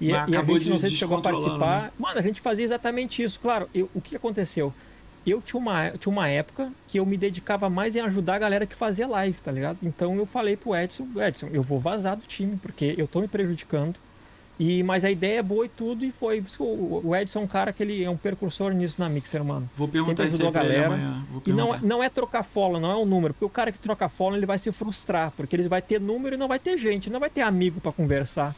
E, 0.00 0.08
e 0.08 0.14
a 0.14 0.26
gente, 0.26 0.58
de, 0.60 0.70
não 0.70 0.78
sei 0.78 0.90
se 0.90 0.96
chegou 0.96 1.18
a 1.18 1.22
participar. 1.22 1.82
Né? 1.84 1.90
Mano, 1.98 2.18
a 2.18 2.22
gente 2.22 2.40
fazia 2.40 2.64
exatamente 2.64 3.22
isso. 3.22 3.38
Claro, 3.40 3.68
eu, 3.74 3.88
o 3.94 4.00
que 4.00 4.16
aconteceu? 4.16 4.72
Eu 5.26 5.42
tinha 5.42 5.58
uma, 5.58 5.90
tinha 5.90 6.12
uma 6.12 6.28
época 6.28 6.70
que 6.86 6.98
eu 6.98 7.06
me 7.06 7.16
dedicava 7.16 7.68
mais 7.68 7.96
em 7.96 8.00
ajudar 8.00 8.36
a 8.36 8.38
galera 8.38 8.66
que 8.66 8.76
fazia 8.76 9.08
live, 9.08 9.36
tá 9.42 9.50
ligado? 9.50 9.78
Então 9.82 10.14
eu 10.16 10.24
falei 10.24 10.56
pro 10.56 10.76
Edson, 10.76 11.08
Edson, 11.16 11.48
eu 11.52 11.62
vou 11.62 11.80
vazar 11.80 12.16
do 12.16 12.22
time, 12.22 12.56
porque 12.56 12.94
eu 12.96 13.08
tô 13.08 13.20
me 13.20 13.26
prejudicando. 13.26 13.96
E, 14.58 14.82
mas 14.82 15.04
a 15.04 15.10
ideia 15.10 15.40
é 15.40 15.42
boa 15.42 15.66
e 15.66 15.68
tudo, 15.68 16.04
e 16.04 16.10
foi. 16.10 16.42
O 16.58 17.14
Edson 17.14 17.40
é 17.40 17.42
um 17.42 17.46
cara 17.46 17.72
que 17.74 17.82
ele 17.82 18.02
é 18.02 18.08
um 18.08 18.16
percursor 18.16 18.72
nisso 18.72 18.98
na 18.98 19.08
Mixer, 19.08 19.44
mano. 19.44 19.68
Vou 19.76 19.86
perguntar 19.86 20.24
ajudou 20.24 20.48
a 20.48 20.50
galera. 20.50 20.98
E 21.44 21.52
não, 21.52 21.74
é, 21.74 21.80
não 21.82 22.02
é 22.02 22.08
trocar 22.08 22.42
follow, 22.42 22.80
não 22.80 22.90
é 22.90 22.94
o 22.94 23.02
um 23.02 23.04
número. 23.04 23.34
Porque 23.34 23.44
o 23.44 23.50
cara 23.50 23.70
que 23.70 23.78
troca 23.78 24.08
follow, 24.08 24.36
ele 24.36 24.46
vai 24.46 24.56
se 24.56 24.72
frustrar, 24.72 25.30
porque 25.36 25.54
ele 25.54 25.68
vai 25.68 25.82
ter 25.82 26.00
número 26.00 26.36
e 26.36 26.38
não 26.38 26.48
vai 26.48 26.58
ter 26.58 26.78
gente, 26.78 27.10
não 27.10 27.20
vai 27.20 27.28
ter 27.28 27.42
amigo 27.42 27.80
para 27.80 27.92
conversar. 27.92 28.54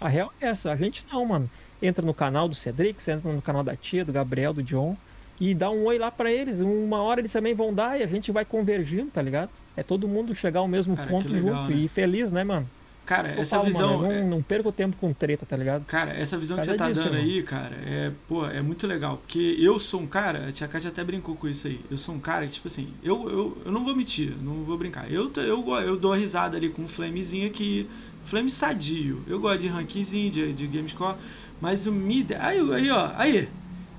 A 0.00 0.08
real 0.08 0.32
é 0.40 0.46
essa, 0.46 0.72
a 0.72 0.76
gente 0.76 1.04
não, 1.12 1.24
mano. 1.26 1.50
Entra 1.82 2.04
no 2.04 2.14
canal 2.14 2.48
do 2.48 2.54
Cedric, 2.54 2.98
entra 3.10 3.30
no 3.30 3.42
canal 3.42 3.62
da 3.62 3.76
tia, 3.76 4.04
do 4.04 4.12
Gabriel, 4.12 4.54
do 4.54 4.62
John, 4.62 4.96
e 5.38 5.54
dá 5.54 5.70
um 5.70 5.84
oi 5.84 5.98
lá 5.98 6.10
para 6.10 6.32
eles. 6.32 6.60
Uma 6.60 7.02
hora 7.02 7.20
eles 7.20 7.32
também 7.32 7.54
vão 7.54 7.74
dar 7.74 8.00
e 8.00 8.02
a 8.02 8.06
gente 8.06 8.32
vai 8.32 8.44
convergindo, 8.44 9.10
tá 9.10 9.20
ligado? 9.20 9.50
É 9.76 9.82
todo 9.82 10.08
mundo 10.08 10.34
chegar 10.34 10.60
ao 10.60 10.68
mesmo 10.68 10.96
cara, 10.96 11.10
ponto 11.10 11.28
legal, 11.28 11.56
junto. 11.56 11.70
Né? 11.70 11.82
E 11.82 11.88
feliz, 11.88 12.32
né, 12.32 12.42
mano? 12.42 12.66
Cara, 13.04 13.34
Eu 13.34 13.40
essa 13.42 13.56
falo, 13.56 13.64
visão. 13.64 13.98
mano, 13.98 14.12
eu 14.12 14.12
é- 14.12 14.20
não, 14.22 14.28
não 14.30 14.42
perco 14.42 14.70
tempo 14.70 14.96
com 14.96 15.12
treta, 15.12 15.44
tá 15.44 15.56
ligado? 15.56 15.84
Cara, 15.86 16.12
essa 16.12 16.38
visão 16.38 16.58
que 16.58 16.64
você 16.64 16.74
tá 16.74 16.88
disso, 16.88 17.02
dando 17.04 17.16
irmão. 17.16 17.20
aí, 17.20 17.42
cara, 17.42 17.74
é, 17.84 18.12
pô, 18.28 18.46
é 18.46 18.62
muito 18.62 18.86
legal. 18.86 19.16
Porque 19.18 19.56
eu 19.58 19.78
sou 19.78 20.00
um 20.00 20.06
cara, 20.06 20.46
a 20.48 20.52
Tia 20.52 20.68
Kátia 20.68 20.88
até 20.88 21.02
brincou 21.02 21.34
com 21.34 21.48
isso 21.48 21.66
aí. 21.66 21.80
Eu 21.90 21.96
sou 21.96 22.14
um 22.14 22.20
cara 22.20 22.46
que, 22.46 22.52
tipo 22.52 22.68
assim, 22.68 22.88
eu, 23.02 23.28
eu, 23.28 23.58
eu 23.66 23.72
não 23.72 23.84
vou 23.84 23.94
mentir, 23.96 24.32
não 24.40 24.62
vou 24.64 24.78
brincar. 24.78 25.10
Eu, 25.10 25.30
eu, 25.36 25.68
eu 25.80 25.96
dou 25.96 26.12
a 26.12 26.16
risada 26.16 26.56
ali 26.56 26.68
com 26.68 26.82
um 26.82 26.88
flamezinho 26.88 27.46
aqui, 27.48 27.88
flame 28.24 28.48
sadio. 28.48 29.20
Eu 29.26 29.40
gosto 29.40 29.58
de 29.60 29.66
rankingzinho, 29.68 30.30
de, 30.30 30.52
de 30.52 30.66
gamescore, 30.68 31.16
mas 31.60 31.86
o 31.88 31.92
mid. 31.92 32.30
Aí, 32.38 32.60
aí, 32.72 32.90
ó, 32.90 33.10
aí. 33.16 33.48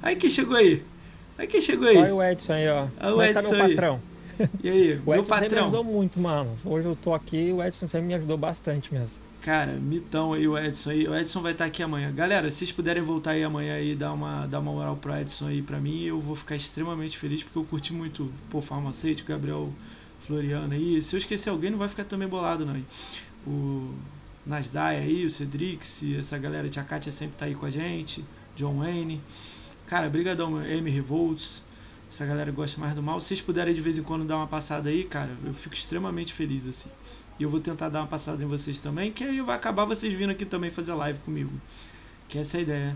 Aí 0.01 0.15
quem 0.15 0.29
chegou 0.29 0.55
aí? 0.55 0.81
Aí 1.37 1.47
quem 1.47 1.59
chegou 1.59 1.87
aí? 1.87 1.97
Olha 1.97 2.15
o 2.15 2.23
Edson 2.23 2.53
aí, 2.53 2.69
ó. 2.69 2.87
Olha 3.01 3.15
o 3.15 3.21
é 3.21 3.27
que 3.27 3.33
tá 3.33 3.39
Edson 3.41 3.55
meu 3.55 3.65
aí. 3.65 3.75
patrão? 3.75 4.01
E 4.63 4.69
aí, 4.69 5.01
O 5.05 5.13
Edson 5.13 5.35
sempre 5.37 5.49
me 5.49 5.59
ajudou 5.61 5.83
patrão? 5.83 5.83
muito, 5.83 6.19
mano. 6.19 6.57
Hoje 6.65 6.87
eu 6.87 6.95
tô 6.95 7.13
aqui, 7.13 7.51
o 7.51 7.61
Edson 7.63 7.87
sempre 7.87 8.07
me 8.07 8.13
ajudou 8.15 8.37
bastante 8.37 8.93
mesmo. 8.93 9.11
Cara, 9.41 9.73
mitão 9.73 10.31
aí 10.33 10.47
o 10.47 10.57
Edson 10.57 10.91
aí. 10.91 11.07
O 11.07 11.13
Edson 11.15 11.41
vai 11.41 11.51
estar 11.51 11.65
aqui 11.65 11.83
amanhã. 11.83 12.11
Galera, 12.13 12.49
se 12.49 12.57
vocês 12.59 12.71
puderem 12.71 13.03
voltar 13.03 13.31
aí 13.31 13.43
amanhã 13.43 13.79
e 13.79 13.93
dar 13.93 14.13
uma, 14.13 14.45
dar 14.47 14.59
uma 14.59 14.71
moral 14.71 14.95
pro 14.95 15.13
Edson 15.17 15.47
aí 15.47 15.61
pra 15.61 15.79
mim, 15.79 16.03
eu 16.03 16.19
vou 16.21 16.35
ficar 16.35 16.55
extremamente 16.55 17.17
feliz 17.17 17.43
porque 17.43 17.57
eu 17.57 17.65
curti 17.65 17.91
muito, 17.93 18.31
pô, 18.49 18.61
farmacêutico, 18.61 19.29
Gabriel 19.29 19.69
Floriano 20.25 20.73
aí. 20.73 21.03
Se 21.03 21.15
eu 21.15 21.17
esquecer 21.17 21.49
alguém, 21.49 21.69
não 21.71 21.77
vai 21.77 21.89
ficar 21.89 22.05
também 22.05 22.27
bolado, 22.27 22.65
não. 22.65 22.75
hein? 22.75 22.85
O 23.45 23.93
Nasdai 24.45 24.97
aí, 24.97 25.25
o 25.25 25.29
Cedrix, 25.29 26.03
essa 26.17 26.37
galera, 26.37 26.69
Tia 26.69 26.83
Kátia 26.83 27.11
sempre 27.11 27.35
tá 27.37 27.45
aí 27.45 27.53
com 27.53 27.65
a 27.65 27.69
gente, 27.69 28.23
John 28.55 28.79
Wayne. 28.79 29.19
Cara, 29.87 30.09
brigadão, 30.09 30.63
M 30.65 30.89
Revolts. 30.89 31.65
Essa 32.13 32.27
galera 32.27 32.51
gosta 32.51 32.79
mais 32.79 32.93
do 32.93 33.01
mal. 33.01 33.19
Se 33.19 33.29
vocês 33.29 33.41
puderem 33.41 33.73
de 33.73 33.81
vez 33.81 33.97
em 33.97 34.03
quando 34.03 34.23
dar 34.23 34.37
uma 34.37 34.45
passada 34.45 34.87
aí, 34.87 35.03
cara, 35.03 35.31
eu 35.43 35.51
fico 35.53 35.73
extremamente 35.73 36.31
feliz 36.31 36.67
assim. 36.67 36.89
E 37.39 37.43
eu 37.43 37.49
vou 37.49 37.59
tentar 37.59 37.89
dar 37.89 38.01
uma 38.01 38.07
passada 38.07 38.43
em 38.43 38.45
vocês 38.45 38.79
também, 38.79 39.11
que 39.11 39.23
aí 39.23 39.41
vai 39.41 39.55
acabar 39.55 39.85
vocês 39.85 40.13
vindo 40.13 40.29
aqui 40.29 40.45
também 40.45 40.69
fazer 40.69 40.93
live 40.93 41.17
comigo. 41.25 41.49
Que 42.29 42.37
essa 42.37 42.57
é 42.57 42.59
a 42.59 42.61
ideia. 42.61 42.95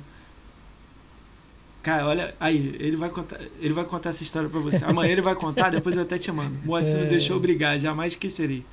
Cara, 1.81 2.05
olha, 2.05 2.35
aí, 2.39 2.75
ele 2.79 2.95
vai 2.95 3.09
contar, 3.09 3.39
ele 3.59 3.73
vai 3.73 3.85
contar 3.85 4.09
essa 4.09 4.21
história 4.21 4.47
pra 4.49 4.59
você. 4.59 4.85
Amanhã 4.85 5.11
ele 5.11 5.21
vai 5.21 5.33
contar, 5.33 5.69
depois 5.71 5.95
eu 5.95 6.03
até 6.03 6.19
te 6.19 6.31
mando. 6.31 6.55
Moacir 6.63 6.97
É. 6.97 7.01
não 7.01 7.09
deixou 7.09 7.37
eu 7.37 7.39
brigar, 7.39 7.79
jamais 7.79 8.13
esquecerei. 8.13 8.63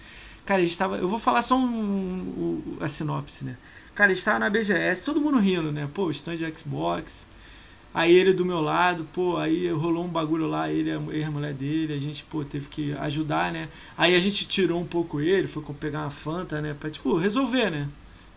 Cara, 0.44 0.60
a 0.60 0.64
gente 0.66 0.76
tava, 0.76 0.98
eu 0.98 1.08
vou 1.08 1.18
falar 1.18 1.40
só 1.40 1.56
um, 1.56 1.64
um- 1.64 2.76
a 2.80 2.88
sinopse, 2.88 3.44
né? 3.46 3.56
Cara, 3.94 4.10
a 4.10 4.14
gente 4.14 4.24
tava 4.24 4.40
na 4.40 4.50
BGS, 4.50 5.04
todo 5.04 5.20
mundo 5.22 5.38
rindo, 5.38 5.72
né? 5.72 5.88
Pô, 5.94 6.10
stand 6.10 6.36
de 6.36 6.58
Xbox. 6.58 7.26
Aí 7.94 8.12
ele 8.12 8.32
do 8.32 8.44
meu 8.44 8.60
lado, 8.60 9.06
pô, 9.14 9.36
aí 9.36 9.70
rolou 9.70 10.04
um 10.04 10.08
bagulho 10.08 10.48
lá, 10.48 10.68
ele 10.68 10.90
e 10.90 11.22
a 11.22 11.30
mulher 11.30 11.54
dele, 11.54 11.92
a 11.94 11.98
gente, 12.00 12.24
pô, 12.24 12.44
teve 12.44 12.66
que 12.66 12.92
ajudar, 12.94 13.52
né? 13.52 13.68
Aí 13.96 14.16
a 14.16 14.18
gente 14.18 14.44
tirou 14.48 14.80
um 14.80 14.84
pouco 14.84 15.20
ele, 15.20 15.46
foi 15.46 15.62
pegar 15.78 16.00
uma 16.00 16.10
Fanta, 16.10 16.60
né? 16.60 16.74
Pra, 16.78 16.90
tipo, 16.90 17.16
resolver, 17.16 17.70
né? 17.70 17.86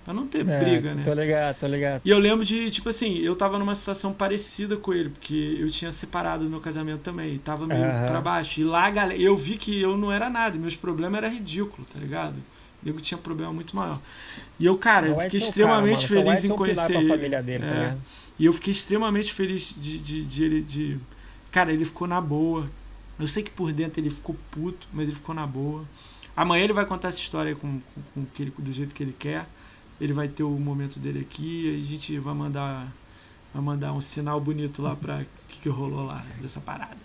Pra 0.06 0.14
não 0.14 0.28
ter 0.28 0.48
É, 0.48 0.60
briga, 0.60 0.94
né? 0.94 1.02
Tô 1.04 1.12
ligado, 1.12 1.56
tô 1.60 1.68
ligado. 1.68 2.02
E 2.06 2.10
eu 2.12 2.20
lembro 2.20 2.46
de, 2.46 2.70
tipo 2.70 2.88
assim, 2.88 3.18
eu 3.18 3.36
tava 3.36 3.58
numa 3.58 3.74
situação 3.74 4.14
parecida 4.14 4.78
com 4.78 4.94
ele, 4.94 5.10
porque 5.10 5.58
eu 5.60 5.70
tinha 5.72 5.92
separado 5.92 6.44
do 6.44 6.50
meu 6.52 6.60
casamento 6.60 7.02
também, 7.02 7.34
e 7.34 7.40
tava 7.40 7.66
meio 7.66 7.82
Aham. 7.82 8.06
pra 8.08 8.22
baixo. 8.22 8.62
E 8.62 8.64
lá, 8.64 8.88
galera, 8.92 9.20
eu 9.20 9.36
vi 9.36 9.58
que 9.58 9.82
eu 9.82 9.98
não 9.98 10.12
era 10.12 10.30
nada, 10.30 10.56
meus 10.58 10.76
problemas 10.76 11.18
eram 11.24 11.34
ridículos, 11.34 11.90
tá 11.92 12.00
ligado? 12.00 12.36
Eu 12.86 12.94
tinha 13.02 13.18
problema 13.18 13.52
muito 13.52 13.76
maior. 13.76 14.00
E 14.60 14.66
eu, 14.66 14.78
cara, 14.78 15.08
eu 15.08 15.16
O 15.16 15.20
fiquei 15.20 15.40
é 15.40 15.44
o 15.44 15.46
extremamente 15.48 16.08
cara, 16.08 16.22
mano. 16.22 16.30
O 16.30 16.36
feliz 16.36 16.44
em 16.46 16.50
é 16.50 16.54
o 16.54 16.56
pilar 16.56 16.88
conhecer 16.88 16.94
ele. 16.94 17.10
família 17.10 17.42
dele, 17.44 17.64
tá 17.66 17.72
É. 17.72 17.80
ligado? 17.80 17.98
E 18.40 18.46
eu 18.46 18.54
fiquei 18.54 18.72
extremamente 18.72 19.34
feliz 19.34 19.74
de, 19.78 19.98
de, 20.00 20.24
de 20.26 20.44
ele. 20.44 20.62
De... 20.62 21.00
Cara, 21.52 21.72
ele 21.74 21.86
ficou 21.86 22.08
na 22.08 22.22
boa. 22.22 22.70
Eu 23.20 23.28
sei 23.28 23.44
que 23.44 23.50
por 23.52 23.72
dentro 23.74 24.00
ele 24.00 24.10
ficou 24.12 24.36
puto, 24.52 24.88
mas 24.94 25.08
ele 25.08 25.16
ficou 25.16 25.34
na 25.34 25.48
boa. 25.48 25.84
Amanhã 26.36 26.64
ele 26.66 26.74
vai 26.74 26.86
contar 26.86 27.08
essa 27.10 27.20
história 27.20 27.56
com, 27.56 27.80
com, 27.80 28.02
com 28.14 28.26
que 28.34 28.44
ele- 28.44 28.54
do 28.58 28.72
jeito 28.72 28.94
que 28.94 29.04
ele 29.04 29.16
quer. 29.18 29.48
Ele 30.00 30.14
vai 30.14 30.28
ter 30.28 30.44
o 30.44 30.50
momento 30.52 31.00
dele 31.00 31.20
aqui 31.22 31.66
e 31.68 31.78
a 31.80 31.84
gente 31.84 32.20
vai 32.20 32.34
mandar, 32.36 32.88
vai 33.54 33.64
mandar 33.64 33.94
um 33.94 34.02
sinal 34.02 34.40
bonito 34.40 34.82
lá 34.82 34.96
pra 34.96 35.24
que, 35.50 35.60
que 35.62 35.70
rolou 35.70 36.06
lá 36.06 36.24
dessa 36.42 36.62
parada. 36.62 36.98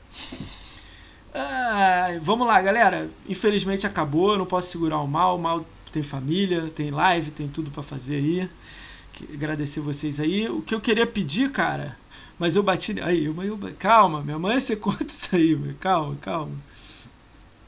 Ah, 1.34 2.08
vamos 2.20 2.46
lá, 2.46 2.60
galera. 2.60 3.08
Infelizmente 3.28 3.86
acabou, 3.86 4.32
eu 4.32 4.38
não 4.38 4.46
posso 4.46 4.70
segurar 4.70 4.98
o 5.00 5.06
mal. 5.08 5.36
O 5.36 5.40
mal 5.40 5.64
tem 5.92 6.02
família, 6.02 6.70
tem 6.74 6.90
live, 6.90 7.30
tem 7.30 7.48
tudo 7.48 7.70
pra 7.70 7.82
fazer 7.82 8.16
aí. 8.16 8.48
Agradecer 9.32 9.80
vocês 9.80 10.18
aí. 10.20 10.48
O 10.48 10.62
que 10.62 10.74
eu 10.74 10.80
queria 10.80 11.06
pedir, 11.06 11.50
cara, 11.50 11.96
mas 12.38 12.56
eu 12.56 12.62
bati. 12.62 13.00
Aí, 13.00 13.24
eu, 13.26 13.42
eu, 13.42 13.58
calma, 13.78 14.20
minha 14.22 14.38
mãe 14.38 14.58
você 14.58 14.74
conta 14.76 15.04
isso 15.06 15.34
aí, 15.36 15.54
meu. 15.56 15.74
calma, 15.80 16.16
calma. 16.20 16.52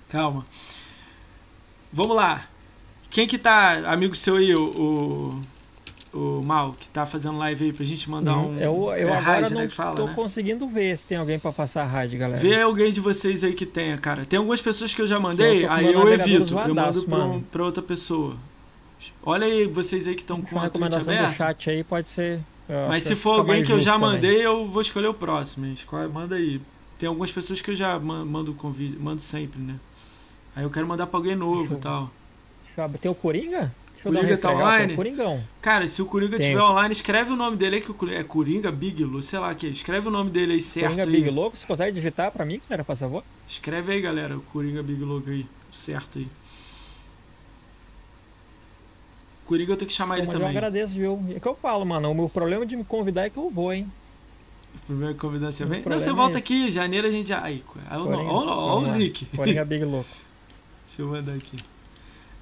Calma. 0.08 0.47
Vamos 1.92 2.16
lá. 2.16 2.47
Quem 3.10 3.26
que 3.26 3.39
tá, 3.39 3.74
amigo 3.92 4.16
seu 4.16 4.36
aí, 4.36 4.52
o, 4.55 5.40
o, 6.12 6.18
o 6.18 6.42
Mal, 6.42 6.74
que 6.78 6.89
tá 6.89 7.06
fazendo 7.06 7.39
live 7.39 7.66
aí 7.66 7.73
pra 7.73 7.84
gente 7.84 8.10
mandar 8.10 8.36
um. 8.36 8.58
eu 8.58 8.74
eu 8.97 9.08
é 9.08 9.16
agora 9.16 9.20
raid, 9.20 9.55
não 9.55 9.60
né, 9.60 9.68
que 9.68 9.74
fala, 9.74 9.94
tô 9.94 10.06
né? 10.06 10.12
conseguindo 10.14 10.66
ver 10.66 10.98
se 10.98 11.06
tem 11.06 11.18
alguém 11.18 11.39
pra 11.39 11.52
passar 11.52 11.82
a 11.82 11.86
rádio, 11.86 12.18
galera. 12.18 12.40
Vê 12.40 12.60
alguém 12.60 12.90
de 12.92 13.00
vocês 13.00 13.44
aí 13.44 13.52
que 13.55 13.64
tenha, 13.64 13.97
cara. 13.98 14.24
Tem 14.24 14.36
algumas 14.39 14.60
pessoas 14.60 14.92
que 14.92 15.00
eu 15.00 15.06
já 15.06 15.20
mandei, 15.20 15.64
Eu 15.64 15.70
aí 15.70 15.92
eu 15.92 16.08
evito. 16.12 16.58
Eu 16.58 16.74
mando 16.74 17.05
pra, 17.05 17.24
um- 17.24 17.40
pra 17.40 17.64
outra 17.64 17.82
pessoa. 17.82 18.36
Olha 19.23 19.47
aí, 19.47 19.66
vocês 19.66 20.07
aí 20.07 20.15
que 20.15 20.23
estão 20.23 20.41
com 20.41 20.58
a 20.58 20.62
Twitch 20.62 20.65
recomendação 20.65 21.05
do 21.05 21.10
aberta. 21.18 21.36
chat 21.39 21.70
aí 21.70 21.84
pode 21.84 22.08
ser. 22.10 22.41
Mas 22.89 23.02
se 23.02 23.15
for 23.15 23.41
alguém 23.41 23.62
que 23.62 23.73
eu 23.73 23.78
já 23.81 23.92
também. 23.94 24.08
mandei, 24.10 24.47
eu 24.47 24.66
vou 24.66 24.81
escolher 24.81 25.08
o 25.08 25.15
próximo. 25.15 25.66
Escolhe- 25.66 26.08
Manda 26.08 26.36
aí. 26.36 26.60
Tem 26.99 27.08
algumas 27.08 27.31
pessoas 27.31 27.60
que 27.60 27.70
eu 27.70 27.74
já 27.76 27.99
ma- 27.99 28.24
mando 28.24 28.55
convite, 28.55 28.97
mando 28.97 29.20
sempre, 29.20 29.60
né? 29.60 29.74
Aí 30.57 30.62
eu 30.65 30.70
quero 30.70 30.86
mandar 30.86 31.07
pra 31.07 31.18
alguém 31.18 31.34
novo 31.34 31.60
Deixa 31.62 31.74
e 31.74 31.78
tal. 31.78 32.10
Eu. 32.76 32.89
Tem 32.99 33.10
o 33.10 33.15
Coringa? 33.15 33.73
Deixa 34.02 34.18
Coringa 34.20 34.36
tá 34.39 34.50
online? 34.52 34.94
Coringão. 34.97 35.42
Cara, 35.60 35.89
se 35.89 36.00
o 36.02 36.07
Coringa 36.07 36.36
Tem. 36.36 36.47
estiver 36.47 36.62
online, 36.62 36.92
escreve 36.92 37.33
o 37.33 37.36
nome 37.36 37.57
dele 37.57 37.76
aí, 37.76 37.83
que 37.83 37.91
o 37.91 37.94
Coringa- 37.94 38.18
é 38.20 38.24
Coringa 38.24 38.70
Biglo, 38.70 39.20
sei 39.23 39.39
lá 39.39 39.55
que. 39.55 39.66
Escreve 39.68 40.08
o 40.08 40.10
nome 40.10 40.31
dele 40.31 40.52
aí 40.55 40.60
certo 40.60 40.84
Coringa 40.91 41.02
aí. 41.05 41.10
Big 41.10 41.31
Louco, 41.31 41.57
você 41.57 41.66
consegue 41.66 41.92
digitar 41.92 42.31
pra 42.31 42.44
mim, 42.44 42.60
cara, 42.68 42.84
por 42.84 42.94
favor? 42.97 43.24
Escreve 43.49 43.92
aí, 43.92 44.00
galera, 44.00 44.36
o 44.36 44.41
Coringa 44.41 44.83
Big 44.83 45.02
Logo 45.02 45.28
aí, 45.31 45.44
certo 45.73 46.18
aí. 46.18 46.28
Coringa 49.44 49.73
eu 49.73 49.76
tenho 49.76 49.89
que 49.89 49.94
chamar 49.94 50.16
ele 50.18 50.26
Mas 50.26 50.34
eu 50.34 50.40
também. 50.40 50.56
agradeço, 50.56 50.94
viu? 50.94 51.23
É 51.34 51.40
que 51.40 51.47
eu 51.47 51.55
falo, 51.55 51.84
mano. 51.84 52.10
O 52.10 52.14
meu 52.14 52.28
problema 52.28 52.64
de 52.64 52.76
me 52.76 52.84
convidar 52.84 53.26
é 53.26 53.31
que 53.31 53.36
eu 53.36 53.50
vou, 53.50 53.73
hein? 53.73 53.90
O 54.74 54.86
primeiro 54.86 55.14
convidado 55.14 55.52
você 55.52 55.64
vem. 55.64 55.78
Não, 55.78 55.82
problema 55.82 56.00
você 56.00 56.10
é 56.10 56.12
volta 56.12 56.31
esse. 56.32 56.39
aqui, 56.39 56.70
janeiro 56.70 57.06
a 57.06 57.10
gente 57.10 57.28
já. 57.28 57.42
Aí, 57.42 57.62
olha 57.90 58.00
o- 58.00 58.97
link. 58.97 59.26
Coringa 59.36 59.64
Big 59.66 59.84
Louco. 59.84 60.08
Deixa 60.86 61.02
eu 61.02 61.08
mandar 61.08 61.34
aqui. 61.34 61.58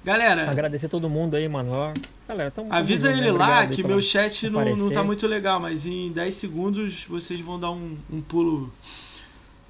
Galera, 0.03 0.49
Agradecer 0.49 0.89
todo 0.89 1.09
mundo 1.09 1.35
aí, 1.35 1.47
mano. 1.47 1.71
Ó, 1.71 1.93
galera, 2.27 2.51
tamo, 2.51 2.73
avisa 2.73 3.09
junto, 3.09 3.21
ele 3.21 3.31
né? 3.31 3.37
lá 3.37 3.67
que 3.67 3.81
meu 3.83 4.01
chat 4.01 4.49
não, 4.49 4.75
não 4.75 4.89
tá 4.91 5.01
muito 5.01 5.25
legal, 5.25 5.61
mas 5.61 5.85
em 5.85 6.11
10 6.11 6.35
segundos 6.35 7.05
vocês 7.05 7.39
vão 7.39 7.57
dar 7.59 7.71
um, 7.71 7.97
um 8.11 8.21
pulo. 8.21 8.71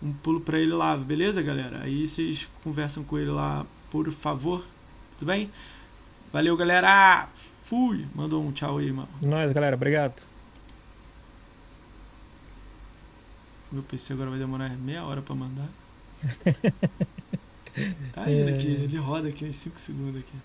Um 0.02 0.12
pulo 0.12 0.42
pra 0.42 0.58
ele 0.60 0.74
lá, 0.74 0.98
beleza, 0.98 1.42
galera? 1.42 1.82
Aí 1.84 2.08
vocês 2.08 2.50
conversam 2.64 3.04
com 3.04 3.18
ele 3.18 3.30
lá, 3.30 3.66
por 3.92 4.12
favor. 4.12 4.66
Tudo 5.20 5.28
bem? 5.28 5.50
Valeu, 6.34 6.58
galera! 6.58 7.28
Fui! 7.64 8.06
Mandou 8.14 8.44
um 8.44 8.52
tchau 8.52 8.80
aí, 8.80 8.92
mano. 8.92 9.08
Nós, 9.22 9.54
galera. 9.54 9.76
Obrigado. 9.76 10.22
Meu 13.72 13.84
PC 13.84 14.14
agora 14.14 14.30
vai 14.32 14.40
demorar 14.40 14.70
meia 14.78 15.04
hora 15.06 15.22
pra 15.22 15.36
mandar. 15.36 15.68
Tá 18.14 18.30
indo 18.30 18.50
É. 18.52 18.54
aqui, 18.54 18.68
ele 18.68 18.98
roda 19.00 19.30
aqui 19.30 19.46
uns 19.46 19.56
5 19.56 19.80
segundos 19.80 20.20
aqui. 20.22 20.38